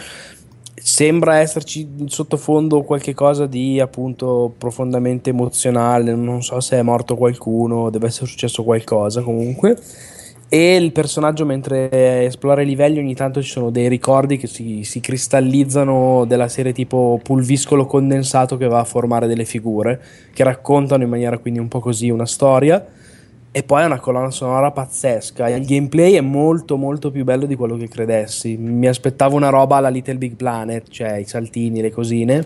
Sembra 0.78 1.38
esserci 1.38 1.88
in 1.96 2.08
sottofondo 2.08 2.82
qualche 2.82 3.14
cosa 3.14 3.46
di 3.46 3.80
appunto 3.80 4.52
profondamente 4.56 5.30
emozionale. 5.30 6.14
Non 6.14 6.42
so 6.42 6.60
se 6.60 6.76
è 6.76 6.82
morto 6.82 7.16
qualcuno, 7.16 7.88
deve 7.90 8.08
essere 8.08 8.26
successo 8.26 8.62
qualcosa 8.62 9.22
comunque. 9.22 9.76
E 10.48 10.76
il 10.76 10.92
personaggio, 10.92 11.44
mentre 11.44 12.24
esplora 12.24 12.62
i 12.62 12.66
livelli, 12.66 13.00
ogni 13.00 13.16
tanto 13.16 13.42
ci 13.42 13.50
sono 13.50 13.70
dei 13.70 13.88
ricordi 13.88 14.36
che 14.36 14.46
si, 14.46 14.84
si 14.84 15.00
cristallizzano 15.00 16.24
della 16.24 16.46
serie 16.46 16.72
tipo 16.72 17.18
pulviscolo 17.20 17.84
condensato 17.86 18.56
che 18.56 18.68
va 18.68 18.78
a 18.78 18.84
formare 18.84 19.26
delle 19.26 19.44
figure 19.44 20.00
che 20.32 20.44
raccontano 20.44 21.02
in 21.02 21.08
maniera 21.08 21.38
quindi 21.38 21.58
un 21.58 21.68
po' 21.68 21.80
così 21.80 22.10
una 22.10 22.26
storia. 22.26 22.84
E 23.56 23.62
poi 23.62 23.80
è 23.80 23.86
una 23.86 24.00
colonna 24.00 24.30
sonora 24.30 24.70
pazzesca. 24.70 25.48
Il 25.48 25.64
gameplay 25.64 26.12
è 26.12 26.20
molto, 26.20 26.76
molto 26.76 27.10
più 27.10 27.24
bello 27.24 27.46
di 27.46 27.54
quello 27.54 27.78
che 27.78 27.88
credessi. 27.88 28.58
Mi 28.58 28.86
aspettavo 28.86 29.34
una 29.34 29.48
roba 29.48 29.76
alla 29.76 29.88
Little 29.88 30.16
Big 30.16 30.34
Planet, 30.34 30.90
cioè 30.90 31.14
i 31.14 31.24
saltini, 31.24 31.80
le 31.80 31.90
cosine. 31.90 32.44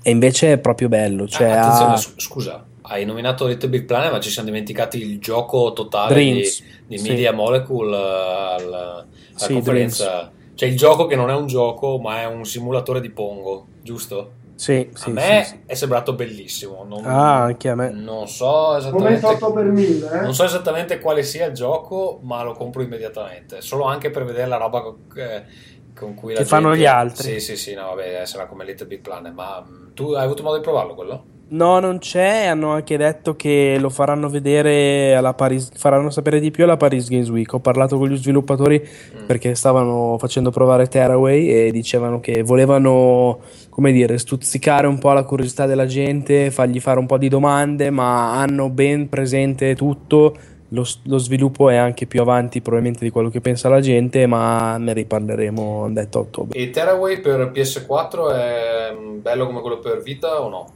E 0.00 0.10
invece 0.12 0.52
è 0.52 0.58
proprio 0.58 0.88
bello. 0.88 1.26
Cioè 1.26 1.48
Ah, 1.48 1.58
attenzione, 1.62 1.94
ha- 1.94 2.20
scusa, 2.20 2.64
hai 2.82 3.04
nominato 3.04 3.44
Little 3.44 3.68
Big 3.68 3.86
Planet, 3.86 4.12
ma 4.12 4.20
ci 4.20 4.30
siamo 4.30 4.46
dimenticati 4.46 4.98
il 5.02 5.18
gioco 5.18 5.72
totale 5.72 6.14
Dreams, 6.14 6.60
di, 6.60 6.94
di 6.94 6.98
sì. 6.98 7.08
Media 7.08 7.32
Molecule 7.32 7.96
eh, 7.96 8.00
al- 8.00 8.72
alla 8.72 9.06
Sì, 9.34 9.52
conferenza. 9.52 10.30
Cioè 10.54 10.68
il 10.68 10.76
gioco 10.76 11.06
che 11.06 11.16
non 11.16 11.28
è 11.28 11.34
un 11.34 11.48
gioco, 11.48 11.98
ma 11.98 12.20
è 12.20 12.26
un 12.26 12.44
simulatore 12.44 13.00
di 13.00 13.10
Pongo, 13.10 13.66
giusto? 13.82 14.30
Sì, 14.56 14.88
a 14.92 14.96
sì, 14.96 15.10
me 15.10 15.42
sì, 15.44 15.50
sì. 15.50 15.62
è 15.66 15.74
sembrato 15.74 16.14
bellissimo. 16.14 16.84
Non, 16.84 17.04
Ah, 17.06 17.42
anche 17.42 17.68
a 17.68 17.74
me. 17.74 17.90
non 17.90 18.28
so 18.28 18.44
Come 18.46 18.78
esattamente. 18.78 19.26
8 19.26 19.52
per 19.52 19.64
1000, 19.64 20.10
eh? 20.12 20.20
Non 20.20 20.34
so 20.34 20.44
esattamente 20.44 21.00
quale 21.00 21.22
sia 21.22 21.46
il 21.46 21.52
gioco, 21.54 22.20
ma 22.22 22.42
lo 22.42 22.52
compro 22.52 22.82
immediatamente. 22.82 23.60
Solo 23.60 23.84
anche 23.84 24.10
per 24.10 24.24
vedere 24.24 24.46
la 24.46 24.56
roba 24.56 24.80
co- 24.80 25.02
eh, 25.16 25.44
con 25.92 26.14
cui 26.14 26.32
la 26.34 26.40
Che 26.40 26.44
fanno 26.46 26.68
gente- 26.68 26.80
gli 26.82 26.86
altri. 26.86 27.32
Sì, 27.32 27.40
sì, 27.40 27.56
sì, 27.56 27.74
no, 27.74 27.86
vabbè, 27.94 28.24
sarà 28.26 28.46
come 28.46 28.64
Little 28.64 28.86
Big 28.86 29.00
Planet. 29.00 29.32
Ma 29.32 29.60
mm, 29.60 29.92
tu 29.92 30.12
hai 30.12 30.24
avuto 30.24 30.42
modo 30.44 30.56
di 30.56 30.62
provarlo 30.62 30.94
quello? 30.94 31.28
No, 31.54 31.78
non 31.78 31.98
c'è. 31.98 32.46
Hanno 32.46 32.70
anche 32.72 32.96
detto 32.96 33.36
che 33.36 33.76
lo 33.78 33.88
faranno 33.88 34.28
vedere 34.28 35.14
alla 35.14 35.34
Paris, 35.34 35.70
faranno 35.74 36.10
sapere 36.10 36.40
di 36.40 36.50
più 36.50 36.64
alla 36.64 36.76
Paris 36.76 37.08
Games 37.08 37.28
Week. 37.28 37.52
Ho 37.52 37.60
parlato 37.60 37.96
con 37.96 38.08
gli 38.08 38.16
sviluppatori 38.16 38.82
Mm. 38.84 39.26
perché 39.26 39.54
stavano 39.54 40.16
facendo 40.18 40.50
provare 40.50 40.88
Tearaway 40.88 41.48
e 41.48 41.70
dicevano 41.70 42.18
che 42.20 42.42
volevano, 42.42 43.38
come 43.68 43.92
dire, 43.92 44.18
stuzzicare 44.18 44.86
un 44.88 44.98
po' 44.98 45.12
la 45.12 45.22
curiosità 45.22 45.66
della 45.66 45.86
gente, 45.86 46.50
fargli 46.50 46.80
fare 46.80 46.98
un 46.98 47.06
po' 47.06 47.18
di 47.18 47.28
domande, 47.28 47.90
ma 47.90 48.40
hanno 48.40 48.68
ben 48.68 49.08
presente 49.08 49.76
tutto. 49.76 50.36
Lo, 50.70 50.84
lo 51.04 51.18
sviluppo 51.18 51.68
è 51.70 51.76
anche 51.76 52.06
più 52.06 52.20
avanti 52.20 52.60
probabilmente 52.60 53.04
di 53.04 53.10
quello 53.10 53.28
che 53.28 53.40
pensa 53.40 53.68
la 53.68 53.80
gente, 53.80 54.26
ma 54.26 54.76
ne 54.78 54.92
riparleremo, 54.92 55.88
detto 55.92 56.18
a 56.18 56.22
ottobre. 56.22 56.58
E 56.58 56.70
Tearaway 56.70 57.20
per 57.20 57.52
PS4 57.54 58.34
è 58.34 58.92
mm, 58.92 59.20
bello 59.20 59.46
come 59.46 59.60
quello 59.60 59.78
per 59.78 60.02
Vita 60.02 60.42
o 60.42 60.48
no? 60.48 60.66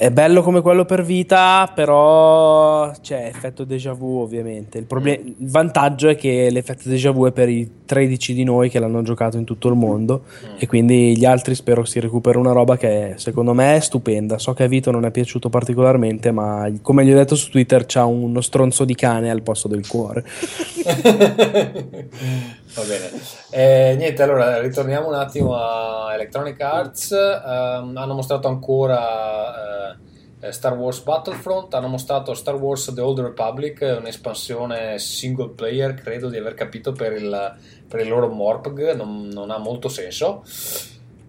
È 0.00 0.12
bello 0.12 0.42
come 0.42 0.60
quello 0.60 0.84
per 0.84 1.02
vita, 1.02 1.72
però 1.74 2.92
c'è 3.02 3.26
effetto 3.26 3.64
déjà 3.64 3.94
vu 3.94 4.20
ovviamente. 4.20 4.78
Il, 4.78 4.84
proble- 4.84 5.20
il 5.40 5.50
vantaggio 5.50 6.08
è 6.08 6.14
che 6.14 6.50
l'effetto 6.50 6.88
déjà 6.88 7.10
vu 7.10 7.26
è 7.26 7.32
per 7.32 7.48
i 7.48 7.68
13 7.84 8.32
di 8.32 8.44
noi 8.44 8.70
che 8.70 8.78
l'hanno 8.78 9.02
giocato 9.02 9.38
in 9.38 9.44
tutto 9.44 9.66
il 9.66 9.74
mondo 9.74 10.22
e 10.56 10.68
quindi 10.68 11.18
gli 11.18 11.24
altri 11.24 11.56
spero 11.56 11.84
si 11.84 11.98
recuperi 11.98 12.38
una 12.38 12.52
roba 12.52 12.76
che 12.76 13.14
secondo 13.16 13.54
me 13.54 13.74
è 13.74 13.80
stupenda. 13.80 14.38
So 14.38 14.54
che 14.54 14.62
a 14.62 14.68
Vito 14.68 14.92
non 14.92 15.04
è 15.04 15.10
piaciuto 15.10 15.48
particolarmente, 15.48 16.30
ma 16.30 16.70
come 16.80 17.04
gli 17.04 17.10
ho 17.10 17.16
detto 17.16 17.34
su 17.34 17.50
Twitter 17.50 17.84
c'ha 17.84 18.04
uno 18.04 18.40
stronzo 18.40 18.84
di 18.84 18.94
cane 18.94 19.32
al 19.32 19.42
posto 19.42 19.66
del 19.66 19.84
cuore. 19.84 20.24
Va 22.74 22.82
bene. 22.82 23.10
Eh, 23.50 23.94
niente, 23.96 24.22
allora 24.22 24.60
ritorniamo 24.60 25.08
un 25.08 25.14
attimo 25.14 25.56
a 25.56 26.12
Electronic 26.14 26.60
Arts. 26.60 27.12
Ehm, 27.12 27.96
hanno 27.96 28.14
mostrato 28.14 28.48
ancora 28.48 29.96
eh, 30.40 30.52
Star 30.52 30.74
Wars 30.74 31.00
Battlefront, 31.00 31.72
hanno 31.74 31.88
mostrato 31.88 32.34
Star 32.34 32.54
Wars 32.54 32.92
The 32.94 33.00
Old 33.00 33.20
Republic, 33.20 33.96
un'espansione 33.98 34.98
single 34.98 35.50
player, 35.50 35.94
credo 35.94 36.28
di 36.28 36.36
aver 36.36 36.54
capito 36.54 36.92
per 36.92 37.12
il, 37.12 37.56
per 37.88 38.00
il 38.00 38.08
loro 38.08 38.28
Morpg, 38.28 38.94
non, 38.94 39.28
non 39.32 39.50
ha 39.50 39.58
molto 39.58 39.88
senso. 39.88 40.44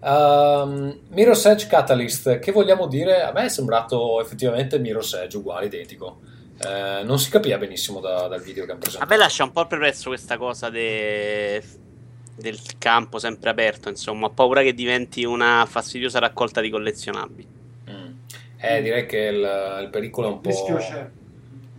Um, 0.02 0.98
Mirror's 1.08 1.44
Edge 1.44 1.66
Catalyst, 1.66 2.38
che 2.38 2.52
vogliamo 2.52 2.86
dire? 2.86 3.22
A 3.22 3.32
me 3.32 3.44
è 3.44 3.48
sembrato 3.48 4.20
effettivamente 4.20 4.78
Mirror's 4.78 5.14
Edge 5.14 5.36
uguale, 5.36 5.66
identico. 5.66 6.20
Eh, 6.62 7.02
non 7.04 7.18
si 7.18 7.30
capiva 7.30 7.56
benissimo 7.56 8.00
da- 8.00 8.26
dal 8.28 8.42
video 8.42 8.64
che 8.66 8.70
hanno 8.72 8.80
A 8.80 8.82
presentato. 8.82 9.10
me 9.10 9.16
lascia 9.18 9.44
un 9.44 9.52
po' 9.52 9.66
perplesso 9.66 10.08
questa 10.10 10.36
cosa 10.36 10.68
de... 10.68 11.62
del 12.36 12.58
campo 12.78 13.18
sempre 13.18 13.48
aperto, 13.50 13.88
insomma, 13.88 14.26
ho 14.26 14.30
paura 14.30 14.62
che 14.62 14.74
diventi 14.74 15.24
una 15.24 15.66
fastidiosa 15.68 16.18
raccolta 16.18 16.60
di 16.60 16.68
collezionabili. 16.68 17.48
Mm. 17.90 18.06
Eh, 18.58 18.82
direi 18.82 19.06
che 19.06 19.18
il, 19.18 19.80
il 19.84 19.88
pericolo 19.90 20.28
è 20.28 20.30
un 20.32 20.40
po', 20.42 20.78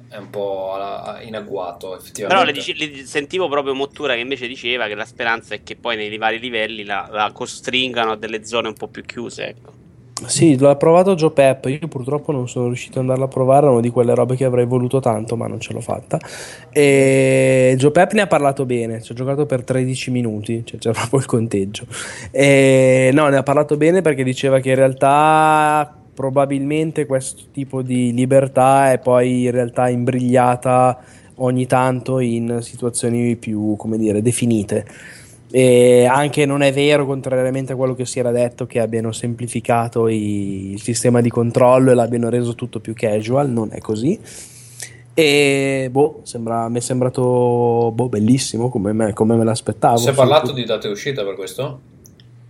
è 0.10 0.18
un 0.18 0.30
po' 0.32 0.74
alla- 0.74 1.20
in 1.22 1.36
agguato, 1.36 1.90
Però 1.90 2.00
effettivamente. 2.00 2.46
le 2.46 2.52
dice- 2.52 2.74
le- 2.74 3.06
sentivo 3.06 3.48
proprio 3.50 3.76
Mottura 3.76 4.16
che 4.16 4.20
invece 4.22 4.48
diceva 4.48 4.88
che 4.88 4.96
la 4.96 5.06
speranza 5.06 5.54
è 5.54 5.62
che 5.62 5.76
poi 5.76 5.96
nei 5.96 6.18
vari 6.18 6.40
livelli 6.40 6.84
la, 6.84 7.08
la 7.12 7.32
costringano 7.32 8.14
a 8.14 8.18
delle 8.18 8.46
zone 8.46 8.68
un 8.68 8.74
po' 8.74 8.88
più 8.88 9.04
chiuse. 9.04 9.46
Ecco. 9.46 9.74
Sì, 10.26 10.58
l'ha 10.58 10.76
provato 10.76 11.16
Joe 11.16 11.32
Pep. 11.32 11.66
Io 11.66 11.88
purtroppo 11.88 12.32
non 12.32 12.48
sono 12.48 12.68
riuscito 12.68 13.00
ad 13.00 13.06
andarla 13.06 13.26
a 13.26 13.28
provare. 13.28 13.68
È 13.68 13.70
una 13.70 13.82
di 13.82 13.90
quelle 13.90 14.14
robe 14.14 14.36
che 14.36 14.46
avrei 14.46 14.66
voluto 14.66 15.00
tanto, 15.00 15.36
ma 15.36 15.48
non 15.48 15.60
ce 15.60 15.74
l'ho 15.74 15.82
fatta. 15.82 16.20
E 16.72 17.76
Joe 17.78 17.92
Pep 17.92 18.14
ne 18.14 18.22
ha 18.22 18.28
parlato 18.28 18.66
bene. 18.66 19.02
Ci 19.02 19.12
ho 19.12 19.16
giocato 19.16 19.46
per 19.46 19.64
13 19.64 20.12
minuti, 20.12 20.64
cioè 20.66 20.80
c'è 20.80 20.92
proprio 20.98 21.20
il 21.20 21.26
conteggio. 21.26 21.86
E 22.32 23.10
no, 23.14 23.28
ne 23.30 23.38
ha 23.38 23.44
parlato 23.44 23.78
bene 23.78 24.02
perché 24.02 24.24
diceva 24.24 24.60
che 24.60 24.70
in 24.70 24.76
realtà 24.76 25.96
probabilmente 26.14 27.06
questo 27.06 27.44
tipo 27.52 27.82
di 27.82 28.14
libertà 28.14 28.92
è 28.92 29.00
poi 29.00 29.46
in 29.46 29.52
realtà 29.52 29.90
imbrigliata 29.90 31.00
ogni 31.36 31.66
tanto 31.66 32.20
in 32.20 32.60
situazioni 32.62 33.36
più, 33.36 33.76
come 33.76 33.98
dire, 33.98 34.22
definite. 34.22 34.86
E 35.52 36.06
anche 36.06 36.46
non 36.46 36.62
è 36.62 36.72
vero, 36.72 37.06
contrariamente 37.06 37.74
a 37.74 37.76
quello 37.76 37.94
che 37.94 38.06
si 38.06 38.20
era 38.20 38.32
detto, 38.32 38.66
che 38.66 38.80
abbiano 38.80 39.12
semplificato 39.12 40.08
i- 40.08 40.72
il 40.72 40.82
sistema 40.82 41.20
di 41.20 41.30
controllo 41.30 41.92
e 41.92 41.94
l'abbiano 41.94 42.30
reso 42.30 42.56
tutto 42.56 42.80
più 42.80 42.94
casual, 42.94 43.50
non 43.50 43.70
è 43.72 43.80
così. 43.80 44.18
E 45.14 45.90
boh, 45.92 46.22
sembra, 46.24 46.70
mi 46.70 46.78
è 46.78 46.82
sembrato 46.82 47.92
boh, 47.94 48.08
bellissimo 48.08 48.70
come 48.70 48.94
me, 48.94 49.14
come 49.14 49.36
me 49.36 49.44
l'aspettavo. 49.44 49.98
Si 49.98 50.10
è 50.10 50.14
parlato 50.14 50.54
di 50.54 50.64
date 50.64 50.88
uscita 50.88 51.24
per 51.24 51.36
questo? 51.36 51.82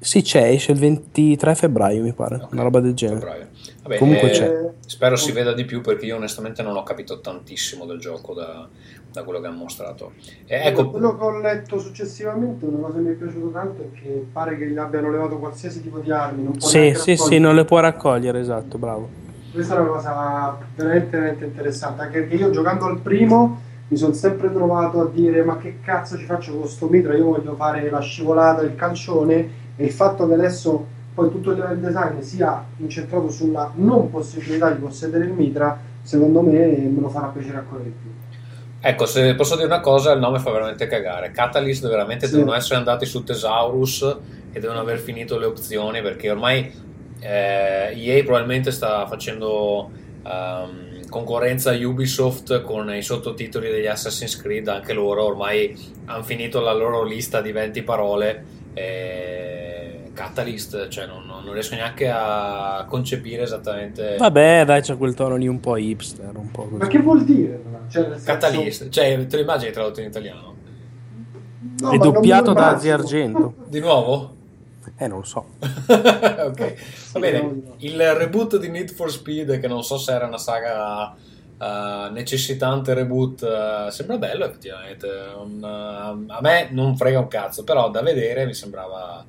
Sì, 0.04 0.24
c'è, 0.24 0.50
esce 0.50 0.72
il 0.72 0.80
23 0.80 1.54
febbraio, 1.54 2.02
mi 2.02 2.12
pare, 2.12 2.48
una 2.52 2.64
roba 2.64 2.80
del 2.80 2.96
genere. 2.96 3.20
Febbraio. 3.20 3.48
Vabbè, 3.84 3.98
Comunque 4.00 4.30
eh, 4.30 4.34
c'è. 4.34 4.70
Spero 4.84 5.16
si 5.16 5.32
veda 5.32 5.54
di 5.54 5.64
più 5.64 5.82
perché 5.82 6.08
io 6.08 6.16
onestamente 6.16 6.64
non 6.64 6.76
ho 6.76 6.82
capito 6.82 7.22
tantissimo 7.22 7.86
del 7.86 8.00
gioco 8.00 8.34
da, 8.34 8.68
da 9.12 9.24
quello 9.24 9.40
che 9.40 9.46
hanno 9.46 9.58
mostrato. 9.58 10.14
E 10.48 10.56
ecco, 10.66 10.90
Quello 10.90 11.16
che 11.16 11.24
ho 11.24 11.40
letto 11.40 11.78
successivamente, 11.78 12.66
una 12.66 12.88
cosa 12.88 12.98
che 12.98 13.04
mi 13.04 13.12
è 13.12 13.14
piaciuto 13.14 13.52
tanto 13.52 13.84
è 13.84 14.00
che 14.02 14.26
pare 14.34 14.58
che 14.58 14.72
gli 14.72 14.78
abbiano 14.78 15.12
levato 15.12 15.38
qualsiasi 15.38 15.84
tipo 15.84 16.00
di 16.00 16.12
armi. 16.12 16.46
Non 16.46 16.58
può 16.58 16.68
Sì, 16.68 16.96
sì, 16.96 17.16
sì, 17.16 17.38
non 17.38 17.54
le 17.54 17.66
può 17.66 17.80
raccogliere, 17.80 18.40
esatto, 18.40 18.80
bravo. 18.80 19.08
Questa 19.54 19.76
è 19.76 19.80
una 19.80 19.90
cosa 19.90 20.58
veramente, 20.76 21.10
veramente 21.12 21.46
interessante, 21.46 22.02
anche 22.02 22.22
perché 22.22 22.36
io 22.36 22.50
giocando 22.50 22.86
al 22.86 23.00
primo 23.00 23.70
mi 23.88 23.98
sono 23.98 24.14
sempre 24.14 24.52
trovato 24.52 25.02
a 25.02 25.10
dire 25.14 25.44
ma 25.44 25.58
che 25.58 25.80
cazzo 25.84 26.18
ci 26.18 26.24
faccio 26.24 26.58
con 26.58 26.68
sto 26.68 26.88
mitra, 26.88 27.14
io 27.14 27.26
voglio 27.26 27.56
fare 27.56 27.90
la 27.90 28.00
scivolata, 28.00 28.62
il 28.62 28.76
calcione 28.76 29.60
e 29.82 29.86
il 29.86 29.92
fatto 29.92 30.28
che 30.28 30.34
adesso 30.36 30.86
poi 31.14 31.30
tutto 31.30 31.52
il 31.52 31.58
level 31.58 31.80
design 31.80 32.20
sia 32.22 32.64
incentrato 32.78 33.30
sulla 33.30 33.72
non 33.76 34.10
possibilità 34.10 34.70
di 34.72 34.80
possedere 34.80 35.26
il 35.26 35.32
mitra, 35.32 35.78
secondo 36.04 36.42
me 36.42 36.68
me 36.68 37.02
lo 37.02 37.10
farà 37.10 37.28
piacere 37.28 37.58
ancora 37.58 37.84
di 37.84 37.90
più. 37.90 38.10
ecco, 38.80 39.06
se 39.06 39.36
posso 39.36 39.56
dire 39.56 39.68
una 39.68 39.80
cosa, 39.82 40.12
il 40.14 40.20
nome 40.20 40.40
fa 40.40 40.52
veramente 40.52 40.88
cagare. 40.88 41.32
Catalyst 41.32 41.88
veramente 41.88 42.28
Sì. 42.28 42.36
devono 42.36 42.56
essere 42.56 42.76
andati 42.78 43.06
su 43.06 43.24
Thesaurus 43.24 44.18
e 44.52 44.60
devono 44.60 44.80
aver 44.80 44.98
finito 45.00 45.38
le 45.38 45.46
opzioni 45.46 46.02
perché 46.02 46.30
ormai 46.32 46.72
eh, 47.20 47.94
EA 47.96 48.24
probabilmente 48.24 48.72
sta 48.72 49.06
facendo 49.06 49.92
ehm, 50.26 51.08
concorrenza 51.10 51.72
a 51.72 51.76
Ubisoft 51.76 52.62
con 52.62 52.92
i 52.94 53.02
sottotitoli 53.04 53.70
degli 53.70 53.86
Assassin's 53.86 54.36
Creed, 54.42 54.68
anche 54.70 54.94
loro 54.94 55.26
ormai 55.26 55.78
hanno 56.06 56.24
finito 56.24 56.60
la 56.62 56.74
loro 56.74 57.04
lista 57.04 57.42
di 57.42 57.52
20 57.52 57.84
parole. 57.84 58.46
E 58.74 60.10
Catalyst, 60.14 60.88
cioè 60.90 61.06
non, 61.06 61.26
non- 61.26 61.52
riesco 61.52 61.76
neanche 61.76 62.10
a 62.10 62.86
concepire 62.88 63.44
esattamente. 63.44 64.18
Vabbè, 64.18 64.66
dai, 64.66 64.82
c'è 64.82 64.98
quel 64.98 65.14
tono 65.14 65.36
lì 65.36 65.48
un 65.48 65.60
po' 65.60 65.78
hipster, 65.78 66.36
un 66.36 66.52
po' 66.52 66.68
Ma 66.72 66.88
che 66.88 67.00
vuol 67.00 67.24
dire? 67.24 67.62
Cioè, 67.90 68.04
senso- 68.04 68.26
Catalyst, 68.26 68.90
cioè 68.90 69.26
te 69.28 69.36
lo 69.36 69.42
immagini 69.42 69.72
tradotto 69.72 70.00
in 70.02 70.08
italiano? 70.08 70.56
No, 71.80 71.92
È 71.92 71.98
doppiato 71.98 72.54
da. 72.54 72.70
Azi 72.70 72.90
Argento. 72.90 73.56
Di 73.68 73.80
nuovo? 73.80 74.36
Eh, 74.98 75.08
non 75.08 75.20
lo 75.20 75.26
so. 75.26 75.46
ok, 75.60 76.76
va 77.14 77.20
bene. 77.20 77.62
Il 77.78 78.14
reboot 78.16 78.58
di 78.58 78.70
Need 78.70 78.92
for 78.92 79.12
Speed, 79.12 79.60
che 79.60 79.68
non 79.68 79.84
so 79.84 79.98
se 79.98 80.12
era 80.14 80.28
una 80.28 80.38
saga 80.38 81.16
eh, 81.62 82.10
necessitante 82.12 82.94
reboot, 82.96 83.44
eh, 83.44 83.92
sembra 83.92 84.18
bello 84.18 84.46
effettivamente. 84.46 85.08
Un, 85.08 85.62
eh, 85.64 86.34
a 86.34 86.40
me 86.42 86.70
non 86.72 86.98
frega 86.98 87.20
un 87.20 87.28
cazzo, 87.28 87.64
però 87.64 87.90
da 87.92 88.02
vedere 88.02 88.46
mi 88.46 88.54
sembrava. 88.56 89.24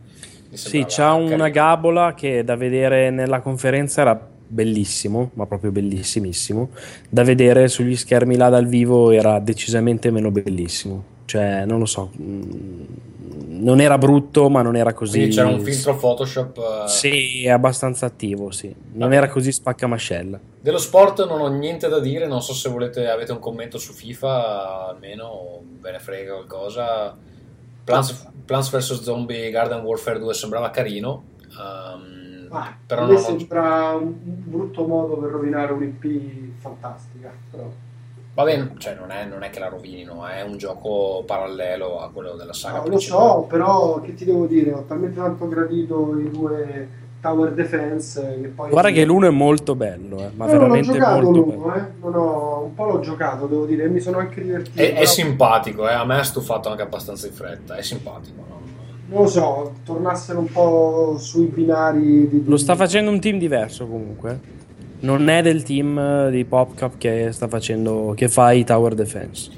mi 0.48 0.56
Sì, 0.56 0.84
c'ha 0.88 1.12
una 1.12 1.28
carino. 1.28 1.50
gabola 1.50 2.14
che 2.14 2.42
da 2.44 2.56
vedere 2.56 3.10
nella 3.10 3.40
conferenza 3.40 4.00
era 4.02 4.28
bellissimo, 4.46 5.30
ma 5.34 5.46
proprio 5.46 5.70
bellissimissimo. 5.72 6.70
Da 7.08 7.22
vedere 7.22 7.68
sugli 7.68 7.96
schermi 7.96 8.36
là 8.36 8.48
dal 8.48 8.66
vivo 8.66 9.10
era 9.10 9.38
decisamente 9.38 10.10
meno 10.10 10.30
bellissimo. 10.30 11.04
Cioè, 11.24 11.64
non 11.64 11.78
lo 11.78 11.86
so, 11.86 12.10
mm, 12.20 12.82
non 13.60 13.80
era 13.80 13.96
brutto, 13.98 14.48
ma 14.50 14.62
non 14.62 14.76
era 14.76 14.92
così. 14.92 15.18
Quindi 15.18 15.34
c'era 15.36 15.48
un 15.48 15.60
filtro 15.60 15.96
Photoshop. 15.96 16.58
eh, 16.58 16.88
Sì, 16.88 17.44
è 17.44 17.50
abbastanza 17.50 18.06
attivo, 18.06 18.50
sì. 18.50 18.74
Non 18.94 19.12
era 19.12 19.28
così 19.28 19.52
spaccamascella. 19.52 20.38
Dello 20.60 20.78
sport 20.78 21.26
non 21.26 21.40
ho 21.40 21.48
niente 21.48 21.88
da 21.88 21.98
dire, 22.00 22.26
non 22.26 22.40
so 22.42 22.52
se 22.54 22.68
volete, 22.68 23.08
avete 23.08 23.32
un 23.32 23.38
commento 23.40 23.78
su 23.78 23.92
FIFA, 23.92 24.88
almeno 24.88 25.24
o 25.24 25.62
ve 25.80 25.90
ne 25.92 25.98
frega 25.98 26.32
qualcosa. 26.34 27.16
Plants, 27.84 28.30
Plants 28.46 28.70
vs 28.70 29.02
Zombie 29.02 29.50
Garden 29.50 29.80
Warfare 29.82 30.20
2 30.20 30.34
sembrava 30.34 30.70
carino, 30.70 31.24
ehm, 31.58 32.46
Ah, 32.54 32.76
però 32.86 33.02
non 33.02 33.10
me 33.10 33.16
ho- 33.16 33.22
sembra 33.22 33.94
un 33.94 34.04
un 34.24 34.42
brutto 34.44 34.86
modo 34.86 35.16
per 35.16 35.30
rovinare 35.30 35.72
un'IP 35.72 36.60
fantastica. 36.60 37.32
Però. 37.50 37.70
Va 38.34 38.44
bene, 38.44 38.72
cioè 38.78 38.94
non 38.94 39.10
è, 39.10 39.26
non 39.26 39.42
è 39.42 39.50
che 39.50 39.58
la 39.58 39.68
rovinino, 39.68 40.26
è 40.26 40.40
un 40.40 40.56
gioco 40.56 41.22
parallelo 41.26 42.00
a 42.00 42.10
quello 42.10 42.32
della 42.32 42.54
saga 42.54 42.78
No, 42.78 42.88
lo 42.88 42.98
so, 42.98 43.46
però 43.46 44.00
che 44.00 44.14
ti 44.14 44.24
devo 44.24 44.46
dire? 44.46 44.72
Ho 44.72 44.84
talmente 44.84 45.18
tanto 45.18 45.46
gradito 45.48 46.18
i 46.18 46.30
due 46.30 46.88
Tower 47.20 47.52
Defense 47.52 48.38
che 48.40 48.48
poi. 48.48 48.70
Guarda 48.70 48.90
che 48.90 49.04
l'uno 49.04 49.26
è 49.26 49.30
molto 49.30 49.74
bello, 49.74 50.18
eh, 50.20 50.30
ma 50.34 50.46
non 50.46 50.54
ho 50.54 50.58
veramente 50.58 50.92
giocato 50.92 51.20
molto 51.20 51.42
bello. 51.42 51.60
l'uno, 51.60 51.74
eh. 51.74 51.84
non 52.00 52.14
ho, 52.14 52.62
un 52.64 52.74
po' 52.74 52.84
l'ho 52.86 53.00
giocato, 53.00 53.46
devo 53.46 53.66
dire, 53.66 53.84
e 53.84 53.88
mi 53.88 54.00
sono 54.00 54.16
anche 54.16 54.42
divertito. 54.42 54.80
È, 54.80 54.88
è 54.88 54.92
però 54.94 55.06
simpatico, 55.06 55.88
eh, 55.88 55.92
a 55.92 56.04
me 56.06 56.18
ha 56.18 56.24
stufato 56.24 56.70
anche 56.70 56.82
abbastanza 56.82 57.26
in 57.26 57.34
fretta, 57.34 57.76
è 57.76 57.82
simpatico. 57.82 58.42
no? 58.48 58.60
non 59.12 59.22
lo 59.24 59.28
so, 59.28 59.74
tornassero 59.84 60.38
un 60.38 60.50
po' 60.50 61.16
sui 61.18 61.46
binari 61.46 62.28
di. 62.28 62.44
Lo 62.46 62.56
sta 62.56 62.74
facendo 62.74 63.10
un 63.10 63.20
team 63.20 63.38
diverso 63.38 63.86
comunque. 63.86 64.60
Non 65.02 65.28
è 65.28 65.42
del 65.42 65.62
team 65.62 65.98
eh, 65.98 66.30
di 66.30 66.44
PopCap 66.44 66.96
che 66.98 67.32
sta 67.32 67.48
facendo 67.48 68.14
che 68.16 68.28
fa 68.28 68.52
i 68.52 68.64
Tower 68.64 68.94
Defense. 68.94 69.50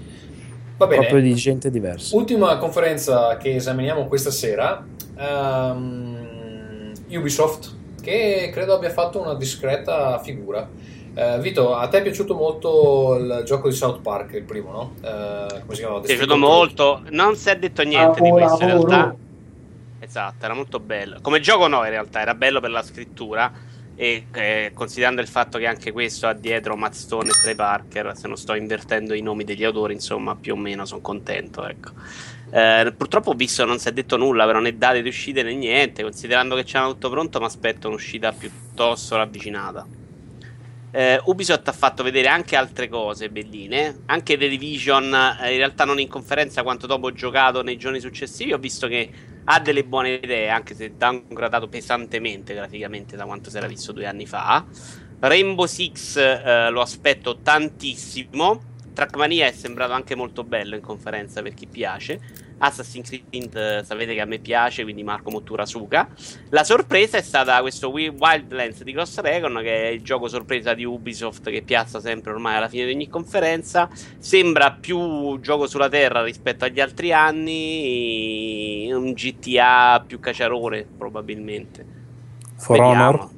Va 0.76 0.86
bene, 0.86 1.02
Proprio 1.02 1.22
di 1.22 1.34
gente 1.34 1.70
diversa. 1.70 2.16
ultima 2.16 2.56
conferenza 2.58 3.36
che 3.36 3.54
esaminiamo 3.54 4.06
questa 4.06 4.30
sera, 4.30 4.84
ehm, 5.16 6.92
Ubisoft, 7.10 7.72
che 8.02 8.50
credo 8.52 8.74
abbia 8.74 8.90
fatto 8.90 9.20
una 9.20 9.34
discreta 9.34 10.18
figura. 10.18 10.68
Eh, 11.16 11.38
Vito, 11.40 11.76
a 11.76 11.86
te 11.88 11.98
è 11.98 12.02
piaciuto 12.02 12.34
molto 12.34 13.16
il 13.20 13.42
gioco 13.44 13.68
di 13.68 13.74
South 13.74 14.00
Park, 14.00 14.32
il 14.32 14.42
primo, 14.42 14.72
no? 14.72 14.94
Eh, 15.00 15.60
come 15.60 15.74
si 15.74 15.80
chiama? 15.82 15.98
Mi 15.98 16.02
è 16.02 16.06
piaciuto 16.06 16.36
molto. 16.36 17.02
Non 17.10 17.36
si 17.36 17.50
è 17.50 17.56
detto 17.56 17.82
niente 17.82 18.20
di 18.20 18.28
Lavoro, 18.28 18.46
questo 18.46 18.62
in 18.64 18.68
realtà. 18.70 19.14
Esatto, 20.00 20.44
era 20.44 20.54
molto 20.54 20.80
bello. 20.80 21.18
Come 21.22 21.38
gioco 21.40 21.68
no, 21.68 21.84
in 21.84 21.90
realtà, 21.90 22.20
era 22.20 22.34
bello 22.34 22.58
per 22.60 22.70
la 22.70 22.82
scrittura. 22.82 23.52
E 23.96 24.26
eh, 24.32 24.72
considerando 24.74 25.20
il 25.20 25.28
fatto 25.28 25.58
che 25.58 25.66
anche 25.66 25.92
questo 25.92 26.26
ha 26.26 26.32
dietro 26.32 26.76
Matt 26.76 26.94
e 26.94 27.30
Trey 27.42 27.54
Parker, 27.54 28.16
se 28.16 28.26
non 28.26 28.36
sto 28.36 28.54
invertendo 28.54 29.14
i 29.14 29.20
nomi 29.20 29.44
degli 29.44 29.64
autori, 29.64 29.94
insomma, 29.94 30.34
più 30.34 30.54
o 30.54 30.56
meno 30.56 30.84
sono 30.84 31.00
contento. 31.00 31.66
Ecco. 31.66 31.90
Eh, 32.50 32.92
purtroppo 32.96 33.30
ho 33.30 33.34
visto 33.34 33.64
non 33.64 33.78
si 33.78 33.88
è 33.88 33.92
detto 33.92 34.16
nulla, 34.16 34.46
però 34.46 34.60
né 34.60 34.76
date 34.76 35.02
di 35.02 35.08
uscite 35.08 35.42
né 35.42 35.54
niente. 35.54 36.02
Considerando 36.02 36.54
che 36.56 36.64
c'era 36.64 36.86
tutto 36.86 37.10
pronto, 37.10 37.38
mi 37.38 37.46
aspetto 37.46 37.88
un'uscita 37.88 38.32
piuttosto 38.32 39.16
ravvicinata. 39.16 39.86
Eh, 40.96 41.20
Ubisoft 41.24 41.66
ha 41.66 41.72
fatto 41.72 42.04
vedere 42.04 42.28
anche 42.28 42.54
altre 42.54 42.88
cose 42.88 43.28
belline, 43.28 44.02
anche 44.06 44.38
The 44.38 44.48
Division, 44.48 45.12
eh, 45.42 45.50
in 45.50 45.56
realtà 45.56 45.84
non 45.84 45.98
in 45.98 46.06
conferenza 46.06 46.62
quanto 46.62 46.86
dopo 46.86 47.08
ho 47.08 47.12
giocato 47.12 47.64
nei 47.64 47.76
giorni 47.76 47.98
successivi, 47.98 48.52
ho 48.52 48.58
visto 48.58 48.86
che 48.86 49.10
ha 49.42 49.58
delle 49.58 49.82
buone 49.82 50.20
idee, 50.22 50.50
anche 50.50 50.76
se 50.76 50.96
downgradato 50.96 51.66
pesantemente 51.66 52.54
graficamente 52.54 53.16
da 53.16 53.24
quanto 53.24 53.50
si 53.50 53.56
era 53.56 53.66
visto 53.66 53.90
due 53.90 54.06
anni 54.06 54.24
fa. 54.24 54.64
Rainbow 55.18 55.66
Six 55.66 56.16
eh, 56.16 56.70
lo 56.70 56.80
aspetto 56.80 57.40
tantissimo. 57.42 58.62
Trackmania 58.92 59.46
è 59.46 59.52
sembrato 59.52 59.94
anche 59.94 60.14
molto 60.14 60.44
bello 60.44 60.76
in 60.76 60.80
conferenza 60.80 61.42
per 61.42 61.54
chi 61.54 61.66
piace. 61.66 62.20
Assassin's 62.58 63.08
Creed 63.08 63.54
eh, 63.56 63.82
sapete 63.84 64.14
che 64.14 64.20
a 64.20 64.24
me 64.24 64.38
piace, 64.38 64.82
quindi 64.82 65.02
Marco 65.02 65.30
Motturasuka. 65.30 66.08
La 66.50 66.64
sorpresa 66.64 67.18
è 67.18 67.22
stata 67.22 67.60
questo 67.60 67.90
Wi- 67.90 68.08
Wildlands 68.08 68.82
di 68.82 68.92
Ghost 68.92 69.18
Recon, 69.20 69.58
che 69.62 69.88
è 69.88 69.92
il 69.92 70.02
gioco 70.02 70.28
sorpresa 70.28 70.74
di 70.74 70.84
Ubisoft 70.84 71.50
che 71.50 71.62
piazza 71.62 72.00
sempre 72.00 72.32
ormai 72.32 72.56
alla 72.56 72.68
fine 72.68 72.86
di 72.86 72.92
ogni 72.92 73.08
conferenza. 73.08 73.88
Sembra 74.18 74.72
più 74.72 75.38
gioco 75.40 75.66
sulla 75.66 75.88
terra 75.88 76.22
rispetto 76.22 76.64
agli 76.64 76.80
altri 76.80 77.12
anni, 77.12 78.90
un 78.92 79.12
GTA 79.12 80.02
più 80.06 80.20
caciarone 80.20 80.86
probabilmente. 80.96 81.84
For 82.56 82.78
Vediamo. 82.78 83.04
Honor? 83.08 83.28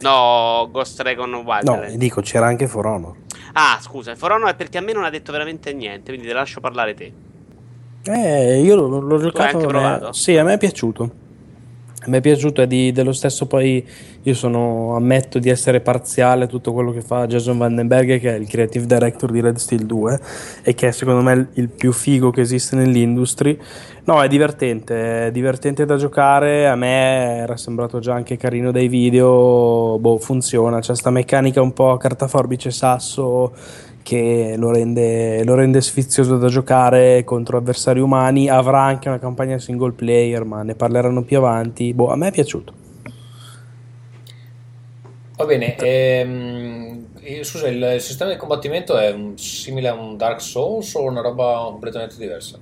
No, 0.00 0.68
Ghost 0.70 1.00
Recon 1.00 1.30
No, 1.30 1.38
Wildlands. 1.38 1.94
dico, 1.96 2.20
c'era 2.20 2.46
anche 2.46 2.66
For 2.68 2.84
Honor. 2.86 3.16
Ah, 3.54 3.78
scusa, 3.80 4.14
For 4.16 4.32
Honor 4.32 4.50
è 4.50 4.54
perché 4.54 4.78
a 4.78 4.80
me 4.80 4.92
non 4.92 5.04
ha 5.04 5.10
detto 5.10 5.32
veramente 5.32 5.72
niente, 5.72 6.10
quindi 6.10 6.26
te 6.26 6.32
lascio 6.34 6.60
parlare 6.60 6.94
te. 6.94 7.12
Eh, 8.06 8.60
io 8.60 8.74
l'ho, 8.76 9.00
l'ho 9.00 9.18
giocato. 9.18 9.56
anche 9.56 9.56
me- 9.58 9.66
provato? 9.66 10.12
sì, 10.12 10.36
a 10.36 10.44
me 10.44 10.54
è 10.54 10.58
piaciuto. 10.58 11.22
A 12.06 12.10
me 12.10 12.18
è 12.18 12.20
piaciuto, 12.20 12.60
è 12.60 12.66
di- 12.66 12.92
dello 12.92 13.12
stesso. 13.12 13.46
Poi 13.46 13.82
io 14.22 14.34
sono, 14.34 14.94
ammetto 14.94 15.38
di 15.38 15.48
essere 15.48 15.80
parziale 15.80 16.44
a 16.44 16.46
tutto 16.46 16.74
quello 16.74 16.90
che 16.90 17.00
fa 17.00 17.26
Jason 17.26 17.56
Vandenberg, 17.56 18.20
che 18.20 18.34
è 18.34 18.38
il 18.38 18.46
creative 18.46 18.84
director 18.84 19.30
di 19.30 19.40
Red 19.40 19.56
Steel 19.56 19.86
2 19.86 20.20
e 20.62 20.74
che 20.74 20.88
è 20.88 20.90
secondo 20.90 21.22
me 21.22 21.32
il, 21.32 21.48
il 21.54 21.68
più 21.70 21.92
figo 21.92 22.30
che 22.30 22.42
esiste 22.42 22.76
nell'industry. 22.76 23.58
No, 24.04 24.22
è 24.22 24.28
divertente, 24.28 25.28
è 25.28 25.30
divertente 25.30 25.86
da 25.86 25.96
giocare. 25.96 26.68
A 26.68 26.76
me 26.76 27.38
era 27.38 27.56
sembrato 27.56 28.00
già 28.00 28.12
anche 28.12 28.36
carino 28.36 28.70
dai 28.70 28.88
video. 28.88 29.96
Boh, 29.98 30.18
funziona. 30.18 30.80
C'è 30.80 30.94
sta 30.94 31.08
meccanica 31.08 31.62
un 31.62 31.72
po' 31.72 31.96
carta 31.96 32.28
forbice 32.28 32.70
sasso 32.70 33.52
che 34.04 34.54
lo 34.58 34.70
rende, 34.70 35.42
lo 35.44 35.54
rende 35.54 35.80
sfizioso 35.80 36.36
da 36.36 36.48
giocare 36.48 37.24
contro 37.24 37.56
avversari 37.56 38.00
umani. 38.00 38.50
Avrà 38.50 38.82
anche 38.82 39.08
una 39.08 39.18
campagna 39.18 39.58
single 39.58 39.92
player, 39.92 40.44
ma 40.44 40.62
ne 40.62 40.74
parleranno 40.74 41.22
più 41.22 41.38
avanti. 41.38 41.92
Boh, 41.94 42.10
a 42.10 42.16
me 42.16 42.28
è 42.28 42.30
piaciuto. 42.30 42.72
Va 45.36 45.46
bene, 45.46 45.74
ehm, 45.76 47.06
eh, 47.18 47.42
scusa, 47.42 47.66
il, 47.66 47.96
sistema 47.98 48.30
di 48.30 48.36
combattimento 48.36 48.96
è 48.96 49.16
simile 49.34 49.88
a 49.88 49.94
un 49.94 50.16
Dark 50.16 50.40
Souls 50.40 50.94
o 50.94 51.02
una 51.02 51.22
roba 51.22 51.62
completamente 51.70 52.14
diversa? 52.18 52.58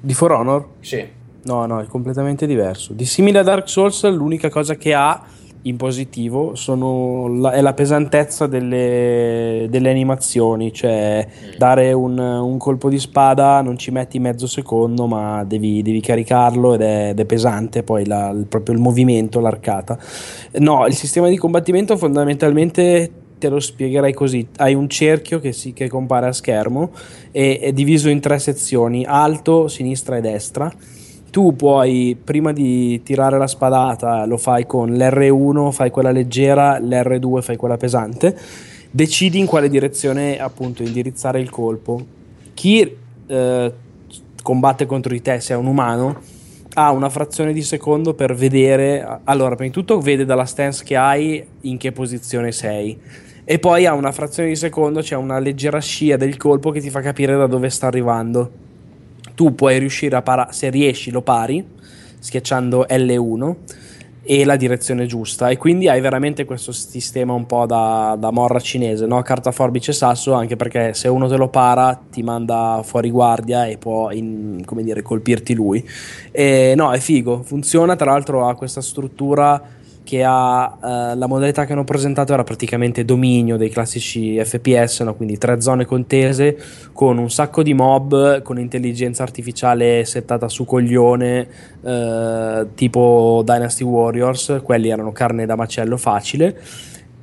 Di 0.00 0.14
For 0.14 0.30
Honor? 0.30 0.68
Sì. 0.80 1.04
No, 1.44 1.66
no, 1.66 1.80
è 1.80 1.86
completamente 1.86 2.46
diverso. 2.46 2.92
Di 2.92 3.06
simile 3.06 3.38
a 3.38 3.42
Dark 3.42 3.68
Souls, 3.68 4.08
l'unica 4.10 4.50
cosa 4.50 4.76
che 4.76 4.94
ha 4.94 5.20
in 5.66 5.76
positivo 5.76 6.54
sono 6.54 7.26
la- 7.28 7.52
è 7.52 7.60
la 7.60 7.72
pesantezza 7.72 8.46
delle, 8.46 9.66
delle 9.70 9.90
animazioni, 9.90 10.72
cioè 10.72 11.26
dare 11.56 11.92
un, 11.92 12.18
un 12.18 12.58
colpo 12.58 12.88
di 12.88 12.98
spada 12.98 13.62
non 13.62 13.78
ci 13.78 13.90
metti 13.90 14.18
mezzo 14.18 14.46
secondo, 14.46 15.06
ma 15.06 15.42
devi, 15.44 15.82
devi 15.82 16.00
caricarlo 16.00 16.74
ed 16.74 16.82
è, 16.82 17.08
ed 17.10 17.20
è 17.20 17.24
pesante 17.24 17.82
poi 17.82 18.04
la- 18.06 18.30
il- 18.30 18.46
proprio 18.46 18.74
il 18.74 18.80
movimento, 18.80 19.40
l'arcata. 19.40 19.98
No, 20.58 20.86
il 20.86 20.94
sistema 20.94 21.28
di 21.28 21.36
combattimento 21.36 21.96
fondamentalmente 21.96 23.10
te 23.38 23.48
lo 23.48 23.58
spiegherei 23.58 24.12
così: 24.12 24.46
hai 24.58 24.74
un 24.74 24.88
cerchio 24.88 25.40
che, 25.40 25.52
si, 25.52 25.72
che 25.72 25.88
compare 25.88 26.26
a 26.26 26.32
schermo 26.32 26.90
e 27.32 27.58
è 27.58 27.72
diviso 27.72 28.08
in 28.08 28.20
tre 28.20 28.38
sezioni: 28.38 29.04
alto, 29.06 29.68
sinistra 29.68 30.16
e 30.18 30.20
destra. 30.20 30.70
Tu 31.34 31.56
puoi, 31.56 32.16
prima 32.22 32.52
di 32.52 33.02
tirare 33.02 33.38
la 33.38 33.48
spadata, 33.48 34.24
lo 34.24 34.36
fai 34.36 34.66
con 34.66 34.92
l'R1, 34.92 35.72
fai 35.72 35.90
quella 35.90 36.12
leggera, 36.12 36.78
l'R2 36.78 37.42
fai 37.42 37.56
quella 37.56 37.76
pesante. 37.76 38.38
Decidi 38.88 39.40
in 39.40 39.46
quale 39.46 39.68
direzione 39.68 40.38
appunto 40.38 40.84
indirizzare 40.84 41.40
il 41.40 41.50
colpo. 41.50 42.00
Chi 42.54 42.88
eh, 43.26 43.72
combatte 44.44 44.86
contro 44.86 45.12
di 45.12 45.20
te, 45.22 45.40
se 45.40 45.54
è 45.54 45.56
un 45.56 45.66
umano, 45.66 46.20
ha 46.74 46.92
una 46.92 47.08
frazione 47.08 47.52
di 47.52 47.62
secondo 47.62 48.14
per 48.14 48.36
vedere. 48.36 49.04
Allora, 49.24 49.56
prima 49.56 49.72
di 49.72 49.74
tutto 49.74 49.98
vede 49.98 50.24
dalla 50.24 50.46
stance 50.46 50.84
che 50.84 50.94
hai 50.94 51.44
in 51.62 51.78
che 51.78 51.90
posizione 51.90 52.52
sei. 52.52 52.96
E 53.42 53.58
poi 53.58 53.86
ha 53.86 53.94
una 53.94 54.12
frazione 54.12 54.50
di 54.50 54.56
secondo, 54.56 55.00
c'è 55.00 55.16
una 55.16 55.40
leggera 55.40 55.80
scia 55.80 56.16
del 56.16 56.36
colpo 56.36 56.70
che 56.70 56.80
ti 56.80 56.90
fa 56.90 57.00
capire 57.00 57.36
da 57.36 57.48
dove 57.48 57.70
sta 57.70 57.88
arrivando. 57.88 58.62
Tu 59.34 59.54
puoi 59.54 59.78
riuscire 59.78 60.16
a 60.16 60.22
parare, 60.22 60.52
se 60.52 60.70
riesci 60.70 61.10
lo 61.10 61.22
pari, 61.22 61.64
schiacciando 62.18 62.86
L1 62.88 63.54
e 64.26 64.44
la 64.46 64.56
direzione 64.56 65.04
giusta 65.04 65.50
e 65.50 65.58
quindi 65.58 65.86
hai 65.86 66.00
veramente 66.00 66.46
questo 66.46 66.72
sistema 66.72 67.34
un 67.34 67.44
po' 67.44 67.66
da, 67.66 68.16
da 68.18 68.30
morra 68.30 68.58
cinese, 68.58 69.04
no? 69.04 69.20
carta 69.20 69.52
forbice 69.52 69.92
sasso, 69.92 70.32
anche 70.32 70.56
perché 70.56 70.94
se 70.94 71.08
uno 71.08 71.28
te 71.28 71.36
lo 71.36 71.48
para 71.48 72.00
ti 72.10 72.22
manda 72.22 72.80
fuori 72.82 73.10
guardia 73.10 73.66
e 73.66 73.76
può 73.76 74.10
in- 74.10 74.62
come 74.64 74.82
dire, 74.82 75.02
colpirti 75.02 75.52
lui. 75.54 75.86
E, 76.32 76.72
no, 76.74 76.90
è 76.92 76.98
figo, 76.98 77.42
funziona, 77.42 77.96
tra 77.96 78.12
l'altro 78.12 78.48
ha 78.48 78.54
questa 78.54 78.80
struttura 78.80 79.73
che 80.04 80.22
ha 80.22 80.78
eh, 80.80 81.16
la 81.16 81.26
modalità 81.26 81.64
che 81.64 81.72
hanno 81.72 81.84
presentato 81.84 82.34
era 82.34 82.44
praticamente 82.44 83.04
dominio 83.04 83.56
dei 83.56 83.70
classici 83.70 84.38
FPS, 84.44 85.00
no? 85.00 85.14
quindi 85.14 85.38
tre 85.38 85.60
zone 85.60 85.86
contese 85.86 86.56
con 86.92 87.18
un 87.18 87.30
sacco 87.30 87.62
di 87.62 87.74
mob 87.74 88.42
con 88.42 88.58
intelligenza 88.58 89.22
artificiale 89.22 90.04
settata 90.04 90.48
su 90.48 90.64
coglione 90.66 91.48
eh, 91.82 92.66
tipo 92.74 93.42
Dynasty 93.44 93.82
Warriors, 93.82 94.60
quelli 94.62 94.90
erano 94.90 95.10
carne 95.10 95.46
da 95.46 95.56
macello 95.56 95.96
facile 95.96 96.60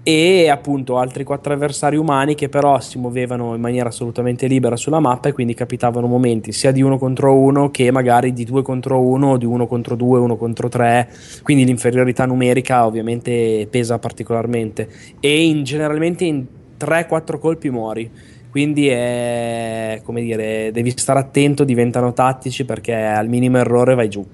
e 0.03 0.49
appunto 0.49 0.97
altri 0.97 1.23
quattro 1.23 1.53
avversari 1.53 1.95
umani 1.95 2.33
che 2.33 2.49
però 2.49 2.79
si 2.79 2.97
muovevano 2.97 3.53
in 3.53 3.61
maniera 3.61 3.89
assolutamente 3.89 4.47
libera 4.47 4.75
sulla 4.75 4.99
mappa 4.99 5.29
e 5.29 5.33
quindi 5.33 5.53
capitavano 5.53 6.07
momenti 6.07 6.51
sia 6.51 6.71
di 6.71 6.81
uno 6.81 6.97
contro 6.97 7.35
uno 7.35 7.69
che 7.69 7.91
magari 7.91 8.33
di 8.33 8.43
due 8.43 8.63
contro 8.63 8.99
uno, 8.99 9.37
di 9.37 9.45
uno 9.45 9.67
contro 9.67 9.95
due, 9.95 10.19
uno 10.19 10.37
contro 10.37 10.69
tre, 10.69 11.09
quindi 11.43 11.65
l'inferiorità 11.65 12.25
numerica 12.25 12.85
ovviamente 12.85 13.67
pesa 13.69 13.99
particolarmente 13.99 14.89
e 15.19 15.45
in, 15.45 15.63
generalmente 15.63 16.25
in 16.25 16.45
3-4 16.79 17.37
colpi 17.37 17.69
muori. 17.69 18.09
Quindi 18.49 18.89
è 18.89 20.01
come 20.03 20.21
dire, 20.21 20.71
devi 20.73 20.91
stare 20.97 21.19
attento, 21.19 21.63
diventano 21.63 22.11
tattici 22.11 22.65
perché 22.65 22.93
al 22.93 23.29
minimo 23.29 23.57
errore 23.59 23.95
vai 23.95 24.09
giù. 24.09 24.25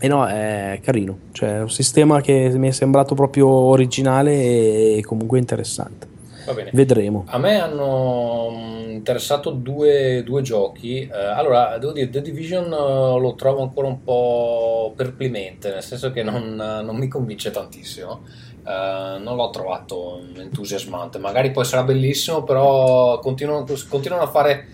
E 0.00 0.06
no, 0.08 0.26
è 0.26 0.78
carino, 0.82 1.18
cioè 1.32 1.56
è 1.56 1.60
un 1.60 1.70
sistema 1.70 2.20
che 2.20 2.50
mi 2.56 2.68
è 2.68 2.70
sembrato 2.70 3.14
proprio 3.14 3.48
originale 3.48 4.96
e 4.96 5.02
comunque 5.04 5.38
interessante. 5.38 6.06
Va 6.46 6.54
bene. 6.54 6.70
Vedremo. 6.72 7.24
A 7.26 7.38
me 7.38 7.60
hanno 7.60 8.48
mm, 8.52 8.90
interessato 8.90 9.50
due, 9.50 10.22
due 10.24 10.40
giochi. 10.42 11.00
Eh, 11.00 11.10
allora, 11.12 11.76
devo 11.78 11.92
dire, 11.92 12.08
The 12.08 12.22
Division 12.22 12.64
eh, 12.72 13.20
lo 13.20 13.34
trovo 13.36 13.60
ancora 13.62 13.86
un 13.88 14.02
po' 14.02 14.92
perplimente, 14.96 15.70
nel 15.70 15.82
senso 15.82 16.10
che 16.10 16.22
non, 16.22 16.54
non 16.54 16.96
mi 16.96 17.08
convince 17.08 17.50
tantissimo. 17.50 18.20
Eh, 18.66 19.18
non 19.20 19.36
l'ho 19.36 19.50
trovato 19.50 20.22
entusiasmante. 20.36 21.18
Magari 21.18 21.50
poi 21.50 21.64
sarà 21.66 21.82
bellissimo, 21.82 22.44
però 22.44 23.18
continuano, 23.18 23.66
continuano 23.88 24.24
a 24.24 24.28
fare 24.28 24.66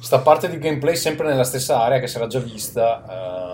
sta 0.00 0.18
parte 0.18 0.50
di 0.50 0.58
gameplay 0.58 0.96
sempre 0.96 1.28
nella 1.28 1.44
stessa 1.44 1.80
area 1.82 2.00
che 2.00 2.06
si 2.08 2.16
era 2.16 2.26
già 2.26 2.40
vista. 2.40 3.04
eh, 3.08 3.52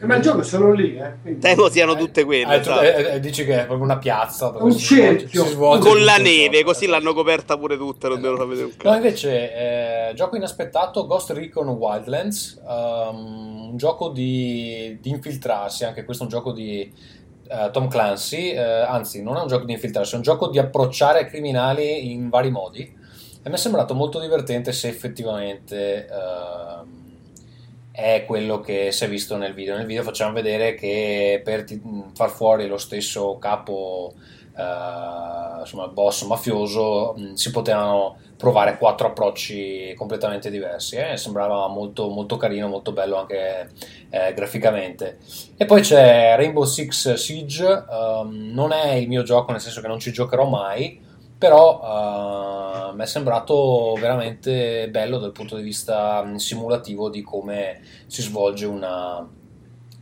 Ma 0.00 0.16
il 0.16 0.22
gioco 0.22 0.40
è 0.40 0.44
solo 0.44 0.72
lì, 0.72 0.96
eh. 0.96 1.12
quindi- 1.22 1.40
Temo 1.40 1.68
siano 1.68 1.94
tutte 1.96 2.24
quelle. 2.24 2.44
Tu- 2.60 2.70
esatto. 2.70 2.80
eh, 2.82 3.14
eh, 3.14 3.20
dici 3.20 3.44
che 3.44 3.54
è 3.62 3.64
proprio 3.66 3.84
una 3.84 3.98
piazza 3.98 4.52
Un 4.58 4.76
cerchio. 4.76 5.44
Con 5.78 6.04
la 6.04 6.16
neve, 6.16 6.62
così 6.64 6.86
l'hanno 6.86 7.14
coperta 7.14 7.56
pure 7.58 7.76
tutta, 7.76 8.08
non 8.08 8.20
devono 8.20 8.38
far 8.38 8.46
vedere 8.48 8.66
un 8.66 8.72
No, 8.82 8.94
invece, 8.94 10.10
eh, 10.10 10.14
gioco 10.14 10.36
inaspettato 10.36 11.06
Ghost 11.06 11.30
Recon 11.30 11.68
Wildlands, 11.68 12.60
um, 12.66 13.68
un 13.70 13.76
gioco 13.76 14.08
di, 14.10 14.98
di 15.00 15.10
infiltrarsi, 15.10 15.84
anche 15.84 16.04
questo 16.04 16.22
è 16.24 16.26
un 16.26 16.32
gioco 16.32 16.52
di 16.52 16.92
eh, 17.50 17.70
Tom 17.72 17.88
Clancy, 17.88 18.50
eh, 18.50 18.60
anzi 18.60 19.22
non 19.22 19.36
è 19.36 19.40
un 19.40 19.48
gioco 19.48 19.64
di 19.64 19.72
infiltrarsi, 19.72 20.14
è 20.14 20.16
un 20.16 20.22
gioco 20.22 20.48
di 20.48 20.58
approcciare 20.58 21.20
ai 21.20 21.26
criminali 21.26 22.12
in 22.12 22.28
vari 22.28 22.50
modi 22.50 22.80
e 23.42 23.48
mi 23.48 23.54
è 23.54 23.58
sembrato 23.58 23.94
molto 23.94 24.20
divertente 24.20 24.72
se 24.72 24.88
effettivamente 24.88 26.06
ehm, 26.06 26.97
è 27.98 28.24
quello 28.24 28.60
che 28.60 28.92
si 28.92 29.02
è 29.04 29.08
visto 29.08 29.36
nel 29.36 29.54
video. 29.54 29.76
Nel 29.76 29.84
video 29.84 30.04
facciamo 30.04 30.32
vedere 30.32 30.74
che 30.74 31.40
per 31.42 31.64
far 32.14 32.30
fuori 32.30 32.68
lo 32.68 32.78
stesso 32.78 33.38
capo, 33.38 34.14
eh, 34.56 35.58
insomma, 35.58 35.88
boss 35.88 36.22
mafioso, 36.22 37.14
mh, 37.16 37.32
si 37.32 37.50
potevano 37.50 38.18
provare 38.36 38.78
quattro 38.78 39.08
approcci 39.08 39.94
completamente 39.96 40.48
diversi. 40.48 40.94
eh. 40.94 41.16
Sembrava 41.16 41.66
molto, 41.66 42.08
molto 42.08 42.36
carino, 42.36 42.68
molto 42.68 42.92
bello 42.92 43.16
anche 43.16 43.68
eh, 44.10 44.32
graficamente. 44.32 45.18
E 45.56 45.64
poi 45.64 45.80
c'è 45.80 46.36
Rainbow 46.36 46.62
Six 46.62 47.14
Siege, 47.14 47.66
ehm, 47.66 48.52
non 48.52 48.70
è 48.70 48.92
il 48.92 49.08
mio 49.08 49.24
gioco, 49.24 49.50
nel 49.50 49.60
senso 49.60 49.80
che 49.80 49.88
non 49.88 49.98
ci 49.98 50.12
giocherò 50.12 50.46
mai, 50.46 51.00
però 51.38 52.90
eh, 52.90 52.94
mi 52.94 53.02
è 53.02 53.06
sembrato 53.06 53.96
veramente 53.98 54.88
bello 54.90 55.18
dal 55.18 55.32
punto 55.32 55.56
di 55.56 55.62
vista 55.62 56.22
mh, 56.24 56.36
simulativo 56.36 57.08
di 57.08 57.22
come 57.22 57.80
si 58.06 58.22
svolge 58.22 58.66
una, 58.66 59.20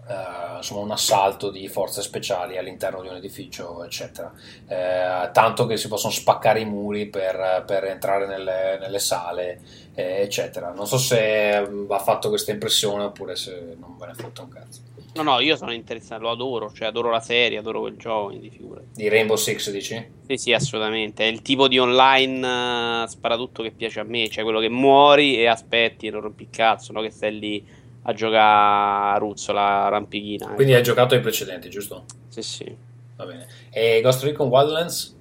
eh, 0.08 0.56
insomma, 0.56 0.80
un 0.80 0.90
assalto 0.92 1.50
di 1.50 1.68
forze 1.68 2.00
speciali 2.00 2.56
all'interno 2.56 3.02
di 3.02 3.08
un 3.08 3.16
edificio, 3.16 3.84
eccetera. 3.84 4.32
Eh, 4.66 5.30
tanto 5.32 5.66
che 5.66 5.76
si 5.76 5.88
possono 5.88 6.12
spaccare 6.12 6.60
i 6.60 6.64
muri 6.64 7.06
per, 7.06 7.64
per 7.66 7.84
entrare 7.84 8.26
nelle, 8.26 8.78
nelle 8.80 8.98
sale, 8.98 9.60
eccetera. 9.94 10.72
Non 10.72 10.86
so 10.86 10.96
se 10.96 11.60
mm, 11.68 11.90
ha 11.90 11.98
fatto 11.98 12.30
questa 12.30 12.52
impressione 12.52 13.04
oppure 13.04 13.36
se 13.36 13.76
non 13.78 13.96
ve 13.98 14.06
ne 14.06 14.14
fotte 14.14 14.40
un 14.40 14.48
cazzo. 14.48 14.95
No, 15.16 15.22
no, 15.22 15.40
io 15.40 15.56
sono 15.56 15.72
interessato, 15.72 16.22
lo 16.22 16.30
adoro, 16.30 16.72
cioè 16.72 16.88
adoro 16.88 17.10
la 17.10 17.20
serie, 17.20 17.58
adoro 17.58 17.80
quel 17.80 17.96
gioco, 17.96 18.26
quindi 18.26 18.50
figurati. 18.50 18.86
Di 18.94 19.08
Rainbow 19.08 19.36
Six, 19.36 19.70
dici? 19.70 20.10
Sì, 20.26 20.36
sì, 20.36 20.52
assolutamente. 20.52 21.24
È 21.24 21.26
il 21.26 21.42
tipo 21.42 21.68
di 21.68 21.78
online 21.78 23.02
uh, 23.02 23.06
sparatutto 23.06 23.62
che 23.62 23.70
piace 23.70 24.00
a 24.00 24.04
me, 24.04 24.28
cioè 24.28 24.44
quello 24.44 24.60
che 24.60 24.68
muori 24.68 25.36
e 25.38 25.46
aspetti 25.46 26.06
e 26.06 26.10
non 26.10 26.20
rompi 26.20 26.48
cazzo, 26.50 26.92
no? 26.92 27.00
Che 27.00 27.10
stai 27.10 27.38
lì 27.38 27.66
a 28.02 28.12
giocare 28.12 29.14
a 29.14 29.18
ruzzola 29.18 29.88
rampichina. 29.88 30.48
Quindi 30.54 30.74
hai 30.74 30.82
giocato 30.82 31.14
ai 31.14 31.20
precedenti, 31.20 31.68
giusto? 31.68 32.04
Sì, 32.28 32.42
sì. 32.42 32.76
Va 33.16 33.24
bene. 33.24 33.46
E 33.70 34.00
Ghost 34.02 34.22
Recon 34.22 34.48
Wildlands? 34.48 35.14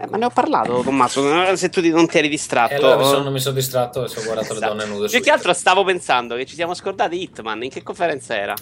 Eh, 0.00 0.06
ma 0.06 0.16
ne 0.16 0.26
ho 0.26 0.30
parlato, 0.30 0.80
Tommaso. 0.82 1.56
Se 1.56 1.68
tu 1.70 1.80
non 1.90 2.06
ti 2.06 2.18
eri 2.18 2.28
distratto. 2.28 2.72
E 2.72 2.76
allora 2.76 2.96
mi 2.98 3.04
sono, 3.04 3.30
mi 3.30 3.40
sono 3.40 3.54
distratto 3.54 4.04
e 4.04 4.08
ho 4.08 4.22
guardato 4.22 4.52
Esatto. 4.52 4.54
le 4.54 4.60
donne 4.60 4.84
nude. 4.84 5.08
Più 5.08 5.20
che 5.20 5.30
altro 5.30 5.52
stavo 5.52 5.82
pensando 5.82 6.36
che 6.36 6.46
ci 6.46 6.54
siamo 6.54 6.74
scordati 6.74 7.20
Hitman. 7.20 7.64
In 7.64 7.70
che 7.70 7.82
conferenza 7.82 8.36
era? 8.36 8.54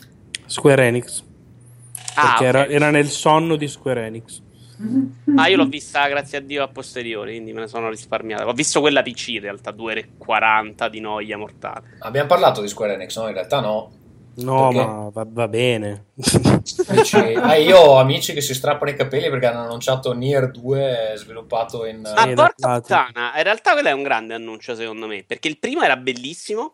Square 0.46 0.86
Enix. 0.86 1.22
Ah, 2.14 2.22
Perché 2.28 2.48
ok. 2.48 2.54
era, 2.54 2.66
era 2.66 2.90
nel 2.90 3.08
sonno 3.08 3.56
di 3.56 3.68
Square 3.68 4.06
Enix. 4.06 4.42
Ah, 5.36 5.48
io 5.48 5.56
l'ho 5.56 5.66
vista 5.66 6.06
grazie 6.08 6.38
a 6.38 6.40
Dio 6.42 6.62
a 6.62 6.68
posteriori, 6.68 7.32
quindi 7.32 7.52
me 7.52 7.60
ne 7.60 7.66
sono 7.66 7.88
risparmiato. 7.88 8.44
Ho 8.44 8.52
visto 8.52 8.80
quella 8.80 9.02
PC 9.02 9.28
in 9.28 9.40
realtà, 9.40 9.70
2 9.70 9.90
ore 9.90 10.00
e 10.00 10.08
40 10.18 10.88
di 10.88 11.00
noia 11.00 11.38
mortale. 11.38 11.96
Abbiamo 12.00 12.28
parlato 12.28 12.60
di 12.60 12.68
Square 12.68 12.94
Enix, 12.94 13.16
no? 13.18 13.26
In 13.28 13.34
realtà 13.34 13.60
no. 13.60 13.90
No, 14.36 14.68
Perché? 14.68 14.86
ma 14.86 15.10
va, 15.12 15.26
va 15.28 15.48
bene. 15.48 16.04
Ah, 17.40 17.54
io 17.54 17.78
ho 17.78 17.98
amici 17.98 18.32
che 18.32 18.40
si 18.40 18.52
strappano 18.52 18.90
i 18.90 18.96
capelli 18.96 19.30
perché 19.30 19.46
hanno 19.46 19.62
annunciato 19.62 20.12
Nier 20.12 20.50
2 20.50 21.12
sviluppato 21.14 21.84
in... 21.86 22.00
Ma 22.00 22.22
Sì, 22.22 22.34
porca 22.34 22.80
puttana, 22.80 23.32
in 23.36 23.42
realtà 23.44 23.72
quello 23.72 23.88
è 23.88 23.92
un 23.92 24.02
grande 24.02 24.34
annuncio 24.34 24.74
secondo 24.74 25.06
me, 25.06 25.22
perché 25.24 25.48
il 25.48 25.58
primo 25.58 25.82
era 25.82 25.96
bellissimo, 25.96 26.72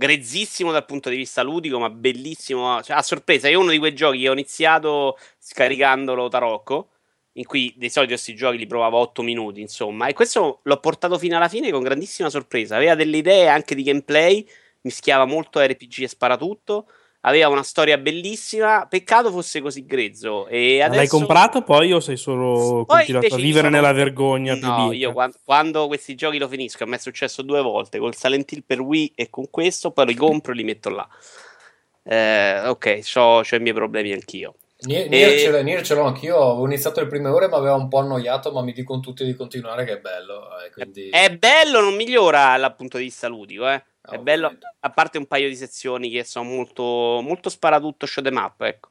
grezzissimo 0.00 0.72
dal 0.72 0.86
punto 0.86 1.10
di 1.10 1.16
vista 1.16 1.42
ludico, 1.42 1.78
ma 1.78 1.90
bellissimo, 1.90 2.82
cioè, 2.82 2.96
a 2.96 3.02
sorpresa, 3.02 3.48
è 3.48 3.54
uno 3.54 3.70
di 3.70 3.78
quei 3.78 3.94
giochi 3.94 4.20
che 4.20 4.30
ho 4.30 4.32
iniziato 4.32 5.18
scaricandolo 5.38 6.28
tarocco, 6.28 6.88
in 7.32 7.44
cui 7.44 7.74
di 7.76 7.90
solito 7.90 8.14
questi 8.14 8.34
giochi 8.34 8.56
li 8.56 8.66
provavo 8.66 8.96
a 8.96 9.00
8 9.00 9.20
minuti, 9.20 9.60
insomma, 9.60 10.06
e 10.06 10.14
questo 10.14 10.60
l'ho 10.62 10.80
portato 10.80 11.18
fino 11.18 11.36
alla 11.36 11.48
fine 11.48 11.70
con 11.70 11.82
grandissima 11.82 12.30
sorpresa, 12.30 12.76
aveva 12.76 12.94
delle 12.94 13.18
idee 13.18 13.48
anche 13.48 13.74
di 13.74 13.82
gameplay, 13.82 14.46
mischiava 14.82 15.26
molto 15.26 15.60
RPG 15.60 16.04
e 16.04 16.08
sparatutto, 16.08 16.86
aveva 17.22 17.48
una 17.48 17.62
storia 17.62 17.98
bellissima, 17.98 18.86
peccato 18.86 19.30
fosse 19.30 19.60
così 19.60 19.84
grezzo, 19.84 20.46
e 20.46 20.80
adesso... 20.80 20.98
L'hai 20.98 21.08
comprato 21.08 21.62
poi 21.62 21.92
o 21.92 22.00
sei 22.00 22.16
solo 22.16 22.84
Poi 22.86 22.96
continuato 22.98 23.34
a 23.34 23.38
vivere 23.38 23.64
sono- 23.64 23.76
nella 23.76 23.92
vergogna 23.92 24.54
No, 24.54 24.92
io 24.92 25.12
quando, 25.12 25.36
quando 25.44 25.86
questi 25.86 26.14
giochi 26.14 26.38
lo 26.38 26.48
finisco, 26.48 26.84
a 26.84 26.86
me 26.86 26.96
è 26.96 26.98
successo 26.98 27.42
due 27.42 27.60
volte, 27.60 27.98
col 27.98 28.14
Silent 28.14 28.50
Hill 28.52 28.62
per 28.64 28.80
Wii 28.80 29.12
e 29.14 29.28
con 29.28 29.50
questo, 29.50 29.90
poi 29.90 30.06
li 30.06 30.14
compro 30.14 30.52
e 30.52 30.56
li 30.56 30.64
metto 30.64 30.88
là. 30.88 31.08
Eh, 32.02 32.66
ok, 32.66 33.00
ho 33.14 33.42
i 33.42 33.58
miei 33.60 33.74
problemi 33.74 34.12
anch'io. 34.12 34.54
Nier, 34.86 35.12
E- 35.12 35.38
ce 35.38 35.50
l'ho- 35.50 35.62
Nier 35.62 35.82
ce 35.82 35.94
l'ho 35.94 36.04
anch'io, 36.04 36.36
avevo 36.52 36.64
iniziato 36.66 37.00
le 37.00 37.06
prime 37.06 37.28
ore 37.28 37.48
ma 37.48 37.56
aveva 37.56 37.74
un 37.74 37.88
po' 37.88 37.98
annoiato, 37.98 38.50
ma 38.52 38.62
mi 38.62 38.72
dicono 38.72 39.00
tutti 39.00 39.24
di 39.24 39.34
continuare 39.34 39.84
che 39.84 39.92
è 39.94 39.98
bello. 40.00 40.48
eh, 40.58 40.70
quindi... 40.70 41.10
È 41.10 41.30
bello, 41.36 41.80
non 41.80 41.94
migliora 41.94 42.56
dal 42.56 42.74
punto 42.76 42.96
di 42.96 43.04
vista 43.04 43.28
ludico, 43.28 43.68
eh. 43.68 43.84
È 44.02 44.14
Ah, 44.14 44.18
bello, 44.18 44.46
ovviamente. 44.46 44.76
a 44.80 44.90
parte 44.90 45.18
un 45.18 45.26
paio 45.26 45.48
di 45.48 45.54
sezioni 45.56 46.08
che 46.08 46.24
sono 46.24 46.48
molto, 46.48 46.82
molto 47.22 47.50
sparatutto 47.50 48.06
show 48.06 48.24
them 48.24 48.36
up, 48.36 48.60
ecco. 48.62 48.88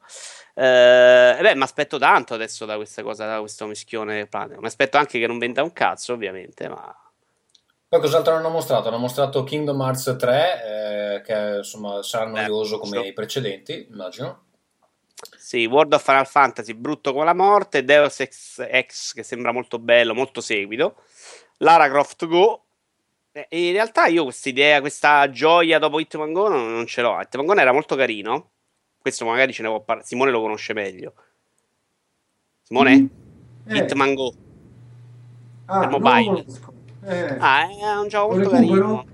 Eh, 0.53 1.37
beh, 1.41 1.55
mi 1.55 1.63
aspetto 1.63 1.97
tanto 1.97 2.35
adesso 2.35 2.65
da 2.65 2.75
questa 2.75 3.01
cosa, 3.01 3.25
da 3.25 3.39
questo 3.39 3.65
mischione. 3.65 4.27
Mi 4.31 4.67
aspetto 4.67 4.97
anche 4.97 5.17
che 5.19 5.25
non 5.25 5.39
venda 5.39 5.63
un 5.63 5.73
cazzo, 5.73 6.13
ovviamente, 6.13 6.69
ma... 6.69 6.95
Poi 7.87 7.99
cos'altro 7.99 8.35
hanno 8.35 8.49
mostrato? 8.49 8.89
Hanno 8.89 8.99
mostrato 8.99 9.43
Kingdom 9.43 9.81
Hearts 9.81 10.15
3, 10.19 11.15
eh, 11.15 11.21
che 11.21 11.55
insomma 11.57 12.03
sarà 12.03 12.25
noioso 12.25 12.77
come 12.77 13.07
i 13.07 13.13
precedenti, 13.13 13.87
immagino. 13.89 14.43
Sì, 15.37 15.65
World 15.65 15.93
of 15.93 16.03
Final 16.03 16.27
Fantasy, 16.27 16.73
brutto 16.73 17.11
come 17.11 17.25
la 17.25 17.33
morte, 17.33 17.83
Deus 17.83 18.19
Ex, 18.19 18.59
Ex 18.69 19.13
che 19.13 19.23
sembra 19.23 19.51
molto 19.51 19.79
bello, 19.79 20.13
molto 20.13 20.41
seguito, 20.41 20.95
Lara 21.57 21.89
Croft 21.89 22.25
Go. 22.27 22.63
Eh, 23.31 23.47
e 23.49 23.67
in 23.67 23.73
realtà 23.73 24.05
io 24.07 24.23
questa 24.23 24.49
idea, 24.49 24.79
questa 24.79 25.29
gioia 25.29 25.79
dopo 25.79 25.99
Hitman 25.99 26.33
Go 26.33 26.47
non, 26.49 26.71
non 26.71 26.85
ce 26.85 27.01
l'ho. 27.01 27.19
Hitman 27.19 27.45
Go 27.45 27.55
era 27.55 27.73
molto 27.73 27.95
carino, 27.95 28.51
questo 28.99 29.25
magari 29.25 29.51
ce 29.53 29.63
ne 29.63 29.69
può 29.69 29.81
parlare, 29.81 30.07
Simone 30.07 30.31
lo 30.31 30.41
conosce 30.41 30.73
meglio. 30.73 31.13
Simone? 32.61 33.09
Eh, 33.67 33.77
Hitman 33.77 34.13
Go. 34.13 34.33
ah, 35.65 35.87
mobile. 35.87 36.45
Eh, 37.05 37.37
Ah, 37.39 37.67
è 37.67 37.97
un 37.97 38.07
gioco 38.07 38.35
molto 38.35 38.49
carino. 38.49 39.05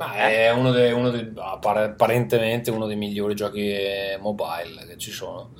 Ma 0.00 0.14
Eh? 0.14 0.46
è 0.46 0.50
uno 0.50 0.70
dei, 0.70 0.92
uno 0.92 1.10
dei- 1.10 1.30
appare- 1.36 1.84
apparentemente 1.84 2.70
uno 2.70 2.86
dei 2.86 2.96
migliori 2.96 3.34
giochi 3.34 3.68
eh, 3.70 4.18
mobile 4.18 4.86
che 4.88 4.96
ci 4.96 5.10
sono. 5.10 5.50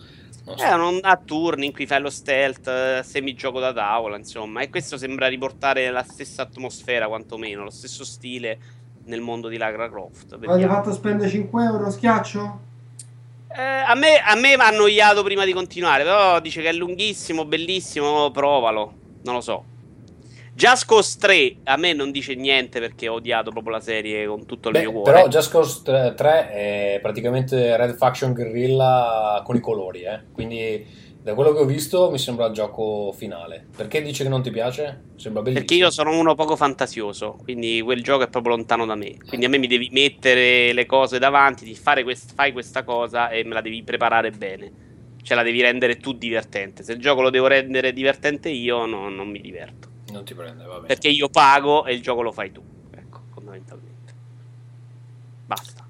Non 0.47 0.57
so. 0.57 0.65
È 0.65 0.73
un 0.73 0.99
a 1.03 1.21
turni 1.23 1.67
in 1.67 1.73
cui 1.73 1.87
fai 1.87 2.01
lo 2.01 2.09
stealth, 2.09 2.67
eh, 2.67 3.03
semigioco 3.05 3.61
da 3.61 3.75
tavola, 3.75 4.17
insomma. 4.17 4.63
E 4.63 4.71
questo 4.71 4.97
sembra 4.97 5.29
riportare 5.29 5.91
la 5.91 6.03
stessa 6.03 6.41
atmosfera, 6.41 7.07
quantomeno, 7.07 7.65
lo 7.65 7.71
stesso 7.71 8.03
stile 8.03 8.59
nel 9.05 9.21
mondo 9.21 9.49
di 9.49 9.59
Lara 9.59 9.91
Croft. 9.91 10.33
Avete 10.33 10.67
fatto 10.67 10.93
spendere 10.93 11.29
5 11.29 11.63
euro 11.63 11.91
schiaccio? 11.91 12.61
Eh, 13.55 13.61
a 13.63 13.95
me, 13.95 14.17
a 14.25 14.35
me 14.37 14.57
mi 14.57 14.63
ha 14.63 14.69
annoiato 14.69 15.23
prima 15.23 15.45
di 15.45 15.53
continuare, 15.53 16.03
però 16.03 16.41
dice 16.41 16.63
che 16.63 16.71
è 16.71 16.73
lunghissimo, 16.73 17.45
bellissimo, 17.45 18.31
provalo. 18.31 18.95
Non 19.23 19.35
lo 19.35 19.41
so. 19.43 19.65
Just 20.61 20.85
Cause 20.85 21.17
3 21.19 21.57
a 21.65 21.79
me 21.79 21.95
non 21.95 22.11
dice 22.11 22.35
niente 22.35 22.81
perché 22.81 23.09
ho 23.09 23.15
odiato 23.15 23.51
proprio 23.51 23.73
la 23.73 23.81
serie 23.81 24.27
con 24.27 24.45
tutto 24.45 24.69
il 24.69 24.75
Beh, 24.75 24.81
mio 24.81 24.93
cuore. 24.93 25.11
però 25.11 25.27
Just 25.29 25.51
Cause 25.51 25.81
3 25.83 26.51
è 26.51 26.99
praticamente 27.01 27.79
Red 27.79 27.97
Faction 27.97 28.35
Guerrilla 28.35 29.41
con 29.43 29.57
i 29.57 29.61
colori, 29.61 30.03
eh. 30.03 30.21
quindi 30.31 30.85
da 31.23 31.33
quello 31.33 31.55
che 31.55 31.61
ho 31.61 31.65
visto 31.65 32.11
mi 32.11 32.19
sembra 32.19 32.45
il 32.45 32.53
gioco 32.53 33.11
finale. 33.13 33.69
Perché 33.75 34.03
dici 34.03 34.23
che 34.23 34.29
non 34.29 34.43
ti 34.43 34.51
piace? 34.51 35.05
Sembra 35.17 35.41
bellissimo. 35.41 35.67
Perché 35.67 35.83
io 35.83 35.91
sono 35.91 36.19
uno 36.19 36.35
poco 36.35 36.57
fantasioso, 36.57 37.39
quindi 37.43 37.81
quel 37.81 38.03
gioco 38.03 38.25
è 38.25 38.29
proprio 38.29 38.55
lontano 38.57 38.85
da 38.85 38.97
me. 38.97 39.17
Quindi 39.27 39.47
a 39.47 39.49
me 39.49 39.57
mi 39.57 39.67
devi 39.67 39.89
mettere 39.93 40.75
le 40.75 40.85
cose 40.85 41.19
davanti, 41.19 41.65
di 41.65 41.75
fare 41.75 42.03
quest- 42.03 42.35
fai 42.35 42.53
questa 42.53 42.85
cosa 42.85 43.31
e 43.31 43.45
me 43.45 43.55
la 43.55 43.63
devi 43.63 43.83
preparare 43.83 44.31
bene. 44.31 44.73
Cioè 45.23 45.37
la 45.39 45.43
devi 45.43 45.63
rendere 45.63 45.97
tu 45.97 46.13
divertente. 46.13 46.83
Se 46.83 46.93
il 46.93 47.01
gioco 47.01 47.23
lo 47.23 47.31
devo 47.31 47.47
rendere 47.47 47.95
divertente 47.95 48.51
io, 48.51 48.85
no- 48.85 49.09
non 49.09 49.27
mi 49.27 49.41
diverto. 49.41 49.90
Non 50.13 50.25
ti 50.25 50.35
prende, 50.35 50.65
va 50.65 50.75
bene. 50.75 50.87
Perché 50.87 51.09
io 51.09 51.29
pago 51.29 51.85
e 51.85 51.95
il 51.95 52.03
gioco 52.03 52.23
lo 52.23 52.33
fai 52.33 52.53
tu. 52.53 52.63
Ecco, 52.91 53.21
fondamentalmente. 53.33 54.13
Basta. 55.47 55.87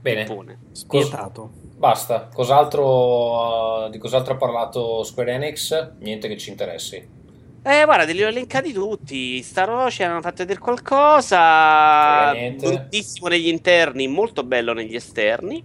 Bene, 0.00 0.24
Pone. 0.24 0.58
Spietato. 0.72 1.50
basta. 1.76 2.28
Cos'altro, 2.32 3.86
uh, 3.86 3.90
di 3.90 3.98
cos'altro 3.98 4.34
ha 4.34 4.36
parlato 4.36 5.02
Square 5.02 5.32
Enix? 5.32 5.92
Niente 5.98 6.28
che 6.28 6.38
ci 6.38 6.50
interessi. 6.50 7.18
Eh, 7.62 7.84
guarda, 7.84 8.06
te 8.06 8.12
li 8.12 8.22
ho 8.22 8.28
elencati 8.28 8.72
tutti. 8.72 9.42
Star 9.42 9.68
Ocean 9.68 10.10
hanno 10.10 10.22
fatto 10.22 10.36
vedere 10.38 10.58
qualcosa. 10.58 12.32
Eh. 12.32 12.52
Bruttissimo 12.52 13.28
negli 13.28 13.48
interni, 13.48 14.08
molto 14.08 14.42
bello 14.44 14.72
negli 14.72 14.94
esterni. 14.94 15.62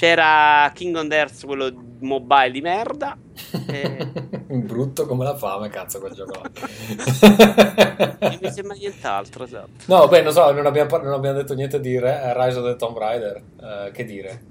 C'era 0.00 0.70
Kingdom 0.72 1.12
Hearts, 1.12 1.44
quello 1.44 1.70
mobile 2.00 2.50
di 2.50 2.62
merda. 2.62 3.18
Eh, 3.70 4.06
Brutto 4.48 5.06
come 5.06 5.24
la 5.24 5.36
fame, 5.36 5.68
cazzo, 5.68 5.98
quel 6.00 6.12
gioco 6.14 6.40
non 6.40 8.38
mi 8.40 8.50
sembra 8.50 8.74
nient'altro, 8.76 9.44
esatto. 9.44 9.70
No, 9.86 10.08
beh, 10.08 10.22
non 10.22 10.32
so, 10.32 10.50
non 10.52 10.64
abbiamo, 10.66 10.88
par- 10.88 11.02
non 11.02 11.12
abbiamo 11.12 11.36
detto 11.36 11.54
niente 11.54 11.80
di 11.80 11.98
Re- 11.98 12.32
Rise 12.34 12.58
of 12.58 12.64
the 12.66 12.76
Tomb 12.76 12.96
Raider. 12.96 13.42
Eh, 13.60 13.90
che 13.92 14.04
dire? 14.04 14.42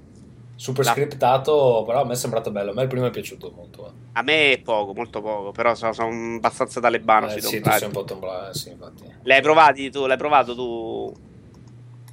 Super 0.54 0.84
La- 0.84 0.92
scriptato, 0.92 1.82
però 1.86 2.02
a 2.02 2.04
me 2.04 2.12
è 2.12 2.16
sembrato 2.16 2.50
bello. 2.50 2.70
A 2.70 2.74
me 2.74 2.82
il 2.82 2.88
primo 2.88 3.06
è 3.06 3.10
piaciuto 3.10 3.52
molto. 3.54 3.86
eh. 3.88 3.90
A 4.12 4.22
me 4.22 4.52
è 4.52 4.58
poco, 4.60 4.94
molto 4.94 5.20
poco. 5.20 5.50
Però 5.52 5.74
sono, 5.74 5.92
sono 5.92 6.36
abbastanza 6.36 6.80
talebano 6.80 7.26
Eh, 7.26 7.40
sì, 7.40 7.60
tu 7.60 7.70
sei 7.70 7.86
un 7.86 7.92
po' 7.92 8.04
Tomb 8.04 8.22
Raider, 8.22 8.56
sì, 8.56 8.70
infatti. 8.70 9.04
L'hai 9.22 9.42
provati 9.42 9.90
tu? 9.90 10.06
L'hai 10.06 10.16
provato 10.18 10.54
tu, 10.54 11.12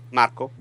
Marco? 0.10 0.52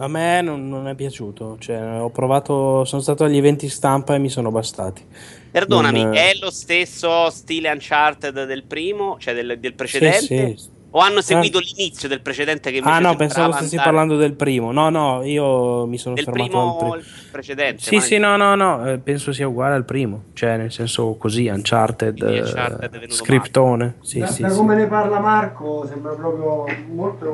A 0.00 0.08
me 0.08 0.40
non, 0.42 0.68
non 0.68 0.88
è 0.88 0.94
piaciuto. 0.94 1.56
Cioè, 1.58 2.00
ho 2.00 2.10
provato, 2.10 2.84
sono 2.84 3.02
stato 3.02 3.24
agli 3.24 3.36
eventi 3.36 3.68
stampa 3.68 4.14
e 4.14 4.18
mi 4.18 4.28
sono 4.28 4.50
bastati. 4.50 5.04
Perdonami, 5.50 6.02
Non- 6.02 6.14
è 6.16 6.32
lo 6.40 6.50
stesso 6.50 7.30
stile 7.30 7.70
Uncharted 7.70 8.44
del 8.44 8.64
primo, 8.64 9.16
cioè 9.18 9.34
del, 9.34 9.58
del 9.58 9.74
precedente? 9.74 10.56
Sì, 10.56 10.56
sì. 10.56 10.76
O 10.90 11.00
hanno 11.00 11.20
seguito 11.20 11.58
l'inizio 11.58 12.08
del 12.08 12.22
precedente 12.22 12.70
che 12.70 12.80
Ah 12.82 12.98
no, 12.98 13.14
pensavo 13.14 13.52
stessi 13.52 13.76
andare 13.76 13.90
parlando 13.90 14.16
del 14.16 14.32
primo. 14.32 14.72
No, 14.72 14.88
no, 14.88 15.22
io 15.22 15.84
mi 15.86 15.98
sono 15.98 16.14
del 16.14 16.24
fermato 16.24 16.48
primo 16.48 16.70
al 16.70 16.76
primo. 16.78 16.96
il 16.96 17.04
precedente. 17.30 17.82
Sì, 17.82 18.00
sì, 18.00 18.16
no, 18.16 18.36
no, 18.38 18.54
no, 18.54 18.90
eh, 18.90 18.98
penso 18.98 19.32
sia 19.32 19.46
uguale 19.46 19.74
al 19.74 19.84
primo. 19.84 20.24
Cioè, 20.32 20.56
nel 20.56 20.72
senso 20.72 21.14
così, 21.16 21.46
Uncharted, 21.48 22.22
eh, 22.22 22.40
Uncharted 22.40 22.90
venuto 22.90 23.14
scriptone. 23.14 23.96
Sì, 24.00 24.20
da, 24.20 24.26
sì, 24.28 24.42
da 24.42 24.48
sì. 24.48 24.56
come 24.56 24.76
ne 24.76 24.86
parla 24.86 25.18
Marco 25.18 25.86
sembra 25.86 26.14
proprio 26.14 26.64
molto... 26.90 27.28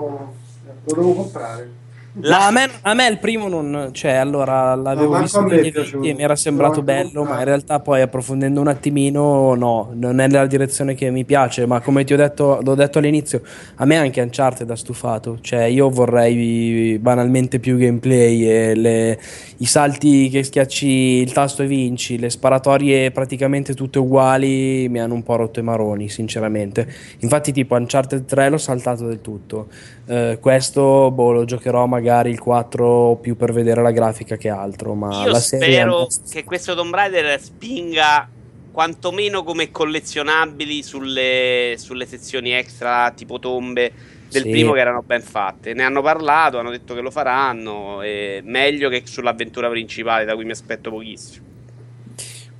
lo 0.84 0.94
devo 0.94 1.14
comprare. 1.14 1.82
Ma 2.16 2.46
a 2.46 2.50
me, 2.52 2.68
a 2.82 2.94
me 2.94 3.08
il 3.08 3.18
primo 3.18 3.48
non. 3.48 3.88
Cioè, 3.92 4.12
allora 4.12 4.76
l'avevo 4.76 5.10
manco 5.10 5.22
visto 5.24 5.40
negli 5.42 5.66
eventi 5.66 6.08
e 6.10 6.14
mi 6.14 6.22
era 6.22 6.36
sembrato 6.36 6.80
bello, 6.80 7.24
ma 7.24 7.38
in 7.38 7.44
realtà 7.44 7.80
poi 7.80 8.02
approfondendo 8.02 8.60
un 8.60 8.68
attimino, 8.68 9.54
no, 9.54 9.90
non 9.94 10.20
è 10.20 10.28
nella 10.28 10.46
direzione 10.46 10.94
che 10.94 11.10
mi 11.10 11.24
piace. 11.24 11.66
Ma 11.66 11.80
come 11.80 12.04
ti 12.04 12.12
ho 12.12 12.16
detto, 12.16 12.60
l'ho 12.62 12.76
detto 12.76 12.98
all'inizio, 12.98 13.42
a 13.76 13.84
me 13.84 13.96
anche 13.96 14.20
Uncharted 14.20 14.70
ha 14.70 14.76
stufato. 14.76 15.38
Cioè, 15.40 15.64
io 15.64 15.90
vorrei 15.90 16.98
banalmente 17.00 17.58
più 17.58 17.76
gameplay 17.76 18.46
e 18.48 18.74
le- 18.76 19.18
i 19.58 19.66
salti 19.66 20.28
che 20.28 20.44
schiacci 20.44 20.86
il 20.86 21.32
tasto 21.32 21.64
e 21.64 21.66
vinci, 21.66 22.18
le 22.18 22.30
sparatorie 22.30 23.10
praticamente 23.10 23.74
tutte 23.74 23.98
uguali 23.98 24.88
mi 24.88 25.00
hanno 25.00 25.14
un 25.14 25.22
po' 25.24 25.34
rotto 25.34 25.58
i 25.58 25.64
maroni, 25.64 26.08
sinceramente. 26.08 26.86
Infatti, 27.20 27.50
tipo 27.52 27.74
Uncharted 27.74 28.24
3 28.24 28.50
l'ho 28.50 28.58
saltato 28.58 29.04
del 29.06 29.20
tutto. 29.20 29.66
Eh, 30.06 30.38
questo 30.40 31.10
boh, 31.10 31.32
lo 31.32 31.44
giocherò 31.44 31.86
magari 31.86 32.30
il 32.30 32.38
4 32.38 33.16
più 33.20 33.36
per 33.36 33.52
vedere 33.52 33.80
la 33.82 33.90
grafica 33.90 34.36
che 34.36 34.48
altro. 34.48 34.94
Ma 34.94 35.24
Io 35.24 35.30
la 35.30 35.40
serie 35.40 35.74
spero 35.74 36.06
che 36.30 36.44
questo 36.44 36.74
Tomb 36.74 36.94
Raider 36.94 37.40
spinga 37.40 38.28
quantomeno 38.70 39.44
come 39.44 39.70
collezionabili 39.70 40.82
sulle, 40.82 41.74
sulle 41.78 42.06
sezioni 42.06 42.52
extra 42.52 43.12
tipo 43.12 43.38
tombe 43.38 43.92
del 44.28 44.42
Sì. 44.42 44.50
primo 44.50 44.72
che 44.72 44.80
erano 44.80 45.02
ben 45.02 45.22
fatte. 45.22 45.74
Ne 45.74 45.84
hanno 45.84 46.02
parlato, 46.02 46.58
hanno 46.58 46.70
detto 46.70 46.92
che 46.94 47.00
lo 47.00 47.10
faranno. 47.10 47.98
Meglio 48.42 48.88
che 48.88 49.02
sull'avventura 49.04 49.68
principale, 49.70 50.24
da 50.24 50.34
cui 50.34 50.44
mi 50.44 50.50
aspetto 50.50 50.90
pochissimo. 50.90 51.46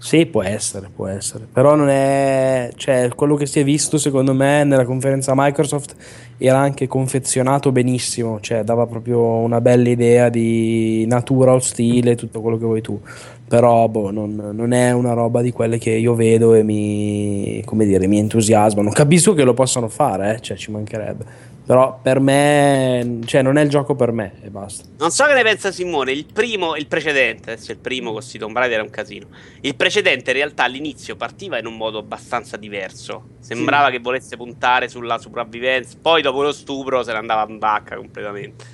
Sì, 0.04 0.26
può 0.26 0.42
essere, 0.42 0.90
può 0.94 1.06
essere. 1.06 1.46
Però 1.50 1.74
non 1.74 1.88
è. 1.88 2.70
Cioè, 2.76 3.08
quello 3.16 3.36
che 3.36 3.46
si 3.46 3.60
è 3.60 3.64
visto, 3.64 3.96
secondo 3.96 4.34
me, 4.34 4.62
nella 4.62 4.84
conferenza 4.84 5.32
Microsoft 5.34 5.96
era 6.36 6.58
anche 6.58 6.86
confezionato 6.86 7.72
benissimo. 7.72 8.38
Cioè, 8.38 8.64
dava 8.64 8.86
proprio 8.86 9.18
una 9.22 9.62
bella 9.62 9.88
idea 9.88 10.28
di 10.28 11.06
natura 11.08 11.54
ostile, 11.54 12.16
tutto 12.16 12.42
quello 12.42 12.58
che 12.58 12.66
vuoi 12.66 12.82
tu. 12.82 13.00
Però, 13.48 13.88
boh, 13.88 14.10
non, 14.10 14.50
non 14.52 14.72
è 14.72 14.92
una 14.92 15.14
roba 15.14 15.40
di 15.40 15.52
quelle 15.52 15.78
che 15.78 15.92
io 15.92 16.14
vedo 16.14 16.52
e 16.52 16.62
mi. 16.62 17.62
come 17.64 17.86
dire, 17.86 18.06
mi 18.06 18.18
entusiasmano. 18.18 18.90
Capisco 18.90 19.32
che 19.32 19.42
lo 19.42 19.54
possano 19.54 19.88
fare, 19.88 20.34
eh, 20.34 20.40
cioè, 20.40 20.58
ci 20.58 20.70
mancherebbe. 20.70 21.24
Però 21.66 21.98
per 22.02 22.20
me, 22.20 23.20
cioè, 23.24 23.40
non 23.40 23.56
è 23.56 23.62
il 23.62 23.70
gioco 23.70 23.94
per 23.94 24.12
me 24.12 24.34
e 24.42 24.50
basta. 24.50 24.84
Non 24.98 25.10
so 25.10 25.24
che 25.24 25.32
ne 25.32 25.42
pensa 25.42 25.72
Simone. 25.72 26.12
Il 26.12 26.26
primo, 26.30 26.76
il 26.76 26.86
precedente, 26.86 27.52
adesso 27.52 27.72
il 27.72 27.78
primo 27.78 28.12
con 28.12 28.20
sti 28.20 28.38
Tomb 28.38 28.54
Raider 28.54 28.74
era 28.74 28.82
un 28.82 28.90
casino. 28.90 29.28
Il 29.62 29.74
precedente 29.74 30.30
in 30.32 30.36
realtà 30.36 30.64
all'inizio 30.64 31.16
partiva 31.16 31.58
in 31.58 31.64
un 31.64 31.76
modo 31.78 31.98
abbastanza 31.98 32.58
diverso. 32.58 33.28
Sembrava 33.40 33.88
che 33.88 33.98
volesse 33.98 34.36
puntare 34.36 34.88
sulla 34.88 35.16
sopravvivenza. 35.16 35.96
Poi 36.00 36.20
dopo 36.20 36.42
lo 36.42 36.52
stupro 36.52 37.02
se 37.02 37.12
ne 37.12 37.18
andava 37.18 37.50
in 37.50 37.58
vacca 37.58 37.96
completamente. 37.96 38.64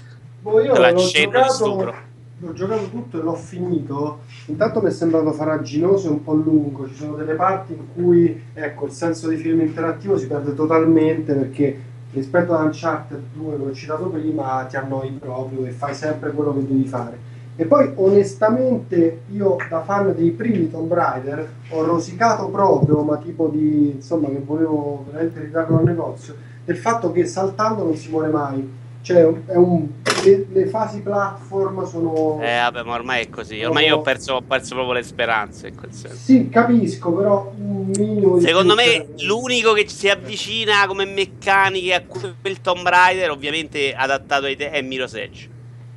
Boh, 0.41 0.60
io 0.60 0.75
La 0.77 0.91
l'ho 0.91 0.99
scena 0.99 1.27
di 1.27 1.33
giocato, 1.33 1.52
stupro. 1.52 1.94
l'ho 2.39 2.52
giocato 2.55 2.89
tutto 2.89 3.20
e 3.20 3.23
l'ho 3.23 3.35
finito. 3.35 4.20
Intanto 4.47 4.81
mi 4.81 4.89
è 4.89 4.91
sembrato 4.91 5.31
faraginoso 5.33 6.09
e 6.09 6.10
un 6.10 6.25
po' 6.25 6.33
lungo. 6.33 6.89
Ci 6.89 6.94
sono 6.97 7.15
delle 7.15 7.35
parti 7.35 7.73
in 7.73 7.85
cui 7.94 8.47
ecco, 8.52 8.86
il 8.86 8.93
senso 8.93 9.28
di 9.28 9.36
film 9.36 9.60
interattivo 9.60 10.19
si 10.19 10.27
perde 10.27 10.55
totalmente 10.55 11.35
perché 11.35 11.83
rispetto 12.13 12.55
ad 12.55 12.67
Uncharted 12.67 13.21
2 13.35 13.57
che 13.57 13.63
ho 13.63 13.73
citato 13.73 14.07
prima 14.07 14.65
ti 14.69 14.77
annoi 14.77 15.11
proprio 15.13 15.65
e 15.65 15.71
fai 15.71 15.95
sempre 15.95 16.33
quello 16.33 16.55
che 16.55 16.67
devi 16.67 16.87
fare. 16.87 17.29
E 17.57 17.67
poi 17.67 17.93
onestamente 17.97 19.23
io 19.31 19.57
da 19.69 19.83
fan 19.83 20.15
dei 20.15 20.31
primi 20.31 20.71
Tomb 20.71 20.93
Raider 20.93 21.47
ho 21.71 21.85
rosicato 21.85 22.49
proprio, 22.49 23.03
ma 23.03 23.19
tipo 23.19 23.49
di 23.49 23.93
insomma 23.97 24.29
che 24.29 24.41
volevo 24.43 25.05
veramente 25.07 25.41
ridarlo 25.41 25.79
al 25.79 25.85
negozio, 25.85 26.35
del 26.65 26.77
fatto 26.77 27.13
che 27.13 27.27
saltando 27.27 27.85
non 27.85 27.97
si 27.97 28.09
muore 28.11 28.29
mai. 28.29 28.79
Cioè, 29.03 29.17
è 29.47 29.57
un, 29.57 29.89
le, 30.25 30.47
le 30.51 30.67
fasi 30.67 31.01
platform 31.01 31.87
sono. 31.87 32.39
Eh, 32.43 32.59
vabbè, 32.59 32.83
ma 32.83 32.95
ormai 32.95 33.25
è 33.25 33.31
così. 33.31 33.62
Ormai 33.65 33.87
io 33.87 33.97
ho 33.97 34.03
perso, 34.03 34.35
ho 34.35 34.43
perso 34.43 34.75
proprio 34.75 34.95
le 34.95 35.03
speranze 35.03 35.69
in 35.69 35.77
quel 35.77 35.93
senso. 35.93 36.17
Sì, 36.17 36.51
capisco, 36.51 37.11
però 37.12 37.51
un 37.57 37.91
minimo 37.97 38.37
di. 38.37 38.45
Secondo 38.45 38.75
me 38.75 39.09
l'unico 39.20 39.73
che 39.73 39.87
ci 39.87 39.97
si 39.97 40.09
avvicina 40.09 40.87
come 40.87 41.07
meccaniche 41.07 41.95
a 41.95 42.03
quel 42.03 42.61
Tomb 42.61 42.87
Raider, 42.87 43.31
ovviamente 43.31 43.95
adattato 43.95 44.45
ai 44.45 44.57
te, 44.57 44.70
è 44.70 44.83
Mirror's 44.83 45.15
Edge. 45.15 45.49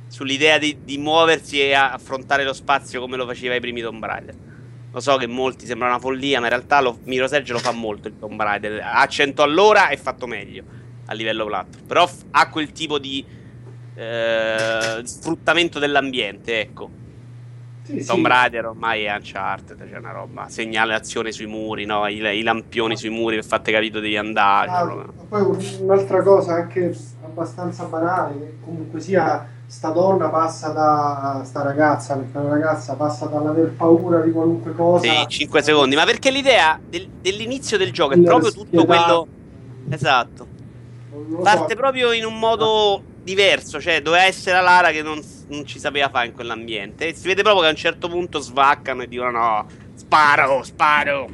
Sull'idea 0.06 0.56
di, 0.56 0.78
di 0.82 0.96
muoversi 0.96 1.60
e 1.60 1.74
affrontare 1.74 2.44
lo 2.44 2.54
spazio 2.54 3.00
come 3.00 3.16
lo 3.16 3.26
faceva 3.26 3.54
i 3.54 3.60
primi 3.60 3.82
Tomb 3.82 4.02
Raider. 4.02 4.34
Lo 4.92 5.00
so 5.00 5.16
che 5.16 5.26
molti 5.26 5.66
sembra 5.66 5.88
una 5.88 5.98
follia, 5.98 6.38
ma 6.38 6.46
in 6.46 6.52
realtà 6.52 6.80
lo, 6.80 7.00
Mirror's 7.04 7.32
Edge 7.32 7.52
lo 7.52 7.58
fa 7.58 7.72
molto 7.72 8.08
il 8.08 8.16
Tomb 8.18 8.40
Raider. 8.40 8.80
A 8.82 9.06
100 9.06 9.42
all'ora 9.42 9.88
è 9.88 9.96
fatto 9.98 10.26
meglio 10.26 10.82
a 11.06 11.12
livello 11.14 11.44
platform. 11.46 11.86
Però 11.86 12.06
f- 12.06 12.24
ha 12.30 12.48
quel 12.48 12.72
tipo 12.72 12.98
di 12.98 13.24
eh, 13.94 15.00
sfruttamento 15.04 15.78
dell'ambiente, 15.78 16.60
ecco. 16.60 16.90
Sì, 17.84 18.00
sì. 18.00 18.06
Tomb 18.06 18.26
Raider 18.26 18.66
ormai 18.66 19.04
è 19.04 19.14
Uncharted, 19.14 19.90
c'è 19.90 19.98
una 19.98 20.10
roba, 20.12 20.48
segnalazione 20.48 21.32
sui 21.32 21.46
muri, 21.46 21.84
no? 21.84 22.06
I, 22.06 22.16
i 22.16 22.42
lampioni 22.42 22.96
sui 22.96 23.10
muri 23.10 23.36
per 23.36 23.44
fate 23.44 23.72
capito 23.72 24.00
devi 24.00 24.16
andare. 24.16 24.70
Ah, 24.70 24.78
cioè, 24.78 24.86
proprio- 24.86 25.24
poi 25.28 25.42
un- 25.42 25.76
un'altra 25.82 26.22
cosa 26.22 26.54
anche 26.54 26.96
abbastanza 27.22 27.84
banale, 27.84 28.38
che 28.38 28.52
comunque 28.64 29.00
sia 29.00 29.46
sta 29.66 29.90
donna 29.90 30.28
passa 30.28 30.70
da 30.70 31.42
sta 31.44 31.62
ragazza, 31.62 32.16
perché 32.16 32.38
una 32.38 32.48
ragazza 32.48 32.94
passa 32.94 33.26
dall'aver 33.26 33.70
paura 33.76 34.20
di 34.20 34.30
qualunque 34.32 34.72
cosa. 34.74 35.06
Sì, 35.06 35.26
5 35.28 35.62
secondi, 35.62 35.94
ma 35.94 36.04
perché 36.04 36.30
l'idea 36.30 36.80
del- 36.88 37.08
dell'inizio 37.20 37.76
del 37.76 37.92
gioco 37.92 38.14
è 38.14 38.18
proprio 38.18 38.50
tutto 38.50 38.84
quello... 38.86 39.26
Esatto. 39.90 40.53
Lo 41.14 41.36
so. 41.36 41.42
Parte 41.42 41.76
proprio 41.76 42.12
in 42.12 42.24
un 42.24 42.38
modo 42.38 43.02
diverso, 43.22 43.80
cioè 43.80 44.02
doveva 44.02 44.24
essere 44.24 44.56
la 44.56 44.62
Lara 44.62 44.90
che 44.90 45.02
non, 45.02 45.20
non 45.48 45.64
ci 45.64 45.78
sapeva 45.78 46.08
fare 46.08 46.26
in 46.26 46.32
quell'ambiente. 46.32 47.08
E 47.08 47.14
si 47.14 47.26
vede 47.26 47.42
proprio 47.42 47.62
che 47.62 47.68
a 47.68 47.72
un 47.72 47.76
certo 47.76 48.08
punto 48.08 48.40
svaccano 48.40 49.02
e 49.02 49.08
dicono 49.08 49.30
no, 49.30 49.66
sparo, 49.94 50.62
sparo, 50.62 51.28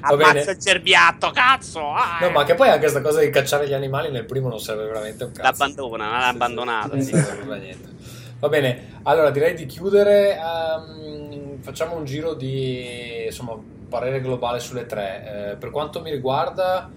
ammazza 0.00 0.50
il 0.52 0.58
cerbiatto, 0.58 1.30
cazzo! 1.30 1.90
ah, 1.90 2.18
No, 2.20 2.26
eh. 2.28 2.30
ma 2.30 2.44
che 2.44 2.54
poi 2.54 2.68
anche 2.68 2.80
questa 2.80 3.00
cosa 3.00 3.20
di 3.20 3.30
cacciare 3.30 3.66
gli 3.66 3.72
animali 3.72 4.10
nel 4.10 4.24
primo 4.24 4.48
non 4.48 4.60
serve 4.60 4.84
veramente 4.84 5.24
un 5.24 5.32
cazzo. 5.32 5.42
L'abbandona, 5.42 6.10
l'ha 6.10 6.28
abbandonata. 6.28 6.94
Non 6.94 7.02
sì. 7.02 7.14
a 7.14 7.54
niente. 7.56 7.92
Va 8.38 8.48
bene, 8.48 9.00
allora 9.04 9.30
direi 9.30 9.54
di 9.54 9.64
chiudere. 9.66 10.36
ehm, 10.36 11.60
facciamo 11.60 11.96
un 11.96 12.04
giro 12.04 12.34
di 12.34 13.24
insomma, 13.24 13.58
parere 13.88 14.20
globale 14.20 14.60
sulle 14.60 14.84
tre. 14.86 15.52
Eh, 15.52 15.56
per 15.56 15.70
quanto 15.70 16.02
mi 16.02 16.10
riguarda, 16.10 16.90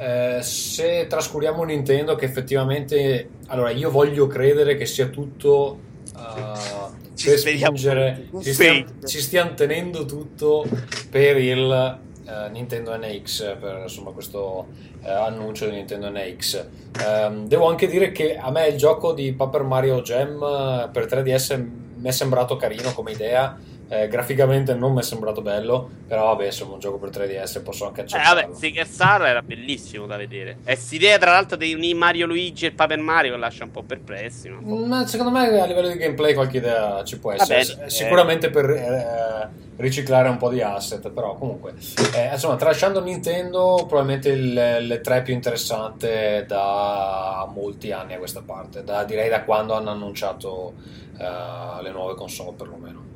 eh, 0.00 0.38
se 0.42 1.06
trascuriamo 1.06 1.62
Nintendo, 1.62 2.14
che 2.14 2.24
effettivamente 2.24 3.28
allora 3.48 3.70
io 3.70 3.90
voglio 3.90 4.26
credere 4.26 4.76
che 4.76 4.86
sia 4.86 5.08
tutto 5.08 5.78
eh, 6.16 7.14
Ci 7.14 7.28
per 7.28 7.38
spingere, 7.38 8.28
ci, 8.32 8.42
Sì. 8.44 8.52
stiamo, 8.54 8.84
ci 9.04 9.20
stiamo 9.20 9.54
tenendo 9.54 10.06
tutto 10.06 10.64
per 11.10 11.36
il 11.36 11.98
eh, 12.26 12.48
Nintendo 12.50 12.96
NX, 12.96 13.56
per 13.58 13.80
insomma 13.82 14.10
questo 14.12 14.68
eh, 15.04 15.10
annuncio 15.10 15.66
di 15.66 15.72
Nintendo 15.72 16.08
NX. 16.08 16.64
Ehm, 17.06 17.46
devo 17.46 17.68
anche 17.68 17.86
dire 17.86 18.10
che 18.10 18.38
a 18.38 18.50
me 18.50 18.68
il 18.68 18.78
gioco 18.78 19.12
di 19.12 19.34
Paper 19.34 19.64
Mario 19.64 20.00
Gem 20.00 20.42
eh, 20.42 20.88
per 20.90 21.04
3DS 21.04 21.58
mi 21.96 22.08
è 22.08 22.12
sembrato 22.12 22.56
carino 22.56 22.92
come 22.94 23.10
idea. 23.12 23.58
Eh, 23.92 24.06
graficamente 24.06 24.72
non 24.74 24.92
mi 24.92 25.00
è 25.00 25.02
sembrato 25.02 25.42
bello, 25.42 25.90
però 26.06 26.26
vabbè, 26.26 26.44
insomma, 26.46 26.74
un 26.74 26.78
gioco 26.78 26.98
per 26.98 27.10
3DS 27.10 27.60
posso 27.62 27.86
anche 27.86 28.02
Eh, 28.02 28.04
accettarlo. 28.04 28.40
vabbè, 28.42 28.54
Sticker 28.54 28.86
Star 28.86 29.22
era 29.26 29.42
bellissimo 29.42 30.06
da 30.06 30.16
vedere. 30.16 30.58
E 30.62 30.74
quest'idea, 30.74 31.18
tra 31.18 31.32
l'altro, 31.32 31.56
dei 31.56 31.74
Mario 31.94 32.26
Luigi 32.26 32.66
e 32.66 32.70
Paper 32.72 32.98
Mario 32.98 33.36
lascia 33.36 33.64
un 33.64 33.72
po' 33.72 33.82
perplessi. 33.82 34.48
ma- 34.48 34.60
Ma 34.86 35.06
secondo 35.08 35.32
me 35.32 35.60
a 35.60 35.66
livello 35.66 35.88
di 35.88 35.96
gameplay 35.98 36.34
qualche 36.34 36.58
idea 36.58 37.02
ci 37.02 37.18
può 37.18 37.32
essere. 37.32 37.64
bene, 37.64 37.88
S- 37.90 37.96
Sicuramente 37.96 38.48
per 38.50 38.70
eh, 38.70 39.48
riciclare 39.76 40.28
un 40.28 40.36
po' 40.36 40.50
di 40.50 40.62
asset, 40.62 41.10
però 41.10 41.34
comunque. 41.34 41.74
Eh, 42.14 42.30
insomma, 42.32 42.54
tralasciando 42.54 43.02
Nintendo, 43.02 43.86
probabilmente 43.88 44.28
il, 44.28 44.52
le 44.86 45.00
tre 45.00 45.22
più 45.22 45.34
interessante 45.34 46.44
da 46.46 47.48
molti 47.52 47.90
anni 47.90 48.14
a 48.14 48.18
questa 48.18 48.42
parte, 48.42 48.84
da, 48.84 49.02
direi 49.02 49.28
da 49.28 49.42
quando 49.42 49.74
hanno 49.74 49.90
annunciato 49.90 50.74
eh, 51.18 51.82
le 51.82 51.90
nuove 51.90 52.14
console 52.14 52.54
perlomeno. 52.56 53.08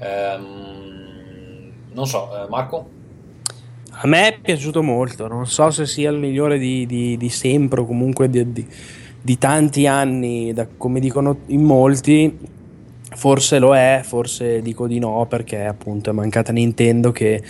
Ehm, 0.00 1.72
non 1.92 2.06
so, 2.06 2.28
eh, 2.44 2.48
Marco? 2.48 2.88
A 4.00 4.06
me 4.06 4.28
è 4.28 4.38
piaciuto 4.40 4.82
molto, 4.82 5.26
non 5.26 5.46
so 5.46 5.70
se 5.70 5.84
sia 5.86 6.10
il 6.10 6.18
migliore 6.18 6.58
di, 6.58 6.86
di- 6.86 7.16
di 7.16 7.28
sempre 7.30 7.80
o 7.80 7.84
comunque 7.86 8.30
di, 8.30 8.52
di- 8.52 8.66
di 9.20 9.38
tanti 9.38 9.86
anni, 9.86 10.52
da- 10.52 10.68
come 10.76 11.00
dicono 11.00 11.38
in 11.46 11.62
molti, 11.62 12.38
forse 13.16 13.58
lo 13.58 13.74
è, 13.74 14.02
forse 14.04 14.60
dico 14.62 14.86
di 14.86 14.98
no 15.00 15.26
perché 15.26 15.64
appunto 15.64 16.10
è 16.10 16.12
mancata 16.12 16.52
Nintendo 16.52 17.10
che 17.10 17.42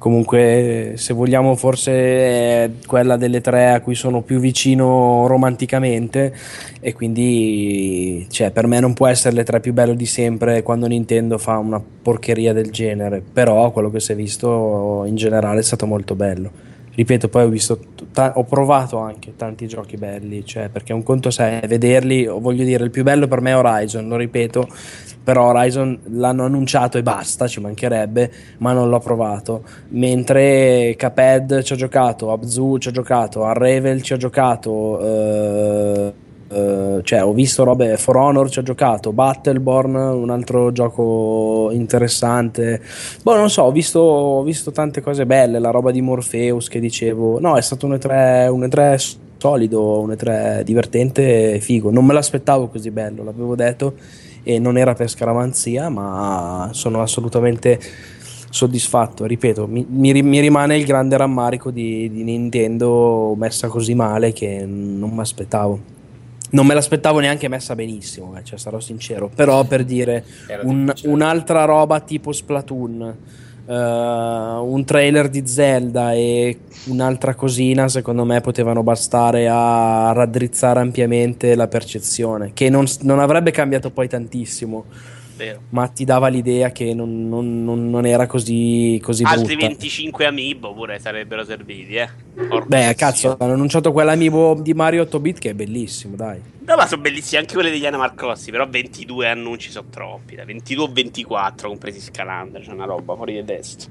comunque 0.00 0.94
se 0.96 1.12
vogliamo 1.12 1.54
forse 1.56 1.92
è 1.92 2.70
quella 2.86 3.18
delle 3.18 3.42
tre 3.42 3.68
a 3.70 3.82
cui 3.82 3.94
sono 3.94 4.22
più 4.22 4.40
vicino 4.40 5.26
romanticamente 5.26 6.34
e 6.80 6.94
quindi 6.94 8.26
cioè, 8.30 8.50
per 8.50 8.66
me 8.66 8.80
non 8.80 8.94
può 8.94 9.06
essere 9.08 9.34
le 9.34 9.44
tre 9.44 9.60
più 9.60 9.74
belle 9.74 9.94
di 9.94 10.06
sempre 10.06 10.62
quando 10.62 10.86
Nintendo 10.86 11.36
fa 11.36 11.58
una 11.58 11.82
porcheria 12.02 12.54
del 12.54 12.70
genere 12.70 13.22
però 13.30 13.70
quello 13.72 13.90
che 13.90 14.00
si 14.00 14.12
è 14.12 14.14
visto 14.16 15.04
in 15.04 15.16
generale 15.16 15.60
è 15.60 15.62
stato 15.62 15.84
molto 15.86 16.14
bello. 16.14 16.50
Ripeto 16.94 17.28
poi 17.28 17.44
ho 17.44 17.48
visto 17.48 17.78
ta- 18.12 18.32
ho 18.36 18.44
provato 18.44 18.98
anche 18.98 19.34
tanti 19.36 19.66
giochi 19.66 19.96
belli, 19.96 20.44
cioè, 20.44 20.68
perché 20.68 20.92
un 20.92 21.02
conto 21.02 21.30
se 21.30 21.62
vederli, 21.66 22.26
voglio 22.26 22.64
dire, 22.64 22.84
il 22.84 22.90
più 22.90 23.02
bello 23.02 23.28
per 23.28 23.40
me 23.40 23.50
è 23.50 23.56
Horizon, 23.56 24.08
lo 24.08 24.16
ripeto, 24.16 24.68
però 25.22 25.48
Horizon 25.48 25.98
l'hanno 26.10 26.44
annunciato 26.44 26.98
e 26.98 27.02
basta, 27.02 27.46
ci 27.46 27.60
mancherebbe, 27.60 28.30
ma 28.58 28.72
non 28.72 28.88
l'ho 28.88 29.00
provato. 29.00 29.62
Mentre 29.90 30.94
Caped 30.96 31.62
ci 31.62 31.72
ho 31.72 31.76
giocato, 31.76 32.32
Abzu 32.32 32.78
ci 32.78 32.88
ho 32.88 32.90
giocato, 32.90 33.42
Unravel 33.42 34.02
ci 34.02 34.12
ho 34.12 34.16
giocato, 34.16 35.00
eh, 35.00 36.12
eh, 36.52 37.00
cioè 37.04 37.22
ho 37.24 37.32
visto 37.32 37.62
robe, 37.62 37.96
For 37.96 38.16
Honor 38.16 38.50
ci 38.50 38.58
ho 38.58 38.62
giocato, 38.62 39.12
Battleborn, 39.12 39.94
un 39.94 40.30
altro 40.30 40.72
gioco 40.72 41.70
interessante. 41.70 42.82
Boh, 43.22 43.36
non 43.36 43.48
so, 43.48 43.62
ho 43.62 43.70
visto, 43.70 44.00
ho 44.00 44.42
visto 44.42 44.72
tante 44.72 45.00
cose 45.00 45.26
belle, 45.26 45.60
la 45.60 45.70
roba 45.70 45.92
di 45.92 46.00
Morpheus 46.00 46.68
che 46.68 46.80
dicevo. 46.80 47.38
No, 47.38 47.56
è 47.56 47.62
stato 47.62 47.86
un 47.86 47.92
E3, 47.92 48.48
un 48.48 48.62
E3 48.62 49.16
solido, 49.38 50.00
un 50.00 50.10
E3 50.10 50.62
divertente 50.62 51.54
e 51.54 51.60
figo. 51.60 51.92
Non 51.92 52.04
me 52.04 52.14
l'aspettavo 52.14 52.66
così 52.66 52.90
bello, 52.90 53.22
l'avevo 53.22 53.54
detto 53.54 53.94
e 54.42 54.58
non 54.58 54.76
era 54.76 54.94
per 54.94 55.08
scaramanzia, 55.08 55.88
ma 55.88 56.70
sono 56.72 57.00
assolutamente 57.00 57.78
soddisfatto. 58.50 59.24
Ripeto, 59.24 59.68
mi, 59.68 59.86
mi 59.88 60.20
mi 60.22 60.40
rimane 60.40 60.76
il 60.76 60.84
grande 60.84 61.16
rammarico 61.16 61.70
di, 61.70 62.10
di 62.10 62.24
Nintendo 62.24 63.34
messa 63.36 63.68
così 63.68 63.94
male 63.94 64.32
che 64.32 64.64
non 64.66 65.10
mi 65.10 65.20
aspettavo. 65.20 65.98
Non 66.50 66.66
me 66.66 66.74
l'aspettavo 66.74 67.20
neanche 67.20 67.48
messa 67.48 67.74
benissimo, 67.74 68.36
eh, 68.36 68.44
cioè, 68.44 68.58
sarò 68.58 68.80
sincero. 68.80 69.30
Però 69.34 69.64
per 69.64 69.84
dire 69.84 70.24
un- 70.62 70.92
un'altra 71.04 71.64
roba 71.64 72.00
tipo 72.00 72.32
Splatoon, 72.32 73.14
eh, 73.66 73.72
un 73.72 74.82
trailer 74.84 75.28
di 75.28 75.46
Zelda 75.46 76.12
e 76.12 76.58
un'altra 76.86 77.34
cosina, 77.34 77.88
secondo 77.88 78.24
me 78.24 78.40
potevano 78.40 78.82
bastare 78.82 79.48
a 79.48 80.12
raddrizzare 80.12 80.80
ampiamente 80.80 81.54
la 81.54 81.68
percezione, 81.68 82.50
che 82.52 82.68
non, 82.68 82.84
non 83.02 83.20
avrebbe 83.20 83.52
cambiato 83.52 83.90
poi 83.90 84.08
tantissimo, 84.08 84.84
Vero. 85.44 85.60
ma 85.70 85.86
ti 85.88 86.04
dava 86.04 86.28
l'idea 86.28 86.70
che 86.70 86.92
non, 86.94 87.28
non- 87.28 87.64
non- 87.64 87.88
non 87.90 88.04
era 88.06 88.26
così, 88.26 89.00
così 89.02 89.22
Altri 89.24 89.54
brutta. 89.56 89.66
25 89.68 90.26
amiibo 90.26 90.74
pure 90.74 90.98
sarebbero 90.98 91.44
serviti, 91.44 91.94
eh. 91.94 92.08
Porca 92.48 92.66
Beh, 92.66 92.94
cazzo, 92.94 93.36
hanno 93.38 93.52
annunciato 93.54 93.90
quell'amiibo 93.92 94.60
di 94.60 94.74
Mario 94.74 95.02
8-bit 95.04 95.38
che 95.38 95.50
è 95.50 95.54
bellissimo, 95.54 96.16
dai. 96.16 96.40
No, 96.66 96.76
ma 96.76 96.86
sono 96.86 97.00
bellissimi 97.02 97.40
anche 97.40 97.54
quelli 97.54 97.70
degli 97.70 97.86
Animal 97.86 98.14
Crossing, 98.14 98.50
però 98.52 98.68
22 98.68 99.28
annunci 99.28 99.70
sono 99.70 99.86
troppi, 99.90 100.34
dai. 100.36 100.44
22 100.46 100.84
o 100.84 100.92
24 100.92 101.68
compresi 101.68 102.00
Scalander, 102.00 102.62
c'è 102.62 102.72
una 102.72 102.84
roba 102.84 103.14
fuori 103.16 103.34
di 103.34 103.44
testa. 103.44 103.86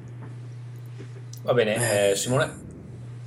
Va 1.43 1.53
bene, 1.53 2.11
eh, 2.11 2.15
Simone? 2.15 2.49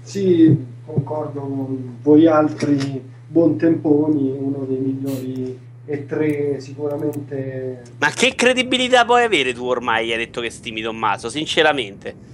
Sì, 0.02 0.57
concordo 0.84 1.41
con 1.41 1.99
voi 2.02 2.26
altri, 2.26 3.02
buon 3.26 3.57
temponi, 3.57 4.31
uno 4.31 4.65
dei 4.68 4.78
migliori 4.78 5.59
e 5.84 6.06
tre 6.06 6.60
sicuramente 6.60 7.82
Ma 7.98 8.10
che 8.10 8.34
credibilità 8.34 9.04
puoi 9.04 9.24
avere 9.24 9.52
tu 9.52 9.64
ormai, 9.64 10.12
hai 10.12 10.18
detto 10.18 10.40
che 10.40 10.50
stimi 10.50 10.80
Tommaso, 10.80 11.28
sinceramente? 11.28 12.30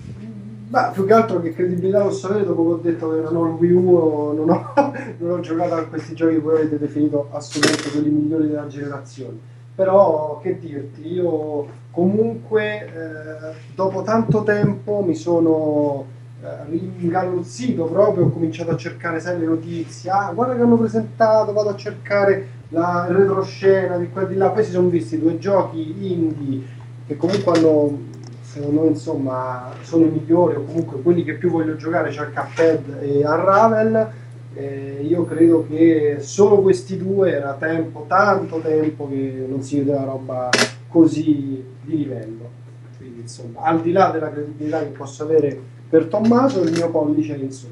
Ma 0.69 0.91
più 0.91 1.07
che 1.07 1.15
altro 1.15 1.41
che 1.41 1.55
credibilità 1.55 2.03
posso 2.03 2.29
avere 2.29 2.45
dopo 2.45 2.63
che 2.63 2.73
ho 2.73 2.77
detto 2.77 3.11
che 3.11 3.21
non 3.23 3.37
ho 3.37 3.47
il 3.47 3.53
Wii 3.53 3.73
U, 3.73 4.33
non 4.35 4.51
ho, 4.51 4.73
non 5.17 5.31
ho 5.31 5.41
giocato 5.41 5.75
a 5.75 5.85
questi 5.85 6.15
giochi 6.15 6.35
che 6.35 6.41
voi 6.41 6.57
avete 6.57 6.79
definito 6.79 7.29
assolutamente 7.33 7.91
quelli 7.91 8.11
migliori 8.11 8.49
della 8.49 8.67
generazione. 8.67 9.39
Però 9.75 10.41
che 10.43 10.59
dirti, 10.59 11.11
io 11.13 11.67
comunque 11.91 12.85
eh, 12.85 13.55
dopo 13.75 14.03
tanto 14.03 14.43
tempo 14.43 15.03
mi 15.07 15.15
sono 15.15 16.05
eh, 16.43 16.65
ringalluzzito 16.69 17.85
proprio, 17.85 18.27
ho 18.27 18.31
cominciato 18.31 18.73
a 18.73 18.77
cercare 18.77 19.21
sai 19.21 19.39
le 19.39 19.47
notizie, 19.47 20.11
ah 20.11 20.33
guarda 20.35 20.55
che 20.55 20.63
hanno 20.63 20.77
presentato, 20.77 21.53
vado 21.53 21.71
a 21.71 21.77
cercare 21.77 22.58
la 22.71 23.07
retroscena 23.09 23.97
di 23.97 24.09
qua 24.11 24.23
e 24.23 24.29
di 24.29 24.35
là, 24.35 24.51
poi 24.51 24.65
si 24.65 24.73
sono 24.73 24.89
visti 24.89 25.19
due 25.19 25.39
giochi 25.39 26.13
indie 26.13 26.63
che 27.07 27.17
comunque 27.17 27.53
hanno 27.57 27.99
secondo 28.43 28.83
me 28.83 28.89
insomma 28.89 29.73
sono 29.83 30.07
i 30.07 30.11
migliori 30.11 30.57
o 30.57 30.65
comunque 30.65 31.01
quelli 31.03 31.23
che 31.23 31.35
più 31.35 31.51
voglio 31.51 31.77
giocare 31.77 32.11
cioè 32.11 32.31
Cuphead 32.31 32.99
e 33.01 33.19
Unravel. 33.19 34.11
Eh, 34.55 35.05
io 35.07 35.25
credo 35.25 35.67
che 35.69 36.17
solo 36.21 36.61
questi 36.61 36.97
due 36.97 37.33
era 37.33 37.55
tempo 37.55 38.07
tanto 38.09 38.59
tempo 38.61 39.09
che 39.09 39.45
non 39.47 39.63
si 39.63 39.79
vedeva 39.79 40.05
roba 40.05 40.49
così 40.89 41.63
di 41.83 41.97
livello. 41.97 42.57
Quindi 42.97 43.21
insomma 43.21 43.61
al 43.63 43.81
di 43.81 43.93
là 43.93 44.11
della 44.11 44.31
credibilità 44.31 44.81
che 44.81 44.87
posso 44.87 45.23
avere 45.23 45.57
per 45.89 46.07
Tommaso 46.07 46.63
il 46.63 46.73
mio 46.73 46.91
pollice 46.91 47.35
è 47.35 47.39
in 47.39 47.53
su. 47.53 47.67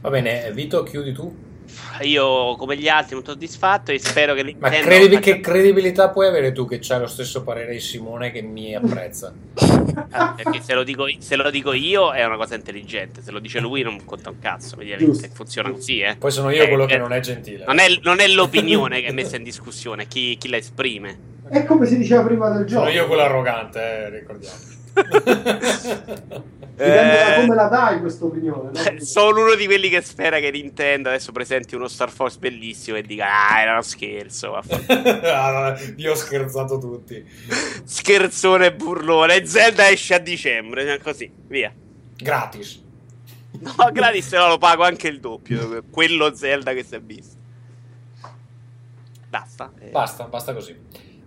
Va 0.00 0.10
bene, 0.10 0.52
Vito, 0.54 0.82
chiudi 0.84 1.12
tu. 1.12 1.45
Io, 2.02 2.56
come 2.56 2.76
gli 2.76 2.88
altri, 2.88 3.14
molto 3.14 3.32
soddisfatto 3.32 3.90
e 3.92 3.98
spero 3.98 4.34
che 4.34 4.42
Ma 4.58 4.68
Nintendo 4.68 4.86
credibi- 4.88 5.14
faccia- 5.16 5.32
che 5.34 5.40
credibilità 5.40 6.10
puoi 6.10 6.26
avere 6.26 6.52
tu 6.52 6.66
che 6.66 6.78
c'hai 6.80 7.00
lo 7.00 7.06
stesso 7.06 7.42
parere 7.42 7.72
di 7.72 7.80
Simone 7.80 8.30
che 8.30 8.42
mi 8.42 8.74
apprezza? 8.74 9.32
Ah, 10.10 10.34
perché 10.36 10.60
se 10.62 10.74
lo, 10.74 10.82
dico, 10.84 11.06
se 11.18 11.36
lo 11.36 11.50
dico 11.50 11.72
io 11.72 12.12
è 12.12 12.24
una 12.24 12.36
cosa 12.36 12.54
intelligente, 12.54 13.22
se 13.22 13.30
lo 13.30 13.38
dice 13.38 13.60
lui 13.60 13.82
non 13.82 14.04
conta 14.04 14.30
un 14.30 14.38
cazzo, 14.38 14.76
mediamente 14.76 15.30
funziona 15.32 15.70
così, 15.70 16.00
eh. 16.00 16.16
Poi 16.16 16.30
sono 16.30 16.50
io 16.50 16.64
Eh, 16.64 16.68
quello 16.68 16.86
che 16.86 16.94
eh, 16.94 16.98
non 16.98 17.12
è 17.12 17.20
gentile. 17.20 17.64
Non 17.64 17.78
è, 17.78 17.86
non 18.02 18.20
è 18.20 18.28
l'opinione 18.28 19.00
che 19.00 19.06
è 19.08 19.12
messa 19.12 19.36
in 19.36 19.42
discussione, 19.42 20.04
è 20.04 20.06
chi, 20.06 20.36
chi 20.36 20.48
la 20.48 20.56
esprime. 20.58 21.18
è 21.48 21.64
come 21.64 21.86
si 21.86 21.96
diceva 21.96 22.22
prima 22.24 22.50
del 22.50 22.66
gioco 22.66 22.84
Sono 22.86 22.94
io 22.94 23.06
quello 23.06 23.22
arrogante, 23.22 23.78
eh, 23.80 24.10
ricordiamo. 24.10 24.56
Dipende 25.02 26.74
da 26.76 27.36
Eh, 27.36 27.40
come 27.40 27.54
la 27.54 27.68
dai 27.68 28.00
questa 28.00 28.24
opinione 28.26 28.70
no? 28.72 29.00
Sono 29.00 29.42
uno 29.42 29.54
di 29.54 29.64
quelli 29.64 29.88
che 29.88 30.02
spera 30.02 30.38
che 30.40 30.50
Nintendo 30.50 31.08
adesso 31.08 31.32
presenti 31.32 31.74
uno 31.74 31.88
Star 31.88 32.10
Force 32.10 32.38
bellissimo 32.38 32.96
e 32.98 33.02
dica 33.02 33.26
Ah, 33.26 33.60
era 33.60 33.72
uno 33.72 33.82
scherzo 33.82 34.50
vaffanculo." 34.50 35.20
Ah, 35.26 35.78
io 35.96 36.12
ho 36.12 36.14
scherzato 36.14 36.78
tutti. 36.78 37.24
Scherzone 37.84 38.74
burlone 38.74 39.36
E 39.36 39.46
Zelda 39.46 39.88
esce 39.88 40.14
a 40.14 40.18
dicembre 40.18 40.84
cioè 40.84 40.98
Così, 40.98 41.30
via 41.46 41.72
Gratis. 42.16 42.82
No, 43.58 43.90
gratis 43.90 44.32
no, 44.32 44.48
lo 44.48 44.58
pago 44.58 44.82
anche 44.82 45.08
il 45.08 45.18
doppio 45.18 45.82
Quello 45.90 46.34
Zelda 46.34 46.74
che 46.74 46.84
si 46.84 46.94
è 46.94 47.00
visto 47.00 47.36
Basta 49.30 49.72
eh. 49.78 49.88
Basta, 49.88 50.24
basta 50.24 50.52
così. 50.52 50.76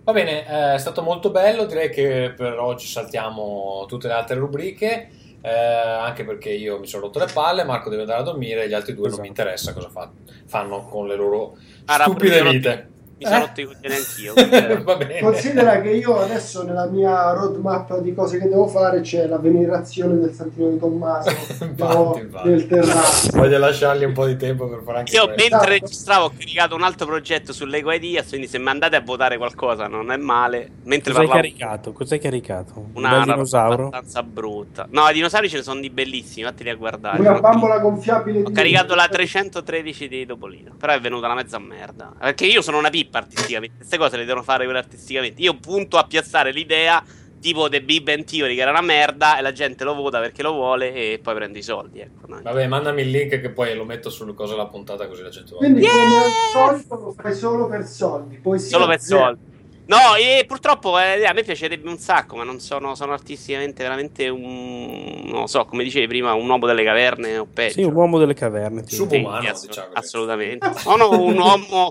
Va 0.04 0.12
bene, 0.12 0.46
eh, 0.46 0.74
è 0.74 0.78
stato 0.78 1.02
molto 1.02 1.30
bello. 1.30 1.66
Direi 1.66 1.90
che 1.90 2.32
per 2.36 2.58
oggi 2.58 2.86
saltiamo 2.86 3.84
tutte 3.86 4.08
le 4.08 4.14
altre 4.14 4.36
rubriche. 4.36 5.10
eh, 5.42 5.48
anche 5.48 6.22
perché 6.24 6.50
io 6.50 6.78
mi 6.78 6.86
sono 6.86 7.04
rotto 7.04 7.18
le 7.18 7.28
palle. 7.32 7.64
Marco 7.64 7.88
deve 7.88 8.02
andare 8.02 8.20
a 8.20 8.24
dormire. 8.24 8.68
Gli 8.68 8.74
altri 8.74 8.92
due 8.92 9.04
non 9.08 9.12
Esatto. 9.12 9.22
mi 9.22 9.28
interessa 9.28 9.72
cosa 9.72 9.88
fa- 9.88 10.10
fanno 10.46 10.84
con 10.86 11.06
le 11.06 11.16
loro 11.16 11.56
Ah, 11.86 12.00
stupide 12.00 12.42
vite. 12.42 12.88
Mi 13.20 13.26
sono 13.26 13.36
Eh? 13.36 13.40
rotto 13.40 13.60
i 13.60 13.64
coglioni 13.64 13.94
anch'io. 13.94 15.20
Considera 15.20 15.80
che 15.82 15.90
io 15.90 16.18
adesso 16.20 16.62
nella 16.62 16.86
mia 16.86 17.32
roadmap 17.32 17.98
di 18.00 18.14
cose 18.14 18.38
che 18.38 18.48
devo 18.48 18.66
fare 18.66 19.02
c'è 19.02 19.26
la 19.26 19.36
venerazione 19.36 20.18
del 20.18 20.32
Santino 20.32 20.70
di 20.70 20.78
Tommaso 20.78 21.28
Infatti, 21.60 22.20
infatti. 22.20 22.48
del 22.48 22.66
terrazzo. 22.66 23.30
Voglio 23.36 23.58
lasciargli 23.58 24.04
un 24.04 24.14
po' 24.14 24.24
di 24.24 24.36
tempo 24.36 24.66
per 24.68 24.80
fare 24.82 24.98
anche 25.00 25.14
Io 25.14 25.24
questo. 25.26 25.42
mentre 25.42 25.56
Esatto. 25.58 25.68
registravo 25.84 26.24
ho 26.24 26.32
caricato 26.36 26.74
un 26.74 26.82
altro 26.82 27.06
progetto 27.06 27.52
su 27.52 27.66
Lego 27.66 27.92
Ideas, 27.92 28.28
quindi 28.28 28.46
se 28.46 28.56
mandate 28.56 28.96
a 28.96 29.00
votare 29.02 29.36
qualcosa 29.36 29.86
non 29.86 30.10
è 30.10 30.16
male. 30.16 30.70
Mentre 30.84 31.12
Cos'hai 31.12 31.26
parlavo 31.28 31.46
caricato? 31.48 31.92
Cos'hai 31.92 32.18
caricato? 32.18 32.72
Un 32.76 32.90
una 32.94 33.10
roba 33.18 33.24
dinosauro? 33.32 33.86
abbastanza 33.88 34.22
brutta. 34.22 34.86
No, 34.90 35.06
i 35.08 35.12
dinosauri 35.12 35.50
ce 35.50 35.56
ne 35.58 35.62
sono 35.62 35.80
di 35.80 35.90
bellissimi, 35.90 36.44
vatteli 36.44 36.70
a 36.70 36.74
guardare. 36.74 37.20
Una 37.20 37.36
Ho- 37.36 37.40
bambola 37.40 37.78
gonfiabile 37.80 38.40
Ho 38.40 38.48
di 38.48 38.52
caricato 38.52 38.94
la 38.94 39.08
313 39.08 40.08
di 40.08 40.24
Topolino, 40.24 40.72
però 40.78 40.94
è 40.94 41.00
venuta 41.00 41.26
una 41.26 41.34
mezza 41.34 41.58
merda. 41.58 42.12
Perché 42.18 42.46
io 42.46 42.62
sono 42.62 42.78
una 42.78 42.88
pippa 42.88 43.09
artisticamente, 43.18 43.76
queste 43.76 43.96
cose 43.98 44.16
le 44.16 44.24
devono 44.24 44.42
fare 44.44 44.64
artisticamente. 44.66 45.42
Io 45.42 45.58
punto 45.58 45.98
a 45.98 46.04
piazzare 46.04 46.52
l'idea 46.52 47.02
tipo 47.40 47.68
The 47.70 47.82
Big 47.82 48.02
Bang 48.02 48.24
Theory 48.24 48.54
che 48.54 48.60
era 48.60 48.70
una 48.70 48.82
merda 48.82 49.38
e 49.38 49.42
la 49.42 49.52
gente 49.52 49.82
lo 49.82 49.94
vota 49.94 50.20
perché 50.20 50.42
lo 50.42 50.52
vuole 50.52 50.92
e 50.92 51.20
poi 51.22 51.34
prende 51.34 51.58
i 51.58 51.62
soldi, 51.62 52.00
ecco. 52.00 52.26
no? 52.26 52.40
Vabbè, 52.42 52.66
mandami 52.66 53.00
il 53.02 53.10
link 53.10 53.40
che 53.40 53.50
poi 53.50 53.74
lo 53.74 53.84
metto 53.84 54.10
sulle 54.10 54.34
cose 54.34 54.52
della 54.52 54.66
puntata 54.66 55.06
così 55.08 55.22
la 55.22 55.30
gente 55.30 55.52
lo 55.52 55.56
Quindi 55.58 55.80
Yeah! 55.80 55.92
come 55.92 56.16
al 56.18 56.30
solito 56.52 56.94
lo 56.96 57.12
fai 57.12 57.34
solo 57.34 57.66
per 57.66 57.84
soldi. 57.86 58.36
Poesia 58.36 58.76
Solo 58.76 58.86
per 58.86 59.00
zero. 59.00 59.20
soldi. 59.24 59.40
No, 59.86 60.14
e 60.14 60.44
purtroppo 60.46 60.98
eh, 61.00 61.24
a 61.24 61.32
me 61.32 61.42
piacerebbe 61.42 61.88
un 61.88 61.98
sacco, 61.98 62.36
ma 62.36 62.44
non 62.44 62.60
sono, 62.60 62.94
sono 62.94 63.12
artisticamente 63.12 63.82
veramente 63.82 64.28
un. 64.28 65.22
Non 65.24 65.48
so, 65.48 65.64
come 65.64 65.82
dicevi 65.82 66.06
prima, 66.06 66.32
un 66.34 66.48
uomo 66.48 66.66
delle 66.66 66.84
caverne 66.84 67.38
o 67.38 67.46
peggio. 67.52 67.72
Sì, 67.72 67.82
un 67.82 67.94
uomo 67.94 68.18
delle 68.18 68.34
caverne. 68.34 68.84
tipo. 68.84 69.02
Sub- 69.02 69.10
Sì, 69.10 69.66
diciamo 69.66 69.88
assolutamente. 69.94 70.74
Sono 70.74 71.10
un 71.20 71.36
uomo 71.40 71.88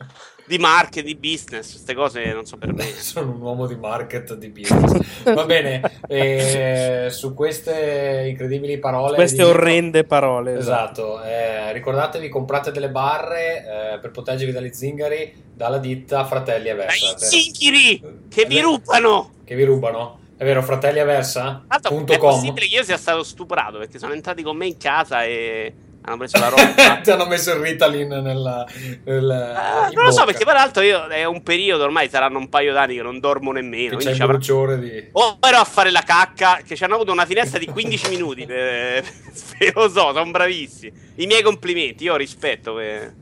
di 0.50 0.58
marketing, 0.58 1.06
di 1.06 1.16
business, 1.16 1.70
queste 1.72 1.94
cose 1.94 2.34
non 2.34 2.46
so 2.46 2.58
per 2.58 2.74
me. 2.74 2.84
Sono 2.98 3.32
un 3.34 3.40
uomo 3.42 3.68
di 3.68 3.76
market 3.76 4.34
di 4.36 4.50
business. 4.50 5.24
Va 5.24 5.46
bene, 5.46 5.82
e 6.10 7.08
su 7.12 7.36
queste 7.36 8.26
incredibili 8.28 8.80
parole. 8.80 9.14
Queste 9.16 9.44
di- 9.44 9.50
orrende 9.50 10.04
parole. 10.06 10.58
Esatto, 10.58 11.22
eh, 11.24 11.72
ricordatevi, 11.72 12.28
comprate 12.30 12.72
delle 12.72 12.90
barre 12.90 13.94
eh, 13.94 14.00
per 14.00 14.10
proteggervi 14.10 14.52
dagli 14.52 14.74
zingari 14.74 15.34
dalla 15.54 15.78
ditta 15.78 16.26
Fratelli 16.26 16.64
Dai 16.64 16.72
Aversa. 16.72 17.14
per- 17.14 17.24
zingari 17.28 18.02
che 18.28 18.46
vi 18.46 18.58
Eh, 18.58 18.62
rubano! 18.62 19.32
Che 19.46 19.56
vi 19.56 19.64
rubano? 19.64 20.18
È 20.36 20.46
vero, 20.46 20.64
fratelli 20.64 21.00
Tanto 21.00 21.10
è 21.10 21.14
Aversa.com 21.14 22.06
possibile 22.18 22.66
che 22.68 22.76
io 22.76 22.84
sia 22.84 22.98
stato 22.98 23.24
stuprato 23.24 23.78
perché 23.78 24.00
sono 24.00 24.14
entrati 24.14 24.42
con 24.42 24.56
me 24.56 24.68
in 24.68 24.78
casa 24.78 25.26
e 25.26 25.74
hanno 26.10 26.18
preso 26.18 26.38
la 26.40 26.50
roba. 26.50 26.98
Ti 27.02 27.12
hanno 27.12 27.26
messo 27.28 27.52
il 27.54 27.60
Ritalin 27.62 28.08
nella, 28.08 28.66
nella 29.06 29.84
Ah, 29.84 29.88
in 29.90 29.94
non 29.96 30.06
lo 30.06 30.12
so 30.12 30.26
perché 30.26 30.44
peraltro 30.46 30.82
io 30.84 31.06
è 31.08 31.24
un 31.26 31.42
periodo 31.44 31.84
ormai 31.84 32.10
saranno 32.10 32.38
un 32.38 32.50
paio 32.50 32.74
d'anni 32.74 32.96
che 32.96 33.02
non 33.02 33.20
dormo 33.20 33.52
nemmeno 33.52 33.98
Che 33.98 34.06
c'è 34.06 34.12
avrà- 34.14 34.28
bruciore 34.28 34.80
di... 34.80 35.10
o 35.14 35.38
ero 35.42 35.58
a 35.58 35.64
fare 35.64 35.92
la 35.92 36.02
cacca 36.02 36.60
che 36.66 36.76
ci 36.76 36.84
hanno 36.84 36.96
avuto 36.96 37.12
una 37.12 37.26
finestra 37.26 37.58
di 37.60 37.66
15 37.68 38.10
minuti 38.10 38.46
per... 38.46 39.04
lo 39.76 39.90
so 39.90 40.12
sono 40.14 40.32
bravissimi 40.32 40.92
i 41.16 41.26
miei 41.26 41.42
complimenti 41.42 42.04
io 42.06 42.14
ho 42.14 42.18
rispetto 42.18 42.74
per... 42.76 43.14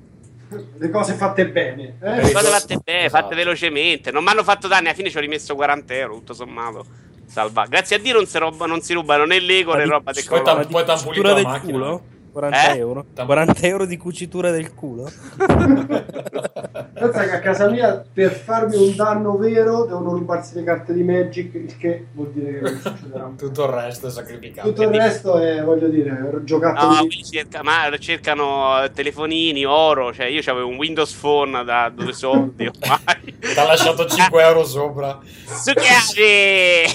Le 0.77 0.89
cose 0.89 1.13
fatte 1.15 1.45
bene. 1.49 1.97
Eh? 2.01 2.17
i 2.27 2.31
cose 2.31 2.31
tuoi- 2.31 2.43
fatte 2.45 2.77
bene 2.83 3.05
esatto. 3.05 3.23
fatte 3.23 3.35
velocemente 3.35 4.11
non 4.11 4.23
mi 4.23 4.29
hanno 4.29 4.43
fatto 4.43 4.67
danni 4.67 4.85
alla 4.87 4.95
fine 4.95 5.09
ci 5.09 5.17
ho 5.17 5.21
rimesso 5.21 5.55
40 5.55 5.93
euro 5.93 6.13
tutto 6.15 6.33
sommato 6.33 6.85
salva 7.25 7.65
grazie 7.67 7.97
a 7.97 7.99
Dio 7.99 8.13
non 8.13 8.25
si, 8.25 8.37
roba- 8.37 8.65
non 8.65 8.79
si 8.81 8.93
rubano 8.93 9.25
né 9.25 9.39
Lego 9.41 9.73
né 9.75 9.85
roba 9.85 10.11
del 10.13 10.23
poi 10.25 10.41
t'han 10.43 10.65
cucitura 10.65 11.03
pulito 11.11 11.33
la 11.33 11.41
macchina. 11.41 11.71
culo? 11.71 12.03
40 12.37 12.73
Eh? 12.73 12.77
euro? 12.77 13.05
Tam- 13.15 13.25
40 13.25 13.61
euro 13.67 13.85
di 13.87 13.97
cucitura 13.97 14.51
del 14.51 14.75
culo? 14.75 15.09
Pensa 15.37 17.23
che 17.25 17.31
a 17.31 17.39
casa 17.39 17.67
mia 17.69 18.03
per 18.13 18.31
farmi 18.31 18.75
un 18.75 18.95
danno 18.95 19.37
vero 19.37 19.85
devono 19.85 20.11
rubarsi 20.13 20.53
le 20.55 20.63
carte 20.63 20.93
di 20.93 21.01
Magic, 21.01 21.53
il 21.55 21.75
che 21.77 22.05
vuol 22.13 22.29
dire 22.31 22.53
che 22.53 22.59
non 22.61 22.79
succederà. 22.79 23.31
Tutto 23.35 23.63
il 23.65 23.69
resto 23.71 24.07
è 24.07 24.09
sacrificato. 24.11 24.67
Tutto 24.67 24.83
il 24.83 24.89
resto 24.89 25.39
è, 25.39 25.63
voglio 25.63 25.87
dire, 25.87 26.11
No, 26.11 26.43
giocattoli. 26.43 26.95
quelli 27.07 27.23
cerca- 27.23 27.63
ma 27.63 27.89
cercano 27.97 28.83
eh, 28.83 28.91
telefonini, 28.91 29.65
oro. 29.65 30.13
Cioè, 30.13 30.27
io 30.27 30.41
avevo 30.45 30.67
un 30.67 30.75
Windows 30.77 31.13
Phone 31.13 31.63
da 31.63 31.89
due 31.93 32.13
soldi 32.13 32.67
ormai. 32.69 33.35
Ti 33.39 33.57
ha 33.59 33.63
lasciato 33.65 34.05
5 34.05 34.43
euro 34.43 34.63
sopra. 34.63 35.17
Su 35.45 35.73
chiave! 35.73 36.85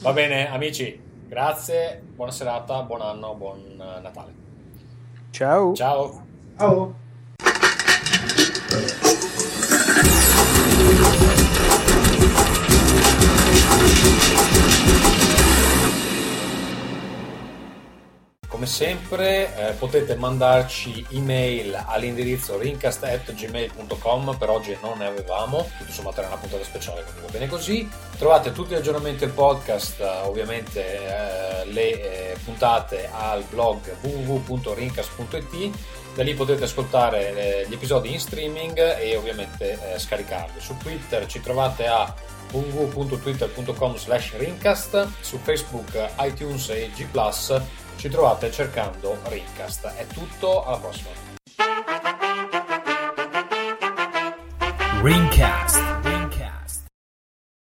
Va 0.00 0.12
bene, 0.12 0.50
amici, 0.52 0.98
grazie, 1.28 2.02
buona 2.16 2.32
serata, 2.32 2.82
buon 2.82 3.02
anno, 3.02 3.34
buon 3.34 3.58
eh, 3.80 4.00
Natale. 4.02 4.40
Ciao. 5.32 5.74
Ciao. 5.74 6.22
Ciao. 6.58 6.94
Come 18.62 18.74
sempre 18.74 19.56
eh, 19.56 19.72
potete 19.72 20.14
mandarci 20.14 21.04
email 21.10 21.82
all'indirizzo 21.84 22.56
rincast.gmail.com 22.60 24.36
per 24.38 24.50
oggi 24.50 24.78
non 24.80 24.98
ne 24.98 25.06
avevamo, 25.06 25.68
tutto 25.78 25.90
sommato 25.90 26.20
era 26.20 26.28
una 26.28 26.36
puntata 26.36 26.62
speciale, 26.62 27.02
quindi 27.02 27.22
va 27.22 27.28
bene 27.32 27.48
così. 27.48 27.90
Trovate 28.16 28.52
tutti 28.52 28.74
gli 28.74 28.76
aggiornamenti 28.76 29.24
del 29.24 29.30
podcast, 29.30 29.98
eh, 29.98 30.04
ovviamente 30.26 30.80
eh, 30.80 31.64
le 31.72 31.90
eh, 31.90 32.36
puntate 32.44 33.10
al 33.12 33.42
blog 33.50 33.96
www.rincast.it, 34.00 35.78
da 36.14 36.22
lì 36.22 36.34
potete 36.34 36.62
ascoltare 36.62 37.62
eh, 37.64 37.68
gli 37.68 37.72
episodi 37.72 38.12
in 38.12 38.20
streaming 38.20 38.78
e 38.78 39.16
ovviamente 39.16 39.72
eh, 39.72 39.98
scaricarli. 39.98 40.60
Su 40.60 40.76
Twitter 40.76 41.26
ci 41.26 41.40
trovate 41.40 41.88
a 41.88 42.14
www.twitter.com 42.52 43.96
slash 43.96 44.34
su 45.20 45.38
Facebook, 45.38 46.10
iTunes 46.20 46.68
e 46.68 46.90
G+, 46.94 47.06
ci 47.96 48.08
trovate 48.08 48.50
cercando 48.50 49.18
Rincast. 49.24 49.86
È 49.86 50.06
tutto, 50.06 50.64
alla 50.64 50.78
prossima. 50.78 51.10
Ringcast. 55.02 55.91